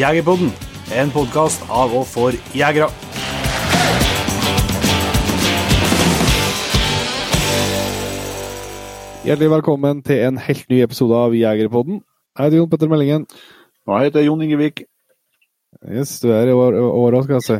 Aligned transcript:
Jegerpodden, 0.00 0.48
en 0.96 1.10
podkast 1.12 1.60
av 1.68 1.90
og 1.92 2.06
for 2.08 2.32
jegere. 2.56 2.86
Hjertelig 9.26 9.50
velkommen 9.52 9.98
til 10.06 10.22
en 10.24 10.38
helt 10.40 10.62
ny 10.72 10.78
episode 10.86 11.18
av 11.18 11.36
Jegerpodden. 11.36 11.98
Jeg 12.32 12.46
heter 12.46 12.56
Jon 12.62 12.70
Petter 12.72 12.88
Meldingen. 12.88 13.26
Og 13.84 13.92
jeg 13.92 14.08
heter 14.08 14.24
Jon 14.24 14.44
Ingevik. 14.46 14.80
Yes, 15.84 16.14
du 16.22 16.30
er 16.32 16.48
i 16.48 16.54
åra, 16.56 17.20
skal 17.26 17.36
jeg 17.36 17.44
si. 17.50 17.58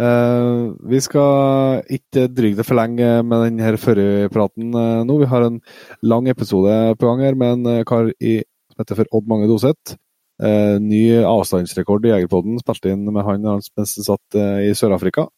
Uh, 0.00 0.72
vi 0.88 1.02
skal 1.04 1.82
ikke 1.92 2.30
dryge 2.32 2.62
det 2.62 2.64
for 2.64 2.80
lenge 2.80 3.10
med 3.28 3.44
denne 3.50 3.74
førerpraten 3.82 4.72
uh, 4.72 5.04
nå. 5.04 5.18
Vi 5.20 5.28
har 5.28 5.50
en 5.50 5.60
lang 6.00 6.32
episode 6.32 6.96
på 6.96 7.12
gang 7.12 7.26
her 7.28 7.36
med 7.36 7.58
en 7.58 7.70
uh, 7.74 7.84
kar 7.84 8.08
i, 8.24 8.38
som 8.72 8.86
heter 8.86 9.02
for 9.02 9.20
Odd 9.20 9.28
Mange 9.28 9.50
Doseth. 9.52 9.98
Ny 10.34 11.00
avstandsrekord 11.22 12.06
i 12.08 12.10
Jegerpodden 12.10 12.58
spilte 12.58 12.90
inn 12.90 13.04
med 13.06 13.22
han 13.22 13.44
mens 13.44 13.70
han 13.76 13.86
satt 13.86 14.38
i 14.66 14.72
Sør-Afrika. 14.74 15.28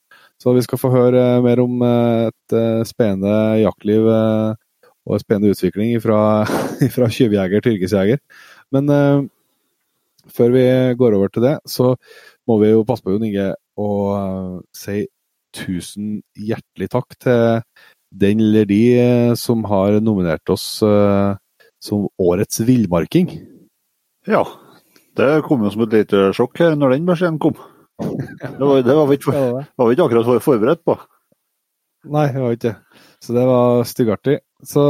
Så 0.41 0.55
vi 0.57 0.63
skal 0.65 0.81
få 0.81 0.89
høre 0.93 1.25
mer 1.45 1.61
om 1.61 1.83
et 1.85 2.57
spennende 2.89 3.61
jaktliv 3.61 4.09
og 4.09 5.13
en 5.17 5.23
spennende 5.23 5.53
utvikling 5.53 5.95
fra, 6.01 6.21
tyvjeger 7.19 7.61
til 7.61 7.77
yrkesjeger. 7.77 8.23
Men 8.73 8.89
før 10.33 10.55
vi 10.57 10.65
går 10.99 11.19
over 11.19 11.33
til 11.33 11.45
det, 11.45 11.55
så 11.69 11.95
må 12.49 12.59
vi 12.63 12.73
jo 12.73 12.85
passe 12.89 13.05
på, 13.05 13.13
Jon 13.15 13.29
Inge, 13.29 13.53
å 13.77 13.91
si 14.77 15.05
tusen 15.57 16.21
hjertelig 16.37 16.91
takk 16.93 17.17
til 17.23 17.63
den 18.17 18.41
eller 18.45 18.69
de 18.69 18.83
som 19.39 19.65
har 19.69 20.01
nominert 20.05 20.53
oss 20.53 20.67
som 20.81 22.07
årets 22.23 22.63
villmarking. 22.67 23.31
Ja, 24.27 24.45
det 25.19 25.31
kom 25.47 25.65
jo 25.65 25.73
som 25.73 25.85
et 25.87 25.97
lite 25.97 26.29
sjokk 26.37 26.63
her 26.63 26.77
når 26.79 26.97
den 26.97 27.09
beskjeden 27.09 27.41
kom. 27.43 27.57
Det 27.97 28.61
var, 28.61 28.83
det 28.85 28.97
var 28.97 29.07
vi 29.09 29.17
ikke, 29.19 29.33
var 29.33 29.89
vi 29.89 29.97
ikke 29.97 30.09
akkurat 30.09 30.45
forberedt 30.45 30.83
på. 30.85 30.97
Nei, 32.13 32.27
det 32.33 32.43
var 32.43 32.55
ikke 32.55 32.69
det. 32.69 33.03
Så 33.25 33.35
det 33.35 33.45
var 33.49 33.87
styggartig. 33.89 34.37
Så 34.65 34.83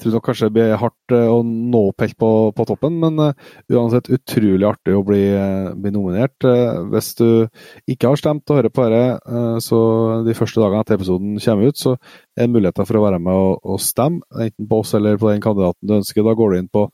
tror 0.00 0.14
nok 0.16 0.24
kanskje 0.26 0.48
det 0.48 0.54
blir 0.56 0.72
hardt 0.80 1.14
eh, 1.14 1.28
å 1.30 1.40
nå 1.44 1.80
opp 1.90 2.02
helt 2.04 2.16
på, 2.20 2.30
på 2.56 2.66
toppen, 2.68 2.96
men 3.02 3.20
uh, 3.20 3.52
uansett 3.72 4.10
utrolig 4.12 4.66
artig 4.66 4.96
å 4.96 5.04
bli, 5.06 5.20
uh, 5.32 5.70
bli 5.78 5.92
nominert. 5.94 6.46
Hvis 6.90 7.12
du 7.18 7.46
ikke 7.90 8.10
har 8.10 8.20
stemt 8.20 8.50
og 8.50 8.58
hører 8.58 8.74
på 8.74 8.88
dette, 8.90 9.44
så 9.64 9.78
de 10.26 10.34
første 10.36 10.60
dagene 10.62 10.82
etter 10.84 10.98
episoden 10.98 11.38
kommer 11.44 11.70
ut, 11.70 11.80
så 11.80 11.94
er 11.94 12.46
det 12.46 12.50
muligheter 12.56 12.88
for 12.88 12.98
å 12.98 13.04
være 13.06 13.22
med 13.22 13.44
og, 13.46 13.70
og 13.74 13.80
stemme, 13.82 14.24
enten 14.34 14.68
på 14.70 14.82
oss 14.82 14.94
eller 14.98 15.20
på 15.20 15.30
den 15.30 15.44
kandidaten 15.44 15.88
du 15.88 15.96
ønsker. 16.00 16.26
Da 16.26 16.36
går 16.38 16.52
du 16.52 16.58
inn 16.58 16.72
på 16.74 16.84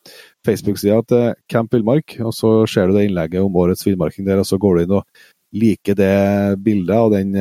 Facebook-sida 0.47 1.01
til 1.09 1.27
Camp 1.51 1.75
Villmark, 1.75 2.19
og 2.25 2.37
så 2.37 2.55
ser 2.71 2.91
du 2.91 2.99
det 2.99 3.09
innlegget 3.09 3.45
om 3.45 3.61
årets 3.65 3.87
villmarking 3.89 4.29
der, 4.29 4.43
og 4.43 4.49
så 4.49 4.61
går 4.61 4.77
du 4.77 4.85
inn 4.85 4.97
og 5.01 5.27
liker 5.61 5.99
det 5.99 6.15
bildet 6.63 6.97
og 7.01 7.17
den, 7.17 7.35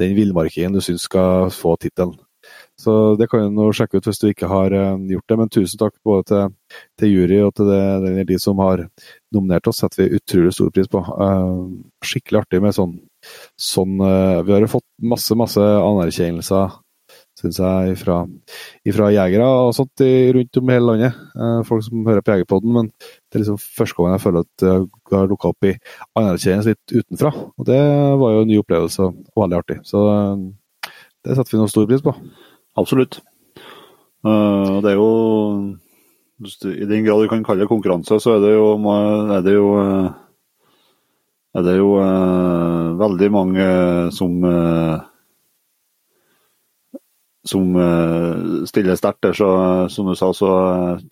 den 0.00 0.18
villmarkingen 0.18 0.76
du 0.76 0.82
syns 0.84 1.06
skal 1.08 1.52
få 1.54 1.78
tittelen. 1.80 2.18
Så 2.84 2.92
det 3.16 3.30
kan 3.32 3.54
du 3.56 3.64
sjekke 3.72 3.98
ut 3.98 4.08
hvis 4.08 4.20
du 4.20 4.28
ikke 4.28 4.50
har 4.50 4.74
uh, 4.74 5.00
gjort 5.08 5.30
det. 5.30 5.38
Men 5.40 5.52
tusen 5.52 5.80
takk 5.80 5.96
både 6.04 6.26
til, 6.28 6.78
til 7.00 7.12
jury 7.14 7.40
og 7.46 7.54
til 7.56 7.70
det, 7.70 8.28
de 8.28 8.38
som 8.42 8.60
har 8.60 8.86
nominert 9.34 9.68
oss. 9.70 9.80
setter 9.82 10.04
vi 10.04 10.20
utrolig 10.20 10.54
stor 10.54 10.72
pris 10.74 10.90
på. 10.90 11.00
Uh, 11.00 11.68
skikkelig 12.04 12.42
artig 12.42 12.62
med 12.64 12.76
sånn, 12.76 12.96
sånn 13.56 14.00
uh, 14.02 14.42
Vi 14.44 14.54
har 14.54 14.64
jo 14.64 14.72
fått 14.76 14.88
masse, 15.14 15.36
masse 15.38 15.62
anerkjennelser, 15.64 16.80
syns 17.40 17.60
jeg, 17.62 17.96
fra, 17.98 18.20
ifra 18.86 19.08
jegere 19.14 19.46
og 19.48 19.72
sånt 19.76 20.04
i, 20.04 20.12
rundt 20.36 20.60
om 20.60 20.72
hele 20.74 20.90
landet. 20.92 21.22
folk 21.68 21.82
som 21.86 22.04
hører 22.06 22.24
på 22.24 22.36
Jegerpodden. 22.36 22.74
Men 22.76 22.90
det 22.92 23.38
er 23.38 23.44
liksom 23.44 23.60
første 23.62 23.96
gang 23.98 24.14
jeg 24.14 24.24
føler 24.26 24.44
at 24.44 24.66
jeg 24.68 25.16
har 25.16 25.30
dukka 25.30 25.54
opp 25.54 25.70
i 25.70 25.76
anerkjennelse 26.20 26.74
litt 26.74 26.98
utenfra. 27.00 27.32
Og 27.58 27.70
det 27.70 27.80
var 28.20 28.36
jo 28.36 28.44
en 28.44 28.52
ny 28.52 28.60
opplevelse 28.60 29.08
og 29.08 29.44
veldig 29.44 29.62
artig. 29.62 29.80
Så 29.88 30.04
det 31.24 31.38
setter 31.38 31.56
vi 31.56 31.62
noe 31.62 31.72
stor 31.72 31.88
pris 31.88 32.04
på. 32.04 32.12
Absolutt. 32.74 33.20
Uh, 34.24 34.80
det 34.82 34.94
er 34.94 34.98
jo 34.98 35.08
I 36.72 36.88
den 36.88 37.04
grad 37.06 37.22
du 37.22 37.30
kan 37.30 37.44
kalle 37.46 37.64
det 37.64 37.70
konkurranse, 37.70 38.18
så 38.20 38.36
er 38.36 38.42
det 38.42 38.52
jo, 38.56 38.68
er 39.30 39.42
det 39.44 39.54
jo, 39.54 39.66
eh, 39.78 40.06
er 41.54 41.66
det 41.66 41.74
jo 41.76 41.90
uh, 42.00 42.94
veldig 43.00 43.28
mange 43.32 43.66
som 44.12 44.40
som 47.44 47.74
stiller 48.64 48.96
sterkt 48.96 49.20
der. 49.20 49.34
Så 49.36 49.46
som 49.92 50.06
du 50.08 50.14
sa, 50.16 50.30
så 50.32 50.48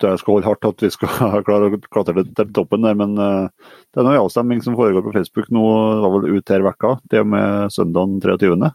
jeg 0.01 0.17
skal 0.17 0.33
holde 0.33 0.47
hardt 0.47 0.65
at 0.65 0.81
vi 0.81 0.89
skal 0.89 1.43
klare 1.45 1.69
å 1.69 1.81
klatre 1.93 2.25
til 2.25 2.53
toppen 2.57 2.81
der. 2.81 2.97
Men 2.97 3.13
det 3.15 4.01
er 4.01 4.07
noe 4.07 4.23
avstemning 4.25 4.63
som 4.65 4.73
foregår 4.75 5.05
på 5.05 5.13
Facebook 5.13 5.51
nå, 5.53 5.61
det 5.93 6.01
var 6.07 6.15
vel 6.17 6.39
ut 6.39 6.55
her 6.55 6.65
vekka, 6.65 6.95
det 7.13 7.21
og 7.21 7.29
med 7.35 7.75
søndagen 7.77 8.17
23. 8.25 8.73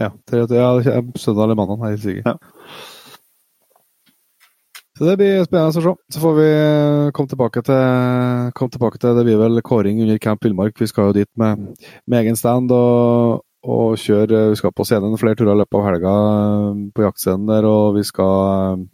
Ja, 0.00 0.10
tre, 0.28 0.46
ja 0.56 0.70
søndag 1.20 1.44
eller 1.44 1.58
mandag, 1.58 1.82
er 1.82 1.92
jeg 1.92 1.98
helt 1.98 2.06
sikker. 2.06 2.32
Ja. 2.32 2.36
Så 5.00 5.06
det 5.08 5.14
blir 5.16 5.44
spennende 5.46 5.72
å 5.72 5.74
se. 5.80 5.92
Så 6.12 6.20
får 6.20 6.34
vi 6.36 6.46
eh, 6.46 7.10
komme 7.16 7.30
tilbake 7.30 7.62
til, 7.64 8.50
komme 8.52 8.74
tilbake 8.74 9.00
til 9.00 9.14
Det 9.16 9.22
blir 9.24 9.38
vel 9.40 9.62
kåring 9.64 10.02
under 10.04 10.18
Camp 10.20 10.44
Villmark. 10.44 10.74
Vi 10.76 10.88
skal 10.90 11.08
jo 11.08 11.14
dit 11.16 11.30
med, 11.40 11.70
med 12.04 12.18
egen 12.18 12.36
stand 12.36 12.68
og, 12.76 13.40
og 13.64 13.96
kjøre 14.00 14.50
Vi 14.52 14.58
skal 14.60 14.74
på 14.76 14.84
scenen 14.84 15.16
flere 15.20 15.40
turer 15.40 15.54
i 15.54 15.62
løpet 15.62 15.78
av 15.80 15.86
helga 15.88 16.12
eh, 16.34 16.82
på 16.92 17.06
jaktscenen 17.06 17.48
der, 17.48 17.68
og 17.68 17.96
vi 17.96 18.04
skal 18.04 18.34
eh, 18.50 18.84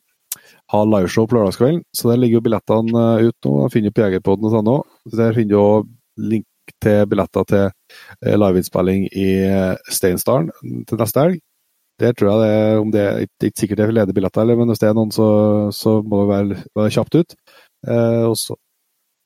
ha 0.76 0.84
liveshow 0.86 1.26
på 1.26 1.40
lørdagskvelden. 1.40 1.82
Så 1.90 2.12
der 2.12 2.22
ligger 2.22 2.38
jo 2.38 2.46
billettene 2.46 3.06
ut 3.26 3.50
nå. 3.50 3.56
Finner 3.74 3.94
på 3.94 4.06
Jegerpodden 4.06 4.46
og 4.46 4.54
sånn 4.54 4.70
òg. 4.76 4.86
Der 5.10 5.34
finner 5.34 5.56
du 5.56 5.58
òg 5.64 5.90
link 6.22 6.78
til 6.82 7.02
billetter 7.10 7.50
til 7.50 7.66
liveinnspilling 8.22 9.06
i 9.12 9.28
eh, 9.46 9.74
Steinsdalen 9.92 10.50
til 10.88 11.00
neste 11.00 11.22
helg. 11.22 11.42
Der 12.00 12.12
tror 12.12 12.28
jeg 12.28 12.42
det 12.42 12.80
om 12.80 12.90
det 12.92 13.02
er 13.02 13.22
ikke 13.24 13.62
sikkert 13.62 13.80
det 13.80 13.86
er 13.86 13.94
ledige 13.96 14.16
billetter, 14.18 14.52
men 14.52 14.68
hvis 14.68 14.82
det 14.82 14.90
er 14.90 14.96
noen, 14.98 15.12
så, 15.14 15.28
så 15.72 16.02
må 16.04 16.22
det 16.22 16.28
være, 16.28 16.58
være 16.76 16.92
kjapt 16.92 17.16
ut. 17.16 17.36
Eh, 17.88 18.24
og 18.28 18.36
så 18.36 18.56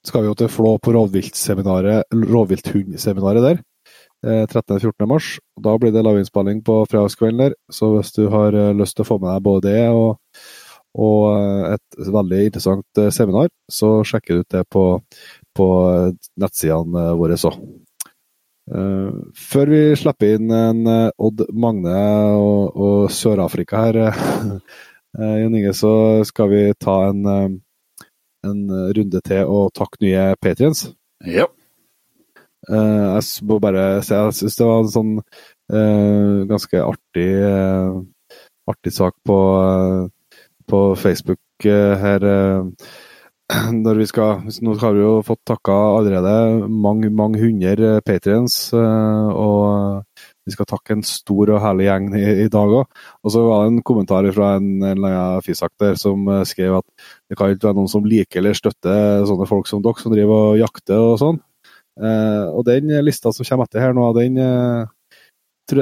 skal 0.06 0.22
vi 0.22 0.30
jo 0.30 0.36
til 0.38 0.52
Flå 0.52 0.76
på 0.78 0.94
rovviltseminaret, 0.94 2.06
rovvilthundseminaret 2.14 3.46
der. 3.48 3.60
Eh, 4.22 4.46
13.-14. 4.46 5.08
mars. 5.10 5.34
Da 5.58 5.74
blir 5.80 5.92
det 5.92 6.04
liveinnspilling 6.06 6.62
på 6.64 6.78
fredagskvelden 6.92 7.42
der. 7.42 7.58
Så 7.72 7.90
hvis 7.96 8.14
du 8.14 8.28
har 8.30 8.54
eh, 8.54 8.72
lyst 8.76 8.96
til 8.96 9.06
å 9.06 9.10
få 9.10 9.18
med 9.18 9.32
deg 9.32 9.44
både 9.48 9.66
det 9.66 9.84
og, 9.90 10.46
og 11.00 11.74
et 11.74 12.00
veldig 12.06 12.42
interessant 12.52 13.04
seminar, 13.14 13.50
så 13.70 13.98
sjekker 14.06 14.38
du 14.38 14.44
ut 14.44 14.58
det 14.58 14.64
på 14.70 14.84
på 15.56 15.66
nettsidene 16.40 17.10
våre 17.18 17.38
òg. 17.50 17.58
Uh, 18.70 19.10
før 19.34 19.72
vi 19.72 19.80
slipper 19.98 20.36
inn 20.36 20.52
en 20.54 20.84
uh, 20.86 21.10
Odd 21.18 21.42
Magne 21.58 21.94
og, 22.38 22.76
og 22.78 23.08
Sør-Afrika 23.10 23.80
her, 23.82 23.98
uh, 24.14 24.52
Jon 25.42 25.56
Inge, 25.58 25.72
så 25.74 25.92
skal 26.28 26.52
vi 26.52 26.60
ta 26.78 26.94
en, 27.08 27.24
en 28.46 28.60
runde 28.94 29.22
til 29.26 29.50
og 29.50 29.72
takke 29.74 30.04
nye 30.04 30.28
patriens. 30.38 30.84
Ja. 31.26 31.48
jeg 32.70 33.24
må 33.48 33.58
bare 33.60 33.82
si 34.06 34.14
jeg 34.14 34.36
syns 34.38 34.56
det 34.60 34.68
var 34.68 34.84
en 34.84 34.92
sånn 34.92 35.10
ganske 36.48 36.80
artig, 36.84 37.26
artig 38.70 38.92
sak 38.94 39.16
på, 39.26 39.38
på 40.70 40.80
Facebook 41.02 41.66
her 41.66 42.24
når 43.84 43.98
vi 43.98 44.06
skal 44.08 44.42
Nå 44.62 44.74
har 44.80 44.94
vi 44.94 45.02
jo 45.02 45.12
fått 45.26 45.42
takka 45.48 45.74
allerede 45.98 46.32
mange, 46.70 47.10
mange 47.10 47.40
hundre 47.40 47.98
patrients, 48.06 48.70
eh, 48.76 49.28
og 49.30 50.04
vi 50.46 50.54
skal 50.54 50.68
takke 50.68 50.96
en 50.96 51.04
stor 51.06 51.52
og 51.54 51.62
herlig 51.62 51.88
gjeng 51.88 52.08
i, 52.18 52.24
i 52.44 52.48
dag 52.52 52.74
òg. 52.80 53.02
Og 53.24 53.34
så 53.34 53.42
var 53.46 53.64
det 53.64 53.72
en 53.72 53.82
kommentar 53.86 54.28
fra 54.34 54.54
en, 54.58 54.70
en 54.80 54.92
eller 54.92 55.16
annen 55.16 55.46
fisak 55.46 55.74
der 55.82 55.98
som 56.00 56.28
eh, 56.30 56.44
skrev 56.48 56.80
at 56.80 56.86
det 57.30 57.38
kan 57.38 57.52
ikke 57.52 57.70
være 57.70 57.80
noen 57.80 57.92
som 57.92 58.06
liker 58.06 58.42
eller 58.42 58.58
støtter 58.58 59.26
sånne 59.28 59.50
folk 59.50 59.70
som 59.70 59.82
dere, 59.84 60.02
som 60.02 60.14
driver 60.14 60.52
og 60.52 60.60
jakter 60.62 61.02
og 61.10 61.18
sånn. 61.22 61.42
Eh, 62.00 62.46
og 62.54 62.64
den 62.68 62.92
lista 63.06 63.34
som 63.34 63.46
kommer 63.46 63.68
etter 63.68 63.84
her 63.84 63.96
nå, 63.96 64.10
den 64.16 64.38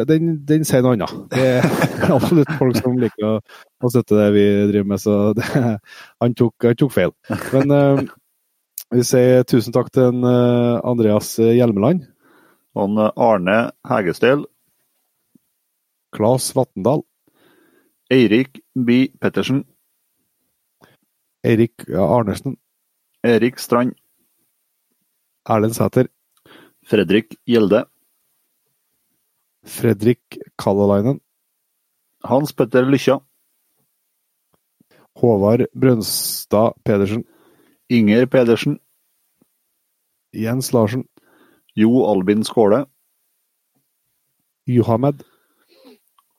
den, 0.08 0.30
den 0.46 0.64
sier 0.68 0.84
noe 0.84 0.96
annet. 0.96 1.14
Det 1.32 1.46
er 1.58 2.12
absolutt 2.16 2.50
folk 2.60 2.78
som 2.78 2.98
liker 3.00 3.26
å, 3.26 3.32
å 3.82 3.90
støtte 3.92 4.18
det 4.18 4.28
vi 4.36 4.46
driver 4.70 4.88
med, 4.92 5.02
så 5.02 5.16
det, 5.36 5.46
han, 6.22 6.36
tok, 6.38 6.54
han, 6.66 6.78
tok, 6.78 6.94
feil. 6.94 7.14
Men 7.54 7.74
uh, 7.74 8.02
vi 8.94 9.04
sier 9.06 9.46
tusen 9.48 9.74
takk 9.74 9.90
til 9.94 10.10
en, 10.10 10.22
uh, 10.24 10.78
Andreas 10.86 11.34
Hjelmeland. 11.40 12.06
Og 12.78 13.00
Arne 13.08 13.58
Hegestel. 13.88 14.44
Klas 16.14 16.52
Vatndal. 16.56 17.02
Eirik 18.12 18.62
Bi 18.74 19.08
Pettersen. 19.20 19.64
Eirik 21.44 21.88
Arnesen. 21.90 22.56
Erik 23.26 23.58
Strand. 23.58 23.96
Erlend 25.48 25.76
Sæter. 25.76 26.08
Fredrik 26.88 27.36
Gjelde. 27.48 27.84
Fredrik 29.68 30.38
Kallalainen. 30.56 31.20
Hans 32.24 32.52
Petter 32.52 32.82
Lykkja. 32.82 33.20
Håvard 35.20 35.66
Brønstad 35.74 36.72
Pedersen. 36.84 37.24
Inger 37.88 38.26
Pedersen. 38.26 38.78
Jens 40.32 40.72
Larsen. 40.72 41.04
Jo 41.74 42.04
Albin 42.10 42.44
Skåle. 42.44 42.86
Johamed. 44.66 45.22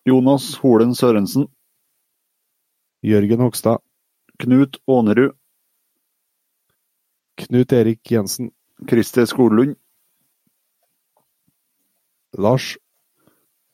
Jonas 0.05 0.55
Holen 0.55 0.95
Sørensen. 0.95 1.47
Jørgen 3.03 3.39
Hogstad. 3.39 3.77
Knut 4.39 4.81
Ånerud. 4.87 5.37
Knut 7.37 7.71
Erik 7.71 8.11
Jensen. 8.11 8.51
Christer 8.89 9.25
Skolund. 9.25 9.75
Lars. 12.33 12.77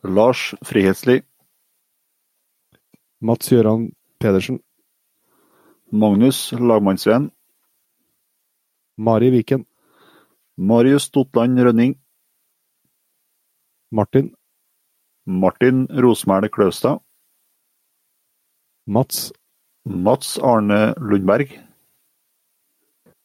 Lars 0.06 0.54
Frihetsli. 0.62 1.22
Mats 3.22 3.50
Gøran 3.50 3.90
Pedersen. 4.20 4.60
Magnus 5.92 6.52
Lagmannsveen. 6.52 7.32
Mari 8.98 9.32
Viken. 9.32 9.66
Marius 10.58 11.10
Totland 11.10 11.60
Rønning. 11.60 11.96
Martin. 13.92 14.36
Martin 15.26 15.88
Rosmæl 15.90 16.50
Klaustad. 16.50 17.00
Mats. 18.86 19.34
Mats 19.86 20.38
Arne 20.38 20.94
Lundberg. 20.98 21.50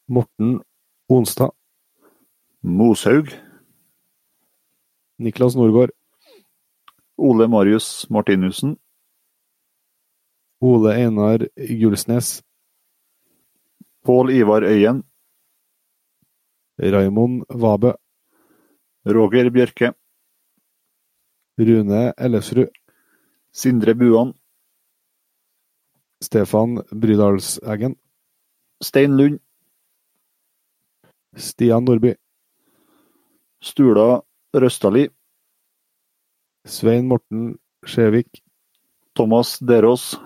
Morten 0.08 0.62
Onstad. 1.08 1.50
Moshaug. 2.62 3.28
Niklas 5.18 5.54
Norgård. 5.54 5.99
Ole 7.20 7.48
Marius 7.48 8.08
Martinussen. 8.10 8.76
Ole 10.60 10.94
Einar 10.94 11.48
Gulsnes. 11.56 12.42
Pål 14.04 14.30
Ivar 14.30 14.62
Øyen. 14.62 15.02
Raimond 16.80 17.44
Vabø. 17.48 17.92
Roger 19.04 19.50
Bjørke. 19.50 19.92
Rune 21.58 22.14
Ellefsrud. 22.18 22.72
Sindre 23.52 23.94
Buan. 23.94 24.32
Stefan 26.20 26.82
Brydalseggen. 27.00 27.96
Stein 28.82 29.16
Lund. 29.16 29.38
Stian 31.36 31.84
Nordby. 31.84 32.14
Stula 33.60 34.20
Røstali. 34.54 35.08
Svein 36.70 37.08
Morten 37.08 37.56
Skjevik. 37.86 38.42
Thomas 39.16 39.58
Derås. 39.58 40.20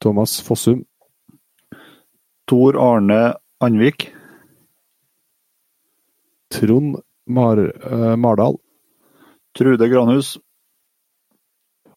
Thomas 0.00 0.40
Fossum. 0.40 0.84
Tor 2.46 2.78
Arne 2.78 3.34
Andvik. 3.58 4.12
Trond 6.54 7.00
Mar 7.26 7.58
eh, 7.58 8.16
Mardal. 8.16 8.58
Trude 9.58 9.88
Granhus. 9.88 10.38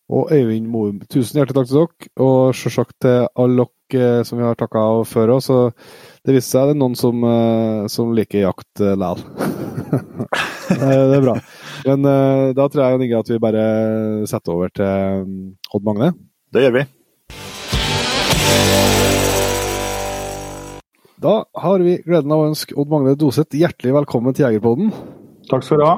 Og 0.10 0.32
Øyvind 0.34 0.66
Moum. 0.68 1.04
Tusen 1.06 1.38
hjertelig 1.38 1.60
takk 1.60 1.70
til 1.70 1.78
dere, 1.78 2.10
og 2.26 2.56
selvsagt 2.58 2.96
til 3.06 3.28
alle 3.38 3.68
dere 3.94 4.18
eh, 4.18 4.24
som 4.26 4.42
vi 4.42 4.48
har 4.48 4.58
takka 4.58 4.82
av 4.96 5.06
før 5.06 5.36
òg. 5.36 5.46
Så 5.46 5.60
det 6.26 6.40
viste 6.40 6.56
seg 6.56 6.72
det 6.72 6.80
er 6.80 6.82
noen 6.82 6.98
som, 6.98 7.22
eh, 7.22 7.86
som 7.94 8.18
liker 8.18 8.48
jakt 8.48 8.82
uh, 8.82 8.96
likevel. 8.98 9.78
det 9.90 11.18
er 11.18 11.24
bra. 11.24 11.36
Men 11.88 12.08
eh, 12.12 12.46
da 12.58 12.68
tror 12.70 12.84
jeg 12.86 13.08
Inge, 13.08 13.22
at 13.24 13.32
vi 13.32 13.42
bare 13.42 13.66
setter 14.30 14.56
over 14.56 14.72
til 14.74 15.24
um, 15.24 15.36
Odd 15.74 15.86
Magne. 15.88 16.12
Det 16.54 16.66
gjør 16.66 16.76
vi. 16.80 16.86
Da 21.20 21.34
har 21.64 21.84
vi 21.84 21.98
gleden 22.06 22.32
av 22.32 22.46
å 22.46 22.52
ønske 22.52 22.78
Odd 22.80 22.94
Magne 22.94 23.18
Doseth 23.20 23.58
hjertelig 23.60 23.98
velkommen 23.98 24.36
til 24.36 24.48
Jegerpodden. 24.48 24.94
Takk 25.50 25.66
skal 25.66 25.82
du 25.82 25.88
ha. 25.88 25.98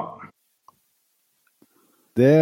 Det, 2.12 2.32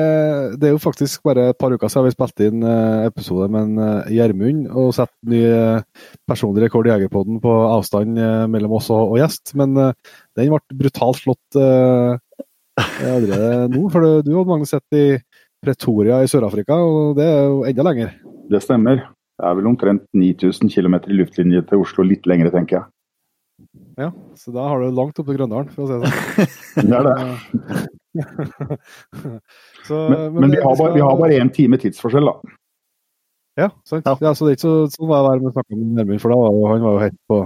det, 0.58 0.66
er 0.66 0.72
jo 0.74 0.80
faktisk 0.82 1.22
bare 1.22 1.52
et 1.52 1.58
par 1.58 1.70
uker 1.70 1.90
siden 1.90 2.08
vi 2.08 2.14
spilte 2.16 2.48
inn 2.50 2.64
eh, 2.66 3.04
episode 3.06 3.46
med 3.54 3.68
en 3.68 3.82
eh, 3.84 4.08
Gjermund 4.16 4.64
og 4.66 4.88
satt 4.96 5.12
ny 5.30 5.44
eh, 5.46 6.06
personlig 6.26 6.64
rekord 6.64 6.88
i 6.88 6.90
Jegerpodden 6.90 7.38
på 7.44 7.52
avstand 7.68 8.18
mellom 8.50 8.74
oss 8.80 8.90
og, 8.90 9.14
og 9.14 9.20
gjest. 9.22 9.54
Men 9.60 9.78
den 9.78 10.50
ble 10.50 10.78
brutalt 10.80 11.20
slått 11.20 11.58
uh, 11.58 12.18
allerede 12.80 13.70
nå. 13.70 13.84
For 13.94 14.02
du, 14.02 14.26
du 14.26 14.34
Odd 14.40 14.50
Magne, 14.50 14.66
sett 14.66 14.98
i 14.98 15.06
Pretoria 15.62 16.18
i 16.24 16.30
Sør-Afrika, 16.30 16.74
og 16.74 17.18
det 17.18 17.26
er 17.30 17.42
jo 17.44 17.64
enda 17.68 17.86
lenger. 17.86 18.14
Det 18.50 18.62
stemmer. 18.64 19.04
Det 19.38 19.48
er 19.48 19.56
vel 19.56 19.70
omtrent 19.70 20.06
9000 20.16 20.72
km 20.72 20.98
i 21.06 21.20
luftlinje 21.20 21.62
til 21.68 21.84
Oslo, 21.84 22.04
litt 22.06 22.26
lengre, 22.28 22.50
tenker 22.54 22.80
jeg. 22.80 22.90
Ja, 23.96 24.12
så 24.34 24.50
da 24.50 24.64
har 24.68 24.80
du 24.80 24.90
langt 24.94 25.18
opp 25.20 25.28
til 25.28 25.36
Grøndalen, 25.36 25.68
for 25.70 25.84
å 25.84 25.88
si 25.88 25.98
det 26.00 26.10
sånn. 26.10 26.88
Det 26.90 26.96
er 26.96 27.06
det. 27.06 27.14
så, 29.86 29.98
men, 30.10 30.38
men, 30.38 30.54
vi, 30.56 30.62
har 30.64 30.74
bare, 30.80 30.94
vi 30.96 31.04
har 31.04 31.20
bare 31.20 31.38
én 31.38 31.52
time 31.54 31.78
tidsforskjell, 31.78 32.26
da. 32.26 32.56
Ja, 33.60 33.68
sant. 33.86 34.06
Ja. 34.08 34.16
ja. 34.24 34.34
så 34.34 34.46
det 34.46 34.54
er 34.54 34.58
ikke 34.58 34.66
så, 34.66 34.74
sånn 34.96 35.10
var 35.10 35.26
det 35.26 35.32
der 35.36 35.50
å 35.50 35.54
snakka 35.54 35.78
med 35.78 35.96
Nermin, 36.00 36.22
for 36.22 36.34
da 36.34 36.40
var 36.40 36.54
jo, 36.56 36.68
han 36.72 36.86
var 36.86 36.96
jo 36.96 37.02
helt 37.04 37.18
på, 37.30 37.40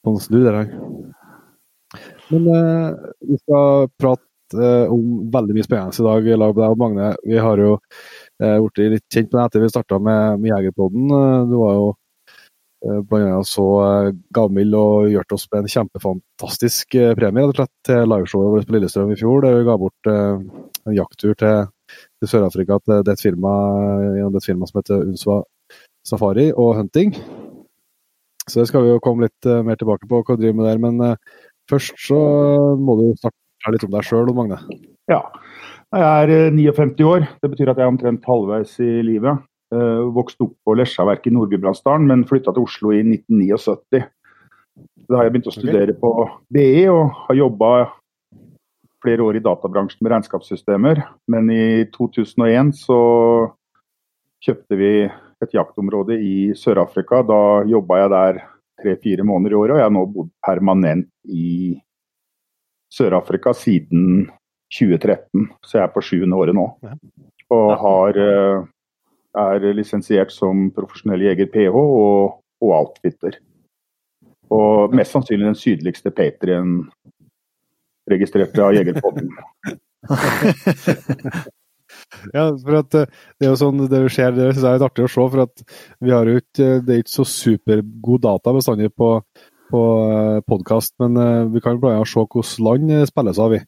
på 0.00 0.14
en 0.14 0.20
snu 0.24 0.38
der, 0.40 0.60
han. 0.60 0.68
Men 2.32 2.52
eh, 2.56 3.08
vi 3.28 3.40
skal 3.42 3.88
prate 4.00 4.56
eh, 4.56 4.92
om 4.92 5.26
veldig 5.34 5.56
mye 5.58 5.66
spennende 5.66 5.98
i 5.98 6.06
dag, 6.06 6.30
lag 6.40 6.54
med 6.54 6.62
deg 6.62 6.76
og 6.76 6.80
Magne. 6.80 7.10
Vi 7.28 7.42
har 7.44 7.60
jo 7.60 7.74
eh, 8.40 8.86
litt 8.94 9.04
kjent 9.12 9.28
med 9.28 9.36
deg 9.42 9.50
etter 9.50 9.66
vi 9.66 9.72
starta 9.74 10.00
med, 10.00 10.40
med 10.40 10.54
Jegerpodden. 10.54 11.12
Eh, 11.18 11.42
du 11.50 11.58
var 11.60 11.76
jo 11.76 11.90
Eh, 11.90 12.01
blant 12.82 13.28
annet 13.28 13.46
så 13.46 13.64
eh, 13.82 14.14
gavmild 14.34 14.74
og 14.74 15.10
gjort 15.12 15.34
oss 15.36 15.46
med 15.52 15.62
en 15.62 15.72
kjempefantastisk 15.74 16.96
eh, 16.98 17.12
premie 17.18 17.44
rett 17.44 17.52
og 17.52 17.60
slett 17.60 17.86
til 17.86 18.08
liveshowet 18.10 18.54
vårt 18.56 18.68
på 18.68 18.76
Lillestrøm 18.76 19.12
i 19.14 19.18
fjor. 19.20 19.44
Der 19.44 19.58
vi 19.58 19.68
ga 19.68 19.76
bort 19.78 20.10
en 20.10 20.96
jakttur 20.96 21.36
til, 21.38 21.70
Sør-Afrika 22.24 22.78
til 22.82 23.04
det 23.06 23.14
et 23.14 23.22
firma, 23.22 23.52
gjennom 24.16 24.38
et 24.38 24.46
firma 24.46 24.68
som 24.68 24.80
heter 24.80 25.04
Unswa 25.04 25.42
Safari 26.08 26.48
og 26.50 26.74
Hunting. 26.78 27.12
Så 28.48 28.62
det 28.62 28.70
skal 28.70 28.86
vi 28.86 28.90
jo 28.90 29.02
komme 29.02 29.28
litt 29.28 29.46
mer 29.66 29.78
tilbake 29.78 30.08
på 30.10 30.22
hva 30.22 30.34
du 30.34 30.42
driver 30.42 30.58
med 30.58 30.66
der. 30.70 30.80
Men 30.82 31.18
først 31.70 32.00
så 32.08 32.18
må 32.80 32.96
du 32.98 33.04
snakke 33.20 33.74
litt 33.76 33.86
om 33.86 33.92
deg 33.92 34.08
sjøl, 34.08 34.32
Magne. 34.34 34.58
Ja. 35.10 35.20
Jeg 35.92 36.32
er 36.32 36.56
59 36.56 37.04
år. 37.06 37.28
Det 37.44 37.52
betyr 37.52 37.70
at 37.70 37.78
jeg 37.78 37.84
er 37.84 37.92
omtrent 37.92 38.26
halvveis 38.26 38.74
i 38.82 38.90
livet. 39.04 39.44
Uh, 39.72 40.04
vokste 40.12 40.44
opp 40.44 40.56
på 40.66 40.74
Lesjaverket 40.76 41.30
i 41.30 41.34
Nord-Gudbrandsdalen, 41.36 42.10
men 42.10 42.26
flytta 42.28 42.52
til 42.52 42.66
Oslo 42.66 42.92
i 42.92 43.00
1979. 43.00 44.02
Da 45.08 45.18
har 45.18 45.26
jeg 45.26 45.34
begynt 45.34 45.48
å 45.48 45.54
studere 45.54 45.94
okay. 45.94 46.00
på 46.00 46.10
BI 46.52 46.84
og 46.92 47.16
har 47.26 47.38
jobba 47.38 47.72
flere 49.02 49.24
år 49.24 49.38
i 49.38 49.42
databransjen 49.44 50.04
med 50.04 50.12
regnskapssystemer. 50.14 51.02
Men 51.32 51.50
i 51.52 51.84
2001 51.96 52.74
så 52.84 53.00
kjøpte 54.44 54.78
vi 54.78 54.92
et 55.42 55.56
jaktområde 55.56 56.18
i 56.22 56.36
Sør-Afrika. 56.58 57.22
Da 57.26 57.40
jobba 57.68 58.02
jeg 58.02 58.12
der 58.12 58.42
tre-fire 58.82 59.26
måneder 59.26 59.56
i 59.56 59.58
året, 59.58 59.74
og 59.74 59.80
jeg 59.80 59.88
har 59.88 59.96
nå 59.96 60.04
bodd 60.14 60.30
permanent 60.46 61.10
i 61.28 61.74
Sør-Afrika 62.92 63.54
siden 63.56 64.28
2013. 64.72 65.48
Så 65.64 65.78
jeg 65.78 65.84
er 65.86 65.92
på 65.94 66.04
sjuende 66.04 66.38
året 66.38 66.56
nå. 66.56 66.68
Og 67.52 67.74
har 67.82 68.18
uh, 68.18 68.70
er 69.38 69.64
lisensiert 69.76 70.32
som 70.34 70.68
profesjonell 70.76 71.24
jeger 71.24 71.48
PH 71.52 71.78
og, 71.78 72.42
og 72.62 72.74
outfitter. 72.76 73.38
Og 74.52 74.92
mest 74.96 75.14
sannsynlig 75.14 75.48
den 75.48 75.58
sydligste 75.58 76.12
patrien 76.12 76.82
registrert 78.10 78.58
av 78.58 78.74
Jegerpodden. 78.76 79.30
ja, 82.36 82.44
for 82.58 82.78
at 82.80 82.96
eh, 82.98 83.10
det 83.38 83.46
er 83.46 83.52
jo 83.52 83.60
sånn 83.60 83.84
det 83.90 84.02
skjer, 84.12 84.34
det 84.36 84.50
synes 84.50 84.64
jeg 84.64 84.70
er 84.70 84.78
litt 84.78 84.88
artig 84.88 85.06
å 85.06 85.12
se. 85.12 85.26
For 85.34 85.44
at 85.46 85.64
vi 86.02 86.14
har 86.14 86.28
jo 86.28 86.42
ikke 86.42 86.68
Det 86.82 86.94
er 86.94 87.02
ikke 87.04 87.16
så 87.16 87.28
supergod 87.28 88.24
data 88.26 88.54
bestandig 88.56 88.92
på, 88.98 89.12
på 89.72 89.82
eh, 90.08 90.40
podkast, 90.48 90.96
men 91.02 91.20
eh, 91.22 91.44
vi 91.54 91.64
kan 91.64 91.78
annet 91.78 92.10
se 92.10 92.20
hvilket 92.20 92.58
land 92.66 92.96
spilles 93.10 93.42
av, 93.42 93.56
vi. 93.56 93.62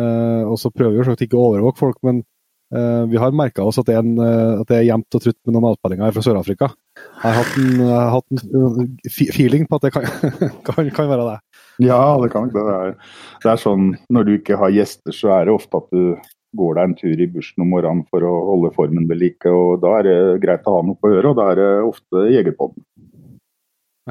Og 0.00 0.54
så 0.54 0.70
prøver 0.70 0.94
vi 0.94 1.02
jo 1.02 1.14
ikke 1.26 1.34
å 1.34 1.48
overvåke 1.48 1.80
folk, 1.80 1.96
men 2.06 2.20
vi 2.70 3.18
har 3.18 3.32
merka 3.34 3.64
oss 3.66 3.80
at 3.80 3.88
det, 3.88 3.96
er 3.98 4.04
en, 4.04 4.12
uh, 4.20 4.60
at 4.62 4.68
det 4.70 4.76
er 4.76 4.84
jevnt 4.86 5.16
og 5.18 5.22
trutt 5.24 5.38
med 5.42 5.56
noen 5.56 5.72
avspillinger 5.72 6.12
fra 6.14 6.22
Sør-Afrika. 6.22 6.68
Jeg 7.00 7.24
har 7.24 7.38
hatt 7.40 7.56
en, 7.58 7.80
har 7.88 8.12
hatt 8.14 8.36
en 8.36 8.42
uh, 8.54 8.78
feeling 9.10 9.64
på 9.66 9.80
at 9.80 9.88
det 9.88 9.90
kan, 9.96 10.06
kan, 10.68 10.90
kan, 10.94 11.08
være 11.10 11.24
det. 11.26 11.64
Ja, 11.82 11.98
det 12.22 12.30
kan 12.30 12.46
det. 12.52 12.62
Er, 12.62 12.94
det 13.42 13.50
er 13.50 13.62
sånn 13.62 13.96
når 14.12 14.28
du 14.28 14.32
ikke 14.36 14.60
har 14.60 14.76
gjester, 14.76 15.16
så 15.16 15.32
er 15.40 15.48
det 15.48 15.56
ofte 15.56 15.82
at 15.82 15.90
du 15.90 16.20
går 16.58 16.74
deg 16.76 16.88
en 16.88 16.94
tur 16.98 17.22
i 17.22 17.28
bushen 17.30 17.62
om 17.64 17.70
morgenen 17.74 18.06
for 18.10 18.24
å 18.26 18.32
holde 18.48 18.72
formen 18.74 19.08
ved 19.10 19.20
like. 19.20 19.50
og 19.50 19.82
Da 19.82 19.90
er 19.98 20.08
det 20.08 20.16
greit 20.44 20.66
å 20.66 20.78
ha 20.78 20.82
noe 20.86 20.98
på 20.98 21.12
øret, 21.12 21.30
og 21.32 21.36
da 21.38 21.44
er 21.52 21.56
det 21.60 21.70
ofte 21.86 22.16
Jegerpodden. 22.34 22.82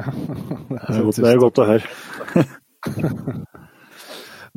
det, 0.00 0.06
er 0.88 1.04
godt, 1.04 1.20
det 1.20 1.32
er 1.32 1.42
godt 1.42 1.60
å 1.60 1.68
høre. 1.68 1.86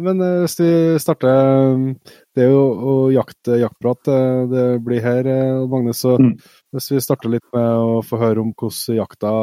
Men 0.03 0.15
eh, 0.25 0.39
hvis 0.41 0.57
vi 0.57 0.69
starter 1.01 1.29
eh, 1.29 1.77
Det 2.33 2.47
er 2.47 2.49
jo 2.49 3.11
jakt, 3.13 3.49
jaktprat 3.61 4.09
eh, 4.09 4.43
det 4.49 4.65
blir 4.85 5.03
her, 5.05 5.27
Magne. 5.69 5.93
Så 5.93 6.15
mm. 6.17 6.31
hvis 6.73 6.91
vi 6.95 7.01
starter 7.03 7.29
litt 7.29 7.45
med 7.53 7.67
å 7.77 7.99
få 8.05 8.17
høre 8.21 8.41
om 8.41 8.53
hvordan 8.57 8.97
jakta 8.97 9.33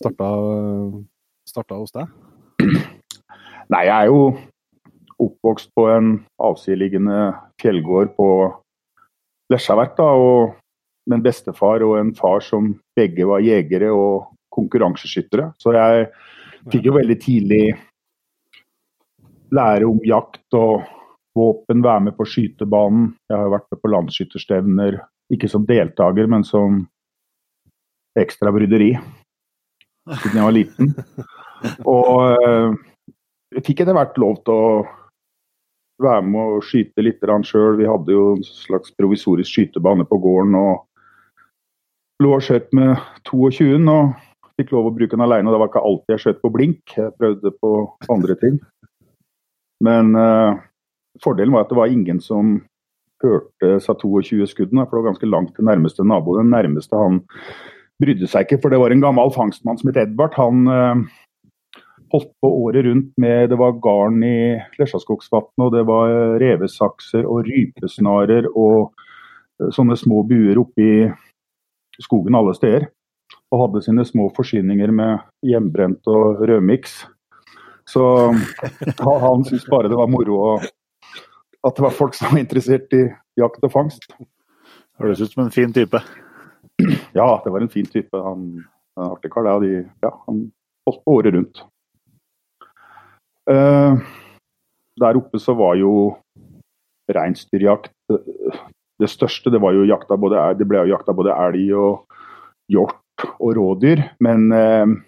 starta, 0.00 0.32
starta 1.48 1.78
hos 1.80 1.94
deg? 1.96 2.12
Nei, 3.72 3.86
jeg 3.88 3.94
er 3.96 4.10
jo 4.10 4.26
oppvokst 5.24 5.70
på 5.76 5.86
en 5.88 6.18
avsideliggende 6.42 7.32
fjellgård 7.62 8.12
på 8.18 8.28
Lesjaverk. 9.52 9.96
da, 9.96 10.10
og 10.12 10.54
med 11.06 11.18
en 11.18 11.24
bestefar 11.24 11.84
og 11.84 11.98
en 11.98 12.14
far 12.16 12.40
som 12.44 12.74
begge 12.96 13.26
var 13.28 13.44
jegere 13.44 13.90
og 13.92 14.30
konkurranseskyttere. 14.54 15.50
Så 15.60 15.74
jeg 15.76 16.08
fikk 16.72 16.88
jo 16.88 16.96
veldig 16.96 17.16
tidlig 17.20 17.64
lære 19.54 19.88
om 19.88 20.00
jakt 20.06 20.56
og 20.56 20.84
våpen, 21.34 21.82
være 21.84 22.06
med 22.08 22.16
på 22.18 22.26
skytebanen. 22.28 23.12
Jeg 23.30 23.38
har 23.40 23.52
vært 23.52 23.68
med 23.72 23.82
på 23.82 23.90
landsskytterstevner, 23.92 24.98
ikke 25.34 25.50
som 25.50 25.66
deltaker, 25.68 26.28
men 26.30 26.46
som 26.46 26.84
ekstra 28.18 28.52
bryderi 28.54 28.92
siden 30.20 30.38
jeg 30.38 30.44
var 30.46 30.54
liten. 30.54 30.92
Og 31.94 32.28
eh, 32.28 32.76
jeg 33.56 33.66
fikk 33.68 33.84
etter 33.84 33.96
hvert 33.96 34.18
lov 34.20 34.36
til 34.44 34.54
å 34.54 34.68
være 36.02 36.24
med 36.26 36.56
og 36.56 36.66
skyte 36.66 37.04
litt 37.04 37.22
sjøl. 37.46 37.78
Vi 37.78 37.86
hadde 37.88 38.12
jo 38.12 38.34
en 38.34 38.44
slags 38.44 38.92
provisorisk 38.98 39.50
skytebane 39.50 40.04
på 40.04 40.18
gården 40.18 40.56
og 40.58 40.84
lå 42.22 42.34
og 42.36 42.42
skjøt 42.44 42.70
med 42.74 42.96
22 43.30 43.78
og 43.90 44.14
fikk 44.58 44.74
lov 44.74 44.90
å 44.90 44.94
bruke 44.94 45.16
den 45.16 45.24
alene. 45.24 45.50
Det 45.50 45.60
var 45.60 45.70
ikke 45.70 45.84
alltid 45.86 46.14
jeg 46.14 46.24
skjøt 46.24 46.42
på 46.42 46.52
blink, 46.54 46.96
jeg 46.96 47.14
prøvde 47.18 47.54
på 47.62 47.72
andre 48.12 48.36
ting. 48.42 48.58
Men 49.84 50.14
uh, 50.18 50.58
fordelen 51.22 51.54
var 51.54 51.66
at 51.66 51.72
det 51.72 51.78
var 51.78 51.92
ingen 51.92 52.20
som 52.22 52.56
hørte 53.24 53.78
sa 53.82 53.94
22 53.96 54.46
skuddene, 54.50 54.84
for 54.86 54.96
det 54.96 55.02
var 55.02 55.10
ganske 55.12 55.30
langt 55.30 55.54
til 55.56 55.68
nærmeste 55.68 56.06
nabo. 56.06 56.36
Den 56.38 56.52
nærmeste 56.52 56.98
han 56.98 57.22
brydde 58.02 58.28
seg 58.30 58.46
ikke, 58.46 58.60
for 58.62 58.74
det 58.74 58.80
var 58.82 58.94
en 58.94 59.04
gammel 59.04 59.30
fangstmann 59.34 59.78
som 59.80 59.90
het 59.90 60.00
Edvard. 60.02 60.34
Han 60.38 60.66
eh, 60.70 61.04
holdt 62.14 62.32
på 62.42 62.50
året 62.66 62.86
rundt 62.86 63.12
med 63.20 63.50
Det 63.50 63.58
var 63.58 63.78
garn 63.82 64.22
i 64.26 64.58
Lesjaskogsvatnet, 64.78 65.64
og 65.66 65.72
det 65.74 65.84
var 65.88 66.38
revesakser 66.42 67.26
og 67.26 67.46
rypesnarer 67.48 68.50
og 68.52 68.92
uh, 68.92 69.70
sånne 69.74 69.96
små 69.98 70.22
buer 70.28 70.60
oppi 70.62 71.08
skogen 72.02 72.38
alle 72.38 72.54
steder. 72.54 72.86
Og 73.54 73.64
hadde 73.64 73.84
sine 73.86 74.04
små 74.06 74.28
forsyninger 74.36 74.90
med 74.94 75.26
hjemmebrent 75.46 76.06
og 76.10 76.42
rødmiks. 76.42 77.04
Så 77.86 78.04
han 78.30 79.44
syntes 79.44 79.68
bare 79.70 79.90
det 79.90 79.98
var 79.98 80.10
moro 80.10 80.38
og 80.54 80.64
at 81.64 81.76
det 81.76 81.84
var 81.84 81.96
folk 81.96 82.16
som 82.16 82.32
var 82.32 82.42
interessert 82.42 82.92
i 82.96 83.06
jakt 83.40 83.64
og 83.64 83.72
fangst. 83.72 84.06
Høres 85.00 85.22
ut 85.24 85.32
som 85.32 85.46
en 85.46 85.54
fin 85.54 85.72
type. 85.72 86.00
Ja, 87.14 87.28
det 87.44 87.52
var 87.54 87.62
en 87.62 87.70
fin 87.70 87.86
type. 87.86 88.18
Han, 88.18 88.64
en 88.98 89.12
artig 89.12 89.30
kar. 89.30 89.46
De, 89.62 89.84
ja, 90.02 90.10
han 90.26 90.40
holdt 90.88 91.04
på 91.06 91.14
året 91.20 91.36
rundt. 91.36 91.60
Uh, 93.46 94.02
der 94.98 95.20
oppe 95.20 95.38
så 95.38 95.54
var 95.54 95.76
jo 95.78 95.92
reinsdyrjakt 97.14 97.94
det 98.10 99.10
største. 99.12 99.52
Det 99.54 99.62
var 99.62 99.76
jo 99.76 99.86
jakta 99.86 100.18
både, 100.18 100.42
det 100.58 100.66
ble 100.66 100.82
jo 100.82 100.96
jakta 100.96 101.14
både 101.14 101.36
elg 101.46 101.70
og 101.78 102.18
hjort 102.74 103.28
og 103.38 103.54
rådyr. 103.60 104.02
Men 104.26 104.50
uh, 104.50 104.98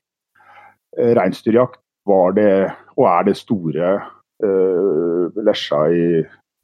reinsdyrjakt 0.95 1.83
var 2.07 2.39
det, 2.39 2.51
og 2.95 3.11
er 3.11 3.27
det 3.27 3.39
store 3.43 3.95
uh, 4.47 5.43
lesja 5.43 5.83
i 5.91 6.09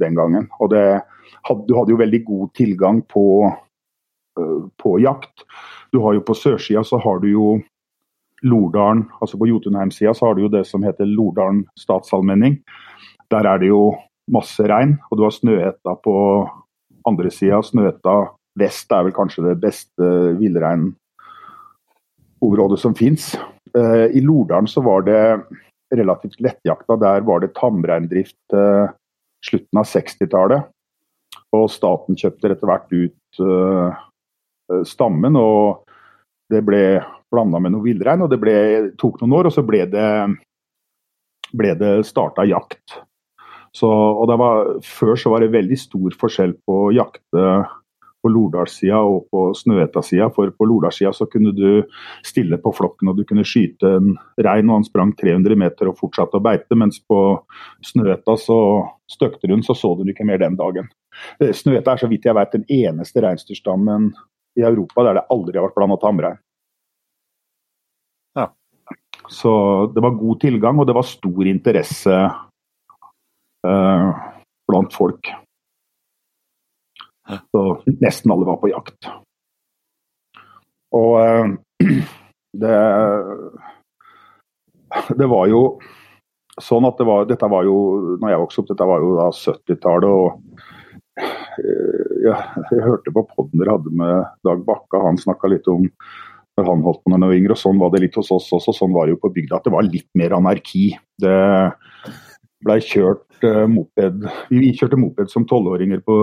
den 0.00 0.14
gangen. 0.16 0.49
Og 0.61 0.70
det, 0.72 1.00
du 1.49 1.75
hadde 1.76 1.92
jo 1.92 2.00
veldig 2.00 2.25
god 2.25 2.54
tilgang 2.58 3.02
på, 3.11 3.52
uh, 4.40 4.62
på 4.80 4.99
jakt. 5.02 5.44
Du 5.92 6.00
har 6.04 6.12
jo 6.16 6.20
På 6.25 6.34
sørsida 6.34 6.84
så 6.84 6.99
har 6.99 7.18
du 7.20 7.28
jo 7.32 7.62
Lordalen, 8.42 9.08
altså 9.20 9.38
på 9.38 9.46
Jotunheim-sida 9.46 10.14
så 10.14 10.26
har 10.26 10.34
du 10.34 10.42
jo 10.42 10.49
det 10.50 10.66
som 10.66 10.82
heter 10.82 11.04
Lordalen 11.06 11.66
statsallmenning. 11.78 12.58
Der 13.30 13.46
er 13.46 13.58
det 13.62 13.68
jo 13.70 13.94
masse 14.32 14.62
regn, 14.66 14.99
og 15.11 15.18
du 15.18 15.22
har 15.22 15.30
Snøhetta 15.30 15.94
på 16.02 16.49
andre 17.06 17.30
sida. 17.30 17.62
Snøhetta 17.62 18.34
vest 18.58 18.92
er 18.92 19.02
vel 19.06 19.12
kanskje 19.16 19.46
det 19.46 19.61
beste 19.62 20.34
villreinområdet 20.40 22.78
som 22.82 22.94
fins. 22.99 23.37
Eh, 23.78 24.06
I 24.18 24.20
Lordalen 24.20 24.66
så 24.66 24.80
var 24.84 25.00
det 25.06 25.40
relativt 25.94 26.40
lettjakta. 26.40 26.96
Der 26.96 27.20
var 27.20 27.40
det 27.40 27.54
tamreindrift 27.54 28.54
eh, 28.54 28.88
slutten 29.44 29.80
av 29.80 29.88
60-tallet. 29.88 30.70
Og 31.52 31.68
staten 31.72 32.16
kjøpte 32.18 32.52
etter 32.52 32.68
hvert 32.68 32.92
ut 32.92 33.42
uh, 33.44 34.82
stammen, 34.88 35.37
og 35.37 35.84
det 36.52 36.62
ble 36.64 36.82
blanda 37.32 37.61
med 37.61 37.75
noe 37.75 37.84
villrein. 37.84 38.25
Og 38.25 38.30
det 38.32 38.40
ble, 38.40 38.56
tok 39.00 39.20
noen 39.20 39.38
år, 39.40 39.50
og 39.50 39.56
så 39.56 39.64
ble 39.66 39.84
det, 39.92 40.08
ble 41.52 41.75
det 41.80 41.94
starta 42.08 42.46
jakt. 42.49 43.00
Så, 43.72 43.88
og 43.88 44.28
var, 44.37 44.75
før 44.84 45.16
så 45.16 45.32
var 45.32 45.44
det 45.44 45.54
veldig 45.54 45.78
stor 45.80 46.16
forskjell 46.20 46.52
på 46.68 46.80
å 46.87 46.92
jakte 46.92 47.44
på 48.23 48.31
Lordalssida 48.31 49.00
og 49.02 49.26
på 49.33 49.45
Snøhetta-sida. 49.59 50.29
For 50.35 50.52
på 50.55 50.69
Lordalssida 50.69 51.12
så 51.17 51.26
kunne 51.31 51.52
du 51.57 51.83
stille 52.26 52.59
på 52.62 52.73
flokken 52.76 53.11
og 53.11 53.19
du 53.19 53.25
kunne 53.29 53.47
skyte 53.47 53.97
en 53.99 54.14
rein 54.47 54.71
og 54.71 54.81
han 54.81 54.87
sprang 54.88 55.12
300 55.19 55.59
meter 55.59 55.91
og 55.91 55.99
fortsatte 56.00 56.38
å 56.38 56.45
beite. 56.45 56.79
Mens 56.79 57.00
på 57.02 57.21
Snøhetta 57.93 58.37
så 58.41 58.59
støkte 59.11 59.50
hun, 59.50 59.64
så 59.67 59.76
så 59.76 59.95
du 59.99 60.07
ikke 60.09 60.26
mer 60.29 60.41
den 60.43 60.57
dagen. 60.61 60.88
Eh, 61.41 61.52
Snøhetta 61.57 61.95
er 61.97 62.05
så 62.05 62.11
vidt 62.11 62.29
jeg 62.29 62.38
vet 62.38 62.55
den 62.55 62.67
eneste 62.71 63.25
reinsdyrstammen 63.25 64.12
i 64.59 64.64
Europa 64.67 65.05
der 65.07 65.21
det 65.21 65.29
aldri 65.33 65.59
har 65.59 65.69
vært 65.69 65.79
blanda 65.79 65.99
tamrein. 66.00 66.41
Ja. 68.38 68.49
Så 69.29 69.52
det 69.95 70.02
var 70.05 70.19
god 70.19 70.41
tilgang, 70.43 70.81
og 70.81 70.88
det 70.88 70.97
var 70.97 71.09
stor 71.09 71.49
interesse 71.49 72.19
uh, 73.67 74.09
blant 74.69 74.93
folk. 74.95 75.33
Så 77.53 77.62
nesten 78.03 78.33
alle 78.35 78.49
var 78.49 78.59
på 78.62 78.71
jakt. 78.73 79.11
Og 80.93 81.17
eh, 81.23 81.53
det 82.62 82.79
Det 85.17 85.29
var 85.31 85.49
jo 85.49 85.62
sånn 86.61 86.85
at 86.85 86.99
det 87.01 87.07
var 87.09 87.25
Dette 87.25 87.49
var 87.49 87.65
jo, 87.65 87.77
når 88.21 88.35
jeg 88.35 88.43
vokste 88.43 88.62
opp, 88.62 88.71
dette 88.73 88.89
var 88.91 89.05
jo 89.05 89.15
da 89.17 89.29
70-tallet. 89.33 90.11
og 90.12 90.29
jeg, 92.23 92.37
jeg 92.73 92.85
hørte 92.85 93.12
på 93.12 93.25
poden 93.31 93.61
dere 93.61 93.77
hadde 93.77 93.93
med 93.97 94.29
Dag 94.47 94.62
Bakka, 94.67 95.01
han 95.05 95.21
snakka 95.21 95.51
litt 95.53 95.69
om 95.71 95.89
når 96.59 96.69
han 96.69 96.85
holdt 96.85 97.01
på 97.01 97.12
han 97.12 97.25
var 97.25 97.35
yngre, 97.37 97.55
og 97.57 97.61
sånn 97.61 97.81
var 97.81 97.93
det 97.93 98.03
litt 98.05 98.17
hos 98.19 98.29
oss 98.35 98.51
også. 98.53 98.75
Sånn 98.77 98.93
var 98.93 99.09
det 99.09 99.15
jo 99.15 99.23
på 99.23 99.31
bygda, 99.33 99.57
at 99.57 99.69
det 99.69 99.73
var 99.73 99.87
litt 99.89 100.09
mer 100.19 100.35
anarki. 100.37 100.91
Det 101.21 101.37
blei 102.64 102.78
kjørt 102.85 103.45
uh, 103.47 103.66
moped 103.71 104.26
Vi 104.50 104.73
kjørte 104.78 104.99
moped 105.00 105.33
som 105.33 105.47
tolvåringer 105.49 106.02
på 106.07 106.16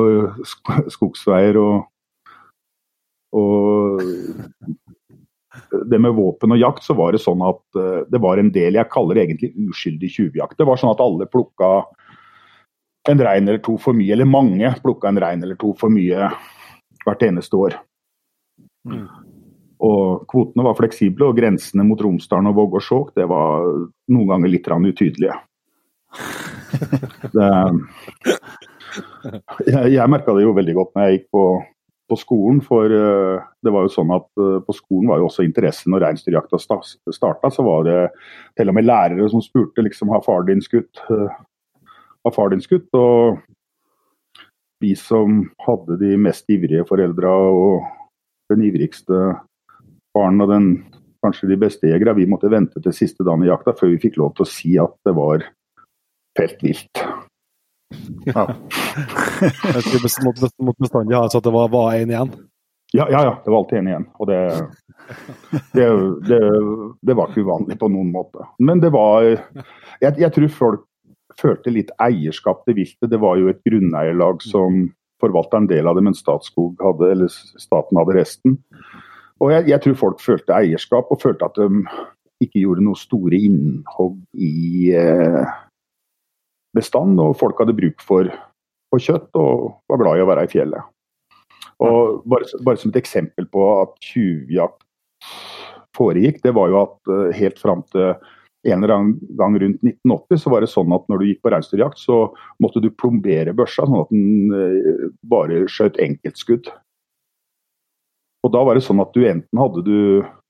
skogsveier 0.95 1.59
og, 1.59 1.89
og 3.35 4.03
det 5.89 5.99
med 6.01 6.15
våpen 6.15 6.53
og 6.55 6.61
jakt, 6.61 6.85
så 6.85 6.95
var 6.97 7.13
det 7.13 7.21
sånn 7.23 7.41
at 7.45 7.61
uh, 7.77 8.05
det 8.09 8.21
var 8.23 8.39
en 8.39 8.51
del 8.55 8.79
jeg 8.79 8.91
kaller 8.93 9.21
egentlig 9.21 9.51
uskyldig 9.69 10.11
tjuvjakt. 10.13 10.57
Det 10.59 10.67
var 10.67 10.79
sånn 10.79 10.93
at 10.93 11.03
alle 11.03 11.27
plukka 11.29 11.71
en 13.09 13.23
rein 13.25 13.47
eller 13.47 13.61
to 13.63 13.77
for 13.81 13.97
mye, 13.97 14.13
eller 14.13 14.29
mange 14.29 14.71
plukka 14.83 15.09
en 15.09 15.21
rein 15.21 15.43
eller 15.43 15.57
to 15.59 15.73
for 15.79 15.91
mye 15.93 16.29
hvert 17.05 17.25
eneste 17.25 17.57
år. 17.57 17.77
Mm. 18.87 19.05
Og 19.87 20.25
Kvotene 20.29 20.65
var 20.65 20.75
fleksible, 20.75 21.29
og 21.29 21.37
grensene 21.39 21.85
mot 21.87 22.01
Romsdalen 22.03 22.51
og 22.51 22.57
Vågå 22.57 22.81
det 23.15 23.27
var 23.29 23.63
noen 24.11 24.27
ganger 24.33 24.51
litt 24.51 24.67
utydelige. 24.67 25.37
Det, 27.33 27.47
jeg 29.67 29.91
jeg 29.93 30.11
merka 30.11 30.33
det 30.35 30.45
jo 30.45 30.55
veldig 30.55 30.75
godt 30.77 30.95
når 30.95 31.05
jeg 31.05 31.17
gikk 31.17 31.27
på, 31.35 31.43
på 32.09 32.17
skolen, 32.17 32.61
for 32.65 32.89
uh, 32.89 33.43
det 33.65 33.73
var 33.73 33.85
jo 33.85 33.91
sånn 33.93 34.13
at 34.15 34.27
uh, 34.41 34.57
på 34.65 34.75
skolen 34.77 35.11
var 35.11 35.21
jo 35.21 35.27
også 35.29 35.45
interesse 35.45 35.91
når 35.91 36.05
reinsdyrjakta 36.05 36.59
starta, 36.61 37.51
så 37.53 37.65
var 37.65 37.85
det 37.85 37.99
til 38.57 38.71
og 38.71 38.77
med 38.77 38.87
lærere 38.87 39.29
som 39.29 39.43
spurte 39.45 39.85
liksom 39.85 40.13
har 40.13 40.23
far 40.25 40.47
din 40.49 40.63
skutt. 40.65 41.03
Uh, 41.11 41.29
har 42.25 42.35
far 42.35 42.53
din 42.53 42.63
skutt? 42.63 42.89
Og 42.97 43.39
vi 44.79 44.95
som 44.97 45.43
hadde 45.65 45.99
de 46.01 46.15
mest 46.19 46.49
ivrige 46.51 46.87
foreldra 46.87 47.31
og 47.51 47.83
den 48.49 48.63
ivrigste 48.65 49.19
barn 50.15 50.41
og 50.41 50.49
den 50.51 50.69
kanskje 51.23 51.49
de 51.51 51.57
beste 51.59 51.89
jegere, 51.89 52.15
vi 52.15 52.27
måtte 52.29 52.51
vente 52.51 52.79
til 52.81 52.95
siste 52.95 53.25
dagen 53.27 53.43
i 53.43 53.49
jakta 53.49 53.75
før 53.75 53.91
vi 53.91 54.01
fikk 54.05 54.17
lov 54.21 54.37
til 54.37 54.45
å 54.45 54.49
si 54.49 54.75
at 54.79 54.95
det 55.05 55.13
var 55.17 55.43
helt 56.37 56.63
vilt. 56.63 57.01
Ja. 58.29 58.45
Jeg 59.41 60.01
måtte, 60.25 60.49
måtte 60.61 60.83
bestandig 60.83 61.17
ha 61.17 61.25
at 61.25 61.43
det 61.45 61.53
var, 61.53 61.71
var 61.73 61.95
en 61.97 62.13
igjen. 62.13 62.33
Ja, 62.93 63.05
ja, 63.11 63.21
ja, 63.23 63.33
det 63.45 63.51
var 63.51 63.57
alltid 63.61 63.79
en 63.79 63.89
igjen. 63.91 64.05
Og 64.17 64.29
det, 64.29 64.39
det, 65.73 65.87
det, 66.27 66.39
det, 67.01 67.15
var 67.17 67.29
ikke 67.29 67.45
uvanlig 67.45 67.77
på 67.81 67.89
noen 67.93 68.11
måte. 68.13 68.45
Men 68.59 68.81
det 68.81 68.91
var 68.93 69.25
Jeg, 69.25 70.15
jeg 70.17 70.31
tror 70.35 70.55
folk 70.55 70.85
følte 71.39 71.73
litt 71.73 71.91
eierskap 72.01 72.63
til 72.65 72.79
viltet. 72.81 73.11
Det 73.11 73.19
var 73.21 73.37
jo 73.39 73.51
et 73.51 73.61
grunneierlag 73.67 74.41
som 74.43 74.87
forvalta 75.21 75.59
en 75.59 75.69
del 75.69 75.87
av 75.87 75.97
det, 75.97 76.03
men 76.07 76.17
Statskog 76.17 76.79
hadde, 76.83 77.11
eller 77.13 77.31
staten 77.31 77.99
hadde 77.99 78.15
resten. 78.17 78.57
Og 79.39 79.53
jeg, 79.53 79.69
jeg, 79.71 79.81
tror 79.83 79.99
folk 79.99 80.23
følte 80.23 80.55
eierskap 80.55 81.11
og 81.11 81.21
følte 81.21 81.47
at 81.47 81.59
de 81.59 81.83
ikke 82.43 82.63
gjorde 82.63 82.83
noe 82.87 82.99
store 82.99 83.39
innhogg 83.39 84.17
i 84.39 84.91
eh, 84.95 85.55
bestand, 86.77 87.19
og 87.21 87.37
folk 87.39 87.59
hadde 87.61 87.77
bruk 87.77 88.01
for, 88.05 88.29
for, 88.91 89.03
kjøtt 89.03 89.29
og 89.39 89.75
var 89.89 90.01
glad 90.01 90.19
i 90.19 90.25
å 90.25 90.29
være 90.29 90.47
i 90.47 90.51
fjellet. 90.51 90.95
Og 91.85 92.25
bare, 92.29 92.49
bare 92.65 92.79
som 92.81 92.91
et 92.91 92.99
eksempel 92.99 93.47
på 93.51 93.63
at 93.77 93.95
tjuvjakt 94.03 94.83
foregikk, 95.95 96.41
det 96.43 96.53
var 96.55 96.71
jo 96.71 96.83
at 96.83 97.11
uh, 97.11 97.29
helt 97.35 97.59
fram 97.59 97.85
til 97.93 98.13
en 98.67 98.83
eller 98.83 98.91
annen 98.91 99.35
gang 99.39 99.55
rundt 99.55 99.85
1980 99.85 100.41
så 100.43 100.51
var 100.51 100.63
det 100.63 100.71
sånn 100.71 100.91
at 100.91 101.05
når 101.07 101.21
du 101.21 101.29
gikk 101.29 101.41
på 101.45 101.51
reinsdyrjakt, 101.53 102.01
så 102.01 102.17
måtte 102.59 102.81
du 102.83 102.89
plombere 102.91 103.55
børsa, 103.55 103.87
sånn 103.87 104.03
at 104.03 104.11
den 104.11 104.51
uh, 104.53 105.07
bare 105.31 105.63
skjøt 105.71 105.99
enkeltskudd. 106.03 106.71
Og 108.45 108.51
da 108.55 108.61
var 108.63 108.77
det 108.77 108.85
sånn 108.85 109.01
at 109.03 109.15
du 109.15 109.25
enten 109.27 109.59
hadde 109.59 109.83
du 109.87 109.97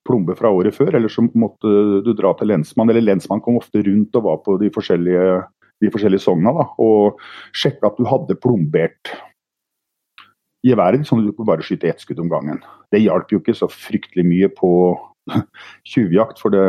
plombe 0.08 0.36
fra 0.38 0.52
året 0.54 0.76
før, 0.76 0.96
eller 0.98 1.12
så 1.12 1.26
måtte 1.38 1.72
du 2.06 2.12
dra 2.18 2.34
til 2.38 2.50
lensmann. 2.52 2.90
Eller 2.90 3.06
lensmann 3.06 3.42
kom 3.46 3.60
ofte 3.60 3.84
rundt 3.86 4.16
og 4.18 4.26
var 4.26 4.42
på 4.46 4.58
de 4.62 4.72
forskjellige, 4.74 5.26
de 5.80 5.92
forskjellige 5.94 6.26
sogna 6.26 6.54
da, 6.56 6.68
og 6.82 7.20
sjekka 7.56 7.92
at 7.92 8.00
du 8.00 8.08
hadde 8.10 8.38
plombert 8.42 9.14
geværet, 10.66 11.06
sånn 11.08 11.24
at 11.24 11.30
du 11.30 11.36
kunne 11.36 11.52
bare 11.54 11.64
skyte 11.66 11.88
ett 11.88 12.04
skudd 12.04 12.20
om 12.24 12.32
gangen. 12.32 12.60
Det 12.92 13.02
hjalp 13.04 13.32
jo 13.32 13.40
ikke 13.40 13.56
så 13.56 13.70
fryktelig 13.72 14.26
mye 14.28 14.50
på 14.52 14.72
tjuvjakt, 15.92 16.42
for 16.42 16.56
det 16.56 16.66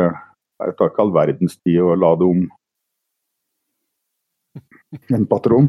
tar 0.77 0.91
ikke 0.91 1.03
all 1.03 1.15
verdens 1.15 1.57
tid 1.59 1.81
å 1.83 1.97
lade 1.99 2.27
om 2.27 2.45
en 5.11 5.25
patron. 5.27 5.67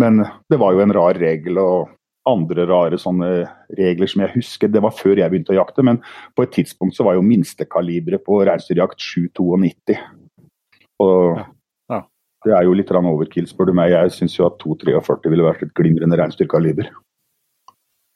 Men 0.00 0.22
det 0.48 0.58
var 0.60 0.72
jo 0.72 0.84
en 0.84 0.94
rar 0.96 1.18
regel. 1.20 1.60
og 1.60 1.90
andre 2.28 2.66
rare 2.70 2.98
sånne 3.00 3.28
regler 3.78 4.10
som 4.10 4.22
jeg 4.22 4.34
husker. 4.36 4.70
Det 4.70 4.82
var 4.82 4.94
før 4.94 5.18
jeg 5.18 5.30
begynte 5.32 5.54
å 5.54 5.58
jakte, 5.58 5.82
men 5.82 5.98
på 6.36 6.44
et 6.44 6.52
tidspunkt 6.54 6.94
så 6.94 7.06
var 7.06 7.16
jo 7.16 7.24
minstekaliberet 7.26 8.22
på 8.26 8.42
reinsdyrjakt 8.46 9.02
7,92. 9.02 9.98
Og. 11.02 11.42
Det 12.44 12.54
er 12.56 12.66
jo 12.66 12.74
litt 12.74 12.90
overkill, 12.90 13.46
spør 13.48 13.70
du 13.70 13.74
meg. 13.78 13.92
Jeg 13.94 14.12
syns 14.16 14.38
jo 14.38 14.46
at 14.48 14.58
2,43 14.62 15.30
ville 15.30 15.46
vært 15.46 15.62
et 15.66 15.74
glimrende 15.78 16.18
reinsdyrkaliber. 16.18 16.90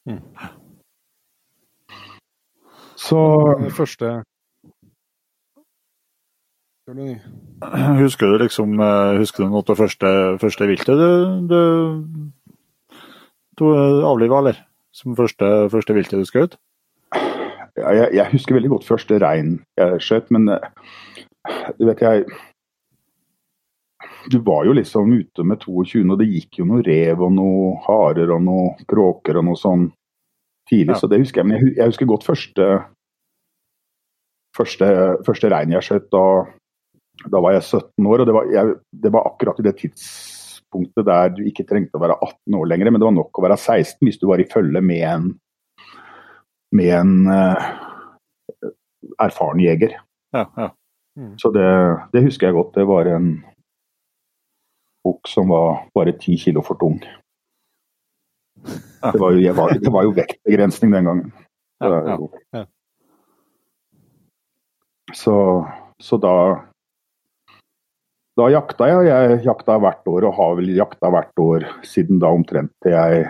Mm. 0.06 0.22
Så 2.96 3.20
første 3.76 4.22
Husker 7.98 8.30
du 8.30 8.36
liksom 8.38 8.78
eh, 8.78 9.18
Husker 9.18 9.42
du 9.42 9.50
noe 9.50 9.64
av 9.64 9.66
det 9.72 9.76
første, 9.80 10.10
første 10.38 10.68
viltet 10.70 11.00
du, 11.00 11.10
du 11.50 11.60
du 13.58 13.66
avliva, 14.06 14.38
eller? 14.38 14.58
Som 14.94 15.16
første, 15.16 15.46
første 15.72 15.94
viltet 15.96 16.20
du 16.20 16.28
skjøt? 16.28 16.58
Ja, 17.76 17.90
jeg, 17.92 18.08
jeg, 18.16 18.26
husker 18.32 18.56
veldig 18.56 18.70
godt 18.72 18.86
første 18.88 19.18
rein 19.20 19.58
jeg 19.76 20.02
skjøt, 20.04 20.30
men 20.32 20.48
eh, 20.52 20.68
du 21.80 21.86
vet 21.88 22.04
jeg 22.04 22.24
Du 24.30 24.38
var 24.42 24.64
jo 24.66 24.74
liksom 24.74 25.12
ute 25.12 25.44
med 25.46 25.60
22, 25.62 26.02
og 26.10 26.18
det 26.20 26.28
gikk 26.30 26.60
jo 26.60 26.66
noe 26.68 26.82
rev 26.86 27.22
og 27.22 27.32
noe 27.36 27.76
harer 27.86 28.32
og 28.34 28.42
noe 28.42 28.86
kråker 28.88 29.38
og 29.38 29.46
noe 29.46 29.60
sånn 29.60 29.88
tidlig, 30.66 30.96
ja. 30.96 31.00
så 31.00 31.10
det 31.10 31.20
husker 31.22 31.42
jeg. 31.42 31.48
Men 31.50 31.68
jeg, 31.68 31.86
husker 31.86 32.08
godt 32.10 32.26
første 32.26 32.68
første, 34.56 34.88
første 35.26 35.50
rein 35.52 35.74
jeg 35.74 35.86
skjøt. 35.86 36.08
Da, 36.14 36.24
da, 37.26 37.42
var 37.42 37.56
jeg 37.56 37.66
17 37.66 38.10
år, 38.10 38.22
og 38.22 38.28
det 38.28 38.36
var, 38.36 38.52
jeg, 38.54 38.78
det 39.04 39.12
var 39.14 39.28
akkurat 39.30 39.60
i 39.60 39.66
det 39.66 39.74
tidspunktet 39.82 41.08
der 41.08 41.34
du 41.36 41.42
ikke 41.48 41.66
trengte 41.68 41.98
å 41.98 42.04
være 42.04 42.18
18 42.18 42.58
år 42.60 42.70
lenger, 42.72 42.92
men 42.92 43.02
det 43.02 43.08
var 43.08 43.18
nok 43.18 43.40
å 43.40 43.46
være 43.46 43.60
16 43.60 44.00
hvis 44.06 44.20
du 44.22 44.26
var 44.30 44.42
i 44.42 44.48
følge 44.50 44.82
med 44.84 45.04
en, 45.10 45.28
med 46.76 46.94
en 46.96 47.14
uh, 47.30 47.68
erfaren 49.22 49.62
jeger. 49.62 49.98
Ja, 50.34 50.48
ja. 50.56 50.72
Mm. 51.16 51.36
Så 51.40 51.48
det, 51.54 51.68
det, 52.12 52.26
husker 52.26 52.50
jeg 52.50 52.58
godt. 52.58 52.74
Det 52.76 52.84
var 52.88 53.08
en 53.08 53.38
bukk 55.06 55.30
som 55.30 55.50
var 55.54 55.84
bare 55.96 56.16
ti 56.20 56.36
kilo 56.40 56.64
for 56.66 56.78
tung. 56.80 56.98
Det, 58.66 59.18
var 59.20 59.36
jo, 59.36 59.52
var, 59.54 59.74
det, 59.78 59.92
var 59.92 60.06
jo, 60.06 60.14
vektbegrensning 60.16 60.94
den 60.94 61.10
gangen. 61.10 61.34
Så, 65.14 65.36
så 66.02 66.18
da 66.18 66.32
da 68.36 68.50
jakta 68.52 68.88
jeg. 68.90 69.08
Jeg 69.08 69.40
jakta 69.46 69.78
hvert 69.80 70.08
år, 70.12 70.28
og 70.28 70.36
har 70.36 70.56
vel 70.58 70.74
jakta 70.76 71.10
hvert 71.12 71.40
år 71.40 71.66
siden 71.86 72.20
da 72.20 72.32
omtrent 72.36 72.72
til 72.84 72.92
jeg 72.92 73.24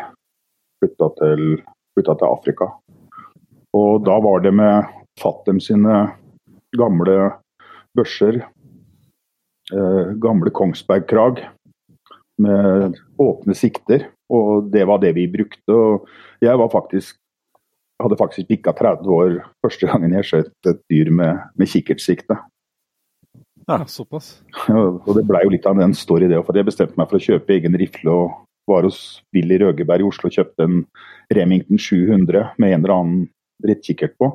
flytta 0.80 1.10
til, 1.20 1.44
flytta 1.94 2.16
til 2.18 2.26
Afrika. 2.26 2.70
Og 3.76 4.02
da 4.06 4.16
var 4.24 4.42
det 4.42 4.54
med 4.56 4.88
Fatem 5.20 5.60
sine 5.62 6.00
gamle 6.76 7.16
børser. 7.96 8.42
Eh, 9.72 10.10
gamle 10.22 10.50
Kongsberg-krag 10.54 11.44
med 12.42 12.98
åpne 13.22 13.56
sikter. 13.56 14.08
Og 14.32 14.70
det 14.72 14.84
var 14.88 15.00
det 15.02 15.14
vi 15.16 15.28
brukte. 15.30 15.72
Og 15.72 16.08
jeg 16.42 16.58
var 16.58 16.72
faktisk 16.72 17.16
hadde 18.02 18.18
faktisk 18.20 18.48
bikka 18.50 18.74
30 18.76 19.08
år 19.08 19.38
første 19.64 19.88
gangen 19.88 20.14
jeg 20.18 20.28
skjøt 20.28 20.68
et 20.68 20.82
dyr 20.92 21.10
med, 21.10 21.40
med 21.56 21.70
kikkertsikte. 21.70 22.36
Ja, 23.66 23.80
såpass. 23.90 24.42
og 25.06 25.12
det 25.16 25.24
blei 25.26 25.42
jo 25.46 25.54
litt 25.54 25.66
av 25.66 25.80
en 25.82 25.96
story, 25.96 26.28
det. 26.30 26.38
For 26.46 26.56
jeg 26.56 26.68
bestemte 26.68 26.98
meg 27.00 27.08
for 27.10 27.18
å 27.18 27.24
kjøpe 27.24 27.56
egen 27.56 27.78
rifle 27.80 28.12
og 28.12 28.42
var 28.70 28.86
hos 28.86 29.22
Willy 29.34 29.60
Røgeberg 29.62 30.02
i 30.02 30.06
Oslo 30.06 30.28
og 30.28 30.36
kjøpte 30.36 30.66
en 30.66 30.80
Remington 31.34 31.80
700 31.80 32.58
med 32.58 32.74
en 32.74 32.80
eller 32.82 32.94
annen 32.94 33.26
drittkikkert 33.62 34.16
på. 34.20 34.32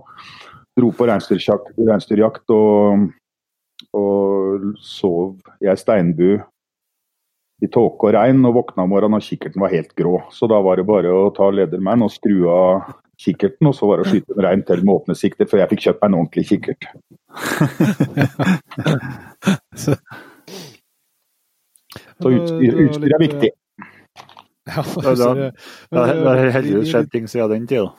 Dro 0.80 0.92
på 0.96 1.08
reinsdyrjakt 1.08 2.54
og, 2.56 3.10
og 3.96 4.70
sov 4.80 5.36
jeg 5.64 5.80
steinbu 5.80 6.40
i 7.62 7.69
tåke 7.69 8.08
og 8.10 8.15
regn 8.15 8.41
og 8.50 8.56
våkna 8.58 8.84
om 8.86 8.91
morgenen 8.91 9.19
og 9.19 9.26
kikkerten 9.26 9.62
var 9.62 9.74
helt 9.74 9.93
grå. 9.97 10.15
Så 10.34 10.50
da 10.50 10.58
var 10.65 10.76
det 10.80 10.88
bare 10.89 11.10
å 11.13 11.30
ta 11.36 11.45
ledermann 11.54 12.06
og 12.06 12.12
skru 12.13 12.50
av 12.50 12.89
kikkerten, 13.21 13.69
og 13.69 13.76
så 13.78 13.86
var 13.89 13.95
det 14.02 14.06
å 14.08 14.12
skyte 14.15 14.34
med 14.34 14.45
rein 14.47 14.63
til 14.65 14.82
med 14.82 14.95
åpne 14.95 15.15
sikter, 15.17 15.45
før 15.50 15.60
jeg 15.62 15.71
fikk 15.76 15.84
kjøpt 15.86 16.02
meg 16.02 16.08
en 16.10 16.19
ordentlig 16.24 16.45
kikkert. 16.50 16.82
så 22.21 22.28
utstyr, 22.32 22.74
utstyr 22.88 23.12
er 23.13 23.21
viktig. 23.21 23.52
Ja, 24.71 24.82
det 24.82 26.00
har 26.26 26.54
heldigvis 26.58 26.89
skjedd 26.93 27.10
ting 27.13 27.26
siden 27.30 27.54
den 27.54 27.67
tida. 27.69 27.89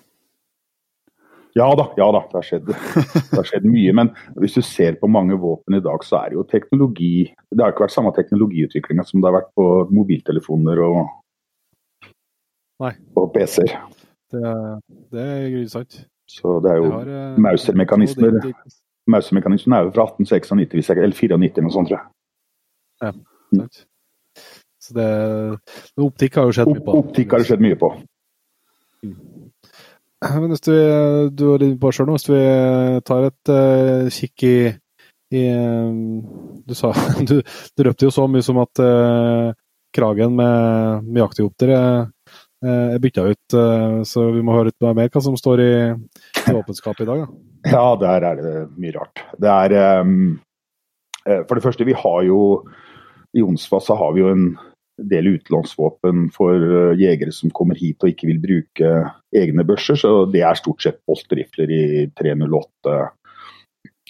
Ja 1.58 1.66
da, 1.76 1.84
ja 2.00 2.06
da, 2.14 2.22
det 2.30 2.38
har, 2.38 2.46
skjedd, 2.46 2.68
det 2.70 3.36
har 3.36 3.48
skjedd 3.48 3.66
mye. 3.68 3.92
Men 3.96 4.10
hvis 4.40 4.56
du 4.56 4.62
ser 4.64 4.96
på 5.00 5.10
mange 5.12 5.36
våpen 5.40 5.76
i 5.76 5.82
dag, 5.84 6.04
så 6.06 6.22
er 6.22 6.32
det 6.32 6.38
jo 6.38 6.46
teknologi 6.48 7.26
Det 7.50 7.60
har 7.60 7.74
ikke 7.74 7.84
vært 7.84 7.94
samme 7.96 8.12
teknologiutviklinga 8.16 9.04
som 9.04 9.20
det 9.20 9.28
har 9.28 9.36
vært 9.36 9.50
på 9.58 9.66
mobiltelefoner 9.92 10.80
og, 10.86 11.02
og 12.80 13.28
PC-er. 13.34 13.76
Det, 14.32 14.54
det 15.12 15.26
er 15.28 15.50
grusomt. 15.52 16.00
Så 16.32 16.56
det 16.64 16.72
er 16.72 16.80
jo 16.80 16.88
har, 16.94 17.12
uh, 17.12 17.40
Mauser-mekanismer. 17.44 18.40
Mauser-mekanismen 19.12 19.76
er 19.76 19.86
jo 19.86 19.92
fra 19.92 20.06
1896 20.08 20.96
eller 20.96 21.16
94 21.18 21.66
noe 21.66 21.74
sånt, 21.74 21.90
tror 21.90 21.98
jeg. 21.98 22.12
Ja, 23.02 23.12
sant. 23.58 23.82
Så 24.82 24.96
det, 24.96 25.08
optikk 26.00 26.40
har 26.40 26.48
jo 26.48 26.56
skjedd 26.56 26.72
mye 26.72 26.84
på. 26.86 26.94
Optikk 27.02 27.34
har 27.34 27.42
det 27.42 27.50
skjedd 27.50 27.62
mye 27.62 27.78
på. 27.78 27.92
Mm. 29.04 29.18
Men 30.22 30.52
hvis 30.52 30.62
du, 30.62 30.74
du 31.34 31.44
litt 31.58 31.80
på 31.82 31.90
selv 31.94 32.10
nå, 32.10 32.16
hvis 32.18 32.30
vi 32.30 32.42
tar 33.06 33.26
et 33.26 33.50
uh, 33.50 34.06
kikk 34.12 34.44
i, 34.46 34.56
i 35.34 35.42
um, 35.50 36.22
Du 36.68 36.76
sa 36.78 36.92
du, 37.28 37.40
du 37.42 37.84
røpte 37.88 38.06
jo 38.06 38.14
så 38.14 38.28
mye 38.30 38.44
som 38.46 38.60
at 38.62 38.82
uh, 38.82 39.50
kragen 39.92 40.36
med, 40.38 41.08
med 41.08 41.24
uh, 41.26 42.04
er 42.62 43.00
bytta 43.02 43.24
ut, 43.26 43.54
så 44.06 44.28
vi 44.30 44.42
må 44.46 44.54
høre 44.54 44.70
litt 44.70 44.84
mer 44.94 45.10
hva 45.10 45.20
som 45.24 45.34
står 45.36 45.60
i, 45.64 45.72
i 46.46 46.54
åpenskapet 46.54 47.02
i 47.02 47.08
dag. 47.08 47.24
Da. 47.24 47.72
Ja, 47.72 47.86
der 47.98 48.26
er 48.28 48.38
det 48.38 48.52
mye 48.78 48.94
rart. 48.94 49.24
Det 49.42 49.50
er 49.50 50.04
um, 50.06 50.38
For 51.26 51.58
det 51.58 51.64
første, 51.66 51.86
vi 51.88 51.96
har 51.98 52.22
jo 52.28 52.38
i 53.34 53.42
Onsvass 53.42 53.90
så 53.90 53.96
har 53.98 54.14
vi 54.14 54.22
jo 54.22 54.30
en 54.30 54.46
del 55.10 55.30
utlånsvåpen 55.34 56.28
for 56.34 56.56
eh, 56.56 56.98
jegere 57.00 57.34
som 57.34 57.52
kommer 57.54 57.78
hit 57.78 58.02
og 58.02 58.12
ikke 58.12 58.28
vil 58.30 58.42
bruke 58.42 58.92
egne 59.36 59.66
børser. 59.66 59.98
Så 59.98 60.12
det 60.32 60.44
er 60.46 60.58
stort 60.58 60.84
sett 60.84 61.00
boltrifler 61.08 61.72
i 61.72 61.84
308, 62.18 62.98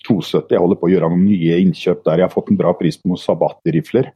270. 0.07 0.55
Jeg 0.55 0.64
holder 0.64 0.81
på 0.81 0.88
å 0.88 0.92
gjøre 0.92 1.12
noen 1.12 1.28
nye 1.28 1.61
innkjøp 1.62 2.02
der. 2.07 2.22
Jeg 2.22 2.28
har 2.28 2.35
fått 2.35 2.50
en 2.52 2.61
bra 2.61 2.74
pris 2.78 2.98
på 2.98 3.11
noen 3.11 3.22
Sabatti-rifler. 3.22 4.11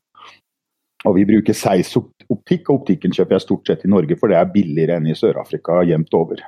Og 1.06 1.14
vi 1.18 1.26
bruker 1.28 1.54
Seis-optikk, 1.54 2.70
og 2.70 2.80
optikken 2.80 3.14
kjøper 3.14 3.36
jeg 3.36 3.44
stort 3.44 3.68
sett 3.68 3.84
i 3.86 3.90
Norge, 3.92 4.16
for 4.18 4.32
det 4.32 4.40
er 4.40 4.50
billigere 4.50 4.96
enn 4.98 5.06
i 5.10 5.16
Sør-Afrika 5.16 5.82
jevnt 5.86 6.14
over. 6.18 6.40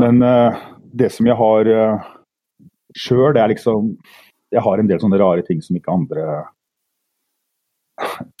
Men 0.00 0.22
uh, 0.24 0.56
det 0.96 1.10
som 1.12 1.28
jeg 1.28 1.36
har 1.36 1.68
uh, 1.68 2.06
sjøl, 2.96 3.34
det 3.36 3.42
er 3.42 3.52
liksom 3.54 3.96
Jeg 4.54 4.62
har 4.62 4.78
en 4.78 4.88
del 4.88 5.00
sånne 5.02 5.18
rare 5.18 5.42
ting 5.44 5.58
som 5.60 5.76
ikke 5.76 5.92
andre 5.92 6.24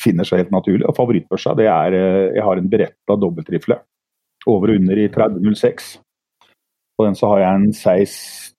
finner 0.02 0.26
seg 0.28 0.44
helt 0.44 0.54
naturlig. 0.54 0.86
Og 0.88 0.96
favorittbørsa 0.96 1.54
det 1.58 1.68
er 1.70 1.96
eh, 1.96 2.34
Jeg 2.36 2.44
har 2.46 2.60
en 2.60 2.72
beretta 2.72 3.18
dobbeltrifle 3.20 3.80
over 4.46 4.72
og 4.72 4.80
under 4.80 5.00
i 5.02 5.08
3006. 5.12 5.96
På 6.96 7.06
den 7.06 7.16
så 7.18 7.32
har 7.32 7.42
jeg 7.42 7.60
en 7.60 7.72
Seis 7.76 8.12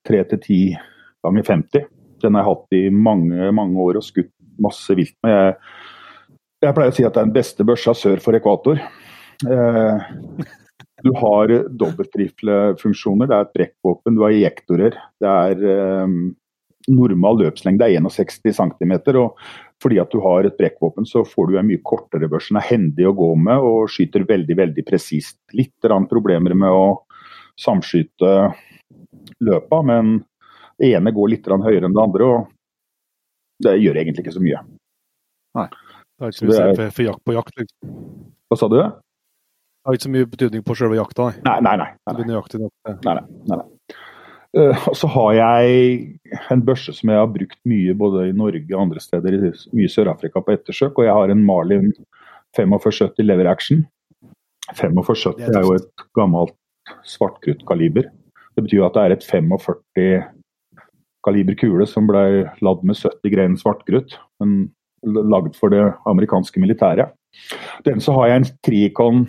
3-10 0.06 0.76
ganger 1.24 1.46
50. 1.48 1.86
Den 2.22 2.36
har 2.36 2.44
jeg 2.44 2.50
hatt 2.50 2.76
i 2.76 2.82
mange 2.92 3.52
mange 3.54 3.80
år 3.82 4.00
og 4.00 4.06
skutt 4.06 4.32
masse 4.62 4.94
vilt 4.98 5.16
med. 5.24 5.34
Jeg, 5.34 5.56
jeg 6.66 6.76
pleier 6.76 6.92
å 6.92 6.96
si 6.96 7.06
at 7.06 7.14
det 7.14 7.22
er 7.22 7.28
den 7.30 7.36
beste 7.36 7.66
børsa 7.66 7.94
sør 7.96 8.22
for 8.22 8.36
ekvator. 8.38 8.80
Eh, 9.46 10.08
du 11.06 11.12
har 11.14 11.52
dobbeltriflefunksjoner, 11.78 13.30
det 13.30 13.36
er 13.36 13.46
et 13.46 13.54
brekkvåpen, 13.54 14.16
du 14.18 14.24
har 14.26 14.34
ejektorer. 14.34 14.98
Det 15.22 15.30
er 15.30 15.62
eh, 15.74 16.16
normal 16.90 17.38
løpslengde 17.44 17.86
er 17.86 18.02
61 18.02 18.56
cm. 18.58 18.94
Og 19.14 19.38
fordi 19.82 20.00
at 20.02 20.10
du 20.10 20.18
har 20.24 20.46
et 20.46 20.56
brekkvåpen, 20.58 21.06
så 21.06 21.22
får 21.26 21.50
du 21.50 21.58
en 21.58 21.68
mye 21.68 21.82
kortere 21.86 22.28
børs. 22.30 22.48
Den 22.50 22.58
er 22.60 22.66
hendig 22.66 23.06
å 23.06 23.14
gå 23.16 23.28
med 23.38 23.62
og 23.62 23.90
skyter 23.92 24.26
veldig 24.26 24.56
veldig 24.58 24.84
presist. 24.86 25.38
Litt 25.54 25.88
problemer 26.10 26.54
med 26.58 26.74
å 26.74 26.86
samskyte 27.58 28.32
løpa, 29.44 29.82
men 29.86 30.18
det 30.78 30.94
ene 30.94 31.14
går 31.14 31.34
litt 31.34 31.46
høyere 31.46 31.86
enn 31.86 31.94
det 31.94 32.02
andre. 32.02 32.24
og 32.24 32.48
Det 33.62 33.76
gjør 33.78 34.02
egentlig 34.02 34.26
ikke 34.26 34.36
så 34.38 34.42
mye. 34.42 34.62
Nei. 35.58 35.68
Det 36.18 36.24
har 36.24 36.34
ikke 36.34 36.38
så 36.38 36.50
mye 36.50 36.62
er... 36.62 36.74
for, 36.74 36.96
for 36.96 37.06
jakt 37.06 37.24
på 37.24 37.36
jakt, 37.38 37.58
liksom. 37.62 37.98
Hva 38.48 38.58
sa 38.58 38.68
du? 38.72 38.78
Det 38.82 39.86
har 39.86 39.98
ikke 39.98 40.08
så 40.08 40.14
mye 40.14 40.28
betydning 40.28 40.62
på 40.66 40.74
selve 40.78 40.98
jakta, 40.98 41.30
nei. 41.30 41.42
Nei, 41.46 41.58
nei. 41.64 41.74
nei, 41.78 41.86
nei. 41.86 42.70
Nei, 42.88 43.14
nei, 43.14 43.20
nei, 43.54 43.66
Uh, 44.58 44.88
så 44.96 45.10
har 45.14 45.34
jeg 45.38 45.98
en 46.52 46.64
børse 46.66 46.92
som 46.96 47.12
jeg 47.12 47.20
har 47.20 47.30
brukt 47.30 47.58
mye 47.68 47.94
både 47.98 48.28
i 48.28 48.36
Norge 48.36 48.66
og 48.74 48.80
andre 48.82 49.02
steder, 49.02 49.36
i 49.36 49.52
mye 49.78 49.92
Sør-Afrika 49.92 50.42
på 50.42 50.56
ettersøk. 50.56 50.98
Og 50.98 51.06
jeg 51.06 51.14
har 51.14 51.32
en 51.32 51.44
Marlin 51.46 51.92
4570 52.56 53.26
lever 53.28 53.50
action. 53.50 53.84
4570 54.74 55.54
er 55.54 55.64
jo 55.64 55.76
et 55.78 56.08
gammelt 56.16 56.56
svartkruttkaliber. 57.08 58.08
Det 58.56 58.64
betyr 58.66 58.86
at 58.86 58.96
det 58.96 59.04
er 59.04 59.14
et 59.14 59.28
45 59.28 60.24
kaliber 61.26 61.56
kule 61.58 61.86
som 61.88 62.08
ble 62.08 62.24
ladd 62.64 62.84
med 62.86 62.98
70 62.98 63.34
grein 63.34 63.56
svartkrutt. 63.60 64.16
Men 64.42 64.70
lagd 65.04 65.54
for 65.58 65.72
det 65.72 65.84
amerikanske 66.10 66.60
militæret. 66.60 67.14
Den 67.86 68.00
så 68.02 68.14
har 68.16 68.30
jeg 68.30 68.40
en 68.40 68.48
Tricon 68.66 69.28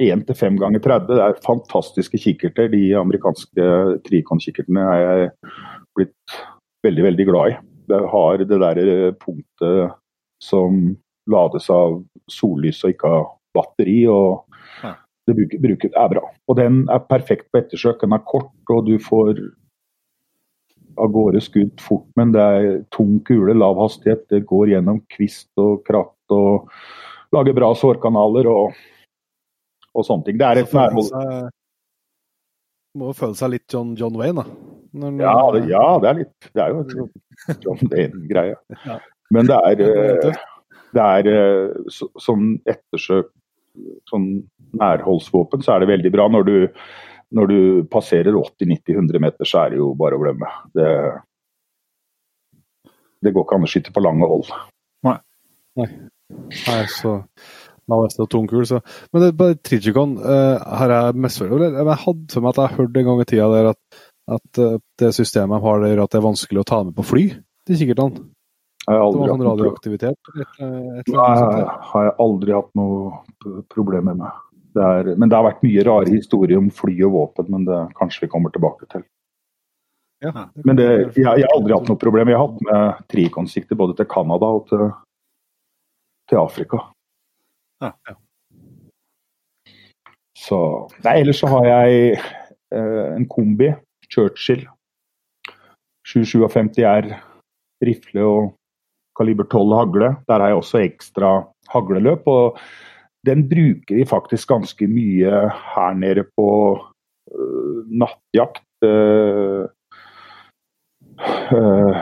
1 0.00 0.24
til 0.28 0.38
5 0.38 0.58
ganger 0.62 0.82
30. 0.82 1.10
Det 1.12 1.24
er 1.24 1.44
fantastiske 1.44 2.20
kikkerter. 2.20 2.70
De 2.72 2.82
amerikanske 2.98 3.68
Tricon-kikkertene 4.06 4.86
er 4.94 5.02
jeg 5.02 5.30
blitt 5.98 6.36
veldig, 6.86 7.04
veldig 7.10 7.28
glad 7.28 7.52
i. 7.52 7.58
Det 7.92 8.00
har 8.14 8.42
det 8.42 8.60
der 8.62 9.12
punktet 9.20 9.96
som 10.42 10.96
lades 11.30 11.68
av 11.70 12.00
sollys 12.30 12.82
og 12.84 12.94
ikke 12.94 13.10
av 13.18 13.26
batteri. 13.54 14.00
og 14.10 14.46
det 15.26 15.36
bruker, 15.62 15.90
er 15.94 16.08
bra. 16.10 16.22
Og 16.48 16.56
den 16.58 16.82
er 16.90 17.04
perfekt 17.06 17.50
på 17.52 17.60
ettersøk. 17.60 18.00
Den 18.02 18.16
er 18.16 18.24
kort, 18.26 18.50
og 18.70 18.86
du 18.88 18.96
får 18.98 19.38
av 20.98 21.12
gårde 21.14 21.40
skudd 21.44 21.80
fort. 21.80 22.08
Men 22.18 22.32
det 22.34 22.42
er 22.42 22.80
tung 22.94 23.20
kule, 23.26 23.54
lav 23.54 23.78
hastighet. 23.80 24.26
Det 24.32 24.44
går 24.48 24.74
gjennom 24.74 25.02
kvist 25.14 25.50
og 25.62 25.84
kratt 25.86 26.34
og 26.34 26.72
lager 27.32 27.54
bra 27.56 27.70
sårkanaler 27.78 28.50
og, 28.50 28.74
og 29.92 30.06
sånne 30.06 30.28
ting. 30.28 30.38
Det 30.40 30.48
er 30.48 30.62
et 30.62 30.76
nærhold. 30.76 31.50
Må 33.00 33.12
føle 33.16 33.36
seg 33.38 33.54
litt 33.54 33.72
John, 33.72 33.94
John 33.96 34.16
Wayne, 34.20 34.42
da. 34.42 34.72
Når, 34.92 35.20
ja, 35.24 35.36
det, 35.54 35.60
ja, 35.70 35.84
det 36.02 36.08
er 36.10 36.16
litt 36.18 36.48
Det 36.52 36.60
er 36.60 36.74
jo 36.74 37.06
John 37.64 37.78
Wayne-greie. 37.88 38.58
Men 39.32 39.48
det 39.48 39.56
er, 39.56 39.84
det 40.92 41.04
er 41.04 41.30
så, 41.88 42.10
som 42.20 42.50
ettersøk 42.68 43.30
sånn 44.10 44.26
nærholdsvåpen, 44.76 45.64
så 45.64 45.74
er 45.74 45.82
det 45.82 45.92
veldig 45.92 46.12
bra. 46.12 46.28
Når 46.32 46.46
du, 46.48 46.56
når 47.36 47.48
du 47.48 47.58
passerer 47.92 48.36
80-90-100 48.36 49.24
meter, 49.24 49.48
så 49.48 49.64
er 49.64 49.72
det 49.72 49.80
jo 49.80 49.92
bare 49.98 50.18
å 50.18 50.22
glemme. 50.22 50.50
Det, 50.76 50.88
det 53.24 53.32
går 53.32 53.46
ikke 53.46 53.60
an 53.60 53.68
å 53.68 53.72
skyte 53.72 53.94
på 53.94 54.04
lange 54.04 54.28
hold. 54.28 54.52
Nei. 55.08 55.16
Nei. 55.80 55.88
Nei 56.66 56.82
så 56.92 57.18
Navest 57.90 58.20
og 58.22 58.28
tungkul, 58.30 58.62
så 58.68 58.78
Men 59.12 59.24
det, 59.24 59.32
bare 59.38 59.58
Trigicon 59.58 60.14
uh, 60.22 60.60
har 60.78 60.92
jeg 60.94 61.16
misforstått 61.18 61.80
Jeg 61.80 61.98
hadde 62.04 62.34
for 62.34 62.44
meg 62.44 62.52
at 62.52 62.60
jeg 62.62 62.76
hørte 62.78 63.00
en 63.00 63.08
gang 63.08 63.22
i 63.24 63.26
tida 63.26 63.48
der 63.50 63.70
at, 63.72 64.04
at 64.38 64.60
uh, 64.62 64.76
det 65.02 65.10
systemet 65.16 65.58
de 65.58 65.66
har 65.66 65.82
der, 65.82 66.04
at 66.04 66.12
det 66.12 66.20
er 66.20 66.28
vanskelig 66.28 66.62
å 66.62 66.68
ta 66.68 66.82
med 66.86 66.94
på 66.98 67.06
fly, 67.06 67.24
de 67.66 67.80
kikkertene. 67.80 68.28
Har 68.86 68.96
jeg 68.98 69.02
aldri 69.06 69.22
det 69.22 69.30
var 69.30 69.36
sånn 69.38 69.48
radioaktivitet? 69.48 70.30
Et, 70.42 70.62
et 71.02 71.10
Nei, 71.14 71.66
har 71.90 72.06
jeg 72.08 72.14
aldri 72.24 72.54
hatt 72.56 72.72
noe 72.78 73.60
problemer 73.70 74.16
med. 74.18 74.40
Det 74.74 74.82
er, 74.82 75.10
men 75.20 75.30
det 75.30 75.36
har 75.36 75.46
vært 75.46 75.62
mye 75.62 75.84
rare 75.86 76.10
historier 76.10 76.58
om 76.58 76.70
fly 76.74 76.94
og 77.06 77.12
våpen, 77.14 77.50
men 77.52 77.66
det 77.68 77.80
kanskje 77.98 78.24
vi 78.24 78.30
kommer 78.32 78.54
tilbake 78.54 78.88
til. 78.90 79.04
Ja, 80.22 80.32
det 80.54 80.64
men 80.66 80.78
det, 80.78 80.88
jeg, 80.88 81.22
jeg, 81.22 81.44
har 81.44 81.54
aldri 81.54 81.76
hatt 81.76 81.90
noe 81.90 82.00
problem. 82.00 82.30
Jeg 82.30 82.38
har 82.38 82.48
hatt 82.48 82.66
med 82.66 83.06
trikonsikter 83.12 83.78
både 83.78 83.96
til 83.98 84.08
Canada 84.10 84.50
og 84.56 84.66
til, 84.70 84.84
til 86.30 86.40
Afrika. 86.42 86.82
Ja. 87.82 88.14
Så 90.38 90.58
Nei, 91.04 91.20
ellers 91.20 91.42
så 91.42 91.50
har 91.52 91.66
jeg 91.68 92.16
eh, 92.16 93.08
en 93.16 93.26
kombi, 93.30 93.70
Churchill 94.10 94.64
757 96.06 96.82
R, 96.86 97.12
rifle 97.86 98.24
og 98.26 98.48
kaliber 99.18 99.46
12 99.46 99.76
hagle. 99.76 100.08
Der 100.28 100.40
har 100.40 100.52
jeg 100.52 100.60
også 100.60 100.82
ekstra 100.82 101.32
hagleløp. 101.72 102.26
og 102.26 102.58
Den 103.26 103.46
bruker 103.48 103.94
vi 103.96 104.08
faktisk 104.08 104.48
ganske 104.48 104.88
mye 104.90 105.44
her 105.74 105.94
nede 105.94 106.24
på 106.36 106.48
uh, 106.78 107.78
nattjakt. 107.86 108.64
Uh, 108.82 109.68
uh, 111.54 111.94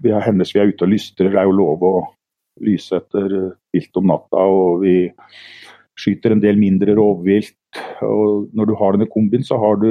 vi 0.00 0.14
har 0.14 0.22
hennes 0.22 0.54
vi 0.54 0.60
er 0.60 0.70
ute 0.70 0.86
og 0.86 0.92
lystrer. 0.92 1.32
Det 1.32 1.40
er 1.40 1.50
jo 1.50 1.58
lov 1.58 1.82
å 1.82 1.94
lyse 2.64 2.96
etter 2.98 3.34
vilt 3.74 4.00
om 4.00 4.08
natta. 4.10 4.42
og 4.42 4.82
vi 4.84 4.96
skyter 5.98 6.34
en 6.34 6.42
del 6.42 6.58
mindre 6.60 6.94
rovvilt. 6.98 7.56
og 8.02 8.48
Når 8.54 8.70
du 8.70 8.74
har 8.78 8.94
denne 8.94 9.10
kombin, 9.10 9.44
så 9.44 9.58
har 9.58 9.80
du 9.82 9.90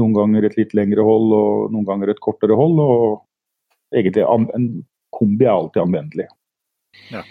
noen 0.00 0.16
ganger 0.16 0.44
et 0.44 0.58
litt 0.58 0.74
lengre 0.74 1.04
hold 1.06 1.32
og 1.36 1.72
noen 1.74 1.86
ganger 1.86 2.10
et 2.10 2.22
kortere 2.24 2.56
hold. 2.58 2.80
og 2.80 3.22
egentlig 3.94 4.26
en 4.26 4.68
kombi 5.14 5.46
er 5.46 5.54
alltid 5.54 5.82
anvendelig. 5.82 6.26
Ja. 7.12 7.22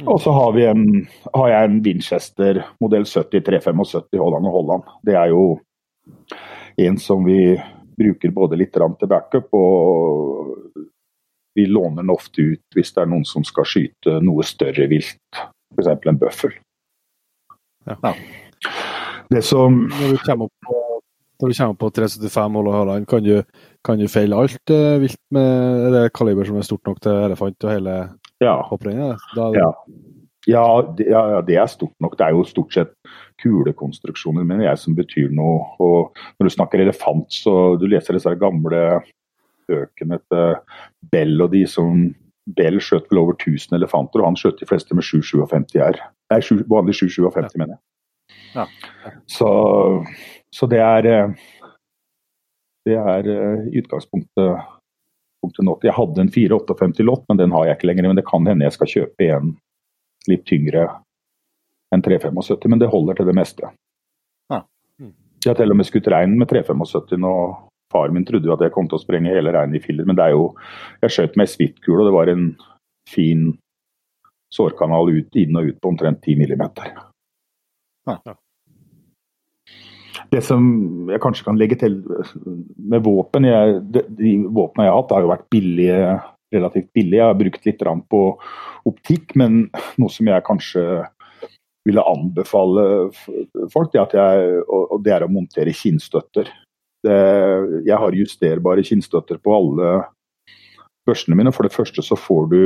Mm. 0.00 0.08
Og 0.10 0.20
så 0.20 0.32
har, 0.34 0.56
en, 0.58 1.06
har, 1.34 1.48
jeg 1.48 1.68
en 1.68 1.82
Winchester 1.84 2.64
modell 2.82 3.04
70 3.06 3.44
375 3.46 4.18
Holland 4.18 4.48
og 4.50 4.56
Holland. 4.56 4.88
Det 5.06 5.14
er 5.14 5.30
jo 5.30 5.44
en 6.82 6.98
som 6.98 7.22
vi 7.22 7.54
bruker 7.94 8.34
både 8.34 8.58
litt 8.58 8.74
til 8.74 9.10
backup, 9.10 9.54
og 9.54 10.63
vi 11.54 11.66
låner 11.66 12.02
den 12.02 12.12
ofte 12.14 12.42
ut 12.54 12.76
hvis 12.76 12.94
det 12.94 13.04
er 13.04 13.10
noen 13.10 13.26
som 13.28 13.44
skal 13.46 13.66
skyte 13.68 14.18
noe 14.24 14.44
større 14.46 14.88
vilt, 14.90 15.42
f.eks. 15.74 15.90
en 15.90 16.20
bøffel. 16.20 16.56
Ja. 17.88 18.14
Det 19.30 19.42
som 19.44 19.84
Når 19.90 20.14
du 20.14 20.18
kommer 20.24 20.48
opp 20.48 20.66
på, 20.66 20.80
når 21.42 21.50
du 21.50 21.58
kommer 21.58 21.78
på 21.80 21.90
375 21.98 22.58
Holland, 22.72 23.06
kan 23.08 23.24
du 23.24 23.42
kan 23.84 24.00
du 24.00 24.08
feile 24.08 24.38
alt 24.40 24.72
eh, 24.72 24.96
vilt 25.02 25.20
med 25.34 25.92
det 25.92 26.06
kaliber 26.16 26.48
som 26.48 26.56
er 26.56 26.64
stort 26.64 26.86
nok 26.88 27.02
til 27.04 27.18
elefant 27.26 27.66
og 27.66 27.72
hele 27.74 27.96
ja. 28.40 28.54
hopprennet? 28.70 29.20
Ja. 29.36 29.70
Ja, 30.46 30.64
det, 30.96 31.06
ja, 31.08 31.40
det 31.40 31.56
er 31.56 31.68
stort 31.72 31.94
nok. 32.04 32.18
Det 32.18 32.26
er 32.26 32.34
jo 32.36 32.44
stort 32.44 32.74
sett 32.76 32.90
kulekonstruksjoner 33.40 34.44
mener 34.44 34.66
jeg 34.68 34.80
som 34.82 34.96
betyr 34.96 35.30
noe. 35.32 35.62
Og 35.80 36.18
når 36.38 36.48
du 36.48 36.52
snakker 36.52 36.82
elefant, 36.84 37.32
så 37.32 37.74
du 37.80 37.86
leser 37.88 38.18
disse 38.18 38.34
gamle 38.40 38.82
bøkene 39.68 40.20
til 40.30 40.54
Bell 41.12 41.40
og 41.44 41.52
de 41.54 41.64
som 41.70 42.06
Bell 42.56 42.76
skjøt 42.82 43.08
vel 43.10 43.22
over 43.22 43.38
1000 43.38 43.76
elefanter, 43.78 44.20
og 44.20 44.32
han 44.32 44.38
skjøt 44.38 44.60
de 44.60 44.68
fleste 44.68 44.96
med 44.96 45.06
757 45.06 45.78
R. 45.80 46.00
Nei, 46.32 46.40
vanlig 46.70 46.96
757, 47.00 47.54
ja. 47.54 47.60
mener 47.62 47.76
jeg. 47.76 47.82
Ja. 48.54 48.64
Så, 49.28 49.48
så, 50.54 50.68
det 50.70 50.80
er 50.84 51.08
eh, 51.10 51.32
det 52.84 52.96
er 53.00 53.28
i 53.72 53.80
utgangspunktet 53.80 54.64
not. 55.64 55.84
Jeg 55.84 55.96
hadde 55.96 56.20
en 56.20 56.32
458 56.32 57.04
lott, 57.04 57.24
men 57.28 57.40
den 57.40 57.52
har 57.52 57.66
jeg 57.66 57.78
ikke 57.78 57.88
lenger. 57.90 58.08
Men 58.08 58.20
det 58.20 58.26
kan 58.28 58.46
hende 58.48 58.66
jeg 58.66 58.76
skal 58.76 58.90
kjøpe 58.92 59.28
en 59.36 59.54
litt 60.30 60.44
tyngre 60.48 60.86
enn 61.94 62.02
375, 62.04 62.68
men 62.70 62.80
det 62.80 62.90
holder 62.92 63.18
til 63.18 63.28
det 63.28 63.36
meste. 63.36 63.70
Ja. 64.52 64.62
Mm. 65.00 65.12
Jeg 65.44 65.50
har 65.52 65.60
til 65.60 65.74
og 65.74 65.78
med 65.78 65.88
skutt 65.88 66.08
rein 66.12 66.36
med 66.40 66.50
375 66.50 67.20
nå. 67.20 67.34
Far 67.94 68.10
min 68.10 68.26
trodde 68.26 68.50
jo 68.50 68.54
at 68.56 68.64
jeg 68.64 68.74
kom 68.74 68.88
til 68.90 68.98
å 68.98 69.02
sprenge 69.02 69.30
hele 69.30 69.52
reinen 69.54 69.78
i 69.78 69.82
filler, 69.82 70.06
men 70.08 70.18
det 70.18 70.26
er 70.26 70.34
jo 70.34 70.48
Jeg 71.04 71.14
skjøt 71.16 71.36
med 71.38 71.50
svitkule, 71.50 72.02
og 72.02 72.08
det 72.08 72.16
var 72.16 72.32
en 72.32 72.46
fin 73.10 73.52
sårkanal 74.54 75.10
ut, 75.10 75.36
inn 75.38 75.58
og 75.58 75.70
ut 75.70 75.80
på 75.82 75.90
omtrent 75.90 76.22
10 76.22 76.38
millimeter. 76.40 76.92
Ja. 78.08 78.18
Det 80.30 80.40
som 80.44 80.64
jeg 81.10 81.22
kanskje 81.22 81.46
kan 81.46 81.58
legge 81.58 81.78
til 81.80 81.98
med 82.78 83.02
våpen 83.04 83.46
jeg, 83.48 83.80
De, 83.92 84.04
de 84.18 84.36
våpnene 84.46 84.86
jeg 84.86 84.94
har 84.94 85.00
hatt, 85.00 85.14
har 85.16 85.24
jo 85.24 85.32
vært 85.32 85.50
billige, 85.52 85.98
relativt 86.54 86.90
billige. 86.96 87.20
Jeg 87.20 87.30
har 87.30 87.40
brukt 87.40 87.68
litt 87.68 87.84
på 88.14 88.22
optikk, 88.88 89.34
men 89.40 89.66
noe 90.00 90.12
som 90.12 90.30
jeg 90.30 90.46
kanskje 90.46 90.84
ville 91.84 92.04
anbefale 92.08 92.84
folk, 93.72 93.92
det, 93.92 94.04
jeg, 94.16 94.62
og 94.72 95.02
det 95.04 95.12
er 95.12 95.26
å 95.26 95.32
montere 95.32 95.74
kinnstøtter. 95.76 96.48
Det, 97.04 97.16
jeg 97.84 98.00
har 98.00 98.16
justerbare 98.16 98.84
kinnstøtter 98.86 99.40
på 99.44 99.52
alle, 99.52 99.96
børsene 101.06 101.36
mine. 101.38 101.52
For 101.54 101.66
det 101.66 101.74
første 101.74 102.04
så 102.04 102.16
får 102.18 102.48
du 102.52 102.60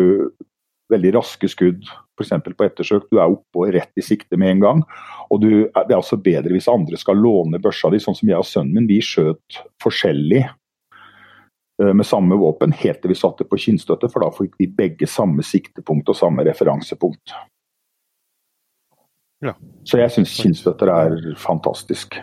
veldig 0.92 1.12
raske 1.18 1.50
skudd 1.52 1.88
f.eks. 2.18 2.32
på 2.46 2.66
ettersøk. 2.66 3.08
Du 3.10 3.18
er 3.18 3.34
oppe 3.34 3.62
og 3.62 3.74
rett 3.74 4.00
i 4.00 4.04
sikte 4.04 4.38
med 4.40 4.56
en 4.56 4.62
gang. 4.64 4.84
Og 5.28 5.42
du, 5.42 5.50
det 5.66 5.92
er 5.92 5.98
også 5.98 6.20
bedre 6.22 6.54
hvis 6.54 6.70
andre 6.70 6.98
skal 7.00 7.20
låne 7.20 7.60
børsa 7.62 7.90
di, 7.92 8.00
sånn 8.02 8.16
som 8.18 8.30
jeg 8.30 8.40
og 8.40 8.48
sønnen 8.48 8.78
min. 8.78 8.88
Vi 8.90 9.00
skjøt 9.04 9.60
forskjellig 9.82 10.42
eh, 10.46 11.92
med 11.92 12.08
samme 12.08 12.38
våpen 12.40 12.74
helt 12.80 13.02
til 13.02 13.12
vi 13.12 13.18
satte 13.18 13.46
på 13.48 13.60
kinnstøtte, 13.60 14.10
for 14.12 14.24
da 14.24 14.32
fikk 14.34 14.56
vi 14.62 14.70
begge 14.80 15.10
samme 15.10 15.44
siktepunkt 15.46 16.10
og 16.10 16.18
samme 16.18 16.46
referansepunkt. 16.48 17.36
Ja. 19.44 19.54
Så 19.86 20.00
jeg 20.00 20.10
syns 20.10 20.34
kinnstøtter 20.40 20.90
er 20.90 21.20
fantastisk. 21.38 22.18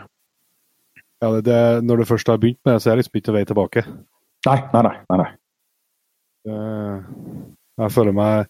Ja, 1.24 1.32
det, 1.36 1.46
det, 1.48 1.60
når 1.88 2.02
du 2.02 2.10
først 2.10 2.28
har 2.28 2.42
begynt 2.42 2.60
med 2.66 2.76
det, 2.76 2.82
så 2.84 2.92
er 2.92 2.96
det 2.98 3.06
liksom 3.06 3.20
ikke 3.22 3.36
vei 3.36 3.46
tilbake. 3.48 3.86
Nei, 4.46 4.60
nei, 4.74 4.82
nei. 4.86 4.96
nei, 5.10 5.22
nei. 5.24 5.30
Eh, 6.46 6.98
Jeg 7.82 7.92
føler 7.92 8.14
meg 8.16 8.46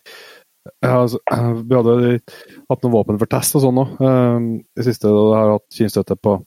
jeg 0.81 0.89
har, 0.89 1.03
altså, 1.05 1.19
Vi 1.69 1.77
hadde 1.77 1.95
hatt 2.71 2.85
noen 2.85 2.93
våpen 2.95 3.19
for 3.21 3.29
test 3.29 3.55
og 3.57 3.63
sånn 3.65 3.81
òg. 3.83 3.91
I 4.01 4.85
siste 4.85 5.11
da 5.11 5.19
jeg 5.21 5.37
har 5.37 5.51
hatt 5.53 5.77
kinnstøtte 5.77 6.17
på, 6.17 6.39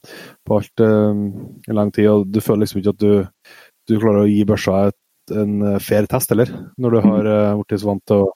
på 0.47 0.57
alt 0.59 0.83
um, 0.83 1.21
i 1.69 1.75
lang 1.77 1.93
tid, 1.95 2.09
og 2.11 2.27
du 2.27 2.41
føler 2.43 2.65
liksom 2.65 2.81
ikke 2.81 2.95
at 2.97 2.99
du, 2.99 3.55
du 3.87 3.95
klarer 3.95 4.25
å 4.25 4.29
gi 4.29 4.43
børsa 4.49 4.89
et, 4.89 4.99
en 5.39 5.55
eh, 5.71 5.79
fair 5.83 6.07
test 6.11 6.33
heller. 6.33 6.51
Når 6.81 6.95
du 6.97 7.01
har 7.05 7.31
uh, 7.31 7.63
så 7.77 7.91
vant 7.93 8.03
til 8.11 8.25
å 8.25 8.29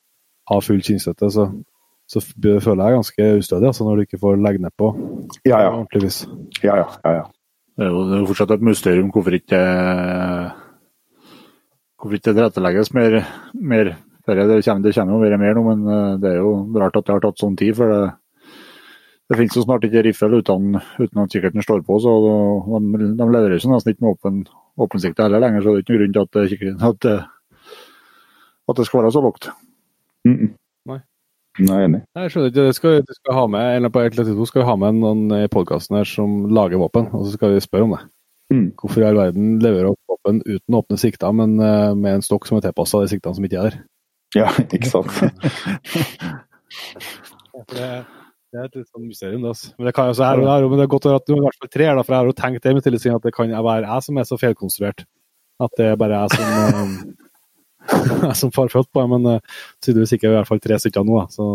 ha 0.54 0.60
full 0.63 0.82
kinnstøtte, 0.88 1.30
så, 1.36 1.50
så 2.08 2.24
føler 2.24 2.84
jeg 2.86 2.98
ganske 3.00 3.30
ustødig 3.43 3.69
altså, 3.74 3.88
når 3.88 4.00
du 4.00 4.08
ikke 4.08 4.22
får 4.24 4.39
legge 4.43 4.63
ned 4.63 4.76
på 4.80 4.91
Ja, 5.43 5.60
ja. 5.65 5.72
ordentlig 5.72 6.06
vis. 6.08 6.24
ja, 6.63 6.80
ja, 6.80 6.88
ja, 7.04 7.13
ja. 7.19 7.24
Det 7.74 7.86
er 7.86 7.90
jo 7.90 8.02
det 8.10 8.18
er 8.20 8.26
fortsatt 8.30 8.52
et 8.54 8.66
mysterium 8.66 9.12
hvorfor 9.14 9.34
ikke 9.38 9.62
hvorfor 11.98 12.18
ikke 12.18 12.30
det 12.30 12.36
tilrettelegges 12.36 12.92
mer, 12.94 13.22
mer 13.54 13.84
det. 13.88 13.96
Kommer, 14.26 14.84
det 14.84 14.94
kommer 14.96 15.14
jo 15.14 15.20
mer 15.20 15.34
og 15.36 15.40
mer 15.42 15.56
nå, 15.58 15.64
men 15.68 15.88
eh, 15.94 16.20
det 16.22 16.30
er 16.32 16.38
jo 16.38 16.52
rart 16.80 16.96
at 16.96 17.08
det 17.08 17.16
har 17.16 17.24
tatt 17.24 17.42
sånn 17.42 17.58
tid. 17.60 17.76
for 17.76 17.92
det 17.92 18.04
det 19.32 19.38
finnes 19.40 19.56
jo 19.56 19.64
snart 19.64 19.86
ikke 19.88 20.02
riffel 20.04 20.36
uten, 20.36 20.76
uten 21.00 21.22
at 21.24 21.32
kikkerten 21.32 21.64
står 21.64 21.80
på, 21.88 21.96
så 22.04 22.12
de, 22.20 23.08
de 23.18 23.28
leverer 23.32 23.56
jo 23.56 23.72
nesten 23.72 23.94
ikke 23.94 24.04
med 24.04 24.12
åpen, 24.12 24.42
åpen 24.78 25.02
sikte 25.02 25.24
heller 25.26 25.42
lenger. 25.42 25.64
Så 25.64 25.72
det 25.72 25.80
er 25.80 25.86
ikke 25.86 25.94
noen 25.94 26.02
grunn 26.02 26.14
til 26.14 26.24
at, 26.44 26.50
kikkerten, 26.52 26.84
at, 26.90 27.08
at 28.70 28.78
det 28.82 28.86
skal 28.90 29.00
være 29.00 29.14
så 29.16 29.24
lågt. 29.24 29.48
Mm 30.28 30.36
-mm. 30.36 30.52
Nei. 31.62 31.76
Er 31.78 31.86
enig. 31.86 32.02
Nei, 32.16 32.24
Jeg 32.26 32.34
skjønner 32.34 32.50
ikke, 32.50 32.66
du 32.66 32.78
skal, 32.78 33.00
du 33.06 33.13
skal 33.13 33.38
ha 33.38 33.44
med 33.54 33.76
eller 33.78 33.92
på 33.94 34.02
skal 34.50 34.63
vi 34.63 34.68
ha 34.68 34.76
med 34.80 35.00
noen 35.04 35.36
i 35.38 35.44
podkasten 35.54 36.00
her 36.00 36.10
som 36.10 36.48
lager 36.50 36.82
våpen, 36.82 37.12
og 37.13 37.28
så 37.28 37.36
skal 37.36 37.54
vi 37.54 37.62
spørre 37.62 37.86
om 37.86 37.94
det. 37.94 38.02
Mm. 38.54 38.66
Hvorfor 38.80 39.04
i 39.04 39.08
all 39.08 39.20
verden 39.20 39.60
leverer 39.62 39.92
opp 39.92 40.00
våpen 40.10 40.42
uten 40.46 40.78
åpne 40.80 40.98
sikter, 41.00 41.36
men 41.36 41.56
uh, 41.62 41.94
med 41.94 42.20
en 42.20 42.26
stokk 42.26 42.50
som 42.50 42.58
er 42.58 42.66
tilpassa 42.66 43.04
de 43.04 43.12
siktene 43.13 43.38
som 43.38 43.46
ikke 43.48 43.62
er 43.62 43.70
der? 43.70 43.80
Ja, 44.34 44.50
ikke 44.76 44.89
sant. 44.89 45.13
Det, 47.70 47.86
det 48.50 48.58
er 48.58 48.66
et 48.66 48.76
litt 48.80 48.88
sånn 48.89 49.06
mysterium, 49.06 49.44
det. 49.46 49.52
Altså. 49.54 49.68
Men 49.78 49.88
det 49.88 49.92
kan 49.94 50.08
jo 50.10 50.16
så 50.18 50.26
her 50.26 50.39
og 50.42 50.48
der, 50.50 50.63
men 50.70 50.80
det 50.80 50.86
er 50.88 50.89
godt 50.89 51.06
å 51.06 51.12
høre 51.12 51.22
at 51.22 51.28
du 51.30 51.36
er 51.36 51.38
i 51.38 51.44
hvert 51.46 51.60
fall 51.62 51.70
tre, 51.74 51.86
da, 51.86 52.02
for 52.02 52.16
jeg 52.16 52.20
har 52.20 52.30
jo 52.30 52.36
tenkt 52.39 52.66
det 52.66 52.74
med 52.74 52.86
tillitsing 52.86 53.18
at 53.18 53.28
det 53.28 53.34
kan 53.36 53.54
være 53.54 53.86
jeg 53.86 54.06
som 54.08 54.18
er 54.18 54.26
så 54.30 54.38
feilkonstruert. 54.42 55.06
At 55.62 55.76
det 55.78 55.88
er 55.92 56.00
bare 56.02 56.24
jeg 56.24 56.34
som 56.34 56.50
eh, 56.50 57.04
som 58.39 58.54
farfødt 58.56 58.89
på 58.91 59.02
det, 59.02 59.10
men 59.12 59.30
uh, 59.36 59.62
tydeligvis 59.84 60.15
ikke 60.17 60.30
i 60.30 60.36
hvert 60.38 60.50
fall 60.50 60.62
tre 60.63 60.80
stykker 60.82 61.06
nå, 61.08 61.22
da. 61.22 61.28
så 61.34 61.46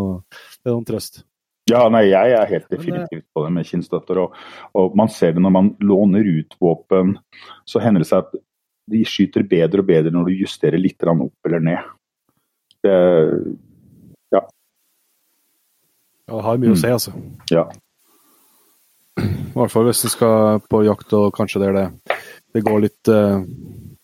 det 0.60 0.70
er 0.70 0.76
noen 0.76 0.88
trøst. 0.88 1.22
Ja, 1.68 1.82
nei, 1.92 2.06
jeg 2.08 2.32
er 2.32 2.48
helt 2.48 2.68
definitivt 2.72 3.26
på 3.36 3.44
det 3.44 3.52
med 3.52 3.66
kinnstøtter. 3.68 4.22
Og, 4.22 4.36
og 4.78 4.94
man 4.96 5.10
ser 5.12 5.34
det 5.36 5.42
når 5.44 5.52
man 5.52 5.66
låner 5.84 6.24
ut 6.24 6.54
våpen, 6.64 7.18
så 7.68 7.82
hender 7.84 8.04
det 8.04 8.08
seg 8.08 8.24
at 8.24 8.38
de 8.88 9.02
skyter 9.04 9.44
bedre 9.44 9.84
og 9.84 9.90
bedre 9.90 10.12
når 10.14 10.30
du 10.30 10.38
justerer 10.46 10.80
litt 10.80 11.04
opp 11.04 11.48
eller 11.48 11.64
ned. 11.64 11.90
Det, 12.84 12.94
Ja, 16.28 16.36
det 16.36 16.44
har 16.44 16.58
mye 16.60 16.72
å 16.74 16.78
si, 16.78 16.88
altså. 16.92 17.12
ja. 17.48 17.64
I 19.18 19.56
hvert 19.56 19.72
fall 19.72 19.88
hvis 19.88 20.04
du 20.04 20.10
skal 20.12 20.60
på 20.70 20.82
jakt 20.86 21.12
og 21.16 21.32
kanskje 21.34 21.62
der 21.64 21.74
det, 21.74 21.86
det 22.54 22.62
går 22.66 22.84
litt 22.84 23.10
eh, 23.10 23.40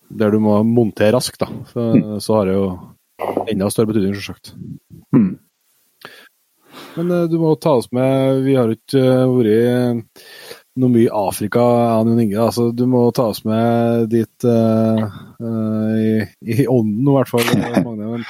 Der 0.09 0.35
du 0.35 0.41
må 0.43 0.59
montere 0.67 1.15
raskt, 1.17 1.41
da. 1.41 1.49
Så, 1.71 2.19
så 2.23 2.37
har 2.39 2.51
det 2.51 2.59
jo 2.59 2.67
enda 3.49 3.71
større 3.71 3.93
betydning, 3.93 4.19
selvsagt. 4.19 4.53
Mm. 5.15 5.33
Men 6.95 7.11
eh, 7.11 7.25
du 7.31 7.39
må 7.43 7.55
ta 7.59 7.77
oss 7.79 7.89
med 7.95 8.43
Vi 8.45 8.55
har 8.59 8.71
jo 8.71 8.77
ikke 8.79 9.01
eh, 9.01 9.33
vært 9.39 10.61
noe 10.81 10.91
mye 10.91 11.07
i 11.07 11.13
Afrika, 11.15 11.63
Jan 11.63 12.19
Inge. 12.19 12.39
Altså, 12.41 12.69
du 12.75 12.85
må 12.91 13.05
ta 13.15 13.29
oss 13.31 13.45
med 13.47 14.09
dit 14.11 14.47
uh, 14.49 15.05
uh, 15.39 15.93
i, 15.95 16.15
i 16.41 16.67
ånden, 16.67 17.05
i 17.07 17.15
hvert 17.15 17.31
fall. 17.31 17.47
Magne. 17.85 18.09
Men 18.11 18.25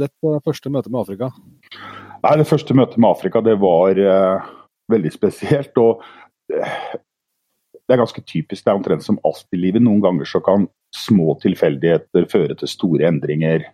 ditt 0.00 0.10
eh, 0.26 0.40
første 0.46 0.72
møte 0.74 0.90
med 0.90 1.04
Afrika? 1.04 1.30
Nei, 2.24 2.34
Det 2.40 2.48
første 2.50 2.76
møtet 2.76 2.98
med 2.98 3.10
Afrika 3.12 3.42
det 3.46 3.54
var 3.62 4.00
uh, 4.00 4.50
veldig 4.90 5.14
spesielt. 5.14 5.78
og 5.78 6.02
Det 7.90 7.96
er 7.96 8.04
ganske 8.04 8.22
typisk. 8.22 8.62
Det 8.62 8.70
er 8.70 8.76
omtrent 8.78 9.02
som 9.02 9.16
alt 9.26 9.48
i 9.50 9.58
livet. 9.58 9.82
Noen 9.82 9.98
ganger 10.04 10.28
så 10.30 10.38
kan 10.46 10.68
små 10.94 11.34
tilfeldigheter 11.42 12.28
føre 12.30 12.54
til 12.60 12.70
store 12.70 13.08
endringer 13.08 13.64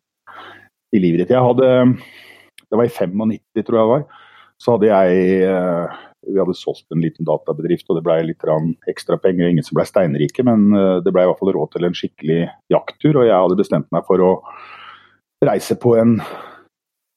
i 0.96 1.00
livet 1.02 1.20
ditt. 1.20 1.35
Jeg 1.35 1.44
hadde, 1.44 1.68
Det 2.70 2.79
var 2.81 2.88
i 2.88 2.88
95, 2.88 3.61
tror 3.61 3.76
jeg 3.76 3.85
det 3.85 3.92
var. 3.92 4.07
Så 4.57 4.72
hadde 4.72 4.88
jeg 4.88 5.42
eh, 5.44 5.98
Vi 6.33 6.40
hadde 6.40 6.57
solgt 6.57 6.88
en 6.90 7.05
liten 7.05 7.29
databedrift, 7.29 7.85
og 7.90 7.98
det 7.98 8.05
ble 8.09 8.16
litt 8.31 8.48
ekstra 8.88 9.20
penger. 9.20 9.50
Ingen 9.50 9.68
som 9.68 9.76
ble 9.76 9.85
steinrike, 9.85 10.42
men 10.48 10.72
eh, 10.72 10.96
det 11.05 11.12
ble 11.12 11.26
i 11.26 11.29
hvert 11.29 11.42
fall 11.42 11.52
råd 11.52 11.76
til 11.76 11.85
en 11.85 12.00
skikkelig 12.00 12.40
jakttur. 12.72 13.20
Og 13.20 13.29
jeg 13.29 13.37
hadde 13.37 13.61
bestemt 13.61 13.92
meg 13.92 14.09
for 14.09 14.24
å 14.24 14.33
reise 15.44 15.76
på 15.76 15.92
en 16.00 16.16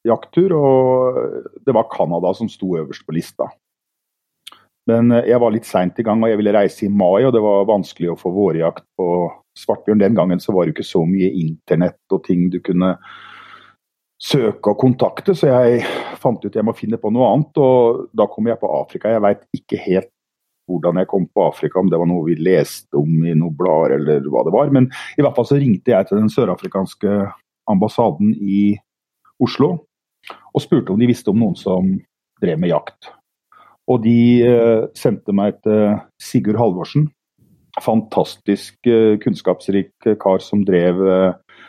jakttur, 0.04 0.52
og 0.52 1.56
det 1.64 1.72
var 1.72 1.88
Canada 1.96 2.36
som 2.36 2.52
sto 2.52 2.76
øverst 2.76 3.08
på 3.08 3.16
lista. 3.16 3.48
Men 4.90 5.14
eh, 5.14 5.28
jeg 5.30 5.40
var 5.42 5.54
litt 5.54 5.68
seint 5.68 5.98
i 5.98 6.06
gang, 6.06 6.22
og 6.22 6.32
jeg 6.32 6.40
ville 6.40 6.54
reise 6.56 6.86
i 6.86 6.92
mai, 6.92 7.22
og 7.24 7.34
det 7.36 7.42
var 7.44 7.68
vanskelig 7.70 8.12
å 8.12 8.20
få 8.20 8.32
vårjakt 8.34 8.86
på 8.98 9.08
svartbjørn. 9.58 10.02
Den 10.02 10.16
gangen 10.18 10.42
så 10.42 10.54
var 10.56 10.66
det 10.66 10.76
ikke 10.76 10.88
så 10.90 11.04
mye 11.08 11.32
internett 11.40 12.14
og 12.14 12.24
ting 12.26 12.48
du 12.52 12.60
kunne 12.64 12.94
søke 14.20 14.74
og 14.74 14.80
kontakte, 14.82 15.34
så 15.36 15.48
jeg 15.48 15.84
fant 16.20 16.42
ut 16.44 16.56
jeg 16.56 16.66
må 16.66 16.76
finne 16.76 17.00
på 17.00 17.12
noe 17.12 17.30
annet. 17.32 17.60
Og 17.60 18.08
da 18.16 18.28
kom 18.30 18.50
jeg 18.50 18.60
på 18.60 18.72
Afrika. 18.80 19.12
Jeg 19.14 19.24
veit 19.24 19.46
ikke 19.56 19.80
helt 19.86 20.12
hvordan 20.70 21.00
jeg 21.00 21.08
kom 21.10 21.24
på 21.34 21.44
Afrika, 21.48 21.80
om 21.80 21.88
det 21.90 21.98
var 21.98 22.06
noe 22.06 22.28
vi 22.28 22.36
leste 22.38 22.94
om 23.00 23.24
i 23.26 23.34
noen 23.34 23.56
blader 23.58 23.96
eller 23.96 24.28
hva 24.30 24.44
det 24.46 24.54
var. 24.54 24.70
Men 24.74 24.86
i 25.18 25.24
hvert 25.24 25.34
fall 25.34 25.48
så 25.48 25.58
ringte 25.58 25.90
jeg 25.90 26.06
til 26.06 26.20
den 26.20 26.30
sørafrikanske 26.30 27.16
ambassaden 27.70 28.34
i 28.38 28.76
Oslo 29.42 29.72
og 30.54 30.62
spurte 30.62 30.92
om 30.92 31.00
de 31.00 31.08
visste 31.10 31.32
om 31.32 31.40
noen 31.40 31.56
som 31.58 31.88
drev 32.42 32.60
med 32.60 32.70
jakt. 32.70 33.10
Og 33.90 34.04
de 34.04 34.20
eh, 34.46 34.84
sendte 34.98 35.34
meg 35.34 35.58
til 35.64 35.98
Sigurd 36.22 36.60
Halvorsen. 36.60 37.08
Fantastisk 37.82 38.86
eh, 38.86 39.16
kunnskapsrik 39.22 39.92
kar 40.22 40.42
som 40.44 40.62
drev 40.66 41.00
eh, 41.02 41.60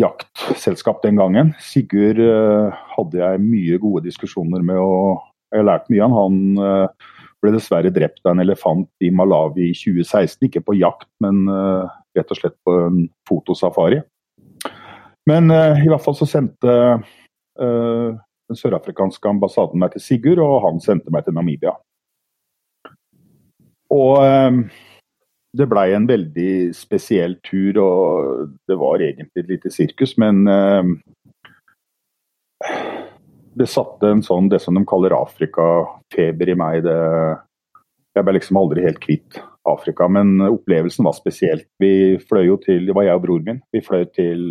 jaktselskap 0.00 1.02
den 1.04 1.20
gangen. 1.20 1.54
Sigurd 1.62 2.18
eh, 2.24 2.82
hadde 2.96 3.22
jeg 3.22 3.44
mye 3.44 3.78
gode 3.82 4.06
diskusjoner 4.08 4.64
med 4.66 4.82
og 4.82 5.20
jeg 5.50 5.64
har 5.64 5.66
lært 5.66 5.88
mye 5.90 6.06
av 6.06 6.14
han. 6.14 6.38
Han 6.38 6.64
eh, 6.66 7.08
ble 7.42 7.54
dessverre 7.56 7.92
drept 7.94 8.22
av 8.24 8.34
en 8.34 8.44
elefant 8.44 8.88
i 9.02 9.10
Malawi 9.14 9.70
i 9.70 9.76
2016. 9.76 10.46
Ikke 10.46 10.62
på 10.66 10.76
jakt, 10.78 11.08
men 11.24 11.42
eh, 11.50 11.98
rett 12.18 12.32
og 12.34 12.38
slett 12.38 12.56
på 12.66 12.76
en 12.86 13.04
fotosafari. 13.28 14.00
Men 15.30 15.50
eh, 15.54 15.84
i 15.84 15.90
hvert 15.90 16.04
fall 16.04 16.16
så 16.18 16.28
sendte 16.28 16.74
eh, 16.74 18.10
den 18.50 18.58
sørafrikanske 18.58 19.30
ambassaden 19.30 19.80
meg 19.80 19.94
til 19.94 20.02
Sigurd, 20.04 20.42
og 20.42 20.64
han 20.66 20.82
sendte 20.82 21.12
meg 21.14 21.26
til 21.26 21.36
Namibia. 21.36 21.76
Og 23.94 24.16
eh, 24.22 24.58
det 25.58 25.66
blei 25.70 25.90
en 25.94 26.08
veldig 26.10 26.52
spesiell 26.76 27.38
tur, 27.46 27.78
og 27.82 28.56
det 28.70 28.78
var 28.78 29.02
egentlig 29.02 29.44
et 29.44 29.54
lite 29.54 29.72
sirkus, 29.74 30.16
men 30.22 30.42
eh, 30.50 30.90
det 33.58 33.68
satte 33.70 34.10
en 34.10 34.22
sånn, 34.22 34.50
det 34.50 34.60
som 34.62 34.78
de 34.78 34.84
kaller 34.88 35.16
Afrika-feber 35.16 36.52
i 36.52 36.58
meg. 36.58 36.82
Det, 36.86 36.98
jeg 38.16 38.26
ble 38.26 38.36
liksom 38.38 38.58
aldri 38.60 38.86
helt 38.86 39.02
kvitt 39.02 39.40
Afrika, 39.68 40.06
men 40.10 40.38
opplevelsen 40.46 41.06
var 41.06 41.14
spesielt. 41.18 41.68
Vi 41.82 42.18
fløy 42.30 42.46
jo 42.48 42.58
til, 42.62 42.86
det 42.88 42.96
var 42.96 43.06
jeg 43.06 43.18
og 43.18 43.24
bror 43.26 43.46
min, 43.46 43.62
vi 43.74 43.82
fløy 43.84 44.06
til 44.14 44.44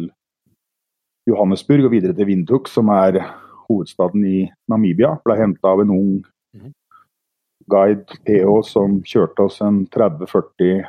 Johannesburg 1.29 1.87
og 1.87 1.93
videre 1.93 2.15
til 2.17 2.27
Windhoek, 2.29 2.69
som 2.71 2.91
er 2.93 3.21
hovedstaden 3.69 4.25
i 4.25 4.37
Namibia. 4.69 5.15
Ble 5.25 5.37
henta 5.39 5.73
av 5.73 5.81
en 5.81 5.89
ung 5.95 6.25
Mhm. 6.55 6.73
guide, 7.69 8.17
PH, 8.25 8.63
som 8.65 9.01
kjørte 9.03 9.45
oss 9.45 9.61
en 9.61 9.85
30-40 9.87 10.83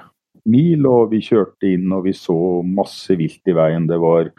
mil. 0.46 0.86
Og 0.86 1.10
vi 1.10 1.20
kjørte 1.20 1.68
inn 1.74 1.92
og 1.92 2.04
vi 2.04 2.12
så 2.16 2.64
masse 2.64 3.14
vilt 3.16 3.46
i 3.46 3.52
veien. 3.52 3.86
Det 3.86 3.98
var 4.00 4.30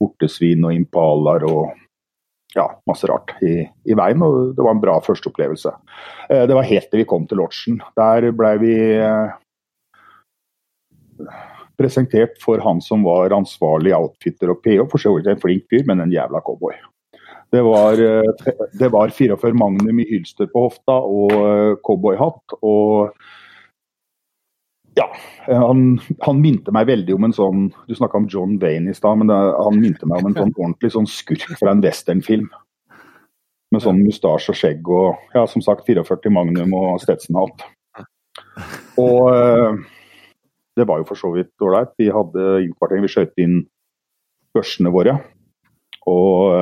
ortesvin 0.00 0.64
og 0.64 0.72
impalaer 0.72 1.44
og 1.44 1.74
ja, 2.56 2.64
masse 2.88 3.06
rart 3.06 3.36
i, 3.42 3.68
i 3.86 3.94
veien. 3.94 4.22
Og 4.22 4.56
det 4.56 4.64
var 4.64 4.74
en 4.74 4.80
bra 4.80 4.96
førsteopplevelse. 5.04 5.74
Eh, 6.30 6.46
det 6.46 6.56
var 6.56 6.66
helt 6.66 6.90
til 6.90 7.02
vi 7.04 7.04
kom 7.04 7.26
til 7.26 7.38
lodgen. 7.42 7.82
Der 8.00 8.30
ble 8.32 8.54
vi 8.58 8.74
eh, 8.96 9.36
presentert 11.78 12.40
for 12.42 12.60
han 12.64 12.80
som 12.84 13.04
var 13.04 13.32
ansvarlig 13.36 13.94
outfitter 13.96 14.50
og 14.54 14.62
PO. 14.64 14.88
For 14.90 14.98
så 14.98 15.12
vidt 15.16 15.28
en 15.30 15.40
flink 15.40 15.68
fyr, 15.70 15.84
men 15.86 16.00
en 16.00 16.12
jævla 16.12 16.42
cowboy. 16.44 16.74
Det 17.50 17.62
var, 17.62 17.92
eh, 17.92 18.54
det 18.78 18.88
var 18.88 19.08
44 19.08 19.54
Magnum 19.58 20.00
i 20.00 20.06
hylster 20.06 20.46
på 20.46 20.68
hofta 20.68 20.94
og 21.02 21.32
eh, 21.34 21.74
cowboyhatt. 21.86 22.54
Og 22.62 23.10
ja, 24.98 25.06
han, 25.46 25.98
han, 26.22 26.40
minte 26.42 26.74
meg 26.74 26.86
veldig 26.90 27.14
om 27.14 27.26
en 27.28 27.34
sånn 27.34 27.60
Du 27.86 27.94
snakka 27.94 28.18
om 28.18 28.26
John 28.30 28.56
Wayne 28.62 28.90
i 28.90 28.94
stad, 28.94 29.18
men 29.18 29.30
det, 29.30 29.38
han 29.38 29.82
minte 29.82 30.06
meg 30.06 30.22
om 30.22 30.30
en 30.30 30.38
sånn 30.38 30.54
ordentlig 30.54 30.92
sånn 30.94 31.10
skurk 31.10 31.58
fra 31.58 31.74
en 31.74 31.82
westernfilm. 31.82 32.48
Med 33.70 33.82
sånn 33.82 34.02
mustasje 34.02 34.54
og 34.54 34.58
skjegg 34.58 34.88
og 34.90 35.34
ja, 35.34 35.46
som 35.50 35.62
sagt 35.62 35.86
44 35.90 36.30
Magnum 36.34 36.74
og 36.78 37.02
Stetson-hatt. 37.02 37.66
Og 38.98 39.30
eh, 39.34 39.82
det 40.78 40.86
var 40.86 41.02
jo 41.02 41.10
for 41.10 41.18
så 41.18 41.34
vidt 41.34 41.66
ålreit. 41.66 41.96
Vi 41.98 42.12
hadde 42.14 42.50
innkvartering, 42.62 43.06
vi 43.06 43.10
skjøt 43.10 43.42
inn 43.42 43.62
børsene 44.54 44.90
våre. 44.94 45.18
Og 46.10 46.54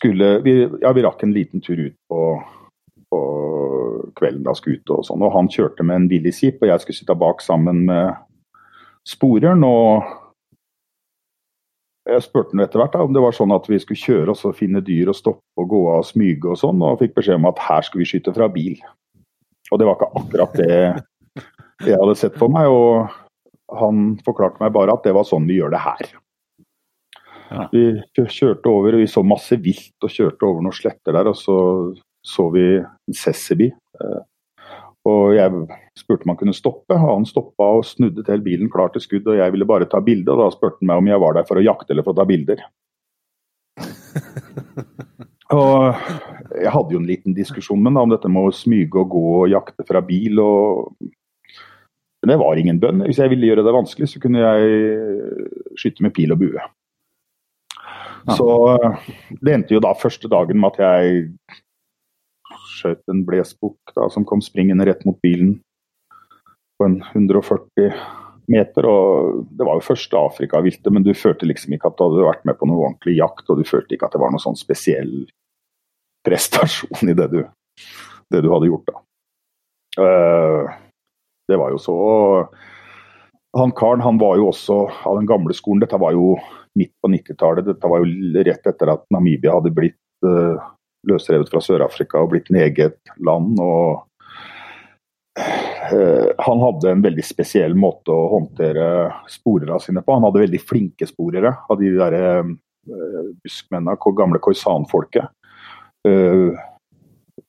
skulle 0.00 0.38
vi, 0.46 0.54
Ja, 0.80 0.94
vi 0.96 1.04
rakk 1.04 1.22
en 1.22 1.36
liten 1.36 1.60
tur 1.60 1.78
ut 1.78 1.96
på, 2.08 2.22
på 3.12 3.20
kvelden 4.16 4.46
da 4.46 4.54
skulle 4.56 4.80
ut 4.80 4.94
og 4.96 5.04
sånn. 5.06 5.22
Og 5.22 5.34
han 5.36 5.50
kjørte 5.52 5.84
med 5.84 6.02
en 6.02 6.08
billig 6.10 6.32
skip, 6.36 6.62
og 6.62 6.72
jeg 6.72 6.82
skulle 6.82 7.02
sitte 7.02 7.18
bak 7.20 7.44
sammen 7.44 7.84
med 7.90 8.16
sporeren. 9.08 9.64
og 9.64 10.08
jeg 12.08 12.24
spurte 12.24 12.56
han 12.56 12.64
etter 12.64 12.80
hvert 12.80 12.96
om 12.98 13.12
det 13.14 13.22
var 13.22 13.36
sånn 13.36 13.52
at 13.54 13.68
vi 13.68 13.78
skulle 13.78 14.00
kjøre 14.00 14.32
oss 14.32 14.46
og 14.48 14.56
finne 14.58 14.80
dyr 14.82 15.12
og 15.12 15.18
stoppe 15.18 15.60
og 15.60 15.68
gå 15.70 15.82
av 15.92 16.00
og 16.00 16.08
smyge 16.08 16.48
og 16.48 16.58
sånn, 16.58 16.80
og 16.82 16.98
fikk 17.02 17.14
beskjed 17.18 17.38
om 17.38 17.50
at 17.50 17.60
her 17.62 17.84
skulle 17.86 18.06
vi 18.06 18.10
skyte 18.14 18.34
fra 18.34 18.48
bil. 18.50 18.80
Og 19.70 19.78
det 19.78 19.86
var 19.86 19.98
ikke 19.98 20.10
akkurat 20.22 20.56
det 20.58 20.78
jeg 21.86 22.00
hadde 22.00 22.16
sett 22.18 22.40
for 22.40 22.52
meg, 22.52 22.72
og 22.72 23.76
han 23.80 24.16
forklarte 24.26 24.60
meg 24.64 24.72
bare 24.74 24.96
at 24.96 25.04
det 25.06 25.14
var 25.16 25.28
sånn 25.28 25.46
vi 25.48 25.60
gjør 25.60 25.76
det 25.76 25.84
her. 25.84 26.10
Ja. 27.50 27.66
Vi 27.72 28.26
kjørte 28.30 28.70
over, 28.70 28.94
og 28.94 29.02
vi 29.02 29.10
så 29.10 29.24
masse 29.26 29.58
vilt 29.58 30.06
og 30.06 30.12
kjørte 30.14 30.46
over 30.46 30.62
noen 30.62 30.76
sletter 30.76 31.16
der, 31.16 31.30
og 31.32 31.38
så 31.38 31.58
så 32.22 32.50
vi 32.50 32.64
en 32.80 33.16
Cesseby. 33.16 33.70
Eh, 34.00 34.20
og 35.08 35.32
jeg 35.32 35.52
spurte 35.96 36.26
om 36.26 36.34
han 36.34 36.40
kunne 36.42 36.56
stoppe, 36.56 36.96
og 36.96 37.14
han 37.14 37.28
stoppa 37.28 37.70
og 37.78 37.86
snudde 37.88 38.24
til 38.26 38.42
bilen 38.44 38.70
klar 38.72 38.92
til 38.92 39.02
skudd. 39.04 39.30
Og 39.32 39.38
jeg 39.40 39.54
ville 39.54 39.68
bare 39.68 39.88
ta 39.88 40.02
bilde, 40.04 40.28
og 40.32 40.42
da 40.42 40.50
spurte 40.52 40.82
han 40.82 40.90
meg 40.90 41.00
om 41.00 41.08
jeg 41.08 41.22
var 41.22 41.38
der 41.38 41.48
for 41.48 41.60
å 41.60 41.64
jakte 41.64 41.94
eller 41.94 42.04
for 42.06 42.12
å 42.12 42.20
ta 42.20 42.26
bilder. 42.28 42.60
og 45.56 45.96
jeg 46.60 46.74
hadde 46.74 46.94
jo 46.94 47.00
en 47.00 47.08
liten 47.08 47.36
diskusjon 47.36 47.80
med 47.80 47.94
ham 47.94 48.04
om 48.04 48.12
dette 48.12 48.28
med 48.28 48.50
å 48.50 48.52
smyge 48.54 49.00
og 49.00 49.14
gå 49.14 49.24
og 49.38 49.48
jakte 49.54 49.88
fra 49.88 50.04
bil. 50.04 50.42
og 50.44 50.92
men 52.20 52.34
det 52.34 52.42
var 52.42 52.58
ingen 52.60 52.76
bønn. 52.76 53.00
Hvis 53.08 53.16
jeg 53.22 53.32
ville 53.32 53.48
gjøre 53.48 53.62
det 53.64 53.72
vanskelig, 53.72 54.10
så 54.12 54.20
kunne 54.20 54.42
jeg 54.42 54.60
skyte 55.80 56.04
med 56.04 56.12
pil 56.12 56.34
og 56.34 56.42
bue. 56.42 56.66
Så 58.28 58.48
det 59.40 59.54
endte 59.54 59.76
jo 59.76 59.82
da 59.82 59.94
første 59.96 60.28
dagen 60.30 60.60
med 60.60 60.74
at 60.74 60.82
jeg 60.84 61.26
skjøt 62.80 63.12
en 63.12 63.24
blesbukk 63.26 63.94
som 64.12 64.26
kom 64.28 64.42
springende 64.44 64.86
rett 64.88 65.04
mot 65.08 65.18
bilen 65.24 65.58
på 66.80 66.88
en 66.88 66.98
140 67.12 67.92
meter. 68.50 68.86
og 68.88 69.44
Det 69.56 69.66
var 69.66 69.78
jo 69.78 69.86
første 69.90 70.18
Afrikaviltet, 70.18 70.92
men 70.92 71.04
du 71.06 71.12
følte 71.14 71.48
liksom 71.48 71.76
ikke 71.76 71.90
at 71.90 71.98
du 71.98 72.06
hadde 72.06 72.26
vært 72.28 72.46
med 72.48 72.58
på 72.58 72.68
noe 72.68 72.86
ordentlig 72.88 73.18
jakt. 73.18 73.46
Og 73.48 73.60
du 73.60 73.68
følte 73.68 73.96
ikke 73.96 74.08
at 74.08 74.16
det 74.16 74.22
var 74.22 74.32
noen 74.32 74.42
sånn 74.42 74.58
spesiell 74.58 75.14
prestasjon 76.26 77.12
i 77.12 77.16
det 77.16 77.30
du, 77.32 77.40
det 78.32 78.42
du 78.44 78.50
hadde 78.52 78.70
gjort 78.70 78.90
da. 78.90 79.00
Uh, 80.00 80.64
det 81.50 81.58
var 81.58 81.72
jo 81.72 81.80
så 81.82 81.96
Han 83.58 83.72
karen 83.72 84.00
han 84.00 84.18
var 84.18 84.36
jo 84.38 84.50
også 84.50 84.76
av 85.08 85.16
den 85.18 85.26
gamle 85.26 85.54
skolen. 85.56 85.82
Dette 85.82 85.98
var 85.98 86.14
jo 86.14 86.36
midt 86.78 86.92
på 87.02 87.10
90-tallet. 87.10 87.66
Dette 87.66 87.90
var 87.90 88.04
jo 88.04 88.44
rett 88.46 88.68
etter 88.70 88.92
at 88.92 89.02
Namibia 89.10 89.56
hadde 89.56 89.72
blitt 89.74 90.26
uh, 90.26 90.60
løsrevet 91.10 91.50
fra 91.50 91.62
Sør-Afrika 91.64 92.20
og 92.22 92.30
blitt 92.34 92.50
en 92.52 92.60
eget 92.62 93.00
land. 93.26 93.58
og 93.58 94.04
uh, 95.40 96.30
Han 96.46 96.62
hadde 96.62 96.94
en 96.94 97.02
veldig 97.02 97.26
spesiell 97.26 97.74
måte 97.74 98.14
å 98.14 98.30
håndtere 98.36 98.86
sporerne 99.30 99.80
sine 99.82 100.04
på. 100.06 100.14
Han 100.14 100.28
hadde 100.28 100.46
veldig 100.46 100.62
flinke 100.62 101.10
sporere 101.10 101.56
av 101.66 101.82
de 101.82 101.90
der 101.98 102.18
uh, 102.22 102.54
buskmennene, 103.42 103.98
gamle 104.22 104.42
khoisan-folket. 104.46 105.26
Uh, 106.06 106.54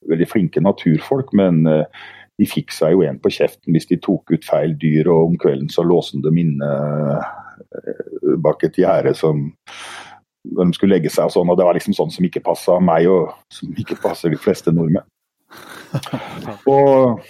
veldig 0.09 0.25
flinke 0.27 0.65
naturfolk, 0.65 1.29
men 1.37 1.61
de 2.41 2.47
fikk 2.49 2.73
seg 2.73 2.95
jo 2.95 3.03
en 3.05 3.19
på 3.21 3.31
kjeften 3.33 3.75
hvis 3.75 3.89
de 3.91 3.99
tok 4.01 4.33
ut 4.33 4.47
feil 4.47 4.73
dyr, 4.81 5.09
og 5.13 5.31
om 5.31 5.39
kvelden 5.41 5.69
så 5.69 5.85
låste 5.85 6.21
de 6.25 6.33
inne 6.41 6.71
bak 8.41 8.65
et 8.65 8.79
gjerde 8.81 9.13
som 9.17 9.51
når 10.49 10.71
de 10.71 10.75
skulle 10.75 10.95
legge 10.95 11.11
seg 11.13 11.29
og 11.29 11.35
sånn, 11.35 11.51
og 11.53 11.57
det 11.59 11.65
var 11.67 11.77
liksom 11.77 11.93
sånn 11.93 12.13
som 12.13 12.25
ikke 12.25 12.41
passa 12.43 12.79
meg, 12.81 13.05
og 13.05 13.29
som 13.53 13.69
ikke 13.77 13.99
passer 14.01 14.33
de 14.33 14.39
fleste 14.41 14.73
nordmenn. 14.73 15.05
Og 16.71 17.21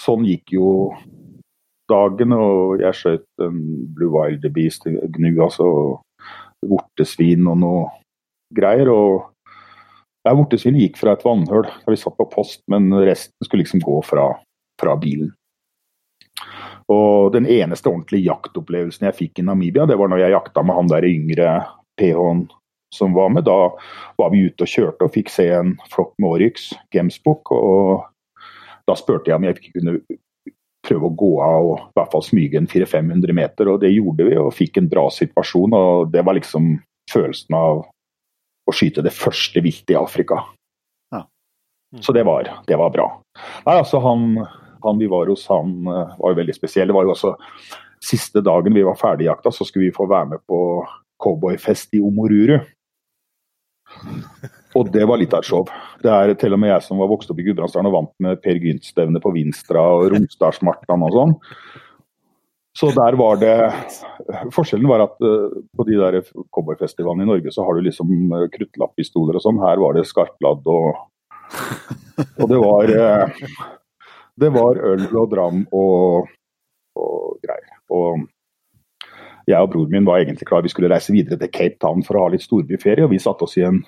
sånn 0.00 0.24
gikk 0.26 0.54
jo 0.56 0.70
dagen, 1.92 2.32
og 2.32 2.80
jeg 2.80 2.96
skjøt 2.96 3.44
en 3.44 3.58
Blue 3.94 4.08
Wild 4.14 4.46
Beast, 4.56 4.88
gnu, 4.88 5.30
altså 5.44 5.68
vortesvin 6.64 7.44
og 7.52 7.60
noe 7.60 7.84
greier. 8.56 8.88
og 8.88 9.33
ja, 10.24 10.34
Vortesvin 10.34 10.78
gikk 10.80 10.98
fra 11.00 11.14
et 11.14 11.24
vannhull 11.24 11.66
da 11.68 11.92
vi 11.92 12.00
satt 12.00 12.16
på 12.18 12.28
post, 12.32 12.62
men 12.72 12.88
resten 13.04 13.46
skulle 13.46 13.64
liksom 13.64 13.82
gå 13.84 14.00
fra, 14.06 14.30
fra 14.80 14.96
bilen. 15.00 15.32
Og 16.92 17.32
Den 17.32 17.46
eneste 17.48 17.88
ordentlige 17.88 18.28
jaktopplevelsen 18.28 19.06
jeg 19.08 19.16
fikk 19.16 19.40
i 19.40 19.46
Namibia, 19.46 19.86
det 19.88 19.96
var 20.00 20.10
når 20.12 20.24
jeg 20.24 20.34
jakta 20.36 20.64
med 20.64 20.76
han 20.76 20.90
der 20.90 21.06
yngre 21.08 21.52
PH-en 22.00 22.44
som 22.94 23.14
var 23.16 23.30
med. 23.32 23.46
Da 23.48 23.72
var 24.20 24.32
vi 24.32 24.44
ute 24.48 24.66
og 24.66 24.70
kjørte 24.70 25.08
og 25.08 25.14
fikk 25.14 25.32
se 25.32 25.48
en 25.56 25.74
flokk 25.92 26.12
med 26.20 26.36
Oryx, 26.36 26.68
Gemsbukk. 26.94 27.52
Og 27.56 28.04
da 28.88 28.96
spurte 28.98 29.32
jeg 29.32 29.40
om 29.40 29.48
jeg 29.48 29.72
kunne 29.72 29.96
prøve 30.84 31.08
å 31.08 31.16
gå 31.16 31.32
av 31.40 31.70
og 31.70 31.78
i 31.80 31.96
hvert 31.96 32.12
fall 32.12 32.24
smyge 32.26 32.60
en 32.60 32.68
400-500 32.68 33.36
meter, 33.36 33.70
og 33.72 33.80
det 33.80 33.94
gjorde 33.94 34.26
vi 34.28 34.36
og 34.36 34.52
fikk 34.52 34.78
en 34.78 34.90
bra 34.92 35.06
situasjon. 35.12 35.72
og 35.72 36.12
Det 36.12 36.24
var 36.26 36.36
liksom 36.36 36.74
følelsen 37.10 37.56
av 37.56 37.86
å 38.64 38.74
skyte 38.74 39.04
det 39.04 39.14
første 39.14 39.62
viltet 39.64 39.94
i 39.94 39.98
Afrika. 39.98 40.40
Ja. 41.12 41.24
Mm. 41.94 42.02
Så 42.02 42.14
det 42.16 42.24
var, 42.28 42.50
det 42.68 42.78
var 42.80 42.92
bra. 42.94 43.08
Nei, 43.66 43.78
altså 43.78 44.00
han, 44.04 44.38
han, 44.84 45.00
vi 45.00 45.08
var 45.10 45.30
hos, 45.32 45.46
han 45.52 45.76
eh, 45.90 46.14
var 46.20 46.34
jo 46.34 46.40
veldig 46.40 46.56
spesiell. 46.56 46.90
Det 46.90 46.96
var 46.96 47.08
jo 47.08 47.14
også 47.14 47.34
siste 48.04 48.42
dagen 48.44 48.76
vi 48.76 48.84
var 48.84 48.98
ferdigjakta, 49.00 49.52
så 49.52 49.66
skulle 49.66 49.88
vi 49.88 49.96
få 49.96 50.08
være 50.10 50.34
med 50.34 50.44
på 50.48 50.58
cowboyfest 51.24 51.96
i 51.96 52.02
Omoruru. 52.04 52.58
Og 54.74 54.90
det 54.90 55.04
var 55.06 55.20
litt 55.20 55.34
av 55.36 55.44
et 55.44 55.48
show. 55.48 55.68
Det 56.02 56.10
er 56.10 56.32
til 56.38 56.56
og 56.56 56.60
med 56.60 56.72
jeg 56.72 56.84
som 56.86 56.98
var 57.00 57.10
vokst 57.12 57.30
opp 57.30 57.38
i 57.40 57.46
Gudbrandsdalen 57.46 57.88
og 57.92 57.94
vant 57.94 58.14
med 58.26 58.40
Per 58.42 58.58
Gynt-stevne 58.58 59.22
på 59.22 59.30
Vinstra 59.36 59.84
og 59.94 60.08
Romsdalsmartnan 60.12 61.04
og 61.06 61.14
sånn. 61.14 61.34
Så 62.74 62.90
der 62.90 63.14
var 63.14 63.38
det 63.38 63.54
Forskjellen 64.54 64.88
var 64.90 65.04
at 65.04 65.14
uh, 65.22 65.52
på 65.76 65.86
de 65.86 65.98
der 66.00 66.20
cowboyfestivalene 66.54 67.22
i 67.22 67.30
Norge 67.30 67.52
så 67.54 67.66
har 67.66 67.76
du 67.76 67.86
liksom 67.86 68.10
kruttlappistoler 68.10 68.56
kruttlapppistoler 68.56 69.38
og 69.38 69.44
sånn. 69.44 69.62
Her 69.62 69.82
var 69.82 69.94
det 69.94 70.08
skarpladd 70.10 70.70
og 70.74 71.02
Og 72.40 72.48
det 72.50 72.58
var 72.62 72.90
uh, 72.90 73.44
Det 74.40 74.50
var 74.54 74.80
øl 74.90 75.04
og 75.06 75.30
dram 75.30 75.64
og, 75.70 76.30
og 76.98 77.36
greier. 77.44 77.76
Og 77.94 78.24
jeg 79.46 79.60
og 79.60 79.70
broren 79.70 79.92
min 79.92 80.06
var 80.08 80.22
egentlig 80.22 80.48
klar 80.48 80.64
vi 80.64 80.72
skulle 80.72 80.90
reise 80.90 81.12
videre 81.12 81.38
til 81.40 81.52
Cape 81.52 81.78
Town 81.82 82.02
for 82.02 82.18
å 82.18 82.26
ha 82.26 82.32
litt 82.32 82.44
storbyferie. 82.44 83.04
Og 83.06 83.12
vi 83.12 83.22
satte 83.22 83.46
oss 83.46 83.58
i 83.60 83.66
en 83.66 83.82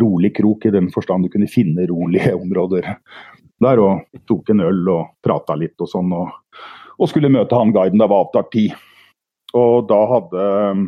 rolig 0.00 0.32
krok, 0.36 0.66
i 0.68 0.74
den 0.74 0.90
forstand 0.94 1.26
du 1.26 1.32
kunne 1.32 1.50
finne 1.50 1.88
rolige 1.90 2.34
områder 2.44 2.88
der. 3.64 3.82
Og 3.82 4.22
tok 4.28 4.54
en 4.54 4.64
øl 4.64 4.82
og 4.94 5.16
prata 5.24 5.56
litt 5.58 5.76
og 5.82 5.90
sånn. 5.90 6.12
Og, 6.16 6.30
og, 6.98 7.08
skulle 7.10 7.32
møte 7.32 7.56
han 7.56 7.74
guiden 7.74 8.00
da 8.00 8.08
var 8.10 8.26
avtalt 8.26 8.50
tid. 8.54 8.76
Og 9.56 9.86
da 9.88 9.98
hadde 10.10 10.46
um, 10.72 10.86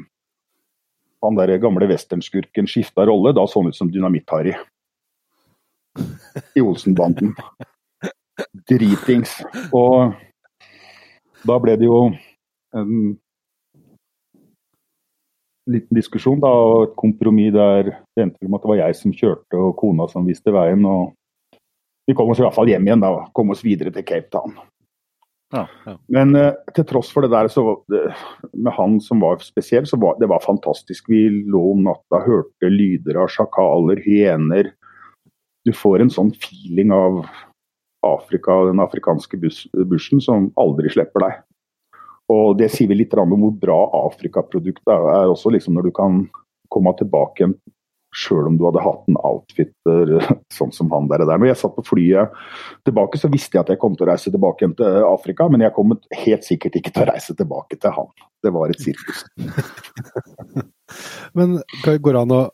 han 1.25 1.39
der 1.39 1.59
gamle 1.63 1.89
westernskurken 1.91 2.69
skifta 2.71 3.07
rolle. 3.09 3.35
Da 3.37 3.47
så 3.47 3.63
han 3.63 3.73
ut 3.73 3.79
som 3.79 3.91
Dynamitt-Harry. 3.93 4.55
I 6.57 6.63
Olsenbanden. 6.63 7.35
Dritings. 8.71 9.39
Og 9.75 10.15
da 11.47 11.57
ble 11.63 11.77
det 11.79 11.89
jo 11.89 12.03
en 12.77 13.17
liten 15.69 15.99
diskusjon 15.99 16.41
da, 16.41 16.49
og 16.49 16.87
et 16.87 16.97
kompromiss 16.99 17.53
der 17.55 17.91
det 17.93 18.25
endte 18.25 18.49
med 18.49 18.59
at 18.59 18.65
det 18.65 18.73
var 18.73 18.81
jeg 18.81 18.97
som 18.97 19.15
kjørte 19.15 19.61
og 19.61 19.77
kona 19.81 20.09
som 20.11 20.27
viste 20.29 20.55
veien. 20.55 20.85
og 20.89 21.13
Vi 22.09 22.17
kom 22.17 22.31
oss 22.33 22.41
i 22.41 22.47
hvert 22.47 22.57
fall 22.57 22.71
hjem 22.71 22.89
igjen 22.89 23.05
da, 23.05 23.13
kom 23.37 23.53
oss 23.53 23.65
videre 23.65 23.93
til 23.95 24.07
Cape 24.09 24.31
Town. 24.33 24.57
Ja, 25.55 25.65
ja. 25.87 25.95
Men 26.13 26.37
uh, 26.37 26.53
til 26.77 26.85
tross 26.89 27.11
for 27.13 27.25
det 27.25 27.33
der, 27.33 27.49
så 27.49 27.63
det, 27.89 28.03
med 28.53 28.75
han 28.77 28.99
som 29.01 29.23
var 29.25 29.41
spesiell, 29.45 29.87
så 29.89 29.97
var 30.01 30.19
det 30.21 30.29
var 30.29 30.45
fantastisk. 30.45 31.09
Vi 31.09 31.25
lå 31.49 31.63
om 31.73 31.87
natta, 31.87 32.21
hørte 32.27 32.73
lyder 32.73 33.21
av 33.23 33.33
sjakaler, 33.33 34.01
hyener. 34.05 34.73
Du 35.65 35.73
får 35.77 36.05
en 36.05 36.13
sånn 36.13 36.35
feeling 36.37 36.93
av 36.95 37.23
Afrika, 38.07 38.61
den 38.69 38.81
afrikanske 38.81 39.41
bushen 39.41 40.21
som 40.23 40.51
aldri 40.61 40.93
slipper 40.93 41.25
deg. 41.25 41.41
Og 42.33 42.59
det 42.61 42.69
sier 42.75 42.91
vi 42.91 43.01
litt 43.01 43.17
om 43.17 43.33
hvor 43.41 43.57
bra 43.57 43.79
Afrikaproduktet 44.05 44.93
er, 44.93 45.07
er 45.17 45.33
også 45.33 45.53
liksom 45.55 45.79
når 45.79 45.89
du 45.89 45.95
kan 45.97 46.21
komme 46.73 46.93
tilbake 46.99 47.49
sjøl 48.15 48.49
om 48.49 48.57
du 48.57 48.65
hadde 48.67 48.83
hatt 48.83 49.09
en 49.11 49.19
outfitter 49.27 50.13
sånn 50.59 50.73
som 50.75 50.91
han 50.95 51.09
der. 51.11 51.27
Når 51.29 51.51
jeg 51.51 51.61
satt 51.63 51.77
på 51.77 51.87
flyet 51.91 52.37
tilbake, 52.89 53.21
så 53.21 53.31
visste 53.33 53.59
jeg 53.59 53.67
at 53.67 53.73
jeg 53.75 53.81
kom 53.83 53.97
til 53.97 54.07
å 54.07 54.11
reise 54.13 54.33
tilbake 54.33 54.65
igjen 54.65 54.77
til 54.79 55.01
Afrika, 55.09 55.49
men 55.53 55.65
jeg 55.65 55.75
kom 55.77 55.97
helt 56.25 56.47
sikkert 56.47 56.79
ikke 56.81 56.95
til 56.95 57.05
å 57.05 57.11
reise 57.13 57.37
tilbake 57.39 57.81
til 57.81 57.97
han. 57.97 58.13
Det 58.45 58.55
var 58.55 58.73
et 58.73 58.85
sirkus. 58.85 59.25
men 61.39 61.59
går 61.85 62.15
det 62.15 62.23
an 62.23 62.39
å 62.39 62.45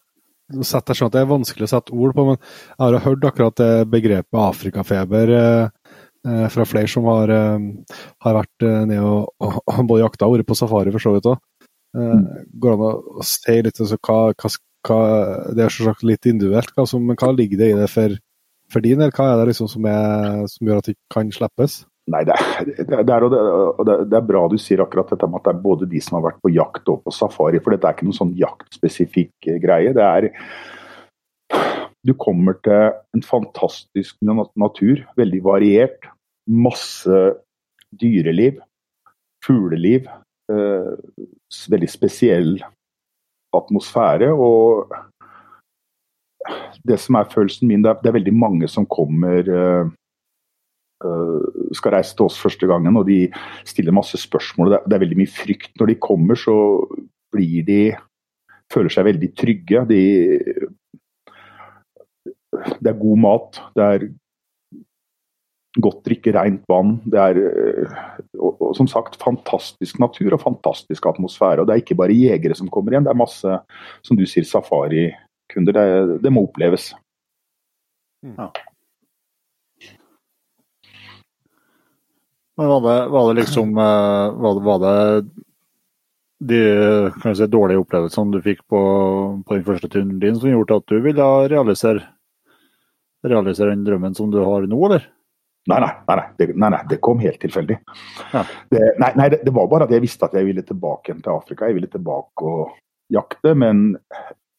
sette 0.65 0.93
deg 0.93 0.99
sånn 0.99 1.09
at 1.09 1.17
det 1.17 1.23
er 1.23 1.31
vanskelig 1.31 1.69
å 1.69 1.73
sette 1.73 1.95
ord 1.97 2.17
på, 2.17 2.27
men 2.29 2.41
jeg 2.41 2.83
har 2.83 3.07
hørt 3.07 3.31
akkurat 3.31 3.61
det 3.61 3.73
begrepet 3.93 4.43
afrikafeber 4.45 5.33
eh, 5.39 5.95
eh 6.25 6.45
fra 6.53 6.67
flere 6.69 6.89
som 6.89 7.07
har, 7.09 7.31
eh, 7.33 7.97
har 8.27 8.37
vært 8.41 8.67
nede 8.91 9.01
og, 9.05 9.33
og, 9.41 9.81
både 9.89 10.03
jakta 10.05 10.29
og 10.29 10.39
vært 10.39 10.51
på 10.51 10.59
safari 10.59 10.93
for 10.93 11.05
så 11.05 11.15
vidt 11.17 11.31
òg. 11.33 11.41
Eh, 11.95 12.13
mm. 12.13 12.47
går 12.61 12.75
det 12.75 12.89
an 12.91 13.11
å 13.23 13.27
si 13.27 13.57
litt 13.63 13.81
altså, 13.81 13.99
hva, 14.03 14.19
hva 14.35 14.51
hva, 14.85 15.01
det 15.57 15.65
er 15.65 15.73
selvsagt 15.73 16.05
litt 16.07 16.29
individuelt, 16.29 16.73
hva 16.77 16.87
som, 16.89 17.05
men 17.09 17.19
hva 17.21 17.33
ligger 17.35 17.61
det 17.61 17.71
i 17.73 17.79
det 17.79 17.89
for, 17.93 18.15
for 18.73 18.85
din 18.85 19.01
del? 19.01 19.13
Hva 19.15 19.31
er 19.33 19.41
det 19.41 19.51
liksom 19.53 19.71
som, 19.73 19.89
er, 19.89 20.45
som 20.53 20.71
gjør 20.71 20.83
at 20.83 20.91
det 20.91 20.97
kan 21.13 21.33
slippes? 21.35 21.83
Nei, 22.13 22.21
det 22.29 22.35
er, 22.37 22.67
det, 22.69 22.85
er, 23.01 23.25
det, 23.25 24.13
er, 24.13 24.25
bra 24.29 24.43
du 24.53 24.59
sier 24.61 24.83
akkurat 24.85 25.09
dette 25.15 25.29
med 25.31 25.41
at 25.41 25.47
det 25.47 25.55
er 25.55 25.63
både 25.65 25.89
de 25.89 26.03
som 26.05 26.19
har 26.19 26.27
vært 26.27 26.43
på 26.45 26.53
jakt 26.53 26.91
og 26.93 27.01
på 27.07 27.15
safari. 27.17 27.63
For 27.65 27.73
dette 27.73 27.89
er 27.89 27.97
ikke 27.97 28.09
noen 28.11 28.19
sånn 28.19 28.35
jaktspesifikk 28.37 29.49
greie. 29.63 29.95
Det 29.97 30.05
er 30.05 30.29
Du 32.05 32.13
kommer 32.21 32.59
til 32.61 32.93
en 33.17 33.25
fantastisk 33.25 34.19
natur, 34.21 35.01
veldig 35.17 35.41
variert. 35.47 36.11
Masse 36.45 37.23
dyreliv, 37.97 38.61
fugleliv. 39.47 40.11
Eh, 40.53 40.93
veldig 41.73 41.89
spesiell 41.89 42.59
atmosfære. 43.59 44.31
Og 44.33 44.89
det 46.85 46.99
som 47.01 47.19
er 47.19 47.31
følelsen 47.33 47.69
min, 47.69 47.85
det 47.85 47.93
er, 47.93 48.01
det 48.03 48.11
er 48.11 48.19
veldig 48.19 48.35
mange 48.37 48.69
som 48.69 48.87
kommer 48.87 49.49
uh, 49.51 49.93
skal 51.75 51.97
reise 51.97 52.17
til 52.17 52.29
oss 52.29 52.41
første 52.41 52.69
gangen, 52.69 52.97
og 52.97 53.07
de 53.09 53.27
stiller 53.69 53.97
masse 53.97 54.19
spørsmål. 54.21 54.73
Det 54.73 54.79
er, 54.79 54.89
det 54.89 54.97
er, 54.97 55.05
veldig 55.05 55.21
mye 55.21 55.33
frykt. 55.33 55.73
Når 55.81 55.93
de 55.93 56.01
kommer, 56.01 56.39
så 56.39 56.57
blir 57.35 57.65
de 57.67 57.81
føler 58.73 58.93
seg 58.93 59.09
veldig 59.09 59.31
trygge. 59.39 59.85
De, 59.91 60.03
det 62.81 62.91
er 62.91 63.01
god 63.01 63.21
mat. 63.25 63.61
Det 63.77 63.85
er 63.85 64.07
godt 65.83 66.05
drikke, 66.07 66.33
rent 66.37 66.63
vann. 66.71 66.99
Det 67.11 67.21
er 67.21 67.41
eh, 67.41 67.95
og, 68.39 68.61
og, 68.61 68.75
som 68.79 68.89
sagt 68.91 69.19
fantastisk 69.23 69.99
natur 70.03 70.37
og 70.37 70.43
fantastisk 70.43 71.07
atmosfære. 71.11 71.63
Og 71.63 71.69
det 71.69 71.75
er 71.75 71.83
ikke 71.83 71.99
bare 71.99 72.17
jegere 72.17 72.59
som 72.59 72.71
kommer 72.73 72.95
igjen, 72.95 73.07
det 73.07 73.15
er 73.15 73.23
masse, 73.25 73.57
som 74.07 74.19
du 74.19 74.27
sier, 74.29 74.47
safarikunder. 74.49 75.75
Det, 75.75 76.21
det 76.25 76.33
må 76.35 76.47
oppleves. 76.47 76.93
Mm. 78.25 78.37
Ja. 78.39 78.53
Men 82.55 82.71
var 82.71 82.85
det, 82.85 82.99
var 83.11 83.27
det 83.29 83.41
liksom 83.41 83.75
eh, 83.83 84.37
var 84.45 84.55
det, 84.55 84.65
var 84.69 84.79
det 84.85 84.95
de 86.45 86.61
si, 87.35 87.47
dårlige 87.51 87.81
opplevelsene 87.83 88.37
du 88.37 88.45
fikk 88.45 88.63
på, 88.71 88.81
på 89.47 89.57
den 89.57 89.65
første 89.67 89.91
turen 89.91 90.19
din 90.23 90.39
som 90.39 90.53
gjorde 90.53 90.79
at 90.79 90.87
du 90.93 91.01
ville 91.03 91.29
realisere, 91.51 92.05
realisere 93.27 93.73
den 93.73 93.85
drømmen 93.87 94.15
som 94.15 94.31
du 94.31 94.39
har 94.45 94.69
nå, 94.71 94.81
eller? 94.87 95.09
Nei, 95.71 95.81
nei, 95.81 95.91
nei, 96.09 96.23
det, 96.39 96.47
nei, 96.53 96.71
nei, 96.75 96.81
det 96.91 97.01
kom 97.05 97.21
helt 97.25 97.41
tilfeldig. 97.41 97.79
Ja. 98.35 98.45
Det, 98.69 98.81
nei, 99.01 99.11
nei 99.17 99.29
det, 99.33 99.41
det, 99.47 99.53
var 99.57 99.69
bare 99.73 99.89
at 99.89 99.95
jeg 99.95 100.05
visste 100.05 100.29
at 100.29 100.37
jeg 100.37 100.45
ville 100.49 100.65
tilbake 100.67 101.09
igjen 101.09 101.23
til 101.25 101.33
Afrika. 101.33 101.69
Jeg 101.71 101.79
ville 101.79 101.89
tilbake 101.93 102.49
og 102.51 102.75
jakte, 103.15 103.55
men 103.57 103.87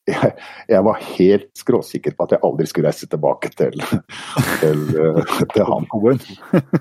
jeg, 0.10 0.32
jeg 0.70 0.82
var 0.86 1.06
helt 1.18 1.47
skråsikker 1.58 2.16
på 2.18 2.26
at 2.26 2.36
jeg 2.36 2.43
aldri 2.45 2.68
skulle 2.70 2.89
reise 2.89 3.10
tilbake 3.10 3.51
til, 3.58 3.86
til, 4.62 4.84
til 5.53 5.70
han. 5.70 5.88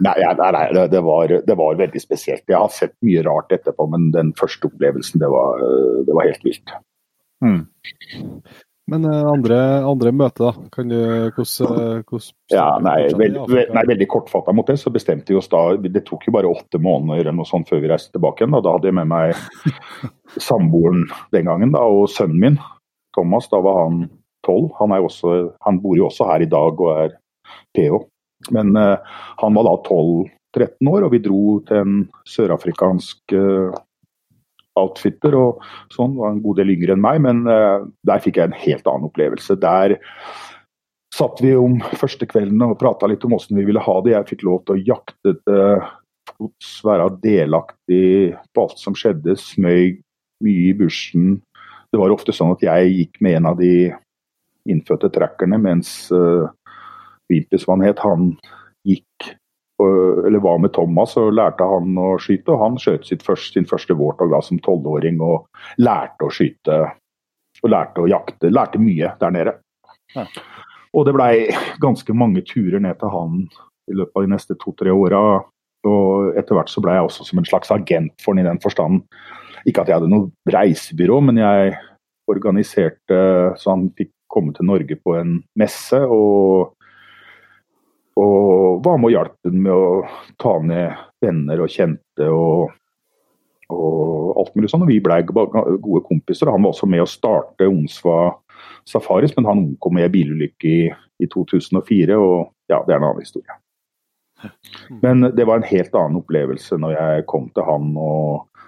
Nei, 0.05 0.17
nei, 0.41 0.65
det, 0.93 1.05
var, 1.05 1.37
det 1.45 1.59
var 1.61 1.81
veldig 1.81 2.03
spesielt. 2.03 2.45
Jeg 2.49 2.61
har 2.61 2.73
sett 2.73 2.97
mye 3.05 3.25
rart 3.29 3.53
etterpå, 3.57 3.89
men 3.93 4.11
den 4.17 4.33
første 4.41 4.73
opplevelsen, 4.73 5.21
det 5.21 5.33
var, 5.33 5.65
det 6.09 6.17
var 6.17 6.31
helt 6.33 6.49
vilt. 6.49 6.77
Mm. 7.45 7.65
Men 8.91 9.07
uh, 9.09 9.31
andre, 9.31 9.59
andre 9.89 10.11
møter, 10.13 10.51
da? 10.51 10.69
Kan 10.75 10.91
du, 10.93 10.99
hvordan, 11.33 12.03
hvordan 12.05 12.53
ja, 12.53 12.67
nei, 12.85 12.99
veld, 13.17 13.39
nei, 13.49 13.85
veldig 13.89 14.09
kortfatta 14.13 14.53
mot 14.53 14.69
det, 14.69 14.77
så 14.81 14.93
bestemte 14.93 15.33
vi 15.33 15.39
oss 15.41 15.49
da 15.53 15.63
Det 15.81 16.03
tok 16.05 16.27
jo 16.29 16.35
bare 16.37 16.51
åtte 16.51 16.81
måneder 16.83 17.23
eller 17.25 17.39
noe 17.39 17.49
sånt 17.49 17.71
før 17.71 17.81
vi 17.81 17.89
reiste 17.89 18.13
tilbake 18.13 18.43
igjen. 18.45 18.53
Da, 18.59 18.61
da 18.67 18.75
hadde 18.77 18.91
jeg 18.91 18.99
med 19.01 19.09
meg 19.09 19.33
samboeren 20.49 21.07
den 21.33 21.49
gangen 21.49 21.73
da, 21.77 21.87
og 21.89 22.13
sønnen 22.13 22.43
min. 22.43 22.61
Thomas, 23.17 23.49
da 23.49 23.63
var 23.65 23.81
han 23.87 24.05
tolv. 24.45 24.75
Han, 24.83 24.93
han, 24.93 25.81
bor 25.81 25.97
jo 25.97 26.11
også 26.11 26.29
her 26.29 26.45
i 26.45 26.51
dag 26.51 26.85
og 26.85 26.93
er 27.07 27.17
PH. 27.73 28.05
Men 28.53 28.77
uh, 28.77 29.01
han 29.41 29.57
var 29.57 29.71
da 29.71 29.79
12-13 29.89 30.93
år, 30.93 31.07
og 31.07 31.15
vi 31.15 31.25
dro 31.25 31.43
til 31.65 31.81
en 31.81 31.99
sørafrikansk 32.29 33.33
uh, 33.39 33.73
outfitter 34.81 35.37
og 35.39 35.63
sånn. 35.95 36.17
Var 36.19 36.35
en 36.35 36.43
god 36.45 36.61
del 36.61 36.73
yngre 36.75 36.97
enn 36.97 37.05
meg, 37.05 37.21
men 37.25 37.45
uh, 37.49 37.87
der 38.07 38.23
fikk 38.25 38.41
jeg 38.41 38.51
en 38.51 38.59
helt 38.65 38.89
annen 38.91 39.09
opplevelse. 39.11 39.59
Der 39.63 39.99
satt 41.15 41.43
vi 41.43 41.53
om 41.57 41.79
første 42.01 42.27
kvelden 42.31 42.63
og 42.67 42.79
prata 42.81 43.09
litt 43.11 43.25
om 43.27 43.37
åssen 43.37 43.59
vi 43.59 43.67
ville 43.69 43.83
ha 43.83 43.99
det. 44.05 44.15
Jeg 44.17 44.31
fikk 44.33 44.47
lov 44.49 44.65
til 44.65 44.77
å 44.77 44.87
jakte 44.95 45.37
til 45.45 45.85
fots, 46.35 46.79
være 46.87 47.11
delaktig 47.23 48.35
på 48.55 48.65
alt 48.65 48.81
som 48.81 48.97
skjedde. 48.99 49.37
Smøy 49.39 49.99
mye 50.45 50.71
i 50.71 50.75
bushen. 50.77 51.39
Det 51.93 52.01
var 52.01 52.15
ofte 52.15 52.35
sånn 52.35 52.55
at 52.57 52.65
jeg 52.65 52.95
gikk 52.97 53.23
med 53.23 53.39
en 53.39 53.53
av 53.53 53.61
de 53.61 53.93
innfødte 54.71 55.13
trackerne, 55.13 55.59
mens 55.61 56.09
uh, 56.15 56.49
Vimpis, 57.31 57.67
han 57.69 57.85
het, 57.85 58.01
han 58.03 58.33
gikk 58.89 59.35
eller 59.83 60.39
var 60.39 60.59
med 60.63 60.73
Thomas 60.73 61.17
og 61.19 61.33
lærte 61.35 61.67
han 61.67 61.97
å 61.99 62.15
skyte. 62.23 62.53
og 62.55 62.61
Han 62.63 62.79
skjøt 62.79 63.11
først, 63.25 63.55
sin 63.57 63.67
første 63.67 63.97
vårtog 63.99 64.35
som 64.45 64.61
tolvåring 64.63 65.21
og 65.25 65.49
lærte 65.83 66.29
å 66.29 66.33
skyte 66.33 66.79
og 67.63 67.71
lærte 67.71 68.05
å 68.05 68.11
jakte. 68.11 68.53
Lærte 68.53 68.83
mye 68.83 69.15
der 69.21 69.35
nede. 69.35 69.57
Ja. 70.15 70.27
Og 70.95 71.09
det 71.09 71.15
blei 71.17 71.35
ganske 71.83 72.15
mange 72.15 72.45
turer 72.47 72.83
ned 72.83 73.01
til 73.01 73.11
han 73.11 73.41
i 73.91 73.97
løpet 73.99 74.17
av 74.17 74.27
de 74.27 74.35
neste 74.35 74.59
to-tre 74.61 74.95
åra. 74.95 75.43
Og 75.85 76.39
etter 76.39 76.57
hvert 76.57 76.71
så 76.73 76.83
blei 76.85 76.97
jeg 76.97 77.09
også 77.09 77.27
som 77.29 77.41
en 77.41 77.49
slags 77.49 77.73
agent 77.75 78.15
for 78.23 78.35
han 78.35 78.45
i 78.45 78.49
den 78.49 78.63
forstand. 78.63 79.03
Ikke 79.67 79.83
at 79.83 79.91
jeg 79.91 79.99
hadde 79.99 80.13
noe 80.13 80.31
reisebyrå, 80.55 81.19
men 81.25 81.41
jeg 81.41 81.75
organiserte 82.31 83.19
så 83.61 83.75
han 83.75 83.91
fikk 83.99 84.13
komme 84.33 84.55
til 84.57 84.69
Norge 84.69 84.97
på 85.03 85.17
en 85.19 85.39
messe. 85.59 85.99
og 85.99 86.73
og 88.21 88.85
var 88.85 88.99
med 89.01 89.11
og 89.11 89.15
hjalp 89.15 89.51
med 89.51 89.73
å 89.75 89.89
ta 90.41 90.55
ned 90.63 91.03
venner 91.25 91.65
og 91.65 91.73
kjente 91.73 92.29
og, 92.31 92.71
og 93.75 94.39
alt 94.39 94.55
mulig 94.55 94.71
sånn. 94.71 94.85
Og 94.87 94.93
vi 94.93 95.01
ble 95.03 95.19
gode 95.27 96.05
kompiser. 96.07 96.53
Han 96.53 96.63
var 96.63 96.75
også 96.75 96.89
med 96.91 97.03
å 97.03 97.11
starte 97.11 97.69
Onsva 97.71 98.19
Safaris, 98.87 99.35
men 99.37 99.49
han 99.51 99.65
omkom 99.65 99.99
i 99.99 100.07
en 100.07 100.15
bilulykke 100.15 100.71
i, 100.71 100.89
i 101.25 101.31
2004. 101.33 102.19
Og 102.21 102.37
ja, 102.71 102.81
det 102.87 102.95
er 102.95 103.01
en 103.01 103.09
annen 103.11 103.25
historie. 103.25 103.59
Men 105.03 105.31
det 105.35 105.47
var 105.49 105.61
en 105.61 105.69
helt 105.69 105.95
annen 105.97 106.21
opplevelse 106.21 106.77
når 106.77 106.97
jeg 106.99 107.29
kom 107.31 107.47
til 107.57 107.65
han 107.65 107.95
og, 107.97 108.65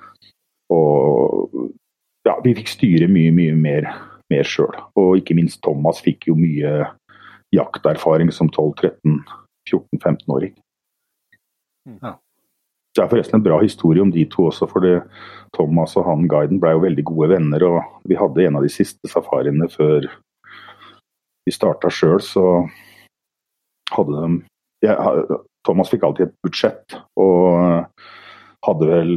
og 0.73 1.67
ja, 2.27 2.39
vi 2.43 2.55
fikk 2.57 2.71
styre 2.73 3.09
mye, 3.13 3.35
mye 3.35 3.57
mer, 3.61 3.91
mer 4.33 4.49
sjøl. 4.49 4.73
Og 4.99 5.21
ikke 5.21 5.37
minst 5.39 5.61
Thomas 5.63 6.01
fikk 6.05 6.31
jo 6.31 6.39
mye 6.39 6.87
jakterfaring 7.55 8.33
som 8.33 8.51
12-13-14-15-åring. 8.51 10.55
Mm. 11.89 11.99
Ja. 12.03 12.17
Det 12.97 13.05
er 13.05 13.11
forresten 13.13 13.39
en 13.39 13.45
bra 13.45 13.61
historie 13.61 14.03
om 14.03 14.13
de 14.13 14.25
to 14.33 14.49
også, 14.49 14.67
for 14.71 14.81
det, 14.81 15.03
Thomas 15.55 15.97
og 16.01 16.07
han 16.09 16.25
guiden 16.31 16.61
ble 16.63 16.73
jo 16.73 16.85
veldig 16.87 17.05
gode 17.05 17.29
venner. 17.35 17.61
og 17.69 17.79
Vi 18.09 18.17
hadde 18.17 18.47
en 18.47 18.57
av 18.57 18.65
de 18.65 18.73
siste 18.73 19.09
safariene 19.13 19.69
før 19.69 20.09
vi 21.47 21.55
starta 21.55 21.93
sjøl, 21.93 22.21
så 22.25 22.65
hadde 23.93 24.17
de 24.17 24.31
jeg, 24.87 25.41
Thomas 25.67 25.91
fikk 25.91 26.05
alltid 26.07 26.29
et 26.29 26.37
budsjett, 26.45 26.97
og 27.21 27.87
hadde 28.67 28.91
vel 28.91 29.13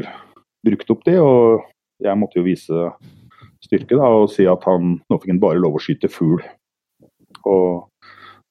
brukt 0.65 0.93
opp 0.93 1.05
det. 1.07 1.17
Og 1.21 1.65
jeg 2.03 2.19
måtte 2.19 2.39
jo 2.39 2.47
vise 2.47 2.89
styrke 3.65 3.97
da, 3.97 4.09
og 4.21 4.30
si 4.34 4.47
at 4.49 4.65
han 4.69 4.97
nå 5.01 5.19
fikk 5.19 5.34
han 5.34 5.43
bare 5.43 5.61
lov 5.61 5.77
å 5.77 5.84
skyte 5.84 6.11
fugl. 6.11 6.41
Og 7.47 7.89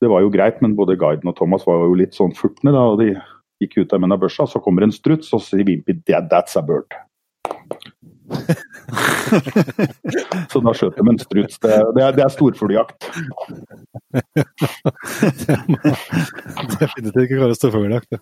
det 0.00 0.10
var 0.10 0.22
jo 0.22 0.30
greit, 0.30 0.60
men 0.62 0.76
både 0.78 0.96
guiden 0.98 1.30
og 1.30 1.36
Thomas 1.38 1.66
var 1.66 1.82
jo 1.84 1.98
litt 1.98 2.16
sånn 2.16 2.34
furtne. 2.36 2.74
da, 2.74 2.86
og 2.92 3.02
De 3.02 3.12
gikk 3.62 3.80
ut 3.82 3.92
av 3.92 4.04
av 4.04 4.20
børsa, 4.22 4.46
så 4.46 4.62
kommer 4.62 4.86
en 4.86 4.94
struts, 4.94 5.32
og 5.32 5.42
så 5.42 5.56
sier 5.56 5.66
Wimpy 5.66 5.98
yeah, 6.08 6.22
'that's 6.22 6.56
a 6.56 6.62
bird'. 6.62 6.94
så 10.52 10.60
da 10.60 10.72
skjøt 10.76 10.96
de 10.98 11.10
en 11.10 11.18
struts. 11.20 11.58
Det, 11.62 11.70
det 11.96 12.02
er, 12.04 12.12
det 12.16 12.22
er 12.24 12.28
storfugljakt. 12.32 12.98
Definitivt 16.82 17.24
ikke 17.24 17.38
kalle 17.40 17.54
storfugljakt. 17.56 18.12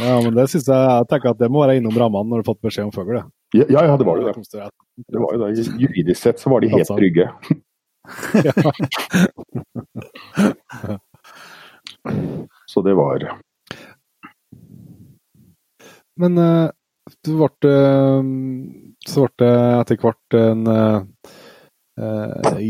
Ja, 0.00 0.20
men 0.22 0.32
det 0.36 0.50
synes 0.52 0.66
jeg, 0.68 0.78
jeg 0.78 1.06
tenker 1.10 1.28
at 1.34 1.40
det 1.42 1.50
må 1.52 1.58
være 1.64 1.76
innom 1.80 1.96
rammene 1.98 2.28
når 2.30 2.36
du 2.38 2.42
har 2.44 2.52
fått 2.52 2.66
beskjed 2.68 2.86
om 2.88 2.94
fugl. 2.94 3.14
ja. 3.18 3.24
Ja, 3.70 3.96
det 3.98 4.06
var 4.06 4.14
det. 4.22 4.34
det, 4.54 5.18
var 5.18 5.30
det. 5.42 5.48
Juridisk 5.82 6.20
sett 6.20 6.38
så 6.42 6.46
var 6.52 6.58
de 6.64 6.68
helt 6.74 6.90
trygge. 6.90 7.26
Så 12.66 12.82
det 12.84 12.94
var 12.98 13.22
Men 16.20 16.38
eh, 16.38 16.64
eh, 16.68 16.72
så 19.08 19.20
ble 19.24 19.32
det 19.40 19.54
etter 19.80 19.96
hvert 20.02 20.28
en 20.38 20.66
eh, 20.70 21.00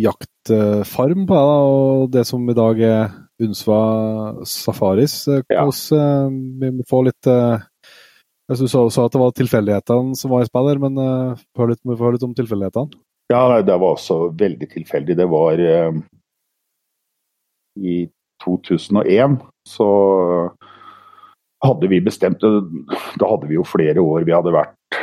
jaktfarm 0.04 1.26
på 1.28 1.34
deg, 1.34 1.46
da, 1.50 1.58
og 1.64 2.12
det 2.12 2.24
som 2.28 2.48
i 2.48 2.56
dag 2.56 2.80
er 2.84 3.04
Unsva 3.44 3.80
Safaris. 4.46 5.14
Hvordan, 5.28 5.70
eh, 5.98 6.28
vi 6.62 6.68
må 6.78 6.82
få 6.88 6.98
litt 7.08 7.24
jeg 8.44 8.58
synes 8.58 8.70
Du 8.70 8.74
sa 8.74 8.80
også 8.84 9.04
at 9.06 9.14
det 9.14 9.22
var 9.22 9.30
tilfeldighetene 9.32 10.16
som 10.20 10.28
var 10.34 10.40
i 10.44 10.48
spill 10.48 10.68
her, 10.68 10.78
men 10.82 10.92
uh, 11.00 11.38
hør 11.56 11.68
litt, 11.70 11.80
vi 11.80 11.96
får 11.96 12.04
høre 12.04 12.16
litt 12.18 12.26
om 12.26 12.36
tilfeldighetene? 12.36 12.92
Ja, 13.32 13.62
det 13.62 13.76
var 13.80 13.94
også 13.94 14.28
veldig 14.36 14.68
tilfeldig. 14.70 15.16
Det 15.16 15.26
var 15.32 15.58
eh, 15.58 15.92
I 17.80 17.96
2001 18.44 19.38
så 19.68 19.88
hadde 21.64 21.88
vi 21.88 22.02
bestemt 22.04 22.44
Da 22.44 23.28
hadde 23.30 23.48
vi 23.48 23.56
jo 23.56 23.64
flere 23.64 24.00
år. 24.00 24.26
Vi 24.28 24.34
hadde 24.36 24.52
vært 24.52 25.00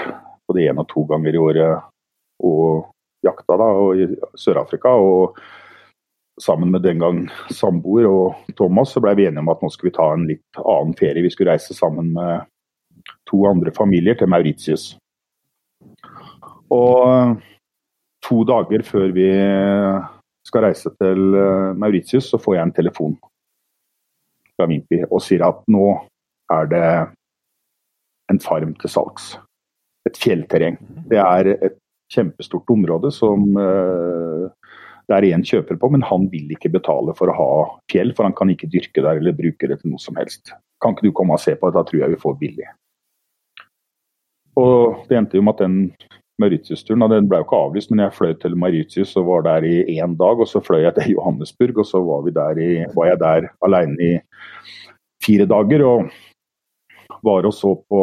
både 0.47 0.67
én 0.69 0.80
og 0.82 0.88
to 0.91 1.05
ganger 1.09 1.34
i 1.34 1.41
året 1.41 1.89
og 2.45 2.91
jakta 3.26 3.57
da, 3.57 3.67
og 3.78 3.97
i 3.97 4.07
Sør-Afrika. 4.38 4.93
og 4.93 5.38
Sammen 6.41 6.72
med 6.72 6.82
den 6.82 7.01
gang 7.01 7.26
samboer 7.53 8.07
og 8.09 8.55
Thomas 8.57 8.93
så 8.95 9.01
ble 9.03 9.13
vi 9.17 9.28
enige 9.28 9.43
om 9.43 9.51
at 9.51 9.61
nå 9.61 9.69
skulle 9.69 9.91
vi 9.91 9.97
ta 9.97 10.07
en 10.13 10.24
litt 10.30 10.61
annen 10.61 10.95
ferie. 10.97 11.22
Vi 11.22 11.30
skulle 11.34 11.53
reise 11.53 11.76
sammen 11.78 12.13
med 12.15 12.47
to 13.30 13.43
andre 13.49 13.74
familier 13.76 14.17
til 14.17 14.30
Mauritius. 14.32 14.95
Og 16.72 17.36
to 18.26 18.43
dager 18.47 18.84
før 18.86 19.11
vi 19.15 19.30
skal 20.47 20.65
reise 20.65 20.91
til 20.97 21.36
eh, 21.38 21.74
Mauritius, 21.78 22.30
så 22.32 22.39
får 22.41 22.57
jeg 22.57 22.67
en 22.67 22.76
telefon 22.76 23.17
fra 24.55 24.67
Vimpi 24.69 25.01
og 25.07 25.22
sier 25.24 25.45
at 25.45 25.61
nå 25.72 25.88
er 26.51 26.72
det 26.72 26.88
en 28.32 28.41
farm 28.41 28.74
til 28.82 28.91
salgs. 28.91 29.36
Et 30.07 30.17
fjellterreng. 30.17 30.80
Det 31.09 31.19
er 31.22 31.53
et 31.53 31.78
kjempestort 32.11 32.69
område 32.74 33.11
som 33.15 33.45
eh, 33.59 34.47
det 35.09 35.17
er 35.17 35.28
én 35.36 35.43
kjøper 35.45 35.78
på, 35.80 35.89
men 35.91 36.05
han 36.07 36.28
vil 36.32 36.53
ikke 36.55 36.72
betale 36.72 37.13
for 37.17 37.32
å 37.32 37.36
ha 37.36 37.49
fjell, 37.91 38.13
for 38.15 38.28
han 38.28 38.36
kan 38.38 38.51
ikke 38.53 38.69
dyrke 38.72 39.03
der 39.03 39.19
eller 39.19 39.36
bruke 39.36 39.67
det 39.67 39.82
til 39.82 39.91
noe 39.91 40.01
som 40.01 40.15
helst. 40.19 40.53
Kan 40.82 40.95
ikke 40.95 41.09
du 41.09 41.15
komme 41.15 41.36
og 41.36 41.43
se 41.43 41.57
på 41.57 41.67
det, 41.67 41.76
da 41.78 41.84
tror 41.88 42.03
jeg 42.03 42.13
vi 42.13 42.22
får 42.22 42.38
billig. 42.39 42.69
Og 44.61 45.03
det 45.09 45.17
endte 45.17 45.39
jo 45.39 45.43
med 45.45 45.57
at 45.57 45.63
den 45.65 45.78
Mauritius-turen, 46.39 47.03
den 47.11 47.27
ble 47.29 47.41
jo 47.41 47.45
ikke 47.45 47.59
avlyst, 47.67 47.91
men 47.91 48.05
jeg 48.05 48.15
fløy 48.15 48.34
til 48.39 48.55
Mauritius 48.57 49.13
og 49.19 49.27
var 49.27 49.45
der 49.49 49.67
i 49.67 49.99
én 49.99 50.15
dag. 50.17 50.39
Og 50.39 50.47
så 50.49 50.61
fløy 50.63 50.86
jeg 50.86 50.95
til 50.97 51.15
Johannesburg, 51.15 51.84
og 51.84 51.88
så 51.89 52.01
var, 52.05 52.29
i, 52.57 52.69
var 52.95 53.11
jeg 53.11 53.19
der 53.21 53.49
alene 53.67 54.07
i 54.07 54.11
fire 55.23 55.45
dager. 55.49 55.86
Og 55.86 57.21
var 57.23 57.45
og 57.45 57.53
så 57.53 57.75
på 57.89 58.01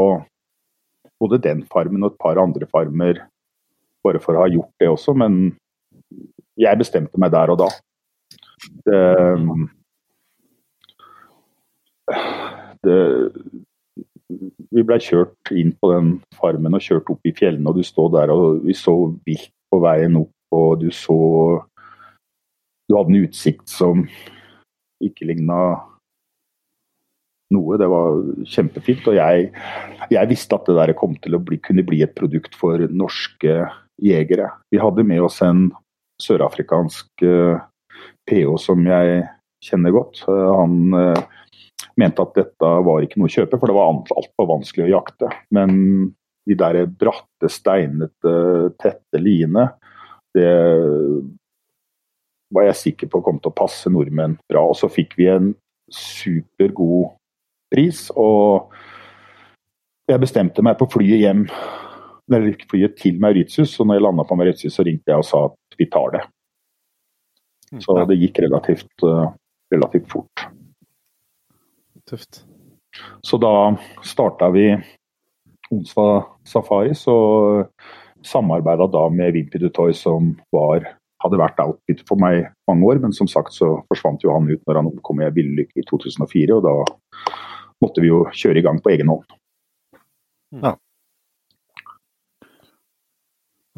både 1.19 1.41
den 1.43 1.65
farmen 1.73 2.05
og 2.05 2.13
et 2.13 2.21
par 2.23 2.39
andre 2.39 2.67
farmer 2.71 3.25
bare 4.05 4.21
for 4.23 4.37
å 4.37 4.45
ha 4.45 4.53
gjort 4.53 4.71
det 4.81 4.89
også, 4.93 5.15
men 5.19 5.57
jeg 6.59 6.79
bestemte 6.79 7.19
meg 7.21 7.33
der 7.35 7.51
og 7.53 7.59
da. 7.63 7.69
Det, 8.87 9.01
det, 12.87 12.99
vi 14.29 14.85
ble 14.85 14.99
kjørt 15.01 15.53
inn 15.57 15.73
på 15.81 15.93
den 15.93 16.11
farmen 16.37 16.77
og 16.77 16.85
kjørt 16.85 17.09
opp 17.13 17.29
i 17.29 17.35
fjellene, 17.37 17.71
og 17.71 17.79
du 17.79 17.87
står 17.87 18.11
der 18.17 18.33
og 18.35 18.65
vi 18.67 18.77
så 18.77 18.95
vilt 19.27 19.53
på 19.73 19.81
veien 19.85 20.19
opp, 20.21 20.35
og 20.55 20.83
du 20.85 20.91
så 20.95 21.19
Du 22.89 22.97
hadde 22.97 23.13
en 23.13 23.25
utsikt 23.27 23.69
som 23.69 24.07
ikke 25.05 25.27
ligna 25.29 25.59
noe. 27.53 27.77
Det 27.81 27.89
var 27.91 28.23
kjempefint. 28.49 29.09
Og 29.11 29.19
jeg, 29.19 29.51
jeg 30.09 30.31
visste 30.31 30.57
at 30.57 30.69
det 30.69 30.77
der 30.79 30.95
kom 30.97 31.17
til 31.21 31.37
å 31.37 31.43
bli, 31.45 31.61
kunne 31.61 31.85
bli 31.85 32.01
et 32.05 32.15
produkt 32.17 32.57
for 32.57 32.81
norske 32.89 33.59
jegere. 34.01 34.51
Vi 34.73 34.81
hadde 34.81 35.05
med 35.05 35.27
oss 35.27 35.41
en 35.45 35.69
sørafrikansk 36.23 37.27
uh, 37.29 37.61
PO 38.29 38.57
som 38.63 38.89
jeg 38.89 39.21
kjenner 39.69 39.95
godt. 39.95 40.23
Uh, 40.25 40.49
han 40.55 40.97
eh, 40.97 41.23
mente 41.99 42.23
at 42.23 42.37
dette 42.37 42.71
var 42.87 43.05
ikke 43.05 43.21
noe 43.21 43.31
å 43.31 43.35
kjøpe, 43.35 43.59
for 43.59 43.71
det 43.71 43.77
var 43.77 43.91
alt- 43.91 44.15
altfor 44.17 44.49
vanskelig 44.53 44.87
å 44.87 44.93
jakte. 44.97 45.31
Men 45.55 46.15
de 46.49 46.57
der 46.57 46.87
bratte, 46.87 47.51
steinete, 47.53 48.35
tette 48.81 49.21
liene, 49.21 49.69
det 50.37 50.53
var 52.55 52.69
jeg 52.69 52.81
sikker 52.83 53.11
på 53.13 53.23
kom 53.25 53.41
til 53.43 53.51
å 53.51 53.59
passe 53.59 53.91
nordmenn 53.93 54.39
bra. 54.49 54.63
Og 54.65 54.77
så 54.79 54.89
fikk 54.93 55.17
vi 55.19 55.29
en 55.33 55.53
supergod 55.93 57.13
pris, 57.73 58.07
og 58.17 58.73
jeg 60.09 60.23
bestemte 60.23 60.65
meg 60.65 60.79
på 60.81 60.89
flyet 60.89 61.21
hjem 61.21 61.45
eller 62.29 62.57
flyet 62.69 62.97
til 63.01 63.21
Mauritius, 63.21 63.75
og 63.81 63.89
når 63.89 63.99
jeg 63.99 64.05
landa 64.05 64.25
på 64.29 64.37
Mauritius, 64.37 64.75
så 64.77 64.85
ringte 64.85 65.13
jeg 65.13 65.21
og 65.21 65.25
sa 65.29 65.45
at 65.49 65.79
vi 65.81 65.89
tar 65.89 66.13
det. 66.17 66.25
Så 67.85 67.97
det 68.09 68.17
gikk 68.21 68.41
relativt, 68.45 68.93
eh, 69.05 69.29
relativt 69.73 70.09
fort. 70.13 70.47
Tøft. 72.09 72.43
Så 73.23 73.37
da 73.41 73.53
starta 74.07 74.49
vi 74.55 74.71
Onsdag 75.69 76.25
Safaris 76.49 77.03
og 77.13 77.69
samarbeida 78.25 78.89
da 78.91 79.03
med 79.13 79.37
Wimpy 79.37 79.61
Toy, 79.75 79.93
som 79.93 80.33
var, 80.55 80.87
hadde 81.23 81.41
vært 81.41 81.61
outfit 81.63 82.01
for 82.09 82.21
meg 82.21 82.49
mange 82.71 82.89
år, 82.89 83.03
men 83.05 83.13
som 83.13 83.29
sagt 83.29 83.53
så 83.55 83.75
forsvant 83.91 84.25
jo 84.25 84.33
han 84.33 84.49
ut 84.49 84.63
når 84.65 84.81
han 84.81 84.91
omkom 84.91 85.21
i 85.21 85.29
en 85.29 85.37
bilulykke 85.37 85.83
i 85.83 85.87
2004, 85.91 86.57
og 86.57 86.65
da 86.65 86.75
måtte 87.85 88.03
vi 88.03 88.11
jo 88.11 88.25
kjøre 88.33 88.63
i 88.63 88.65
gang 88.65 88.81
på 88.83 88.95
egen 88.95 89.13
hånd. 89.13 89.39
Ja. 90.65 90.75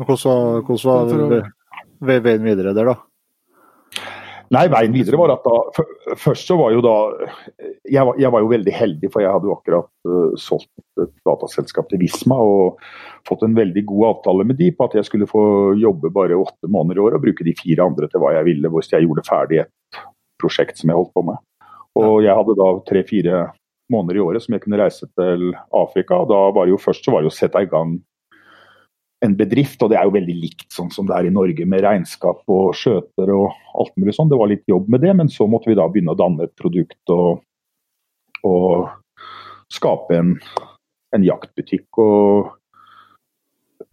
Hvordan 0.00 0.62
hvordan 0.64 1.42
var 2.00 2.22
veien 2.24 2.46
videre 2.46 2.72
der, 2.72 2.94
da? 2.94 3.09
Nei, 4.50 4.64
veien 4.66 4.94
videre 4.94 5.18
var 5.20 5.30
at 5.36 5.44
da 5.46 5.84
Først 6.18 6.48
så 6.50 6.56
var 6.58 6.72
jo 6.74 6.82
da 6.82 6.94
Jeg 7.86 8.02
var, 8.06 8.16
jeg 8.18 8.32
var 8.34 8.42
jo 8.42 8.50
veldig 8.50 8.72
heldig, 8.74 9.10
for 9.12 9.22
jeg 9.22 9.30
hadde 9.30 9.46
jo 9.46 9.54
akkurat 9.54 9.90
uh, 10.10 10.32
solgt 10.40 10.70
et 11.02 11.12
dataselskap 11.26 11.86
til 11.90 12.02
Visma 12.02 12.38
og 12.42 12.80
fått 13.28 13.44
en 13.46 13.54
veldig 13.56 13.84
god 13.88 14.08
avtale 14.08 14.46
med 14.48 14.58
de 14.58 14.72
på 14.74 14.88
at 14.88 14.96
jeg 14.98 15.06
skulle 15.06 15.28
få 15.30 15.44
jobbe 15.78 16.10
bare 16.14 16.38
åtte 16.38 16.70
måneder 16.70 17.00
i 17.00 17.04
år 17.06 17.18
og 17.18 17.24
bruke 17.24 17.46
de 17.46 17.54
fire 17.58 17.86
andre 17.86 18.10
til 18.10 18.22
hva 18.22 18.34
jeg 18.38 18.48
ville 18.50 18.72
hvis 18.74 18.90
jeg 18.92 19.06
gjorde 19.06 19.26
ferdig 19.28 19.62
et 19.62 20.02
prosjekt 20.40 20.80
som 20.80 20.90
jeg 20.90 20.98
holdt 20.98 21.14
på 21.14 21.24
med. 21.30 21.40
Og 22.00 22.20
jeg 22.24 22.36
hadde 22.36 22.58
da 22.58 22.68
tre-fire 22.88 23.40
måneder 23.92 24.18
i 24.18 24.24
året 24.24 24.44
som 24.44 24.54
jeg 24.54 24.64
kunne 24.64 24.78
reise 24.80 25.08
til 25.18 25.50
Afrika. 25.76 26.22
og 26.22 26.30
Da 26.30 26.40
var 26.54 26.66
det 26.66 26.74
jo 26.74 26.80
først 26.80 27.04
så 27.04 27.14
var 27.14 27.22
det 27.22 27.30
jo 27.30 27.34
å 27.34 27.38
sette 27.38 27.62
i 27.62 27.70
gang 27.70 27.98
en 29.24 29.36
bedrift, 29.36 29.82
og 29.84 29.90
det 29.92 29.98
er 30.00 30.08
jo 30.08 30.14
veldig 30.14 30.36
likt 30.40 30.70
sånn 30.72 30.88
som 30.92 31.08
det 31.08 31.16
er 31.16 31.28
i 31.28 31.34
Norge 31.34 31.66
med 31.68 31.82
regnskap 31.84 32.40
og 32.48 32.72
skjøter 32.76 33.32
og 33.34 33.50
alt 33.80 33.92
mulig 34.00 34.14
sånn. 34.16 34.30
Det 34.32 34.38
var 34.40 34.48
litt 34.48 34.64
jobb 34.70 34.88
med 34.92 35.04
det, 35.04 35.12
men 35.16 35.28
så 35.32 35.46
måtte 35.50 35.68
vi 35.70 35.76
da 35.76 35.88
begynne 35.90 36.14
å 36.14 36.18
danne 36.18 36.46
et 36.48 36.54
produkt 36.56 37.12
og, 37.12 37.42
og 38.48 38.88
skape 39.72 40.16
en, 40.16 40.32
en 41.16 41.26
jaktbutikk. 41.26 42.00
Og 42.00 42.48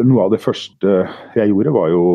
noe 0.07 0.27
av 0.27 0.31
det 0.31 0.41
første 0.43 0.95
jeg 1.35 1.51
gjorde, 1.51 1.75
var 1.75 1.91
jo 1.91 2.05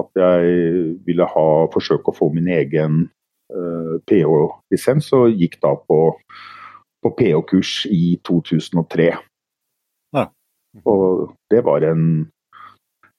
at 0.00 0.10
jeg 0.18 0.96
ville 1.06 1.28
ha, 1.30 1.48
forsøke 1.70 2.10
å 2.10 2.16
få 2.16 2.30
min 2.34 2.48
egen 2.50 3.04
uh, 3.52 4.00
PH-lisens, 4.08 5.12
og 5.14 5.36
gikk 5.36 5.60
da 5.62 5.76
på, 5.78 6.00
på 7.04 7.12
PH-kurs 7.20 7.84
i 7.92 8.16
2003. 8.26 9.12
Ja. 10.16 10.24
Og 10.90 11.36
det 11.52 11.60
var 11.68 11.84
en 11.86 12.24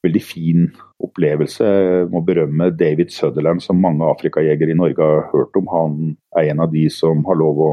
veldig 0.06 0.22
fin 0.24 0.68
opplevelse. 1.03 1.66
Jeg 1.66 2.10
må 2.14 2.22
berømme 2.26 2.72
David 2.78 3.12
Sutherland, 3.14 3.64
som 3.64 3.82
mange 3.82 4.08
Afrikajegere 4.08 4.74
i 4.74 4.78
Norge 4.78 5.01
har 5.01 5.28
hørt 5.34 5.58
om. 5.60 5.68
Han 5.72 5.97
er 6.38 6.51
en 6.51 6.64
av 6.66 6.74
de 6.74 6.86
som 6.93 7.24
har 7.28 7.39
lov 7.39 7.62
å 7.66 7.72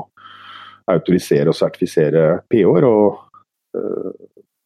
autorisere 0.93 1.53
og 1.53 1.59
sertifisere 1.59 2.43
PH-er. 2.51 2.89
og 2.89 3.21
øh, 3.79 4.13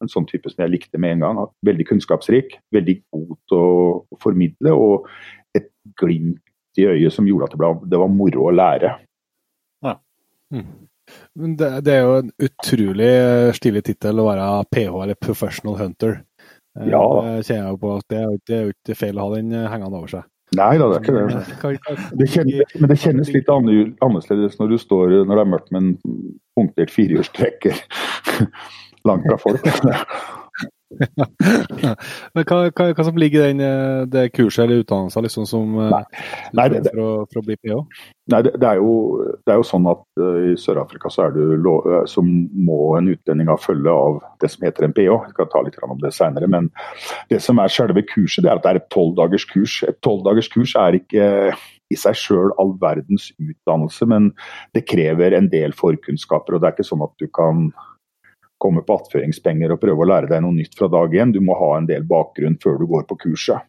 En 0.01 0.11
sånn 0.11 0.27
type 0.29 0.49
som 0.51 0.61
jeg 0.61 0.75
likte 0.75 0.99
med 1.01 1.15
en 1.15 1.23
gang. 1.25 1.39
Veldig 1.65 1.87
kunnskapsrik, 1.89 2.59
veldig 2.73 2.99
god 3.09 3.37
til 3.49 3.63
å 3.63 4.17
formidle, 4.21 4.73
og 4.73 5.07
et 5.57 5.71
glimt 5.97 6.43
i 6.77 6.85
øyet 6.85 7.13
som 7.13 7.25
gjorde 7.25 7.47
at 7.47 7.55
det, 7.55 7.61
ble, 7.63 7.71
det 7.89 8.01
var 8.03 8.11
moro 8.13 8.45
å 8.45 8.53
lære. 8.53 8.91
Men 11.33 11.55
det, 11.57 11.69
det 11.87 11.95
er 11.95 12.03
jo 12.05 12.15
en 12.19 12.31
utrolig 12.45 13.11
stilig 13.57 13.83
tittel 13.89 14.21
å 14.21 14.27
være 14.27 14.47
PH, 14.69 14.93
eller 15.03 15.19
Professional 15.19 15.79
Hunter. 15.79 16.19
Eh, 16.77 16.87
Ja. 16.91 17.03
Kjenner 17.41 17.63
jeg 17.63 17.75
jo 17.75 17.77
på 17.81 17.93
at 17.97 18.07
det 18.13 18.19
er 18.23 18.35
det 18.47 18.55
er 18.57 18.65
jo 18.67 18.73
ikke 18.75 18.97
feil 18.99 19.17
å 19.19 19.27
ha 19.27 19.35
den 19.35 19.53
eh, 19.53 19.69
hengende 19.71 19.97
over 19.97 20.11
seg. 20.13 20.27
Nei 20.55 20.77
da, 20.79 20.85
det 20.87 20.95
er 20.95 21.03
ikke 21.03 21.91
det. 21.91 22.03
det 22.21 22.27
kjennes, 22.31 22.75
men 22.79 22.89
det 22.93 22.97
kjennes 23.01 23.31
litt 23.35 23.49
annerledes 23.51 24.53
når 24.61 24.69
du 24.71 24.77
står 24.79 25.15
når 25.27 25.33
det 25.35 25.43
er 25.43 25.49
mørkt 25.51 25.73
med 25.75 25.81
en 25.81 26.21
punktert 26.55 26.93
firehjulstrekker 26.93 27.81
langt 29.09 29.27
fra 29.27 29.37
folk. 29.41 29.67
Men 32.33 32.45
hva, 32.47 32.57
hva, 32.71 32.85
hva, 32.95 33.03
som 33.03 33.17
ligger 33.19 33.43
i 33.43 33.49
den, 33.51 33.63
eh, 33.63 34.05
det 34.07 34.29
kurset 34.35 34.63
eller 34.63 34.83
utdannelsen 34.83 35.25
liksom, 35.25 35.47
som 35.49 35.73
eh, 35.83 35.89
Nei, 35.91 36.03
Nei 36.55 36.67
det, 36.71 36.81
for, 36.87 37.01
å, 37.01 37.25
for, 37.27 37.41
å, 37.41 37.45
bli 37.47 37.57
PO? 37.59 37.79
Nei, 38.31 38.41
det, 38.45 38.53
det, 38.55 38.69
er 38.69 38.79
jo, 38.79 38.93
det, 39.41 39.51
er 39.51 39.59
jo, 39.59 39.67
sånn 39.67 39.89
at 39.91 40.03
uh, 40.21 40.39
i 40.47 40.55
Sør-Afrika 40.59 41.11
så, 41.11 41.27
så, 42.11 42.23
må 42.23 42.79
en 42.97 43.11
utlending 43.13 43.51
følge 43.63 43.93
av 43.93 44.19
det 44.43 44.51
som 44.53 44.67
heter 44.67 44.87
en 44.87 44.95
PH. 44.95 45.11
Jeg 45.27 45.35
skal 45.35 45.49
ta 45.51 45.63
litt 45.65 45.79
om 45.83 45.99
det 46.03 46.13
senere, 46.15 46.49
men 46.51 46.69
det 47.31 47.39
som 47.43 47.59
er 47.63 47.71
selve 47.71 48.03
kurset, 48.07 48.43
det 48.45 48.51
er 48.51 48.59
at 48.59 48.65
det 48.65 48.73
er 48.73 48.81
et 48.81 48.91
tolvdagers 48.93 49.47
kurs. 49.51 49.81
Et 49.87 49.99
tolvdagers 50.03 50.51
kurs 50.51 50.75
er 50.79 50.99
ikke 50.99 51.27
i 51.87 51.99
seg 51.99 52.17
sjøl 52.19 52.51
all 52.59 52.73
verdens 52.81 53.29
utdannelse, 53.39 54.07
men 54.11 54.31
det 54.75 54.87
krever 54.89 55.37
en 55.37 55.47
del 55.51 55.75
forkunnskaper. 55.75 56.55
og 56.55 56.63
Det 56.63 56.69
er 56.69 56.75
ikke 56.75 56.89
sånn 56.89 57.05
at 57.07 57.15
du 57.21 57.29
kan 57.31 57.69
komme 58.61 58.83
på 58.85 58.97
attføringspenger 58.97 59.73
og 59.73 59.81
prøve 59.81 60.03
å 60.03 60.09
lære 60.09 60.31
deg 60.31 60.43
noe 60.43 60.55
nytt 60.57 60.77
fra 60.77 60.89
dag 60.91 61.13
én. 61.13 61.33
Du 61.33 61.41
må 61.43 61.57
ha 61.59 61.73
en 61.77 61.89
del 61.89 62.05
bakgrunn 62.07 62.57
før 62.63 62.79
du 62.81 62.87
går 62.89 63.07
på 63.09 63.19
kurset. 63.27 63.67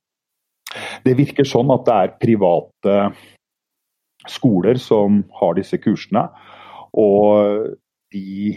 Det 1.05 1.15
virker 1.17 1.49
sånn 1.49 1.71
at 1.73 1.85
det 1.87 1.97
er 1.97 2.17
private 2.21 2.97
skoler 4.29 4.81
som 4.83 5.23
har 5.41 5.57
disse 5.57 5.79
kursene. 5.81 6.27
Og 6.99 7.73
de, 8.13 8.57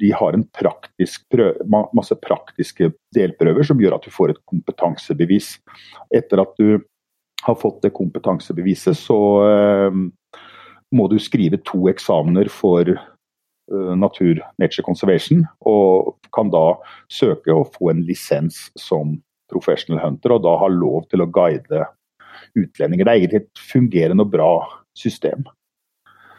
de 0.00 0.12
har 0.14 0.38
praktisk 0.56 1.26
prøve, 1.32 1.66
masse 1.96 2.16
praktiske 2.22 2.92
delprøver 3.14 3.66
som 3.66 3.80
gjør 3.82 3.98
at 3.98 4.06
du 4.06 4.14
får 4.14 4.34
et 4.34 4.44
kompetansebevis. 4.48 5.56
Etter 6.14 6.42
at 6.42 6.54
du 6.58 6.78
har 7.46 7.58
fått 7.58 7.84
det 7.84 7.94
kompetansebeviset, 7.94 8.98
så 8.98 9.18
eh, 9.46 10.00
må 10.94 11.06
du 11.10 11.18
skrive 11.22 11.60
to 11.66 11.86
eksamener 11.90 12.50
for 12.50 12.90
natur 13.70 14.40
Nature 14.58 14.84
Conservation, 14.86 15.44
og 15.68 16.16
kan 16.34 16.50
da 16.52 16.78
søke 17.12 17.54
å 17.54 17.66
få 17.68 17.92
en 17.92 18.02
lisens 18.08 18.68
som 18.78 19.16
professional 19.52 20.02
hunter, 20.02 20.34
og 20.34 20.44
da 20.44 20.56
ha 20.60 20.68
lov 20.72 21.06
til 21.12 21.24
å 21.24 21.30
guide 21.32 21.86
utlendinger. 22.58 23.04
Det 23.04 23.12
er 23.12 23.20
egentlig 23.22 23.42
et 23.44 23.62
fungerende 23.70 24.26
og 24.26 24.32
bra 24.32 24.50
system. 24.98 25.46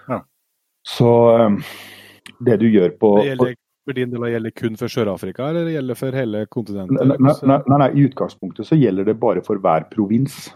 Ja. 0.09 0.21
Så 0.87 1.09
eh, 1.35 1.73
det 2.45 2.59
du 2.61 2.69
gjør 2.69 2.93
på 3.01 3.15
det 3.19 3.31
gjelder, 3.31 3.57
For 3.89 3.97
din 3.97 4.13
del 4.13 4.25
gjelder 4.33 4.55
kun 4.61 4.79
for 4.79 4.93
Sør-Afrika, 4.93 5.49
eller 5.49 5.67
det 5.67 5.75
gjelder 5.77 5.99
for 5.99 6.21
hele 6.21 6.45
kontinentet? 6.53 7.13
Nei, 7.17 7.35
nei, 7.49 7.59
nei, 7.73 7.91
I 7.95 8.07
utgangspunktet 8.09 8.69
så 8.69 8.77
gjelder 8.77 9.09
det 9.09 9.17
bare 9.21 9.43
for 9.45 9.61
hver 9.61 9.87
provins. 9.93 10.49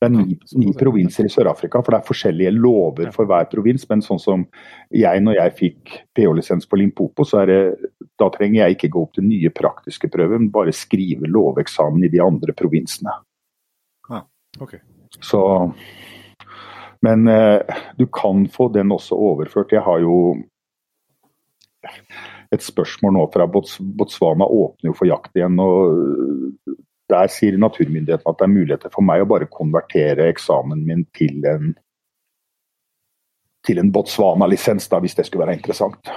Det 0.00 0.08
er 0.08 0.12
ni, 0.14 0.36
ni 0.56 0.70
provinser 0.80 1.26
i 1.28 1.30
Sør-Afrika, 1.32 1.82
for 1.84 1.92
det 1.92 1.98
er 1.98 2.06
forskjellige 2.08 2.54
lover 2.56 3.10
for 3.12 3.28
hver 3.28 3.44
provins. 3.52 3.82
Men 3.90 4.00
sånn 4.00 4.20
som 4.22 4.46
jeg, 4.96 5.20
når 5.20 5.36
jeg 5.36 5.56
fikk 5.58 5.92
PH-lisens 6.16 6.68
på 6.70 6.78
Limpopo, 6.80 7.26
så 7.28 7.42
er 7.42 7.50
det, 7.50 7.58
da 8.20 8.30
trenger 8.32 8.62
jeg 8.62 8.78
ikke 8.78 8.92
gå 8.94 9.02
opp 9.04 9.18
til 9.18 9.28
nye 9.28 9.50
praktiske 9.52 10.08
prøver, 10.12 10.40
men 10.40 10.48
bare 10.54 10.72
skrive 10.72 11.28
loveksamen 11.28 12.06
i 12.08 12.12
de 12.14 12.22
andre 12.24 12.56
provinsene. 12.56 13.12
Ah, 14.08 14.24
okay. 14.58 14.80
Så 15.20 15.42
Men 17.04 17.28
eh, 17.28 17.60
du 17.96 18.06
kan 18.06 18.48
få 18.48 18.68
den 18.72 18.92
også 18.92 19.16
overført. 19.16 19.72
Jeg 19.72 19.84
har 19.84 20.00
jo 20.00 20.16
et 22.52 22.64
spørsmål 22.64 23.14
nå 23.16 23.26
fra 23.32 23.46
Botswana 23.48 24.48
åpner 24.48 24.90
jo 24.90 24.96
for 24.96 25.08
jakt 25.08 25.36
igjen. 25.36 25.60
og 25.60 26.76
der 27.10 27.30
sier 27.32 27.58
naturmyndighetene 27.60 28.32
at 28.32 28.40
det 28.40 28.46
er 28.46 28.52
muligheter 28.54 28.92
for 28.94 29.06
meg 29.06 29.22
å 29.22 29.28
bare 29.30 29.50
konvertere 29.50 30.28
eksamen 30.30 30.84
min 30.86 31.04
til 31.16 31.44
en, 31.48 31.74
til 33.66 33.80
en 33.82 33.92
Botswana-lisens, 33.94 34.88
hvis 34.90 35.18
det 35.18 35.26
skulle 35.28 35.46
være 35.46 35.58
interessant. 35.58 36.12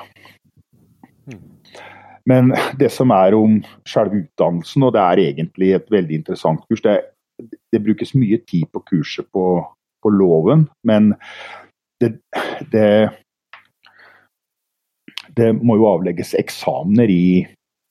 Men 2.29 2.53
det 2.79 2.91
som 2.95 3.11
er 3.11 3.35
om 3.35 3.57
selve 3.89 4.21
utdannelsen, 4.23 4.85
og 4.87 4.93
det 4.95 5.01
er 5.01 5.23
egentlig 5.25 5.73
et 5.75 5.89
veldig 5.91 6.21
interessant 6.21 6.63
kurs 6.69 6.83
Det, 6.83 7.01
det 7.73 7.81
brukes 7.83 8.13
mye 8.15 8.37
tid 8.47 8.69
på 8.71 8.79
kurset 8.87 9.27
på, 9.33 9.65
på 10.03 10.09
loven, 10.13 10.67
men 10.83 11.15
det, 11.99 12.13
det, 12.71 13.09
det 15.35 15.49
må 15.57 15.75
jo 15.79 15.89
avlegges 15.89 16.35
eksamener 16.37 17.09
i 17.09 17.25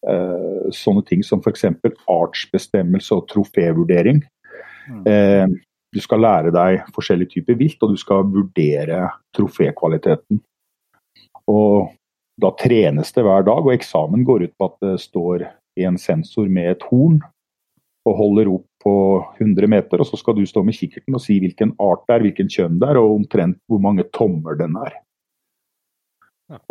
Uh, 0.03 0.67
sånne 0.75 1.05
ting 1.07 1.21
som 1.23 1.39
f.eks. 1.39 1.69
artsbestemmelse 2.11 3.15
og 3.15 3.29
trofévurdering. 3.31 4.23
Mm. 4.91 5.05
Eh, 5.07 5.45
du 5.93 6.01
skal 6.01 6.23
lære 6.25 6.53
deg 6.55 6.87
forskjellige 6.95 7.37
typer 7.37 7.59
vilt, 7.61 7.83
og 7.85 7.93
du 7.93 8.01
skal 8.01 8.25
vurdere 8.27 9.05
trofékvaliteten. 9.37 10.41
Og 11.53 11.93
da 12.41 12.51
trenes 12.59 13.13
det 13.13 13.25
hver 13.27 13.45
dag, 13.47 13.61
og 13.61 13.75
eksamen 13.75 14.25
går 14.27 14.49
ut 14.49 14.57
på 14.59 14.71
at 14.71 14.79
det 14.83 14.97
står 15.05 15.47
i 15.79 15.87
en 15.89 15.99
sensor 16.01 16.49
med 16.49 16.73
et 16.73 16.87
horn 16.91 17.21
og 18.09 18.19
holder 18.19 18.51
opp 18.51 18.67
på 18.83 18.95
100 19.39 19.69
meter, 19.71 20.01
og 20.03 20.09
så 20.09 20.19
skal 20.19 20.35
du 20.35 20.43
stå 20.49 20.65
med 20.67 20.75
kikkerten 20.75 21.15
og 21.15 21.23
si 21.23 21.39
hvilken 21.43 21.77
art 21.83 22.03
det 22.09 22.17
er, 22.17 22.25
hvilken 22.27 22.51
kjønn 22.51 22.81
det 22.83 22.89
er, 22.91 22.99
og 22.99 23.21
omtrent 23.21 23.61
hvor 23.71 23.83
mange 23.85 24.09
tommer 24.17 24.59
den 24.59 24.75
er. 24.81 24.97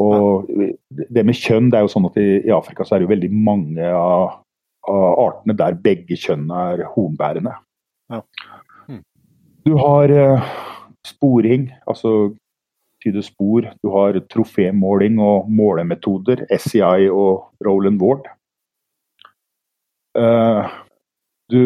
Og 0.02 0.50
det 0.90 1.24
med 1.26 1.38
kjønn, 1.38 1.70
det 1.72 1.80
er 1.80 1.86
jo 1.86 1.94
sånn 1.94 2.08
at 2.10 2.18
i, 2.22 2.28
i 2.46 2.54
Afrika 2.54 2.86
så 2.86 2.96
er 2.96 3.02
det 3.02 3.08
jo 3.08 3.14
veldig 3.14 3.32
mange 3.34 3.88
av, 3.88 4.42
av, 4.90 5.08
artene 5.24 5.56
der 5.58 5.78
begge 5.86 6.18
kjønn 6.20 6.50
er 6.54 6.84
hornbærende. 6.94 7.56
Ja. 8.12 8.22
Mm. 8.90 9.02
Du 9.66 9.74
har 9.80 10.14
uh, 10.14 10.52
sporing, 11.08 11.70
altså 11.90 12.34
tyde 13.02 13.24
spor. 13.26 13.66
Du 13.82 13.90
har 13.96 14.20
trofémåling 14.30 15.18
og 15.24 15.50
målemetoder, 15.50 16.46
SEI 16.52 17.10
og 17.10 17.48
Roland 17.66 18.02
Ward. 18.04 18.30
Uh, 20.18 20.68
du 21.52 21.64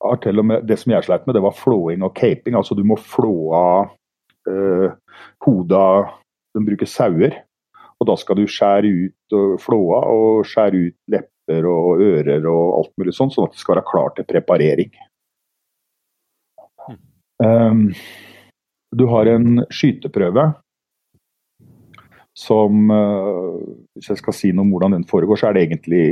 har 0.00 0.20
til 0.22 0.38
og 0.40 0.46
med 0.46 0.62
Det 0.68 0.78
som 0.78 0.92
jeg 0.94 1.04
sleit 1.04 1.26
med, 1.26 1.34
det 1.36 1.44
var 1.44 1.56
flåing 1.58 2.02
og 2.06 2.14
caping. 2.16 2.56
Altså 2.56 2.74
du 2.78 2.84
må 2.86 2.96
flå 2.96 3.34
av 3.52 3.92
uh, 4.48 4.88
hodet 5.44 5.76
av 5.76 6.16
de 6.56 6.64
bruker 6.66 6.88
sauer. 6.88 7.36
Og 8.00 8.08
da 8.08 8.16
skal 8.16 8.38
du 8.40 8.48
skjære 8.48 8.88
ut 8.88 9.36
flåa 9.60 10.00
og 10.08 10.48
skjære 10.48 10.86
ut 10.88 10.96
lepper 11.12 11.68
og 11.68 12.00
ører 12.00 12.46
og 12.48 12.64
alt 12.78 12.92
mulig 13.00 13.14
sånn, 13.16 13.32
sånn 13.32 13.48
at 13.48 13.56
det 13.56 13.60
skal 13.60 13.76
være 13.76 13.88
klart 13.90 14.16
til 14.16 14.28
preparering. 14.28 14.92
Um, 17.40 17.90
du 18.92 19.06
har 19.08 19.28
en 19.30 19.62
skyteprøve 19.72 20.50
som 22.36 22.90
uh, 22.92 23.56
Hvis 23.96 24.10
jeg 24.12 24.20
skal 24.20 24.34
si 24.36 24.50
noe 24.52 24.66
om 24.66 24.74
hvordan 24.74 24.94
den 24.98 25.06
foregår, 25.08 25.40
så 25.40 25.48
er 25.48 25.56
det 25.56 25.62
egentlig 25.66 26.04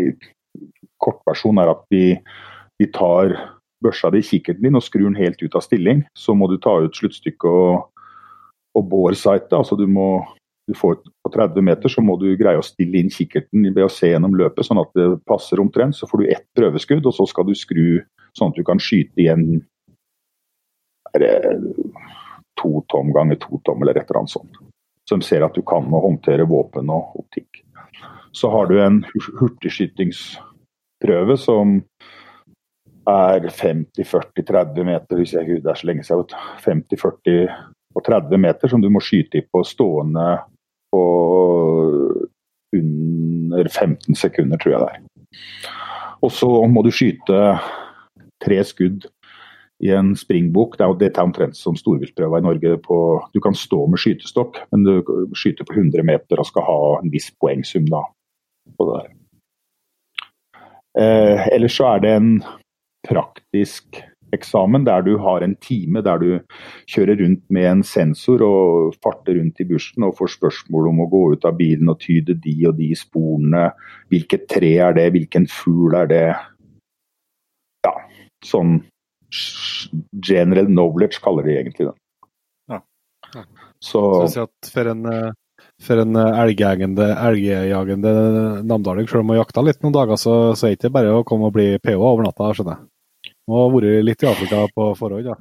Kortversjonen 0.99 1.61
er 1.63 1.73
at 1.73 1.85
vi, 1.93 2.17
vi 2.81 2.89
tar 2.93 3.37
børsa 3.85 4.11
di 4.11 4.23
i 4.23 4.27
kikkerten 4.27 4.67
din 4.67 4.79
og 4.79 4.83
skrur 4.83 5.07
den 5.07 5.21
helt 5.21 5.41
ut 5.43 5.55
av 5.55 5.63
stilling. 5.63 6.03
Så 6.19 6.35
må 6.35 6.49
du 6.51 6.57
ta 6.59 6.75
ut 6.83 6.97
sluttstykket 6.97 7.47
og 7.47 7.87
og 8.77 8.89
bore-sitet. 8.91 9.53
Altså 9.57 9.77
du 9.79 9.87
må 9.91 10.11
du 10.69 10.75
får 10.77 10.99
på 11.25 11.31
30 11.33 11.65
meter, 11.65 11.89
så 11.89 12.03
må 12.05 12.19
du 12.21 12.37
greie 12.37 12.61
å 12.61 12.65
stille 12.65 12.99
inn 13.01 13.09
kikkerten 13.13 13.71
ved 13.71 13.87
å 13.87 13.89
se 13.93 14.11
gjennom 14.11 14.35
løpet, 14.37 14.67
sånn 14.67 14.83
at 14.83 14.91
det 14.99 15.07
passer 15.29 15.63
omtrent. 15.63 15.97
Så 15.97 16.05
får 16.11 16.19
du 16.21 16.27
ett 16.29 16.45
prøveskudd, 16.59 17.07
og 17.09 17.15
så 17.17 17.25
skal 17.31 17.49
du 17.49 17.55
skru 17.57 18.05
sånn 18.37 18.53
at 18.53 18.59
du 18.59 18.65
kan 18.69 18.81
skyte 18.83 19.17
igjen 19.23 19.65
to 22.61 22.85
tom 22.93 23.13
ganger 23.17 23.37
to 23.41 23.57
tom, 23.65 23.81
eller 23.81 23.97
et 23.97 24.11
eller 24.11 24.21
annet 24.21 24.35
sånt. 24.35 24.55
Som 25.09 25.25
ser 25.25 25.41
at 25.47 25.57
du 25.57 25.63
kan 25.65 25.89
håndtere 25.89 26.45
våpen 26.49 26.93
og 26.93 27.17
optikk. 27.23 27.65
Så 28.37 28.53
har 28.53 28.69
du 28.69 28.77
en 28.83 29.05
hurtigskytingsprøve 29.41 31.37
som 31.41 31.81
er 33.09 33.41
50-40-30 33.49 34.85
meter, 34.85 35.17
hvis 35.17 35.33
jeg, 35.33 35.63
det 35.65 35.71
er 35.73 35.81
så 35.81 35.89
lenge 35.89 36.05
siden. 36.05 36.29
50-40 36.61 37.49
på 37.99 38.05
30 38.07 38.41
meter 38.41 38.71
som 38.71 38.83
du 38.83 38.89
må 38.93 39.03
skyte 39.03 39.41
i 39.41 39.45
på 39.45 39.65
stående 39.67 40.29
på 40.93 41.03
under 42.77 43.69
15 43.69 44.15
sekunder, 44.17 44.61
tror 44.61 44.75
jeg 44.75 44.81
det 44.83 44.91
er. 44.95 45.37
Og 46.25 46.33
så 46.35 46.49
må 46.71 46.83
du 46.85 46.91
skyte 46.95 47.39
tre 48.43 48.59
skudd 48.67 49.07
i 49.85 49.93
en 49.95 50.15
springbok. 50.19 50.77
Det 50.79 50.87
er 50.87 50.97
dette 51.01 51.23
omtrent 51.23 51.59
som 51.59 51.77
storviltprøva 51.79 52.41
i 52.41 52.47
Norge. 52.47 52.75
På, 52.83 52.99
du 53.35 53.41
kan 53.43 53.57
stå 53.57 53.85
med 53.91 54.03
skytestokk, 54.03 54.61
men 54.73 54.87
du 54.87 55.13
skyter 55.39 55.69
på 55.69 55.77
100 55.77 56.07
meter 56.07 56.41
og 56.41 56.49
skal 56.51 56.67
ha 56.67 56.81
en 56.99 57.13
viss 57.15 57.31
poengsum 57.41 57.87
da. 57.91 58.03
På 58.79 58.89
det 58.89 58.99
der. 58.99 59.15
Eh, 60.99 61.49
ellers 61.55 61.77
så 61.79 61.93
er 61.93 62.03
det 62.03 62.15
en 62.19 62.33
praktisk 63.07 64.01
eksamen 64.37 64.85
der 64.87 65.05
du 65.07 65.15
har 65.23 65.45
en 65.45 65.55
time 65.65 66.03
der 66.05 66.21
du 66.23 66.29
kjører 66.91 67.19
rundt 67.23 67.45
med 67.55 67.71
en 67.71 67.83
sensor 67.87 68.45
og 68.45 68.99
farter 69.05 69.39
rundt 69.39 69.61
i 69.63 69.69
bushen 69.69 70.07
og 70.07 70.17
får 70.19 70.35
spørsmål 70.37 70.91
om 70.93 71.03
å 71.05 71.09
gå 71.13 71.25
ut 71.35 71.49
av 71.49 71.57
bilen 71.61 71.91
og 71.93 72.01
tyde 72.05 72.37
de 72.37 72.57
og 72.69 72.77
de 72.81 72.93
sporene. 72.99 73.71
Hvilket 74.13 74.49
tre 74.51 74.75
er 74.89 74.95
det, 74.99 75.09
hvilken 75.17 75.49
fugl 75.53 75.97
er 75.99 76.13
det? 76.13 76.27
Ja, 77.87 77.95
sånn 78.45 78.81
general 80.25 80.67
knowledge, 80.67 81.21
kaller 81.25 81.45
de 81.45 81.59
egentlig 81.59 81.91
det. 81.91 81.97
Ja. 82.73 82.81
Ja. 83.35 83.45
Så 83.81 84.27
Så 84.29 84.49
at 84.49 84.71
for 84.73 84.89
en, 84.89 85.05
eh, 85.07 85.33
for 85.81 86.01
en 86.03 86.17
eh, 86.17 86.41
elgjagende, 86.43 87.09
elgjagende 87.15 88.13
namdaling, 88.65 89.09
selv 89.09 89.21
om 89.21 89.33
man 89.33 89.41
jakta 89.41 89.63
litt 89.63 89.83
noen 89.83 89.95
dager, 89.95 90.17
så, 90.17 90.55
så 90.57 90.67
er 90.67 90.75
det 90.75 90.81
ikke 90.81 90.97
bare 90.97 91.19
å 91.19 91.27
komme 91.29 91.51
og 91.51 91.57
bli 91.57 91.77
PO 91.83 91.99
over 92.01 92.25
natta, 92.25 92.53
skjønner 92.55 92.79
jeg. 92.79 92.89
Må 93.49 93.63
ha 93.63 93.69
vært 93.73 94.05
litt 94.05 94.23
i 94.25 94.29
Afrika 94.29 94.65
på 94.77 94.89
forhånd, 94.99 95.31
da. 95.31 95.37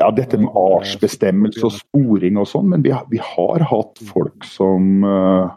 Ja, 0.00 0.08
dette 0.16 0.38
med 0.40 0.54
artsbestemmelse 0.56 1.66
og 1.68 1.74
sporing 1.76 2.38
og 2.40 2.46
sånn, 2.48 2.70
men 2.72 2.82
vi, 2.82 2.90
har- 2.96 3.04
vi 3.12 3.20
har 3.22 3.60
hatt 3.68 4.00
folk 4.08 4.46
som 4.48 5.04
uh, 5.04 5.50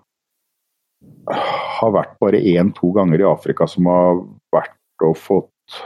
har 1.79 1.93
vært 1.95 2.17
bare 2.21 2.41
én-to 2.43 2.91
ganger 2.95 3.23
i 3.23 3.29
Afrika 3.29 3.65
som 3.71 3.87
har 3.89 4.19
vært 4.53 4.75
og 5.07 5.15
fått 5.17 5.79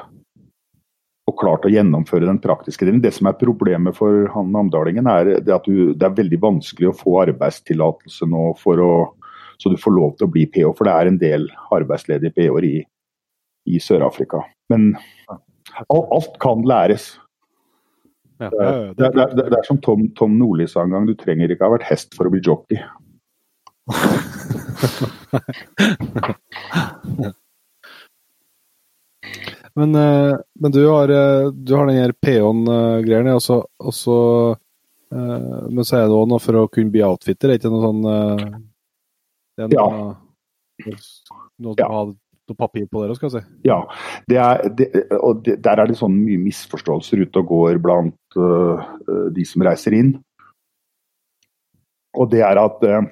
og 1.30 1.36
klart 1.38 1.66
å 1.68 1.70
gjennomføre 1.70 2.26
den 2.26 2.40
praktiske 2.42 2.88
delen. 2.88 3.04
Det 3.06 3.12
som 3.14 3.30
er 3.30 3.38
problemet 3.38 3.94
for 3.96 4.26
han 4.34 4.50
namdalingen, 4.52 5.06
er 5.08 5.36
det 5.46 5.54
at 5.54 5.68
du, 5.70 5.94
det 5.94 6.08
er 6.08 6.16
veldig 6.18 6.40
vanskelig 6.42 6.90
å 6.90 6.96
få 6.98 7.20
arbeidstillatelse 7.22 8.26
nå 8.34 8.48
for 8.58 8.82
å, 8.82 8.92
så 9.62 9.70
du 9.70 9.78
får 9.78 9.94
lov 9.94 10.16
til 10.18 10.26
å 10.26 10.32
bli 10.34 10.48
PO, 10.50 10.72
for 10.74 10.90
det 10.90 10.96
er 10.98 11.12
en 11.12 11.20
del 11.22 11.46
arbeidsledige 11.78 12.34
PO-er 12.34 12.66
i, 12.66 12.76
i 13.70 13.78
Sør-Afrika. 13.84 14.42
Men 14.74 14.96
alt, 15.90 16.08
alt 16.18 16.38
kan 16.44 16.64
læres. 16.68 17.12
Ja, 18.40 18.50
Det, 18.50 18.60
ja, 18.60 18.70
er- 18.70 18.94
det, 18.94 19.06
er- 19.06 19.12
det, 19.36 19.44
er- 19.46 19.50
det 19.52 19.58
er 19.60 19.64
som 19.68 19.78
Tom, 19.84 20.08
Tom 20.16 20.38
Nordli 20.40 20.68
sa 20.68 20.82
en 20.86 20.92
gang, 20.96 21.06
du 21.10 21.16
trenger 21.20 21.52
ikke 21.52 21.66
ha 21.68 21.74
vært 21.78 21.90
hest 21.90 22.16
for 22.16 22.26
å 22.30 22.34
bli 22.34 22.42
jockey. 22.46 22.80
Men, 29.74 29.96
eh, 29.96 30.36
men 30.60 30.72
du 30.72 30.88
har, 30.88 31.10
eh, 31.10 31.52
du 31.52 31.76
har 31.76 31.86
den 31.88 31.96
her 31.96 32.12
peon-greien, 32.12 33.28
og 33.36 33.42
så, 33.44 33.60
og 33.80 33.94
så 33.94 34.16
eh, 35.14 35.68
Men 35.70 35.86
så 35.86 35.98
er 36.00 36.08
det 36.10 36.16
òg 36.18 36.28
noe 36.32 36.42
for 36.44 36.58
å 36.60 36.68
kunne 36.72 36.92
bli 36.94 37.04
outfitter, 37.06 37.50
er 37.50 37.58
det 37.58 37.62
ikke 37.62 37.72
noe 37.74 37.86
sånn 37.86 38.02
Det 39.60 39.70
noe, 39.76 40.16
noe 41.60 41.76
du 41.78 41.84
Ja. 41.84 41.90
Noe 42.50 42.60
papir 42.60 42.88
på 42.90 43.04
dere, 43.04 43.16
skal 43.18 43.30
jeg 43.30 43.44
si. 43.44 43.60
Ja, 43.70 43.80
det 44.30 44.40
er, 44.42 44.64
det, 44.78 44.90
og 45.20 45.44
det, 45.46 45.60
der 45.66 45.82
er 45.82 45.90
det 45.90 45.98
sånn 46.00 46.18
mye 46.18 46.42
misforståelser 46.42 47.24
ute 47.26 47.44
og 47.44 47.54
går 47.54 47.80
blant 47.84 48.40
øh, 48.40 48.90
de 49.36 49.46
som 49.48 49.66
reiser 49.66 49.96
inn. 49.98 50.16
Og 52.18 52.30
det 52.32 52.42
er 52.46 52.60
at 52.60 52.84
uh, 52.90 53.04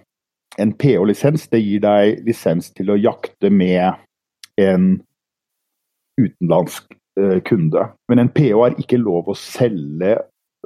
en 0.57 0.73
PH-lisens 0.73 1.47
det 1.51 1.61
gir 1.61 1.83
deg 1.83 2.23
lisens 2.25 2.71
til 2.75 2.89
å 2.91 2.97
jakte 2.97 3.51
med 3.53 3.99
en 4.61 4.95
utenlandsk 6.17 6.95
uh, 7.19 7.37
kunde. 7.45 7.85
Men 8.09 8.23
en 8.23 8.33
PH 8.33 8.57
har 8.63 8.79
ikke 8.81 9.01
lov 9.01 9.29
å 9.29 9.37
selge, 9.37 10.17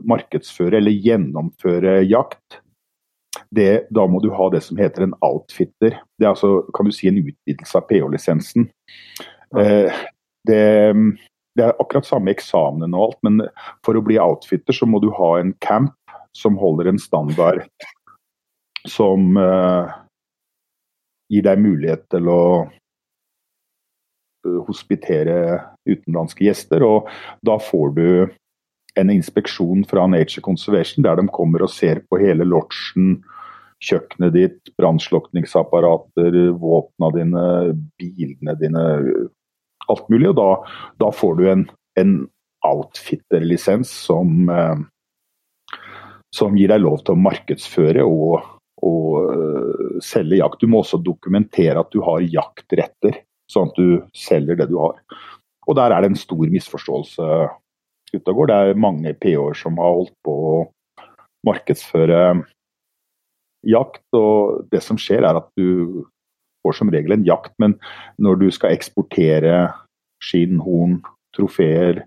markedsføre 0.08 0.80
eller 0.80 0.96
gjennomføre 0.96 2.00
jakt. 2.08 2.62
Det, 3.56 3.88
da 3.92 4.06
må 4.08 4.22
du 4.24 4.30
ha 4.32 4.48
det 4.54 4.62
som 4.64 4.80
heter 4.80 5.04
en 5.06 5.18
outfitter. 5.28 5.98
Det 6.20 6.26
er 6.26 6.32
altså, 6.32 6.62
kan 6.76 6.88
du 6.88 6.94
si, 6.96 7.10
en 7.10 7.20
utvidelse 7.20 7.78
av 7.78 7.88
PH-lisensen. 7.90 8.70
Eh, 9.60 10.04
det, 10.48 10.62
det 11.60 11.66
er 11.66 11.76
akkurat 11.76 12.08
samme 12.08 12.32
eksamen 12.32 12.96
og 12.96 13.10
alt, 13.10 13.20
men 13.28 13.42
for 13.86 14.00
å 14.00 14.04
bli 14.06 14.20
outfitter 14.22 14.76
så 14.76 14.88
må 14.88 15.02
du 15.04 15.10
ha 15.18 15.34
en 15.42 15.52
camp 15.64 15.98
som 16.38 16.56
holder 16.60 16.94
en 16.94 17.02
standard 17.02 17.66
som 18.88 19.36
eh, 19.38 19.92
gir 21.32 21.46
deg 21.46 21.62
mulighet 21.62 22.06
til 22.14 22.30
å 22.32 22.44
eh, 24.48 24.60
hospitere 24.68 25.36
utenlandske 25.90 26.48
gjester. 26.48 26.86
Og 26.88 27.10
da 27.46 27.60
får 27.62 27.98
du 27.98 28.08
en 29.00 29.12
inspeksjon 29.12 29.86
fra 29.88 30.08
Nature 30.12 30.44
Conservation 30.44 31.06
der 31.06 31.20
de 31.20 31.28
kommer 31.32 31.64
og 31.64 31.72
ser 31.72 32.04
på 32.10 32.20
hele 32.22 32.48
lodgen, 32.48 33.22
kjøkkenet 33.82 34.36
ditt, 34.36 34.72
brannslukningsapparater, 34.78 36.38
våpnene 36.62 37.12
dine, 37.18 37.46
bilene 38.00 38.56
dine, 38.60 38.86
alt 39.90 40.08
mulig. 40.12 40.30
Og 40.32 40.38
da, 40.38 40.50
da 41.02 41.10
får 41.16 41.38
du 41.40 41.46
en, 41.52 41.66
en 42.00 42.16
outfitter-lisens 42.68 43.92
som, 44.06 44.50
eh, 44.50 45.78
som 46.36 46.58
gir 46.58 46.72
deg 46.72 46.84
lov 46.84 47.02
til 47.02 47.16
å 47.16 47.24
markedsføre 47.26 48.06
og, 48.06 48.46
og 48.86 49.18
eh, 49.34 49.98
selge 50.06 50.42
jakt. 50.44 50.62
Du 50.62 50.70
må 50.70 50.84
også 50.84 51.02
dokumentere 51.02 51.82
at 51.82 51.92
du 51.94 52.04
har 52.06 52.22
jaktretter, 52.22 53.24
sånn 53.52 53.72
at 53.72 53.82
du 53.82 54.02
selger 54.18 54.62
det 54.62 54.70
du 54.70 54.78
har. 54.82 55.02
Og 55.70 55.78
der 55.78 55.94
er 55.94 56.04
det 56.04 56.14
en 56.14 56.22
stor 56.22 56.46
misforståelse 56.54 57.26
ute 58.12 58.28
og 58.28 58.38
går. 58.38 58.50
Det 58.50 58.56
er 58.62 58.82
mange 58.86 59.14
PH-er 59.18 59.58
som 59.58 59.78
har 59.82 59.98
holdt 59.98 60.16
på 60.26 60.38
å 60.52 60.56
markedsføre 61.48 62.22
jakt, 63.68 64.04
og 64.18 64.68
det 64.72 64.82
som 64.84 65.00
skjer 65.00 65.26
er 65.28 65.40
at 65.40 65.50
du 65.58 66.04
får 66.62 66.78
som 66.78 66.92
regel 66.94 67.16
en 67.16 67.26
jakt, 67.26 67.54
men 67.62 67.76
når 68.22 68.42
du 68.42 68.48
skal 68.54 68.76
eksportere 68.76 69.72
skinn, 70.22 70.60
horn, 70.62 71.00
trofeer 71.36 72.04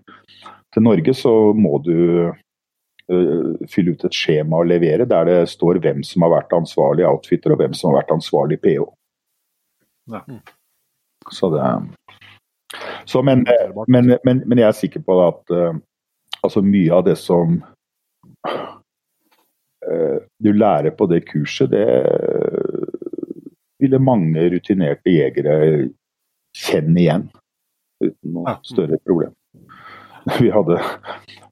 til 0.73 0.85
Norge, 0.85 1.15
så 1.17 1.33
må 1.57 1.77
du 1.83 1.97
uh, 2.31 3.53
fylle 3.71 3.95
ut 3.95 4.05
et 4.07 4.15
skjema 4.15 4.61
og 4.61 4.69
levere 4.71 5.07
der 5.09 5.27
det 5.29 5.39
står 5.51 5.81
hvem 5.83 6.03
som 6.07 6.25
har 6.25 6.35
vært 6.37 6.55
ansvarlig 6.55 7.07
outfitter 7.07 7.55
og 7.55 7.63
hvem 7.63 7.75
som 7.75 7.91
har 7.91 8.01
vært 8.01 8.15
ansvarlig 8.15 8.59
PH. 8.63 8.85
Ja. 10.13 10.21
Så 11.33 11.49
det 11.55 11.63
så, 13.05 13.21
men, 13.21 13.45
men, 13.87 14.17
men, 14.25 14.41
men 14.45 14.59
jeg 14.59 14.67
er 14.67 14.77
sikker 14.77 15.03
på 15.05 15.17
at 15.27 15.53
uh, 15.53 15.77
altså 16.43 16.61
mye 16.65 16.93
av 16.93 17.05
det 17.07 17.17
som 17.21 17.59
du 19.85 20.49
lærer 20.55 20.95
på 20.97 21.05
det 21.11 21.19
kurset, 21.29 21.69
det 21.69 21.85
ville 23.79 23.99
mange 24.01 24.47
rutinerte 24.49 25.13
jegere 25.13 25.57
kjenne 26.55 27.01
igjen 27.03 27.27
uten 28.03 28.33
noe 28.35 28.55
større 28.65 28.99
problem. 29.05 29.33
Vi 30.41 30.49
hadde 30.53 30.79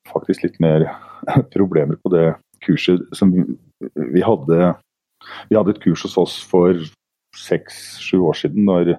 faktisk 0.10 0.48
litt 0.48 0.60
mer 0.64 0.88
problemer 1.56 2.00
på 2.02 2.12
det 2.14 2.26
kurset 2.64 3.04
som 3.16 3.34
vi 3.34 4.22
hadde. 4.24 4.74
Vi 5.50 5.58
hadde 5.58 5.74
et 5.76 5.82
kurs 5.84 6.06
hos 6.06 6.16
oss 6.20 6.36
for 6.48 6.78
seks-sju 7.36 8.22
år 8.30 8.38
siden 8.40 8.68
når 8.68 8.94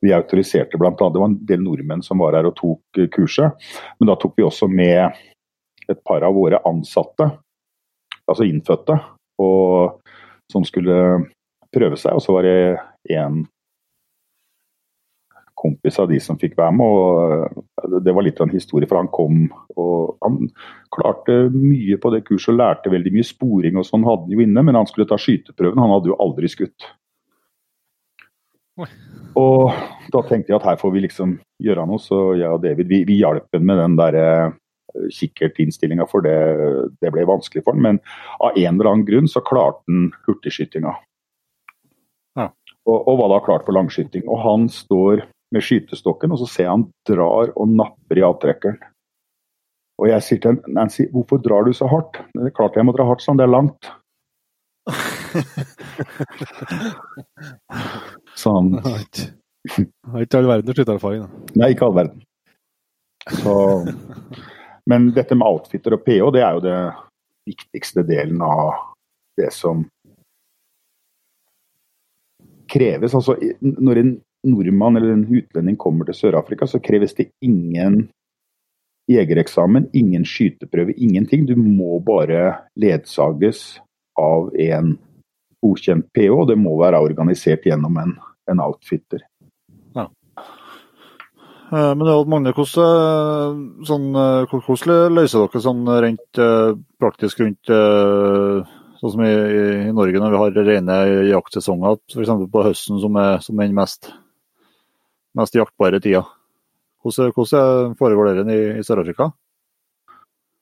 vi 0.00 0.12
autoriserte 0.14 0.78
annet, 0.80 0.98
Det 0.98 1.20
var 1.20 1.28
en 1.28 1.38
del 1.46 1.62
nordmenn 1.62 2.02
som 2.02 2.18
var 2.22 2.36
her 2.38 2.48
og 2.48 2.56
tok 2.56 2.98
eh, 2.98 3.08
kurset. 3.12 3.52
Men 3.98 4.08
da 4.08 4.16
tok 4.16 4.36
vi 4.36 4.46
også 4.46 4.68
med 4.68 5.10
et 5.90 6.00
par 6.06 6.22
av 6.24 6.34
våre 6.34 6.60
ansatte, 6.64 7.26
altså 8.28 8.46
innfødte, 8.48 8.98
og, 9.40 10.00
som 10.52 10.66
skulle 10.66 10.96
prøve 11.72 11.98
seg. 12.00 12.16
Og 12.16 12.24
så 12.24 12.34
var 12.34 12.46
det 12.48 12.58
en 13.16 13.44
kompis 15.60 15.98
av 16.00 16.08
de 16.08 16.20
som 16.22 16.38
fikk 16.40 16.56
være 16.58 16.76
med. 16.76 16.86
og 16.86 18.00
Det 18.04 18.14
var 18.16 18.24
litt 18.24 18.40
av 18.40 18.48
en 18.48 18.54
historie, 18.56 18.88
for 18.88 19.00
han 19.00 19.10
kom 19.12 19.44
og 19.76 20.16
han 20.24 20.48
klarte 20.92 21.36
mye 21.52 21.98
på 22.00 22.12
det 22.14 22.24
kurset 22.28 22.54
og 22.54 22.60
lærte 22.60 22.92
veldig 22.92 23.12
mye. 23.14 23.26
Sporing 23.26 23.80
og 23.80 23.86
sånn 23.88 24.06
hadde 24.08 24.28
han 24.28 24.36
jo 24.36 24.46
inne, 24.46 24.64
men 24.66 24.78
han 24.78 24.88
skulle 24.88 25.08
ta 25.10 25.20
skyteprøven. 25.20 25.80
Han 25.80 25.94
hadde 25.96 26.12
jo 26.12 26.18
aldri 26.22 26.50
skutt. 26.50 26.88
Og 29.38 29.70
da 30.10 30.22
tenkte 30.26 30.52
jeg 30.52 30.58
at 30.58 30.66
her 30.66 30.80
får 30.80 30.94
vi 30.94 31.04
liksom 31.04 31.36
gjøre 31.62 31.84
noe, 31.86 32.00
så 32.02 32.32
jeg 32.38 32.50
og 32.50 32.62
David 32.64 32.88
vi, 32.90 33.02
vi 33.08 33.20
hjalp 33.20 33.46
ham 33.54 33.66
med 33.68 33.78
den 33.78 33.96
der 34.00 34.16
eh, 34.18 34.56
kikkertinnstillinga, 35.14 36.06
for 36.10 36.24
det, 36.26 36.36
det 37.02 37.12
ble 37.14 37.26
vanskelig 37.28 37.62
for 37.64 37.72
han. 37.76 37.82
Men 37.84 38.00
av 38.40 38.56
en 38.56 38.74
eller 38.80 38.90
annen 38.92 39.06
grunn 39.08 39.28
så 39.30 39.40
klarte 39.44 39.82
han 39.90 40.10
hurtigskytinga. 40.26 40.92
Ja. 42.38 42.46
Og, 42.88 42.98
og 43.08 43.14
var 43.20 43.28
da 43.34 43.38
klart 43.46 43.66
for 43.66 43.76
langskyting. 43.76 44.24
Og 44.28 44.38
han 44.44 44.68
står 44.72 45.14
med 45.54 45.62
skytestokken, 45.66 46.32
og 46.34 46.38
så 46.42 46.46
ser 46.48 46.64
jeg 46.66 46.74
han 46.76 46.88
drar 47.08 47.46
og 47.56 47.66
napper 47.74 48.16
i 48.20 48.26
avtrekkeren. 48.26 48.78
Og 50.00 50.06
jeg 50.08 50.20
sier 50.24 50.40
til 50.40 50.54
Nancy, 50.72 51.02
hvorfor 51.12 51.36
drar 51.44 51.62
du 51.66 51.72
så 51.76 51.86
hardt? 51.90 52.14
Det 52.32 52.46
er 52.48 52.54
klart 52.56 52.76
jeg 52.78 52.86
må 52.88 52.92
dra 52.96 53.04
hardt, 53.08 53.22
sånn, 53.24 53.38
det 53.40 53.44
er 53.44 53.52
langt. 53.52 53.82
sånn. 58.40 58.68
har 58.80 60.22
ikke- 60.24 60.38
all 60.38 60.48
verden 60.48 60.74
skyttererfaring. 60.74 61.20
da. 61.20 61.28
Nei, 61.60 61.68
ikke 61.74 61.84
all 61.84 61.92
verden. 61.98 62.22
Så, 63.42 63.54
men 64.90 65.10
dette 65.14 65.36
med 65.38 65.46
outfitter 65.46 65.94
og 65.94 66.04
PH, 66.06 66.24
det 66.34 66.42
er 66.42 66.56
jo 66.56 66.64
det 66.64 66.78
viktigste 67.50 68.04
delen 68.06 68.42
av 68.42 68.74
det 69.38 69.52
som 69.54 69.84
kreves. 72.70 73.14
Altså, 73.14 73.36
når 73.60 74.02
en 74.02 74.16
nordmann 74.46 74.98
eller 74.98 75.14
en 75.14 75.26
utlending 75.28 75.76
kommer 75.80 76.08
til 76.08 76.18
Sør-Afrika, 76.18 76.66
så 76.66 76.82
kreves 76.82 77.14
det 77.18 77.30
ingen 77.44 78.08
jegereksamen, 79.10 79.88
ingen 79.96 80.26
skyteprøve, 80.26 80.94
ingenting. 80.96 81.46
Du 81.46 81.56
må 81.58 81.98
bare 82.06 82.54
ledsages 82.78 83.80
av 84.18 84.52
en 84.58 84.94
godkjent 85.64 86.06
PH, 86.16 86.34
og 86.34 86.46
det 86.52 86.58
må 86.60 86.76
være 86.80 87.00
organisert 87.02 87.66
gjennom 87.66 87.98
en, 88.00 88.14
en 88.50 88.62
outfitter. 88.64 89.24
Eh, 91.70 91.94
Men 91.94 92.08
Magne, 92.26 92.50
hvordan, 92.50 93.58
sånn, 93.86 94.08
eh, 94.18 94.50
hvordan 94.50 95.14
løser 95.14 95.44
dere 95.44 95.62
sånn 95.62 95.84
rent 96.02 96.40
eh, 96.42 96.72
praktisk 96.98 97.42
rundt 97.44 97.70
eh, 97.70 98.72
sånn 98.98 99.12
som 99.14 99.22
i, 99.22 99.30
i 99.30 99.92
Norge 99.94 100.18
når 100.18 100.34
vi 100.34 100.40
har 100.40 100.58
rene 100.66 100.96
jaktsesonger, 101.28 102.00
f.eks. 102.10 102.32
på 102.50 102.64
høsten 102.66 102.98
som 103.02 103.18
er, 103.22 103.38
som 103.44 103.60
er 103.60 103.70
den 103.70 103.78
mest, 103.78 104.10
mest 105.38 105.54
jaktbare 105.54 106.02
tida? 106.02 106.24
Hvordan, 107.04 107.30
hvordan 107.38 107.94
foregår 108.00 108.42
det 108.42 108.56
i, 108.56 108.64
i 108.80 108.84
Sør-Afrika? 108.84 109.30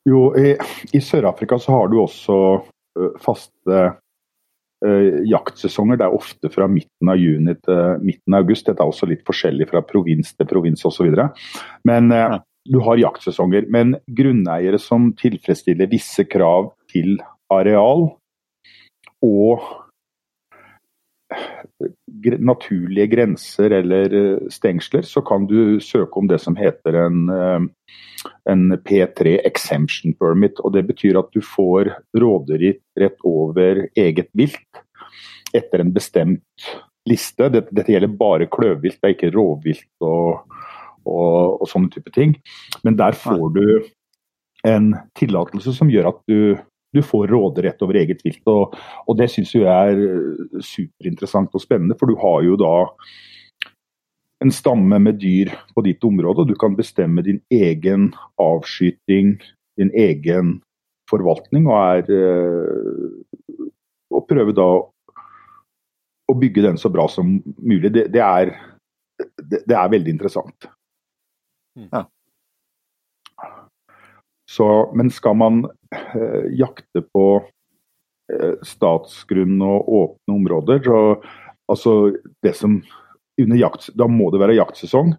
Jo, 0.09 0.29
i, 0.37 0.53
i 0.93 1.01
Sør-Afrika 1.03 1.57
så 1.59 1.73
har 1.73 1.89
du 1.89 2.03
også 2.03 2.37
faste 3.25 3.81
jaktsesonger. 4.81 5.99
Det 5.99 6.07
er 6.07 6.15
ofte 6.15 6.51
fra 6.53 6.69
midten 6.71 7.11
av 7.11 7.19
juni 7.19 7.55
til 7.65 8.05
midten 8.05 8.35
av 8.35 8.45
august. 8.45 8.67
Dette 8.67 8.85
er 8.85 8.93
også 8.93 9.09
litt 9.11 9.25
forskjellig 9.27 9.69
fra 9.71 9.83
provins 9.83 10.35
til 10.37 10.47
provins 10.47 10.85
osv. 10.87 11.11
Men 11.85 12.11
Ja. 12.11 12.39
du 12.67 12.79
har 12.81 12.97
jaktsesonger. 12.97 13.67
Men 13.69 13.97
grunneiere 14.09 14.79
som 14.79 15.13
tilfredsstiller 15.13 15.91
visse 15.91 16.25
krav 16.25 16.73
til 16.93 17.19
areal 17.51 18.11
og 19.25 19.61
naturlige 22.41 23.11
grenser 23.13 23.75
eller 23.81 24.15
stengsler, 24.53 25.05
så 25.05 25.21
kan 25.27 25.45
du 25.47 25.81
søke 25.85 26.21
om 26.21 26.29
det 26.31 26.41
som 26.41 26.57
heter 26.57 27.03
en 27.05 27.69
en 28.51 28.79
P3 28.79 29.39
exemption 29.47 30.15
permit. 30.19 30.61
og 30.61 30.73
Det 30.73 30.85
betyr 30.89 31.19
at 31.19 31.31
du 31.33 31.41
får 31.45 31.93
råderett 32.19 32.83
rett 33.01 33.19
over 33.25 33.87
eget 33.97 34.31
vilt 34.33 34.83
etter 35.55 35.83
en 35.83 35.93
bestemt 35.95 36.69
liste. 37.09 37.49
Dette, 37.49 37.73
dette 37.73 37.93
gjelder 37.93 38.19
bare 38.21 38.49
kløvvilt, 38.53 38.99
det 39.01 39.09
er 39.09 39.17
ikke 39.17 39.33
rovvilt 39.37 40.05
og, 40.05 40.57
og, 41.05 41.63
og 41.63 41.69
sånne 41.71 41.93
type 41.95 42.13
ting. 42.15 42.37
Men 42.85 42.99
der 42.99 43.17
får 43.17 43.47
du 43.57 43.65
en 44.67 44.93
tillatelse 45.19 45.73
som 45.77 45.91
gjør 45.93 46.11
at 46.13 46.21
du, 46.29 46.59
du 46.95 47.03
får 47.05 47.27
råderett 47.29 47.83
over 47.85 47.99
eget 48.01 48.23
vilt. 48.25 48.45
Og, 48.49 48.77
og 49.07 49.19
det 49.19 49.29
syns 49.33 49.55
jeg 49.55 49.67
er 49.69 49.99
eh, 50.05 50.61
superinteressant 50.65 51.55
og 51.55 51.65
spennende, 51.65 51.97
for 51.99 52.11
du 52.11 52.19
har 52.21 52.45
jo 52.47 52.59
da 52.61 52.75
en 54.45 54.55
stamme 54.55 55.01
med 55.03 55.19
dyr 55.19 55.51
på 55.75 55.83
ditt 55.87 56.05
område, 56.07 56.45
og 56.45 56.51
du 56.51 56.55
kan 56.59 56.77
bestemme 56.79 57.25
din 57.27 57.41
egen 57.51 58.13
avskyting, 58.41 59.35
din 59.81 59.91
egen 59.99 60.61
forvaltning, 61.11 61.67
og 61.67 61.79
er 61.79 62.15
eh, 62.15 63.65
Og 64.09 64.25
prøve 64.25 64.55
da 64.57 64.65
å 66.29 66.35
bygge 66.41 66.63
den 66.65 66.79
så 66.81 66.89
bra 66.89 67.05
som 67.13 67.35
mulig. 67.61 67.91
Det, 67.93 68.07
det, 68.13 68.23
er, 68.25 68.55
det, 69.21 69.61
det 69.69 69.77
er 69.77 69.91
veldig 69.93 70.15
interessant. 70.15 70.69
Ja. 71.77 72.07
Så, 74.49 74.93
men 74.97 75.11
skal 75.13 75.37
man 75.37 75.65
eh, 75.93 76.49
jakte 76.57 77.03
på 77.13 77.25
eh, 78.33 78.55
statsgrunn 78.65 79.61
og 79.61 79.91
åpne 80.01 80.39
områder, 80.39 80.81
så 80.85 81.01
altså 81.69 81.95
det 82.45 82.55
som 82.57 82.81
under 83.39 83.59
jakt, 83.61 83.91
Da 83.95 84.09
må 84.11 84.31
det 84.33 84.41
være 84.43 84.57
jaktsesong, 84.57 85.13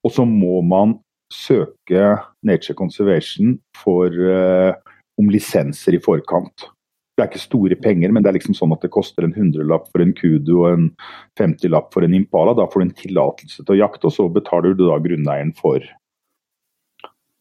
og 0.00 0.12
så 0.14 0.24
må 0.24 0.62
man 0.64 0.94
søke 1.30 2.18
Nature 2.46 2.76
Conservation 2.78 3.58
for, 3.76 4.06
eh, 4.06 4.74
om 5.18 5.28
lisenser 5.30 5.98
i 5.98 6.00
forkant. 6.02 6.70
Det 7.18 7.26
er 7.26 7.28
ikke 7.28 7.42
store 7.42 7.76
penger, 7.76 8.12
men 8.12 8.22
det 8.22 8.30
er 8.30 8.38
liksom 8.38 8.56
sånn 8.56 8.72
at 8.72 8.80
det 8.86 8.92
koster 8.94 9.26
en 9.26 9.34
hundrelapp 9.36 9.90
for 9.90 10.00
en 10.00 10.14
kudu 10.16 10.54
og 10.62 10.68
en 10.70 10.86
50-lapp 11.36 11.90
for 11.92 12.06
en 12.06 12.14
impala. 12.16 12.54
Da 12.56 12.64
får 12.70 12.80
du 12.80 12.86
en 12.86 12.96
tillatelse 13.02 13.60
til 13.60 13.74
å 13.76 13.80
jakte, 13.82 14.08
og 14.08 14.14
så 14.16 14.28
betaler 14.32 14.72
du 14.72 14.86
da 14.86 14.96
grunneieren 15.02 15.52
for 15.58 15.84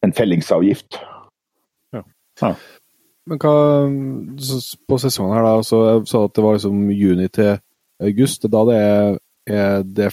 en 0.04 0.16
fellingsavgift. 0.16 1.00
Men 3.30 3.42
hva 3.42 3.56
på 4.90 4.98
sesongen 5.02 5.36
her, 5.38 5.46
da, 5.46 5.64
så 5.66 5.80
jeg 5.86 6.06
sa 6.10 6.24
at 6.26 6.36
det 6.36 6.44
var 6.46 6.58
liksom 6.58 6.86
juni 6.96 7.28
til 7.34 7.58
august. 8.02 8.48
Da 8.50 8.64
det 8.70 8.78
er, 8.80 9.18
er 9.50 9.84
det 9.86 10.12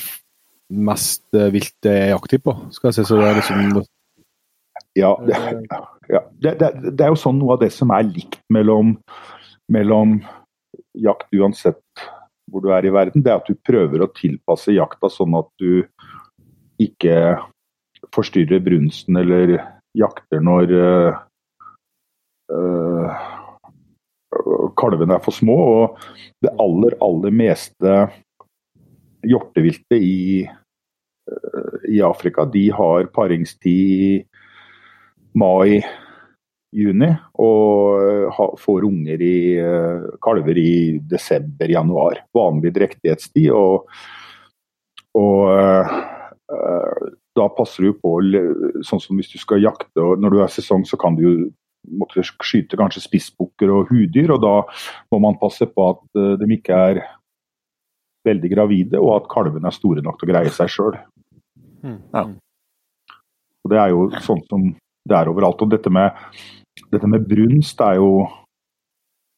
mest 0.68 1.24
eh, 1.36 1.52
vilt 1.54 1.74
det 1.86 1.94
er 1.94 2.12
jakttid 2.12 2.42
på? 2.44 2.56
Skal 2.74 2.90
jeg 2.90 2.98
si, 2.98 3.06
så 3.08 3.20
det 3.20 3.28
er 3.30 3.38
liksom 3.40 3.84
Ja, 4.96 5.12
det, 5.22 5.38
ja. 6.08 6.20
Det, 6.40 6.52
det, 6.60 6.70
det 6.96 7.04
er 7.04 7.12
jo 7.12 7.20
sånn 7.20 7.38
noe 7.40 7.56
av 7.56 7.62
det 7.62 7.70
som 7.74 7.92
er 7.94 8.06
likt 8.08 8.40
mellom, 8.52 8.94
mellom 9.72 10.18
jakt 10.96 11.32
uansett 11.36 12.06
hvor 12.50 12.62
du 12.62 12.70
er 12.72 12.86
i 12.86 12.92
verden, 12.94 13.24
det 13.24 13.32
er 13.32 13.40
at 13.40 13.48
du 13.48 13.58
prøver 13.66 14.04
å 14.04 14.12
tilpasse 14.14 14.74
jakta 14.74 15.10
sånn 15.10 15.34
at 15.38 15.48
du 15.58 15.82
ikke 16.82 17.36
forstyrrer 18.14 18.62
brunsten 18.62 19.18
eller 19.18 19.56
jakter 19.96 20.44
når 20.44 20.74
øh, 20.76 21.16
kalvene 24.76 25.16
er 25.16 25.24
for 25.24 25.34
små. 25.34 25.58
Og 25.80 25.98
det 26.44 26.54
aller, 26.62 26.96
aller 27.04 27.34
meste 27.34 27.98
hjorteviltet 29.26 29.98
i, 29.98 30.46
øh, 30.46 31.78
i 31.90 32.02
Afrika, 32.04 32.44
de 32.44 32.68
har 32.72 33.08
paringstid 33.14 33.94
i 33.96 34.10
mai, 35.36 35.80
juni, 36.76 37.08
og 37.40 38.30
ha, 38.36 38.46
får 38.60 38.84
unger 38.84 39.22
i 39.22 39.36
kalver 40.22 40.58
i 40.60 40.98
desember, 41.08 41.70
januar. 41.72 42.22
Vanlig 42.36 42.74
drektighetstid. 42.76 43.50
Og, 43.56 43.88
og 45.16 45.92
da 47.36 47.46
passer 47.56 47.88
du 47.88 47.96
på, 48.00 48.16
sånn 48.86 49.02
som 49.02 49.18
hvis 49.18 49.32
du 49.32 49.38
skal 49.40 49.64
jakte, 49.64 50.00
og 50.02 50.20
når 50.20 50.34
du 50.34 50.42
er 50.42 50.52
sesong, 50.52 50.84
så 50.88 50.98
kan 51.00 51.16
du 51.16 51.24
jo 51.24 51.34
måtte 51.90 52.24
skyte 52.24 52.78
kanskje 52.78 53.04
spissbukker 53.04 53.70
og 53.72 53.92
hudyr, 53.92 54.32
og 54.34 54.42
da 54.42 54.54
må 55.12 55.20
man 55.22 55.38
passe 55.40 55.68
på 55.70 55.90
at 55.92 56.18
øh, 56.18 56.34
de 56.40 56.48
ikke 56.56 56.80
er 56.90 57.02
veldig 58.26 58.50
gravide, 58.54 58.98
og 59.00 59.12
at 59.20 59.30
kalvene 59.30 59.70
er 59.70 59.76
store 59.76 60.02
nok 60.02 60.18
til 60.18 60.28
å 60.28 60.32
greie 60.32 60.52
seg 60.54 60.72
sjøl. 60.72 60.98
Ja. 61.86 62.24
Og 62.26 63.70
Det 63.70 63.78
er 63.78 63.92
jo 63.94 64.08
sånn 64.22 64.42
som 64.50 64.66
det 65.06 65.16
er 65.18 65.30
overalt. 65.30 65.62
Og 65.62 65.70
dette 65.70 65.90
med, 65.92 66.14
dette 66.92 67.10
med 67.10 67.26
brunst 67.30 67.80
er 67.84 68.00
jo 68.00 68.10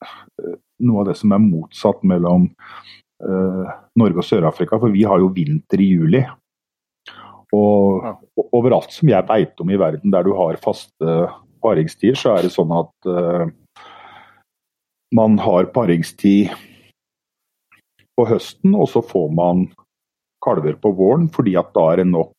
eh, 0.04 0.56
noe 0.84 1.02
av 1.02 1.10
det 1.10 1.16
som 1.20 1.34
er 1.34 1.42
motsatt 1.42 2.04
mellom 2.06 2.46
uh, 2.48 3.70
Norge 3.98 4.22
og 4.22 4.26
Sør-Afrika. 4.26 4.78
For 4.78 4.94
vi 4.94 5.02
har 5.08 5.20
jo 5.20 5.32
vinter 5.34 5.82
i 5.82 5.90
juli. 5.90 6.22
Og, 7.56 8.04
Ja. 8.04 8.12
og 8.36 8.56
overalt 8.60 8.92
som 8.92 9.08
jeg 9.08 9.24
veit 9.28 9.60
om 9.60 9.70
i 9.72 9.80
verden 9.80 10.12
der 10.12 10.26
du 10.26 10.34
har 10.36 10.60
faste 10.60 11.14
paringstider, 11.68 12.16
så 12.18 12.34
er 12.34 12.46
det 12.48 12.54
sånn 12.54 12.72
at 12.74 13.12
eh, 13.12 13.44
man 15.14 15.38
har 15.44 15.70
paringstid 15.74 16.54
på 18.18 18.26
høsten, 18.26 18.74
og 18.74 18.88
så 18.90 19.04
får 19.04 19.30
man 19.36 19.68
kalver 20.44 20.78
på 20.80 20.92
våren, 20.96 21.28
fordi 21.34 21.54
at 21.60 21.70
da 21.76 21.92
er 21.92 22.02
det 22.02 22.10
nok 22.10 22.34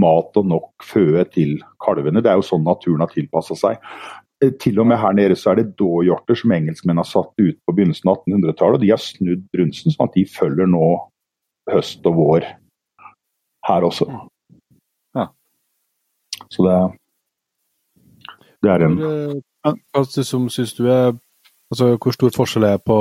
mat 0.00 0.38
og 0.40 0.48
nok 0.48 0.86
føde 0.86 1.24
til 1.34 1.56
kalvene. 1.84 2.22
Det 2.22 2.30
er 2.30 2.40
jo 2.40 2.46
sånn 2.46 2.64
naturen 2.64 3.04
har 3.04 3.12
tilpassa 3.12 3.56
seg. 3.58 3.80
Eh, 4.42 4.52
Til 4.62 4.80
og 4.80 4.88
med 4.90 5.00
her 5.02 5.14
nede 5.16 5.36
så 5.38 5.52
er 5.52 5.60
det 5.60 5.76
dåhjorter 5.80 6.38
som 6.38 6.54
engelskmenn 6.54 7.00
har 7.00 7.08
satt 7.08 7.32
ut 7.38 7.58
på 7.66 7.74
begynnelsen 7.76 8.10
av 8.10 8.22
1800-tallet. 8.22 8.80
og 8.80 8.84
De 8.84 8.92
har 8.94 9.02
snudd 9.02 9.44
brunsten 9.54 9.94
sånn 9.94 10.08
at 10.08 10.16
de 10.16 10.24
følger 10.28 10.70
nå 10.70 10.88
høst 11.70 12.06
og 12.08 12.18
vår 12.18 12.48
her 13.68 13.86
også. 13.86 14.08
Ja. 15.14 15.28
Så 16.50 16.66
det, 16.66 16.78
det 18.62 18.70
er 18.70 18.84
en 18.86 18.98
eh, 19.02 19.34
Hva 19.92 20.02
liksom, 20.06 20.48
syns 20.52 20.74
du 20.78 20.84
er 20.86 21.12
altså, 21.72 21.92
Hvor 21.98 22.14
stor 22.14 22.34
forskjell 22.36 22.66
er 22.68 22.78
på 22.82 22.96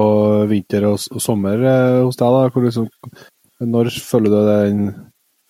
vinter 0.50 0.88
og, 0.90 0.98
og 1.14 1.22
sommer 1.22 1.62
eh, 1.62 2.00
hos 2.06 2.18
deg? 2.20 2.34
da? 2.38 2.50
Hvor, 2.54 2.66
liksom, 2.66 2.88
når 3.62 3.92
føler 4.02 4.34
du 4.34 4.40
den 4.50 4.82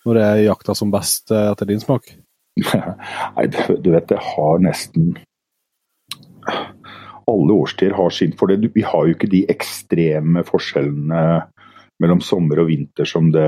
Når 0.04 0.20
er 0.20 0.42
jakta 0.46 0.74
som 0.76 0.90
best 0.92 1.30
eh, 1.32 1.50
etter 1.52 1.68
din 1.70 1.80
smak? 1.80 2.10
Nei, 3.36 3.46
du 3.48 3.90
vet, 3.94 4.08
det 4.10 4.18
har 4.20 4.58
nesten 4.60 5.14
Alle 7.30 7.54
årstider 7.54 7.94
har 7.96 8.10
sin. 8.12 8.34
Du- 8.36 8.68
Vi 8.74 8.82
har 8.82 9.06
jo 9.06 9.14
ikke 9.14 9.30
de 9.30 9.44
ekstreme 9.48 10.42
forskjellene 10.44 11.22
mellom 12.02 12.20
sommer 12.20 12.58
og 12.60 12.66
vinter 12.68 13.06
som 13.06 13.30
det, 13.32 13.46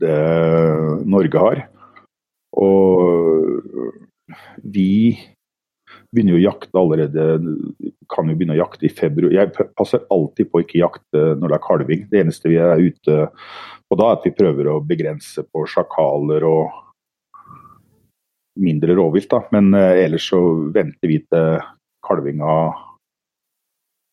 det 0.00 0.16
Norge 1.10 1.42
har. 1.42 1.62
Og 2.56 3.99
vi 4.62 5.18
begynner 6.10 6.36
jo 6.36 6.40
å 6.40 6.46
jakte 6.48 6.78
allerede 6.78 7.24
Kan 8.10 8.30
jo 8.30 8.34
begynne 8.34 8.56
å 8.56 8.60
jakte 8.60 8.88
i 8.88 8.92
februar. 8.92 9.32
Jeg 9.34 9.70
passer 9.78 10.02
alltid 10.10 10.50
på 10.50 10.58
å 10.58 10.64
ikke 10.64 10.80
jakte 10.80 11.20
når 11.38 11.52
det 11.52 11.56
er 11.56 11.66
kalving. 11.66 12.06
Det 12.10 12.22
eneste 12.24 12.50
vi 12.50 12.58
er 12.58 12.82
ute 12.82 13.18
på 13.86 13.98
da, 13.98 14.08
er 14.08 14.18
at 14.18 14.26
vi 14.26 14.34
prøver 14.34 14.70
å 14.70 14.80
begrense 14.82 15.44
på 15.46 15.62
sjakaler 15.70 16.46
og 16.48 16.72
mindre 18.58 18.96
rovvilt. 18.98 19.36
Men 19.54 19.70
eh, 19.78 20.04
ellers 20.06 20.26
så 20.32 20.40
venter 20.74 21.10
vi 21.10 21.20
til 21.22 21.60
kalvinga 22.06 22.56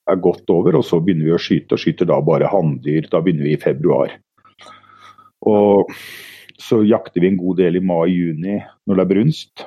er 0.08 0.22
godt 0.24 0.50
over, 0.54 0.78
og 0.80 0.86
så 0.88 1.02
begynner 1.04 1.32
vi 1.32 1.36
å 1.36 1.42
skyte. 1.42 1.76
Og 1.76 1.82
skyter 1.82 2.10
da 2.10 2.20
bare 2.24 2.52
hanndyr. 2.52 3.10
Da 3.12 3.22
begynner 3.24 3.50
vi 3.50 3.56
i 3.58 3.62
februar. 3.62 4.14
Og 5.48 5.90
så 6.58 6.82
jakter 6.86 7.24
vi 7.24 7.32
en 7.32 7.40
god 7.40 7.60
del 7.62 7.78
i 7.78 7.84
mai-juni 7.86 8.60
når 8.88 9.00
det 9.00 9.04
er 9.04 9.12
brunst. 9.12 9.66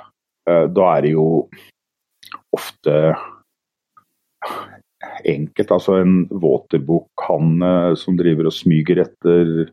Eh, 0.50 0.66
da 0.74 0.86
er 0.96 1.06
det 1.06 1.12
jo 1.14 1.26
ofte 2.56 2.96
enkelt. 5.24 5.70
Altså 5.70 6.00
en 6.00 6.24
våterbukk, 6.30 7.26
han 7.28 7.62
eh, 7.66 7.92
som 8.00 8.18
driver 8.18 8.50
og 8.50 8.56
smyger 8.56 9.04
etter 9.04 9.70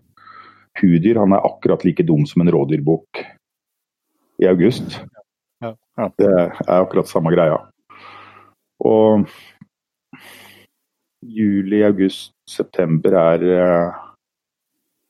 hudyr, 0.81 1.21
han 1.23 1.33
er 1.33 1.45
akkurat 1.47 1.85
like 1.87 2.05
dum 2.05 2.25
som 2.29 2.43
en 2.43 2.53
rådyrbukk 2.53 3.23
i 4.43 4.49
august. 4.49 4.99
Ja. 5.63 5.73
Ja. 5.97 6.09
Det 6.19 6.29
er 6.29 6.81
akkurat 6.81 7.09
samme 7.09 7.33
greia. 7.33 7.57
Og 8.85 9.25
juli, 11.25 11.81
august, 11.85 12.35
september 12.49 13.15
er 13.17 13.47
eh, 13.55 14.03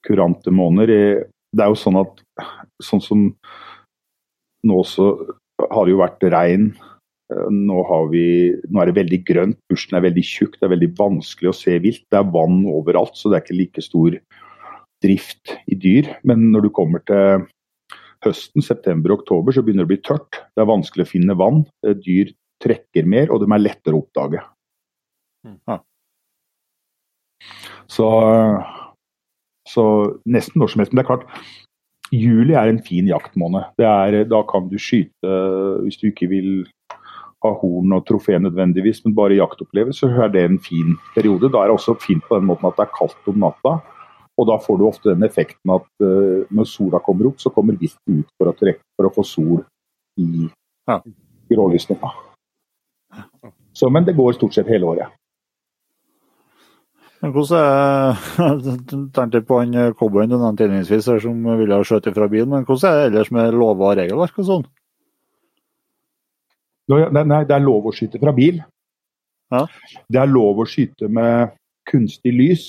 kurante 0.08 0.54
måneder. 0.54 1.28
Det 1.52 1.64
er 1.64 1.74
jo 1.74 1.80
sånn 1.80 2.00
at 2.00 2.24
sånn 2.84 3.04
som 3.04 3.28
nå 4.68 4.80
så 4.88 5.10
har 5.62 5.88
det 5.88 5.94
jo 5.94 6.02
vært 6.02 6.28
regn. 6.34 6.70
Eh, 7.34 7.50
Nå, 7.54 7.82
har 7.90 8.08
vi, 8.14 8.26
nå 8.70 8.82
er 8.82 8.92
det 8.92 8.98
veldig 9.02 9.22
grønt, 9.28 9.60
bushen 9.72 9.98
er 9.98 10.06
veldig 10.08 10.24
tjukk, 10.26 10.58
det 10.58 10.68
er 10.68 10.76
veldig 10.76 10.94
vanskelig 11.00 11.52
å 11.52 11.58
se 11.58 11.78
vilt. 11.84 12.06
Det 12.12 12.20
er 12.22 12.34
vann 12.34 12.62
overalt, 12.72 13.18
så 13.20 13.32
det 13.32 13.40
er 13.40 13.46
ikke 13.46 13.62
like 13.62 13.86
stor 13.86 14.18
drift 15.04 15.54
i 15.70 15.78
dyr. 15.78 16.10
Men 16.28 16.50
når 16.54 16.68
du 16.68 16.74
kommer 16.74 17.04
til 17.08 17.46
høsten, 18.26 18.64
september 18.66 19.14
og 19.14 19.22
oktober, 19.22 19.54
så 19.54 19.64
begynner 19.64 19.86
det 19.86 19.90
å 19.90 19.94
bli 19.94 20.04
tørt. 20.06 20.40
Det 20.56 20.64
er 20.64 20.72
vanskelig 20.72 21.06
å 21.06 21.12
finne 21.12 21.38
vann. 21.38 21.64
Eh, 21.86 21.98
Dyr 21.98 22.34
trekker 22.64 23.06
mer, 23.06 23.30
og 23.32 23.44
de 23.44 23.52
er 23.54 23.62
lettere 23.62 23.98
å 23.98 24.02
oppdage. 24.02 24.42
Ja. 25.46 25.78
Så, 27.88 28.08
så 29.70 29.84
nesten 30.28 30.60
når 30.60 30.74
som 30.74 30.82
helst. 30.82 30.94
Men 30.94 31.04
det 31.04 31.06
er 31.06 31.12
klart, 31.12 31.28
juli 32.14 32.56
er 32.56 32.72
en 32.72 32.82
fin 32.84 33.08
jaktmåned. 33.10 33.74
Det 33.80 33.88
er, 33.88 34.24
da 34.30 34.42
kan 34.48 34.70
du 34.72 34.78
skyte 34.80 35.36
hvis 35.84 36.00
du 36.02 36.10
ikke 36.10 36.30
vil 36.32 36.52
ha 37.46 37.52
horn 37.62 37.94
og 37.94 38.06
trofé 38.08 38.38
nødvendigvis, 38.42 39.04
men 39.06 39.16
bare 39.18 39.38
jaktopplevelse, 39.38 40.08
så 40.10 40.26
er 40.26 40.32
det 40.34 40.44
en 40.46 40.60
fin 40.60 40.96
periode. 41.16 41.52
Da 41.54 41.62
er 41.62 41.70
det 41.70 41.78
også 41.78 41.98
fint 42.02 42.26
på 42.26 42.40
den 42.40 42.48
måten 42.50 42.70
at 42.70 42.78
det 42.80 42.88
er 42.88 42.96
kaldt 42.98 43.30
om 43.30 43.40
natta. 43.44 43.78
Og 44.38 44.46
da 44.50 44.58
får 44.62 44.78
du 44.78 44.86
ofte 44.88 45.14
den 45.14 45.26
effekten 45.26 45.74
at 45.74 45.88
uh, 46.06 46.46
når 46.54 46.70
sola 46.70 47.02
kommer 47.02 47.32
opp, 47.32 47.40
så 47.42 47.50
kommer 47.54 47.78
viltet 47.78 48.02
ut 48.10 48.30
for 48.38 48.52
å, 48.52 48.56
trekke, 48.58 48.84
for 48.98 49.10
å 49.10 49.14
få 49.16 49.26
sol 49.26 49.62
i 50.22 50.48
Ja. 50.88 51.02
grålysninga. 51.50 52.10
Så, 53.74 53.90
men 53.90 54.06
det 54.06 54.16
går 54.18 54.38
stort 54.38 54.54
sett 54.56 54.70
hele 54.70 54.86
året. 54.90 55.14
Hvordan 57.34 59.10
tenkte 59.16 59.42
på 59.46 59.60
han 59.62 59.74
eh, 59.76 59.94
cowboyen 59.98 60.32
du 60.32 60.38
nevnte 60.38 60.66
innledningsvis 60.68 61.08
som 61.24 61.44
ville 61.60 61.78
ha 61.78 61.86
skjøt 61.86 62.10
fra 62.16 62.28
bilen. 62.32 62.50
Men 62.54 62.66
hvordan 62.68 62.92
er 62.94 62.98
det 62.98 63.08
ellers 63.12 63.32
med 63.36 63.56
lover 63.58 63.92
og 63.92 63.98
regelverk 64.02 64.40
og 64.42 64.48
sånn? 64.48 64.66
Nei, 66.88 67.42
det 67.44 67.56
er 67.56 67.64
lov 67.64 67.90
å 67.90 67.94
skyte 67.96 68.20
fra 68.22 68.32
bil. 68.36 68.62
Ja. 69.52 69.66
Det 70.08 70.22
er 70.22 70.30
lov 70.32 70.62
å 70.64 70.68
skyte 70.68 71.10
med 71.12 71.56
kunstig 71.88 72.32
lys 72.36 72.64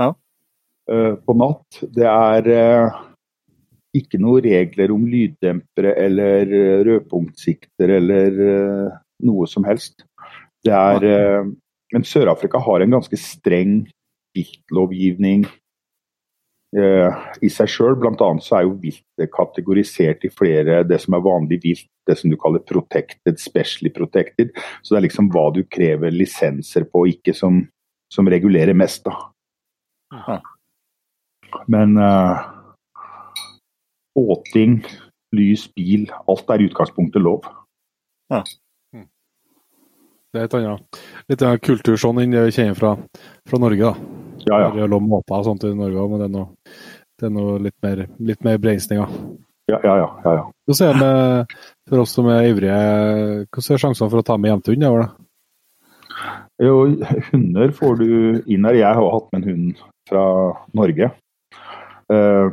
Ja. 0.00 0.14
eh, 0.88 1.14
på 1.20 1.36
natt. 1.36 1.82
Det 1.92 2.08
er 2.08 2.48
eh, 2.54 2.98
ikke 3.96 4.20
noen 4.20 4.44
regler 4.44 4.92
om 4.94 5.04
lyddempere 5.08 5.94
eller 6.00 6.52
rødpunktsikter 6.88 7.96
eller 7.98 8.42
noe 9.24 9.48
som 9.48 9.64
helst. 9.68 10.04
Det 10.64 10.72
er, 10.76 11.04
men 11.94 12.04
Sør-Afrika 12.04 12.60
har 12.60 12.84
en 12.84 12.98
ganske 12.98 13.16
streng 13.20 13.80
viltlovgivning 14.36 15.46
eh, 16.76 17.22
i 17.40 17.50
seg 17.52 17.70
sjøl. 17.72 17.96
Bl.a. 18.00 18.28
så 18.44 18.58
er 18.58 18.66
jo 18.66 18.76
viltet 18.82 19.32
kategorisert 19.34 20.26
i 20.28 20.32
flere 20.32 20.82
det 20.88 21.00
som 21.04 21.16
er 21.16 21.24
vanlig 21.24 21.60
vilt, 21.64 21.88
det 22.08 22.18
som 22.20 22.32
du 22.32 22.36
kaller 22.40 22.64
protected, 22.68 23.40
specially 23.40 23.92
protected. 23.94 24.52
Så 24.82 24.94
det 24.94 25.00
er 25.00 25.08
liksom 25.08 25.32
hva 25.32 25.48
du 25.54 25.62
krever 25.70 26.14
lisenser 26.14 26.86
på, 26.92 27.06
ikke 27.14 27.36
som, 27.36 27.62
som 28.12 28.28
regulerer 28.28 28.76
mest, 28.76 29.08
da. 29.08 29.16
Ja. 30.12 30.38
Men 31.72 31.96
eh, 31.96 32.46
båting, 34.16 34.82
lys, 35.36 35.68
bil, 35.76 36.08
alt 36.28 36.50
er 36.52 36.60
i 36.60 36.68
utgangspunktet 36.68 37.24
lov. 37.24 37.48
Det 40.34 40.40
er 40.42 40.44
et 40.48 40.54
annet, 40.58 40.98
litt 41.30 41.42
annet 41.42 41.62
kultur 41.64 41.96
sånn 42.00 42.18
enn 42.20 42.34
det 42.34 42.42
vi 42.48 42.54
kjenner 42.58 42.76
fra, 42.76 42.90
fra 43.48 43.60
Norge. 43.62 43.80
da. 43.80 43.94
Ja, 44.48 44.58
ja. 44.66 44.70
Det 44.74 44.82
er 44.84 44.90
lov 44.92 45.02
måter 45.08 45.38
og 45.38 45.46
sånt 45.48 45.64
i 45.64 45.72
Norge 45.76 46.00
òg, 46.02 46.10
men 46.12 46.20
det 46.22 46.26
er 46.28 46.34
noe, 46.34 46.48
det 47.18 47.28
er 47.28 47.32
noe 47.34 47.54
litt 47.64 47.76
mer, 47.84 48.02
litt 48.20 48.44
mer 48.44 48.58
begrensninger. 48.60 49.14
ja, 49.72 49.78
ja, 49.84 49.94
ja, 50.02 50.08
ja, 50.24 50.34
ja. 50.38 50.44
Hvordan 50.68 50.88
er 50.88 51.00
det 51.00 51.56
for 51.88 52.02
oss 52.04 52.12
som 52.16 52.28
er 52.32 52.46
ivrige, 52.50 52.76
hvordan 53.48 53.74
er 53.74 53.82
sjansene 53.84 54.10
for 54.12 54.20
å 54.20 54.26
ta 54.28 54.36
med 54.36 54.52
hjem 54.52 54.62
til 54.68 54.76
hund? 54.76 54.86
Ja, 54.88 55.08
Jo, 56.60 56.76
hunder 57.30 57.70
får 57.76 57.98
du 58.00 58.08
inn 58.50 58.64
her. 58.66 58.74
Jeg 58.74 58.94
har 58.98 59.10
hatt 59.14 59.28
med 59.32 59.44
en 59.44 59.48
hund 59.52 59.82
fra 60.10 60.24
Norge. 60.74 61.10
Eh, 62.12 62.48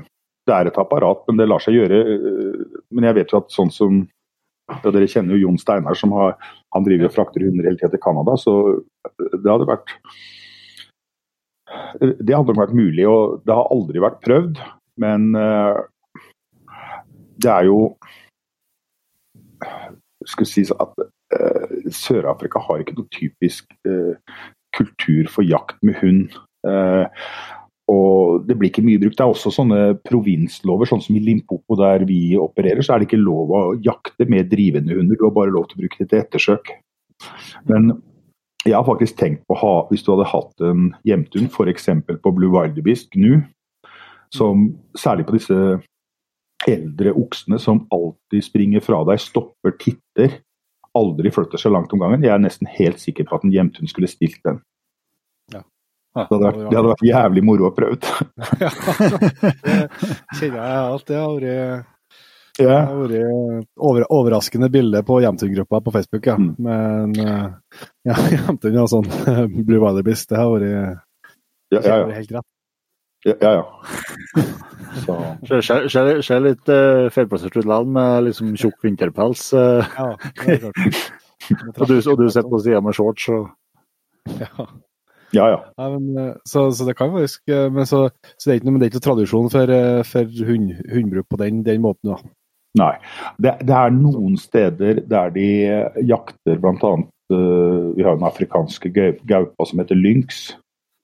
Det 0.46 0.54
er 0.54 0.68
et 0.70 0.76
apparat, 0.78 1.24
men 1.28 1.38
det 1.40 1.48
lar 1.50 1.58
seg 1.64 1.74
gjøre. 1.74 2.00
eh, 2.06 2.82
Men 2.94 3.04
jeg 3.10 3.16
vet 3.16 3.32
jo 3.34 3.38
at 3.40 3.50
sånn 3.50 3.72
som 3.74 4.04
ja, 4.70 4.76
Dere 4.92 5.08
kjenner 5.10 5.34
jo 5.34 5.48
Jon 5.48 5.58
Steinar, 5.58 5.96
som 5.98 6.12
har, 6.14 6.36
han 6.76 6.86
driver 6.86 7.10
og 7.10 7.16
frakter 7.16 7.46
hunder 7.46 7.70
hele 7.70 7.80
tida 7.80 7.94
til 7.94 8.04
Canada. 8.04 8.36
Så 8.40 8.56
det 9.20 9.48
hadde 9.48 9.70
vært 9.70 9.96
Det 11.96 12.36
hadde 12.36 12.56
vært 12.56 12.76
mulig, 12.76 13.06
og 13.08 13.42
det 13.48 13.56
har 13.56 13.72
aldri 13.74 14.02
vært 14.04 14.22
prøvd. 14.26 14.60
Men 15.02 15.32
eh, 15.40 15.80
det 17.42 17.52
er 17.52 17.68
jo 17.68 17.80
skulle 20.26 20.50
sies 20.50 20.72
at 20.82 20.94
eh, 21.36 21.90
Sør-Afrika 21.94 22.62
har 22.64 22.82
ikke 22.82 22.96
noe 22.98 23.12
typisk 23.14 23.70
eh, 23.88 24.16
kultur 24.76 25.30
for 25.32 25.46
jakt 25.46 25.78
med 25.86 26.00
hund. 26.02 26.38
Eh, 26.68 27.06
og 27.92 28.48
det 28.48 28.56
blir 28.58 28.72
ikke 28.72 28.84
mye 28.86 29.00
brukt. 29.02 29.18
Det 29.20 29.26
er 29.26 29.32
også 29.32 29.52
sånne 29.54 29.80
provinslover, 30.08 30.90
sånn 30.90 31.04
som 31.06 31.18
i 31.18 31.22
Limpopo 31.22 31.78
der 31.78 32.06
vi 32.10 32.34
opererer, 32.40 32.82
så 32.82 32.96
er 32.96 33.02
det 33.02 33.10
ikke 33.10 33.22
lov 33.22 33.54
å 33.54 33.62
jakte 33.86 34.26
med 34.32 34.50
drivende 34.50 34.98
hunder. 34.98 35.20
Du 35.20 35.28
har 35.28 35.36
bare 35.36 35.54
lov 35.54 35.70
til 35.70 35.78
å 35.78 35.84
bruke 35.84 36.02
det 36.02 36.10
til 36.10 36.24
ettersøk. 36.24 36.72
Men 37.70 37.94
jeg 38.66 38.74
har 38.74 38.88
faktisk 38.88 39.20
tenkt 39.20 39.44
på 39.46 39.54
å 39.54 39.62
ha, 39.62 39.74
hvis 39.92 40.06
du 40.06 40.12
hadde 40.16 40.32
hatt 40.32 40.66
en 40.66 40.88
hjemthund, 41.06 41.52
f.eks. 41.54 41.92
på 42.24 42.34
Blue 42.34 42.50
Wildebeest, 42.56 43.12
gnu, 43.14 43.44
som 44.34 44.72
særlig 44.98 45.28
på 45.28 45.38
disse 45.38 45.60
eldre 46.66 47.14
oksene 47.14 47.60
som 47.62 47.84
alltid 47.94 48.48
springer 48.48 48.82
fra 48.82 49.04
deg, 49.06 49.22
stopper, 49.22 49.76
titter, 49.78 50.40
aldri 50.98 51.30
flytter 51.34 51.62
seg 51.62 51.76
langt 51.76 51.94
om 51.94 52.02
gangen. 52.02 52.26
Jeg 52.26 52.34
er 52.34 52.42
nesten 52.42 52.70
helt 52.72 53.02
sikker 53.04 53.28
på 53.28 53.38
at 53.38 53.46
en 53.46 53.54
hjemthund 53.54 53.92
skulle 53.92 54.10
stilt 54.10 54.42
den. 54.48 54.64
Ja. 56.16 56.24
Det 56.30 56.38
hadde, 56.38 56.46
vært, 56.46 56.62
det 56.70 56.78
hadde 56.78 56.92
vært 56.94 57.06
jævlig 57.10 57.42
moro 57.44 57.68
å 57.68 57.74
prøve. 57.76 57.98
ja, 58.64 58.72
det 58.72 60.40
kjenner 60.40 60.62
jeg 60.62 60.80
alt. 60.80 61.06
Det 61.10 61.20
har 61.20 61.34
vært 61.36 61.92
det 62.56 62.68
har 62.72 62.94
vært 62.96 63.66
over, 63.76 64.06
overraskende 64.16 64.70
bilde 64.72 65.02
på 65.04 65.18
Jamtun-gruppa 65.20 65.82
på 65.84 65.92
Facebook, 65.92 66.28
ja. 66.30 66.38
Mm. 66.40 66.54
Men 66.64 67.16
eh, 67.20 67.50
ja, 68.08 68.16
Jamtun 68.38 68.78
og 68.80 68.92
sånn 68.94 69.10
Blue 69.68 69.82
Wildebeest, 69.84 70.30
det 70.32 70.40
har 70.40 70.54
vært 70.54 70.70
Ja, 71.74 71.82
ja, 71.82 71.98
ja. 72.00 72.08
helt 72.16 72.32
rett. 72.38 72.48
ja, 73.26 73.36
ja, 73.42 73.52
ja. 73.60 74.46
Så, 75.04 75.60
Ser, 75.60 76.40
litt 76.46 76.72
uh, 76.72 77.10
feilplassert 77.12 77.58
ut 77.58 77.66
likevel, 77.66 77.92
med 77.98 78.30
liksom 78.30 78.54
tjukk 78.56 78.80
vinterpels. 78.86 79.50
Uh. 79.52 79.84
Ja, 79.98 80.14
det 80.46 80.60
klart. 80.64 80.80
og, 81.76 81.88
du, 81.90 81.98
og 82.00 82.22
du 82.22 82.30
sitter 82.30 82.48
på 82.54 82.62
sida 82.64 82.80
med 82.86 82.96
shorts. 82.96 83.28
Og, 83.36 83.52
Ja. 84.40 84.70
Ja, 85.36 85.50
ja. 85.52 85.60
Ja, 85.78 85.90
men, 85.90 86.18
eh, 86.18 86.34
så, 86.48 86.72
så 86.72 86.88
det 86.88 86.96
kan 86.98 87.14
faktisk 87.14 87.52
eh, 87.52 87.68
men 87.72 87.88
så, 87.90 88.08
så 88.38 88.48
det 88.48 88.54
er 88.54 88.60
ikke 88.62 88.70
noe, 88.70 88.76
men 88.76 88.82
det 88.82 88.88
er 88.88 88.94
ikke 88.94 89.06
tradisjon 89.10 89.52
for, 89.54 89.76
eh, 89.76 90.02
for 90.08 90.44
hund, 90.50 90.74
hundbruk 90.92 91.30
på 91.32 91.40
den, 91.44 91.64
den 91.68 91.84
måten, 91.84 92.14
da. 92.14 92.36
Nei. 92.76 92.94
Det, 93.40 93.56
det 93.64 93.76
er 93.76 93.96
noen 93.96 94.36
steder 94.40 95.00
der 95.08 95.32
de 95.36 95.50
jakter 96.04 96.60
bl.a. 96.60 96.96
Uh, 97.32 97.96
vi 97.96 98.04
har 98.06 98.20
den 98.20 98.28
afrikanske 98.28 98.92
gaupa 99.26 99.66
som 99.66 99.80
heter 99.80 99.98
lynx, 99.98 100.52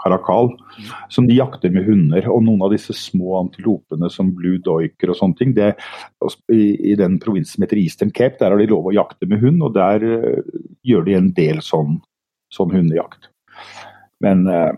karakal, 0.04 0.52
som 1.10 1.26
de 1.30 1.38
jakter 1.40 1.72
med 1.74 1.88
hunder. 1.88 2.28
Og 2.30 2.44
noen 2.44 2.66
av 2.68 2.76
disse 2.76 2.94
små 2.98 3.40
antilopene 3.40 4.12
som 4.12 4.34
blue 4.36 4.60
doiker 4.62 5.14
og 5.14 5.18
sånne 5.22 5.40
ting, 5.40 5.56
det, 5.56 5.72
i, 6.52 6.76
i 6.92 6.98
den 7.00 7.16
provinsen 7.24 7.56
som 7.56 7.66
heter 7.66 7.80
Eastern 7.80 8.12
Cape, 8.12 8.36
der 8.42 8.52
har 8.52 8.60
de 8.60 8.70
lov 8.70 8.92
å 8.92 8.96
jakte 9.00 9.32
med 9.32 9.42
hund, 9.42 9.64
og 9.64 9.74
der 9.80 10.04
gjør 10.86 11.08
de 11.08 11.18
en 11.18 11.32
del 11.40 11.64
sånn, 11.66 12.02
sånn 12.52 12.76
hundejakt. 12.76 13.32
Men, 14.22 14.48
eh, 14.48 14.72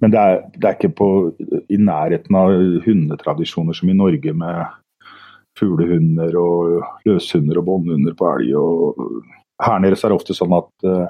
men 0.00 0.12
det, 0.12 0.20
er, 0.20 0.42
det 0.56 0.68
er 0.68 0.78
ikke 0.78 0.96
på, 1.00 1.08
i 1.70 1.78
nærheten 1.80 2.36
av 2.36 2.52
hundetradisjoner 2.86 3.76
som 3.76 3.90
i 3.90 3.96
Norge 3.96 4.32
med 4.36 4.76
fuglehunder 5.58 6.36
og 6.40 6.80
løshunder 7.08 7.58
og 7.60 7.66
båndhunder 7.68 8.14
på 8.16 8.24
elg. 8.36 8.54
og 8.56 9.22
her 9.60 9.78
nede 9.82 9.96
så 9.98 10.06
er 10.06 10.10
det 10.12 10.20
ofte 10.20 10.34
sånn 10.36 10.54
at 10.56 10.70
eh, 10.88 11.08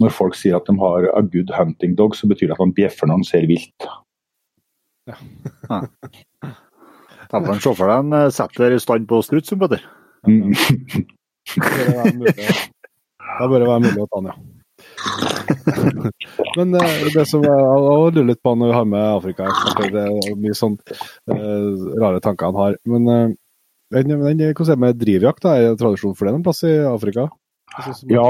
når 0.00 0.10
folk 0.16 0.34
sier 0.38 0.56
at 0.56 0.68
de 0.68 0.74
har 0.80 1.00
a 1.12 1.20
good 1.20 1.50
hunting 1.52 1.92
dog, 1.98 2.16
så 2.16 2.28
betyr 2.30 2.46
det 2.48 2.56
at 2.56 2.62
man 2.62 2.76
bjeffer 2.76 3.06
når 3.10 3.18
de 3.20 3.26
ser 3.28 3.44
vilt. 3.50 3.80
Ja. 5.10 5.16
kan 7.30 7.60
se 7.60 7.74
for 7.74 7.86
deg 7.90 7.98
en 7.98 8.10
setter 8.34 8.76
i 8.76 8.80
stand 8.80 9.04
på 9.10 9.16
struts, 9.26 9.52
Petter. 9.60 9.82
Mm. 10.28 10.52
Det 13.40 13.48
bør 13.48 13.66
være 13.66 13.82
mulig 13.84 14.00
å 14.00 14.08
ta 14.08 14.16
den, 14.20 14.30
ja. 14.32 14.36
Men 16.58 16.74
eh, 16.78 16.96
det 17.14 17.26
som 17.28 17.44
jeg 17.44 17.54
lurer 18.14 18.26
litt 18.32 18.42
på 18.42 18.54
når 18.58 18.72
vi 18.72 18.76
har 18.78 18.88
med 18.88 19.04
Afrika 19.04 19.46
Det 19.78 20.02
er 20.02 20.38
mye 20.40 20.56
sånn 20.56 20.76
eh, 21.30 21.68
rare 22.00 22.22
tanker 22.24 22.50
han 22.50 22.58
har. 22.58 22.78
Men 22.90 23.10
eh, 23.14 23.36
den, 23.94 24.12
den, 24.22 24.42
hvordan 24.54 24.70
er 24.70 24.76
det 24.76 24.82
med 24.84 25.00
drivjakt? 25.00 25.42
da? 25.44 25.56
Er 25.56 25.72
det 25.72 25.80
tradisjon 25.82 26.14
for 26.18 26.26
det 26.26 26.34
noen 26.36 26.46
plass 26.46 26.62
i 26.66 26.76
Afrika? 26.86 27.28
Altså, 27.74 28.06
Ja. 28.10 28.28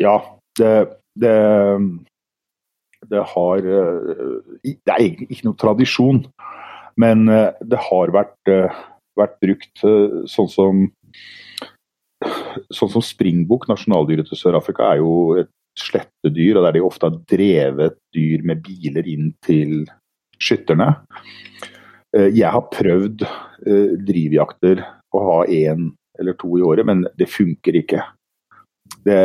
Ja, 0.00 0.16
det, 0.58 0.72
det, 1.20 1.34
det 3.10 3.24
har 3.34 3.56
eh, 3.58 4.14
Det 4.64 4.92
er 4.94 4.98
egentlig 4.98 5.28
ikke 5.30 5.48
noe 5.50 5.60
tradisjon, 5.60 6.24
men 7.00 7.28
eh, 7.28 7.50
det 7.60 7.80
har 7.88 8.14
vært, 8.14 8.38
eh, 8.50 8.82
vært 9.18 9.38
brukt 9.44 9.84
eh, 9.88 10.22
sånn 10.30 10.50
som 10.52 10.88
Sånn 12.70 12.90
som 12.92 13.02
springbukk, 13.02 13.64
nasjonaldyret 13.66 14.28
til 14.30 14.38
Sør-Afrika, 14.38 14.92
er 14.92 15.00
jo 15.00 15.40
et 15.40 15.48
slettedyr, 15.78 16.58
og 16.58 16.66
der 16.66 16.76
de 16.76 16.84
ofte 16.84 17.08
har 17.08 17.20
drevet 17.30 17.98
dyr 18.14 18.44
med 18.44 18.62
biler 18.64 19.06
inn 19.08 19.32
til 19.44 19.86
skytterne. 20.42 20.90
Eh, 22.16 22.28
Jeg 22.34 22.50
har 22.52 22.68
prøvd 22.72 23.24
eh, 23.24 23.94
drivjakter 24.04 24.82
å 25.12 25.22
ha 25.28 25.38
én 25.46 25.90
eller 26.20 26.36
to 26.36 26.58
i 26.58 26.64
året, 26.66 26.86
men 26.86 27.06
det 27.16 27.30
funker 27.32 27.78
ikke 27.80 28.02
det, 29.06 29.18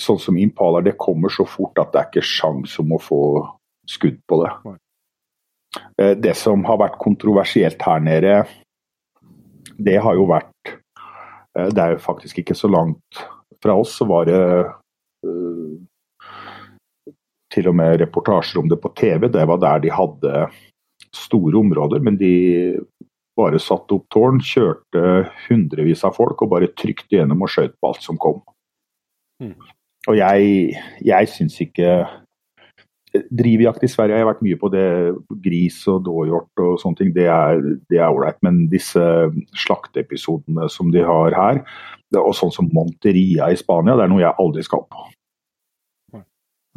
sånn 0.00 0.20
som 0.22 0.38
impaler, 0.38 0.84
det 0.86 0.94
kommer 1.00 1.32
så 1.32 1.44
fort 1.48 1.78
at 1.82 1.90
det 1.92 2.00
er 2.00 2.08
ikke 2.08 2.24
sjans 2.24 2.78
om 2.80 2.94
å 2.94 3.00
få 3.02 3.20
skudd 3.90 4.20
på 4.28 4.38
det. 4.44 4.52
Eh, 5.98 6.14
Det 6.14 6.36
som 6.36 6.64
har 6.64 6.78
vært 6.78 7.00
kontroversielt 7.02 7.82
her 7.82 8.00
nede, 8.00 8.46
det 9.78 9.98
har 10.00 10.14
jo 10.14 10.28
vært 10.30 10.78
Det 11.52 11.78
er 11.78 11.90
jo 11.92 11.98
faktisk 12.00 12.38
ikke 12.38 12.54
så 12.56 12.64
langt 12.70 13.18
fra 13.60 13.74
oss, 13.76 13.98
så 13.98 14.06
var 14.08 14.24
det 14.24 14.72
til 17.52 17.68
og 17.68 17.76
med 17.76 18.00
reportasjer 18.00 18.62
om 18.62 18.70
det 18.70 18.80
på 18.80 18.92
TV. 18.98 19.28
Det 19.32 19.44
var 19.48 19.60
der 19.60 19.82
de 19.84 19.92
hadde 19.92 20.46
store 21.12 21.58
områder, 21.60 22.00
men 22.00 22.16
de 22.20 22.32
bare 23.36 23.60
satte 23.60 23.96
opp 23.96 24.08
tårn, 24.12 24.40
kjørte 24.44 25.28
hundrevis 25.46 26.04
av 26.04 26.16
folk 26.16 26.42
og 26.44 26.52
bare 26.52 26.72
trykte 26.78 27.16
gjennom 27.16 27.44
og 27.44 27.52
skjøt 27.52 27.76
på 27.80 27.92
alt 27.92 28.04
som 28.04 28.20
kom. 28.20 28.42
Mm. 29.42 29.56
Og 30.10 30.18
jeg, 30.18 30.74
jeg 31.04 31.30
syns 31.30 31.60
ikke 31.62 32.02
Drivjakt 33.12 33.82
i 33.84 33.90
Sverige 33.92 34.16
jeg 34.16 34.22
har 34.22 34.24
jeg 34.24 34.30
vært 34.30 34.44
mye 34.46 34.58
på 34.60 34.70
det. 34.72 34.84
Gris 35.44 35.78
og 35.92 36.04
dåhjort 36.06 36.62
og 36.64 36.78
sånne 36.80 37.00
ting, 37.00 37.10
det 37.16 37.26
er 37.28 37.60
det 37.92 38.00
ålreit. 38.06 38.38
Men 38.46 38.66
disse 38.72 39.02
slakteepisodene 39.64 40.68
som 40.72 40.92
de 40.94 41.04
har 41.04 41.36
her, 41.36 41.60
det, 42.12 42.20
og 42.20 42.32
sånn 42.36 42.52
som 42.54 42.70
Monteria 42.72 43.50
i 43.52 43.58
Spania, 43.60 43.96
det 43.98 44.06
er 44.06 44.12
noe 44.12 44.24
jeg 44.24 44.38
aldri 44.40 44.64
skal 44.64 44.86
på. 44.88 45.04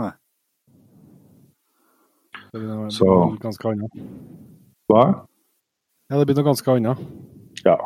Nei. 0.03 0.11
Det 2.51 2.59
blir 2.59 2.71
noe 2.71 2.91
Så- 2.91 3.37
ganske 3.39 3.71
annet. 3.71 4.01
Hva? 4.91 5.05
Ja, 6.09 6.19
det 6.19 6.27
blir 6.27 6.35
noe 6.35 6.51
ganske 6.51 6.75
annet. 6.75 6.99
Ja. 7.65 7.77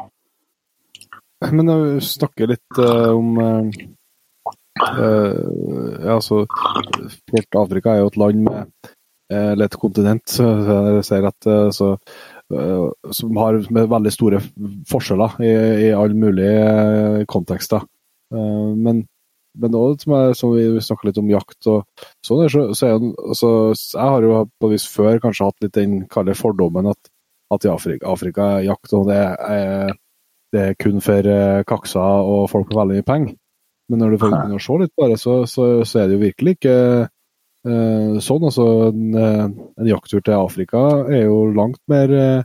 Men 1.52 1.70
vi 1.72 2.00
snakker 2.04 2.50
litt 2.52 2.80
uh, 2.80 3.16
om 3.16 3.38
eh, 3.40 3.70
eh, 3.70 3.86
ja, 4.80 6.16
altså, 6.16 6.46
Afrika 7.60 7.94
er 7.94 8.04
jo 8.04 8.10
et 8.12 8.20
land 8.20 8.44
med 8.46 8.90
eh, 9.32 9.52
eller 9.54 9.66
et 9.66 9.78
kontinent 9.80 10.40
at, 10.40 11.48
eh, 11.48 11.70
så, 11.76 11.94
eh, 12.54 13.12
som 13.12 13.40
har 13.42 13.62
veldig 13.70 14.14
store 14.14 14.42
forskjeller 14.90 15.40
i, 15.44 15.54
i 15.88 15.94
alle 15.94 16.18
mulige 16.18 16.66
eh, 16.66 17.26
kontekster. 17.30 17.86
Eh, 18.34 18.68
men 18.76 19.06
men 19.60 19.74
også, 19.76 20.14
som, 20.38 20.52
vi, 20.54 20.80
snakker 20.80 21.10
litt 21.10 21.18
om 21.20 21.30
jakt 21.32 21.68
og 21.68 22.06
sånn, 22.24 22.44
så, 22.54 22.62
så 22.78 22.86
er 22.88 23.00
altså, 23.02 23.50
jeg 23.74 24.12
har 24.14 24.24
jo 24.24 24.44
på 24.62 24.70
vis 24.72 24.86
før 24.88 25.18
kanskje 25.24 25.48
hatt 25.50 25.66
litt 25.66 25.74
den 25.76 25.96
kalde 26.12 26.36
fordommen 26.38 26.88
at, 26.92 27.10
at 27.52 27.66
i 27.66 27.72
Afrika, 27.72 28.12
Afrika 28.14 28.50
jakt 28.64 28.94
og 28.96 29.10
det 29.10 29.18
er, 29.18 29.92
det 30.54 30.64
er 30.64 30.78
kun 30.80 31.02
for 31.04 31.28
eh, 31.34 31.64
kakser 31.68 32.30
og 32.30 32.46
folk 32.54 32.70
med 32.70 32.80
veldig 32.80 33.00
mye 33.00 33.08
penger. 33.10 33.36
Men 33.90 34.04
når 34.04 34.14
du 34.14 34.20
får 34.22 34.34
begynne 34.34 34.60
å 34.60 34.62
se 34.64 34.76
litt 34.84 34.94
på 34.98 35.08
det, 35.10 35.18
så, 35.22 35.36
så, 35.50 35.70
så 35.88 36.02
er 36.02 36.10
det 36.10 36.18
jo 36.18 36.26
virkelig 36.28 36.56
ikke 36.60 36.76
uh, 37.08 38.20
sånn. 38.22 38.46
Altså, 38.46 38.68
en, 38.92 39.08
eh, 39.18 39.44
en 39.82 39.90
jakttur 39.90 40.22
til 40.22 40.38
Afrika 40.38 40.84
er 41.10 41.26
jo 41.26 41.42
langt 41.56 41.82
mer 41.92 42.14
uh, 42.14 42.42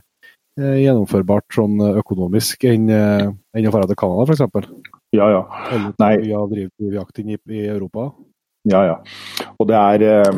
gjennomførbart 0.57 1.45
sånn 1.53 1.81
økonomisk 2.01 2.65
enn 2.69 2.89
uh, 2.89 3.29
enn 3.55 3.69
å 3.69 3.73
dra 3.75 3.85
til 3.91 3.99
Canada, 4.01 4.25
f.eks. 4.25 4.71
Ja, 5.15 5.29
ja. 5.31 5.43
Eller 5.69 5.93
Nei. 6.01 6.13
mye 6.23 6.39
av 6.39 6.49
driv- 6.51 6.73
drivjakt 6.81 7.21
i, 7.21 7.37
i 7.37 7.65
Europa. 7.69 8.09
Ja, 8.65 8.81
ja. 8.89 8.95
Og 9.61 9.69
det 9.69 9.77
er 9.77 10.33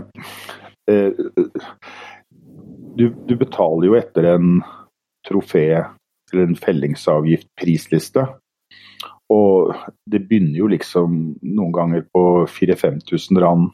du, 2.97 3.05
du 3.27 3.33
betaler 3.39 3.87
jo 3.87 3.95
etter 3.97 4.27
en 4.35 4.59
trofé 5.27 5.65
eller 6.33 6.43
en 6.49 6.59
fellingsavgift 6.59 7.47
prisliste. 7.59 8.25
Og 9.33 9.73
det 10.07 10.23
begynner 10.27 10.55
jo 10.61 10.69
liksom 10.71 11.17
noen 11.43 11.73
ganger 11.75 12.05
på 12.15 12.23
4000-5000 12.47 13.41
rand. 13.43 13.71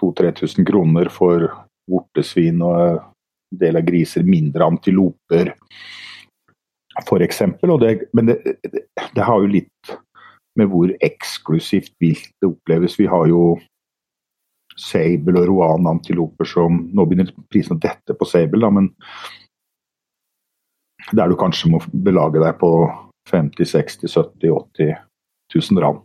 2000-3000 0.00 0.66
kroner 0.66 1.10
for 1.12 1.46
vortesvin 1.90 2.62
og 2.66 2.78
en 2.80 3.60
del 3.60 3.78
av 3.78 3.86
griser, 3.86 4.24
mindre 4.26 4.66
antiloper 4.66 5.52
f.eks. 7.02 7.42
Men 8.12 8.26
det, 8.26 8.40
det, 8.62 8.82
det 9.14 9.22
har 9.22 9.40
jo 9.42 9.50
litt 9.50 9.94
med 10.58 10.70
hvor 10.70 10.90
eksklusivt 11.02 11.94
vilt 12.02 12.30
det 12.40 12.50
oppleves. 12.50 12.98
Vi 12.98 13.08
har 13.10 13.26
jo 13.30 13.54
sable 14.78 15.38
og 15.38 15.48
roan-antiloper 15.50 16.48
som 16.50 16.80
Nå 16.90 17.06
begynner 17.06 17.30
prisen 17.50 17.76
å 17.76 17.82
dette 17.82 18.14
på 18.18 18.26
sable, 18.26 18.58
da, 18.62 18.70
men 18.74 18.90
der 21.14 21.30
du 21.30 21.36
kanskje 21.38 21.70
må 21.70 21.82
belage 21.92 22.40
deg 22.42 22.56
på 22.58 22.70
50 23.30 23.70
60 23.70 24.08
70 24.08 24.50
80 24.50 24.96
000 25.70 25.82
rand. 25.82 26.02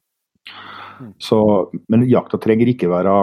Så, 1.17 1.39
men 1.87 2.07
jakta 2.09 2.39
trenger 2.41 2.71
ikke 2.71 2.91
være 2.91 3.13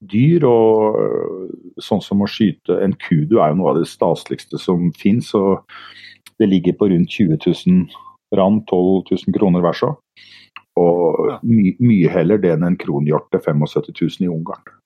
dyr. 0.00 0.46
og 0.46 1.80
Sånn 1.82 2.02
som 2.04 2.22
å 2.22 2.28
skyte 2.30 2.78
en 2.84 2.94
kudu 3.00 3.38
er 3.40 3.52
jo 3.52 3.60
noe 3.60 3.72
av 3.72 3.80
det 3.80 3.88
staseligste 3.90 4.60
som 4.60 4.90
fins. 4.98 5.32
Det 6.40 6.48
ligger 6.48 6.76
på 6.78 6.90
rundt 6.92 7.16
20 7.18 7.40
000 7.46 8.38
rand, 8.38 8.62
12 8.70 9.10
000 9.10 9.36
kroner 9.36 9.64
hver 9.64 9.76
så. 9.76 9.94
Og 10.80 11.40
my, 11.42 11.74
mye 11.82 12.10
heller 12.12 12.38
det 12.40 12.54
enn 12.54 12.68
en 12.68 12.78
kronhjort 12.80 13.26
til 13.32 13.42
75 13.42 13.90
000 13.90 14.28
i 14.28 14.30
Ungarn. 14.30 14.76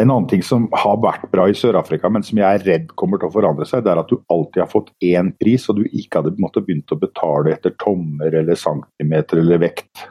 En 0.00 0.10
annen 0.10 0.28
ting 0.28 0.42
som 0.42 0.70
har 0.72 0.96
vært 1.04 1.26
bra 1.32 1.44
i 1.50 1.56
Sør-Afrika, 1.56 2.08
men 2.08 2.24
som 2.24 2.38
jeg 2.40 2.48
er 2.48 2.64
redd 2.64 2.92
kommer 2.96 3.20
til 3.20 3.28
å 3.28 3.34
forandre 3.34 3.66
seg, 3.68 3.82
det 3.84 3.92
er 3.92 4.00
at 4.00 4.08
du 4.08 4.22
alltid 4.32 4.62
har 4.62 4.70
fått 4.72 4.88
én 5.04 5.34
pris, 5.36 5.66
og 5.68 5.82
du 5.82 5.84
ikke 5.84 6.22
hadde 6.22 6.40
måttet 6.40 6.64
begynt 6.64 6.94
å 6.94 7.00
betale 7.00 7.52
etter 7.52 7.74
tommer 7.82 8.32
eller 8.40 8.56
centimeter 8.56 9.42
eller 9.42 9.60
vekt. 9.60 10.06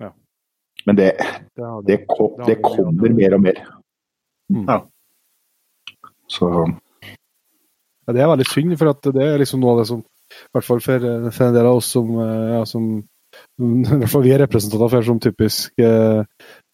Ja. 0.00 0.14
Men 0.88 1.00
det, 1.02 1.10
Det 1.84 1.98
det, 2.46 2.56
kommer 2.64 3.12
mer 3.12 3.36
og 3.36 3.44
mer. 3.44 3.60
Mm. 4.52 4.64
Ja. 4.64 4.80
Så 6.32 6.48
Ja, 8.06 8.12
det 8.14 8.22
er 8.22 8.30
veldig 8.30 8.48
synd, 8.48 8.78
for 8.78 8.94
at 8.94 9.12
det 9.12 9.22
er 9.22 9.40
liksom 9.42 9.60
noe 9.60 9.74
av 9.74 9.82
det 9.82 9.88
som 9.90 10.00
I 10.00 10.54
hvert 10.54 10.66
fall 10.66 10.80
for, 10.80 11.04
for 11.34 11.48
en 11.50 11.54
del 11.54 11.68
av 11.68 11.80
oss 11.82 11.88
som, 11.92 12.08
eh, 12.22 12.52
ja, 12.54 12.64
som 12.64 12.86
i 13.60 13.98
hvert 14.00 14.10
fall 14.12 14.24
vi 14.26 14.32
er 14.34 14.42
representanter 14.44 14.92
for 14.92 15.06
som 15.06 15.20
typisk 15.22 15.82
eh, 15.82 16.22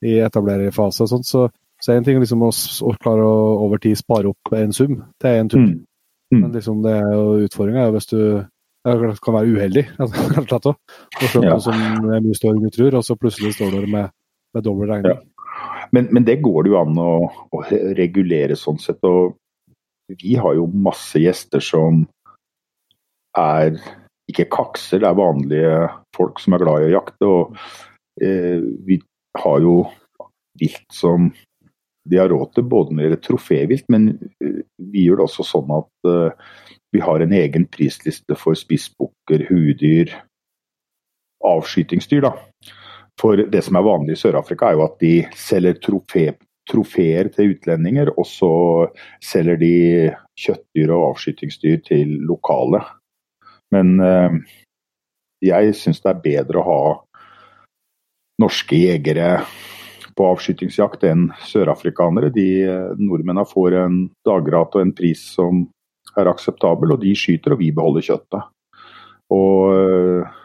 i 0.02 0.16
etablererfase 0.24 1.04
og 1.04 1.10
sånt, 1.12 1.28
så, 1.28 1.46
så 1.82 1.92
er 1.92 2.00
en 2.00 2.06
ting 2.08 2.20
liksom 2.22 2.42
å, 2.46 2.50
å 2.50 2.94
klare 3.02 3.26
å 3.26 3.42
over 3.66 3.82
tid 3.82 3.98
spare 4.00 4.30
opp 4.32 4.54
en 4.58 4.72
sum 4.76 4.98
til 5.22 5.30
en 5.42 5.52
tur. 5.52 5.64
mm. 5.66 5.80
Mm. 6.32 6.40
Men 6.46 6.52
liksom 6.56 6.78
det 6.80 6.92
er 6.96 7.10
jo 7.12 7.24
utfordringa 7.44 7.90
hvis 7.92 8.06
du 8.08 8.18
ja, 8.18 8.94
det 8.98 9.10
kan 9.22 9.34
være 9.36 9.52
uheldig, 9.52 9.82
rett 9.98 10.14
og 10.16 10.46
slett. 10.48 10.54
også. 10.56 10.72
Og 11.20 11.26
skjønne 11.28 11.50
Ja. 11.52 11.58
som 11.60 11.74
er 12.08 12.22
mye 12.24 12.34
større 12.38 12.56
enn 12.56 12.64
du 12.64 12.72
tror, 12.74 12.96
og 12.98 13.04
så 13.06 13.14
plutselig 13.20 13.52
står 13.54 13.76
du 13.76 13.90
med, 13.92 14.08
med 14.56 14.64
dobbel 14.66 14.88
regning. 14.90 15.20
Men, 15.92 16.08
men 16.10 16.24
det 16.24 16.40
går 16.42 16.64
det 16.64 16.72
jo 16.72 16.78
an 16.80 16.98
å, 16.98 17.12
å 17.52 17.60
regulere 17.98 18.56
sånn 18.56 18.80
sett. 18.80 19.04
Og 19.04 19.36
vi 20.24 20.34
har 20.40 20.56
jo 20.56 20.64
masse 20.72 21.20
gjester 21.20 21.62
som 21.62 22.00
er 23.38 23.76
ikke 24.30 24.48
kakser, 24.52 25.02
det 25.02 25.08
er 25.08 25.18
vanlige 25.18 25.72
folk 26.16 26.40
som 26.42 26.54
er 26.54 26.62
glad 26.62 26.82
i 26.82 26.90
å 26.90 26.94
jakte. 26.96 27.30
Og 27.30 27.56
eh, 28.22 28.62
vi 28.86 29.00
har 29.42 29.64
jo 29.64 29.80
vilt 30.60 30.86
som 30.92 31.30
de 32.08 32.18
har 32.18 32.30
råd 32.32 32.54
til, 32.56 32.66
både 32.66 32.92
når 32.92 32.98
det 32.98 33.06
gjelder 33.06 33.24
trofévilt, 33.26 33.88
men 33.92 34.08
eh, 34.42 34.62
vi 34.92 35.06
gjør 35.06 35.22
det 35.22 35.26
også 35.28 35.46
sånn 35.46 35.74
at 35.76 36.10
eh, 36.10 36.54
vi 36.92 37.02
har 37.02 37.24
en 37.24 37.34
egen 37.36 37.66
prisliste 37.72 38.36
for 38.38 38.58
spissbukker, 38.58 39.46
hudyr, 39.48 40.12
avskytingsdyr. 41.46 42.26
da. 42.26 42.34
For 43.20 43.44
det 43.52 43.62
som 43.64 43.76
er 43.78 43.86
vanlig 43.86 44.16
i 44.16 44.22
Sør-Afrika, 44.22 44.70
er 44.70 44.78
jo 44.78 44.86
at 44.86 44.98
de 45.02 45.14
selger 45.36 45.78
trofé, 45.84 46.26
trofeer 46.68 47.30
til 47.34 47.54
utlendinger, 47.54 48.12
og 48.16 48.26
så 48.28 48.52
selger 49.24 49.58
de 49.60 49.74
kjøttdyr 50.38 50.92
og 50.94 51.12
avskytingsdyr 51.12 51.82
til 51.86 52.18
lokale. 52.28 52.82
Men 53.72 53.94
eh, 54.04 54.38
jeg 55.42 55.76
syns 55.78 56.02
det 56.02 56.12
er 56.12 56.24
bedre 56.24 56.60
å 56.60 56.66
ha 56.68 56.82
norske 58.42 58.78
jegere 58.78 59.42
på 60.16 60.26
avskytingsjakt 60.28 61.06
enn 61.08 61.30
sørafrikanere. 61.48 62.32
De 62.34 62.48
eh, 62.66 62.90
Nordmennene 63.00 63.48
får 63.48 63.78
en 63.80 64.02
dagrate 64.28 64.78
og 64.78 64.86
en 64.86 64.94
pris 64.96 65.22
som 65.36 65.64
er 66.18 66.28
akseptabel, 66.28 66.92
og 66.92 67.02
de 67.02 67.14
skyter, 67.16 67.54
og 67.54 67.62
vi 67.62 67.72
beholder 67.74 68.04
kjøttet. 68.04 68.48
Og 69.32 69.72
eh, 69.72 70.38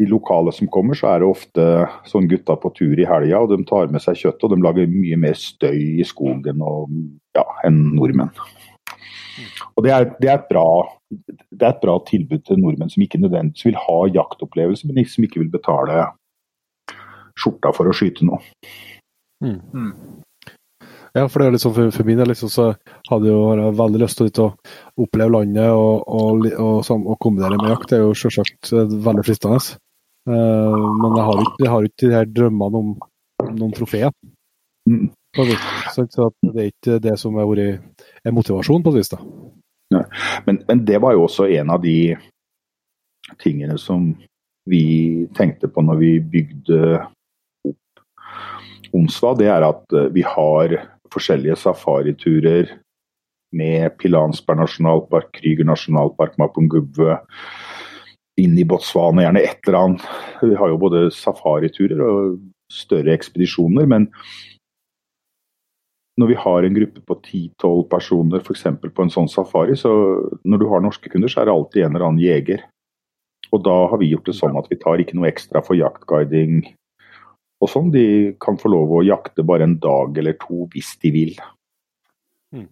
de 0.00 0.08
lokale 0.08 0.54
som 0.56 0.70
kommer, 0.72 0.96
så 0.98 1.12
er 1.12 1.22
det 1.22 1.28
ofte 1.28 1.66
sånn 2.08 2.28
gutta 2.30 2.56
på 2.58 2.72
tur 2.78 2.98
i 2.98 3.08
helga, 3.08 3.42
og 3.42 3.52
de 3.52 3.60
tar 3.68 3.92
med 3.92 4.02
seg 4.04 4.18
kjøttet, 4.22 4.46
og 4.48 4.54
de 4.54 4.64
lager 4.64 4.90
mye 4.90 5.18
mer 5.20 5.36
støy 5.38 6.00
i 6.00 6.06
skogen 6.08 6.64
og, 6.64 6.88
ja, 7.36 7.44
enn 7.68 7.84
nordmenn. 7.98 8.32
Og 9.76 9.84
det 9.86 9.92
er, 9.94 10.08
det, 10.20 10.30
er 10.32 10.42
bra, 10.48 10.66
det 11.10 11.62
er, 11.66 11.74
et 11.74 11.84
bra, 11.84 11.98
tilbud 12.08 12.44
til 12.46 12.60
nordmenn 12.60 12.92
som 12.92 13.04
ikke 13.04 13.20
nødvendigvis 13.22 13.68
vil 13.70 13.78
ha 13.80 13.98
jaktopplevelse, 14.14 14.88
men 14.88 15.06
som 15.08 15.26
ikke 15.26 15.42
vil 15.42 15.52
betale 15.52 16.06
skjorta 17.38 17.72
for 17.76 17.88
å 17.88 17.94
skyte 17.96 18.26
noe. 18.28 18.42
Mm. 19.42 19.60
Mm. 19.72 19.92
Ja, 21.12 21.26
for 21.28 21.42
det 21.42 21.48
er 21.48 21.54
liksom 21.56 21.74
for, 21.76 21.90
for 21.92 22.08
min 22.08 22.20
del 22.22 22.30
liksom, 22.32 22.48
så 22.48 22.66
hadde 23.10 23.28
jeg 23.28 23.34
jo 23.36 23.70
veldig 23.76 24.00
lyst 24.00 24.20
til 24.22 24.44
å 24.46 24.52
oppleve 25.04 25.34
landet 25.34 25.68
og, 25.68 26.06
og, 26.08 26.46
og, 26.56 26.92
og, 26.96 27.16
kombinere 27.20 27.58
med 27.60 27.74
jakt. 27.74 27.90
Det 27.90 27.98
er 27.98 28.06
jo 28.06 28.14
selvsagt 28.16 28.72
veldig 28.72 29.24
fristende. 29.26 29.58
Uh, 30.28 30.78
men 31.02 31.18
jeg 31.18 31.26
har, 31.26 31.42
ikke, 31.42 31.58
jeg 31.58 31.72
har 31.72 31.88
ikke 31.88 32.06
de 32.06 32.14
her 32.14 32.30
drømmene 32.30 32.80
om 32.80 32.94
noen 33.50 33.74
trofeer. 33.76 34.14
Mm. 34.88 35.10
Så 35.32 36.04
det 36.06 36.60
er 36.60 36.68
ikke 36.68 36.98
det 37.00 37.16
som 37.20 37.38
har 37.40 37.48
vært 37.48 38.04
en 38.24 38.36
motivasjon, 38.36 38.82
på 38.84 38.92
et 38.92 39.00
vis. 39.00 39.12
da. 39.12 39.20
Men, 40.46 40.60
men, 40.68 40.84
det 40.88 41.00
var 41.02 41.16
jo 41.16 41.26
også 41.26 41.48
en 41.52 41.72
av 41.72 41.82
de 41.82 42.14
tingene 43.40 43.78
som 43.80 44.12
vi 44.68 45.26
tenkte 45.36 45.68
på 45.72 45.82
når 45.84 46.00
vi 46.00 46.12
bygde 46.34 47.00
opp 47.68 48.02
Onsva. 48.92 49.32
Det 49.38 49.48
er 49.48 49.64
at 49.66 49.96
eh, 49.96 50.10
vi 50.12 50.24
har 50.26 50.76
forskjellige 51.12 51.58
safariturer 51.64 52.74
med 53.56 53.96
Pilansberg 54.00 54.62
nasjonalpark, 54.62 55.32
Krüger 55.40 55.68
nasjonalpark, 55.68 56.38
Mapungubwe, 56.40 57.18
inn 58.40 58.56
i 58.56 58.64
Botswana, 58.68 59.26
gjerne 59.26 59.42
et 59.44 59.68
eller 59.68 59.78
annet. 59.78 60.06
Vi 60.40 60.56
har 60.56 60.72
jo 60.72 60.80
både 60.80 61.06
safariturer 61.12 62.00
og 62.04 62.38
større 62.72 63.12
ekspedisjoner, 63.12 63.88
men 63.88 64.08
når 66.20 66.28
vi 66.28 66.36
har 66.36 66.66
en 66.66 66.74
gruppe 66.76 67.00
på 67.08 67.16
10-12 67.24 67.82
personer 67.88 68.42
f.eks. 68.42 68.66
på 68.82 69.04
en 69.04 69.12
sånn 69.12 69.30
safari, 69.32 69.76
så 69.78 69.90
når 70.44 70.60
du 70.60 70.66
har 70.68 70.84
norske 70.84 71.08
kunder, 71.12 71.32
så 71.32 71.42
er 71.42 71.48
det 71.48 71.54
alltid 71.56 71.86
en 71.86 71.96
eller 71.96 72.06
annen 72.08 72.22
jeger. 72.22 72.66
Og 73.52 73.62
da 73.64 73.74
har 73.88 74.00
vi 74.00 74.10
gjort 74.12 74.28
det 74.28 74.36
sånn 74.36 74.56
at 74.60 74.68
vi 74.70 74.80
tar 74.80 75.00
ikke 75.00 75.16
noe 75.16 75.30
ekstra 75.30 75.62
for 75.64 75.78
jaktguiding 75.78 76.62
og 77.62 77.70
sånn. 77.70 77.92
De 77.94 78.32
kan 78.42 78.58
få 78.60 78.72
lov 78.72 78.92
å 78.98 79.04
jakte 79.06 79.44
bare 79.46 79.68
en 79.68 79.78
dag 79.80 80.18
eller 80.20 80.36
to 80.40 80.66
hvis 80.72 80.94
de 81.02 81.12
vil. 81.14 81.36
Mm. 82.52 82.68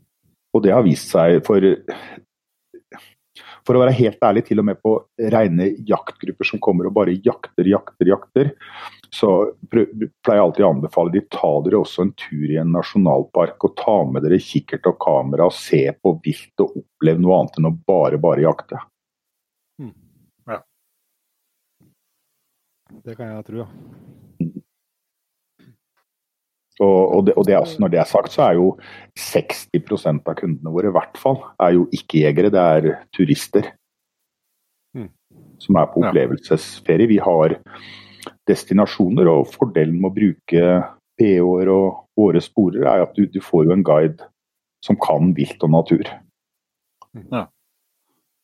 Og 0.53 0.65
det 0.65 0.75
har 0.77 0.85
vist 0.87 1.12
seg 1.12 1.41
for 1.47 1.65
For 3.61 3.77
å 3.77 3.83
være 3.83 3.93
helt 3.95 4.25
ærlig, 4.25 4.43
til 4.49 4.59
og 4.59 4.65
med 4.67 4.79
på 4.83 4.95
rene 5.31 5.67
jaktgrupper 5.87 6.49
som 6.49 6.59
kommer 6.65 6.89
og 6.89 6.95
bare 6.97 7.12
jakter, 7.23 7.69
jakter, 7.69 8.09
jakter, 8.09 8.49
så 9.15 9.31
pleier 9.70 10.11
jeg 10.24 10.43
alltid 10.43 10.65
å 10.65 10.70
anbefale 10.70 11.12
de 11.15 11.23
ta 11.35 11.51
dere 11.65 11.81
også 11.81 12.05
en 12.05 12.12
tur 12.19 12.47
i 12.47 12.59
en 12.61 12.70
nasjonalpark 12.74 13.66
og 13.66 13.74
ta 13.81 13.97
med 14.07 14.23
dere 14.27 14.39
kikkert 14.43 14.87
og 14.87 15.01
kamera 15.03 15.49
og 15.51 15.57
se 15.57 15.82
på 15.99 16.15
vilt 16.24 16.62
og 16.62 16.77
oppleve 16.85 17.23
noe 17.23 17.41
annet 17.41 17.59
enn 17.59 17.70
å 17.73 17.74
bare, 17.91 18.20
bare 18.23 18.45
jakte. 18.45 18.78
Mm. 19.82 19.95
Ja. 20.53 20.61
Det 23.07 23.16
kan 23.19 23.35
jeg 23.35 23.49
tro, 23.49 23.65
ja. 23.65 23.70
Og, 26.81 27.01
og, 27.12 27.24
det, 27.27 27.35
og 27.37 27.45
det 27.45 27.55
er, 27.59 27.73
når 27.82 27.91
det 27.93 27.99
er 28.01 28.09
sagt, 28.09 28.32
så 28.32 28.47
er 28.47 28.55
jo 28.57 28.70
60% 29.20 30.23
av 30.31 30.37
kundene 30.39 30.73
våre 30.73 30.89
i 30.89 30.95
hvert 30.95 31.19
fall 31.20 31.43
er 31.61 31.74
jo 31.77 31.82
ikke-jegere, 31.93 32.53
det 32.55 32.62
er 32.77 32.87
turister. 33.12 33.69
Mm. 34.97 35.11
Som 35.61 35.77
er 35.77 35.91
på 35.93 36.01
opplevelsesferie. 36.01 37.11
Vi 37.11 37.19
har 37.20 37.59
destinasjoner, 38.51 39.31
og 39.31 39.53
fordelen 39.55 40.01
med 40.01 40.11
å 40.11 40.17
bruke 40.17 40.65
PH-er 41.21 41.71
og 41.73 41.87
våre 42.19 42.41
sporer 42.43 42.87
er 42.89 43.05
at 43.05 43.17
du, 43.17 43.27
du, 43.31 43.41
får 43.45 43.69
jo 43.69 43.75
en 43.77 43.87
guide 43.87 44.21
som 44.85 44.99
kan 45.01 45.35
vilt 45.37 45.63
og 45.67 45.73
natur. 45.75 46.05
Ja. 47.31 47.43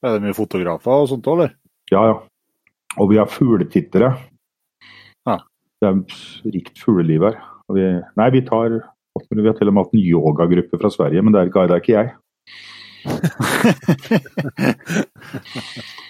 Er 0.05 0.11
det 0.17 0.25
mye 0.27 0.37
fotografer 0.37 1.03
og 1.03 1.09
sånt 1.11 1.29
òg, 1.31 1.39
eller? 1.39 1.53
Ja, 1.93 2.03
ja. 2.11 2.17
Og 3.01 3.07
vi 3.13 3.17
har 3.21 3.29
fugletittere. 3.31 4.09
Ja. 5.29 5.37
Det 5.81 5.87
er 5.89 5.95
rikt 6.55 6.77
fugleliv 6.81 7.21
her. 7.29 7.37
Vi, 7.75 7.85
nei, 8.17 8.29
vi 8.31 8.41
tar 8.47 8.71
Vi 9.17 9.49
har 9.49 9.57
til 9.57 9.69
og 9.71 9.75
med 9.75 9.83
hatt 9.83 9.95
en 9.97 10.05
yogagruppe 10.05 10.77
fra 10.81 10.91
Sverige, 10.93 11.23
men 11.25 11.35
der 11.35 11.53
guida 11.53 11.77
ikke 11.81 11.97
jeg. 11.97 12.09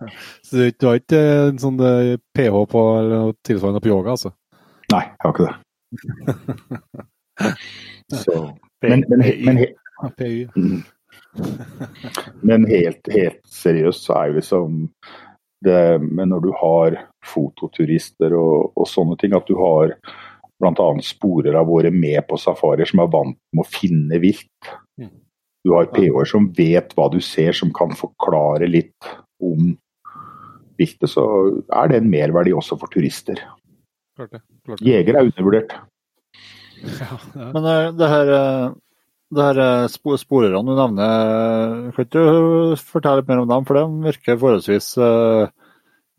Så 0.46 0.70
du 0.70 0.86
har 0.86 1.00
ikke 1.00 1.20
en 1.48 1.58
sånn 1.62 1.80
ph 1.80 2.46
eh, 2.46 2.62
på 2.70 2.84
eller 2.98 3.16
noe 3.16 3.36
tilsvarende 3.46 3.82
på 3.84 3.92
yoga, 3.92 4.16
altså? 4.16 4.32
Nei, 4.90 5.04
jeg 5.06 5.20
har 5.24 5.34
ikke 5.34 5.48
det. 5.48 5.56
Så, 8.24 8.36
men, 8.82 9.04
men, 9.08 9.22
men, 9.44 9.60
men, 10.06 10.82
men 12.48 12.66
helt, 12.70 13.12
helt, 13.14 13.42
seriøst 13.46 14.06
så 14.06 14.16
er 14.18 14.30
jo 14.30 14.38
liksom 14.40 14.80
det 15.60 16.00
Men 16.00 16.30
når 16.32 16.40
du 16.40 16.50
har 16.56 16.94
fototurister 17.26 18.32
og, 18.32 18.72
og 18.80 18.86
sånne 18.88 19.18
ting, 19.20 19.34
at 19.36 19.44
du 19.44 19.58
har 19.60 19.92
bl.a. 20.60 20.88
sporer 21.04 21.56
av 21.56 21.68
våre 21.68 21.90
med 21.92 22.22
på 22.28 22.38
safarier 22.40 22.88
som 22.88 23.02
er 23.02 23.10
vant 23.12 23.36
med 23.52 23.64
å 23.64 23.68
finne 23.68 24.20
vilt. 24.22 24.70
Mm. 25.00 25.12
Du 25.64 25.74
har 25.76 25.90
PH-er 25.92 26.28
som 26.28 26.48
vet 26.56 26.94
hva 26.96 27.10
du 27.12 27.18
ser, 27.24 27.52
som 27.56 27.72
kan 27.76 27.92
forklare 27.96 28.68
litt 28.68 29.10
om 29.44 29.74
viltet. 30.80 31.12
Så 31.12 31.24
er 31.68 31.90
det 31.90 32.00
en 32.00 32.10
merverdi 32.12 32.54
også 32.56 32.78
for 32.80 32.92
turister. 32.92 33.40
Klart 34.16 34.36
det, 34.36 34.42
klart 34.66 34.80
det. 34.80 34.86
Jeger 34.88 35.16
er 35.18 35.30
undervurdert. 35.30 35.78
Ja, 36.80 37.16
ja. 37.36 37.46
Men 37.52 37.66
eh, 37.68 37.86
det 37.92 38.06
her, 38.08 38.30
eh, 38.32 38.70
det 39.36 39.44
her 39.44 39.58
eh, 39.60 40.14
sporerne 40.16 40.62
du 40.64 40.78
nevner, 40.78 41.90
kan 41.92 42.06
du 42.08 42.76
fortelle 42.80 43.20
litt 43.20 43.28
mer 43.28 43.42
om 43.42 43.50
dem? 43.50 43.66
For 43.68 43.76
de 43.76 44.06
virker 44.06 44.38
forholdsvis 44.40 44.88
uh, 44.96 45.50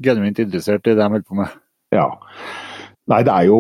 genuint 0.05 0.37
interessert 0.37 0.85
i 0.85 0.93
det 0.93 0.99
de 0.99 1.07
holder 1.07 1.25
på 1.25 1.39
med. 1.39 1.55
Ja. 1.97 2.05
Nei, 3.09 3.23
det 3.25 3.33
er 3.33 3.49
jo 3.49 3.57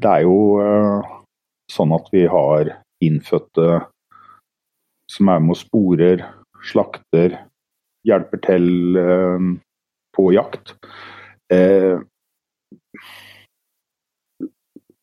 det 0.00 0.08
er 0.08 0.24
jo 0.24 0.38
uh, 0.56 1.12
sånn 1.68 1.92
at 1.98 2.08
vi 2.16 2.24
har 2.32 2.72
innfødte 3.04 3.82
som 5.12 5.28
er 5.28 5.42
med 5.44 5.56
og 5.56 5.60
sporer, 5.60 6.24
slakter, 6.64 7.36
hjelper 8.08 8.42
til 8.44 8.98
uh, 8.98 9.50
på 10.16 10.28
jakt. 10.34 10.74
Uh, 11.52 12.02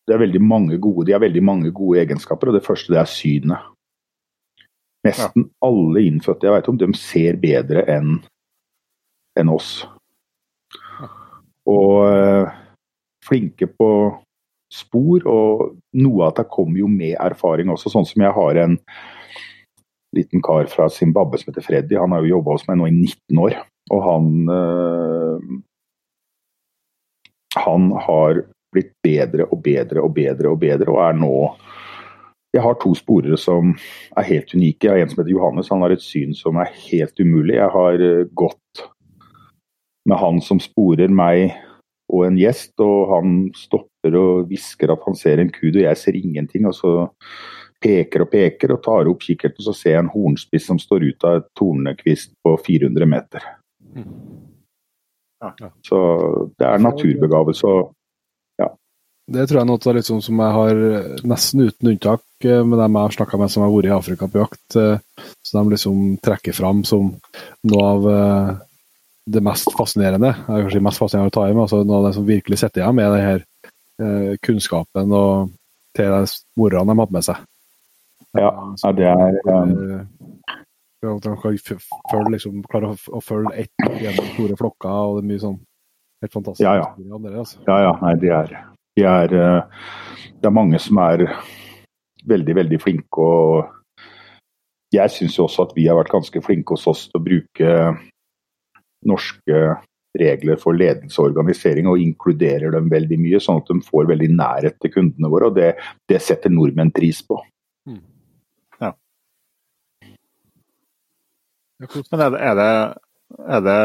det 0.10 0.16
er 0.16 0.24
veldig 0.24 0.42
mange 0.42 0.80
gode, 0.82 1.06
de 1.08 1.14
har 1.14 1.22
veldig 1.22 1.44
mange 1.46 1.72
gode 1.76 2.02
egenskaper, 2.02 2.50
og 2.50 2.58
det 2.58 2.66
første 2.66 2.94
det 2.94 3.02
er 3.02 3.12
synet. 3.12 3.68
Nesten 5.06 5.46
ja. 5.46 5.52
alle 5.68 6.04
innfødte 6.08 6.48
jeg 6.48 6.56
vet 6.58 6.70
om, 6.72 6.80
de 6.82 6.90
ser 6.98 7.38
bedre 7.40 7.86
enn 7.88 8.18
en 9.40 9.52
oss. 9.54 9.86
Og 11.70 12.50
flinke 13.30 13.70
på 13.70 13.92
spor, 14.70 15.26
og 15.30 15.78
noe 15.98 16.28
av 16.28 16.36
det 16.38 16.50
kommer 16.52 16.82
jo 16.82 16.90
med 16.92 17.18
erfaring 17.20 17.72
også. 17.74 17.92
Sånn 17.94 18.08
som 18.08 18.24
jeg 18.24 18.36
har 18.36 18.62
en 18.64 18.78
liten 20.16 20.42
kar 20.42 20.66
fra 20.72 20.90
Zimbabwe 20.90 21.38
som 21.38 21.52
heter 21.52 21.66
Freddy. 21.66 21.98
Han 21.98 22.12
har 22.12 22.24
jo 22.24 22.36
jobba 22.36 22.56
hos 22.56 22.68
meg 22.68 22.80
nå 22.80 22.88
i 22.90 22.96
19 22.96 23.42
år. 23.46 23.58
Og 23.94 24.06
han 24.06 24.30
øh, 24.54 25.40
Han 27.58 27.92
har 28.06 28.44
blitt 28.74 28.94
bedre 29.04 29.48
og 29.50 29.64
bedre 29.66 30.04
og 30.06 30.14
bedre 30.14 30.52
og 30.52 30.60
bedre, 30.62 30.92
og 30.94 31.00
er 31.02 31.16
nå 31.18 31.56
Jeg 32.54 32.62
har 32.66 32.78
to 32.82 32.96
sporere 32.98 33.38
som 33.38 33.76
er 34.18 34.26
helt 34.26 34.54
unike. 34.56 34.86
Jeg 34.86 34.92
har 34.92 34.98
en 34.98 35.10
som 35.10 35.20
heter 35.22 35.36
Johannes, 35.36 35.70
han 35.70 35.82
har 35.82 35.94
et 35.94 36.02
syn 36.02 36.34
som 36.34 36.58
er 36.58 36.72
helt 36.90 37.20
umulig. 37.20 37.56
Jeg 37.56 37.70
har 37.70 38.02
øh, 38.02 38.26
gått 38.34 38.86
med 40.10 40.18
han 40.18 40.42
som 40.42 40.60
sporer 40.60 41.14
meg 41.14 41.54
og 42.10 42.26
en 42.26 42.40
gjest, 42.40 42.74
og 42.82 43.12
han 43.14 43.36
stopper 43.54 44.18
og 44.18 44.48
hvisker 44.50 44.90
at 44.90 45.04
han 45.06 45.18
ser 45.18 45.42
en 45.42 45.52
kud, 45.54 45.76
og 45.76 45.84
jeg 45.84 45.98
ser 45.98 46.18
ingenting. 46.18 46.66
og 46.66 46.74
så 46.74 46.94
peker 47.84 48.26
og 48.26 48.32
peker 48.32 48.74
og 48.76 48.82
tar 48.84 49.10
opp 49.12 49.24
kikkerten, 49.24 49.64
så 49.64 49.74
ser 49.76 49.96
jeg 49.96 50.04
en 50.04 50.12
hornspiss 50.14 50.68
som 50.72 50.80
står 50.82 51.06
ut 51.10 51.28
av 51.28 51.40
et 51.40 51.48
tornekvist 51.58 52.34
på 52.44 52.56
400 52.66 53.10
meter. 53.10 53.46
Så 55.88 56.00
det 56.60 56.68
er 56.68 56.84
naturbegavelse. 56.84 57.76
Ja. 58.60 58.68
det 59.32 59.46
tror 59.48 59.62
jeg 59.62 59.64
er 59.64 59.70
noe 59.70 60.02
sånn 60.04 60.24
som 60.26 60.42
jeg 60.44 60.56
har 60.58 60.82
nesten 61.32 61.70
uten 61.70 61.94
unntak 61.94 62.26
med 62.44 62.76
dem 62.82 62.98
jeg 62.98 63.08
har 63.08 63.16
snakka 63.16 63.40
med 63.40 63.52
som 63.54 63.64
har 63.64 63.72
vært 63.72 63.88
i 63.88 63.94
Afrika 63.96 64.28
på 64.28 64.42
jakt, 64.42 64.76
så 64.76 65.54
de 65.56 65.76
liksom 65.76 66.18
trekker 66.24 66.56
fram 66.56 66.84
som 66.88 67.14
noe 67.68 67.86
av 67.94 68.10
det 69.30 69.42
mest 69.46 69.72
fascinerende. 69.78 70.34
Jeg 70.34 70.56
er 70.56 70.66
kanskje 70.66 70.84
mest 70.84 71.02
fascinerende 71.02 71.32
å 71.32 71.38
ta 71.38 71.46
i 71.48 71.54
med, 71.54 71.64
altså 71.66 71.84
Noe 71.86 72.02
av 72.02 72.10
det 72.10 72.16
som 72.18 72.28
virkelig 72.28 72.60
sitter 72.62 72.84
igjen, 72.84 73.02
er 73.02 73.14
den 73.14 73.26
her 73.28 73.44
eh, 74.02 74.36
kunnskapen 74.46 75.16
og 75.16 75.52
til 75.98 76.14
de 76.14 76.38
morene 76.60 76.94
de 76.94 77.02
hadde 77.04 77.18
med 77.18 77.28
seg. 77.28 77.44
Ja, 78.38 78.52
ja 78.84 78.92
det 78.94 79.08
er 79.10 79.40
um... 79.48 79.74
At 81.00 81.24
de 81.24 81.32
kan 81.32 81.58
følge, 81.64 82.32
liksom, 82.34 82.60
klare 82.68 82.92
å, 82.92 83.22
følge 83.24 83.54
ett 83.64 83.86
gjennom 84.04 84.26
store 84.34 84.58
flokker, 84.60 84.92
og 84.92 85.20
det 85.20 85.22
er 85.24 85.30
mye 85.30 85.44
sånn 85.46 85.56
helt 86.26 86.34
fantastisk. 86.34 86.66
Ja, 86.66 86.74
ja. 86.76 86.90
Det, 87.00 87.32
altså. 87.40 87.62
ja, 87.70 87.78
ja. 87.86 87.94
Nei, 88.04 88.12
de 88.20 88.32
er, 88.36 88.52
de 89.00 89.06
er, 89.08 89.36
eh, 89.40 89.86
det 90.44 90.50
er 90.50 90.58
mange 90.58 90.82
som 90.84 91.00
er 91.06 91.24
veldig, 92.28 92.58
veldig 92.60 92.82
flinke. 92.84 93.24
og 93.24 94.04
Jeg 94.92 95.16
syns 95.16 95.40
også 95.40 95.70
at 95.70 95.76
vi 95.78 95.88
har 95.88 95.96
vært 96.02 96.12
ganske 96.12 96.44
flinke 96.44 96.76
hos 96.76 96.88
oss 96.92 97.08
til 97.08 97.22
å 97.22 97.26
bruke 97.30 97.78
norske 99.08 99.64
regler 100.20 100.58
for 100.60 100.76
ledelse 100.76 101.22
og 101.22 101.32
organisering, 101.32 101.88
og 101.88 102.02
inkluderer 102.02 102.74
dem 102.74 102.90
veldig 102.92 103.20
mye, 103.22 103.42
sånn 103.44 103.62
at 103.62 103.70
de 103.70 103.80
får 103.86 104.10
veldig 104.10 104.32
nærhet 104.36 104.80
til 104.82 104.94
kundene 104.94 105.32
våre. 105.32 105.50
og 105.50 105.56
Det, 105.56 105.74
det 106.10 106.22
setter 106.26 106.54
nordmenn 106.54 106.92
pris 106.96 107.22
på. 107.26 107.38
Mm. 107.90 108.02
Ja. 108.82 108.94
Men 111.80 112.20
er 112.20 112.30
det, 112.34 112.40
er 112.44 112.56
det, 112.60 112.70
er 113.56 113.64
det 113.66 113.80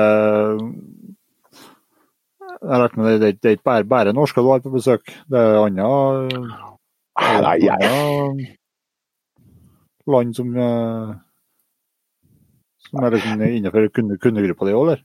jeg 2.65 2.71
har 2.73 2.81
lært 2.81 2.97
meg 2.97 3.21
det, 3.21 3.33
det 3.43 3.51
er 3.51 3.57
ikke 3.59 3.69
bare, 3.69 3.85
bare 3.89 4.15
norske 4.17 4.41
du 4.41 4.49
har 4.51 4.63
på 4.65 4.73
besøk, 4.73 5.11
det 5.31 5.41
er 5.41 5.61
andre 5.61 5.89
Nei, 7.45 7.59
jeg... 7.63 8.49
land 10.11 10.35
som 10.37 10.51
eh, 10.59 11.13
som 12.95 13.05
er 13.05 13.17
liksom 13.17 13.43
innenfor 13.47 13.89
kundegruppa 14.23 14.69
di 14.69 14.75
òg, 14.75 14.85
eller? 14.85 15.03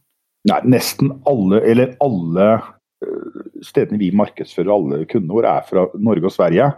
Nei, 0.49 0.59
nesten 0.75 1.11
alle, 1.29 1.61
eller 1.67 1.95
alle 2.03 2.49
eh, 2.55 3.39
stedene 3.65 3.99
vi 4.01 4.11
markedsfører 4.15 4.73
alle 4.73 5.01
kundene 5.09 5.35
våre, 5.35 5.55
er 5.57 5.67
fra 5.67 5.87
Norge 5.99 6.29
og 6.29 6.35
Sverige. 6.35 6.69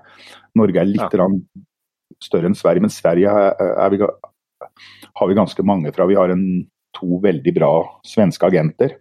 Norge 0.58 0.82
er 0.82 0.90
litt 0.90 1.18
ja. 1.20 1.28
større 2.22 2.50
enn 2.50 2.58
Sverige, 2.58 2.86
men 2.86 2.94
Sverige 2.94 3.36
er, 3.52 3.94
vi, 3.94 4.02
har 5.14 5.27
vi 5.27 5.38
ganske 5.38 5.64
mange 5.64 5.91
fra. 5.95 6.07
Vi 6.10 6.18
har 6.19 6.34
en, 6.34 6.45
to 6.98 7.22
veldig 7.23 7.53
bra 7.56 7.72
svenske 8.07 8.48
agenter. 8.48 8.98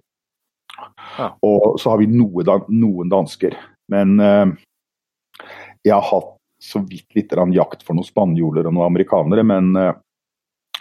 Ja. 1.18 1.32
Og 1.42 1.80
så 1.80 1.92
har 1.92 2.02
vi 2.02 2.10
noe, 2.10 2.44
noen 2.68 3.10
dansker. 3.12 3.56
Men 3.90 4.20
eh, 4.22 4.52
jeg 5.82 5.96
har 5.96 6.06
hatt 6.06 6.36
så 6.60 6.82
vidt 6.84 7.16
litt 7.16 7.32
jakt 7.56 7.82
for 7.82 7.96
noen 7.96 8.06
spanjoler 8.06 8.68
og 8.68 8.76
noen 8.76 8.90
amerikanere. 8.92 9.44
Men 9.46 9.74
eh, 9.76 9.92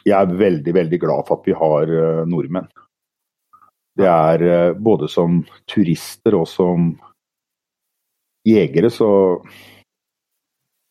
jeg 0.05 0.15
er 0.15 0.37
veldig, 0.39 0.75
veldig 0.75 0.99
glad 1.01 1.27
for 1.27 1.39
at 1.39 1.49
vi 1.49 1.57
har 1.57 1.95
eh, 1.95 2.25
nordmenn. 2.29 2.69
Det 3.99 4.07
er 4.07 4.43
uh, 4.47 4.77
både 4.79 5.09
som 5.11 5.41
turister 5.67 6.37
og 6.37 6.45
som 6.47 6.93
jegere, 8.47 8.87
så 8.87 9.09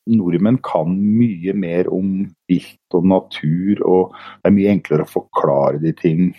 Nordmenn 0.09 0.61
kan 0.65 0.95
mye 0.97 1.55
mer 1.57 1.91
om 1.93 2.23
vilt 2.49 2.97
og 2.97 3.09
natur, 3.09 3.83
og 3.85 4.15
det 4.15 4.51
er 4.51 4.57
mye 4.57 4.73
enklere 4.73 5.05
å 5.05 5.13
forklare 5.13 5.83
de 5.83 5.93
ting 5.97 6.31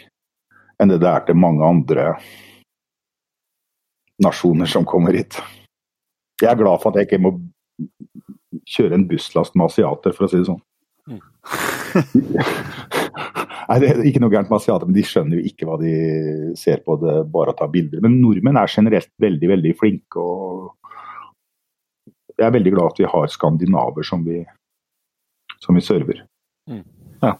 enn 0.79 0.93
det 0.93 1.01
det 1.03 1.09
er 1.11 1.25
til 1.27 1.37
mange 1.37 1.65
andre 1.65 2.13
nasjoner 4.23 4.69
som 4.69 4.87
kommer 4.87 5.15
hit. 5.15 5.39
Jeg 6.41 6.51
er 6.51 6.59
glad 6.59 6.81
for 6.81 6.91
at 6.91 6.99
jeg 6.99 7.09
ikke 7.09 7.23
må 7.23 7.35
kjøre 8.69 8.97
en 8.97 9.07
busslast 9.09 9.55
med 9.59 9.69
asiater, 9.69 10.15
for 10.15 10.25
å 10.25 10.31
si 10.31 10.39
det 10.39 10.47
sånn. 10.47 10.63
Mm. 11.09 11.19
Nei, 13.69 13.77
Det 13.81 13.89
er 13.89 14.01
ikke 14.09 14.21
noe 14.23 14.33
gærent 14.33 14.49
med 14.49 14.57
asiater, 14.57 14.89
men 14.89 14.97
de 14.97 15.05
skjønner 15.05 15.39
jo 15.39 15.51
ikke 15.51 15.67
hva 15.69 15.77
de 15.81 15.93
ser 16.59 16.81
på. 16.85 16.97
det 17.01 17.15
bare 17.33 17.53
å 17.53 17.57
ta 17.59 17.67
bilder. 17.69 18.01
Men 18.05 18.19
nordmenn 18.21 18.57
er 18.57 18.71
generelt 18.71 19.11
veldig 19.21 19.51
veldig 19.51 19.73
flinke. 19.77 20.23
og 20.23 20.78
Jeg 22.39 22.47
er 22.47 22.55
veldig 22.55 22.71
glad 22.75 22.93
at 22.93 23.01
vi 23.01 23.07
har 23.11 23.31
skandinaver 23.31 24.05
som 24.07 24.23
vi, 24.23 24.41
som 25.59 25.75
vi 25.75 25.83
server. 25.83 26.23
Mm. 26.69 26.85
Ja. 27.21 27.35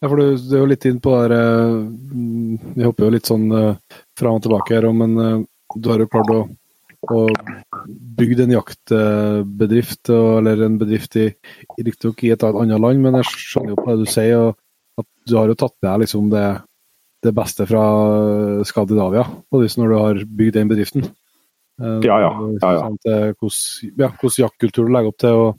Ja, 0.00 0.08
for 0.08 0.16
du, 0.16 0.36
du 0.36 0.54
er 0.54 0.62
jo 0.62 0.68
litt 0.70 0.84
inn 0.88 1.00
på 1.00 1.12
det 1.28 1.36
her 1.36 1.70
Vi 1.72 2.80
eh, 2.80 2.86
hopper 2.86 3.06
jo 3.06 3.12
litt 3.14 3.28
sånn 3.28 3.46
uh, 3.52 3.98
fram 4.16 4.38
og 4.38 4.44
tilbake 4.44 4.76
her, 4.76 4.88
men 4.96 5.16
uh, 5.16 5.42
du 5.76 5.90
har 5.92 6.00
jo 6.00 6.08
klart 6.12 6.32
å 6.32 6.40
å 7.08 7.20
bygd 8.18 8.42
en 8.44 8.50
jaktbedrift, 8.52 10.10
eller 10.12 10.66
en 10.66 10.76
bedrift 10.80 11.16
i, 11.16 11.30
riktignok 11.80 12.24
i 12.26 12.32
et 12.34 12.44
annet 12.44 12.82
land, 12.82 13.00
men 13.00 13.16
jeg 13.20 13.30
skjønner 13.30 13.72
jo 13.72 13.78
på 13.78 13.86
det 13.88 14.02
du 14.02 14.10
sier, 14.10 14.50
at 15.00 15.08
du 15.30 15.36
har 15.38 15.48
jo 15.48 15.56
tatt 15.58 15.76
med 15.80 16.02
liksom 16.04 16.28
det, 16.32 16.44
det, 17.24 17.32
beste 17.36 17.64
fra 17.70 17.84
Skandinavia 18.68 19.24
på 19.24 19.62
når 19.62 19.88
du 19.88 19.96
har 19.96 20.22
bygd 20.28 20.58
den 20.58 20.72
bedriften. 20.72 21.08
Eh, 21.80 21.98
ja, 22.04 22.20
ja. 22.20 22.30
ja, 22.60 22.72
ja. 22.76 22.86
Hvordan, 23.40 23.58
ja, 23.96 24.10
jaktkultur 24.44 24.88
du 24.88 24.92
legger 24.92 25.12
opp 25.12 25.20
til, 25.20 25.40
og, 25.40 25.56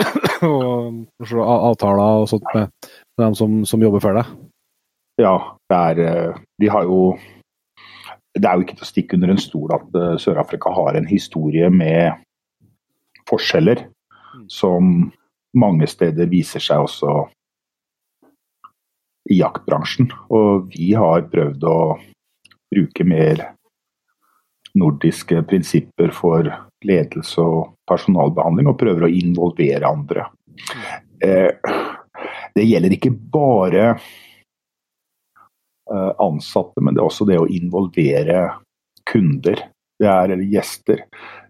og 1.40 1.52
avtaler 1.70 2.22
og 2.22 2.28
sånt 2.30 2.48
med, 2.54 2.72
med 3.16 3.26
dem 3.26 3.36
som, 3.38 3.60
som 3.68 3.84
jobber 3.84 4.04
for 4.04 4.20
deg. 4.20 4.32
Ja, 5.20 5.34
det 5.70 5.78
er, 5.90 6.02
eh, 6.06 6.42
de 6.60 6.72
har 6.72 6.88
jo 6.88 7.14
det 8.30 8.46
er 8.46 8.56
jo 8.56 8.62
ikke 8.62 8.76
til 8.78 8.86
å 8.86 8.88
stikke 8.92 9.16
under 9.16 9.32
en 9.32 9.40
stol 9.42 9.72
at 9.74 9.96
Sør-Afrika 10.22 10.70
har 10.70 10.94
en 10.94 11.08
historie 11.10 11.66
med 11.74 12.20
forskjeller 13.26 13.82
mm. 13.88 14.44
som 14.46 15.10
mange 15.58 15.88
steder 15.90 16.30
viser 16.30 16.62
seg 16.62 16.84
også 16.84 17.14
i 19.30 19.40
jaktbransjen. 19.40 20.12
Og 20.30 20.70
vi 20.70 20.92
har 20.94 21.26
prøvd 21.32 21.66
å 21.66 21.78
bruke 22.70 23.06
mer 23.08 23.42
nordiske 24.78 25.42
prinsipper 25.50 26.12
for 26.14 26.48
ledelse 26.86 27.42
og 27.42 27.74
personalbehandling, 27.90 28.70
og 28.70 28.78
prøver 28.80 29.06
å 29.06 29.12
involvere 29.12 29.88
andre. 29.88 30.26
Eh, 31.24 31.50
det 32.54 32.66
gjelder 32.66 32.94
ikke 32.96 33.14
bare 33.32 33.94
Eh, 35.90 36.12
ansatte, 36.18 36.80
men 36.80 36.94
det 36.94 37.00
er 37.02 37.08
også 37.08 37.26
det 37.26 37.38
å 37.40 37.48
involvere 37.50 38.44
kunder. 39.10 39.58
Det 39.98 40.06
er, 40.06 40.30
eller 40.30 40.46
gjester. 40.46 41.02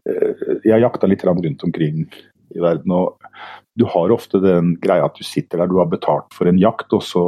Eh, 0.08 0.44
jeg 0.64 0.72
har 0.72 0.80
jakta 0.86 1.10
litt 1.10 1.24
rundt 1.28 1.64
omkring 1.66 2.06
i 2.54 2.62
verden. 2.62 2.90
og 2.90 3.18
Du 3.76 3.84
har 3.84 4.10
ofte 4.10 4.40
den 4.40 4.78
greia 4.80 5.04
at 5.04 5.18
du 5.18 5.24
sitter 5.24 5.58
der, 5.58 5.68
du 5.68 5.76
har 5.76 5.92
betalt 5.92 6.32
for 6.32 6.48
en 6.48 6.58
jakt, 6.58 6.88
og 6.92 7.02
så 7.04 7.24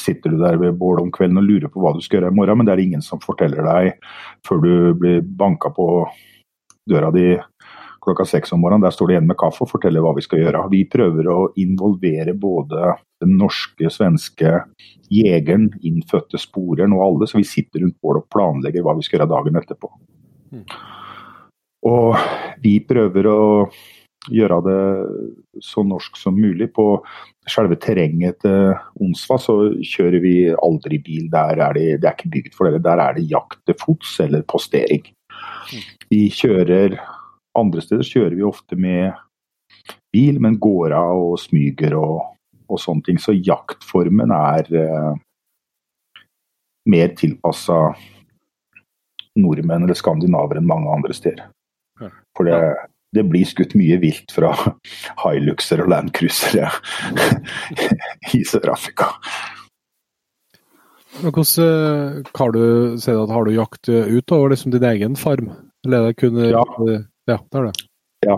sitter 0.00 0.32
du 0.32 0.38
der 0.40 0.58
ved 0.60 0.78
bålet 0.80 1.06
om 1.06 1.12
kvelden 1.14 1.40
og 1.40 1.48
lurer 1.48 1.72
på 1.72 1.82
hva 1.82 1.94
du 1.96 2.02
skal 2.04 2.20
gjøre 2.20 2.32
i 2.32 2.38
morgen, 2.38 2.60
men 2.60 2.68
det 2.68 2.76
er 2.76 2.84
ingen 2.84 3.04
som 3.04 3.22
forteller 3.22 3.66
deg 3.66 4.08
før 4.46 4.62
du 4.62 4.72
blir 5.00 5.20
banka 5.24 5.72
på 5.74 5.88
døra 6.86 7.10
di 7.14 7.34
klokka 8.06 8.26
seks 8.28 8.52
om 8.54 8.62
morgenen. 8.62 8.84
Der 8.86 8.94
står 8.94 9.08
du 9.08 9.14
igjen 9.16 9.26
med 9.26 9.38
kaffe 9.40 9.64
og 9.64 9.72
forteller 9.72 10.04
hva 10.04 10.14
vi 10.16 10.24
skal 10.24 10.44
gjøre. 10.44 10.62
Vi 10.70 10.84
prøver 10.90 11.30
å 11.32 11.38
involvere 11.58 12.36
både 12.38 12.94
den 13.24 13.34
norske, 13.40 13.90
svenske 13.90 14.52
jegeren, 15.10 15.70
innfødte 15.86 16.38
sporeren 16.40 16.94
og 16.94 17.04
alle, 17.06 17.28
så 17.28 17.40
vi 17.40 17.48
sitter 17.48 17.82
rundt 17.82 17.98
bålet 18.04 18.24
og 18.24 18.30
planlegger 18.34 18.86
hva 18.86 18.96
vi 18.98 19.06
skal 19.06 19.20
gjøre 19.20 19.32
dagen 19.32 19.58
etterpå. 19.58 19.90
Mm. 20.54 20.64
Og 21.86 22.26
vi 22.62 22.78
prøver 22.86 23.30
å 23.30 23.40
gjøre 24.32 24.60
det 24.66 24.80
så 25.64 25.84
norsk 25.86 26.16
som 26.20 26.38
mulig. 26.38 26.70
På 26.74 27.02
selve 27.48 27.78
terrenget 27.80 28.40
til 28.44 28.74
Onsva 29.02 29.38
så 29.42 29.58
kjører 29.80 30.22
vi 30.24 30.36
aldri 30.54 31.00
bil. 31.02 31.28
Der 31.32 31.62
er 31.68 31.76
det, 31.76 31.86
det 32.02 32.10
er 32.10 32.16
ikke 32.16 32.32
bygd 32.38 32.56
for 32.56 32.70
det. 32.70 32.82
Der 32.86 33.02
er 33.02 33.16
det 33.16 33.28
jakt 33.30 33.60
til 33.66 33.78
fots 33.80 34.16
eller 34.24 34.46
postering. 34.48 35.06
Vi 36.10 36.26
kjører 36.32 36.98
andre 37.56 37.82
steder 37.84 38.06
kjører 38.06 38.36
vi 38.36 38.44
ofte 38.46 38.76
med 38.76 39.16
bil, 40.14 40.40
men 40.42 40.58
går 40.60 40.94
av 40.96 41.22
og 41.32 41.38
smyger 41.40 41.96
og, 41.98 42.18
og 42.68 42.80
sånne 42.80 43.06
ting. 43.06 43.20
Så 43.22 43.36
jaktformen 43.36 44.32
er 44.34 44.68
eh, 44.76 45.12
mer 46.92 47.14
tilpassa 47.18 47.80
nordmenn 49.36 49.84
eller 49.84 49.98
skandinaver 49.98 50.60
enn 50.60 50.68
mange 50.68 50.92
andre 50.92 51.16
steder. 51.16 51.48
For 52.36 52.48
det, 52.48 52.60
det 53.14 53.24
blir 53.30 53.46
skutt 53.48 53.76
mye 53.78 53.98
vilt 54.02 54.32
fra 54.34 54.52
Hiluxer 55.22 55.84
og 55.84 55.92
Landcruisere 55.92 56.70
i 58.36 58.42
Sør-Afrika. 58.44 59.12
Hvordan 61.22 61.64
eh, 61.64 62.32
har 62.36 62.52
du, 62.52 62.64
har 63.32 63.46
du 63.46 63.54
jakt 63.54 63.88
utover 63.88 64.52
liksom 64.52 64.74
din 64.74 64.84
egen 64.84 65.16
farm? 65.16 65.52
Eller 65.86 66.02
er 66.02 66.10
det 66.10 66.18
kun 66.20 66.40
ja. 66.42 66.64
Ja, 67.26 67.38
det 67.52 67.58
er 67.58 67.64
det. 67.70 67.86
Ja. 68.26 68.36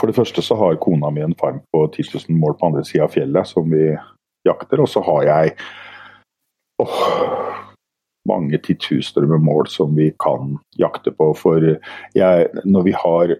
For 0.00 0.08
det 0.08 0.16
første 0.16 0.42
så 0.42 0.56
har 0.56 0.78
kona 0.80 1.10
mi 1.10 1.22
en 1.24 1.36
farm 1.38 1.60
på 1.74 1.84
10 1.92 2.02
000 2.28 2.38
mål 2.38 2.56
på 2.58 2.70
andre 2.70 2.84
sida 2.86 3.04
av 3.04 3.14
fjellet 3.14 3.48
som 3.48 3.70
vi 3.70 3.90
jakter. 4.48 4.80
Og 4.80 4.88
så 4.88 5.02
har 5.04 5.26
jeg 5.28 5.54
åh, 6.82 7.60
mange 8.28 8.58
titusener 8.64 9.28
med 9.28 9.44
mål 9.44 9.68
som 9.68 9.94
vi 9.96 10.10
kan 10.22 10.56
jakte 10.78 11.12
på. 11.12 11.32
For 11.36 11.66
jeg, 12.16 12.48
når 12.64 12.86
vi 12.86 12.96
har 12.96 13.36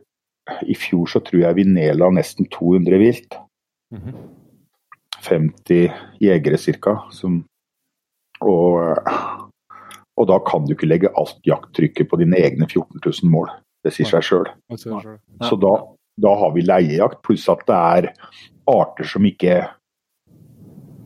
I 0.66 0.74
fjor 0.74 1.06
så 1.10 1.20
tror 1.24 1.42
jeg 1.44 1.58
vi 1.58 1.64
nedla 1.68 2.10
nesten 2.14 2.48
200 2.50 2.98
vilt. 2.98 3.38
Mm 3.94 4.02
-hmm. 4.02 4.14
50 5.20 5.92
jegere 6.20 6.58
ca. 6.58 6.94
Og, 8.40 9.08
og 10.16 10.28
da 10.28 10.38
kan 10.46 10.66
du 10.66 10.72
ikke 10.72 10.88
legge 10.88 11.12
alt 11.16 11.40
jakttrykket 11.46 12.08
på 12.08 12.16
dine 12.20 12.38
egne 12.40 12.68
14 12.68 13.00
000 13.04 13.30
mål. 13.30 13.50
Det 13.84 13.92
sier 13.92 14.08
seg 14.08 14.24
sjøl. 14.24 14.48
Så 14.76 15.56
da, 15.60 15.74
da, 16.20 16.32
har 16.42 16.54
vi 16.54 16.64
leiejakt, 16.64 17.22
pluss 17.24 17.48
at 17.48 17.64
det 17.68 17.76
er 17.76 18.08
arter 18.68 19.08
som 19.08 19.24
ikke 19.28 19.62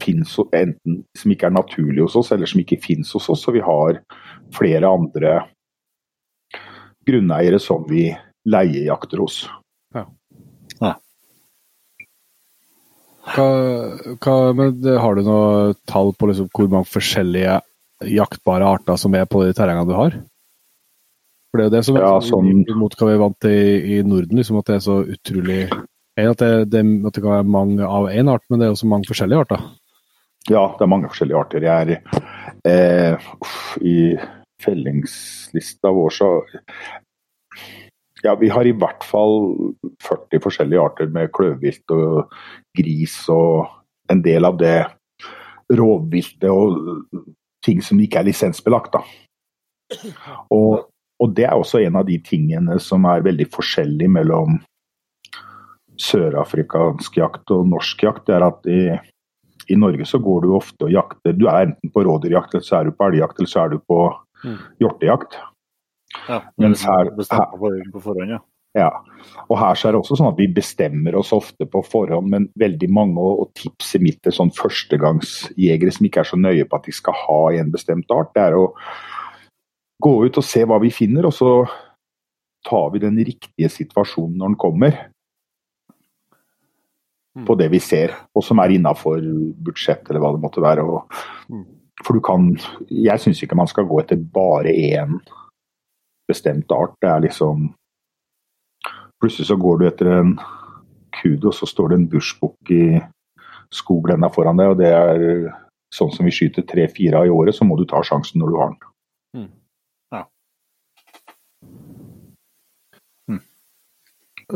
finnes, 0.02 0.35
enten 0.52 1.02
som 1.16 1.32
ikke 1.32 1.48
er 1.48 1.55
naturlige 1.55 2.06
hos 2.06 2.16
oss, 2.19 2.32
eller 2.35 2.51
som 2.51 2.61
ikke 2.61 2.81
finnes 2.82 3.12
hos 3.15 3.28
oss. 3.31 3.44
Så 3.47 3.55
vi 3.55 3.62
har 3.65 4.01
flere 4.55 4.90
andre 4.90 5.36
grunneiere 7.06 7.61
som 7.62 7.85
vi 7.89 8.09
leiejakter 8.44 9.22
hos. 9.24 9.44
Ja. 9.94 10.04
ja. 10.80 10.92
Hva, 13.34 13.48
hva, 14.20 14.36
men 14.56 14.84
har 15.00 15.16
du 15.16 15.24
noe 15.24 15.72
tall 15.88 16.12
på 16.18 16.28
liksom 16.30 16.50
hvor 16.52 16.68
mange 16.72 16.90
forskjellige 16.92 17.60
jaktbare 18.10 18.68
arter 18.76 19.00
som 19.00 19.16
er 19.16 19.26
på 19.30 19.46
de 19.46 19.56
terrengene 19.56 19.88
du 19.88 19.96
har? 19.96 20.18
For 21.50 21.62
Det 21.62 21.64
er 21.64 21.70
jo 21.70 21.76
det 21.76 21.84
som 21.86 21.96
er 21.96 22.04
ja, 22.04 22.14
sånn... 22.26 22.52
mot 22.80 22.94
hva 22.98 23.08
vi 23.08 23.14
er 23.14 23.22
vant 23.22 23.40
til 23.40 23.54
i, 23.54 23.74
i 23.94 23.98
Norden, 24.02 24.40
liksom, 24.40 24.58
at 24.60 24.70
det 24.70 24.78
er 24.80 24.86
så 24.88 25.00
utrolig 25.06 25.60
at 26.14 26.38
det, 26.38 26.70
det, 26.70 26.82
at 26.82 27.16
det 27.16 27.22
kan 27.22 27.32
være 27.32 27.46
mange 27.50 27.86
av 27.86 28.06
én 28.10 28.30
art, 28.30 28.44
men 28.50 28.60
det 28.60 28.68
er 28.68 28.74
også 28.74 28.86
mange 28.90 29.08
forskjellige 29.08 29.46
arter? 29.46 29.62
Ja, 30.50 30.66
det 30.76 30.84
er 30.84 30.90
mange 30.92 31.08
forskjellige 31.10 31.40
arter. 31.40 31.64
Jeg 31.64 31.96
er 31.96 32.02
eh, 32.68 33.28
I 33.82 33.96
fellingslista 34.62 35.90
vår 35.94 36.14
så 36.14 36.28
Ja, 38.24 38.34
vi 38.40 38.48
har 38.48 38.64
i 38.64 38.72
hvert 38.72 39.05
fall 39.05 39.38
40 40.02 40.40
forskjellige 40.44 40.80
arter 40.80 41.10
med 41.12 41.32
kløvvilt 41.36 41.92
og 41.92 42.32
gris 42.76 43.18
og 43.32 43.66
en 44.12 44.22
del 44.24 44.48
av 44.48 44.56
det 44.60 44.78
rovviltet 45.72 46.48
og 46.48 47.10
ting 47.64 47.82
som 47.84 48.01
ikke 48.01 48.20
er 48.20 48.28
lisensbelagt. 48.28 48.96
da. 48.96 49.02
Og, 50.52 50.86
og, 51.20 51.34
det 51.36 51.46
er 51.48 51.56
også 51.56 51.82
en 51.84 52.01
av 52.01 52.09
de 52.09 52.18
tingene 52.24 52.78
som 52.80 53.05
er 53.09 53.24
veldig 53.24 53.48
forskjellig 53.52 54.09
mellom 54.16 54.59
sørafrikansk 56.01 57.20
jakt 57.20 57.52
og 57.55 57.68
norsk 57.70 58.02
jakt. 58.09 58.26
det 58.26 58.34
er 58.34 58.48
at 58.48 58.66
i 58.66 58.80
i 59.72 59.76
Norge 59.76 60.05
så 60.06 60.18
går 60.18 60.44
du 60.44 60.55
ofte 60.56 60.88
og 60.88 60.92
jakter. 60.92 61.32
Du 61.36 61.46
er 61.48 61.68
enten 61.68 61.92
på 61.92 62.05
rådyrjakt, 62.05 62.55
eller 62.55 62.66
så 62.66 62.80
er 62.80 62.88
du 62.88 62.96
på 62.96 63.09
elgjakt, 63.09 63.38
eller 63.38 63.51
så 63.51 63.64
er 63.64 63.74
du 63.74 63.78
på 63.88 64.01
mm. 64.44 64.59
hjortejakt. 64.82 65.38
Ja, 66.28 66.41
Mens 66.61 66.85
her, 66.86 67.11
på 67.15 68.01
forhånd, 68.01 68.36
ja. 68.36 68.43
Ja, 68.74 68.89
og 69.47 69.59
her 69.61 69.77
så 69.78 69.86
er 69.86 69.95
det 69.95 70.01
også 70.01 70.16
sånn 70.19 70.32
at 70.32 70.41
Vi 70.41 70.49
bestemmer 70.51 71.15
oss 71.15 71.28
ofte 71.35 71.62
på 71.70 71.78
forhånd, 71.86 72.27
men 72.32 72.49
veldig 72.59 72.89
mange 72.91 73.23
og, 73.23 73.45
og 73.45 73.53
tipset 73.55 74.03
mitt 74.03 74.19
til 74.27 74.35
sånn 74.35 74.51
førstegangsjegere 74.57 75.95
som 75.95 76.09
ikke 76.09 76.24
er 76.24 76.31
så 76.32 76.39
nøye 76.41 76.66
på 76.66 76.81
at 76.81 76.89
de 76.89 76.95
skal 76.97 77.15
ha 77.20 77.41
en 77.61 77.70
bestemt 77.74 78.11
art, 78.15 78.32
det 78.35 78.49
er 78.49 78.59
å 78.59 78.65
gå 80.03 80.15
ut 80.27 80.41
og 80.41 80.47
se 80.47 80.65
hva 80.66 80.81
vi 80.82 80.91
finner, 80.91 81.28
og 81.31 81.36
så 81.36 81.53
tar 82.66 82.91
vi 82.91 83.05
den 83.05 83.20
riktige 83.20 83.70
situasjonen 83.70 84.41
når 84.41 84.53
den 84.53 84.59
kommer 84.65 84.99
på 87.47 87.57
det 87.59 87.70
vi 87.73 87.81
ser, 87.82 88.15
og 88.35 88.45
som 88.47 88.61
er 88.62 88.74
innafor 88.77 89.23
budsjett 89.66 90.07
eller 90.09 90.23
hva 90.23 90.35
det 90.35 90.43
måtte 90.43 90.62
være. 90.62 90.85
Og, 90.86 91.16
mm. 91.51 91.65
for 92.07 92.19
du 92.19 92.23
kan 92.24 92.53
Jeg 92.91 93.23
syns 93.23 93.43
ikke 93.43 93.59
man 93.59 93.70
skal 93.70 93.89
gå 93.91 93.99
etter 94.03 94.20
bare 94.35 94.70
én 94.70 95.19
bestemt 96.28 96.72
art. 96.72 96.96
Det 97.01 97.10
er 97.10 97.26
liksom 97.28 97.72
Plutselig 99.22 99.46
så 99.48 99.56
går 99.56 99.78
du 99.78 99.84
etter 99.88 100.09
en 100.10 100.32
kudo, 101.14 101.48
og 101.48 101.55
så 101.56 101.66
står 101.70 101.92
det 101.92 101.96
en 101.96 102.09
bushbukk 102.12 102.72
i 102.74 102.98
skogblenda 103.72 104.28
foran 104.34 104.59
deg, 104.59 104.72
og 104.74 104.80
det 104.82 104.90
er 104.92 105.22
sånn 105.94 106.12
som 106.12 106.26
vi 106.26 106.34
skyter 106.34 106.66
tre-fire 106.68 107.22
av 107.22 107.28
i 107.28 107.32
året, 107.32 107.56
så 107.56 107.64
må 107.64 107.78
du 107.78 107.86
ta 107.88 108.02
sjansen 108.05 108.42
når 108.42 108.52
du 108.52 108.59
har 108.60 108.72
den. 108.74 108.90
Mm. 109.38 109.48
Ja. 110.12 110.22
Mm. 113.30 113.42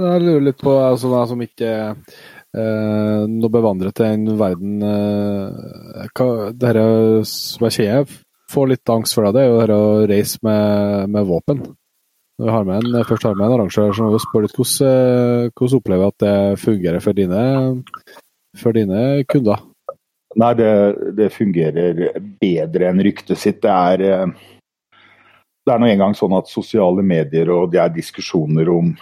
Jeg 0.03 0.25
lurer 0.27 0.47
litt 0.51 0.61
på 0.63 0.75
altså, 0.77 1.13
hva 1.15 1.25
som 1.31 1.43
ikke 1.47 1.73
eh, 1.89 3.25
nå 3.31 3.53
bevandret 3.55 3.97
til 3.99 4.11
en 4.11 4.33
verden 4.41 4.83
eh, 4.85 6.09
hva, 6.13 6.51
Det 6.53 6.73
her 6.75 6.83
som 7.29 7.69
jeg 7.69 7.79
kjenner 7.79 8.19
får 8.51 8.71
litt 8.73 8.93
angst 8.93 9.17
for 9.17 9.27
deg, 9.27 9.37
det 9.37 9.45
er 9.45 9.51
jo 9.51 9.61
dette 9.61 9.77
å 9.79 10.07
reise 10.09 10.41
med, 10.47 11.13
med 11.15 11.29
våpen. 11.29 11.63
Når 12.39 12.47
vi 12.47 12.55
har 12.55 12.71
en, 12.77 13.01
først 13.09 13.27
har 13.27 13.35
med 13.35 13.49
en 13.49 13.57
arrangør, 13.57 13.93
så 13.93 14.05
må 14.05 14.13
vi 14.15 14.21
spørre 14.23 14.47
litt 14.47 14.55
hvordan, 14.55 14.93
eh, 14.93 15.51
hvordan 15.59 15.81
opplever 15.81 16.13
at 16.13 16.23
det 16.23 16.37
fungerer 16.63 17.03
for 17.03 17.19
dine, 17.19 17.43
for 18.61 18.79
dine 18.79 19.01
kunder? 19.29 19.65
Nei, 20.39 20.53
det, 20.55 20.71
det, 21.19 21.33
fungerer 21.35 22.05
bedre 22.39 22.93
enn 22.93 23.03
ryktet 23.03 23.41
sitt. 23.41 23.59
Det 23.65 23.73
er, 23.73 24.05
eh, 24.07 24.95
det 25.67 25.75
er 25.75 25.83
nå 25.83 25.89
engang 25.91 26.15
sånn 26.17 26.37
at 26.39 26.53
sosiale 26.53 27.03
medier 27.03 27.51
og 27.57 27.73
det 27.73 27.83
er 27.83 27.97
diskusjoner 27.97 28.71
om, 28.71 28.93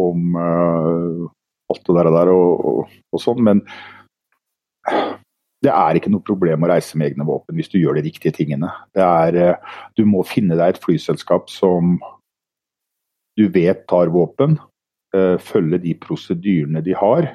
om 0.00 0.38
uh, 0.38 1.26
alt 1.72 1.82
det 1.88 2.04
der, 2.14 2.30
og, 2.32 2.62
og, 2.70 2.94
og 3.12 3.20
sånn. 3.20 3.42
Men 3.44 3.64
det 5.62 5.70
er 5.70 5.98
ikke 5.98 6.10
noe 6.10 6.24
problem 6.26 6.64
å 6.64 6.72
reise 6.72 6.98
med 6.98 7.12
egne 7.12 7.26
våpen 7.26 7.58
hvis 7.58 7.70
du 7.70 7.78
gjør 7.78 7.98
de 7.98 8.06
riktige 8.08 8.34
tingene. 8.34 8.70
Er, 8.98 9.36
eh, 9.38 9.76
du 9.96 10.04
må 10.08 10.24
finne 10.26 10.58
deg 10.58 10.74
et 10.74 10.82
flyselskap 10.82 11.50
som 11.52 12.00
du 13.38 13.46
vet 13.48 13.86
tar 13.88 14.10
våpen, 14.12 14.58
eh, 15.14 15.36
følge 15.38 15.78
de 15.82 15.94
prosedyrene 15.94 16.82
de 16.84 16.96
har. 16.98 17.30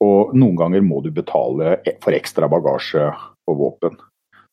Og 0.00 0.34
noen 0.34 0.56
ganger 0.56 0.84
må 0.86 1.02
du 1.02 1.10
betale 1.10 1.78
for 2.04 2.14
ekstra 2.14 2.48
bagasje 2.48 3.10
på 3.46 3.56
våpen. 3.58 3.98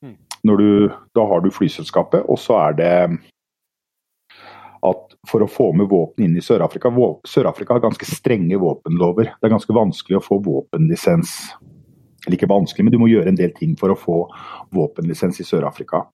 Mm. 0.04 0.18
Du, 0.46 0.90
da 1.14 1.26
har 1.30 1.42
du 1.42 1.52
flyselskapet, 1.54 2.26
og 2.26 2.40
så 2.42 2.58
er 2.70 2.78
det 2.80 2.92
at 4.86 5.16
for 5.30 5.42
å 5.42 5.50
få 5.50 5.72
med 5.74 5.90
våpen 5.90 6.28
inn 6.28 6.38
i 6.38 6.44
Sør-Afrika 6.46 6.92
Sør-Afrika 7.26 7.74
har 7.74 7.86
ganske 7.86 8.06
strenge 8.06 8.58
våpenlover. 8.62 9.32
Det 9.38 9.48
er 9.48 9.54
ganske 9.54 9.74
vanskelig 9.74 10.20
å 10.20 10.26
få 10.26 10.42
våpenlisens. 10.46 11.56
Ikke 12.34 12.50
vanskelig, 12.50 12.86
men 12.86 12.96
du 12.96 13.00
må 13.02 13.10
gjøre 13.12 13.30
en 13.32 13.38
del 13.38 13.54
ting 13.58 13.76
for 13.80 13.94
å 13.94 14.00
få 14.00 14.18
våpenlisens 14.76 15.40
i 15.44 15.46
Sør-Afrika. 15.46 16.06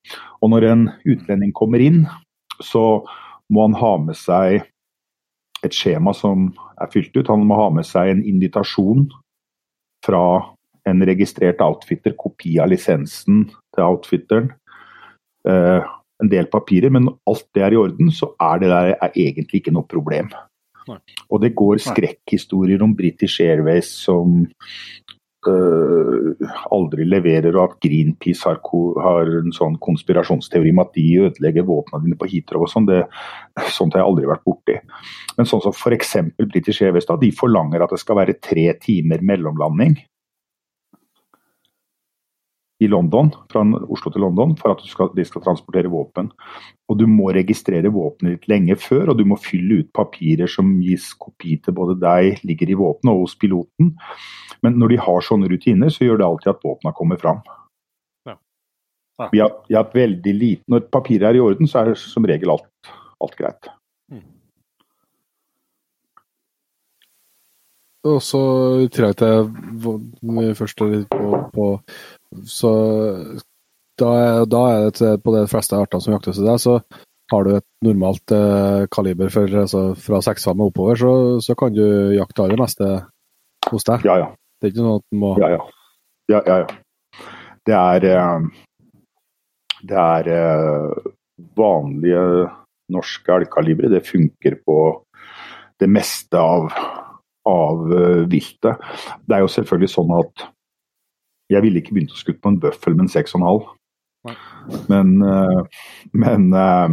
Og 0.42 0.52
når 0.52 0.68
en 0.72 0.86
utlending 1.08 1.54
kommer 1.56 1.84
inn, 1.84 2.04
så 2.62 3.04
må 3.52 3.68
han 3.68 3.78
ha 3.80 3.94
med 4.04 4.18
seg 4.20 4.66
et 5.66 5.76
skjema 5.76 6.14
som 6.18 6.50
er 6.82 6.90
fylt 6.94 7.16
ut. 7.16 7.30
Han 7.30 7.46
må 7.48 7.58
ha 7.60 7.70
med 7.74 7.88
seg 7.88 8.12
en 8.12 8.24
invitasjon 8.28 9.08
fra 10.06 10.24
en 10.90 11.06
registrert 11.06 11.62
outfitter, 11.62 12.16
kopi 12.18 12.58
av 12.62 12.72
lisensen 12.72 13.46
til 13.76 13.84
outfitteren. 13.86 14.50
Eh, 15.48 15.92
en 16.22 16.30
del 16.30 16.48
papirer, 16.54 16.94
men 16.94 17.08
når 17.08 17.18
alt 17.30 17.48
det 17.56 17.66
er 17.66 17.76
i 17.76 17.82
orden, 17.82 18.10
så 18.14 18.32
er 18.42 18.62
det 18.62 18.72
der 18.72 18.94
er 18.94 19.14
egentlig 19.16 19.62
ikke 19.62 19.74
noe 19.74 19.88
problem. 19.90 20.30
Nei. 20.90 20.98
Og 21.30 21.42
det 21.44 21.54
går 21.58 21.82
skrekkhistorier 21.82 22.82
om 22.82 22.96
British 22.98 23.42
Airways 23.44 23.90
som 24.04 24.48
aldri 25.48 27.06
leverer, 27.08 27.56
og 27.56 27.64
at 27.64 27.80
Greenpeace 27.84 28.46
har, 28.46 28.60
har, 29.02 29.32
en 29.42 29.56
sånn 29.56 29.78
konspirasjonsteori 29.82 30.74
om 30.76 30.84
at 30.84 30.94
de 30.98 31.06
ødelegger 31.26 31.66
våpnene 31.68 32.06
dine 32.06 32.20
på 32.20 32.30
Heathrow 32.30 32.68
og 32.68 32.72
sånn. 32.72 32.90
Sånt 33.72 33.96
har 33.96 34.04
jeg 34.04 34.10
aldri 34.12 34.30
vært 34.30 34.46
borti. 34.48 34.78
Men 35.38 35.50
sånn 35.50 35.64
som 35.66 35.76
f.eks. 35.76 36.16
British 36.44 36.84
Airways, 36.84 37.10
da, 37.10 37.18
de 37.22 37.32
forlanger 37.36 37.84
at 37.84 37.94
det 37.94 38.02
skal 38.04 38.22
være 38.22 38.40
tre 38.44 38.70
timer 38.82 39.24
mellomlanding 39.26 39.98
i 42.82 42.88
London, 42.90 43.30
fra 43.52 43.62
Oslo 43.94 44.10
til 44.10 44.24
London 44.26 44.56
for 44.58 44.74
at 44.74 44.82
skal, 44.90 45.12
de 45.14 45.26
skal 45.28 45.44
transportere 45.46 45.92
våpen. 45.92 46.32
Og 46.90 46.98
Du 46.98 47.06
må 47.08 47.30
registrere 47.36 47.92
våpenet 47.94 48.40
ditt 48.40 48.48
lenge 48.50 48.76
før, 48.82 49.12
og 49.12 49.20
du 49.20 49.26
må 49.30 49.38
fylle 49.38 49.84
ut 49.84 49.92
papirer 49.94 50.50
som 50.50 50.74
gis 50.82 51.12
kopi 51.14 51.60
til 51.62 51.76
både 51.78 52.00
deg, 52.02 52.42
ligger 52.48 52.72
i 52.74 52.78
våpenet 52.80 53.14
og 53.14 53.28
hos 53.28 53.36
piloten. 53.38 53.94
Men 54.66 54.80
når 54.82 54.96
de 54.96 55.02
har 55.06 55.26
sånne 55.26 55.50
rutiner, 55.52 55.94
så 55.94 56.08
gjør 56.08 56.22
det 56.22 56.26
alltid 56.28 56.54
at 56.56 56.66
våpna 56.66 56.94
kommer 56.98 57.22
fram. 57.22 57.44
Ja. 58.26 58.36
Ja. 59.22 59.28
Vi, 59.32 59.44
har, 59.44 59.54
vi 59.70 59.78
har 59.78 59.94
veldig 59.94 60.34
lite, 60.34 60.64
Når 60.68 60.88
papiret 60.90 61.30
er 61.30 61.38
i 61.38 61.44
orden, 61.44 61.70
så 61.70 61.84
er 61.84 61.92
det 61.92 62.02
som 62.02 62.26
regel 62.26 62.54
alt, 62.56 62.94
alt 63.22 63.38
greit. 63.38 63.70
Mm. 64.10 64.26
Og 68.10 68.18
så 68.26 68.42
i 68.82 68.90
jeg 68.90 69.20
til 69.22 70.56
først 70.58 70.82
litt 70.90 71.08
på, 71.14 71.44
på 71.54 71.70
så 72.48 72.72
da, 74.00 74.12
da 74.50 74.62
er 74.72 74.92
det 74.98 75.16
på 75.24 75.34
de 75.36 75.46
fleste 75.52 75.78
artene 75.78 76.04
som 76.04 76.16
jaktes 76.16 76.40
i 76.42 76.46
deg, 76.46 76.60
så 76.62 76.78
har 77.32 77.48
du 77.48 77.54
et 77.56 77.68
normalt 77.86 78.34
eh, 78.36 78.86
kaliber 78.92 79.32
for, 79.32 79.52
altså, 79.64 79.84
fra 80.00 80.20
6-5 80.26 80.52
og 80.52 80.72
oppover, 80.72 81.00
så, 81.00 81.12
så, 81.44 81.56
kan 81.60 81.76
du 81.76 81.84
jakte 82.16 82.44
aller 82.44 82.60
meste 82.60 82.90
hos 83.70 83.88
deg. 83.88 84.08
Ja, 84.08 84.18
ja. 84.26 84.32
Det 84.60 84.70
er 84.70 84.74
ikke 84.74 84.86
noe 84.86 85.00
at 85.00 85.08
du 85.08 85.22
må 85.22 85.32
Ja, 85.42 85.54
ja. 85.56 85.62
ja, 86.34 86.42
ja, 86.46 86.58
ja. 86.64 87.28
Det 87.66 87.78
er 87.78 88.08
eh, 88.10 88.50
Det 89.90 90.02
er 90.02 90.32
eh, 90.36 91.12
vanlige 91.58 92.26
norske 92.92 93.34
elgkalibre. 93.34 93.90
Det 93.90 94.04
funker 94.06 94.60
på 94.66 94.78
det 95.82 95.90
meste 95.90 96.38
av, 96.38 96.68
av 97.50 97.80
uh, 97.90 98.24
viltet. 98.30 98.84
Det 99.26 99.34
er 99.34 99.42
jo 99.42 99.50
selvfølgelig 99.50 99.90
sånn 99.90 100.12
at 100.20 100.44
jeg 101.52 101.64
ville 101.66 101.82
ikke 101.82 101.96
begynt 101.96 102.14
å 102.16 102.20
skutte 102.20 102.42
på 102.44 102.52
en 102.52 102.60
bøffel 102.62 102.96
med 102.96 103.08
en 103.08 103.14
6,5. 103.14 103.66
Men, 104.92 105.16
uh, 105.26 105.62
men 106.14 106.48
uh, 106.54 106.90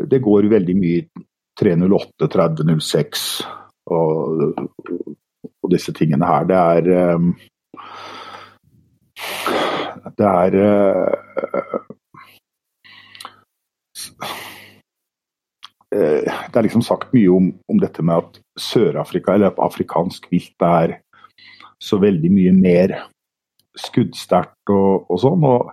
det 0.00 0.22
går 0.24 0.50
veldig 0.52 0.76
mye 0.78 1.24
308, 1.60 2.28
3006 2.32 3.26
og, 3.94 4.56
og 5.44 5.68
disse 5.74 5.92
tingene 5.94 6.26
her. 6.26 6.48
Det 6.48 6.58
er 6.58 7.14
um, 7.14 7.34
det 10.18 10.26
er 10.30 10.52
Eh, 15.94 16.26
det 16.50 16.58
er 16.58 16.66
liksom 16.66 16.82
sagt 16.82 17.12
mye 17.14 17.30
om, 17.30 17.50
om 17.70 17.80
dette 17.82 18.02
med 18.02 18.22
at 18.22 18.38
Sør-Afrika, 18.60 19.34
eller 19.34 19.54
afrikansk 19.62 20.26
vilt, 20.32 20.56
er 20.64 20.98
så 21.84 22.00
veldig 22.02 22.30
mye 22.32 22.52
mer 22.56 22.96
skuddsterkt 23.78 24.72
og, 24.72 25.06
og, 25.10 25.16
sånn. 25.20 25.44
Og 25.44 25.72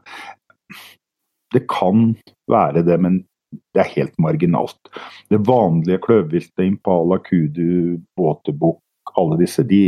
det 1.55 1.65
kan 1.71 2.11
være 2.51 2.83
det, 2.87 2.97
men 3.01 3.21
det 3.75 3.83
er 3.83 3.93
helt 3.95 4.15
marginalt. 4.21 4.91
Det 5.31 5.41
vanlige 5.47 6.01
kløvviltet, 6.05 6.63
impala, 6.65 7.19
kudu, 7.23 7.99
båtebukk, 8.17 8.81
alle 9.19 9.39
disse, 9.41 9.65
de 9.67 9.83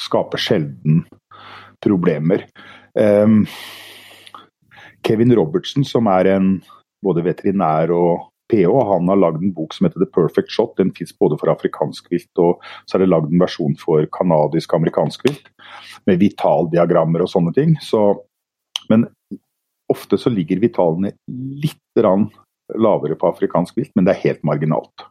skaper 0.00 0.40
sjelden 0.40 1.02
problemer. 1.84 2.46
Um, 2.96 3.44
Kevin 5.04 5.34
Robertson, 5.36 5.84
som 5.84 6.08
er 6.10 6.30
en 6.36 6.54
både 7.02 7.24
veterinær 7.26 7.92
og 7.94 8.31
PH 8.52 8.82
han 8.88 9.08
har 9.08 9.20
lagd 9.20 9.42
en 9.42 9.54
bok 9.56 9.72
som 9.74 9.86
heter 9.86 10.02
The 10.02 10.10
Perfect 10.12 10.52
Shot. 10.52 10.74
Den 10.76 10.92
fins 10.96 11.14
både 11.18 11.38
for 11.40 11.52
afrikansk 11.52 12.10
vilt 12.12 12.42
og 12.42 12.60
så 12.84 12.98
er 12.98 13.04
det 13.04 13.12
lagd 13.12 13.32
en 13.32 13.40
versjon 13.42 13.78
for 13.80 14.04
kanadisk 14.14 14.74
amerikansk 14.76 15.24
vilt. 15.28 15.48
Med 16.08 16.20
vitaldiagrammer 16.20 17.24
og 17.24 17.32
sånne 17.32 17.54
ting. 17.56 17.74
Så, 17.80 18.04
men 18.92 19.08
ofte 19.92 20.20
så 20.20 20.32
ligger 20.32 20.62
vitalene 20.62 21.14
litt 21.62 21.78
lavere 22.02 23.16
på 23.18 23.28
afrikansk 23.28 23.76
vilt, 23.76 23.92
men 23.96 24.06
det 24.06 24.14
er 24.14 24.24
helt 24.26 24.44
marginalt. 24.46 25.08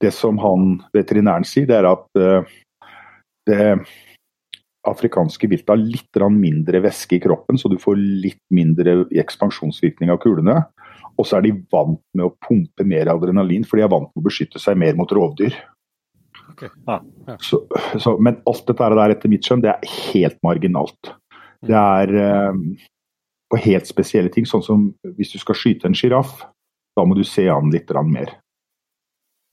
Det 0.00 0.12
som 0.14 0.38
han 0.42 0.78
veterinæren 0.94 1.46
sier, 1.48 1.66
det 1.68 1.78
er 1.80 1.88
at 1.88 2.20
uh, 2.20 2.52
det 3.48 3.68
afrikanske 4.84 5.48
viltet 5.48 5.72
har 5.72 5.80
litt 5.80 6.20
mindre 6.30 6.82
væske 6.84 7.16
i 7.16 7.22
kroppen, 7.24 7.58
så 7.58 7.70
du 7.72 7.78
får 7.80 7.96
litt 7.96 8.42
mindre 8.52 9.04
ekspansjonsvirkning 9.10 10.12
av 10.12 10.20
kulene. 10.22 10.60
Og 11.18 11.28
så 11.28 11.38
er 11.38 11.46
de 11.46 11.52
vant 11.72 12.00
med 12.16 12.26
å 12.26 12.34
pumpe 12.42 12.86
mer 12.88 13.10
adrenalin, 13.12 13.66
for 13.68 13.78
de 13.78 13.84
er 13.86 13.92
vant 13.92 14.10
med 14.10 14.22
å 14.22 14.26
beskytte 14.26 14.62
seg 14.62 14.78
mer 14.80 14.96
mot 14.98 15.10
rovdyr. 15.14 15.54
Okay. 16.54 16.70
Ja, 16.86 17.00
ja. 17.28 17.36
Så, 17.42 17.64
så, 17.98 18.16
men 18.22 18.40
alt 18.50 18.66
dette 18.68 18.90
der 18.94 19.14
etter 19.14 19.30
mitt 19.30 19.46
skjønn, 19.46 19.62
det 19.64 19.72
er 19.72 19.94
helt 20.12 20.38
marginalt. 20.46 21.14
Det 21.64 21.76
er 21.78 22.12
eh, 22.20 22.58
på 23.50 23.60
helt 23.64 23.88
spesielle 23.88 24.32
ting, 24.32 24.46
sånn 24.46 24.64
som 24.64 24.88
hvis 25.16 25.34
du 25.34 25.38
skal 25.42 25.58
skyte 25.58 25.88
en 25.88 25.96
sjiraff, 25.96 26.42
da 26.94 27.04
må 27.06 27.16
du 27.18 27.24
se 27.26 27.46
an 27.50 27.72
litt 27.74 27.90
mer. 28.06 28.36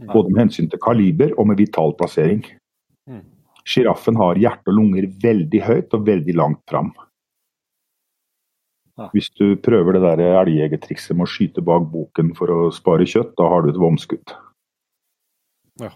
Både 0.02 0.32
med 0.32 0.48
hensyn 0.48 0.70
til 0.70 0.82
kaliber 0.82 1.34
og 1.38 1.48
med 1.50 1.60
vital 1.62 1.94
plassering. 1.98 2.42
Mm. 3.10 3.22
Sjiraffen 3.66 4.18
har 4.18 4.40
hjerte 4.42 4.72
og 4.72 4.78
lunger 4.80 5.08
veldig 5.22 5.62
høyt 5.62 5.94
og 5.94 6.08
veldig 6.08 6.36
langt 6.38 6.62
fram. 6.70 6.90
Hvis 9.14 9.30
du 9.40 9.56
prøver 9.64 9.96
det 9.96 10.04
der 10.04 10.20
elgjegertrikset 10.42 11.16
med 11.16 11.26
å 11.28 11.32
skyte 11.32 11.62
bak 11.66 11.84
boken 11.92 12.34
for 12.38 12.48
å 12.52 12.72
spare 12.76 13.06
kjøtt, 13.08 13.34
da 13.40 13.48
har 13.52 13.64
du 13.64 13.72
et 13.72 13.80
vomskudd. 13.82 14.34
Ja. 15.82 15.90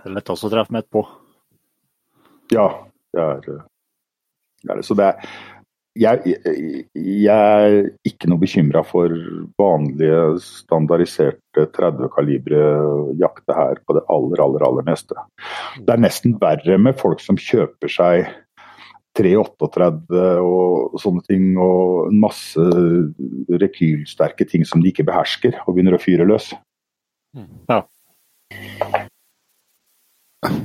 det 0.00 0.06
er 0.06 0.14
lett 0.14 0.32
også 0.32 0.46
å 0.48 0.52
treffe 0.54 0.72
med 0.74 0.86
på. 0.92 1.02
Ja, 2.54 2.68
det 3.14 3.20
er, 3.22 3.42
det 3.44 3.58
er 4.70 4.76
det. 4.80 4.86
Så 4.86 4.94
det 4.98 5.06
er, 5.10 5.14
jeg, 5.98 6.36
jeg, 6.94 7.24
er 7.26 7.88
ikke 8.06 8.28
noe 8.30 8.40
bekymra 8.40 8.82
for 8.86 9.10
vanlige, 9.58 10.38
standardiserte 10.44 11.66
30 11.74 12.12
kalibre 12.14 12.60
jakter 13.18 13.58
her 13.58 13.80
på 13.86 13.96
det 13.98 14.04
aller, 14.12 14.42
aller, 14.44 14.66
aller 14.68 14.86
meste. 14.86 15.18
Det 15.80 15.94
er 15.94 16.04
nesten 16.04 16.36
verre 16.40 16.78
med 16.78 16.98
folk 17.00 17.22
som 17.24 17.40
kjøper 17.40 17.90
seg 17.90 18.30
338 19.18 20.22
og 20.46 21.00
sånne 21.02 21.24
ting, 21.26 21.50
og 21.58 22.14
masse 22.14 22.66
rekylsterke 23.50 24.46
ting 24.46 24.66
som 24.68 24.82
de 24.82 24.92
ikke 24.92 25.08
behersker, 25.08 25.58
og 25.66 25.74
begynner 25.74 25.98
å 25.98 26.02
fyre 26.02 26.28
løs. 26.28 26.52
Ja. 27.70 27.82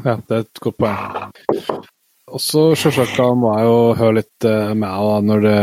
Ja, 0.05 0.15
det 0.21 0.37
er 0.37 0.45
et 0.45 0.61
godt 0.63 0.77
poeng. 0.79 1.85
Og 2.33 2.41
så 2.41 2.61
selvsagt 2.79 3.19
da 3.19 3.29
må 3.37 3.53
jeg 3.53 3.67
jo 3.69 3.79
høre 3.99 4.19
litt 4.21 4.45
med 4.47 4.79
med 4.81 4.89
da, 4.89 5.17
når 5.29 5.43
det 5.45 5.59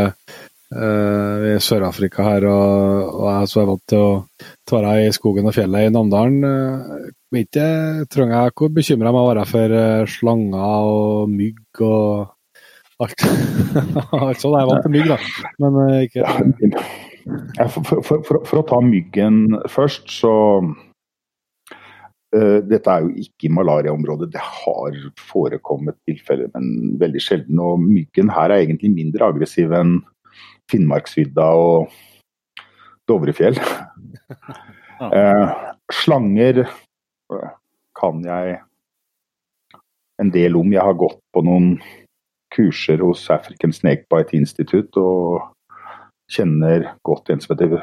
uh, 0.76 1.46
i 1.52 1.56
Sør-Afrika 1.62 2.26
her, 2.26 2.46
og, 2.50 3.08
og, 3.16 3.26
jeg 3.30 3.50
som 3.50 3.62
er 3.62 3.70
vant 3.72 3.84
til 3.92 4.04
å 4.04 4.12
ta 4.68 4.82
i 5.00 5.10
skogen 5.14 5.48
og 5.48 5.56
fjellet 5.56 5.88
i 5.88 5.94
Namdalen. 5.94 6.44
Uh, 6.46 7.10
ikke 7.32 7.66
trenger 8.12 8.36
jeg 8.36 8.54
hvor 8.58 8.72
bekymra 8.76 9.10
jeg 9.10 9.16
må 9.16 9.24
være 9.28 9.48
for 9.48 9.76
uh, 9.78 10.04
slanger 10.14 10.92
og 10.92 11.32
mygg 11.32 11.82
og 11.88 13.02
alt. 13.02 13.26
alt 14.22 14.42
sånn. 14.42 14.54
Jeg 14.54 14.62
er 14.62 14.70
vant 14.70 14.86
til 14.86 14.96
mygg, 14.96 15.10
da. 15.10 15.18
Men 15.64 15.82
ikke 16.06 16.22
ja, 17.58 17.68
for, 17.70 17.84
for, 17.86 18.00
for, 18.26 18.40
for, 18.48 18.58
å 18.58 18.66
ta 18.66 18.80
myggen 18.82 19.44
først, 19.70 20.08
så 20.10 20.32
Eh, 20.72 20.91
dette 22.32 22.88
er 22.88 23.04
jo 23.04 23.10
ikke 23.20 23.50
malariaområdet, 23.52 24.30
det 24.32 24.40
har 24.40 24.94
forekommet 25.20 25.98
tilfeller, 26.08 26.48
men 26.54 26.94
veldig 27.00 27.20
sjelden. 27.20 27.60
Og 27.60 27.82
myggen 27.84 28.32
her 28.32 28.48
er 28.48 28.62
egentlig 28.62 28.88
mindre 28.94 29.28
aggressiv 29.28 29.74
enn 29.76 29.98
Finnmarksvidda 30.72 31.44
og 31.60 31.92
Dovrefjell. 33.08 33.58
eh, 35.18 35.56
slanger 35.92 36.62
eh, 36.64 37.48
kan 37.98 38.22
jeg 38.24 38.60
en 40.22 40.30
del 40.32 40.56
om. 40.56 40.72
Jeg 40.72 40.86
har 40.86 40.98
gått 40.98 41.20
på 41.34 41.42
noen 41.44 41.74
kurser 42.52 43.00
hos 43.04 43.24
African 43.32 43.72
Snakebite 43.74 44.36
Institute 44.36 45.00
og 45.00 45.50
kjenner 46.32 46.92
godt 47.06 47.32
en 47.32 47.42
som 47.42 47.54
heter 47.54 47.80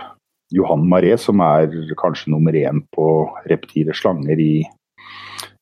Johan 0.51 0.85
Maré, 0.89 1.13
som 1.21 1.41
er 1.45 1.69
kanskje 1.99 2.33
nummer 2.33 2.55
én 2.57 2.81
på 2.95 3.05
reptile 3.49 3.93
slanger 3.93 4.39
i, 4.41 4.53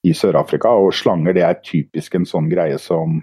i 0.08 0.14
Sør-Afrika. 0.16 0.72
Og 0.80 0.96
slanger 0.96 1.36
det 1.36 1.44
er 1.44 1.64
typisk 1.64 2.16
en 2.16 2.28
sånn 2.30 2.48
greie 2.52 2.80
som 2.82 3.20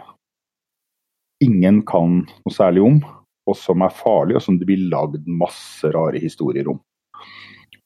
ingen 1.45 1.83
kan 1.89 2.23
noe 2.25 2.55
særlig 2.55 2.85
om, 2.85 2.99
og 3.45 3.57
som 3.59 3.85
er 3.85 3.97
farlig, 3.97 4.37
og 4.39 4.45
som 4.45 4.59
det 4.61 4.69
blir 4.69 4.89
lagd 4.93 5.25
masse 5.29 5.89
rare 5.93 6.21
historier 6.21 6.69
om. 6.73 6.81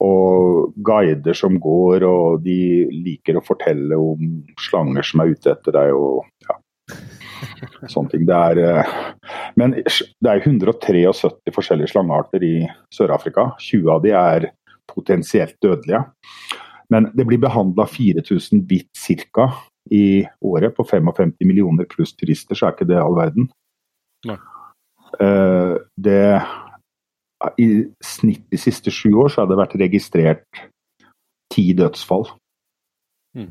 Og 0.05 0.75
guider 0.87 1.35
som 1.35 1.57
går, 1.59 2.05
og 2.07 2.43
de 2.45 2.87
liker 2.93 3.39
å 3.39 3.47
fortelle 3.47 3.99
om 3.99 4.43
slanger 4.63 5.07
som 5.07 5.23
er 5.23 5.35
ute 5.35 5.55
etter 5.55 5.75
deg. 5.75 5.95
og 5.95 6.27
Sånne 7.93 8.13
ting. 8.13 8.27
Det 8.29 8.37
er, 8.37 8.61
eh, 8.65 8.93
men 9.59 9.77
det 9.79 10.31
er 10.31 10.43
173 10.43 11.55
forskjellige 11.55 11.93
slangearter 11.93 12.45
i 12.47 12.55
Sør-Afrika. 12.95 13.51
20 13.63 13.93
av 13.95 14.03
de 14.05 14.15
er 14.17 14.49
potensielt 14.89 15.57
dødelige. 15.65 16.05
Men 16.93 17.11
det 17.15 17.27
blir 17.29 17.41
behandla 17.43 17.87
4000 17.87 18.65
bitt 18.69 18.91
ca. 19.33 19.53
i 19.91 20.27
året 20.45 20.75
på 20.77 20.85
55 20.85 21.33
millioner 21.41 21.87
pluss 21.89 22.13
turister, 22.13 22.55
så 22.55 22.67
er 22.67 22.75
ikke 22.75 22.89
det 22.91 22.99
all 23.01 23.15
verden. 23.17 23.47
Nei. 24.29 24.37
Eh, 25.17 25.77
det, 25.97 26.25
I 27.57 27.69
snitt 28.05 28.45
de 28.53 28.61
siste 28.61 28.93
sju 28.93 29.15
år 29.23 29.33
så 29.33 29.43
har 29.43 29.49
det 29.49 29.57
vært 29.57 29.79
registrert 29.81 30.61
ti 31.55 31.71
dødsfall. 31.73 32.29
Mm. 33.39 33.49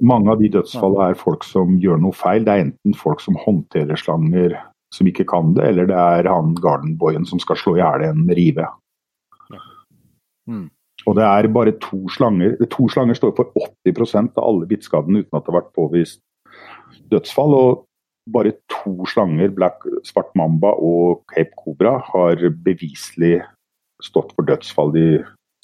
Mange 0.00 0.30
av 0.30 0.42
de 0.42 0.50
dødsfallene 0.54 1.10
er 1.10 1.18
folk 1.18 1.44
som 1.46 1.78
gjør 1.82 1.98
noe 2.02 2.14
feil. 2.14 2.44
Det 2.46 2.54
er 2.54 2.66
enten 2.68 2.96
folk 2.96 3.22
som 3.24 3.38
håndterer 3.42 3.98
slanger 3.98 4.54
som 4.94 5.08
ikke 5.10 5.26
kan 5.28 5.52
det, 5.56 5.66
eller 5.68 5.88
det 5.90 5.96
er 5.98 6.28
han 6.30 6.54
gardenboyen 6.56 7.26
som 7.28 7.40
skal 7.42 7.58
slå 7.60 7.76
i 7.76 7.82
hjel 7.82 8.06
en 8.06 8.28
rive. 8.32 8.68
Mm. 10.48 10.68
Og 11.06 11.16
det 11.16 11.24
er 11.24 11.50
bare 11.52 11.74
to 11.82 12.00
slanger. 12.12 12.56
To 12.72 12.88
slanger 12.88 13.18
står 13.18 13.34
for 13.36 13.52
80% 13.86 14.38
av 14.38 14.46
alle 14.46 14.68
bittskadene 14.70 15.22
uten 15.22 15.36
at 15.36 15.44
det 15.44 15.52
har 15.52 15.60
vært 15.60 15.76
påvist 15.76 16.22
dødsfall. 17.12 17.54
Og 17.58 17.84
bare 18.32 18.54
to 18.72 19.06
slanger, 19.08 19.52
Black, 19.54 19.84
Svart 20.08 20.34
Mamba 20.36 20.74
og 20.74 21.24
Cape 21.32 21.56
Cobra, 21.58 21.98
har 22.12 22.42
beviselig 22.64 23.38
stått 24.04 24.34
for 24.36 24.48
dødsfall 24.48 24.92
de 24.96 25.08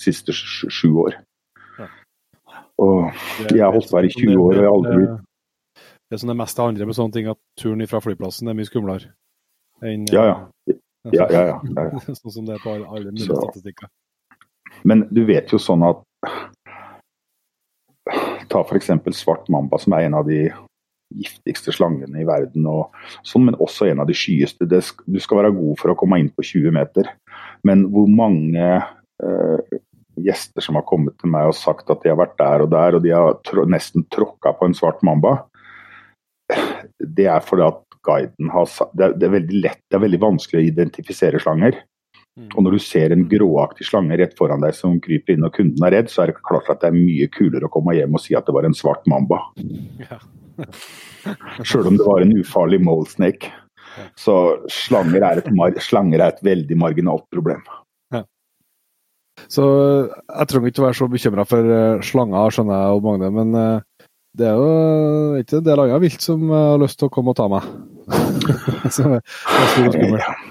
siste 0.01 0.35
sju 0.35 0.91
år. 1.07 1.19
Og 2.83 3.07
jeg 3.53 3.63
har 3.63 3.73
holdt 3.75 3.91
på 3.91 3.99
her 4.01 4.09
i 4.09 4.15
20 4.15 4.35
år 4.41 4.51
og 4.51 4.59
jeg 4.59 4.67
har 4.67 4.75
aldri 4.75 4.97
blitt 4.99 5.21
det 6.13 6.21
som 6.21 6.29
det 6.31 6.37
meste 6.37 6.63
handler 6.63 6.87
med 6.87 6.95
sånne 6.95 7.15
ting, 7.17 7.29
at 7.33 7.39
turen 7.59 7.87
fra 7.91 7.99
flyplassen 8.05 8.51
er 8.51 8.55
mye 8.55 8.69
skumlere 8.69 9.09
enn 9.83 10.05
Ja, 10.13 10.25
ja. 10.29 10.35
ja, 11.11 11.27
ja, 11.33 11.41
ja. 11.49 11.57
ja. 11.75 12.03
sånn 12.21 12.35
som 12.35 12.45
det 12.47 12.55
er 12.59 12.63
på 12.63 12.75
alle, 12.77 13.09
mulige 13.11 13.27
Så- 13.31 13.39
statistikker. 13.41 13.89
Men 14.85 15.07
du 15.11 15.25
vet 15.27 15.51
jo 15.53 15.59
sånn 15.59 15.83
at 15.87 16.03
Ta 18.53 18.61
f.eks. 18.61 18.91
svart 19.17 19.49
mamba, 19.49 19.79
som 19.81 19.95
er 19.97 20.05
en 20.07 20.15
av 20.15 20.27
de 20.29 20.51
giftigste 21.15 21.73
slangene 21.73 22.21
i 22.21 22.27
verden, 22.29 22.67
og 22.69 22.93
sånn, 23.27 23.47
men 23.49 23.57
også 23.57 23.89
en 23.89 24.03
av 24.05 24.07
de 24.07 24.15
skyeste. 24.15 24.69
Du 24.69 25.19
skal 25.23 25.41
være 25.41 25.55
god 25.57 25.79
for 25.81 25.91
å 25.91 25.97
komme 25.99 26.19
inn 26.21 26.29
på 26.31 26.45
20 26.45 26.75
meter. 26.77 27.09
Men 27.67 27.87
hvor 27.95 28.07
mange 28.13 28.69
eh, 28.77 29.79
gjester 30.21 30.65
som 30.65 30.79
har 30.79 30.87
kommet 30.89 31.17
til 31.21 31.33
meg 31.33 31.51
og 31.51 31.57
sagt 31.59 31.91
at 31.93 32.03
de 32.05 32.13
har 32.13 32.21
vært 32.21 32.37
der 32.41 32.65
og 32.65 32.71
der, 32.75 32.99
og 32.99 33.05
de 33.05 33.15
har 33.15 33.39
tr 33.47 33.65
nesten 33.71 34.07
tråkka 34.15 34.55
på 34.59 34.69
en 34.69 34.77
svart 34.77 35.03
mamba, 35.07 35.39
det 37.01 37.27
er 37.31 37.43
fordi 37.45 37.67
at 37.67 37.81
guiden 38.05 38.53
har 38.53 38.69
det 38.93 39.07
er, 39.07 39.17
det 39.17 39.27
er 39.27 39.35
veldig 39.39 39.65
lett, 39.65 39.83
det 39.89 39.99
er 39.99 40.05
veldig 40.05 40.23
vanskelig 40.23 40.61
å 40.61 40.69
identifisere 40.69 41.41
slanger. 41.41 41.81
Mm. 42.35 42.49
Og 42.51 42.65
når 42.67 42.75
du 42.75 42.83
ser 42.83 43.13
en 43.15 43.27
gråaktig 43.31 43.87
slange 43.87 44.17
rett 44.19 44.33
foran 44.39 44.63
deg 44.65 44.75
som 44.75 44.97
kryper 45.03 45.37
inn 45.37 45.47
og 45.47 45.55
kunden 45.55 45.87
er 45.87 45.95
redd, 45.95 46.11
så 46.11 46.25
er 46.25 46.33
det 46.33 46.43
klart 46.43 46.71
at 46.73 46.83
det 46.83 46.91
er 46.91 46.97
mye 46.97 47.29
kulere 47.33 47.69
å 47.69 47.73
komme 47.73 47.95
hjem 47.95 48.17
og 48.19 48.23
si 48.23 48.35
at 48.35 48.49
det 48.49 48.57
var 48.57 48.67
en 48.67 48.75
svart 48.77 49.07
mamba. 49.11 49.41
Ja. 50.03 50.19
Sjøl 51.69 51.93
om 51.93 52.01
det 52.01 52.09
var 52.09 52.25
en 52.25 52.35
ufarlig 52.41 52.83
mole 52.83 53.07
snake. 53.11 53.53
Så 54.19 54.35
slanger 54.71 55.23
er 55.23 55.41
et, 55.41 55.81
slanger 55.83 56.19
er 56.19 56.35
et 56.35 56.43
veldig 56.45 56.79
marginalt 56.81 57.27
problem. 57.33 57.63
Så 59.51 59.65
jeg 60.09 60.49
trenger 60.51 60.71
ikke 60.71 60.83
å 60.83 60.87
være 60.89 60.99
så 60.99 61.09
bekymra 61.11 61.45
for 61.49 61.77
eh, 61.77 62.03
slanger, 62.07 62.55
skjønner 62.55 62.81
jeg, 62.81 62.99
og 62.99 63.07
Magne, 63.07 63.31
men 63.35 63.59
eh, 63.59 64.09
det 64.35 64.49
er 64.51 64.59
jo 64.59 65.39
ikke 65.39 65.61
en 65.61 65.67
del 65.69 65.83
annet 65.85 66.03
vilt 66.03 66.25
som 66.25 66.45
eh, 66.49 66.69
har 66.73 66.81
lyst 66.83 66.99
til 66.99 67.11
å 67.11 67.15
komme 67.15 67.35
og 67.35 67.39
ta 67.39 67.49
meg. 67.51 67.67
så 68.95 69.17
det 69.17 69.21
er 69.21 69.69
skummelt. 69.75 70.51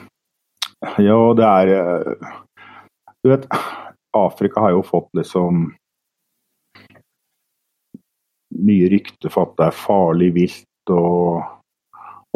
Ja, 0.99 1.17
det 1.37 1.47
er 1.47 1.71
eh, 1.77 2.29
Du 3.23 3.31
vet, 3.31 3.47
Afrika 4.15 4.63
har 4.65 4.75
jo 4.75 4.83
fått 4.87 5.09
liksom 5.17 5.71
mye 8.63 8.89
rykte 8.91 9.31
for 9.33 9.47
at 9.47 9.55
det 9.57 9.67
er 9.67 9.77
farlig 9.77 10.29
vilt 10.35 10.91
og, 10.93 11.41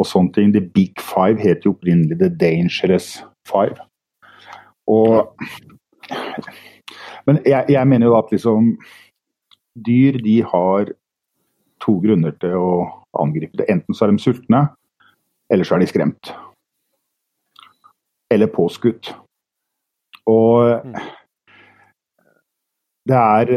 og 0.00 0.08
sånne 0.08 0.34
ting. 0.34 0.52
The 0.52 0.64
Big 0.64 1.00
Five 1.00 1.40
het 1.44 1.64
jo 1.64 1.76
opprinnelig 1.76 2.18
The 2.20 2.30
Dangerous 2.40 3.10
Five. 3.48 3.78
Og 4.88 5.28
Men 7.28 7.42
jeg, 7.44 7.68
jeg 7.74 7.88
mener 7.88 8.08
jo 8.08 8.16
at 8.18 8.32
liksom 8.32 8.72
Dyr 9.78 10.16
de 10.24 10.40
har 10.42 10.88
to 11.84 11.92
grunner 12.02 12.32
til 12.42 12.56
å 12.58 12.70
angripe 13.22 13.60
det. 13.60 13.68
Enten 13.70 13.94
så 13.94 14.06
er 14.06 14.10
de 14.10 14.22
sultne, 14.22 14.64
eller 15.52 15.68
så 15.68 15.76
er 15.76 15.84
de 15.84 15.90
skremt 15.90 16.32
eller 18.30 18.46
påskutt. 18.52 19.14
Og 20.28 20.82
det 23.08 23.16
er 23.16 23.54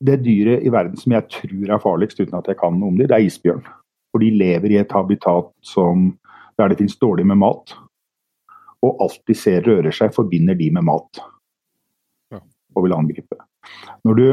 det 0.00 0.16
dyret 0.24 0.64
i 0.64 0.72
verden 0.72 0.96
som 1.00 1.12
jeg 1.12 1.28
tror 1.32 1.74
er 1.74 1.82
farligst, 1.82 2.20
uten 2.20 2.38
at 2.38 2.48
jeg 2.48 2.58
kan 2.60 2.78
noe 2.78 2.92
om 2.92 2.98
det, 3.00 3.10
det 3.10 3.18
er 3.18 3.28
isbjørn. 3.28 3.62
For 4.10 4.24
de 4.24 4.32
lever 4.34 4.74
i 4.74 4.80
et 4.80 4.92
habitat 4.96 5.52
som, 5.64 6.10
der 6.58 6.72
det 6.72 6.80
finnes 6.80 6.98
dårlig 7.00 7.26
med 7.28 7.40
mat. 7.42 7.76
Og 8.80 9.04
alt 9.04 9.20
de 9.28 9.36
ser 9.36 9.62
rører 9.68 9.92
seg, 9.94 10.14
forbinder 10.16 10.56
de 10.56 10.70
med 10.72 10.88
mat. 10.88 11.20
Og 12.76 12.86
vil 12.86 12.94
angripe. 12.94 13.36
Når 14.06 14.16
du, 14.16 14.26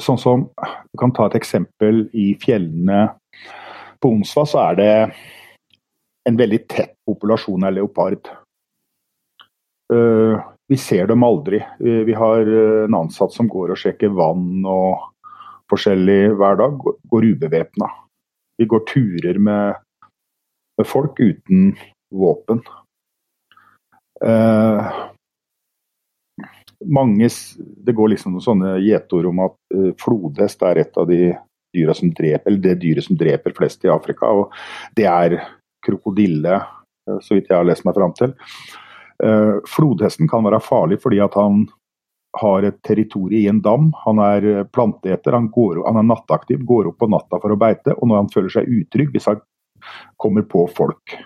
sånn 0.00 0.20
som, 0.20 0.46
du 0.52 0.98
kan 1.00 1.14
ta 1.16 1.26
et 1.28 1.38
eksempel 1.40 2.04
i 2.12 2.32
fjellene 2.40 3.06
på 4.02 4.10
Onsva, 4.12 4.44
så 4.46 4.60
er 4.66 4.78
det 4.78 4.92
en 6.28 6.38
veldig 6.38 6.60
tett 6.70 6.94
populasjon 7.08 7.64
av 7.66 7.74
leopard. 7.74 8.28
Uh, 9.92 10.38
vi 10.70 10.78
ser 10.78 11.08
dem 11.10 11.24
aldri. 11.26 11.62
Uh, 11.80 12.02
vi 12.06 12.14
har 12.16 12.46
uh, 12.46 12.84
en 12.84 12.98
ansatt 13.00 13.34
som 13.34 13.48
går 13.50 13.74
og 13.74 13.80
sjekker 13.80 14.12
vann 14.14 14.62
og 14.68 15.08
forskjellig 15.72 16.36
hver 16.38 16.60
dag. 16.60 16.76
Går, 16.84 17.00
går 17.10 17.28
ubevæpna. 17.32 17.90
Vi 18.60 18.68
går 18.70 18.84
turer 18.92 19.40
med, 19.42 19.82
med 20.78 20.86
folk 20.86 21.18
uten 21.18 21.72
våpen. 22.12 22.62
Eh, 24.24 24.92
mange, 26.84 27.28
det 27.58 27.94
går 27.96 28.12
liksom 28.12 28.36
noen 28.36 28.44
sånne 28.44 28.76
gjetord 28.82 29.28
om 29.30 29.42
at 29.46 29.56
eh, 29.74 29.90
flodhest 30.00 30.62
er 30.66 30.82
et 30.82 31.00
av 31.00 31.08
de 31.08 31.32
dyra 31.72 31.94
som 31.96 32.12
dreper, 32.12 32.50
eller 32.50 32.62
det 32.62 32.78
dyret 32.82 33.06
som 33.06 33.18
dreper 33.18 33.54
flest 33.56 33.84
i 33.84 33.92
Afrika. 33.92 34.28
og 34.28 34.52
Det 34.96 35.06
er 35.08 35.38
krokodille, 35.86 36.56
eh, 36.56 37.20
så 37.20 37.36
vidt 37.36 37.50
jeg 37.50 37.58
har 37.58 37.68
lest 37.68 37.86
meg 37.88 37.96
fram 37.98 38.14
til. 38.18 38.34
Eh, 39.22 39.54
flodhesten 39.68 40.30
kan 40.30 40.44
være 40.44 40.62
farlig 40.64 41.00
fordi 41.02 41.22
at 41.22 41.38
han 41.38 41.66
har 42.40 42.64
et 42.64 42.78
territorium 42.82 43.38
i 43.38 43.48
en 43.48 43.60
dam. 43.60 43.90
Han 44.06 44.20
er 44.24 44.64
planteeter, 44.72 45.36
han, 45.36 45.50
går, 45.52 45.82
han 45.86 46.00
er 46.00 46.08
nattaktiv, 46.08 46.62
går 46.64 46.88
opp 46.88 47.02
på 47.02 47.10
natta 47.12 47.40
for 47.42 47.52
å 47.52 47.60
beite. 47.60 47.92
Og 47.98 48.08
når 48.08 48.22
han 48.22 48.32
føler 48.32 48.54
seg 48.54 48.70
utrygg, 48.72 49.12
hvis 49.12 49.28
han 49.28 49.42
kommer 50.16 50.46
på 50.48 50.64
folk. 50.72 51.18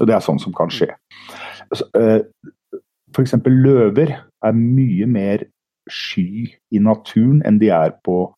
Det 0.00 0.10
er 0.10 0.24
sånn 0.24 0.40
som 0.42 0.54
kan 0.56 0.72
skje. 0.74 0.90
Eh, 3.14 3.22
F.eks. 3.22 3.34
løver 3.46 4.14
er 4.44 4.52
mye 4.52 5.06
mer 5.06 5.44
sky 5.90 6.48
i 6.72 6.80
naturen 6.80 7.42
enn 7.46 7.58
de 7.60 7.70
er 7.70 7.94
på 8.04 8.34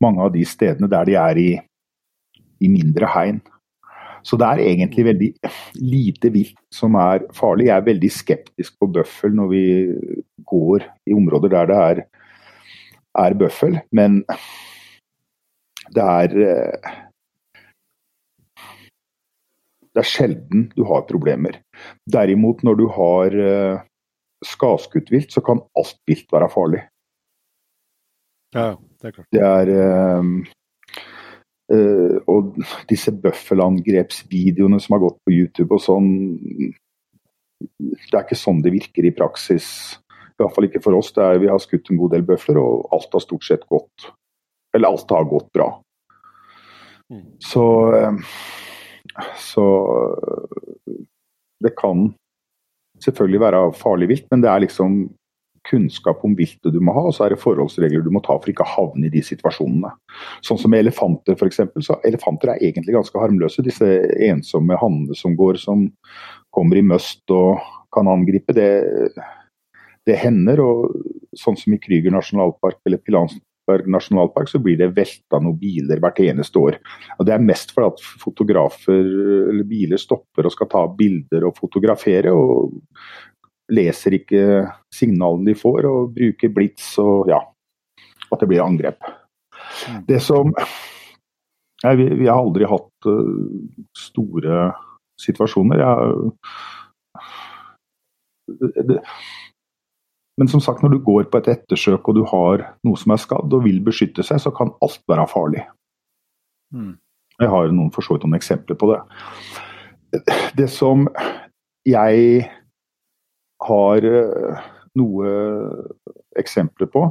mange 0.00 0.22
av 0.22 0.32
de 0.32 0.44
stedene 0.44 0.88
der 0.88 1.06
de 1.06 1.14
er 1.14 1.38
i, 1.38 1.50
i 2.60 2.68
mindre 2.68 3.06
hegn. 3.06 3.40
Så 4.26 4.36
det 4.36 4.46
er 4.46 4.64
egentlig 4.64 5.04
veldig 5.06 5.30
lite 5.78 6.32
vilt 6.34 6.58
som 6.74 6.96
er 6.98 7.22
farlig. 7.36 7.68
Jeg 7.68 7.76
er 7.76 7.86
veldig 7.86 8.10
skeptisk 8.10 8.74
på 8.80 8.88
bøffel 8.90 9.36
når 9.36 9.50
vi 9.52 9.64
går 10.44 10.86
i 11.06 11.14
områder 11.14 11.52
der 11.54 11.66
det 11.70 11.76
er, 11.76 12.04
er 13.22 13.38
bøffel, 13.38 13.78
men 13.92 14.24
det 15.94 16.02
er 16.02 16.38
eh, 16.50 16.94
Det 19.96 20.02
er 20.02 20.08
sjelden 20.10 20.64
du 20.76 20.82
har 20.84 21.06
problemer. 21.08 21.54
Derimot 22.12 22.60
når 22.66 22.74
du 22.76 22.82
har 22.92 23.36
skadskutt 24.44 25.10
vilt, 25.12 25.32
så 25.32 25.42
kan 25.44 25.62
alt 25.78 25.98
vilt 26.08 26.32
være 26.32 26.50
farlig. 26.52 26.82
Ja, 28.54 28.74
det 29.00 29.08
er 29.08 29.14
klart. 29.16 29.28
Det 29.34 29.42
er 29.42 29.70
um, 30.18 30.32
uh, 31.72 32.16
Og 32.32 32.56
disse 32.88 33.12
bøffelangrepsvideoene 33.12 34.80
som 34.80 34.96
har 34.96 35.02
gått 35.02 35.18
på 35.26 35.34
YouTube 35.34 35.76
og 35.76 35.82
sånn 35.82 36.10
Det 37.58 38.14
er 38.14 38.22
ikke 38.22 38.38
sånn 38.38 38.62
det 38.64 38.72
virker 38.74 39.08
i 39.08 39.14
praksis. 39.16 39.66
I 40.36 40.42
hvert 40.42 40.54
fall 40.54 40.68
ikke 40.68 40.84
for 40.84 40.96
oss. 40.98 41.10
Er, 41.16 41.40
vi 41.40 41.50
har 41.50 41.60
skutt 41.62 41.90
en 41.90 42.00
god 42.00 42.12
del 42.12 42.24
bøfler, 42.28 42.60
og 42.60 42.92
alt 42.92 43.16
har 43.16 43.24
stort 43.24 43.46
sett 43.48 43.66
gått 43.68 44.10
Eller 44.76 44.92
alt 44.92 45.10
har 45.16 45.28
gått 45.28 45.50
bra. 45.56 45.70
Mm. 47.12 47.26
Så 47.40 47.64
um, 47.96 48.22
Så 49.40 49.64
det 51.64 51.72
kan 51.78 52.10
selvfølgelig 53.04 53.42
være 53.42 53.62
farlig 53.76 54.10
vilt, 54.12 54.28
men 54.32 54.42
det 54.44 54.50
er 54.50 54.64
liksom 54.64 55.06
kunnskap 55.66 56.22
om 56.24 56.34
viltet 56.38 56.74
du 56.74 56.78
må 56.84 56.94
ha, 56.94 57.06
og 57.08 57.14
så 57.16 57.26
er 57.26 57.34
det 57.34 57.42
forholdsregler 57.42 58.04
du 58.04 58.12
må 58.14 58.22
ta 58.24 58.36
for 58.38 58.52
ikke 58.52 58.64
å 58.64 58.70
havne 58.70 59.08
i 59.08 59.12
de 59.12 59.22
situasjonene. 59.24 59.90
Sånn 60.46 60.60
som 60.62 60.72
med 60.72 60.84
elefanter 60.84 61.34
f.eks. 61.36 61.62
Så 61.82 61.98
elefanter 62.06 62.52
er 62.52 62.62
egentlig 62.62 62.94
ganske 62.96 63.20
harmløse. 63.20 63.64
Disse 63.66 63.88
ensomme 64.28 64.78
hannene 64.80 65.16
som 65.18 65.34
går, 65.38 65.58
som 65.62 65.88
kommer 66.54 66.78
i 66.78 66.84
møst 66.86 67.24
og 67.34 67.64
kan 67.94 68.10
angripe, 68.12 68.54
det, 68.56 68.70
det 70.06 70.20
hender. 70.22 70.62
Og 70.62 71.34
sånn 71.36 71.58
som 71.58 71.74
i 71.74 71.80
Krüger 71.82 72.14
nasjonalpark 72.14 72.80
eller 72.86 73.02
Pilansberg 73.66 73.90
nasjonalpark, 73.90 74.48
så 74.48 74.58
blir 74.58 74.76
det 74.78 74.94
velta 74.94 75.40
noen 75.40 75.58
biler 75.58 76.00
hvert 76.00 76.20
eneste 76.20 76.58
år. 76.58 76.78
Og 77.18 77.26
Det 77.26 77.34
er 77.34 77.38
mest 77.38 77.72
fordi 77.74 77.86
at 77.86 78.00
fotografer 78.22 79.04
eller 79.50 79.64
biler 79.64 79.96
stopper 79.98 80.46
og 80.46 80.52
skal 80.52 80.68
ta 80.68 80.86
bilder 80.86 81.44
og 81.46 81.56
fotografere. 81.58 82.32
og 82.32 82.72
leser 83.68 84.14
ikke 84.14 84.70
signalene 84.94 85.50
de 85.50 85.54
får 85.58 85.86
og 85.86 86.14
bruker 86.14 86.48
blits 86.54 86.98
og 87.02 87.26
ja, 87.28 87.40
at 88.30 88.40
det 88.40 88.46
blir 88.46 88.62
angrep. 88.62 89.02
Det 90.06 90.22
som 90.22 90.54
ja, 91.82 91.94
vi, 91.98 92.06
vi 92.14 92.28
har 92.28 92.38
aldri 92.38 92.64
hatt 92.64 93.06
uh, 93.10 93.42
store 93.98 94.72
situasjoner. 95.18 95.82
Jeg, 95.82 96.30
det, 98.86 99.02
men 100.36 100.50
som 100.52 100.60
sagt, 100.60 100.82
når 100.84 100.96
du 100.96 100.98
går 101.04 101.30
på 101.32 101.40
et 101.40 101.48
ettersøk 101.54 102.10
og 102.10 102.18
du 102.18 102.22
har 102.28 102.66
noe 102.84 103.00
som 103.00 103.14
er 103.14 103.22
skadd 103.22 103.54
og 103.56 103.64
vil 103.64 103.80
beskytte 103.84 104.24
seg, 104.26 104.42
så 104.42 104.52
kan 104.54 104.74
alt 104.84 105.02
være 105.08 105.26
farlig. 105.30 105.64
Mm. 106.74 106.94
Jeg 107.40 107.52
har 107.52 107.72
noen, 107.72 107.90
for 107.92 108.04
så 108.04 108.16
vidt 108.16 108.26
noen 108.26 108.36
eksempler 108.36 108.78
på 108.80 108.90
det. 108.92 109.00
Det 110.56 110.68
som 110.72 111.06
jeg 111.88 112.46
har 113.66 114.08
eh, 114.10 114.64
noe 114.96 115.34
eksempler 116.36 116.90
på, 116.92 117.08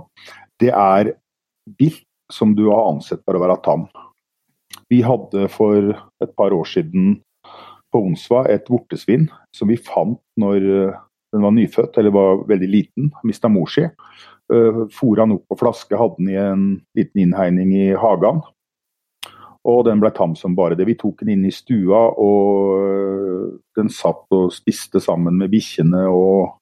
det 0.61 0.71
er 0.73 1.13
vilt 1.79 2.05
som 2.33 2.53
du 2.57 2.67
har 2.71 2.91
ansett 2.91 3.21
for 3.25 3.37
å 3.37 3.41
være 3.41 3.57
tam. 3.65 3.87
Vi 4.89 5.01
hadde 5.05 5.47
for 5.53 5.93
et 6.21 6.33
par 6.37 6.53
år 6.53 6.67
siden 6.69 7.19
på 7.93 8.01
Onsva 8.05 8.43
et 8.51 8.69
vortesvin 8.69 9.29
som 9.55 9.69
vi 9.71 9.77
fant 9.81 10.19
når 10.41 10.69
eh, 10.77 11.01
den 11.35 11.43
var 11.43 11.53
nyfødt 11.55 11.99
eller 11.99 12.15
var 12.15 12.43
veldig 12.49 12.69
liten, 12.71 13.11
mista 13.27 13.51
mor 13.51 13.69
si. 13.71 13.85
Uh, 14.51 14.85
Fôra 14.93 15.25
den 15.25 15.37
opp 15.37 15.47
på 15.51 15.59
flaske, 15.59 15.97
hadde 15.99 16.21
den 16.21 16.31
i 16.31 16.39
en 16.39 16.67
liten 16.97 17.25
innhegning 17.25 17.73
i 17.75 17.87
hagen. 17.99 18.43
Og 19.65 19.81
den 19.87 20.01
ble 20.01 20.11
tam 20.13 20.35
som 20.37 20.53
bare 20.57 20.77
det. 20.77 20.85
Vi 20.85 20.97
tok 20.99 21.23
den 21.23 21.33
inn 21.33 21.47
i 21.49 21.53
stua, 21.53 22.03
og 22.21 22.83
øh, 22.85 23.47
den 23.77 23.89
satt 23.89 24.29
og 24.35 24.53
spiste 24.53 25.01
sammen 25.01 25.39
med 25.41 25.49
bikkjene 25.49 26.03
og 26.05 26.59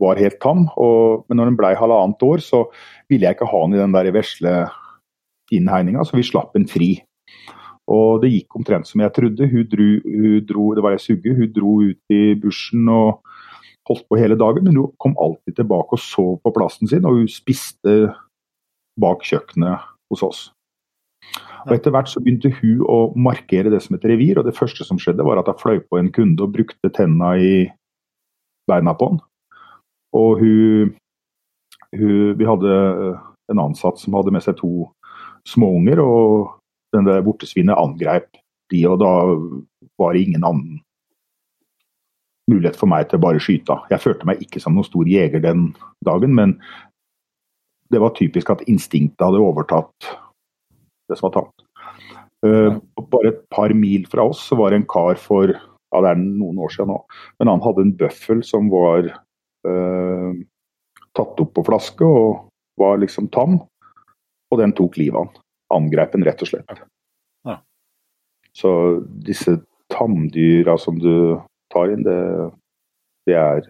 var 0.00 0.20
helt 0.20 0.40
tam. 0.40 0.64
Og, 0.80 1.26
men 1.28 1.38
når 1.38 1.50
den 1.50 1.58
ble 1.60 1.74
halvannet 1.76 2.24
år, 2.24 2.40
så 2.40 2.64
ville 3.12 3.28
jeg 3.28 3.36
ikke 3.36 3.50
ha 3.52 3.60
den 3.66 3.76
i 3.76 3.82
den 3.82 3.96
der 3.98 4.08
vesle 4.16 4.54
innhegninga, 5.52 6.06
så 6.08 6.16
vi 6.16 6.24
slapp 6.24 6.56
den 6.56 6.64
fri. 6.70 6.94
Og 7.92 8.22
det 8.22 8.32
gikk 8.32 8.56
omtrent 8.56 8.88
som 8.88 9.02
jeg 9.04 9.12
trodde. 9.12 9.48
Hun 9.52 9.68
dro, 9.68 9.88
hun 10.06 10.46
dro 10.48 10.66
det 10.76 10.84
var 10.86 10.96
ei 10.96 11.02
sugge, 11.02 11.36
hun 11.36 11.52
dro 11.52 11.76
ut 11.84 12.16
i 12.16 12.22
bushen 12.40 12.88
og 12.88 13.20
holdt 13.88 14.06
på 14.08 14.18
hele 14.20 14.38
dagen, 14.38 14.66
men 14.66 14.78
hun 14.78 14.92
kom 15.02 15.14
alltid 15.20 15.56
tilbake 15.58 15.96
og 15.96 16.02
sov 16.02 16.34
på 16.42 16.52
plassen 16.54 16.90
sin, 16.90 17.06
og 17.08 17.18
hun 17.18 17.30
spiste 17.30 18.12
bak 19.00 19.24
kjøkkenet 19.26 19.88
hos 20.12 20.24
oss. 20.26 20.42
Og 21.66 21.76
Etter 21.76 21.94
hvert 21.94 22.10
så 22.10 22.20
begynte 22.22 22.50
hun 22.58 22.82
å 22.90 22.96
markere 23.14 23.70
det 23.72 23.82
som 23.84 23.96
et 23.96 24.06
revir, 24.08 24.38
og 24.38 24.46
det 24.46 24.56
første 24.56 24.86
som 24.86 24.98
skjedde 25.00 25.26
var 25.26 25.40
at 25.40 25.50
hun 25.50 25.60
fløy 25.60 25.82
på 25.86 26.00
en 26.00 26.10
kunde 26.14 26.42
og 26.42 26.54
brukte 26.56 26.90
tenna 26.94 27.34
i 27.38 27.52
beina 28.70 28.94
på 28.98 29.12
han. 29.12 29.20
Og 30.18 30.42
hun, 30.42 30.96
hun 31.96 32.34
Vi 32.38 32.48
hadde 32.48 32.74
en 33.52 33.62
ansatt 33.62 34.00
som 34.00 34.14
hadde 34.16 34.34
med 34.34 34.44
seg 34.44 34.58
to 34.58 34.90
småunger, 35.48 36.02
og 36.02 36.58
den 36.94 37.06
der 37.08 37.24
vortesvinet 37.24 37.78
angrep 37.78 38.28
de, 38.72 38.82
og 38.88 38.98
da 39.02 39.12
var 40.00 40.14
det 40.14 40.26
ingen 40.26 40.44
annen 40.44 40.80
mulighet 42.50 42.78
for 42.78 42.90
meg 42.90 43.08
til 43.08 43.20
å 43.20 43.24
bare 43.24 43.42
skyte. 43.42 43.76
Jeg 43.92 44.02
følte 44.02 44.28
meg 44.28 44.42
ikke 44.42 44.62
som 44.62 44.74
noen 44.76 44.88
stor 44.88 45.08
jeger 45.08 45.42
den 45.42 45.70
dagen, 46.06 46.34
men 46.38 46.56
det 47.92 48.00
var 48.02 48.14
typisk 48.16 48.50
at 48.50 48.64
instinktet 48.70 49.22
hadde 49.22 49.42
overtatt 49.42 50.08
det 51.10 51.18
som 51.18 51.28
var 51.28 51.36
tatt. 51.40 51.66
Uh, 52.42 52.80
bare 53.12 53.30
et 53.30 53.42
par 53.54 53.70
mil 53.76 54.06
fra 54.10 54.24
oss 54.32 54.40
så 54.48 54.58
var 54.58 54.72
det 54.72 54.80
en 54.80 54.88
kar 54.90 55.20
for 55.20 55.52
ja, 55.52 56.00
det 56.00 56.08
er 56.10 56.22
noen 56.22 56.58
år 56.64 56.72
siden 56.72 56.90
nå, 56.90 56.96
men 57.38 57.50
han 57.52 57.62
hadde 57.62 57.84
en 57.84 57.92
bøffel 58.00 58.40
som 58.46 58.70
var 58.72 59.06
uh, 59.68 60.32
tatt 61.14 61.42
opp 61.44 61.52
på 61.54 61.66
flaske 61.68 62.08
og 62.08 62.48
var 62.80 62.98
liksom 63.02 63.28
tam. 63.34 63.60
Og 64.52 64.60
den 64.60 64.72
tok 64.76 64.98
livet 65.00 65.16
av 65.16 65.28
han. 65.28 65.44
Angrep 65.72 66.16
han 66.16 66.24
rett 66.26 66.42
og 66.44 66.50
slett. 66.50 66.80
Ja. 67.48 67.58
Så 68.56 68.72
disse 69.24 69.58
tamdyra 69.92 70.74
som 70.80 70.98
du 71.00 71.38
tar 71.72 71.94
inn, 71.94 72.04
det, 72.06 72.18
det 73.28 73.38
er, 73.38 73.66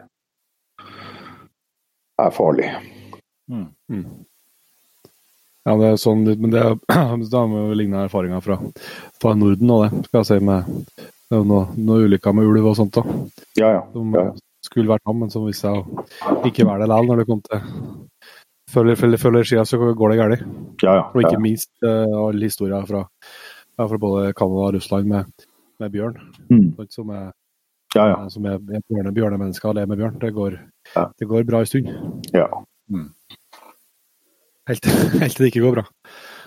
er 2.21 2.37
farlig. 2.37 2.69
Mm. 3.51 3.67
Mm. 3.93 4.05
Ja, 5.63 5.75
det 5.79 5.89
er 5.93 5.99
sånn, 6.03 6.25
men 6.27 6.51
det, 6.51 6.63
har 6.93 7.17
vi 7.17 7.65
lignende 7.79 8.07
erfaringer 8.09 8.43
fra, 8.45 8.59
fra 9.23 9.35
Norden 9.39 9.75
og 9.75 9.85
det, 9.87 10.05
skal 10.09 10.23
jeg 10.23 10.31
si. 10.33 10.39
med 10.47 11.11
noen 11.33 11.77
noe 11.81 12.07
ulykker 12.07 12.35
med 12.37 12.49
ulv 12.49 12.73
og 12.73 12.79
sånt 12.79 12.99
òg. 13.01 13.13
Ja, 13.57 13.71
ja. 13.79 13.85
Som 13.95 14.13
ja. 14.17 14.27
skulle 14.67 14.91
vært 14.91 15.07
ham, 15.09 15.23
men 15.23 15.31
som 15.33 15.47
viste 15.47 15.71
seg 15.71 15.79
å 15.79 16.43
ikke 16.49 16.67
være 16.69 16.85
det 16.85 16.91
likevel 16.91 17.09
når 17.09 17.23
det 17.23 17.29
kom 17.31 17.45
til 17.47 17.63
følger, 18.73 18.99
følger, 18.99 19.21
følger 19.21 19.49
skia, 19.49 19.65
så 19.69 19.79
går 19.81 20.13
det 20.13 20.19
galt. 20.21 20.45
Ja, 20.83 20.97
ja, 20.99 21.05
og 21.13 21.23
ikke 21.23 21.41
minst 21.43 21.71
uh, 21.85 22.27
alle 22.27 22.49
historier 22.49 22.87
fra, 22.89 23.05
fra 23.79 24.01
både 24.01 24.33
Canada 24.39 24.69
og 24.69 24.75
Russland 24.77 25.09
med, 25.11 25.47
med 25.83 25.95
bjørn. 25.95 26.19
Mm. 26.51 26.69
Som 26.93 27.13
er, 27.15 27.31
ja, 27.97 28.05
ja. 28.13 28.19
som 28.33 28.47
er 28.49 28.61
bjørne, 28.63 29.13
bjørnemennesker 29.15 29.71
og 29.71 29.79
lever 29.79 29.91
med 29.93 30.01
bjørn. 30.03 30.19
Det 30.23 30.33
går, 30.37 30.59
det 31.19 31.29
går 31.29 31.49
bra 31.49 31.63
en 31.63 31.71
stund. 31.71 31.91
Ja. 32.35 32.49
Mm. 32.93 33.11
Helt, 34.71 34.87
helt, 35.21 35.37
til 35.37 35.45
det 35.45 35.51
ikke 35.53 35.65
går 35.67 35.77
bra. 35.79 35.85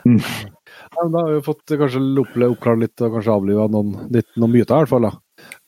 Mm. 0.05 0.19
Ja, 0.21 1.05
da 1.11 1.21
har 1.21 1.31
vi 1.33 1.45
fått 1.45 1.75
kanskje 1.79 2.01
oppklart 2.21 2.81
litt 2.81 3.03
og 3.03 3.17
kanskje 3.17 3.35
avliva 3.35 3.69
noen, 3.71 3.95
noen 4.13 4.53
myter, 4.53 4.75
i 4.75 4.83
hvert 4.83 4.91
fall. 4.91 5.09
da. 5.09 5.15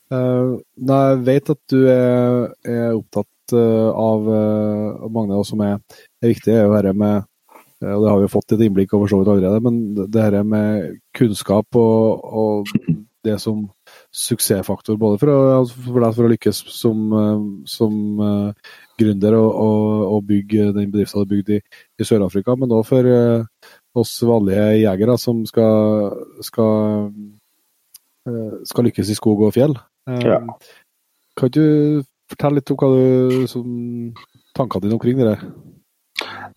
Uh, 0.08 0.54
jeg 0.88 1.24
vet 1.28 1.50
at 1.52 1.60
du 1.74 1.82
er, 1.92 2.46
er 2.64 2.94
opptatt 2.96 3.56
uh, 3.58 3.90
av 3.92 4.30
uh, 4.32 5.08
av 5.10 5.34
oss 5.36 5.52
som 5.52 5.64
er, 5.66 5.82
er 6.24 6.32
viktig, 6.32 6.54
er 6.54 6.64
jo 6.64 6.78
dette 6.78 6.94
med 6.96 7.26
og 7.78 8.02
Det 8.02 8.10
har 8.10 8.22
vi 8.24 8.30
fått 8.34 8.54
et 8.56 8.62
innblikk 8.66 8.94
over 8.98 9.06
så 9.06 9.20
vidt 9.20 9.28
allerede, 9.30 9.60
men 9.62 9.76
det 10.10 10.22
her 10.24 10.42
med 10.42 10.96
kunnskap 11.14 11.78
og, 11.78 12.24
og 12.26 12.72
det 13.28 13.36
som 13.44 13.68
suksessfaktor 14.18 14.98
både 14.98 15.20
for, 15.22 15.30
å, 15.30 15.64
for 15.70 16.02
deg 16.02 16.16
for 16.18 16.26
å 16.26 16.32
lykkes 16.32 16.64
som, 16.74 17.12
som 17.70 17.98
gründer 18.98 19.38
og, 19.38 19.50
og, 19.62 20.06
og 20.16 20.26
bygge 20.28 20.72
den 20.76 20.92
bedriften 20.94 21.22
du 21.22 21.24
har 21.24 21.32
bygd 21.32 21.54
i, 21.58 21.60
i 22.02 22.08
Sør-Afrika, 22.08 22.56
men 22.58 22.74
òg 22.74 22.86
for 22.88 23.10
uh, 23.10 23.46
oss 23.98 24.16
vanlige 24.26 24.66
jegere 24.82 25.18
som 25.22 25.44
skal, 25.50 26.12
skal, 26.46 27.08
uh, 28.30 28.60
skal, 28.68 28.90
lykkes 28.90 29.14
i 29.14 29.18
skog 29.18 29.48
og 29.48 29.56
fjell. 29.56 29.78
Uh, 30.10 30.22
ja. 30.26 30.42
Kan 31.38 31.54
du 31.54 31.66
fortelle 32.32 32.60
litt 32.60 32.74
om 32.74 32.80
hva 32.82 32.92
du, 32.94 33.48
som, 33.52 33.66
tankene 34.58 34.88
dine 34.88 34.98
omkring 34.98 35.20
det 35.22 35.34
der? 35.34 35.50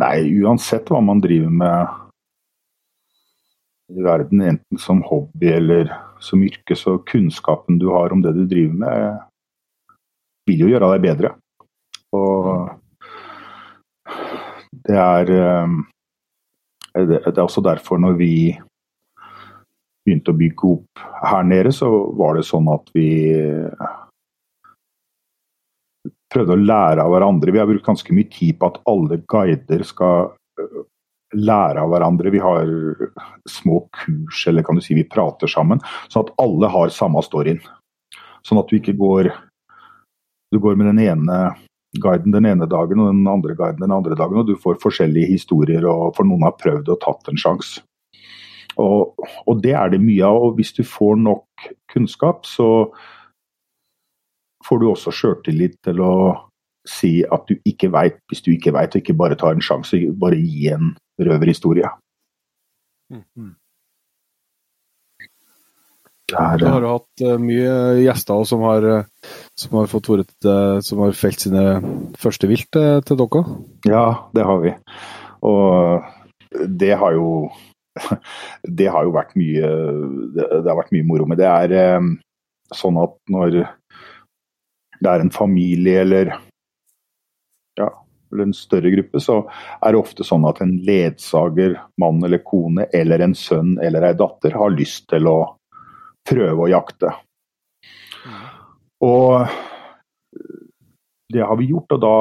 Nei, 0.00 0.16
uansett 0.40 0.88
hva 0.88 1.02
man 1.04 1.20
driver 1.20 1.52
med 1.52 1.80
i 3.90 4.04
verden, 4.06 4.40
enten 4.46 4.80
som 4.80 5.02
hobby 5.04 5.50
eller 5.52 5.90
som 6.20 6.42
yrke, 6.44 6.76
så 6.76 6.98
kunnskapen 7.08 7.78
du 7.80 7.88
har 7.94 8.12
om 8.12 8.22
det 8.22 8.34
du 8.36 8.44
driver 8.48 8.76
med, 8.84 9.20
vil 10.50 10.64
jo 10.64 10.70
gjøre 10.72 10.92
deg 10.94 11.04
bedre. 11.06 11.34
Og 12.16 12.70
det 14.88 14.98
er, 14.98 15.32
eh, 15.36 15.76
det 17.06 17.22
er 17.36 17.44
også 17.44 17.62
derfor 17.64 18.00
når 18.02 18.18
vi 18.18 18.34
begynte 20.04 20.32
å 20.32 20.38
bygge 20.38 20.74
opp 20.74 21.06
her 21.30 21.42
nede, 21.46 21.72
så 21.76 21.88
var 22.18 22.36
det 22.36 22.48
sånn 22.48 22.68
at 22.72 22.88
vi 22.96 23.08
prøvde 26.30 26.54
å 26.54 26.62
lære 26.62 27.04
av 27.04 27.10
hverandre. 27.12 27.52
Vi 27.52 27.60
har 27.60 27.68
brukt 27.68 27.86
ganske 27.86 28.14
mye 28.14 28.30
tid 28.30 28.58
på 28.58 28.70
at 28.70 28.78
alle 28.90 29.20
guider 29.30 29.84
skal 29.86 30.32
lære 31.36 31.82
av 31.82 31.90
hverandre. 31.92 32.32
Vi 32.34 32.42
har 32.42 32.70
små 33.48 33.84
kurs, 33.94 34.46
eller 34.50 34.66
kan 34.66 34.78
du 34.78 34.84
si 34.84 34.96
vi 34.98 35.06
prater 35.08 35.50
sammen. 35.50 35.82
Sånn 36.08 36.26
at 36.26 36.34
alle 36.42 36.70
har 36.72 36.94
samme 36.94 37.22
storyen. 37.24 37.60
Sånn 38.46 38.60
at 38.62 38.70
du 38.70 38.78
ikke 38.80 38.98
går 38.98 39.32
Du 40.50 40.58
går 40.58 40.74
med 40.74 40.88
den 40.88 40.98
ene 40.98 41.34
guiden 42.02 42.32
den 42.32 42.46
ene 42.46 42.66
dagen 42.66 42.98
og 42.98 43.12
den 43.12 43.26
andre 43.30 43.54
guiden 43.54 43.84
den 43.84 43.92
andre 43.94 44.16
dagen, 44.18 44.40
og 44.40 44.48
du 44.48 44.56
får 44.58 44.80
forskjellige 44.82 45.30
historier, 45.30 45.86
og 45.86 46.16
for 46.16 46.26
noen 46.26 46.42
har 46.46 46.56
prøvd 46.58 46.90
og 46.90 47.00
tatt 47.02 47.30
en 47.30 47.38
sjanse. 47.38 47.84
Og, 48.78 49.14
og, 49.46 49.62
det 49.62 49.74
er 49.74 49.90
det 49.92 50.00
mye 50.02 50.26
av. 50.26 50.42
og 50.42 50.58
Hvis 50.58 50.72
du 50.72 50.84
får 50.86 51.18
nok 51.22 51.66
kunnskap, 51.92 52.46
så 52.46 52.90
får 54.66 54.80
du 54.80 54.86
også 54.90 55.12
sjøltillit 55.14 55.78
til 55.84 56.02
å 56.04 56.14
si 56.88 57.20
at 57.26 57.44
du 57.50 57.58
ikke 57.68 57.90
veit 57.92 58.16
hvis 58.30 58.42
du 58.46 58.52
ikke 58.54 58.72
veit, 58.72 58.94
og 58.94 59.02
ikke 59.02 59.18
bare 59.18 59.38
tar 59.38 59.56
en 59.56 59.64
sjanse. 59.64 59.98
Bare 60.20 60.38
gi 60.38 60.70
en 60.72 60.94
røverhistorie. 61.20 61.90
Mm, 63.10 63.24
mm. 63.36 63.54
Der, 66.30 66.58
du 66.60 66.66
har 66.68 66.84
jo 66.84 66.92
hatt 66.94 67.24
uh, 67.26 67.38
mye 67.42 67.72
gjester 68.04 68.44
som 68.46 68.62
har, 68.62 68.84
uh, 68.86 69.32
som 69.58 69.80
har 69.80 69.88
fått 69.90 70.10
ordet, 70.14 70.30
uh, 70.46 70.78
som 70.84 71.02
har 71.02 71.16
felt 71.18 71.42
sine 71.42 71.64
første 72.20 72.50
vilt 72.50 72.70
til 72.70 73.18
dere? 73.18 73.42
Ja, 73.88 74.04
det 74.36 74.46
har 74.46 74.62
vi. 74.62 74.76
Og 75.46 76.06
det 76.80 76.94
har 77.00 77.16
jo 77.16 77.50
Det 78.78 78.86
har 78.90 79.02
jo 79.02 79.12
vært 79.14 79.32
mye 79.38 79.68
Det, 80.36 80.44
har 80.68 80.78
vært 80.78 80.92
mye 80.94 81.06
moro 81.08 81.26
med 81.26 81.40
det. 81.40 81.48
er 81.50 82.04
sånn 82.70 82.98
at 83.02 83.16
når 83.30 83.56
det 85.00 85.10
er 85.10 85.24
en 85.24 85.32
familie 85.34 86.04
eller 86.04 86.30
eller 88.32 88.48
en 88.48 88.56
større 88.56 88.90
gruppe, 88.94 89.20
så 89.22 89.40
er 89.80 89.92
det 89.92 90.00
ofte 90.00 90.26
sånn 90.26 90.46
at 90.48 90.60
en 90.64 90.76
ledsager, 90.86 91.76
mann 92.00 92.22
eller 92.26 92.42
kone, 92.46 92.86
eller 92.94 93.24
en 93.24 93.34
sønn 93.38 93.76
eller 93.82 94.10
ei 94.10 94.14
datter 94.18 94.56
har 94.58 94.74
lyst 94.74 95.08
til 95.10 95.28
å 95.30 95.38
prøve 96.28 96.66
å 96.66 96.70
jakte. 96.70 97.14
Og 99.00 99.48
det 101.32 101.42
har 101.46 101.56
vi 101.56 101.70
gjort, 101.70 101.96
og 101.96 102.02
da 102.02 102.14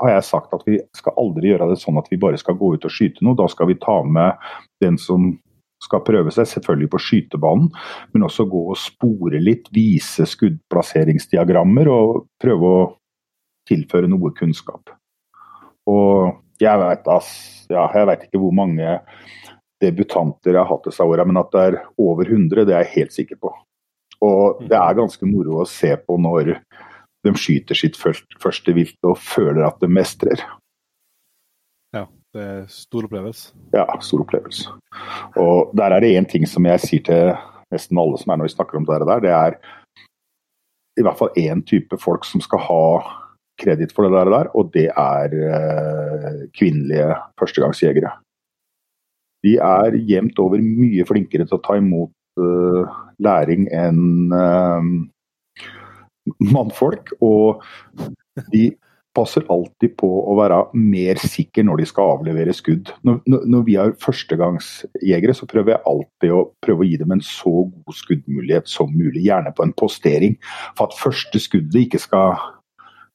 har 0.00 0.14
jeg 0.14 0.28
sagt 0.28 0.54
at 0.56 0.64
vi 0.66 0.78
skal 0.96 1.16
aldri 1.20 1.50
gjøre 1.50 1.70
det 1.72 1.80
sånn 1.80 1.98
at 2.00 2.08
vi 2.10 2.20
bare 2.20 2.38
skal 2.40 2.56
gå 2.60 2.74
ut 2.76 2.86
og 2.86 2.92
skyte 2.94 3.24
noe. 3.26 3.36
Da 3.36 3.48
skal 3.52 3.68
vi 3.70 3.78
ta 3.80 4.00
med 4.06 4.40
den 4.82 4.96
som 5.00 5.34
skal 5.80 6.02
prøve 6.04 6.32
seg, 6.34 6.48
selvfølgelig 6.48 6.90
på 6.92 7.00
skytebanen, 7.00 7.70
men 8.12 8.24
også 8.26 8.44
gå 8.50 8.66
og 8.72 8.78
spore 8.78 9.40
litt, 9.40 9.70
vise 9.72 10.26
skuddplasseringsdiagrammer 10.28 11.88
og 11.88 12.26
prøve 12.40 12.72
å 12.72 12.82
tilføre 13.68 14.08
noe 14.10 14.32
kunnskap. 14.36 14.92
Og 15.90 16.36
jeg 16.60 16.76
vet, 16.80 17.08
ja, 17.72 17.86
jeg 17.96 18.08
vet 18.10 18.26
ikke 18.26 18.40
hvor 18.42 18.54
mange 18.54 18.98
debutanter 19.80 20.52
jeg 20.52 20.60
har 20.60 20.68
hatt 20.68 20.86
disse 20.90 21.04
åra, 21.04 21.24
men 21.24 21.40
at 21.40 21.50
det 21.54 21.66
er 21.66 21.78
over 22.00 22.28
100, 22.28 22.66
det 22.68 22.74
er 22.76 22.84
jeg 22.84 22.94
helt 22.98 23.16
sikker 23.16 23.40
på. 23.40 23.52
Og 24.20 24.60
det 24.68 24.76
er 24.76 24.98
ganske 24.98 25.28
moro 25.28 25.62
å 25.62 25.68
se 25.68 25.94
på 25.96 26.18
når 26.20 26.54
de 27.24 27.32
skyter 27.36 27.76
sitt 27.76 27.96
første 27.96 28.74
vilt 28.76 29.08
og 29.08 29.20
føler 29.20 29.64
at 29.66 29.80
de 29.80 29.88
mestrer. 29.88 30.42
Ja, 31.96 32.04
det 32.36 32.44
er 32.44 32.66
stor 32.72 33.08
opplevelse. 33.08 33.54
Ja, 33.72 33.86
stor 34.04 34.26
opplevelse. 34.26 34.68
Og 35.40 35.72
der 35.76 35.96
er 35.96 36.04
det 36.04 36.12
én 36.18 36.28
ting 36.28 36.44
som 36.48 36.68
jeg 36.68 36.84
sier 36.84 37.06
til 37.08 37.32
nesten 37.72 38.00
alle 38.02 38.20
som 38.20 38.32
er 38.32 38.40
når 38.40 38.50
vi 38.50 38.56
snakker 38.56 38.80
om 38.80 38.86
det 38.88 39.00
der, 39.06 39.24
det 39.24 39.32
er 39.32 39.58
i 40.98 41.04
hvert 41.06 41.16
fall 41.16 41.32
én 41.38 41.64
type 41.64 41.96
folk 42.02 42.26
som 42.28 42.42
skal 42.44 42.60
ha 42.66 42.84
kreditt 43.60 43.94
for 43.94 44.08
det 44.08 44.24
der, 44.32 44.50
og 44.56 44.72
det 44.74 44.88
er 44.90 45.36
eh, 45.36 46.42
kvinnelige 46.56 47.14
førstegangsjegere. 47.40 48.12
De 49.44 49.56
er 49.56 49.96
jevnt 50.08 50.40
over 50.42 50.60
mye 50.60 51.06
flinkere 51.08 51.46
til 51.48 51.56
å 51.56 51.62
ta 51.64 51.78
imot 51.80 52.12
uh, 52.40 52.98
læring 53.24 53.70
enn 53.72 54.34
uh, 54.36 54.84
mannfolk. 56.52 57.14
Og 57.24 57.64
de 58.52 58.66
passer 59.16 59.46
alltid 59.50 59.96
på 59.98 60.08
å 60.30 60.36
være 60.38 60.60
mer 60.76 61.18
sikker 61.18 61.66
når 61.66 61.82
de 61.82 61.88
skal 61.88 62.12
avlevere 62.18 62.54
skudd. 62.54 62.92
Når, 63.06 63.22
når 63.26 63.64
vi 63.66 63.76
er 63.80 63.96
førstegangsjegere, 64.04 65.34
så 65.34 65.48
prøver 65.50 65.74
jeg 65.74 65.86
alltid 65.92 66.36
å 66.36 66.44
prøve 66.62 66.84
å 66.84 66.90
gi 66.90 67.00
dem 67.00 67.16
en 67.16 67.24
så 67.24 67.54
god 67.64 67.98
skuddmulighet 68.04 68.70
som 68.70 68.92
mulig. 68.92 69.24
Gjerne 69.26 69.54
på 69.56 69.66
en 69.66 69.74
postering, 69.76 70.38
for 70.78 70.88
at 70.88 71.00
første 71.00 71.42
skuddet 71.42 71.86
ikke 71.86 72.02
skal 72.02 72.38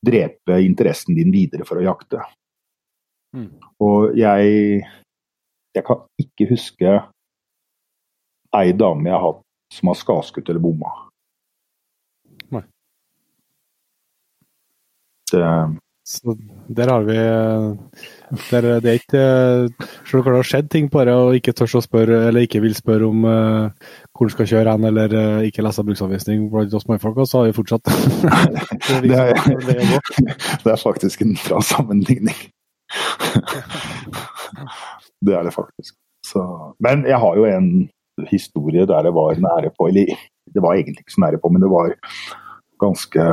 drepe 0.06 0.60
interessen 0.64 1.18
din 1.18 1.34
videre 1.34 1.66
for 1.68 1.82
å 1.82 1.86
jakte. 1.86 2.22
Mm. 3.36 3.50
Og 3.84 4.16
jeg 4.18 4.86
Jeg 5.76 5.84
kan 5.84 6.06
ikke 6.16 6.46
huske 6.48 6.92
ei 8.56 8.72
dame 8.72 9.10
jeg 9.10 9.18
har 9.18 9.26
hatt 9.26 9.42
som 9.76 9.90
har 9.92 9.98
skadskutt 10.00 10.48
eller 10.50 10.64
bomma. 10.64 10.92
Nei. 12.56 12.62
Det 15.32 15.42
så 16.06 16.36
der 16.70 16.90
har 16.92 17.02
vi 17.02 17.16
der, 18.52 18.80
Det 18.80 18.90
er 18.90 19.00
ikke 19.00 19.24
Selv 20.06 20.20
om 20.20 20.28
det 20.28 20.36
har 20.36 20.44
skjedd 20.44 20.70
ting 20.70 20.90
på 20.92 21.02
det 21.06 21.16
og 21.18 21.34
ikke 21.34 21.54
tør 21.58 21.80
å 21.80 21.82
spørre, 21.82 22.20
eller 22.28 22.46
ikke 22.46 22.62
vil 22.62 22.76
spørre 22.78 23.08
om 23.10 23.26
uh, 23.26 23.90
hvor 24.14 24.30
du 24.30 24.36
skal 24.36 24.50
kjøre 24.52 24.76
hen, 24.76 24.86
eller 24.86 25.16
uh, 25.18 25.48
ikke 25.48 25.66
lese 25.66 25.86
bruksanvisning 25.88 26.46
blant 26.52 26.74
oss 26.78 26.86
mannfolk, 26.86 27.24
så 27.26 27.42
har 27.42 27.50
vi 27.50 27.58
fortsatt 27.58 27.90
det, 29.06 29.18
er, 29.18 29.34
det, 29.66 30.70
er, 30.70 30.78
faktisk 30.78 31.26
en 31.26 31.34
bra 31.42 31.62
sammenligning. 31.66 32.38
det 35.26 35.34
er 35.34 35.50
det 35.50 35.58
faktisk. 35.58 35.98
Så, 36.26 36.42
men 36.86 37.06
jeg 37.10 37.18
har 37.22 37.38
jo 37.38 37.50
en 37.50 37.70
historie 38.30 38.86
der 38.86 39.10
det 39.10 39.14
var 39.18 39.42
nære 39.42 39.74
på, 39.74 39.90
eller 39.90 40.14
det 40.54 40.62
var 40.62 40.78
egentlig 40.78 41.02
ikke 41.02 41.18
så 41.18 41.26
nære 41.26 41.42
på, 41.42 41.50
men 41.50 41.66
det 41.66 41.74
var 41.74 41.96
ganske 42.82 43.32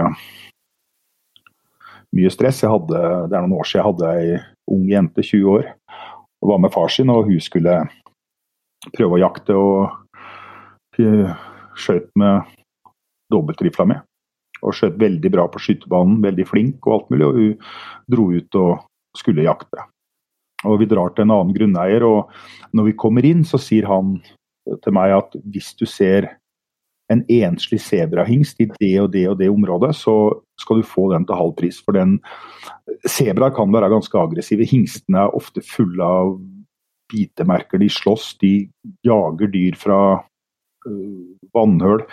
mye 2.17 2.33
stress. 2.33 2.63
Hadde, 2.69 3.01
det 3.29 3.37
er 3.37 3.45
noen 3.45 3.59
år 3.59 3.69
siden 3.69 3.81
jeg 3.81 3.89
hadde 3.89 4.13
ei 4.21 4.39
ung 4.73 4.87
jente, 4.91 5.25
20 5.25 5.51
år, 5.57 5.69
og 6.43 6.53
var 6.53 6.63
med 6.63 6.75
far 6.75 6.93
sin. 6.93 7.13
Og 7.13 7.29
hun 7.29 7.43
skulle 7.43 7.77
prøve 8.93 9.19
å 9.19 9.23
jakte, 9.23 9.57
og 9.57 9.99
skjøt 10.93 12.11
med 12.21 12.57
dobbeltrifla 13.33 13.89
mi. 13.89 13.99
Og 14.63 14.77
skjøt 14.77 15.01
veldig 15.01 15.31
bra 15.35 15.49
på 15.51 15.63
skytebanen, 15.63 16.21
veldig 16.23 16.47
flink 16.47 16.87
og 16.87 16.95
alt 16.97 17.09
mulig. 17.11 17.27
Og 17.27 17.41
hun 17.41 17.57
dro 18.15 18.29
ut 18.31 18.61
og 18.61 18.85
skulle 19.19 19.47
jakte. 19.47 19.89
Og 20.69 20.79
vi 20.79 20.87
drar 20.87 21.11
til 21.11 21.27
en 21.27 21.35
annen 21.35 21.57
grunneier, 21.57 22.05
og 22.07 22.31
når 22.77 22.93
vi 22.93 22.99
kommer 22.99 23.27
inn, 23.27 23.43
så 23.43 23.59
sier 23.59 23.89
han 23.91 24.15
til 24.85 24.95
meg 24.95 25.17
at 25.17 25.35
hvis 25.43 25.73
du 25.75 25.89
ser 25.91 26.29
en 27.13 27.23
enslig 27.31 27.81
sebrahingst 27.85 28.61
i 28.63 28.69
det 28.79 28.95
og 29.03 29.13
det 29.15 29.27
og 29.31 29.39
det 29.41 29.51
området, 29.53 29.93
så 29.99 30.15
skal 30.61 30.81
du 30.81 30.89
få 30.89 31.09
den 31.13 31.27
til 31.29 31.39
halv 31.39 31.55
pris. 31.59 31.81
For 31.85 31.97
den 31.97 32.19
Sebraer 33.09 33.55
kan 33.55 33.73
være 33.75 33.91
ganske 33.93 34.19
aggressive. 34.19 34.67
Hingstene 34.69 35.25
er 35.25 35.37
ofte 35.37 35.65
fulle 35.67 36.07
av 36.07 36.37
bitemerker. 37.13 37.81
De 37.83 37.91
slåss, 37.93 38.37
de 38.41 38.53
jager 39.05 39.51
dyr 39.53 39.77
fra 39.79 40.01
øh, 40.89 41.37
vannhøl. 41.55 42.05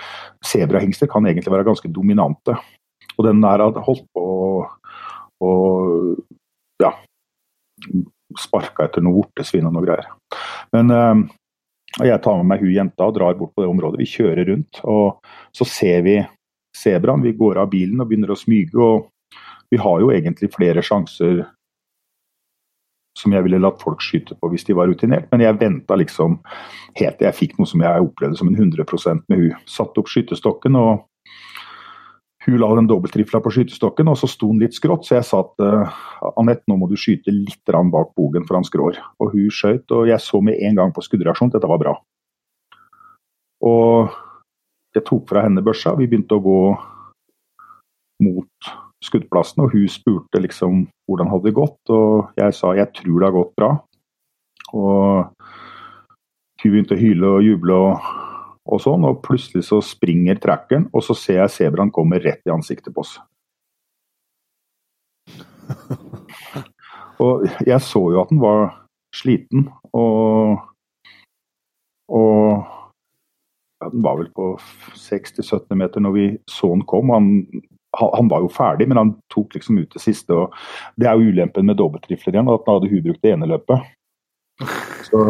Sebrahingster 0.46 1.10
kan 1.12 1.28
egentlig 1.28 1.54
være 1.54 1.68
ganske 1.68 1.92
dominante. 1.96 2.58
Og 3.18 3.26
den 3.28 3.42
der 3.44 3.64
hadde 3.66 3.86
holdt 3.86 4.08
på 4.16 4.26
å 5.40 5.52
ja, 6.84 6.94
sparka 8.40 8.88
etter 8.88 9.04
noe 9.04 9.22
vortesvin 9.22 9.68
og 9.68 9.76
noe 9.76 9.88
greier. 9.88 10.10
Men 10.76 10.92
uh, 10.94 11.22
og 11.98 12.06
Jeg 12.06 12.22
tar 12.22 12.38
med 12.38 12.50
meg 12.52 12.64
hun 12.64 12.76
jenta 12.76 13.08
og 13.10 13.16
drar 13.18 13.38
bort 13.38 13.56
på 13.56 13.64
det 13.64 13.70
området. 13.72 14.02
Vi 14.04 14.12
kjører 14.12 14.46
rundt, 14.52 14.82
og 14.86 15.24
så 15.56 15.66
ser 15.66 16.04
vi 16.06 16.20
sebraen. 16.78 17.24
Vi 17.26 17.34
går 17.38 17.58
av 17.58 17.72
bilen 17.72 18.02
og 18.02 18.12
begynner 18.12 18.36
å 18.36 18.38
smyge. 18.38 18.78
og 18.78 19.10
Vi 19.74 19.80
har 19.82 20.04
jo 20.04 20.12
egentlig 20.14 20.52
flere 20.54 20.86
sjanser 20.86 21.46
som 23.18 23.34
jeg 23.34 23.44
ville 23.44 23.60
latt 23.60 23.82
folk 23.82 24.04
skyte 24.04 24.38
på 24.40 24.52
hvis 24.52 24.64
de 24.68 24.76
var 24.78 24.88
rutinert, 24.88 25.28
men 25.32 25.42
jeg 25.44 25.58
venta 25.60 25.98
liksom 25.98 26.38
helt 27.00 27.18
til 27.20 27.28
jeg 27.28 27.36
fikk 27.36 27.58
noe 27.60 27.68
som 27.68 27.82
jeg 27.84 28.06
opplevde 28.06 28.40
som 28.40 28.52
en 28.52 28.56
100% 28.56 29.26
med 29.28 29.42
hun. 29.42 29.58
Satte 29.68 30.00
opp 30.00 30.12
skytestokken 30.12 30.78
og 30.80 31.09
hun 32.50 32.62
la 32.62 32.70
den 32.78 32.88
dobbeltrifla 32.90 33.42
på 33.44 33.52
skytestokken, 33.54 34.10
og 34.12 34.18
så 34.20 34.30
sto 34.30 34.50
han 34.52 34.62
litt 34.62 34.78
skrått, 34.78 35.08
så 35.08 35.18
jeg 35.18 35.28
sa 35.28 35.42
at 35.44 35.64
uh, 35.64 36.00
Anette, 36.40 36.66
nå 36.70 36.78
må 36.80 36.90
du 36.90 36.96
skyte 37.00 37.34
litt 37.34 37.74
bak 37.94 38.14
bogen, 38.18 38.46
for 38.48 38.60
han 38.60 38.68
skrår. 38.68 39.00
Og 39.20 39.34
hun 39.36 39.50
skjøt, 39.54 39.90
og 39.96 40.10
jeg 40.10 40.22
så 40.24 40.42
med 40.42 40.60
en 40.60 40.80
gang 40.80 40.94
på 40.96 41.04
skuddreaksjonen 41.06 41.54
at 41.54 41.60
dette 41.60 41.72
var 41.72 41.82
bra. 41.82 41.96
Og 43.66 44.14
jeg 44.96 45.06
tok 45.06 45.28
fra 45.30 45.44
henne 45.46 45.64
børsa, 45.66 45.96
vi 46.00 46.08
begynte 46.10 46.38
å 46.38 46.44
gå 46.44 46.62
mot 48.26 48.72
skuddplassen, 49.04 49.64
og 49.64 49.76
hun 49.76 49.88
spurte 49.92 50.42
liksom 50.44 50.88
hvordan 51.08 51.30
hadde 51.32 51.50
det 51.50 51.58
gått, 51.58 51.94
og 51.94 52.34
jeg 52.40 52.56
sa 52.56 52.74
jeg 52.78 52.92
tror 52.98 53.20
det 53.20 53.30
har 53.30 53.38
gått 53.38 53.54
bra. 53.60 53.72
Og 54.76 55.30
hun 56.60 56.74
begynte 56.74 56.98
å 56.98 57.00
hyle 57.00 57.36
og 57.38 57.46
juble 57.46 57.78
og 57.80 58.10
og 58.70 58.82
sånn, 58.84 59.06
og 59.08 59.22
plutselig 59.26 59.66
så 59.68 59.80
springer 59.86 60.40
trackeren, 60.42 60.88
og 60.94 61.04
så 61.06 61.16
ser 61.18 61.42
jeg 61.42 61.56
sebraen 61.56 61.94
komme 61.94 62.22
rett 62.22 62.46
i 62.46 62.54
ansiktet 62.54 62.94
på 62.94 63.04
oss. 63.06 63.18
og 67.24 67.46
jeg 67.66 67.80
så 67.86 68.04
jo 68.14 68.22
at 68.22 68.34
den 68.34 68.42
var 68.42 68.70
sliten, 69.16 69.70
og, 69.94 70.60
og 72.14 72.68
ja, 73.80 73.88
Den 73.90 74.02
var 74.04 74.18
vel 74.20 74.28
på 74.36 74.58
60-70 75.00 75.78
meter 75.80 76.04
når 76.04 76.12
vi 76.12 76.24
så 76.52 76.68
den 76.74 76.82
kom. 76.84 77.14
Han, 77.16 77.30
han, 77.96 78.28
var 78.28 78.44
jo 78.44 78.50
ferdig, 78.52 78.90
men 78.92 79.00
han 79.00 79.14
tok 79.32 79.56
liksom 79.56 79.80
ut 79.80 79.94
det 79.94 80.02
siste. 80.04 80.36
og 80.36 80.52
Det 81.00 81.08
er 81.08 81.16
jo 81.16 81.32
ulempen 81.32 81.70
med 81.70 81.80
dobbeltrifler 81.80 82.36
igjen, 82.36 82.52
at 82.52 82.68
han 82.68 82.76
hadde 82.76 82.92
hun 82.92 83.06
brukt 83.06 83.24
det 83.24 83.32
ene 83.38 83.48
løpet. 83.48 83.88
Så 85.08 85.24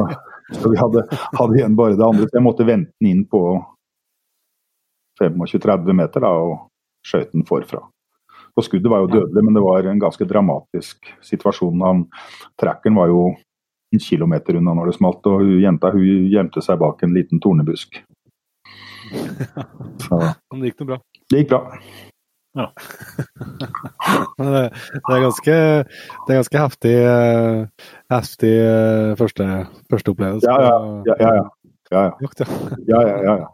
så 0.51 0.71
vi 0.71 0.79
hadde, 0.79 1.05
hadde, 1.37 1.57
igjen 1.57 1.77
bare 1.77 1.97
det 1.97 2.05
andre. 2.05 2.27
Så 2.29 2.39
jeg 2.39 2.45
måtte 2.45 2.67
vente 2.67 2.93
den 2.99 3.11
inn 3.11 3.23
på 3.29 3.43
25-30 5.21 5.97
meter 5.97 6.25
da, 6.25 6.33
og 6.33 7.05
skjøt 7.05 7.33
den 7.35 7.45
forfra. 7.47 7.83
Og 8.57 8.65
skuddet 8.65 8.91
var 8.91 9.03
jo 9.03 9.11
dødelig, 9.13 9.43
men 9.45 9.55
det 9.55 9.63
var 9.63 9.87
en 9.87 10.01
ganske 10.01 10.25
dramatisk 10.27 11.11
situasjon. 11.23 11.85
Han, 11.85 12.05
trackeren 12.59 12.97
var 12.97 13.11
jo 13.11 13.27
en 13.93 14.03
kilometer 14.03 14.59
unna 14.59 14.75
når 14.77 14.91
det 14.91 14.97
smalt, 14.97 15.29
og 15.29 15.45
jenta 15.63 15.93
hun 15.93 16.29
gjemte 16.29 16.63
seg 16.65 16.79
bak 16.81 17.03
en 17.05 17.15
liten 17.15 17.41
tornebusk. 17.41 18.01
Så. 20.05 20.19
Men 20.19 20.61
det 20.61 20.71
gikk 20.71 20.83
nå 20.83 20.89
bra? 20.91 20.99
Det 21.29 21.43
gikk 21.43 21.53
bra. 21.53 21.61
Ja. 22.57 22.73
det, 24.37 24.63
det, 24.93 25.13
er 25.13 25.21
ganske, 25.21 25.57
det 26.25 26.33
er 26.33 26.39
ganske 26.39 26.63
heftig, 26.63 26.95
uh, 27.05 27.89
heftig 28.13 28.55
uh, 28.63 29.13
første, 29.19 29.45
første, 29.91 30.15
opplevelse. 30.15 30.49
Ja, 30.49 30.57
ja. 30.65 30.73
ja, 31.05 31.15
ja, 31.19 31.35
ja. 31.35 31.45
ja, 31.91 32.03
ja. 32.09 32.49
ja, 32.87 33.01
ja, 33.07 33.37
ja 33.43 33.47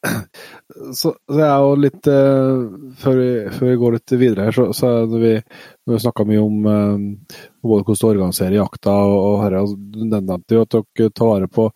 Så, 0.94 1.10
så 1.28 1.36
jeg 1.36 1.44
er 1.44 1.60
jo 1.60 1.72
litt 1.76 2.08
uh, 2.08 2.60
før, 3.02 3.18
vi, 3.18 3.30
før, 3.52 3.66
vi, 3.66 3.78
går 3.82 3.96
litt 3.96 4.12
videre 4.16 4.46
her, 4.46 4.54
så, 4.56 4.68
så 4.76 4.92
når 5.10 5.24
vi, 5.24 5.32
når 5.84 5.96
vi 5.96 6.02
snakka 6.04 6.24
mye 6.28 6.40
om 6.40 6.68
uh, 6.68 7.40
både 7.60 7.84
hvordan 7.84 8.00
du 8.00 8.06
organiserer 8.08 8.56
jakta 8.56 8.94
og, 9.10 9.16
og 9.18 9.42
her, 9.42 9.58
du 9.76 9.98
nevnte 10.06 10.56
jo 10.56 10.62
at 10.64 10.78
dere 10.78 11.10
tar 11.12 11.32
vare 11.34 11.50
på 11.52 11.68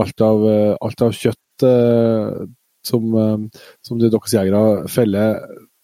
alt 0.00 0.24
av, 0.24 0.46
alt 0.88 1.04
av 1.04 1.18
kjøtt 1.18 1.66
uh, 1.66 2.46
som, 2.86 3.10
eh, 3.20 3.66
som 3.84 4.00
de 4.00 4.10
deres 4.12 4.36
jegere 4.36 4.86
feller. 4.92 5.42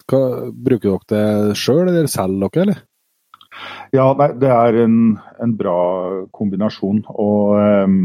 Bruker 0.09 0.89
dere 0.89 1.05
det 1.13 1.59
sjøl, 1.59 1.85
eller 1.87 2.09
selger 2.11 2.49
dere, 2.49 2.65
eller? 2.65 2.81
Ja, 3.93 4.07
nei, 4.17 4.31
det 4.41 4.49
er 4.49 4.79
en, 4.83 4.97
en, 5.41 5.55
bra 5.57 5.77
kombinasjon. 6.33 7.03
Og 7.13 7.53
um, 7.85 7.97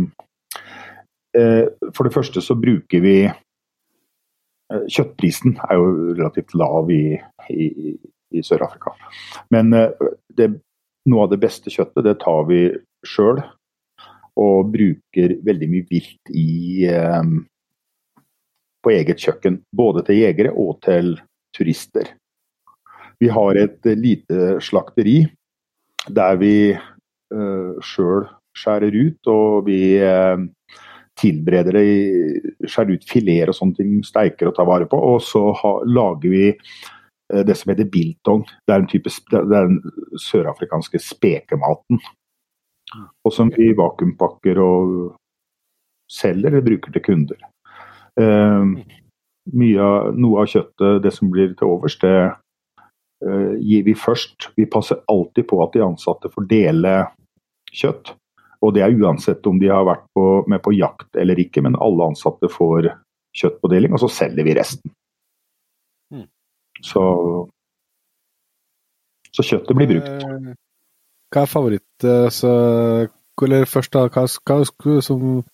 eh, 1.36 1.64
for 1.96 2.06
det 2.06 2.14
første 2.14 2.42
så 2.44 2.56
bruker 2.60 3.02
vi 3.04 3.16
eh, 3.24 4.84
Kjøttprisen 4.92 5.56
er 5.64 5.80
jo 5.80 5.88
relativt 6.12 6.54
lav 6.58 6.92
i, 6.92 7.16
i, 7.48 7.68
i 8.36 8.44
Sør-Afrika. 8.44 8.92
Men 9.54 9.72
eh, 9.76 10.10
det 10.36 10.52
noe 11.08 11.24
av 11.24 11.32
det 11.32 11.40
beste 11.40 11.72
kjøttet 11.72 12.04
det 12.06 12.18
tar 12.22 12.44
vi 12.50 12.66
sjøl. 13.06 13.40
Og 14.38 14.68
bruker 14.70 15.38
veldig 15.46 15.68
mye 15.72 15.86
vilt 15.88 16.30
i, 16.30 16.86
eh, 16.86 17.22
på 18.84 18.94
eget 18.94 19.20
kjøkken. 19.20 19.62
Både 19.76 20.04
til 20.06 20.22
jegere 20.22 20.54
og 20.54 20.78
til 20.84 21.16
turister. 21.56 22.14
Vi 23.18 23.30
har 23.32 23.58
et 23.58 23.86
lite 23.98 24.58
slakteri 24.62 25.22
der 26.08 26.38
vi 26.40 26.54
uh, 26.74 27.72
sjøl 27.84 28.28
skjærer 28.56 28.94
ut, 28.94 29.30
og 29.30 29.66
vi 29.68 29.80
uh, 30.02 30.40
tilbereder 31.18 31.78
det, 31.78 31.88
skjærer 32.64 32.94
ut 32.96 33.08
fileter 33.10 33.52
og 33.52 33.58
sånne 33.58 33.78
ting, 33.78 33.98
steiker 34.06 34.50
og 34.50 34.56
tar 34.56 34.68
vare 34.68 34.88
på. 34.90 35.00
Og 35.12 35.20
så 35.24 35.42
ha, 35.60 35.74
lager 35.86 36.32
vi 36.32 36.46
uh, 36.54 37.42
det 37.46 37.58
som 37.58 37.72
heter 37.72 37.90
biltong. 37.92 38.46
Det 38.64 38.74
er, 38.74 38.84
en 38.84 38.90
type, 38.90 39.12
det 39.34 39.42
er 39.42 39.68
den 39.68 39.82
sørafrikanske 40.28 41.02
spekematen. 41.02 42.00
Og 43.26 43.34
som 43.34 43.50
vi 43.52 43.74
vakuumpakker 43.76 44.62
og 44.64 44.92
selger 46.08 46.54
eller 46.54 46.64
bruker 46.64 46.94
til 46.94 47.04
kunder. 47.04 47.42
Mye, 48.18 49.88
noe 50.12 50.42
av 50.42 50.50
kjøttet, 50.50 51.02
det 51.04 51.12
som 51.14 51.30
blir 51.32 51.54
til 51.56 51.70
overs, 51.70 51.96
det 52.02 52.14
uh, 53.24 53.52
gir 53.56 53.84
vi 53.86 53.94
først. 53.96 54.50
Vi 54.58 54.66
passer 54.68 55.00
alltid 55.08 55.46
på 55.48 55.60
at 55.64 55.72
de 55.76 55.84
ansatte 55.86 56.30
får 56.34 56.48
dele 56.50 56.94
kjøtt. 57.72 58.12
Og 58.64 58.74
det 58.74 58.82
er 58.82 58.96
uansett 58.98 59.46
om 59.46 59.58
de 59.60 59.70
har 59.70 59.86
vært 59.86 60.06
på, 60.16 60.24
med 60.50 60.62
på 60.64 60.74
jakt 60.74 61.16
eller 61.16 61.38
ikke, 61.38 61.62
men 61.64 61.78
alle 61.80 62.10
ansatte 62.10 62.50
får 62.50 62.90
kjøtt 63.38 63.60
på 63.62 63.70
deling, 63.70 63.94
og 63.94 64.02
så 64.02 64.10
selger 64.10 64.46
vi 64.46 64.56
resten. 64.58 64.92
Mm. 66.14 66.26
Så, 66.82 67.02
så 69.30 69.46
kjøttet 69.46 69.78
blir 69.78 69.92
brukt. 69.92 70.10
Eh, 70.10 70.56
hva 71.28 71.44
er 71.44 71.50
favoritt 71.50 72.08
eh, 72.08 72.28
så, 72.32 72.50
Eller 73.44 73.68
først, 73.70 73.92
da, 73.94 74.08
hva, 74.10 74.24
hva 74.26 75.00
som 75.04 75.44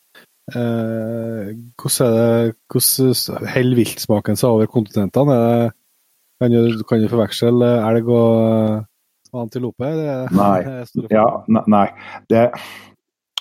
eh, 0.52 1.52
Hvordan 1.80 2.08
er 2.08 2.16
det 2.16 2.56
Hvordan 2.68 3.48
holder 3.54 3.78
viltsmaken 3.80 4.36
seg 4.40 4.50
over 4.50 4.70
kontinentene? 4.70 5.38
Det 5.38 5.72
kan 6.42 6.52
du, 6.52 6.82
kan 6.88 7.00
du 7.00 7.08
forveksle 7.08 7.68
elg 7.88 8.10
og 8.10 8.84
antilope? 9.44 9.90
nei. 10.34 10.58
Ja, 11.14 11.26
nei. 11.48 11.86
Det, 12.30 12.48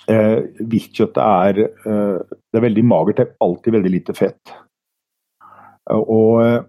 eh, 0.10 0.40
viltkjøttet 0.60 1.24
er, 1.24 1.64
eh, 1.64 2.38
det 2.52 2.60
er 2.60 2.68
veldig 2.68 2.86
magert. 2.86 3.18
Det 3.18 3.28
er 3.28 3.48
alltid 3.48 3.78
veldig 3.78 3.92
lite 3.92 4.16
fett. 4.18 4.54
Og 5.92 6.44
eh, 6.44 6.62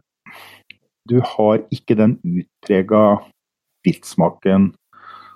du 1.08 1.20
har 1.20 1.62
ikke 1.74 1.96
den 1.98 2.18
utprega 2.24 3.04
viltsmaken 3.84 4.72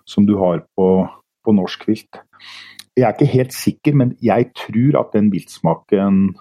som 0.09 0.27
du 0.27 0.39
har 0.41 0.65
på, 0.77 0.89
på 1.45 1.53
norsk 1.53 1.85
vilt. 1.89 2.23
Jeg 2.99 3.07
er 3.07 3.15
ikke 3.15 3.31
helt 3.31 3.55
sikker, 3.55 3.95
men 3.95 4.16
jeg 4.25 4.51
tror 4.59 4.99
at 5.01 5.12
den 5.15 5.31
viltsmaken 5.31 6.33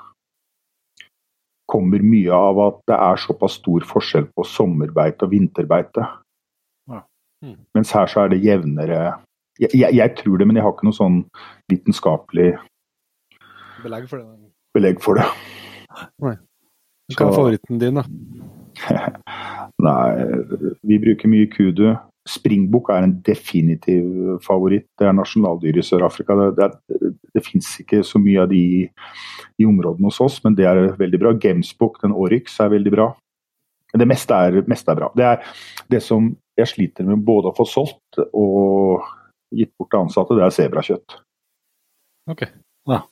kommer 1.69 2.01
mye 2.01 2.33
av 2.33 2.59
at 2.63 2.79
det 2.89 2.97
er 2.97 3.21
såpass 3.21 3.59
stor 3.59 3.85
forskjell 3.85 4.29
på 4.33 4.45
sommerbeite 4.47 5.27
og 5.27 5.33
vinterbeite. 5.35 6.05
Ja. 6.89 7.03
Mm. 7.45 7.57
Mens 7.77 7.91
her 7.93 8.09
så 8.09 8.23
er 8.23 8.33
det 8.33 8.41
jevnere 8.41 9.01
jeg, 9.59 9.69
jeg, 9.73 9.93
jeg, 9.97 10.13
tror 10.17 10.37
det, 10.37 10.47
men 10.47 10.57
jeg 10.57 10.65
har 10.65 10.73
ikke 10.73 10.85
noe 10.85 10.97
sånn 10.97 11.21
vitenskapelig 11.71 12.51
belegg 13.81 14.05
for 14.09 14.21
det. 14.21 14.51
Belegg 14.77 15.01
for 15.03 15.19
det. 15.19 15.25
Nei. 16.23 16.35
Hva 17.15 17.29
er 17.29 17.35
favoritten 17.35 17.79
din, 17.79 17.99
da? 18.01 18.03
Nei, 19.87 20.07
vi 20.83 20.99
bruker 21.01 21.31
mye 21.31 21.47
kudu. 21.53 21.91
Springbukk 22.27 22.89
er 22.91 23.05
en 23.05 23.13
definitiv 23.23 24.41
favoritt. 24.43 24.89
Det 24.99 25.07
er 25.07 25.15
nasjonaldyret 25.15 25.79
i 25.79 25.87
Sør-Afrika. 25.87 26.35
Det, 26.57 26.67
det, 26.89 27.13
det 27.37 27.43
fins 27.45 27.69
ikke 27.79 28.01
så 28.03 28.19
mye 28.19 28.43
av 28.43 28.51
de 28.51 28.63
i 28.87 29.67
områdene 29.67 30.11
hos 30.11 30.19
oss, 30.25 30.41
men 30.43 30.57
det 30.57 30.67
er 30.67 30.81
veldig 30.99 31.21
bra. 31.21 31.31
Gamesbukk, 31.39 32.01
den 32.03 32.15
Oryx, 32.17 32.59
er 32.63 32.73
veldig 32.75 32.93
bra. 32.97 33.07
Det 33.97 34.09
meste 34.09 34.35
er, 34.35 34.59
meste 34.67 34.91
er 34.91 34.99
bra. 34.99 35.11
Det 35.15 35.29
er 35.29 35.63
det 35.93 36.03
som 36.03 36.33
jeg 36.59 36.73
sliter 36.73 37.07
med 37.07 37.23
både 37.25 37.53
å 37.53 37.55
få 37.55 37.63
solgt 37.69 38.19
og 38.35 39.05
gitt 39.55 39.71
bort 39.79 39.93
til 39.93 40.03
ansatte, 40.03 40.35
det 40.35 40.43
er 40.43 40.55
sebrakjøtt. 40.57 41.19
Ok. 42.33 42.47
Ja. 42.91 43.03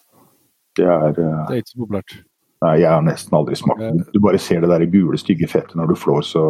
Det 0.75 0.87
er, 0.91 1.13
det 1.15 1.27
er 1.31 1.61
ikke 1.61 1.71
så 1.71 1.85
populært? 1.85 2.17
Nei, 2.63 2.75
jeg 2.81 2.89
har 2.89 3.03
nesten 3.03 3.35
aldri 3.35 3.57
smakt 3.59 4.13
Du 4.13 4.21
bare 4.23 4.39
ser 4.41 4.63
det 4.63 4.69
der 4.71 4.85
gule, 4.89 5.17
stygge 5.19 5.49
fettet 5.51 5.75
når 5.75 5.91
du 5.91 5.97
flår, 5.99 6.23
så 6.25 6.43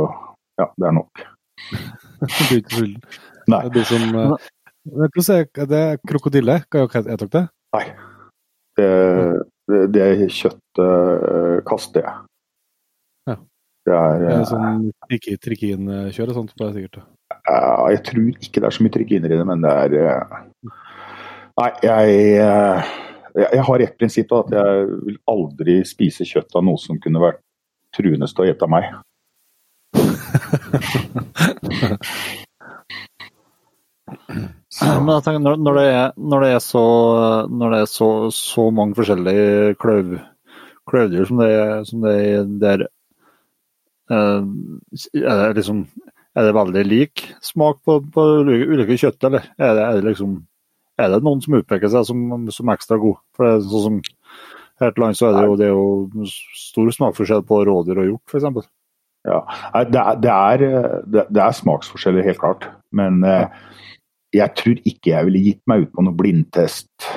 ja, 0.60 0.70
det 0.80 0.88
er 0.88 0.94
nok. 0.96 1.24
det 2.22 2.30
blir 2.50 2.62
ikke 2.62 2.78
sulten. 2.78 3.18
Nei. 3.52 3.62
Det 3.66 3.72
blir 3.74 3.88
som 3.90 4.06
uh, 4.16 5.64
Er 5.66 5.68
det 5.72 5.84
krokodille? 6.08 6.60
Hva 6.72 6.86
heter 6.94 7.32
det? 7.34 7.44
Nei. 7.76 7.84
Det, 8.76 8.88
det, 9.72 9.82
det 9.96 10.08
kjøttet 10.34 10.82
uh, 10.82 11.60
kaster 11.68 12.06
jeg. 12.06 12.24
Ja. 13.30 13.38
Det 13.86 13.98
er, 13.98 14.24
uh, 14.24 14.32
er 14.38 14.48
sånn 14.50 14.90
trikinkjør 15.10 16.32
og 16.32 16.40
sånt 16.40 16.56
på 16.56 16.66
det 16.66 16.74
sikkert? 16.80 17.06
Uh, 17.50 17.92
jeg 17.94 18.04
tror 18.10 18.32
ikke 18.32 18.62
det 18.62 18.70
er 18.70 18.78
så 18.78 18.86
mye 18.86 18.96
trikiner 18.96 19.34
i 19.34 19.40
det, 19.40 19.48
men 19.48 19.66
det 19.66 19.76
er 19.84 19.98
uh, 20.06 20.40
Nei, 21.56 21.70
jeg, 21.88 22.16
jeg, 23.36 23.64
har 23.68 23.84
ett 23.84 23.98
prinsipp, 24.00 24.30
da, 24.32 24.42
at 24.44 24.54
jeg 24.56 24.88
vil 25.10 25.18
aldri 25.32 25.76
spise 25.88 26.28
kjøtt 26.28 26.56
av 26.56 26.66
noe 26.68 26.80
som 26.82 27.00
kunne 27.02 27.24
vært 27.24 27.42
truende 27.96 28.28
til 28.32 28.46
å 28.46 28.48
ete 28.52 28.70
meg. 28.72 28.84
Men 34.76 35.12
jeg 35.14 35.24
tenker, 35.26 35.42
når, 35.44 35.60
når, 35.64 35.78
det 35.80 35.86
er, 35.90 36.10
når 36.20 36.44
det 36.44 36.50
er, 36.54 36.64
så, 36.64 36.86
når 37.52 37.76
det 37.76 37.84
er 37.84 37.92
så, 37.92 38.10
så 38.36 38.68
mange 38.76 38.98
forskjellige 38.98 39.78
kløv, 39.82 40.18
kløvdyr 40.90 41.30
som 41.30 41.40
det 41.42 41.52
er, 41.54 41.78
som 41.88 42.04
det 42.06 42.16
er 42.24 42.50
der, 42.64 42.84
eh, 44.12 44.42
er 45.22 45.40
det 45.46 45.62
liksom 45.62 45.86
er 46.36 46.50
det 46.50 46.56
veldig 46.58 46.84
lik 46.88 47.24
smak 47.44 47.80
på, 47.88 48.02
på 48.12 48.26
ulike 48.44 48.98
kjøtt, 49.00 49.24
eller 49.24 49.46
er 49.56 49.78
det, 49.78 49.84
er 49.86 49.94
det, 49.96 50.04
liksom 50.10 50.36
er 51.02 51.12
det 51.12 51.22
noen 51.26 51.42
som 51.44 51.58
utpeker 51.58 51.92
seg 51.92 52.08
som, 52.08 52.24
som 52.54 52.72
ekstra 52.74 52.98
god? 53.02 53.20
For 53.36 53.48
det 53.48 53.54
er 53.58 53.68
sånn 53.72 53.86
som 53.90 54.00
Her 54.82 54.92
til 54.92 55.06
lands 55.06 55.22
så 55.22 55.30
er 55.30 55.38
det 55.38 55.44
jo, 55.46 55.54
det 55.56 55.68
er 55.70 55.72
jo 55.72 56.26
stor 56.60 56.90
smaksforskjell 56.92 57.46
på 57.48 57.62
rådyr 57.64 58.02
og 58.02 58.10
hjort, 58.10 58.34
f.eks. 58.34 58.68
Ja, 59.26 59.38
det 59.88 60.02
er, 60.02 60.18
det, 60.20 60.34
er, 60.34 61.30
det 61.32 61.42
er, 61.42 61.54
smaksforskjeller, 61.56 62.26
helt 62.28 62.42
klart. 62.42 62.68
Men 62.94 63.24
eh, 63.24 63.48
jeg 64.36 64.52
tror 64.60 64.82
ikke 64.84 65.14
jeg 65.14 65.30
ville 65.30 65.46
gitt 65.46 65.62
meg 65.72 65.86
ut 65.86 65.94
på 65.96 66.04
noen 66.04 66.18
blindtest 66.20 67.08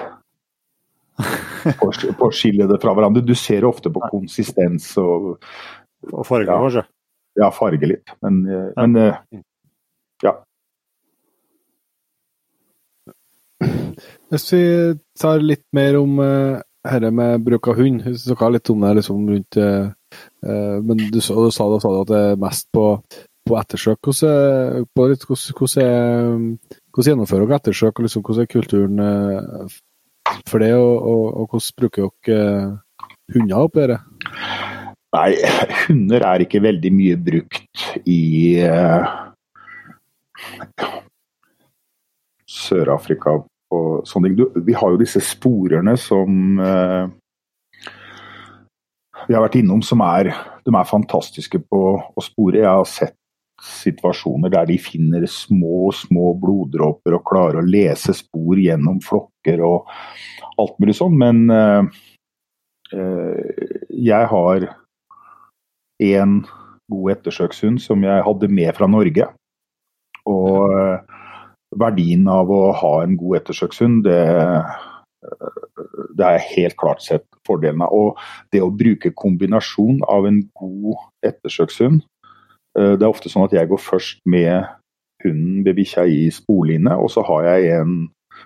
på, 1.81 1.91
å 1.91 2.31
skille 2.35 2.69
det 2.71 2.79
fra 2.83 2.95
hverandre. 2.97 3.25
Du 3.27 3.35
ser 3.39 3.67
ofte 3.69 3.93
på 3.93 4.03
konsistens 4.07 4.93
og 5.03 5.37
Og 6.15 6.23
farge, 6.27 6.47
ja, 6.47 6.59
kanskje? 6.63 6.85
Ja, 7.39 7.51
farge 7.51 7.89
litt. 7.91 8.13
Men, 8.23 8.39
eh, 8.47 8.69
men 8.79 8.97
eh, 9.03 9.43
ja. 10.23 10.37
Hvis 14.29 14.51
vi 14.53 14.65
tar 15.19 15.45
litt 15.45 15.65
mer 15.77 15.97
om 16.01 16.19
uh, 16.21 16.59
dette 16.85 17.11
med 17.15 17.45
bruk 17.45 17.71
av 17.73 17.79
hund, 17.81 18.03
vi 18.05 18.17
snakka 18.21 18.51
litt 18.53 18.71
om 18.73 18.85
det 18.85 18.99
liksom, 19.01 19.23
rundt 19.33 19.61
uh, 19.61 19.89
Eh, 20.47 20.83
men 20.83 20.97
du, 20.97 21.21
sa, 21.21 21.35
du 21.35 21.51
sa, 21.53 21.67
du 21.69 21.77
at 21.79 22.11
det 22.11 22.21
er 22.33 22.41
mest 22.41 22.69
på, 22.75 22.87
på 23.47 23.59
ettersøk. 23.61 24.01
Hvordan, 24.05 24.87
litt, 25.13 25.27
hvordan, 25.29 26.47
hvordan, 26.95 27.09
gjennomfører 27.11 27.47
dere 27.47 27.61
ettersøk, 27.61 27.99
og 27.99 28.09
liksom, 28.09 28.25
hvordan 28.27 28.47
er 28.47 28.53
kulturen 28.53 29.03
uh, 29.03 29.79
for 30.49 30.65
det? 30.65 30.73
Og, 30.77 30.95
og, 30.97 31.25
og 31.43 31.53
hvordan 31.53 31.79
bruker 31.83 32.11
dere 32.29 32.39
eh, 32.39 32.67
hunder 33.37 33.65
oppi 33.67 33.85
dette? 33.85 34.01
Nei, 35.17 35.31
hunder 35.87 36.27
er 36.29 36.45
ikke 36.45 36.61
veldig 36.61 36.91
mye 36.93 37.21
brukt 37.29 37.87
i 38.05 38.21
uh, 38.61 39.09
Sør-Afrika 42.49 43.39
og 43.75 44.07
sånne 44.09 44.33
ting. 44.33 44.65
Vi 44.67 44.77
har 44.77 44.93
jo 44.93 45.01
disse 45.01 45.23
sporene 45.25 45.97
som 46.01 46.61
eh, 46.63 47.11
vi 49.29 49.37
har 49.37 49.45
vært 49.45 49.59
innom 49.61 49.83
som 49.85 50.03
er, 50.05 50.31
de 50.65 50.75
er 50.75 50.89
fantastiske 50.89 51.61
på 51.69 51.83
å 51.99 52.25
spore. 52.25 52.63
Jeg 52.63 52.71
har 52.71 52.89
sett 52.89 53.17
situasjoner 53.59 54.53
der 54.55 54.69
de 54.71 54.77
finner 54.79 55.25
små, 55.29 55.91
små 55.91 56.31
bloddråper 56.39 57.17
og 57.17 57.25
klarer 57.27 57.59
å 57.59 57.67
lese 57.67 58.15
spor 58.15 58.61
gjennom 58.61 59.01
flokker 59.03 59.65
og 59.67 59.91
alt 60.63 60.79
mulig 60.79 60.95
sånn. 61.01 61.19
Men 61.19 61.43
eh, 61.51 61.83
jeg 63.99 64.31
har 64.31 64.69
en 65.99 66.39
god 66.89 67.13
ettersøkshund 67.17 67.83
som 67.83 68.05
jeg 68.07 68.25
hadde 68.25 68.49
med 68.53 68.73
fra 68.77 68.89
Norge. 68.91 69.29
Og 70.29 70.73
uh, 70.73 71.08
verdien 71.77 72.29
av 72.33 72.51
å 72.51 72.73
ha 72.73 72.95
en 73.05 73.17
god 73.21 73.43
ettersøkshund, 73.43 74.05
det 74.07 74.23
det 76.19 76.27
er 76.27 76.47
helt 76.55 76.77
klart 76.79 77.03
sett 77.03 77.25
fordelen 77.47 77.83
av. 77.85 77.93
Og 77.95 78.19
det 78.53 78.63
å 78.63 78.73
bruke 78.75 79.15
kombinasjon 79.17 80.03
av 80.09 80.29
en 80.29 80.43
god 80.59 80.99
ettersøkshund 81.27 82.03
eh, 82.79 82.95
Det 82.95 83.03
er 83.03 83.11
ofte 83.11 83.31
sånn 83.33 83.47
at 83.49 83.57
jeg 83.57 83.71
går 83.71 83.83
først 83.83 84.23
med 84.27 84.69
hunden 85.25 85.65
ved 85.67 85.79
bikkja 85.81 86.07
i 86.07 86.29
sporline, 86.31 86.95
og 86.95 87.11
så 87.11 87.25
har 87.27 87.49
jeg 87.49 87.81
en 87.81 87.95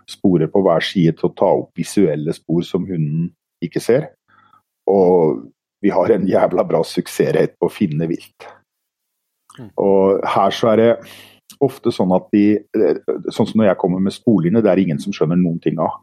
sporer 0.09 0.49
på 0.49 0.63
hver 0.65 0.81
side 0.81 1.19
til 1.19 1.29
å 1.29 1.35
ta 1.37 1.51
opp 1.61 1.77
visuelle 1.77 2.33
spor 2.33 2.63
som 2.65 2.87
hunden 2.89 3.29
ikke 3.65 3.83
ser. 3.83 4.09
Og 4.89 5.43
vi 5.85 5.93
har 5.93 6.15
en 6.15 6.25
jævla 6.29 6.65
bra 6.65 6.81
suksessrate 6.87 7.59
på 7.61 7.69
å 7.69 7.75
finne 7.75 8.09
vilt. 8.09 8.49
Og 9.77 10.25
her 10.25 10.55
så 10.57 10.73
er 10.73 10.81
det 10.81 10.91
ofte 11.61 11.93
sånn 11.95 12.15
at 12.17 12.29
de 12.33 12.45
Sånn 13.33 13.49
som 13.49 13.61
når 13.61 13.73
jeg 13.73 13.81
kommer 13.81 14.03
med 14.03 14.15
sporline, 14.15 14.63
det 14.63 14.71
er 14.71 14.81
ingen 14.83 15.01
som 15.03 15.15
skjønner 15.15 15.39
noen 15.41 15.61
ting 15.63 15.81
av. 15.83 16.01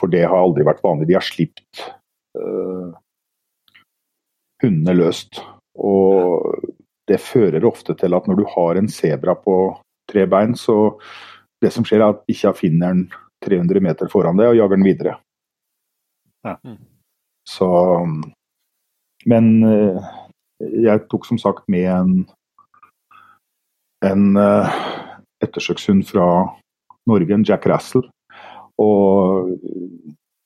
For 0.00 0.10
det 0.10 0.24
har 0.26 0.38
aldri 0.38 0.66
vært 0.66 0.82
vanlig. 0.84 1.08
De 1.08 1.16
har 1.16 1.24
sluppet 1.26 1.84
øh, 2.38 2.90
hundene 4.62 4.94
løst. 4.96 5.40
Og 5.78 6.66
det 7.08 7.20
fører 7.22 7.66
ofte 7.66 7.96
til 7.98 8.16
at 8.16 8.28
når 8.28 8.40
du 8.40 8.44
har 8.56 8.78
en 8.78 8.90
sebra 8.92 9.34
på 9.38 9.56
tre 10.10 10.26
bein, 10.30 10.54
så 10.58 10.98
det 11.62 11.72
som 11.74 11.86
skjer 11.86 12.02
er 12.02 12.12
at 12.12 12.24
bikkja 12.28 12.54
finner 12.56 12.94
den 12.94 13.08
300 13.44 13.82
meter 13.84 14.10
foran 14.10 14.38
deg 14.38 14.52
og 14.52 14.58
jager 14.58 14.76
den 14.76 14.86
videre. 14.86 15.16
Ja. 16.46 16.56
Så 17.48 17.68
Men 19.26 19.64
øh, 19.64 19.98
jeg 20.60 21.00
tok 21.10 21.26
som 21.26 21.38
sagt 21.38 21.66
med 21.68 21.86
en 21.90 22.12
en 24.06 24.36
uh, 24.36 24.68
ettersøkshund 25.42 26.06
fra 26.08 26.26
Norge, 27.08 27.34
en 27.34 27.46
Jack 27.46 27.66
Rassel, 27.70 28.02
og, 28.78 29.54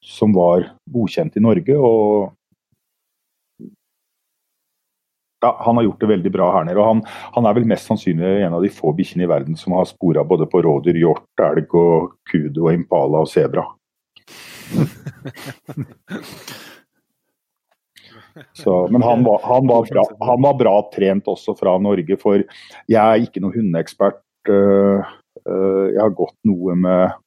som 0.03 0.33
var 0.37 0.71
godkjent 0.93 1.37
i 1.37 1.45
Norge. 1.45 1.77
og 1.77 2.33
ja, 5.43 5.51
Han 5.67 5.77
har 5.77 5.85
gjort 5.85 6.01
det 6.01 6.13
veldig 6.15 6.33
bra 6.33 6.53
her 6.57 6.65
nede. 6.65 6.81
og 6.81 6.87
han, 6.87 7.03
han 7.37 7.47
er 7.47 7.55
vel 7.59 7.69
mest 7.69 7.87
sannsynlig 7.91 8.47
en 8.47 8.57
av 8.57 8.63
de 8.65 8.71
få 8.73 8.93
bikkjene 8.97 9.25
i 9.27 9.31
verden 9.31 9.57
som 9.59 9.73
har 9.77 9.85
spora 9.91 10.25
både 10.25 10.47
på 10.49 10.63
rådyr, 10.65 10.97
hjort, 11.03 11.29
elg, 11.43 11.75
og 11.75 12.13
kudu, 12.31 12.61
og 12.67 12.75
impala 12.75 13.17
og 13.25 13.31
sebra. 13.31 13.65
Så, 18.57 18.89
men 18.93 19.03
han 19.05 19.25
var, 19.25 19.41
han, 19.45 19.67
var 19.69 19.89
bra, 19.89 20.05
han 20.21 20.43
var, 20.43 20.55
bra, 20.61 20.77
trent 20.95 21.29
også 21.29 21.55
fra 21.59 21.77
Norge, 21.83 22.17
for 22.21 22.41
jeg 22.41 23.01
er 23.03 23.25
ikke 23.25 23.43
noen 23.43 23.59
hundeekspert. 23.59 24.23
Uh, 24.49 25.05
uh, 25.47 25.87
jeg 25.93 26.01
har 26.01 26.15
gått 26.19 26.37
noe 26.49 26.75
med, 26.79 27.19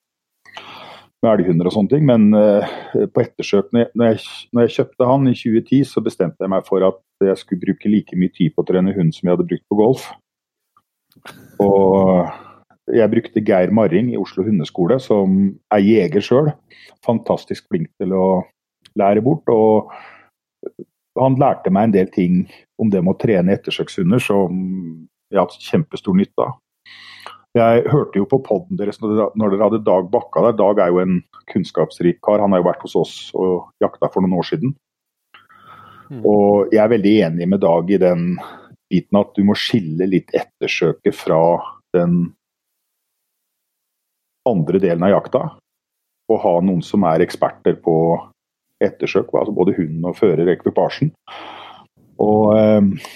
med 1.24 1.32
elghunder 1.32 1.70
og 1.70 1.76
sånne 1.78 1.94
ting, 1.94 2.08
men 2.10 2.28
uh, 2.36 2.66
på 3.14 3.24
ettersøk 3.24 3.72
når 3.76 4.10
jeg, 4.10 4.24
når 4.52 4.66
jeg, 4.66 4.76
kjøpte 4.80 5.10
han 5.12 5.30
i 5.32 5.36
2010, 5.38 5.84
så 5.92 6.04
bestemte 6.06 6.46
jeg 6.46 6.54
meg 6.56 6.68
for 6.68 6.88
at 6.90 7.02
jeg 7.24 7.40
skulle 7.42 7.64
bruke 7.64 7.92
like 7.92 8.20
mye 8.20 8.34
tid 8.36 8.56
på 8.56 8.66
å 8.66 8.68
trene 8.68 8.96
hund 8.98 9.16
som 9.16 9.30
jeg 9.30 9.38
hadde 9.38 9.48
brukt 9.52 9.68
på 9.72 9.80
golf. 9.80 10.10
Og 11.64 12.28
jeg 12.94 13.10
brukte 13.10 13.42
Geir 13.42 13.72
Marring 13.74 14.12
i 14.14 14.20
Oslo 14.20 14.44
hundeskole, 14.46 15.00
som 15.02 15.56
er 15.74 15.82
jeger 15.82 16.26
sjøl. 16.26 16.52
Fantastisk 17.06 17.66
flink 17.72 17.90
til 18.02 18.14
å 18.14 18.28
lære 19.00 19.24
bort. 19.26 19.50
og 19.50 19.90
han 21.20 21.38
lærte 21.40 21.72
meg 21.72 21.90
en 21.90 21.96
del 21.96 22.12
ting 22.12 22.46
om 22.82 22.92
det 22.92 23.02
med 23.04 23.16
å 23.16 23.20
trene 23.20 23.56
ettersøkshunder 23.56 24.22
som 24.24 24.56
jeg 25.32 25.40
har 25.40 25.48
hatt 25.48 25.68
kjempestor 25.70 26.18
nytte 26.18 26.44
av. 26.44 26.58
Jeg 27.56 27.86
hørte 27.88 28.20
jo 28.20 28.26
på 28.28 28.42
poden 28.44 28.76
deres 28.76 29.00
når 29.00 29.54
dere 29.54 29.64
hadde 29.64 29.86
Dag 29.88 30.10
Bakka 30.12 30.44
der. 30.50 30.58
Dag 30.60 30.82
er 30.84 30.92
jo 30.92 31.00
en 31.00 31.22
kunnskapsrik 31.52 32.20
kar. 32.26 32.44
Han 32.44 32.52
har 32.52 32.60
jo 32.60 32.68
vært 32.68 32.84
hos 32.84 32.98
oss 33.00 33.14
og 33.32 33.70
jakta 33.84 34.10
for 34.12 34.26
noen 34.26 34.36
år 34.42 34.50
siden. 34.50 34.74
Mm. 36.12 36.20
Og 36.28 36.74
jeg 36.76 36.84
er 36.84 36.92
veldig 36.92 37.14
enig 37.30 37.48
med 37.54 37.64
Dag 37.64 37.90
i 37.90 38.02
den 38.02 38.34
biten 38.92 39.22
at 39.22 39.32
du 39.38 39.46
må 39.48 39.56
skille 39.58 40.08
litt 40.10 40.36
ettersøket 40.36 41.16
fra 41.16 41.40
den 41.96 42.36
andre 44.46 44.82
delen 44.84 45.08
av 45.08 45.16
jakta. 45.16 45.46
Og 46.28 46.42
ha 46.44 46.56
noen 46.60 46.84
som 46.84 47.08
er 47.08 47.24
eksperter 47.24 47.80
på 47.80 47.96
ettersøk, 48.84 49.30
altså 49.34 49.54
både 49.56 49.76
hunden 49.78 50.06
og 50.06 50.18
fører 50.18 50.52
ekvipasjen. 50.54 51.14
Og 52.22 52.56
eh, 52.58 53.12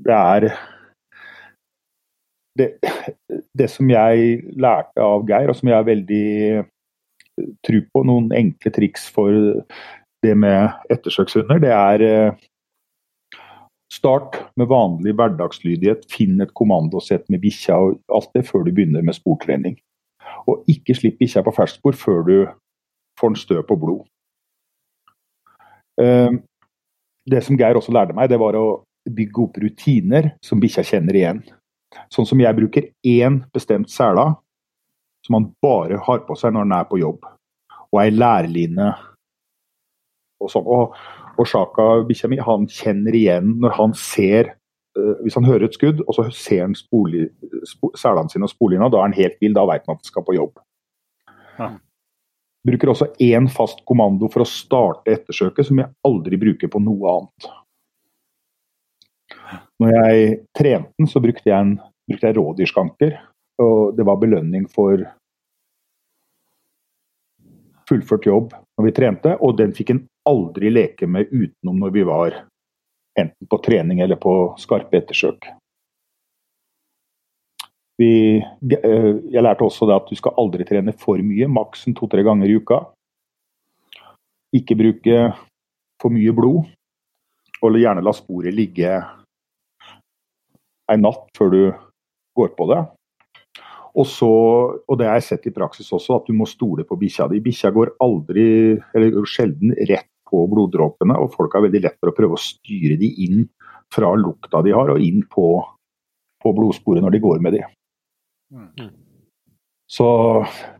det 0.00 0.16
er 0.16 0.50
det, 2.58 2.68
det, 3.58 3.70
som 3.70 3.90
jeg 3.90 4.42
lærte 4.58 5.02
av 5.02 5.24
Geir, 5.28 5.50
og 5.50 5.56
som 5.58 5.70
jeg 5.70 5.78
er 5.78 5.88
veldig 5.88 6.28
tro 7.66 7.80
på, 7.94 8.04
noen 8.04 8.30
enkle 8.36 8.72
triks 8.74 9.06
for 9.12 9.32
det 10.20 10.36
med 10.36 10.92
ettersøkshunder, 10.92 11.62
det 11.62 11.74
er 11.74 12.06
eh, 12.06 12.46
Start 13.90 14.36
med 14.54 14.68
vanlig 14.70 15.16
hverdagslydighet. 15.18 16.04
Finn 16.12 16.38
et 16.38 16.52
kommandosett 16.54 17.24
med 17.26 17.42
bikkja 17.42 17.74
og 17.74 17.96
alt 18.14 18.30
det 18.36 18.44
før 18.46 18.62
du 18.62 18.70
begynner 18.70 19.02
med 19.02 19.16
sportrening. 19.16 19.74
Og 20.46 20.62
ikke 20.70 20.94
slipp 20.94 21.18
bikkja 21.18 21.42
på 21.42 21.54
ferskspor 21.56 21.98
før 21.98 22.22
du 22.28 22.36
får 23.18 23.32
en 23.32 23.40
stø 23.40 23.58
på 23.66 23.76
blod. 23.82 24.04
Ehm, 26.00 26.40
det 27.30 27.42
som 27.44 27.58
Geir 27.58 27.78
også 27.78 27.92
lærte 27.94 28.16
meg, 28.16 28.30
det 28.32 28.40
var 28.40 28.56
å 28.58 28.82
bygge 29.10 29.44
opp 29.44 29.58
rutiner 29.60 30.32
som 30.44 30.60
bikkja 30.62 30.84
kjenner 30.86 31.16
igjen. 31.16 31.42
Sånn 32.12 32.28
som 32.28 32.40
jeg 32.40 32.56
bruker 32.56 32.88
én 33.06 33.40
bestemt 33.54 33.90
sela 33.90 34.32
som 35.26 35.36
han 35.36 35.48
bare 35.62 35.98
har 36.00 36.22
på 36.26 36.36
seg 36.38 36.54
når 36.54 36.66
han 36.66 36.76
er 36.78 36.88
på 36.88 37.00
jobb. 37.00 37.26
Og 37.90 38.00
ei 38.02 38.12
lærline 38.14 38.92
og 40.40 40.52
sånn. 40.52 40.64
Og, 40.70 40.96
og 41.36 41.48
Sjaka, 41.48 41.88
bikkja 42.08 42.30
mi, 42.30 42.40
han 42.44 42.66
kjenner 42.70 43.16
igjen 43.16 43.54
når 43.62 43.76
han 43.76 43.94
ser 43.96 44.54
uh, 44.96 45.16
Hvis 45.24 45.36
han 45.38 45.46
hører 45.48 45.68
et 45.68 45.76
skudd, 45.76 46.02
og 46.06 46.16
så 46.16 46.26
ser 46.34 46.64
han 46.66 46.76
selene 46.76 48.32
sine 48.32 48.48
og 48.48 48.52
sporlina, 48.52 48.90
da 48.90 49.00
er 49.00 49.08
han 49.10 49.18
helt 49.18 49.38
vill. 49.42 49.56
Da 49.56 49.66
vet 49.68 49.84
han 49.84 49.98
at 49.98 50.02
han 50.04 50.12
skal 50.12 50.26
på 50.26 50.36
jobb. 50.38 50.60
Ja. 51.58 51.74
Bruker 52.66 52.92
også 52.92 53.08
én 53.24 53.46
fast 53.48 53.80
kommando 53.88 54.28
for 54.32 54.44
å 54.44 54.48
starte 54.48 55.14
ettersøket, 55.14 55.66
som 55.68 55.80
jeg 55.80 55.92
aldri 56.04 56.36
bruker 56.40 56.68
på 56.68 56.82
noe 56.82 57.14
annet. 57.14 57.48
Når 59.80 59.94
jeg 59.96 60.26
trente 60.58 60.92
den, 60.98 61.08
så 61.08 61.22
brukte 61.24 61.48
jeg, 61.48 61.56
en, 61.56 61.78
brukte 62.08 62.28
jeg 62.28 62.36
rådyrskanker. 62.36 63.16
Og 63.60 63.96
det 63.96 64.04
var 64.08 64.20
belønning 64.20 64.66
for 64.72 65.06
fullført 67.90 68.28
jobb 68.28 68.52
når 68.54 68.86
vi 68.86 68.94
trente, 68.96 69.34
og 69.40 69.56
den 69.58 69.74
fikk 69.76 69.94
en 69.94 70.04
aldri 70.28 70.70
leke 70.72 71.08
med 71.10 71.32
utenom 71.32 71.80
når 71.80 71.96
vi 71.96 72.04
var 72.06 72.36
enten 73.18 73.48
på 73.50 73.58
trening 73.64 74.00
eller 74.04 74.20
på 74.20 74.34
skarpe 74.60 75.00
ettersøk. 75.00 75.48
Vi, 78.00 78.40
eh, 78.40 79.12
jeg 79.28 79.44
lærte 79.44 79.66
også 79.66 79.90
at 79.92 80.08
du 80.08 80.16
skal 80.16 80.36
aldri 80.40 80.64
trene 80.64 80.94
for 80.96 81.20
mye, 81.20 81.48
maksen 81.52 81.96
to-tre 81.96 82.24
ganger 82.24 82.48
i 82.48 82.56
uka. 82.56 82.80
Ikke 84.56 84.78
bruke 84.78 85.18
for 86.00 86.12
mye 86.14 86.32
blod, 86.32 86.70
og 87.60 87.76
gjerne 87.76 88.04
la 88.04 88.14
sporet 88.16 88.56
ligge 88.56 88.94
en 90.90 91.04
natt 91.04 91.28
før 91.36 91.52
du 91.52 91.60
går 92.38 92.54
på 92.56 92.66
det. 92.72 92.80
Og, 93.90 94.06
så, 94.06 94.30
og 94.86 94.98
det 94.98 95.08
har 95.08 95.18
jeg 95.18 95.26
sett 95.26 95.48
i 95.50 95.54
praksis 95.54 95.90
også, 95.92 96.20
at 96.20 96.28
du 96.30 96.34
må 96.36 96.46
stole 96.48 96.86
på 96.86 96.98
bikkja 96.98 97.26
di. 97.30 97.42
Bikkja 97.42 97.72
går 97.74 97.96
aldri, 98.02 98.46
eller 98.94 99.26
sjelden 99.28 99.74
rett 99.90 100.08
på 100.30 100.44
bloddråpene, 100.50 101.16
og 101.18 101.34
folk 101.34 101.56
har 101.56 101.66
veldig 101.66 101.82
lett 101.84 101.98
for 101.98 102.12
å 102.12 102.16
prøve 102.16 102.38
å 102.38 102.42
styre 102.42 102.96
de 103.00 103.10
inn 103.26 103.44
fra 103.90 104.12
lukta 104.14 104.62
de 104.62 104.74
har, 104.76 104.94
og 104.94 105.02
inn 105.02 105.24
på, 105.26 105.48
på 106.40 106.54
blodsporet 106.54 107.02
når 107.02 107.16
de 107.16 107.22
går 107.26 107.42
med 107.42 107.58
de. 107.58 107.64
Mm. 108.50 108.90
Så 109.90 110.06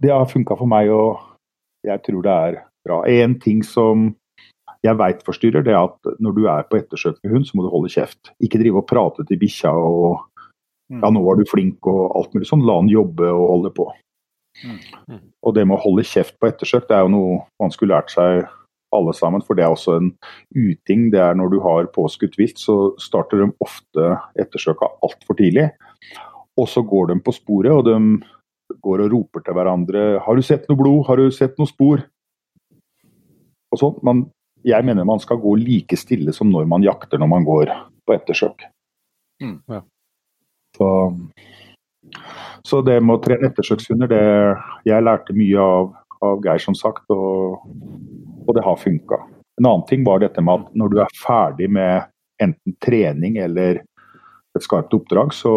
det 0.02 0.12
har 0.12 0.30
funka 0.30 0.56
for 0.58 0.70
meg, 0.70 0.90
og 0.94 1.18
jeg 1.86 2.02
tror 2.06 2.24
det 2.26 2.34
er 2.34 2.58
bra. 2.86 3.02
En 3.10 3.38
ting 3.42 3.62
som 3.66 4.10
jeg 4.86 4.96
veit 4.96 5.24
forstyrrer, 5.26 5.64
det 5.64 5.74
er 5.74 5.82
at 5.82 6.20
når 6.22 6.36
du 6.36 6.44
er 6.48 6.68
på 6.68 6.78
ettersøk 6.78 7.18
med 7.22 7.34
hund, 7.34 7.48
så 7.48 7.56
må 7.56 7.66
du 7.66 7.72
holde 7.72 7.90
kjeft. 7.92 8.32
Ikke 8.40 8.60
drive 8.62 8.80
og 8.80 8.88
prate 8.88 9.26
til 9.28 9.40
bikkja 9.40 9.72
og 9.76 10.22
mm. 10.92 11.02
ja, 11.02 11.10
nå 11.10 11.24
var 11.24 11.40
du 11.40 11.44
flink 11.48 11.88
og 11.90 12.14
alt 12.16 12.32
mulig 12.36 12.48
sånn. 12.48 12.64
La 12.64 12.78
han 12.78 12.92
jobbe 12.92 13.28
og 13.28 13.44
holde 13.56 13.74
på. 13.76 13.90
Mm. 14.64 14.78
mm. 15.10 15.20
Og 15.46 15.56
det 15.56 15.66
med 15.66 15.76
å 15.76 15.84
holde 15.84 16.06
kjeft 16.06 16.38
på 16.40 16.48
ettersøk, 16.48 16.88
det 16.88 16.96
er 16.96 17.04
jo 17.04 17.12
noe 17.12 17.42
man 17.60 17.74
skulle 17.74 17.96
lært 17.96 18.14
seg 18.14 18.46
alle 18.96 19.12
sammen, 19.14 19.42
for 19.46 19.54
det 19.54 19.62
er 19.62 19.74
også 19.74 19.98
en 20.00 20.08
uting. 20.56 21.10
Det 21.12 21.20
er 21.22 21.36
når 21.38 21.52
du 21.52 21.60
har 21.62 21.90
påskutt 21.94 22.34
vilt, 22.40 22.58
så 22.58 22.92
starter 23.00 23.44
de 23.44 23.52
ofte 23.62 24.08
ettersøka 24.40 24.88
altfor 25.06 25.38
tidlig. 25.38 25.68
Og 26.58 26.68
så 26.68 26.82
går 26.82 27.12
de 27.12 27.20
på 27.24 27.34
sporet, 27.34 27.72
og 27.72 27.84
de 27.86 28.78
går 28.82 29.04
og 29.04 29.12
roper 29.12 29.44
til 29.44 29.54
hverandre 29.54 30.20
'Har 30.20 30.36
du 30.36 30.42
sett 30.42 30.68
noe 30.68 30.78
blod? 30.78 31.06
Har 31.06 31.16
du 31.16 31.30
sett 31.30 31.58
noe 31.58 31.66
spor?' 31.66 32.06
Og 33.72 33.78
sånn. 33.78 33.98
Man, 34.02 34.30
jeg 34.64 34.84
mener 34.84 35.04
man 35.04 35.20
skal 35.20 35.38
gå 35.38 35.54
like 35.56 35.96
stille 35.96 36.32
som 36.32 36.50
når 36.50 36.66
man 36.66 36.82
jakter 36.82 37.18
når 37.18 37.26
man 37.26 37.44
går 37.44 37.70
på 38.06 38.14
ettersøk. 38.14 38.66
Mm, 39.42 39.62
ja. 39.68 39.80
så, 40.76 41.16
så, 42.64 42.82
det 42.82 42.98
med 43.00 43.16
å 43.16 43.22
trene 43.24 43.48
ettersøkshunder, 43.48 44.10
det 44.10 44.20
Jeg 44.84 45.02
lærte 45.02 45.32
mye 45.32 45.56
av, 45.56 45.94
av 46.20 46.42
Geir, 46.44 46.58
som 46.58 46.74
sagt, 46.74 47.06
og, 47.08 47.62
og 48.46 48.54
det 48.54 48.64
har 48.66 48.76
funka. 48.76 49.22
En 49.60 49.66
annen 49.66 49.86
ting 49.88 50.04
var 50.04 50.20
dette 50.20 50.42
med 50.42 50.60
at 50.60 50.74
når 50.76 50.92
du 50.92 50.98
er 51.00 51.16
ferdig 51.22 51.70
med 51.70 52.10
enten 52.40 52.76
trening 52.84 53.36
eller 53.36 53.82
et 54.58 54.64
skarpt 54.64 54.94
oppdrag, 54.96 55.34
så 55.34 55.52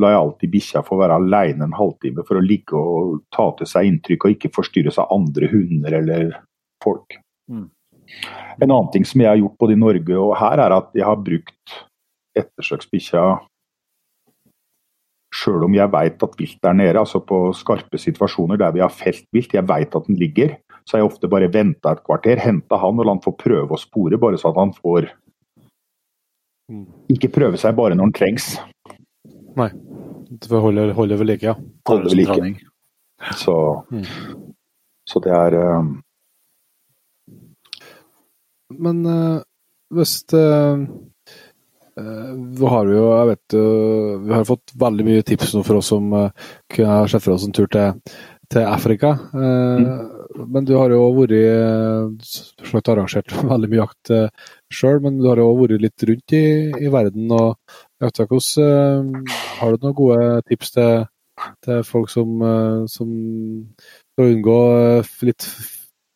la 0.00 0.14
jeg 0.14 0.20
alltid 0.20 0.52
bikkja 0.54 0.84
få 0.86 0.96
være 1.00 1.18
alene 1.20 1.66
en 1.66 1.76
halvtime 1.76 2.24
for 2.28 2.40
å 2.40 2.44
ligge 2.44 2.78
og 2.78 3.20
ta 3.34 3.50
til 3.58 3.68
seg 3.68 3.90
inntrykk 3.90 4.24
og 4.24 4.36
ikke 4.36 4.52
forstyrres 4.56 5.00
av 5.02 5.12
andre 5.12 5.50
hunder 5.52 5.98
eller 6.00 6.32
folk. 6.84 7.18
Mm. 7.52 7.68
En 8.60 8.70
annen 8.70 8.90
ting 8.94 9.04
som 9.06 9.20
jeg 9.22 9.30
har 9.30 9.38
gjort 9.38 9.58
både 9.60 9.76
i 9.76 9.82
Norge 9.82 10.16
og 10.18 10.34
her, 10.40 10.62
er 10.64 10.74
at 10.74 10.90
jeg 10.96 11.06
har 11.06 11.20
brukt 11.20 11.76
ettersøksbikkja 12.40 13.24
sjøl 15.40 15.64
om 15.68 15.76
jeg 15.76 15.92
veit 15.92 16.22
at 16.24 16.36
vilt 16.38 16.66
er 16.66 16.76
nede, 16.76 16.98
altså 16.98 17.20
på 17.22 17.50
skarpe 17.56 18.00
situasjoner 18.00 18.58
der 18.60 18.74
vi 18.74 18.82
har 18.82 18.92
felt 18.92 19.26
vilt, 19.34 19.54
jeg 19.54 19.68
veit 19.68 19.94
at 19.94 20.08
den 20.08 20.18
ligger, 20.18 20.56
så 20.84 20.96
har 20.96 21.04
jeg 21.04 21.10
ofte 21.12 21.30
bare 21.30 21.50
venta 21.52 21.94
et 21.94 22.04
kvarter, 22.06 22.40
henta 22.42 22.80
han 22.82 22.98
og 22.98 23.06
la 23.06 23.14
han 23.14 23.22
få 23.24 23.36
prøve 23.38 23.76
å 23.76 23.80
spore, 23.80 24.18
bare 24.20 24.40
så 24.40 24.50
at 24.50 24.58
han 24.58 24.72
får. 24.74 25.10
Ikke 27.10 27.32
prøve 27.34 27.58
seg 27.60 27.76
bare 27.78 27.96
når 27.96 28.10
den 28.10 28.16
trengs. 28.16 28.52
Nei. 29.58 29.70
det 30.30 30.48
holder 30.50 30.62
holde, 30.62 30.94
holde 30.94 31.18
ved 31.18 31.26
like, 31.32 31.46
ja. 31.46 31.54
Holde 31.88 32.10
ved 32.12 32.20
like. 32.22 32.66
Så, 33.36 33.84
Mm. 33.90 34.04
så 35.04 35.20
det 35.20 35.32
er 35.32 35.54
eh, 35.54 35.84
Men 38.78 39.06
uh, 39.06 39.42
hvis 39.92 40.24
uh, 40.32 40.78
vi 42.00 42.66
har 42.66 42.86
jo, 42.86 43.02
jeg 43.18 43.26
vet 43.28 43.54
jo 43.58 43.64
Vi 44.24 44.32
har 44.32 44.46
fått 44.48 44.72
veldig 44.78 45.04
mye 45.04 45.22
tips 45.26 45.52
nå 45.54 45.64
for 45.66 45.80
oss 45.80 45.90
som 45.92 46.12
uh, 46.14 46.30
kunne 46.72 47.00
ha 47.02 47.08
sett 47.10 47.24
for 47.26 47.34
oss 47.34 47.44
en 47.44 47.52
tur 47.52 47.66
til, 47.68 47.98
til 48.48 48.62
Afrika. 48.62 49.18
Mm. 49.34 50.46
Men 50.54 50.64
du 50.64 50.76
har 50.78 50.94
jo 50.94 51.02
vært 51.18 51.34
uh, 51.34 52.94
arrangert 52.94 53.34
veldig 53.52 53.68
mye 53.68 53.82
jakt 53.82 54.14
sjøl, 54.74 55.00
men 55.04 55.18
du 55.18 55.28
har 55.28 55.40
jo 55.42 55.50
vært 55.58 55.82
litt 55.82 56.06
rundt 56.08 56.36
i, 56.36 56.44
i 56.78 56.92
verden 56.92 57.32
og 57.36 57.56
jakta. 58.02 58.26
Hvordan 58.30 59.10
uh, 59.18 59.40
Har 59.58 59.74
du 59.74 59.84
noen 59.84 59.98
gode 59.98 60.30
tips 60.48 60.74
til, 60.76 61.04
til 61.66 61.82
folk 61.88 62.12
som, 62.12 62.40
uh, 62.44 62.86
som 62.90 63.10
skal 64.14 64.34
unngå 64.36 64.58
uh, 65.00 65.14
litt 65.26 65.48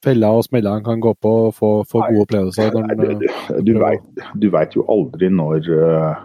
feller 0.04 0.36
og 0.36 0.44
smeller 0.46 0.78
en 0.78 0.84
kan 0.84 1.00
gå 1.02 1.14
på 1.16 1.32
og 1.46 1.54
få, 1.56 1.70
få 1.88 2.02
Nei. 2.02 2.12
gode 2.12 2.26
opplevelser? 2.26 2.76
Nei, 2.76 2.96
Når, 2.98 3.16
du, 3.18 3.64
du, 3.64 3.72
vet, 3.80 4.22
du 4.40 4.48
vet 4.52 4.76
jo 4.76 4.86
aldri 4.92 5.30
når 5.32 5.70
uh, 5.72 6.24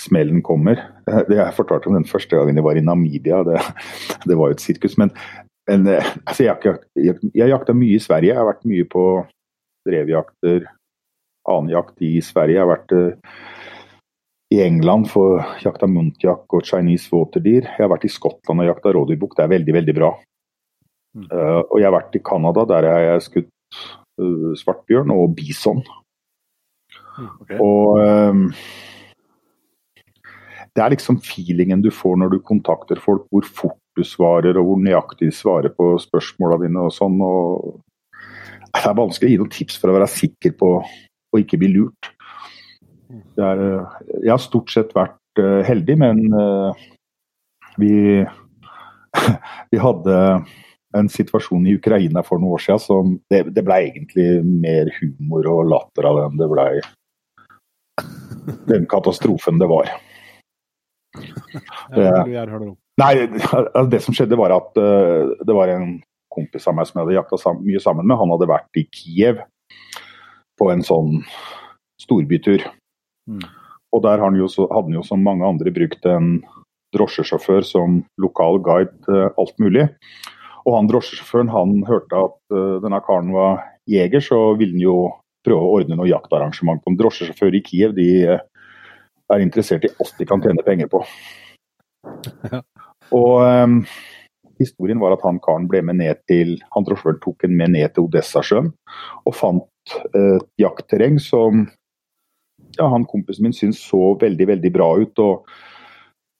smellen 0.00 0.42
kommer. 0.42 0.82
Eh, 1.08 1.22
Det 1.28 1.40
Jeg 1.40 1.56
fortalte 1.56 1.88
om 1.88 1.98
den 1.98 2.08
første 2.08 2.36
gangen 2.36 2.56
jeg 2.56 2.66
var 2.66 2.78
i 2.78 2.84
Namibia. 2.84 3.42
Det, 3.46 3.60
det 4.28 4.38
var 4.38 4.52
jo 4.52 4.58
et 4.58 4.64
sirkus. 4.64 4.98
Men, 4.98 5.12
men 5.68 5.86
eh, 5.88 6.14
altså, 6.26 6.44
jeg, 6.44 6.76
jeg, 6.96 7.18
jeg 7.34 7.52
jakta 7.52 7.76
mye 7.76 7.98
i 7.98 8.02
Sverige. 8.02 8.32
Jeg 8.32 8.40
har 8.40 8.50
vært 8.50 8.68
mye 8.68 8.88
på 8.90 9.04
drevjakter, 9.84 10.64
annen 11.50 11.72
jakt 11.74 12.04
i 12.04 12.16
Sverige. 12.24 12.58
Jeg 12.58 12.64
har 12.64 12.72
vært 12.72 12.94
eh, 12.96 13.34
i 14.54 14.60
England 14.64 15.08
for 15.12 15.42
jakta 15.64 15.88
muntjakk 15.90 16.56
og 16.56 16.64
Chinese 16.68 17.10
waterdeer. 17.14 17.66
Jeg 17.66 17.84
har 17.84 17.92
vært 17.92 18.06
i 18.08 18.12
Skottland 18.12 18.62
og 18.62 18.70
jakta 18.70 18.94
rådyrbukk. 18.94 19.36
Det 19.36 19.44
er 19.46 19.52
veldig, 19.56 19.76
veldig 19.80 19.96
bra. 19.96 20.14
Mm. 21.14 21.28
Uh, 21.30 21.60
og 21.62 21.76
jeg 21.78 21.88
har 21.88 21.94
vært 21.94 22.18
i 22.18 22.24
Canada. 22.26 22.64
Der 22.70 22.88
har 22.90 23.04
jeg 23.04 23.26
skutt 23.28 23.78
uh, 24.20 24.50
svartbjørn 24.58 25.14
og 25.14 25.36
bison. 25.38 25.82
Okay. 27.14 27.58
Og 27.62 28.00
um, 28.02 28.48
det 30.74 30.82
er 30.82 30.94
liksom 30.94 31.20
feelingen 31.22 31.82
du 31.82 31.90
får 31.94 32.18
når 32.18 32.34
du 32.34 32.40
kontakter 32.42 33.00
folk, 33.02 33.28
hvor 33.30 33.46
fort 33.46 33.80
du 33.94 34.02
svarer 34.06 34.58
og 34.58 34.66
hvor 34.66 34.80
nøyaktig 34.82 35.30
de 35.30 35.34
svarer 35.34 35.70
på 35.74 35.92
spørsmåla 36.02 36.58
dine 36.64 36.88
og 36.88 36.94
sånn. 36.94 37.20
Og 37.22 37.78
det 38.74 38.82
er 38.90 38.98
vanskelig 38.98 39.30
å 39.30 39.34
gi 39.34 39.42
noen 39.42 39.54
tips 39.54 39.78
for 39.78 39.92
å 39.92 39.98
være 39.98 40.10
sikker 40.10 40.56
på 40.58 40.70
å 41.34 41.42
ikke 41.42 41.58
bli 41.60 41.72
lurt. 41.74 42.10
Er, 43.38 43.60
eh, 43.60 44.02
jeg 44.22 44.32
har 44.32 44.42
stort 44.42 44.72
sett 44.72 44.94
vært 44.96 45.42
eh, 45.42 45.62
heldig, 45.66 45.96
men 46.00 46.22
eh, 46.38 46.84
vi, 47.82 47.94
vi 49.74 49.82
hadde 49.82 50.18
en 50.94 51.10
situasjon 51.10 51.66
i 51.66 51.74
Ukraina 51.74 52.22
for 52.26 52.38
noen 52.38 52.54
år 52.54 52.62
siden 52.62 52.82
som 52.82 53.14
det, 53.32 53.48
det 53.54 53.64
ble 53.66 53.80
egentlig 53.88 54.28
mer 54.46 54.90
humor 55.00 55.48
og 55.50 55.72
latter 55.72 56.06
av 56.06 56.20
den 56.22 56.38
det 56.38 56.50
ble 56.52 56.68
den 58.70 58.86
katastrofen 58.90 59.58
det 59.58 59.66
var. 59.70 59.90
ja. 61.94 62.46
Nei, 63.00 63.12
altså, 63.26 63.88
det 63.90 64.00
som 64.04 64.14
skjedde 64.14 64.38
var 64.38 64.54
at 64.54 64.76
det 64.76 65.54
var 65.56 65.70
en 65.72 65.96
kompis 66.34 66.66
av 66.70 66.76
meg 66.78 66.86
som 66.86 67.00
jeg 67.00 67.06
hadde 67.06 67.16
jakta 67.16 67.54
mye 67.58 67.82
sammen 67.82 68.06
med. 68.06 68.18
Han 68.20 68.34
hadde 68.34 68.50
vært 68.50 68.78
i 68.78 68.84
Kiev 68.94 69.42
på 70.64 70.72
en 70.72 70.84
sånn 70.84 71.18
storbytur. 72.00 72.64
Mm. 73.28 73.44
Og 73.94 74.02
der 74.04 74.22
han 74.22 74.36
jo 74.38 74.48
hadde 74.48 74.88
han 74.88 74.96
jo 74.96 75.04
som 75.06 75.24
mange 75.24 75.46
andre 75.46 75.72
brukt 75.74 76.06
en 76.08 76.38
drosjesjåfør 76.94 77.66
som 77.66 78.00
lokal 78.22 78.60
guide 78.64 78.94
til 79.04 79.28
alt 79.28 79.60
mulig. 79.62 79.88
Og 80.64 80.78
han 80.78 80.88
drosjesjåføren 80.88 81.52
han 81.52 81.76
hørte 81.88 82.22
at 82.26 82.56
eh, 82.56 82.76
denne 82.84 83.00
karen 83.04 83.34
var 83.34 83.60
jeger, 83.90 84.22
så 84.24 84.38
ville 84.56 84.78
han 84.78 84.86
jo 84.86 84.96
prøve 85.44 85.60
å 85.60 85.74
ordne 85.76 85.98
noe 85.98 86.08
jaktarrangement 86.08 86.80
på 86.80 86.92
en 86.92 86.98
drosjesjåfør 87.00 87.58
i 87.58 87.62
Kiev. 87.66 87.92
De 87.98 88.08
eh, 88.24 88.44
er 89.34 89.44
interessert 89.44 89.84
i 89.84 89.92
alt 89.92 90.16
de 90.20 90.28
kan 90.30 90.42
tjene 90.44 90.64
penger 90.64 90.90
på. 90.92 91.02
Og 93.14 93.34
um, 93.44 93.78
historien 94.60 95.00
var 95.02 95.16
at 95.16 95.24
han 95.26 95.42
karen 95.44 95.68
ble 95.68 95.82
med 95.84 96.00
ned 96.00 96.20
til 96.30 96.56
Han 96.74 96.86
drosjesjåføren 96.86 97.20
tok 97.24 97.44
en 97.46 97.56
med 97.58 97.74
ned 97.76 97.92
til 97.92 98.08
Odessasjøen 98.08 98.72
og 99.28 99.36
fant 99.36 99.64
et 100.14 100.46
jaktterreng 100.60 101.18
som 101.22 101.66
ja, 102.78 102.88
han 102.88 103.06
kompisen 103.06 103.46
min 103.46 103.54
syntes 103.56 103.82
så 103.86 104.14
veldig, 104.20 104.48
veldig 104.54 104.72
bra 104.74 104.90
ut. 105.00 105.22
Og 105.22 105.44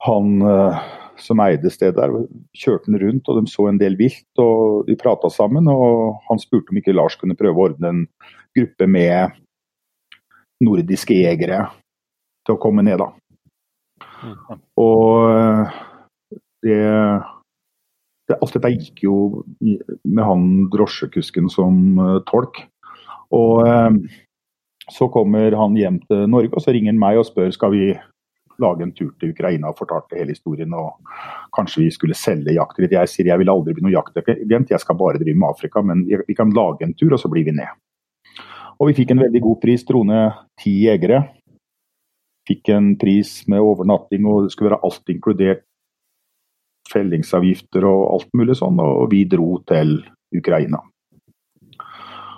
han 0.07 0.43
eh, 0.43 0.85
som 1.21 1.41
eide 1.45 1.71
stedet 1.71 1.97
der, 1.99 2.12
kjørte 2.57 2.91
han 2.91 3.01
rundt, 3.03 3.29
og 3.29 3.39
de 3.39 3.51
så 3.51 3.69
en 3.71 3.81
del 3.81 3.97
vilt. 4.01 4.27
og 4.43 4.89
De 4.89 4.97
prata 4.99 5.31
sammen, 5.33 5.69
og 5.71 6.21
han 6.29 6.43
spurte 6.43 6.73
om 6.73 6.81
ikke 6.81 6.97
Lars 6.97 7.16
kunne 7.21 7.39
prøve 7.39 7.55
å 7.55 7.69
ordne 7.71 7.93
en 7.93 8.03
gruppe 8.57 8.89
med 8.91 9.39
nordiske 10.65 11.16
jegere 11.16 11.66
til 12.47 12.57
å 12.57 12.61
komme 12.61 12.85
ned, 12.87 13.01
da. 13.03 13.11
Og 14.81 15.31
eh, 15.31 15.81
det, 16.65 16.83
det 18.29 18.39
Alt 18.41 18.55
dette 18.57 18.73
gikk 18.73 19.05
jo 19.05 19.16
med 19.61 20.25
han 20.25 20.47
drosjekusken 20.73 21.51
som 21.53 22.01
eh, 22.01 22.21
tolk. 22.31 22.65
Og 23.35 23.66
eh, 23.66 24.19
så 24.93 25.09
kommer 25.09 25.56
han 25.59 25.77
hjem 25.78 26.01
til 26.09 26.27
Norge, 26.31 26.52
og 26.55 26.62
så 26.62 26.74
ringer 26.74 26.93
han 26.93 27.01
meg 27.01 27.20
og 27.20 27.28
spør 27.28 27.55
skal 27.55 27.73
vi 27.73 27.86
lage 28.62 28.85
en 28.85 28.93
tur 28.94 29.11
til 29.19 29.32
Ukraina 29.35 29.70
og 29.70 29.78
fortalte 29.78 30.19
hele 30.19 30.35
historien. 30.35 30.74
og 30.74 31.01
Kanskje 31.56 31.85
vi 31.85 31.90
skulle 31.94 32.19
selge 32.19 32.55
jakter. 32.55 32.86
Jeg 32.90 33.11
sier 33.11 33.31
jeg 33.31 33.40
vil 33.43 33.51
aldri 33.51 33.74
bli 33.74 33.86
noen 33.86 33.97
jaktagent, 33.97 34.70
jeg 34.70 34.82
skal 34.82 34.98
bare 34.98 35.20
drive 35.23 35.39
med 35.39 35.51
Afrika. 35.51 35.82
Men 35.82 36.05
vi 36.06 36.36
kan 36.36 36.52
lage 36.55 36.86
en 36.86 36.94
tur, 36.94 37.15
og 37.15 37.20
så 37.20 37.31
blir 37.32 37.47
vi 37.48 37.56
ned. 37.56 37.73
Og 38.78 38.90
vi 38.90 38.97
fikk 39.01 39.15
en 39.15 39.23
veldig 39.23 39.43
god 39.43 39.61
pris. 39.62 39.85
trone 39.86 40.20
ti 40.61 40.77
jegere. 40.85 41.23
Fikk 42.48 42.69
en 42.74 42.97
pris 43.01 43.47
med 43.48 43.62
overnatting, 43.65 44.27
og 44.27 44.44
det 44.44 44.52
skulle 44.52 44.70
være 44.70 44.82
alt 44.85 45.15
inkludert. 45.15 45.65
Fellingsavgifter 46.93 47.86
og 47.89 48.02
alt 48.12 48.35
mulig 48.36 48.59
sånn. 48.61 48.78
Og 48.78 49.09
vi 49.11 49.24
dro 49.24 49.62
til 49.66 50.02
Ukraina. 50.35 50.82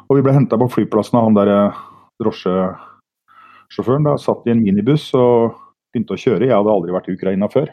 Og 0.06 0.18
vi 0.18 0.22
ble 0.22 0.34
henta 0.36 0.58
på 0.60 0.68
flyplassen 0.70 1.18
av 1.18 1.26
han 1.26 1.36
der 1.36 1.50
eh, 1.52 1.78
drosjesjåføren. 2.22 4.06
Da 4.06 4.16
satt 4.22 4.46
i 4.46 4.54
en 4.54 4.62
minibuss 4.62 5.08
og 5.18 5.56
begynte 5.90 6.14
å 6.14 6.20
kjøre. 6.20 6.46
Jeg 6.46 6.54
hadde 6.54 6.74
aldri 6.74 6.94
vært 6.94 7.10
i 7.10 7.16
Ukraina 7.16 7.50
før. 7.50 7.72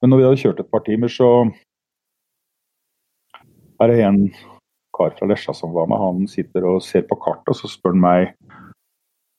Men 0.00 0.12
når 0.12 0.20
vi 0.20 0.26
hadde 0.28 0.40
kjørt 0.40 0.62
et 0.62 0.70
par 0.72 0.84
timer, 0.86 1.12
så 1.12 1.28
er 3.80 3.92
det 3.92 4.00
en 4.06 4.22
kar 4.96 5.12
fra 5.18 5.28
Lesja 5.28 5.52
som 5.56 5.74
var 5.76 5.90
med. 5.90 6.00
Han 6.00 6.24
sitter 6.30 6.64
og 6.68 6.80
ser 6.84 7.04
på 7.08 7.18
kartet, 7.20 7.52
og 7.52 7.60
så 7.60 7.68
spør 7.68 7.96
han 7.96 8.04
meg 8.04 8.32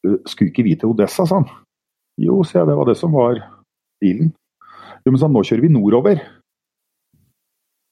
skulle 0.02 0.49
ikke 0.49 0.65
vi 0.65 0.76
til 0.77 0.93
Odessa, 0.93 1.26
sa 1.26 1.41
han. 1.41 1.49
Jo, 2.22 2.41
sier 2.45 2.61
jeg, 2.61 2.69
det 2.72 2.77
var 2.77 2.89
det 2.89 2.98
som 2.99 3.14
var 3.15 3.41
bilen. 4.02 4.31
Jo, 5.06 5.11
men 5.11 5.19
sa 5.19 5.27
han, 5.27 5.35
nå 5.35 5.43
kjører 5.45 5.65
vi 5.65 5.73
nordover. 5.73 6.23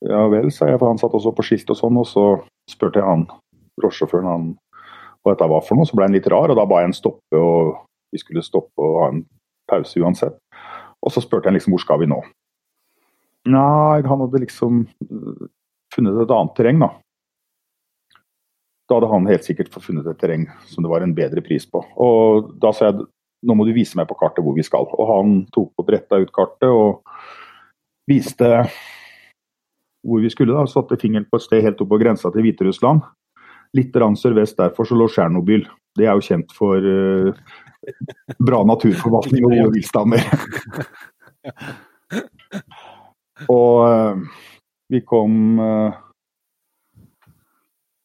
Ja 0.05 0.23
vel, 0.31 0.49
sa 0.53 0.69
jeg, 0.69 0.79
for 0.79 0.89
han 0.89 1.01
satt 1.01 1.15
også 1.17 1.33
på 1.35 1.45
skilt 1.45 1.69
og 1.73 1.77
sånn, 1.77 1.97
og 1.99 2.07
så 2.07 2.25
spurte 2.69 3.01
jeg 3.01 3.09
han 3.09 3.25
drosjesjåføren 3.79 4.29
han, 4.29 4.49
hva 5.23 5.33
dette 5.33 5.49
var 5.51 5.63
for 5.65 5.79
noe, 5.79 5.87
så 5.87 5.97
ble 5.97 6.07
han 6.07 6.15
litt 6.15 6.29
rar, 6.31 6.51
og 6.51 6.59
da 6.59 6.67
ba 6.69 6.81
jeg 6.81 6.91
han 6.91 6.97
stoppe, 6.97 7.39
og 7.39 7.75
vi 8.13 8.21
skulle 8.21 8.45
stoppe 8.45 8.83
og 8.83 8.99
ha 9.03 9.09
en 9.13 9.23
pause 9.69 10.01
uansett. 10.01 10.37
Og 11.05 11.13
så 11.13 11.23
spurte 11.23 11.49
jeg 11.49 11.59
liksom 11.59 11.75
hvor 11.75 11.83
skal 11.83 12.01
vi 12.01 12.09
nå? 12.11 12.19
Nei, 13.49 14.01
han 14.03 14.23
hadde 14.25 14.41
liksom 14.43 14.81
øh, 14.83 15.45
funnet 15.95 16.17
et 16.23 16.33
annet 16.35 16.57
terreng, 16.57 16.81
da. 16.83 16.89
Da 18.89 18.97
hadde 18.97 19.11
han 19.11 19.29
helt 19.29 19.45
sikkert 19.45 19.71
funnet 19.79 20.07
et 20.09 20.19
terreng 20.19 20.47
som 20.67 20.83
det 20.83 20.91
var 20.91 21.05
en 21.05 21.15
bedre 21.15 21.43
pris 21.45 21.67
på. 21.69 21.83
Og 22.01 22.49
da 22.61 22.73
sa 22.75 22.89
jeg 22.89 23.05
nå 23.45 23.55
må 23.55 23.63
du 23.63 23.71
vise 23.75 23.95
meg 23.95 24.09
på 24.09 24.17
kartet 24.19 24.43
hvor 24.43 24.55
vi 24.57 24.65
skal. 24.67 24.87
Og 24.89 25.11
han 25.13 25.35
tok 25.55 25.71
og 25.79 25.87
bretta 25.87 26.19
ut 26.19 26.31
kartet 26.35 26.67
og 26.67 27.03
viste 28.09 28.49
hvor 30.03 30.23
vi 30.23 30.31
skulle. 30.33 30.55
da, 30.55 30.65
Satte 30.67 30.99
fingeren 30.99 31.27
på 31.29 31.39
et 31.39 31.45
sted 31.45 31.63
helt 31.63 31.81
opp 31.83 31.91
på 31.93 32.01
grensa 32.01 32.31
til 32.33 32.45
Hviterussland. 32.47 33.05
Litt 33.77 33.93
sørvest 33.93 34.57
derfor 34.57 34.81
så 34.87 34.95
lå 34.97 35.05
Tsjernobyl. 35.11 35.67
Det 35.97 36.05
er 36.07 36.13
jo 36.17 36.25
kjent 36.25 36.53
for 36.57 36.77
uh, 36.81 37.29
bra 38.41 38.63
naturforvaltning 38.65 39.45
og 39.45 39.51
gode 39.53 39.73
viltstammer. 39.75 40.23
og 43.57 43.75
uh, 43.85 44.17
vi 44.89 44.99
kom 45.05 45.61
uh, 45.61 45.93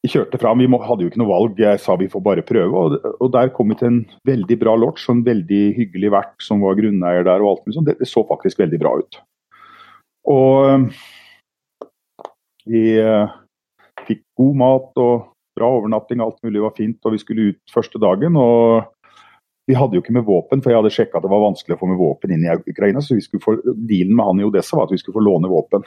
Vi 0.05 0.13
kjørte 0.13 0.37
fram, 0.37 0.61
vi 0.61 0.69
må, 0.69 0.77
hadde 0.85 1.01
jo 1.07 1.09
ikke 1.09 1.23
noe 1.23 1.33
valg. 1.33 1.57
Jeg 1.65 1.81
sa 1.81 1.97
vi 1.97 2.13
får 2.13 2.21
bare 2.29 2.45
prøve. 2.45 2.77
Og, 2.77 3.01
og 3.25 3.29
der 3.33 3.49
kom 3.57 3.73
vi 3.73 3.81
til 3.81 3.89
en 3.89 4.05
veldig 4.29 4.57
bra 4.61 4.77
lodge 4.77 5.09
og 5.09 5.17
en 5.17 5.25
veldig 5.31 5.65
hyggelig 5.79 6.13
vert 6.13 6.37
som 6.45 6.61
var 6.61 6.77
grunneier 6.77 7.25
der. 7.25 7.41
og 7.41 7.49
alt 7.55 7.65
sånt. 7.73 7.89
Det, 7.89 7.97
det 8.03 8.09
så 8.11 8.21
faktisk 8.29 8.61
veldig 8.61 8.81
bra 8.85 9.01
ut. 9.01 9.13
Og 10.29 10.93
vi 12.69 13.01
fikk 14.05 14.21
god 14.41 14.55
mat 14.61 15.01
og 15.01 15.34
bra 15.57 15.71
overnatting, 15.79 16.21
alt 16.21 16.41
mulig 16.45 16.63
var 16.65 16.75
fint. 16.77 16.99
Og 17.05 17.15
vi 17.15 17.23
skulle 17.23 17.49
ut 17.53 17.75
første 17.75 18.01
dagen. 18.03 18.37
og 18.37 18.91
vi 19.67 19.77
hadde 19.79 19.97
jo 19.97 20.03
ikke 20.03 20.13
med 20.13 20.27
våpen, 20.29 20.61
for 20.61 20.71
jeg 20.71 20.77
hadde 20.77 20.93
sjekka 20.93 21.17
at 21.19 21.25
det 21.25 21.33
var 21.33 21.41
vanskelig 21.47 21.77
å 21.77 21.81
få 21.81 21.87
med 21.89 21.97
våpen 21.97 22.35
inn 22.35 22.45
i 22.45 22.57
Ukraina. 22.69 23.01
Så 23.01 23.17
få, 23.41 23.57
dealen 23.65 24.13
med 24.13 24.27
han 24.29 24.43
i 24.43 24.45
Odessa 24.45 24.77
var 24.77 24.89
at 24.89 24.93
vi 24.93 25.01
skulle 25.01 25.17
få 25.17 25.25
låne 25.25 25.49
våpen. 25.49 25.87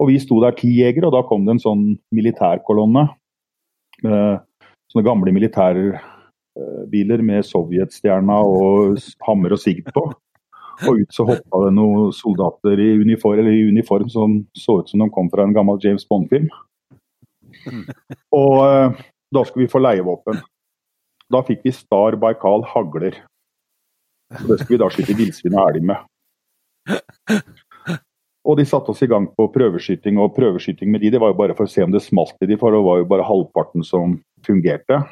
Og 0.00 0.10
vi 0.10 0.18
sto 0.20 0.40
der 0.42 0.56
ti 0.56 0.72
jegere, 0.82 1.08
og 1.08 1.14
da 1.16 1.24
kom 1.28 1.46
det 1.46 1.56
en 1.56 1.62
sånn 1.64 1.84
militærkolonne. 2.16 3.06
Med 4.04 4.44
sånne 4.92 5.06
gamle 5.06 5.32
militærbiler 5.36 7.24
med 7.24 7.46
sovjetstjerna 7.48 8.40
og 8.44 9.00
hammer 9.24 9.56
og 9.56 9.62
sigd 9.62 9.88
på. 9.94 10.10
Og 10.88 11.02
ut 11.02 11.12
så 11.12 11.26
hoppa 11.28 11.64
det 11.66 11.74
noen 11.76 12.12
soldater 12.16 12.80
i 12.80 12.94
uniform, 13.00 13.48
i 13.48 13.68
uniform 13.68 14.08
som 14.12 14.40
så 14.56 14.80
ut 14.80 14.92
som 14.92 15.02
de 15.02 15.08
kom 15.12 15.28
fra 15.32 15.44
en 15.44 15.56
gammel 15.56 15.80
James 15.84 16.06
Bond-film. 16.08 16.48
Og 18.40 18.56
eh, 18.64 19.02
da 19.34 19.44
skulle 19.46 19.66
vi 19.66 19.72
få 19.72 19.82
leievåpen. 19.82 20.40
Da 21.30 21.42
fikk 21.46 21.62
vi 21.66 21.72
Star 21.74 22.16
Baikal 22.20 22.64
hagler. 22.66 23.18
Det 24.30 24.58
skulle 24.60 24.76
vi 24.76 24.80
da 24.82 24.88
skyte 24.90 25.16
villsvin 25.18 25.56
og 25.58 25.68
elg 25.70 25.86
med. 25.90 27.40
Og 28.48 28.56
de 28.58 28.64
satte 28.66 28.90
oss 28.92 29.02
i 29.04 29.08
gang 29.10 29.28
på 29.36 29.46
prøveskyting, 29.52 30.18
og 30.18 30.34
prøveskyting 30.34 30.90
med 30.90 31.04
de, 31.04 31.12
det 31.12 31.20
var 31.22 31.32
jo 31.32 31.38
bare 31.38 31.54
for 31.58 31.68
å 31.68 31.70
se 31.70 31.84
om 31.84 31.92
det 31.92 32.02
smalt 32.02 32.38
i 32.42 32.48
de, 32.48 32.56
for 32.58 32.74
det 32.74 32.80
var 32.86 33.02
jo 33.02 33.08
bare 33.10 33.26
halvparten 33.26 33.84
som 33.86 34.16
fungerte. 34.46 35.02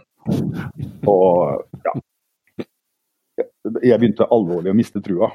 Og 1.09 1.65
ja 1.87 1.95
Jeg 3.85 4.01
begynte 4.01 4.27
alvorlig 4.33 4.73
å 4.73 4.77
miste 4.77 5.03
trua. 5.05 5.29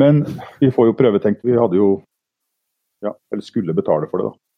Men 0.00 0.22
vi 0.60 0.70
får 0.72 0.88
jo 0.88 0.96
prøve, 0.96 1.20
tenkte 1.20 1.48
vi. 1.48 1.58
hadde 1.58 1.76
jo 1.76 1.90
Ja, 3.04 3.14
eller 3.32 3.42
skulle 3.44 3.74
betale 3.74 4.06
for 4.08 4.20
det, 4.20 4.30
da. 4.30 4.49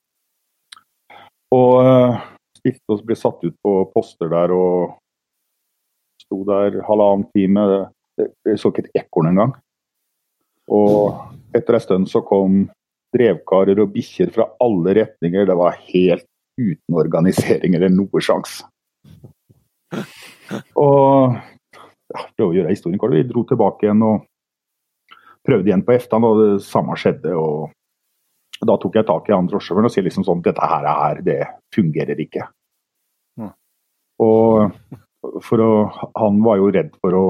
Og 1.53 2.19
spiste 2.57 2.79
stilte 2.79 2.95
oss, 2.95 3.05
ble 3.07 3.17
satt 3.19 3.43
ut 3.45 3.57
på 3.65 3.75
poster 3.93 4.31
der 4.33 4.55
og 4.55 4.99
sto 6.23 6.43
der 6.49 6.81
halvannen 6.87 7.27
time. 7.35 7.67
Jeg 8.47 8.61
så 8.61 8.71
ikke 8.71 8.87
et 8.87 9.03
ekorn 9.03 9.33
engang. 9.33 9.57
Og 10.73 11.19
etter 11.57 11.77
en 11.77 11.85
stund 11.85 12.11
så 12.11 12.23
kom 12.25 12.65
drevkarer 13.13 13.81
og 13.83 13.93
bikkjer 13.93 14.33
fra 14.33 14.49
alle 14.63 14.95
retninger. 15.03 15.49
Det 15.49 15.57
var 15.59 15.81
helt 15.91 16.29
uten 16.61 17.01
organisering 17.03 17.77
eller 17.77 17.93
noe 17.93 18.23
sjans. 18.23 18.63
Og 20.79 21.35
ja, 22.13 22.25
prøve 22.37 22.51
å 22.51 22.57
gjøre 22.57 22.73
historien 22.73 23.01
kort. 23.01 23.17
Vi 23.17 23.27
dro 23.29 23.45
tilbake 23.49 23.87
igjen 23.89 24.05
og 24.07 24.25
prøvde 25.43 25.73
igjen 25.73 25.85
på 25.85 25.97
eftan, 25.97 26.25
og 26.25 26.41
det 26.41 26.51
samme 26.65 26.97
skjedde. 27.01 27.35
og 27.35 27.73
Da 28.63 28.77
tok 28.79 28.95
jeg 28.99 29.07
tak 29.09 29.29
i 29.29 29.35
han 29.35 29.49
drosjesjåføren 29.51 29.89
og 29.89 29.95
sier 29.95 30.05
liksom 30.07 30.27
sånn 30.27 30.43
Dette 30.45 30.67
her, 30.71 30.87
er, 30.87 31.23
det 31.27 31.41
fungerer 31.75 32.21
ikke. 32.23 32.47
Mm. 33.41 33.51
Og 34.23 35.43
for 35.43 35.63
å, 35.63 35.73
han 36.19 36.39
var 36.45 36.61
jo 36.61 36.71
redd 36.75 36.95
for 37.03 37.17
å 37.19 37.27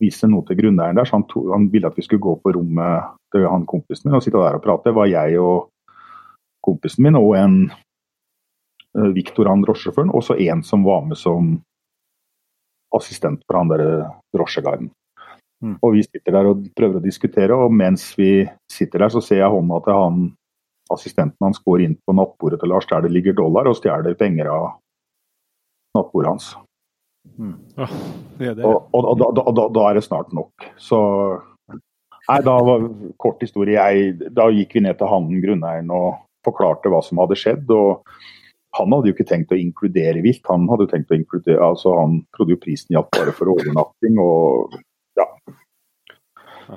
vise 0.00 0.28
noe 0.30 0.46
til 0.48 0.58
grunneieren 0.62 0.96
der, 0.96 1.08
så 1.08 1.18
han, 1.18 1.26
to, 1.28 1.44
han, 1.52 1.68
ville 1.72 1.90
at 1.90 1.98
vi 1.98 2.04
skulle 2.06 2.24
gå 2.24 2.36
på 2.40 2.54
rommet 2.56 3.16
til 3.34 3.44
han 3.46 3.66
kompisen 3.68 4.08
min 4.08 4.16
og 4.18 4.24
sitte 4.24 4.40
der 4.40 4.56
og 4.56 4.64
prate. 4.64 4.88
Det 4.88 4.96
var 4.96 5.10
jeg 5.10 5.40
og 5.42 5.68
kompisen 6.64 7.04
min 7.06 7.18
og 7.20 7.34
en 7.38 7.58
uh, 8.96 9.10
Viktor, 9.16 9.50
han 9.50 9.64
drosjesjåføren, 9.64 10.14
og 10.16 10.24
så 10.24 10.38
en 10.48 10.64
som 10.66 10.86
var 10.86 11.04
med 11.08 11.20
som 11.20 11.58
assistent 12.96 13.44
for 13.46 13.60
han 13.60 13.70
der 13.70 13.84
drosjeguiden. 14.34 14.90
Mm. 15.60 15.76
Og 15.84 15.92
vi 15.96 16.04
sitter 16.06 16.34
der 16.34 16.48
og 16.50 16.62
prøver 16.76 17.00
å 17.00 17.04
diskutere, 17.04 17.56
og 17.56 17.74
mens 17.74 18.06
vi 18.18 18.46
sitter 18.72 19.04
der, 19.04 19.12
så 19.12 19.22
ser 19.24 19.42
jeg 19.42 19.52
hånda 19.52 19.80
til 19.84 19.98
han 19.98 20.22
assistenten 20.90 21.44
hans 21.44 21.60
går 21.62 21.84
inn 21.84 21.98
på 22.02 22.14
nattbordet 22.16 22.58
til 22.62 22.72
Lars 22.72 22.88
der 22.90 23.04
det 23.04 23.12
ligger 23.14 23.36
dollar, 23.38 23.68
og 23.70 23.78
stjeler 23.78 24.16
penger 24.18 24.50
av 24.50 24.64
nattbordet 25.96 26.32
hans. 26.32 26.48
Mm. 27.36 27.54
Oh, 27.76 27.94
det 28.40 28.56
det. 28.56 28.64
Og, 28.64 28.88
og, 28.96 29.12
og 29.12 29.20
da, 29.20 29.30
da, 29.36 29.68
da, 29.76 29.86
er 29.86 30.00
det 30.00 30.06
snart 30.06 30.32
nok. 30.36 30.70
Så 30.80 30.98
Nei, 32.30 32.42
da 32.46 32.52
var 32.62 32.84
kort 33.18 33.40
historie. 33.42 33.74
Jeg, 33.74 34.28
da 34.36 34.44
gikk 34.54 34.76
vi 34.76 34.82
ned 34.84 34.98
til 35.00 35.08
han 35.10 35.30
grunneieren 35.42 35.88
og 35.94 36.20
forklarte 36.46 36.92
hva 36.92 37.00
som 37.02 37.18
hadde 37.18 37.38
skjedd. 37.38 37.72
og 37.74 38.04
han 38.76 38.92
hadde 38.94 39.10
jo 39.10 39.16
ikke 39.16 39.26
tenkt 39.26 39.50
å 39.50 39.58
inkludere 39.58 40.22
vilt, 40.22 40.44
han 40.46 40.68
hadde 40.70 40.86
jo 40.86 40.90
tenkt 40.92 41.10
å 41.10 41.16
inkludere, 41.18 41.58
altså 41.72 41.96
han 41.96 42.20
trodde 42.36 42.54
jo 42.54 42.60
prisen 42.62 42.94
gjaldt 42.94 43.10
bare 43.16 43.34
for 43.34 43.50
overnatting. 43.50 44.20
og 44.22 44.76
ja. 45.20 45.28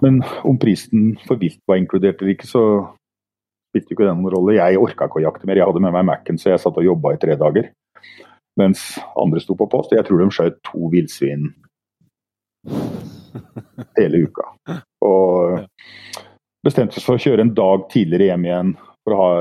Men 0.01 0.21
om 0.43 0.57
prisen 0.59 1.13
for 1.27 1.39
vilt 1.41 1.61
var 1.69 1.79
inkludert 1.79 2.21
eller 2.21 2.33
ikke, 2.33 2.49
så 2.49 2.63
spilte 3.71 3.93
ikke 3.93 4.05
det 4.05 4.13
noen 4.17 4.33
rolle. 4.33 4.57
Jeg 4.57 4.81
orka 4.81 5.07
ikke 5.09 5.21
å 5.21 5.25
jakte 5.27 5.49
mer, 5.49 5.59
jeg 5.59 5.69
hadde 5.69 5.81
med 5.83 5.95
meg 5.95 6.07
Mac-en, 6.09 6.39
så 6.41 6.53
jeg 6.53 6.61
satt 6.61 6.79
og 6.79 6.87
jobba 6.87 7.13
i 7.13 7.21
tre 7.21 7.37
dager 7.39 7.71
mens 8.59 8.99
andre 9.17 9.41
sto 9.41 9.55
på 9.57 9.65
post. 9.69 9.95
Jeg 9.95 10.05
tror 10.05 10.21
de 10.21 10.29
skjøt 10.33 10.59
to 10.67 10.89
villsvin 10.93 11.47
hele 13.97 14.23
uka. 14.27 14.45
Og 15.05 15.63
bestemte 16.65 16.99
seg 16.99 17.07
for 17.07 17.17
å 17.17 17.23
kjøre 17.23 17.47
en 17.47 17.55
dag 17.57 17.87
tidligere 17.91 18.31
hjem 18.31 18.47
igjen 18.47 18.75
for 19.03 19.15
å 19.15 19.19
ha, 19.19 19.31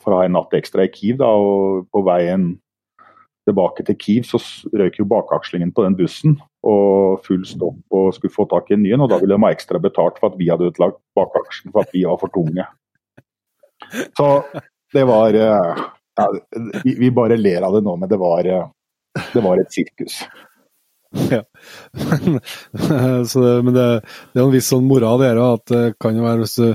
for 0.00 0.14
å 0.14 0.20
ha 0.20 0.26
en 0.26 0.36
natt 0.38 0.56
ekstra 0.56 0.86
i 0.86 0.92
Kiev. 0.94 1.20
Da, 1.20 1.28
og 1.30 1.86
på 1.92 2.02
veien 2.06 2.54
tilbake 3.48 3.84
til 3.86 3.96
Kiev 4.00 4.26
så 4.28 4.40
røyk 4.76 4.98
jo 5.00 5.08
bakakslingen 5.08 5.72
på 5.74 5.84
den 5.86 5.96
bussen 5.98 6.36
og 6.66 7.22
full 7.24 7.46
stopp 7.48 7.96
og 7.96 8.12
skulle 8.16 8.34
få 8.34 8.46
tak 8.50 8.68
i 8.70 8.76
en 8.76 8.82
ny 8.84 8.92
en. 8.94 9.04
Og 9.06 9.10
da 9.12 9.20
ville 9.20 9.36
de 9.36 9.46
ha 9.46 9.52
ekstra 9.54 9.80
betalt 9.82 10.20
for 10.20 10.32
at 10.32 10.40
vi 10.40 10.50
hadde 10.52 10.68
utlagt 10.70 11.00
bakaksjen 11.18 11.72
for 11.72 11.84
at 11.84 11.94
vi 11.96 12.04
var 12.08 12.20
for 12.20 12.32
tunge. 12.34 12.66
Så 14.18 14.28
det 14.92 15.06
var 15.08 15.34
eh, 15.34 15.82
ja, 16.20 16.28
vi, 16.84 17.10
bare 17.10 17.38
ler 17.40 17.64
av 17.66 17.78
det 17.78 17.84
nå, 17.86 17.96
men 17.96 18.10
det 18.10 18.18
var, 18.20 18.46
eh, 18.46 18.68
det 19.32 19.44
var 19.44 19.60
et 19.60 19.72
sirkus. 19.72 20.20
Ja. 21.30 21.42
så 23.30 23.40
det, 23.42 23.54
men 23.66 23.74
det, 23.74 23.86
det, 24.32 24.38
er 24.38 24.44
en 24.44 24.52
viss 24.54 24.68
sånn 24.70 24.86
moral 24.86 25.22
i 25.22 25.28
det 25.28 25.42
at 25.44 25.72
det 25.72 25.82
kan 26.02 26.16
jo 26.16 26.22
være 26.22 26.44
hvis 26.44 26.56
du, 26.58 26.68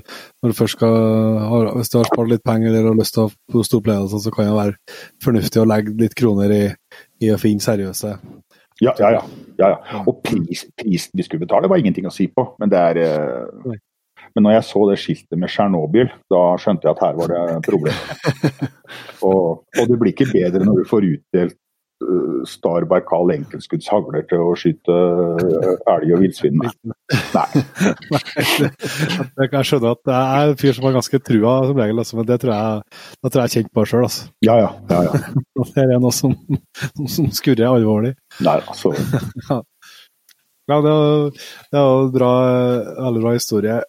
når 0.44 0.52
du 0.52 0.58
først 0.58 0.78
skal 0.78 0.96
ha, 1.40 1.60
hvis 1.78 1.92
du 1.94 1.98
har 2.00 2.10
spart 2.10 2.32
litt 2.32 2.44
penger 2.44 2.72
eller 2.72 2.92
har 2.92 3.00
lyst 3.00 3.16
til 3.16 3.26
å 3.26 3.30
ha 3.30 3.64
store 3.64 3.84
opplevelser, 3.84 4.24
så 4.26 4.34
kan 4.36 4.50
det 4.50 4.58
være 4.58 5.00
fornuftig 5.24 5.64
å 5.64 5.68
legge 5.72 5.96
litt 6.04 6.18
kroner 6.20 6.56
i, 6.56 6.64
i 7.24 7.32
å 7.32 7.40
finne 7.42 7.64
seriøse 7.64 8.12
ja, 8.84 8.92
ja, 9.00 9.12
ja. 9.16 9.24
ja, 9.58 9.68
ja. 9.72 10.04
Og 10.04 10.20
pris, 10.24 10.66
prisen 10.76 11.16
vi 11.16 11.24
skulle 11.24 11.46
betale 11.46 11.72
var 11.72 11.80
ingenting 11.80 12.08
å 12.10 12.14
si 12.14 12.28
på, 12.28 12.50
men 12.60 12.72
det 12.72 12.82
er 12.92 13.04
eh, 13.06 13.78
men 14.36 14.44
når 14.44 14.58
jeg 14.58 14.66
så 14.68 14.82
det 14.90 14.98
skiltet 15.00 15.40
med 15.40 15.52
Tsjernobyl, 15.52 16.10
da 16.32 16.40
skjønte 16.60 16.90
jeg 16.90 16.98
at 16.98 17.04
her 17.06 17.14
var 17.16 17.32
det 17.32 17.60
problem. 17.64 18.00
og, 19.30 19.46
og 19.64 19.86
det 19.88 20.00
blir 20.02 20.12
ikke 20.12 20.28
bedre 20.28 20.66
når 20.68 20.82
du 20.82 20.90
får 20.90 21.08
utdelt 21.08 21.56
Star 22.46 22.86
Berkal 22.90 23.32
enkeltskudds 23.34 23.88
hagler 23.92 24.26
til 24.30 24.44
å 24.44 24.54
skyte 24.60 24.94
uh, 24.94 25.94
elg 25.96 26.14
og 26.16 26.22
villsvin 26.24 26.58
med. 26.62 26.74
Nei. 27.34 27.64
jeg 29.40 29.52
kan 29.52 29.66
skjønne 29.66 29.94
at 29.96 30.02
det 30.08 30.16
er 30.16 30.52
en 30.52 30.60
fyr 30.62 30.78
som 30.78 30.88
har 30.88 30.96
ganske 30.98 31.22
trua 31.26 31.56
som 31.70 31.82
regel, 31.82 32.02
altså, 32.04 32.20
men 32.20 32.30
det 32.30 32.40
tror 32.44 32.54
jeg, 32.54 33.02
det 33.18 33.32
tror 33.32 33.42
jeg 33.44 33.52
er 33.52 33.56
kjent 33.58 33.74
på 33.74 33.86
sjøl. 33.90 34.08
Altså. 34.08 34.28
Ja, 34.46 34.58
ja. 34.62 34.72
ja, 34.92 35.02
ja. 35.10 35.22
det 35.76 35.86
er 35.86 36.02
noe 36.04 36.14
som, 36.16 36.36
som 37.18 37.30
skurrer 37.36 37.72
alvorlig. 37.72 38.16
Nei, 38.46 38.58
altså. 38.62 38.94
ja, 40.72 40.80
det 40.86 40.96
er, 40.96 41.46
jo 41.80 42.10
bra, 42.16 42.34
veldig 43.08 43.26
bra 43.26 43.36
historie. 43.36 43.80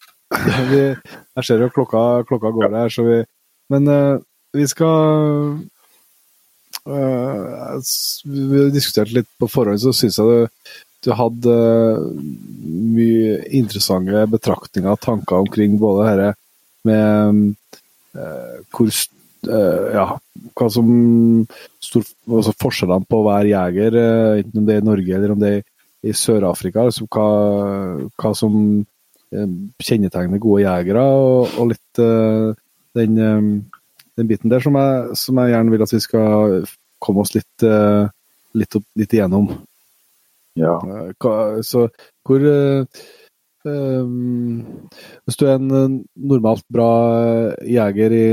vi, 0.72 0.82
jeg 0.90 1.46
ser 1.46 1.62
jo 1.62 1.72
klokka, 1.74 2.06
klokka 2.28 2.50
går 2.54 2.72
der, 2.72 2.90
så 2.90 3.04
vi 3.06 3.20
Men 3.70 3.88
uh, 3.90 4.18
vi 4.54 4.66
skal 4.70 5.56
Vi 6.86 8.64
diskuterte 8.74 9.16
litt 9.16 9.30
på 9.40 9.48
forhånd, 9.50 9.80
så 9.82 9.92
syns 9.96 10.20
jeg 10.20 10.26
du, 10.30 10.70
du 11.06 11.10
hadde 11.18 11.56
uh, 11.56 12.04
mye 12.96 13.40
interessante 13.58 14.22
betraktninger 14.30 14.92
og 14.92 15.02
tanker 15.02 15.42
omkring 15.42 15.74
både 15.82 16.08
dette 16.08 16.32
med 16.86 17.54
hvor 18.74 18.90
ja, 19.46 20.04
hva 20.58 20.66
som 20.72 20.86
stor, 21.82 22.06
altså 22.30 22.54
forskjellene 22.62 23.06
på 23.10 23.18
hver 23.26 23.46
jeger, 23.50 23.98
enten 24.40 24.62
om 24.62 24.66
det 24.66 24.76
er 24.76 24.82
i 24.82 24.86
Norge 24.86 25.16
eller 25.18 25.34
om 25.34 25.42
det 25.42 25.50
er 25.52 25.60
i 26.06 26.14
Sør-Afrika. 26.16 26.86
Altså 26.86 27.06
hva, 27.10 27.26
hva, 28.14 28.32
som 28.38 28.56
Eh, 29.34 29.48
kjennetegner 29.82 30.38
gode 30.38 30.62
jegere, 30.62 31.02
og, 31.02 31.56
og 31.58 31.72
litt 31.72 32.00
den, 32.96 33.16
den, 34.16 34.28
biten 34.28 34.52
der 34.52 34.64
som 34.64 34.76
jeg, 34.80 35.16
som 35.20 35.40
jeg, 35.42 35.54
gjerne 35.54 35.74
vil 35.74 35.86
at 35.86 35.94
vi 35.94 36.02
skal 36.04 36.60
komme 37.02 37.22
oss 37.22 37.34
litt 37.36 37.66
uh, 37.66 38.08
litt, 38.56 38.76
opp, 38.78 38.86
litt 38.98 39.14
igjennom. 39.16 39.50
Ja. 40.56 40.76
Eh, 40.80 41.60
Så 41.66 41.88
hvor 42.26 42.44
eh, 42.48 42.86
eh, 43.68 44.06
Hvis 45.26 45.36
du 45.36 45.44
er 45.46 45.58
en 45.58 45.74
eh, 45.74 45.98
normalt 46.16 46.64
bra 46.72 46.92
eh, 47.18 47.66
jeger 47.74 48.14
i, 48.16 48.28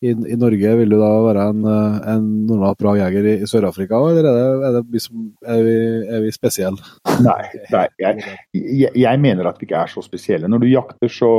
i, 0.00 0.14
i 0.14 0.38
Norge, 0.40 0.72
vil 0.80 0.94
du 0.94 0.96
da 0.96 1.10
være 1.26 1.44
en, 1.52 1.60
eh, 1.74 1.98
en 2.14 2.30
normalt 2.48 2.80
bra 2.80 2.96
jeger 3.02 3.28
i, 3.34 3.36
i 3.44 3.50
Sør-Afrika, 3.50 4.00
eller 4.08 4.30
er, 4.30 4.40
det, 4.40 4.70
er, 4.70 4.78
det 4.78 4.82
vi 4.94 5.04
som, 5.04 5.28
er, 5.44 5.62
vi, 5.68 5.76
er 6.08 6.24
vi 6.24 6.32
spesielle? 6.34 6.96
Nei, 7.26 7.42
nei 7.74 7.86
jeg, 8.00 8.24
jeg, 8.56 8.94
jeg 8.96 9.24
mener 9.28 9.52
at 9.52 9.60
vi 9.60 9.68
ikke 9.68 9.84
er 9.84 9.92
så 9.92 10.04
spesielle. 10.04 10.48
Når 10.48 10.64
du 10.64 10.70
jakter, 10.72 11.12
så 11.12 11.32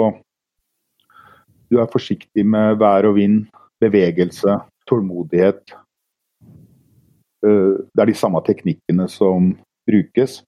Du 1.72 1.80
er 1.82 1.92
forsiktig 1.92 2.46
med 2.48 2.78
vær 2.80 3.10
og 3.10 3.18
vind, 3.18 3.46
bevegelse, 3.82 4.60
tålmodighet. 4.90 5.76
Eh, 7.46 7.76
Det 7.94 8.02
er 8.02 8.06
de 8.06 8.14
samme 8.14 8.42
teknikkene 8.46 9.10
som 9.10 9.54
brukes. 9.88 10.44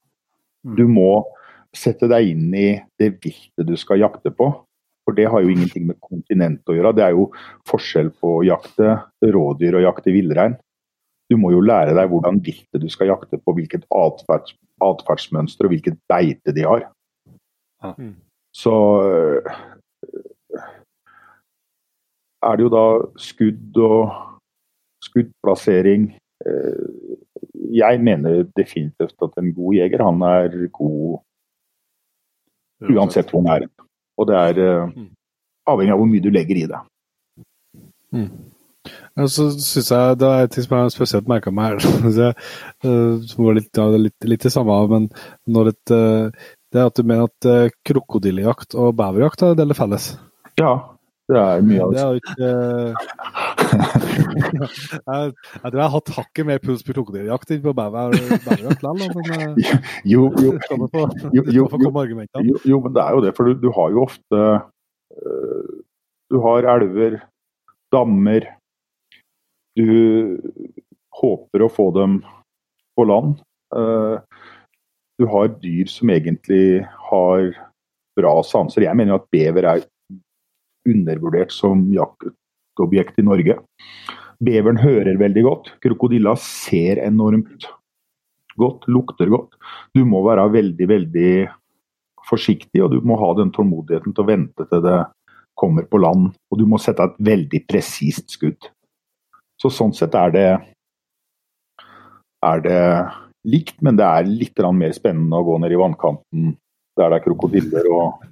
Du 0.63 0.87
må 0.87 1.25
sette 1.75 2.07
deg 2.09 2.31
inn 2.31 2.53
i 2.53 2.81
det 2.99 3.13
viltet 3.23 3.67
du 3.67 3.75
skal 3.77 4.01
jakte 4.01 4.31
på. 4.31 4.49
For 5.05 5.17
det 5.17 5.29
har 5.31 5.41
jo 5.41 5.49
ingenting 5.49 5.87
med 5.89 5.97
kontinent 6.05 6.61
å 6.69 6.75
gjøre. 6.75 6.93
Det 6.95 7.03
er 7.03 7.15
jo 7.17 7.29
forskjell 7.69 8.11
på 8.21 8.39
å 8.39 8.45
jakte 8.45 8.99
rådyr 9.25 9.79
og 9.79 9.85
jakte 9.87 10.13
villrein. 10.13 10.57
Du 11.29 11.37
må 11.37 11.51
jo 11.53 11.61
lære 11.61 11.95
deg 11.97 12.09
hvordan 12.09 12.39
viltet 12.45 12.81
du 12.81 12.89
skal 12.89 13.11
jakte 13.11 13.37
på, 13.37 13.53
hvilket 13.57 13.85
atferds, 13.93 14.55
atferdsmønster 14.81 15.65
og 15.65 15.73
hvilket 15.73 15.97
beite 16.09 16.53
de 16.53 16.65
har. 16.65 16.87
Mm. 17.97 18.15
Så 18.53 18.73
er 22.43 22.55
det 22.57 22.63
jo 22.65 22.71
da 22.73 22.83
skudd 23.19 23.77
og 23.77 24.11
skuddplassering. 25.05 26.11
Eh, 26.45 27.15
Jeg 27.71 27.99
mener 28.01 28.43
definitivt 28.57 29.13
at 29.21 29.35
en 29.37 29.53
god 29.53 29.73
jeger, 29.75 30.01
han 30.03 30.21
er 30.25 30.67
god 30.73 31.19
uansett 32.89 33.29
hvor 33.31 33.43
han 33.45 33.61
er. 33.63 33.67
Og 34.17 34.27
det 34.27 34.35
er 34.35 34.59
eh, 34.65 34.87
Mm. 34.95 35.09
avhengig 35.67 35.93
av 35.93 35.99
hvor 35.99 36.07
mye 36.09 36.23
du 36.23 36.29
legger 36.33 36.57
i 36.57 36.65
det. 36.71 36.79
Ja, 39.17 39.27
så 39.27 39.49
synes 39.53 39.91
jeg 39.91 40.17
Det 40.19 40.27
er 40.27 40.43
et 40.43 40.51
ting 40.51 40.63
som 40.63 40.77
jeg 40.79 40.91
spesielt 40.95 41.27
merka 41.27 41.51
meg 41.51 41.75
her. 41.75 41.77
eh, 42.83 43.19
som 43.27 43.45
var 43.45 43.53
litt, 43.59 43.69
ja, 43.77 43.85
litt, 43.97 44.15
litt 44.25 44.41
det 44.41 44.51
samme, 44.51 44.79
men 44.89 45.09
når 45.47 45.67
eh, 45.91 46.31
det 46.71 46.79
er 46.79 46.85
at 46.87 46.95
du 46.95 47.03
mener 47.03 47.23
at 47.27 47.73
krokodillejakt 47.85 48.75
og 48.77 48.95
beverjakt 48.97 49.41
er 49.43 49.51
en 49.53 49.57
del 49.57 49.73
felles. 49.73 50.11
Ja, 50.59 50.73
det 51.30 51.38
er 51.38 51.61
mye 51.61 51.84
av 51.85 51.91
Det 51.93 52.01
eh, 52.47 52.93
jeg, 54.49 55.34
tror 55.61 55.77
jeg 55.77 55.84
har 55.84 55.93
hatt 55.93 56.11
hakket 56.15 56.47
mer 56.47 56.61
puls 56.64 56.81
på 56.85 56.95
krokodillejakt 56.95 57.53
enn 57.53 57.61
på 57.61 57.73
bæverjakt 57.77 58.47
beverjakt 58.47 58.85
likevel, 58.88 59.51
Jo, 60.10 60.23
jo, 60.41 60.56
jo, 62.65 62.80
men 62.81 62.95
det 62.95 63.03
er 63.03 63.14
jo 63.14 63.22
det. 63.27 63.34
For 63.38 63.45
du, 63.45 63.60
du 63.61 63.69
har 63.76 63.93
jo 63.93 64.06
ofte 64.07 64.41
uh, 64.57 65.69
Du 66.34 66.39
har 66.45 66.69
elver, 66.73 67.19
dammer. 67.93 68.49
Du 69.77 69.89
håper 71.22 71.65
å 71.65 71.69
få 71.69 71.91
dem 71.93 72.19
på 72.97 73.06
land. 73.06 73.38
Uh, 73.76 74.18
du 75.19 75.30
har 75.30 75.53
dyr 75.61 75.89
som 75.91 76.10
egentlig 76.10 76.81
har 77.11 77.53
bra 78.18 78.34
sanser. 78.41 78.88
Jeg 78.88 78.97
mener 78.97 79.14
jo 79.14 79.22
at 79.22 79.31
bever 79.34 79.69
er 79.76 79.88
undervurdert 80.88 81.51
som 81.53 81.88
jaktobjekt 81.93 83.19
i 83.19 83.26
Norge. 83.27 83.60
Beveren 84.39 84.80
hører 84.80 85.19
veldig 85.19 85.43
godt. 85.45 85.72
Krokodilla 85.84 86.35
ser 86.39 87.01
enormt 87.03 87.68
godt, 88.60 88.88
lukter 88.88 89.31
godt. 89.31 89.56
Du 89.95 90.06
må 90.07 90.22
være 90.27 90.47
veldig, 90.53 90.88
veldig 90.88 91.31
forsiktig, 92.30 92.81
og 92.84 92.93
du 92.93 92.99
må 93.06 93.18
ha 93.19 93.31
den 93.39 93.51
tålmodigheten 93.56 94.14
til 94.14 94.23
å 94.23 94.30
vente 94.30 94.68
til 94.69 94.84
det 94.85 94.99
kommer 95.60 95.88
på 95.89 95.99
land. 95.99 96.30
Og 96.51 96.60
du 96.60 96.65
må 96.69 96.80
sette 96.80 97.03
et 97.03 97.23
veldig 97.31 97.64
presist 97.68 98.35
skudd. 98.35 98.69
Så 99.60 99.72
sånn 99.73 99.95
sett 99.95 100.15
er 100.15 100.35
det 100.35 100.49
er 102.45 102.61
det 102.64 102.84
likt, 103.49 103.81
men 103.84 103.97
det 103.99 104.06
er 104.07 104.27
litt 104.27 104.61
mer 104.76 104.93
spennende 104.95 105.39
å 105.39 105.43
gå 105.43 105.57
ned 105.60 105.73
i 105.76 105.80
vannkanten 105.80 106.53
der 106.99 107.11
det 107.11 107.19
er 107.19 107.26
krokodiller. 107.26 107.89
Og, 107.91 108.23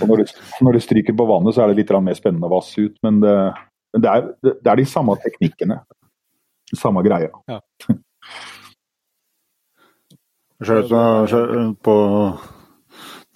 og 0.00 0.04
når, 0.06 0.22
du, 0.22 0.34
når 0.66 0.76
du, 0.76 0.80
stryker 0.84 1.16
på 1.16 1.26
vannet, 1.26 1.54
så 1.56 1.64
er 1.64 1.72
det 1.72 1.80
litt 1.82 1.92
mer 2.04 2.18
spennende 2.18 2.46
å 2.48 2.54
vasse 2.54 2.80
ut. 2.80 2.96
Men 3.06 3.18
det, 3.24 3.34
men 3.94 4.04
det, 4.04 4.12
er, 4.12 4.30
det, 4.44 4.54
det 4.62 4.72
er 4.72 4.80
de 4.80 4.86
samme 4.88 5.16
teknikkene. 5.24 5.80
Samme 6.78 7.02
greia. 7.02 7.32
Det 10.60 10.68
ser 10.68 10.84
ut 10.84 10.90
som 10.92 11.74
på 11.82 11.96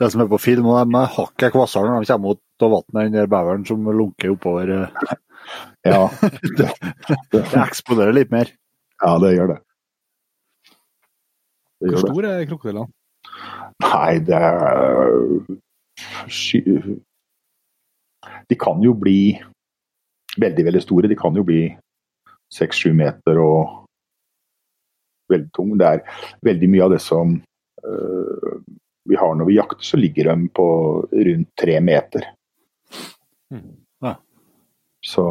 det 0.03 0.11
som 0.11 0.25
er 0.25 0.31
på 0.31 0.41
film, 0.43 0.67
og 0.71 0.81
de 0.91 0.99
er 0.99 1.13
hakket 1.17 1.55
kvassere 1.55 1.91
når 1.91 2.05
de 2.05 2.11
kommer 2.11 2.35
ut 2.35 2.67
av 2.67 2.73
vannet, 2.75 2.97
den 2.97 3.15
der 3.15 3.31
beveren 3.31 3.67
som 3.69 3.87
lunker 3.87 4.35
oppover. 4.35 4.75
Ja, 5.87 6.09
Det 7.33 7.45
eksploderer 7.61 8.17
litt 8.17 8.33
mer. 8.35 8.51
ja 9.03 9.13
det 9.23 9.35
gjør 9.35 9.55
det. 9.55 9.59
det, 10.71 11.91
Hvor 11.91 11.91
gjør 11.91 12.01
det. 12.01 12.15
stor 12.15 12.29
er 12.31 12.47
krokodillene? 12.51 12.93
Nei, 13.85 14.19
det 14.25 14.39
er 14.39 15.15
De 18.49 18.57
kan 18.61 18.83
jo 18.83 18.95
bli 18.99 19.39
veldig, 20.41 20.65
veldig 20.67 20.83
store. 20.83 21.09
De 21.11 21.17
kan 21.19 21.35
jo 21.37 21.45
bli 21.47 21.63
seks-sju 22.55 22.93
meter 22.97 23.39
og 23.43 23.85
veldig 25.33 25.51
tung. 25.57 25.75
Det 25.81 25.87
er 25.87 26.03
veldig 26.47 26.69
mye 26.73 26.85
av 26.87 26.95
det 26.95 27.01
som 27.05 27.37
uh, 27.85 28.55
vi 29.09 29.19
har 29.21 29.35
når 29.37 29.49
vi 29.51 29.59
jakter, 29.59 29.85
så 29.85 29.97
ligger 30.01 30.31
de 30.33 30.49
på 30.57 30.67
rundt 31.13 31.51
tre 31.61 31.79
meter. 31.85 32.27
Mm. 33.53 33.75
Ja. 34.05 34.15
Så 35.05 35.25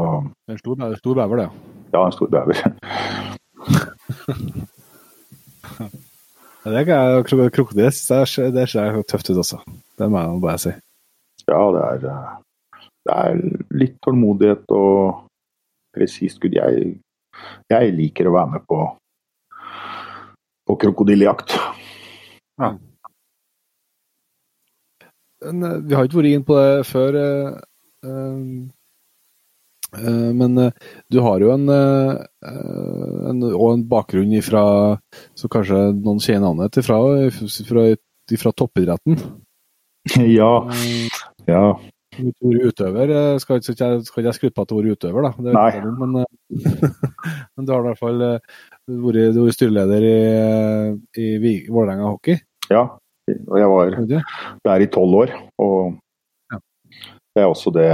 En 0.48 0.57
stor, 0.61 0.76
stor 0.99 1.15
bever, 1.18 1.38
det. 1.44 1.49
ja. 1.95 2.06
en 2.06 2.11
stor 2.15 2.30
bever. 2.30 2.56
Det 6.64 6.80
er 6.88 7.23
kro- 7.27 7.49
krokodille. 7.52 7.90
Det 7.91 8.27
ser 8.30 8.52
det 8.56 8.69
ser 8.72 9.02
tøft 9.11 9.30
ut 9.34 9.40
også. 9.41 9.57
Det 9.99 10.09
må 10.09 10.21
jeg 10.23 10.41
bare 10.43 10.61
si. 10.61 10.73
Ja, 11.47 11.61
det 11.75 11.83
er, 11.83 12.05
eh, 12.09 12.81
det 13.07 13.17
er 13.19 13.41
litt 13.81 13.97
tålmodighet 14.05 14.71
og 14.73 15.25
presist 15.93 16.39
skudd. 16.39 16.55
Jeg, 16.57 16.95
jeg 17.71 17.95
liker 17.97 18.29
å 18.29 18.35
være 18.37 18.51
med 18.55 18.65
på, 18.69 18.79
på 20.69 20.77
krokodillejakt. 20.85 21.57
Men, 25.43 25.63
eh, 25.67 25.79
Vi 25.83 25.95
har 25.97 26.07
ikke 26.07 26.21
vært 26.21 26.33
inn 26.33 26.47
på 26.47 26.57
det 26.57 26.87
før, 26.89 27.19
eh, 27.19 27.51
men 30.33 30.57
eh, 30.57 30.71
du 31.11 31.19
har 31.21 31.43
jo 31.43 31.51
en, 31.53 31.67
eh, 31.69 32.13
en, 33.29 33.43
og 33.51 33.67
en 33.73 33.85
bakgrunn 33.89 34.33
ifra, 34.33 34.63
så 35.37 35.49
kanskje 35.51 35.91
noen 35.99 36.21
kjenner 36.23 36.47
navnet 36.47 36.79
fra, 36.85 36.97
fra, 37.69 37.83
fra 38.41 38.53
toppidretten. 38.57 39.19
Ja, 40.39 40.51
Eh, 40.69 41.07
ja. 41.47 41.65
Utøver, 42.13 43.09
eh, 43.09 43.38
skal 43.41 43.57
ikke 43.57 43.73
skal 43.73 44.03
ikke 44.03 44.27
jeg 44.27 44.35
skryte 44.38 44.53
på 44.53 44.61
at 44.61 44.69
du 44.69 44.75
har 44.75 44.84
vært 44.85 44.97
utøver, 44.99 45.23
da. 45.25 45.31
Det 45.47 45.53
Nei. 45.55 45.69
jeg 45.73 45.93
men, 45.97 46.11
eh, 46.21 46.27
men 47.57 47.65
du 47.65 47.71
har 47.73 47.80
i 47.81 47.88
hvert 47.88 48.01
fall 48.03 48.21
eh, 48.21 48.51
vært, 48.85 49.34
du 49.34 49.39
vært 49.47 49.57
styreleder 49.57 50.05
i, 50.05 50.17
i 51.23 51.30
Vålerenga 51.69 52.11
hockey. 52.11 52.38
ja. 52.69 52.84
Og 53.23 53.55
jeg 53.55 53.67
var 53.71 53.91
der 54.67 54.81
i 54.84 54.88
tolv 54.91 55.15
år, 55.21 55.30
og 55.63 55.93
Ja. 56.51 56.57
det 57.34 57.39
er 57.41 57.47
også 57.47 57.71
det 57.71 57.88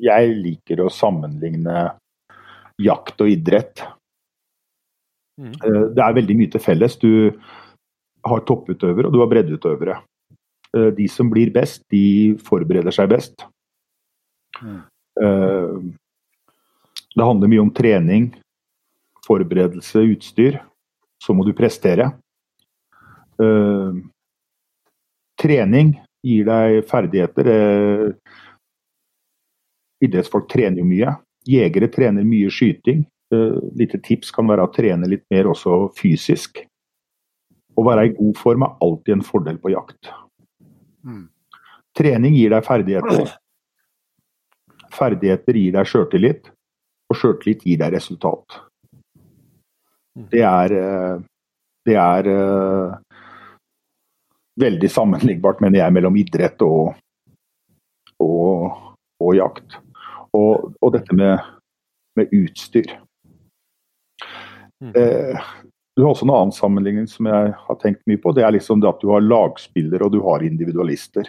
Jeg 0.00 0.30
liker 0.40 0.80
å 0.80 0.88
sammenligne 0.92 1.82
jakt 2.80 3.20
og 3.20 3.28
idrett. 3.28 3.82
Eh, 5.40 5.84
Det 5.92 6.00
er 6.06 6.16
veldig 6.16 6.36
mye 6.40 6.50
til 6.56 6.60
felles. 6.64 6.96
Du 6.96 7.36
har 8.26 8.40
topputøvere 8.46 9.08
og 9.08 9.12
du 9.14 9.20
har 9.22 9.30
breddeutøvere. 9.30 10.00
Eh, 10.76 10.90
De 10.96 11.08
som 11.08 11.30
blir 11.30 11.52
best, 11.52 11.82
de 11.90 12.36
forbereder 12.38 12.92
seg 12.94 13.08
best. 13.10 13.44
Mhm. 14.62 14.82
Eh, 15.22 15.96
Det 17.16 17.24
handler 17.26 17.48
mye 17.48 17.60
om 17.60 17.70
trening, 17.74 18.30
forberedelse, 19.26 19.98
utstyr. 20.14 20.60
Så 21.20 21.34
må 21.34 21.44
du 21.44 21.52
prestere. 21.52 22.12
Eh, 23.40 23.92
trening 25.36 25.98
gir 26.22 26.44
deg 26.44 26.84
ferdigheter. 26.86 28.14
Idrettsfolk 30.00 30.48
trener 30.48 30.78
jo 30.78 30.84
mye. 30.84 31.16
Jegere 31.48 31.88
trener 31.92 32.22
mye 32.24 32.48
skyting. 32.48 33.04
Lite 33.74 33.98
tips 34.02 34.30
kan 34.30 34.46
være 34.46 34.64
å 34.66 34.72
trene 34.72 35.08
litt 35.08 35.24
mer 35.30 35.44
også 35.50 35.90
fysisk. 35.96 36.64
Å 37.80 37.84
være 37.86 38.08
i 38.10 38.14
god 38.16 38.36
form 38.36 38.66
er 38.66 38.80
alltid 38.84 39.14
en 39.16 39.24
fordel 39.24 39.60
på 39.60 39.72
jakt. 39.72 40.10
Mm. 41.06 41.28
Trening 41.96 42.36
gir 42.36 42.52
deg 42.52 42.66
ferdigheter. 42.66 43.36
Ferdigheter 44.92 45.56
gir 45.56 45.76
deg 45.78 45.88
sjøltillit. 45.88 46.50
og 47.10 47.16
sjøltillit 47.18 47.64
gir 47.66 47.78
deg 47.80 47.94
resultat. 47.96 48.60
Det 50.30 50.42
er, 50.46 50.72
eh, 50.78 51.22
det 51.88 51.96
er 51.98 52.28
uh, 52.30 52.92
veldig 54.60 54.90
sammenlignbart, 54.90 55.62
mener 55.64 55.80
jeg, 55.80 55.94
mellom 55.96 56.18
idrett 56.20 56.62
og, 56.62 56.92
og, 58.22 58.76
og 59.18 59.32
jakt. 59.34 59.78
Og, 60.36 60.70
og, 60.78 60.92
dette 60.94 61.16
med, 61.18 61.40
med 62.18 62.30
utstyr. 62.36 62.92
Mm. 64.80 64.92
Eh, 64.94 65.50
du 66.00 66.04
har 66.06 66.14
også 66.14 66.24
en 66.24 66.32
annen 66.32 66.52
sammenligning 66.56 67.06
som 67.12 67.26
jeg 67.28 67.52
har 67.60 67.76
tenkt 67.82 68.00
mye 68.08 68.16
på. 68.16 68.32
Det 68.32 68.40
er 68.46 68.54
liksom 68.56 68.80
det 68.80 68.88
at 68.88 69.02
du 69.02 69.10
har 69.12 69.20
lagspillere 69.20 70.06
og 70.06 70.14
du 70.14 70.22
har 70.24 70.44
individualister. 70.46 71.28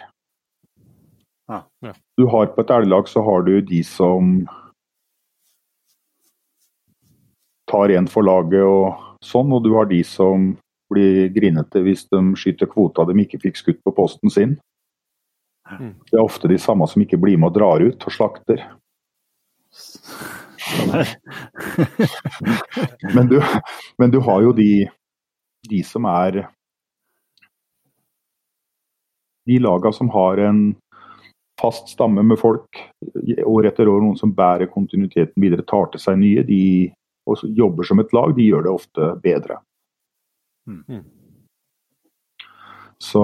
Ja, 1.50 1.58
ja. 1.84 1.92
Du 2.16 2.24
har 2.32 2.46
På 2.46 2.64
et 2.64 2.70
elglag 2.70 3.08
så 3.08 3.20
har 3.22 3.42
du 3.42 3.60
de 3.60 3.82
som 3.84 4.46
tar 7.68 7.92
en 7.92 8.08
for 8.08 8.24
laget 8.24 8.64
og 8.64 8.96
sånn, 9.20 9.52
og 9.52 9.60
du 9.64 9.74
har 9.76 9.90
de 9.90 10.00
som 10.08 10.54
blir 10.92 11.28
grinete 11.36 11.84
hvis 11.84 12.06
de 12.08 12.22
skyter 12.36 12.68
kvota 12.72 13.04
de 13.08 13.16
ikke 13.20 13.42
fikk 13.44 13.60
skutt 13.60 13.82
på 13.84 13.92
posten 13.96 14.32
sin. 14.32 14.56
Mm. 15.68 15.92
Det 16.08 16.16
er 16.16 16.24
ofte 16.24 16.48
de 16.48 16.56
samme 16.56 16.88
som 16.88 17.04
ikke 17.04 17.20
blir 17.20 17.36
med 17.36 17.52
og 17.52 17.60
drar 17.60 17.84
ut 17.84 18.08
og 18.08 18.16
slakter. 18.16 18.64
men, 23.16 23.28
du, 23.28 23.42
men 23.98 24.10
du 24.10 24.20
har 24.20 24.42
jo 24.42 24.52
de, 24.56 24.88
de 25.68 25.82
som 25.86 26.04
er 26.10 26.48
De 29.46 29.58
laga 29.58 29.90
som 29.92 30.08
har 30.14 30.38
en 30.38 30.74
fast 31.58 31.88
stamme 31.90 32.22
med 32.22 32.38
folk 32.38 32.78
år 33.46 33.66
etter 33.66 33.88
år, 33.90 34.00
noen 34.02 34.18
som 34.18 34.34
bærer 34.34 34.70
kontinuiteten 34.70 35.42
videre, 35.42 35.64
tar 35.66 35.88
til 35.90 36.00
seg 36.02 36.18
nye, 36.20 36.44
de 36.46 36.92
og 37.26 37.42
jobber 37.54 37.86
som 37.86 38.02
et 38.02 38.12
lag, 38.14 38.34
de 38.36 38.48
gjør 38.48 38.66
det 38.66 38.72
ofte 38.72 39.08
bedre. 39.22 39.58
Mm. 40.66 41.02
Så 43.02 43.22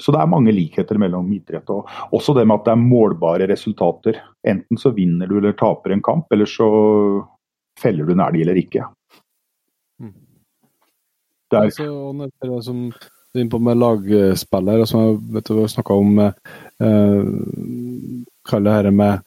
så 0.00 0.12
det 0.14 0.20
er 0.22 0.30
mange 0.30 0.52
likheter 0.54 0.98
mellom 1.00 1.28
idrett 1.34 1.70
og 1.72 1.88
også 2.16 2.34
det 2.38 2.46
med 2.48 2.60
at 2.60 2.66
det 2.68 2.72
er 2.74 2.82
målbare 2.82 3.48
resultater. 3.50 4.20
Enten 4.46 4.80
så 4.80 4.94
vinner 4.96 5.28
du 5.28 5.38
eller 5.38 5.56
taper 5.58 5.94
en 5.94 6.02
kamp, 6.04 6.30
eller 6.32 6.48
så 6.48 6.68
feller 7.80 8.08
du 8.08 8.14
en 8.14 8.24
elg 8.24 8.42
eller 8.44 8.60
ikke. 8.60 8.86
Mm. 10.00 10.14
Det 11.50 11.58
er 11.58 11.70
altså, 11.70 12.28
det 12.42 12.60
som 12.66 12.84
du 12.90 13.38
er 13.38 13.44
inne 13.44 13.52
på 13.52 13.62
med 13.62 13.78
lagspiller, 13.78 14.84
som 14.90 15.04
jeg 15.04 15.18
vet 15.36 15.50
du 15.50 15.60
snakka 15.70 15.98
om 16.02 16.18
eh, 16.18 17.26
Kall 18.50 18.66
det 18.66 18.72
dette 18.74 18.94
med 18.96 19.20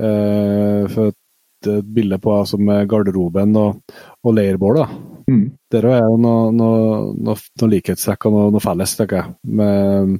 eh, 0.00 0.86
for 0.88 1.12
et 1.12 1.72
bilde 1.84 2.16
på 2.22 2.32
altså, 2.38 2.56
med 2.58 2.88
garderoben 2.88 3.52
og, 3.60 3.98
og 4.24 4.38
leirbål. 4.38 4.80
da 4.80 5.11
Mm. 5.28 5.44
Der 5.72 5.86
er 5.88 6.02
jo 6.04 6.16
noen 6.20 6.56
noe, 6.58 6.98
noe, 7.16 7.36
noe 7.60 7.70
likhetstrekk 7.72 8.28
og 8.28 8.36
noe, 8.36 8.50
noe, 8.54 8.64
felles, 8.64 8.96
tenker 8.98 9.20
jeg. 9.20 9.34
Med, 9.60 10.18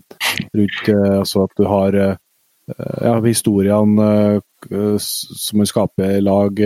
rundt 0.55 0.91
eh, 0.93 1.19
altså 1.19 1.47
at 1.47 1.55
du 1.59 1.66
har 1.70 1.99
eh, 1.99 2.16
ja, 3.03 3.15
historiene 3.27 4.09
eh, 4.70 4.97
som 5.03 5.61
man 5.61 5.70
skaper 5.70 6.19
i 6.19 6.24
lag. 6.24 6.65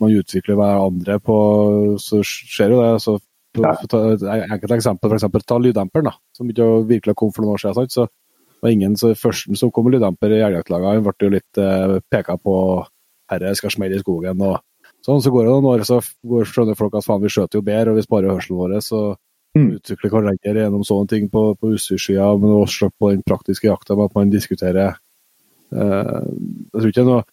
Man 0.00 0.14
utvikler 0.16 0.56
hverandre 0.56 1.18
på 1.20 1.34
Så 2.00 2.22
skjer 2.24 2.72
jo 2.72 2.78
det. 2.80 2.92
altså 2.94 3.18
ta 3.58 4.00
enkelt 4.54 4.72
eksempel, 4.76 5.12
f.eks. 5.12 5.44
ta 5.46 5.58
lyddemperen, 5.58 6.10
da, 6.10 6.14
som 6.36 6.50
ikke 6.50 6.68
virkelig 6.88 7.16
kom 7.18 7.32
for 7.34 7.44
noen 7.44 7.56
år 7.56 7.62
siden. 7.62 7.76
Sant? 7.76 7.92
så 7.92 8.06
var 8.60 8.74
ingen 8.74 8.96
så 8.96 9.14
Førsten 9.16 9.56
som 9.56 9.70
kom 9.72 9.86
med 9.88 9.96
lyddemper 9.96 10.34
i 10.36 10.42
elgjaktlagene, 10.44 11.04
ble 11.04 11.26
jo 11.26 11.32
litt 11.34 11.60
eh, 11.60 11.96
peka 12.12 12.36
på 12.40 12.54
herre 13.30 13.54
skal 13.56 13.72
smelle 13.72 13.98
i 13.98 14.02
skogen. 14.02 14.42
og 14.42 14.60
Sånn, 15.06 15.22
så 15.24 15.32
går 15.32 15.46
det 15.46 15.52
noen 15.54 15.68
år, 15.70 15.82
så 15.88 16.00
går, 16.28 16.46
skjønner 16.48 16.76
folk 16.76 16.96
at 16.98 17.06
faen, 17.06 17.22
vi 17.24 17.32
skjøter 17.32 17.60
jo 17.60 17.64
bedre 17.64 17.92
og 17.92 17.98
vi 18.00 18.04
sparer 18.04 18.34
hørselen 18.34 18.60
vår. 18.60 18.76
Så 18.84 19.00
mm. 19.56 19.68
utvikler 19.78 20.12
hverandre 20.12 20.64
gjennom 20.64 20.86
sånne 20.86 21.12
ting 21.12 21.28
på, 21.32 21.44
på 21.56 21.74
utstyrssida, 21.74 22.28
men 22.40 22.56
også 22.58 22.90
på 22.92 23.14
den 23.14 23.24
praktiske 23.26 23.70
jakta 23.70 23.96
med 23.96 24.10
at 24.10 24.18
man 24.18 24.32
diskuterer 24.32 24.92
eh, 24.92 26.22
Jeg 26.26 26.76
tror 26.76 26.90
ikke 26.90 27.00
det 27.00 27.06
er 27.06 27.10
noe, 27.10 27.26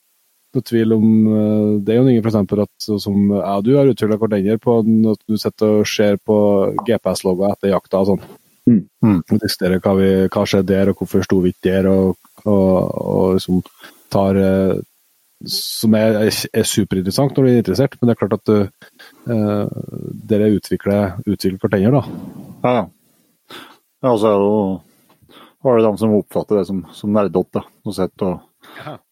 noe 0.56 0.68
tvil 0.72 0.96
om 0.96 1.06
eh, 1.12 1.70
Det 1.84 1.94
er 1.94 2.00
jo 2.00 2.08
ingen 2.08 2.28
for 2.54 2.64
at 2.64 2.88
som 2.88 3.22
jeg 3.36 3.44
og 3.44 3.68
du 3.68 3.72
har 3.76 3.92
utvikla 3.92 4.20
hverandre 4.24 4.60
på 4.64 4.80
at 4.82 5.24
du 5.28 5.40
sitter 5.42 5.80
og 5.82 5.88
ser 5.92 6.20
på 6.24 6.42
GPS-logger 6.88 7.52
etter 7.52 7.76
jakta 7.76 8.04
og 8.04 8.14
sånn. 8.14 8.28
Mm. 8.68 8.84
Mm. 9.04 9.20
Diskuterer 9.32 9.80
hva, 9.84 9.94
vi, 10.00 10.12
hva 10.32 10.44
skjedde 10.48 10.74
der, 10.74 10.92
og 10.92 11.00
hvorfor 11.02 11.24
sto 11.24 11.40
vi 11.44 11.54
ikke 11.54 11.70
der, 11.70 11.88
og, 11.92 12.18
og, 12.44 12.72
og 13.04 13.38
liksom 13.38 13.62
tar 14.12 14.40
eh, 14.40 14.78
som 15.46 15.94
er, 15.94 16.18
er, 16.26 16.66
superinteressant 16.66 17.36
når 17.38 17.46
du 17.46 17.52
er 17.52 17.62
interessert, 17.62 17.96
men 18.00 18.10
det 18.10 18.16
er 18.16 18.22
klart 18.24 18.38
at 18.40 18.52
uh, 19.30 19.68
dere 20.32 20.50
utvikler, 20.56 21.20
utvikler 21.28 21.62
hverandre, 21.62 22.02
da. 22.02 22.04
Ja, 22.64 22.86
ja. 24.02 24.16
så 24.18 24.32
er 24.32 24.40
det 24.42 24.48
jo 24.48 24.62
var 25.68 25.78
det 25.78 25.88
de 25.88 25.98
som 25.98 26.16
oppfatter 26.16 26.60
det 26.60 26.66
som, 26.70 26.84
som 26.94 27.14
da, 27.14 27.64
og 27.84 27.96
sett 27.96 28.24
og 28.26 28.40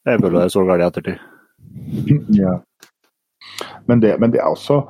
evaluerer 0.07 0.51
så 0.53 0.63
galt 0.65 0.83
i 0.83 0.89
ettertid. 0.89 1.23
Ja. 2.41 2.59
Men 3.85 3.99
det, 4.01 4.15
men 4.19 4.31
det, 4.33 4.39
er 4.41 4.49
også 4.49 4.81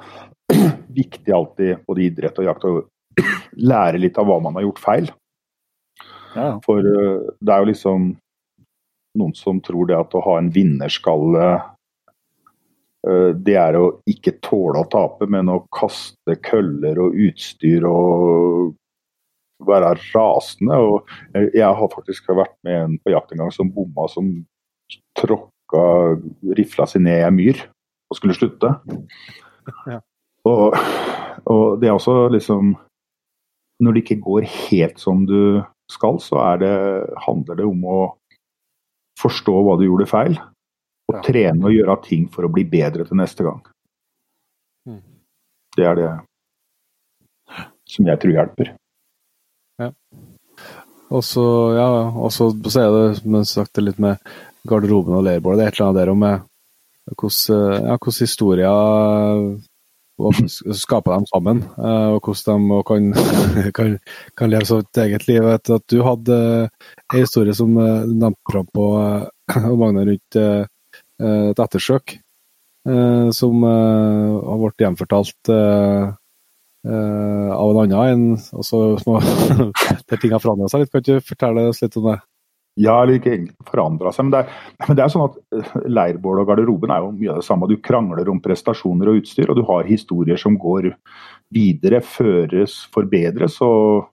viktig 1.00 1.34
alltid, 1.34 1.84
både 1.88 2.02
i 2.02 2.06
idrett 2.10 2.38
og 2.40 2.48
jakt, 2.48 2.66
å 2.66 3.24
lære 3.72 4.00
litt 4.00 4.18
av 4.22 4.30
hva 4.30 4.38
man 4.44 4.56
har 4.58 4.66
gjort 4.66 4.82
feil. 4.84 5.10
Ja. 6.36 6.48
For 6.66 6.80
uh, 6.80 7.34
det 7.40 7.52
er 7.52 7.64
jo 7.64 7.70
liksom 7.72 8.08
noen 9.20 9.36
som 9.38 9.62
tror 9.64 9.90
det 9.90 9.98
at 9.98 10.16
å 10.16 10.24
ha 10.26 10.38
en 10.40 10.52
vinnerskalle 10.54 11.46
eh, 11.56 13.32
det 13.36 13.58
er 13.62 13.78
å 13.80 13.86
ikke 14.10 14.38
tåle 14.46 14.82
å 14.82 14.90
tape, 14.92 15.28
men 15.32 15.52
å 15.52 15.64
kaste 15.74 16.38
køller 16.46 17.00
og 17.04 17.18
utstyr 17.28 17.88
og 17.90 18.76
være 19.66 19.96
rasende. 20.14 20.78
Og 20.78 21.46
jeg 21.56 21.70
har 21.80 21.94
faktisk 21.94 22.32
vært 22.36 22.56
med 22.68 22.82
en 22.82 22.98
på 23.02 23.14
jakt 23.14 23.32
en 23.34 23.46
gang 23.46 23.54
som 23.56 23.72
bomma, 23.74 24.08
som 24.12 24.32
tråkka 25.18 25.86
rifla 26.58 26.88
si 26.90 27.02
ned 27.02 27.22
i 27.22 27.26
ei 27.26 27.34
myr 27.34 27.62
og 28.12 28.20
skulle 28.20 28.36
slutte. 28.38 28.74
Ja. 29.90 30.02
Og, 30.46 30.76
og, 31.50 31.80
det 31.82 31.90
er 31.90 31.96
også 31.96 32.28
liksom 32.30 32.76
Når 33.82 33.92
det 33.92 34.02
ikke 34.04 34.22
går 34.24 34.46
helt 34.48 35.02
som 35.02 35.26
du 35.28 35.64
skal, 35.92 36.20
så 36.24 36.40
det, 36.62 36.70
handler 37.26 37.58
det 37.60 37.66
om 37.68 37.82
å 37.84 37.98
forstå 39.20 39.56
hva 39.64 39.78
du 39.80 39.86
gjorde 39.88 40.10
feil, 40.10 40.38
og 41.10 41.18
ja. 41.18 41.22
trene 41.26 41.68
og 41.70 41.76
gjøre 41.76 41.98
ting 42.06 42.26
for 42.34 42.48
å 42.48 42.52
bli 42.52 42.66
bedre 42.70 43.06
til 43.08 43.20
neste 43.20 43.46
gang. 43.46 43.62
Mm. 44.90 45.04
Det 45.76 45.86
er 45.90 46.00
det 46.00 46.10
som 47.90 48.10
jeg 48.10 48.22
tror 48.22 48.34
hjelper. 48.34 48.74
Ja. 49.82 49.92
Og 51.14 51.22
så 51.24 51.46
ja, 51.78 51.88
så 52.34 52.50
er 52.82 52.92
det 52.96 53.06
som 53.20 53.40
sagt 53.46 53.82
litt 53.84 54.02
med 54.02 54.22
garderoben 54.66 55.18
og 55.20 55.26
leirbålet. 55.28 55.60
Det 55.60 55.66
er 55.66 55.72
et 55.72 55.80
eller 55.80 55.90
annet 55.90 56.02
der 56.02 56.14
om 56.14 56.26
hvordan, 56.26 57.86
ja, 57.86 57.98
hvordan 58.00 58.22
historier 58.26 58.70
skape 60.16 61.12
dem 61.12 61.26
sammen, 61.28 61.64
eh, 61.78 62.10
og 62.16 62.22
hvordan 62.24 62.68
de 62.70 62.82
kan, 62.88 63.10
kan, 63.78 63.98
kan 64.38 64.52
leve 64.52 64.66
sitt 64.70 64.98
eget 65.04 65.28
liv. 65.28 65.44
At 65.44 65.70
du 65.92 66.02
hadde 66.06 66.38
en 66.70 67.20
historie 67.20 67.56
som 67.56 67.76
eh, 67.78 68.06
du 68.08 68.14
nevnte 68.14 68.52
fram 68.52 68.68
på 68.72 68.86
Magne 69.82 70.06
rundt 70.08 70.40
eh, 70.40 70.64
et 71.20 71.60
ettersøk, 71.60 72.18
som 72.86 73.64
har 73.66 74.58
blitt 74.60 74.82
gjenfortalt 74.84 75.50
av 75.50 76.12
en 77.72 77.80
annen 77.82 77.94
en. 77.96 78.26
Altså, 78.52 78.82
der 80.12 80.20
ting 80.20 80.36
har 80.36 80.44
forandra 80.44 80.68
seg 80.70 80.84
litt. 80.84 80.92
Kan 80.92 81.06
du 81.08 81.24
fortelle 81.24 81.70
oss 81.72 81.80
litt 81.82 81.96
om 82.02 82.12
det? 82.12 82.18
Ja, 82.76 82.98
eller 83.02 83.16
ikke 83.16 83.32
egentlig 83.32 83.70
forandra 83.70 84.12
seg. 84.12 84.28
Men 84.28 84.34
det, 84.34 84.40
er, 84.44 84.88
men 84.90 84.98
det 84.98 85.04
er 85.06 85.12
sånn 85.14 85.30
at 85.30 85.38
eh, 85.56 85.76
leirbål 85.88 86.42
og 86.42 86.50
garderoben 86.50 86.92
er 86.92 87.06
jo 87.06 87.14
mye 87.16 87.32
av 87.32 87.40
det 87.40 87.48
samme. 87.48 87.70
Du 87.72 87.78
krangler 87.80 88.32
om 88.32 88.42
prestasjoner 88.44 89.12
og 89.12 89.22
utstyr, 89.22 89.52
og 89.52 89.60
du 89.60 89.64
har 89.70 89.88
historier 89.88 90.40
som 90.42 90.58
går 90.60 90.90
videre, 91.56 92.02
føres, 92.04 92.82
forbedres, 92.92 93.62
og 93.64 94.10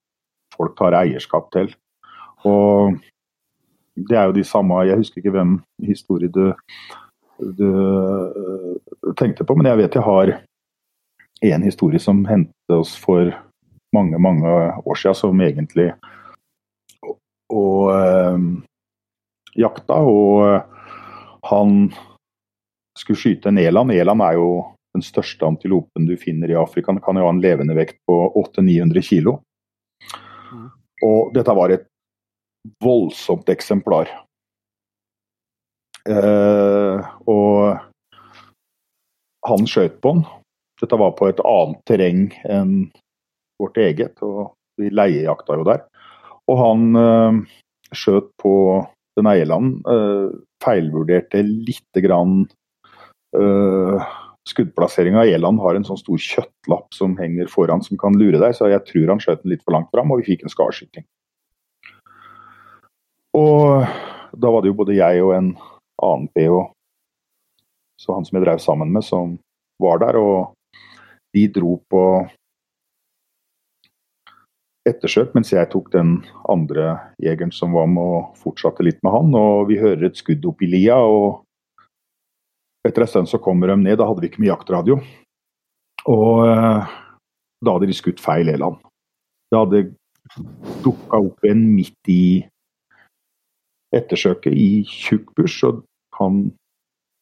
folk 0.55 0.76
tar 0.78 0.94
eierskap 1.01 1.51
til. 1.55 1.72
Og 2.47 3.01
det 3.97 4.16
er 4.16 4.30
jo 4.30 4.39
de 4.39 4.44
samme 4.47 4.78
Jeg 4.89 4.98
husker 5.02 5.20
ikke 5.20 5.34
hvem 5.34 5.59
historie 5.84 6.30
du, 6.32 6.55
du 7.43 7.66
eh, 7.66 9.12
tenkte 9.18 9.47
på, 9.48 9.59
men 9.59 9.72
jeg 9.72 9.82
vet 9.82 9.98
jeg 9.98 10.06
har 10.06 10.36
en 11.43 11.66
historie 11.66 11.98
som 11.98 12.22
hendte 12.30 12.78
oss 12.78 12.94
for 12.94 13.34
mange, 13.93 14.18
mange 14.22 14.47
år 14.86 14.94
siden, 14.94 15.18
som 15.18 15.40
egentlig 15.43 15.90
og 17.53 17.93
eh, 17.95 18.45
jakta. 19.62 20.01
Og 20.01 21.47
han 21.51 21.77
skulle 22.99 23.20
skyte 23.20 23.53
en 23.53 23.61
eland. 23.62 23.93
Eland 23.93 24.24
er 24.24 24.39
jo 24.41 24.49
den 24.93 25.05
største 25.05 25.47
antilopen 25.49 26.07
du 26.09 26.16
finner 26.20 26.51
i 26.51 26.59
Afrika. 26.59 26.93
Den 26.93 27.05
kan 27.05 27.16
jo 27.16 27.27
ha 27.27 27.33
en 27.33 27.43
levende 27.43 27.77
vekt 27.79 28.01
på 28.09 28.19
800-900 28.43 29.07
kilo. 29.09 29.39
Mm. 30.53 30.69
Og 31.09 31.33
dette 31.37 31.57
var 31.57 31.73
et 31.73 31.89
voldsomt 32.83 33.49
eksemplar. 33.51 34.11
Eh, 36.09 37.11
og 37.31 37.79
han 39.47 39.69
skjøt 39.70 40.01
på 40.03 40.16
den. 40.16 40.24
Dette 40.83 40.99
var 40.99 41.15
på 41.19 41.29
et 41.31 41.41
annet 41.47 41.83
terreng 41.87 42.24
enn 42.51 42.74
vårt 43.62 43.79
eget, 43.79 44.19
og 44.23 44.55
vi 44.81 44.91
leiejakta 44.91 45.59
jo 45.59 45.66
der. 45.66 45.85
Og 46.53 46.59
han 46.61 46.99
eh, 47.01 47.39
skjøt 47.97 48.29
på 48.43 48.55
den 49.16 49.29
Eieland. 49.31 49.79
Eh, 49.89 50.27
feilvurderte 50.62 51.41
lite 51.43 52.03
grann 52.05 52.43
eh, 53.37 54.12
skuddplasseringa. 54.49 55.24
Eland 55.24 55.61
har 55.62 55.79
en 55.79 55.87
sånn 55.87 56.01
stor 56.01 56.20
kjøttlapp 56.20 56.93
som 56.95 57.16
henger 57.20 57.51
foran 57.53 57.85
som 57.85 58.01
kan 58.01 58.16
lure 58.19 58.41
deg, 58.43 58.57
så 58.57 58.70
jeg 58.73 58.85
tror 58.89 59.15
han 59.15 59.23
skjøt 59.23 59.45
den 59.45 59.55
litt 59.55 59.65
for 59.65 59.77
langt 59.77 59.91
fram, 59.95 60.12
og 60.12 60.20
vi 60.20 60.33
fikk 60.33 60.45
en 60.45 60.53
skarskyting. 60.53 61.07
Og 63.39 63.87
da 64.37 64.53
var 64.53 64.62
det 64.62 64.73
jo 64.73 64.79
både 64.83 64.99
jeg 64.99 65.23
og 65.24 65.35
en 65.37 65.53
annen 66.03 66.29
PH, 66.37 66.59
så 68.03 68.16
han 68.16 68.27
som 68.29 68.37
jeg 68.37 68.45
drev 68.45 68.61
sammen 68.61 68.93
med, 68.93 69.07
som 69.07 69.39
var 69.81 70.03
der. 70.03 70.19
Og 70.20 70.53
de 71.33 71.47
dro 71.55 71.79
på 71.89 72.03
ettersøk, 74.88 75.30
mens 75.36 75.52
jeg 75.52 75.68
tok 75.70 75.92
den 75.94 76.16
andre 76.50 76.96
jegeren 77.22 77.52
som 77.54 77.74
var 77.76 77.88
med 77.90 78.02
og 78.02 78.38
fortsatte 78.40 78.84
litt 78.86 78.98
med 79.06 79.14
han. 79.14 79.34
Og 79.38 79.68
vi 79.70 79.78
hører 79.80 80.09
et 80.09 80.18
skudd 80.18 80.44
opp 80.48 80.62
i 80.64 80.70
lia, 80.70 80.98
og 80.98 81.42
etter 82.86 83.04
en 83.04 83.12
stund 83.12 83.30
så 83.30 83.40
kommer 83.42 83.70
de 83.70 83.78
ned. 83.84 83.98
Da 84.00 84.09
hadde 84.09 84.24
vi 84.24 84.32
ikke 84.32 84.42
mye 84.42 84.52
jaktradio. 84.52 84.98
Og 86.10 86.46
eh, 86.48 86.94
da 87.62 87.76
hadde 87.76 87.90
de 87.90 87.96
skutt 87.96 88.22
feil 88.22 88.50
eland. 88.50 88.80
Det 89.52 89.60
hadde 89.60 89.84
dukka 90.82 91.20
opp 91.28 91.46
en 91.46 91.62
midt 91.76 92.10
i 92.10 92.24
ettersøket 93.94 94.54
i 94.56 94.82
tjukk 94.88 95.34
bush, 95.36 95.62
og 95.68 95.82
han 96.18 96.46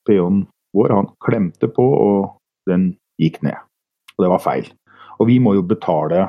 peonen 0.09 0.47
vår 0.77 0.95
han 0.95 1.09
klemte 1.25 1.69
på, 1.69 1.83
og 1.83 2.71
den 2.71 2.93
gikk 3.21 3.41
ned. 3.45 3.59
Og 4.17 4.25
det 4.25 4.31
var 4.33 4.45
feil. 4.45 4.69
Og 5.19 5.29
vi 5.29 5.41
må 5.43 5.57
jo 5.59 5.67
betale 5.67 6.29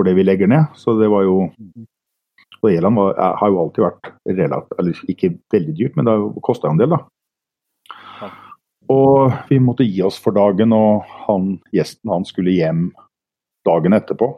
for 0.00 0.08
det 0.08 0.16
vi 0.16 0.24
legger 0.24 0.48
ned, 0.48 0.72
så 0.80 0.96
det 0.96 1.10
var 1.12 1.28
jo 1.28 1.50
Og 2.60 2.68
Eland 2.68 2.96
var, 2.96 3.14
har 3.40 3.48
jo 3.48 3.60
alltid 3.62 3.84
vært 3.86 4.08
relativt, 4.28 4.74
eller 4.80 4.98
ikke 5.08 5.30
veldig 5.52 5.74
dyrt, 5.78 5.94
men 5.96 6.08
det 6.08 6.42
kosta 6.44 6.68
en 6.68 6.80
del, 6.80 6.92
da. 6.92 6.98
Og 8.92 9.32
vi 9.48 9.56
måtte 9.64 9.86
gi 9.86 10.02
oss 10.04 10.18
for 10.20 10.36
dagen, 10.36 10.74
og 10.76 11.06
han, 11.24 11.54
gjesten 11.72 12.12
han 12.12 12.26
skulle 12.28 12.52
hjem 12.52 12.90
dagen 13.64 13.96
etterpå. 13.96 14.28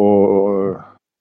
Og 0.00 0.78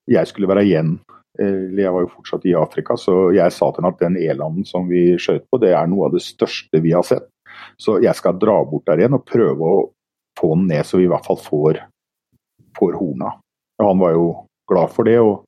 jeg 0.07 0.31
skulle 0.31 0.47
være 0.47 0.63
igjen. 0.69 0.93
Eller 1.35 1.83
jeg 1.83 1.95
var 1.97 2.05
jo 2.05 2.13
fortsatt 2.13 2.47
i 2.47 2.55
Afrika, 2.55 2.95
så 2.95 3.17
jeg 3.35 3.51
sa 3.51 3.67
til 3.73 3.83
ham 3.83 3.91
at 3.91 3.99
den 4.05 4.15
elanden 4.21 4.63
som 4.69 4.87
vi 4.87 5.17
skjøt 5.19 5.43
på, 5.51 5.59
det 5.59 5.73
er 5.75 5.91
noe 5.91 6.07
av 6.07 6.15
det 6.15 6.23
største 6.23 6.79
vi 6.85 6.95
har 6.95 7.03
sett. 7.03 7.27
Så 7.75 7.99
jeg 7.99 8.15
skal 8.15 8.39
dra 8.39 8.61
bort 8.63 8.87
der 8.87 9.03
igjen 9.03 9.17
og 9.17 9.27
prøve 9.27 9.75
å 9.75 9.85
få 10.39 10.55
den 10.55 10.69
ned, 10.71 10.87
så 10.87 11.01
vi 11.01 11.09
i 11.09 11.11
hvert 11.11 11.27
fall 11.27 11.41
får, 11.41 11.83
får 12.77 12.97
horna. 12.99 13.33
Og 13.81 13.89
han 13.91 13.99
var 14.01 14.15
jo 14.15 14.27
glad 14.69 14.93
for 14.93 15.07
det, 15.07 15.19
og 15.19 15.45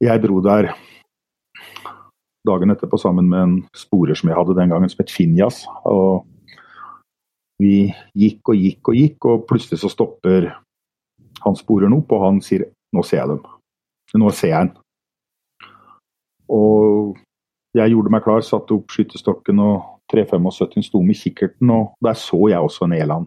jeg 0.00 0.22
dro 0.22 0.40
der 0.44 0.72
dagen 2.46 2.72
etterpå 2.72 2.98
sammen 2.98 3.28
med 3.28 3.42
en 3.42 3.56
sporer 3.76 4.16
som 4.16 4.30
jeg 4.30 4.38
hadde 4.38 4.56
den 4.56 4.72
gangen, 4.72 4.88
som 4.88 5.02
het 5.02 5.12
Finjas. 5.12 5.62
Og 5.84 6.26
vi 7.60 7.90
gikk 8.16 8.52
og 8.52 8.56
gikk 8.56 8.92
og 8.92 8.96
gikk, 8.96 9.28
og 9.28 9.46
plutselig 9.48 9.82
så 9.82 9.90
stopper 9.92 10.48
han 11.44 11.56
sporeren 11.56 11.96
opp, 11.96 12.12
og 12.12 12.24
han 12.24 12.40
sier 12.40 12.64
'nå 12.92 13.02
ser 13.04 13.18
jeg 13.18 13.28
dem'. 13.28 13.48
Nå 14.14 14.30
ser 14.30 14.48
jeg 14.48 14.68
den. 14.68 14.76
Og 16.48 17.16
jeg 17.74 17.90
gjorde 17.90 18.10
meg 18.10 18.22
klar, 18.22 18.40
satte 18.40 18.74
opp 18.74 18.90
skytestokken 18.90 19.60
og 19.62 20.00
375 20.10 20.86
sto 20.86 21.02
med 21.02 21.14
kikkerten, 21.14 21.70
og 21.70 21.94
der 22.02 22.14
så 22.14 22.48
jeg 22.50 22.58
også 22.58 22.84
en 22.84 22.92
eland 22.92 23.26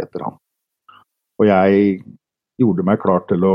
etter 0.00 0.24
han. 0.24 0.36
Og 1.38 1.46
jeg 1.46 2.02
gjorde 2.60 2.84
meg 2.86 3.00
klar 3.02 3.24
til 3.28 3.44
å 3.46 3.54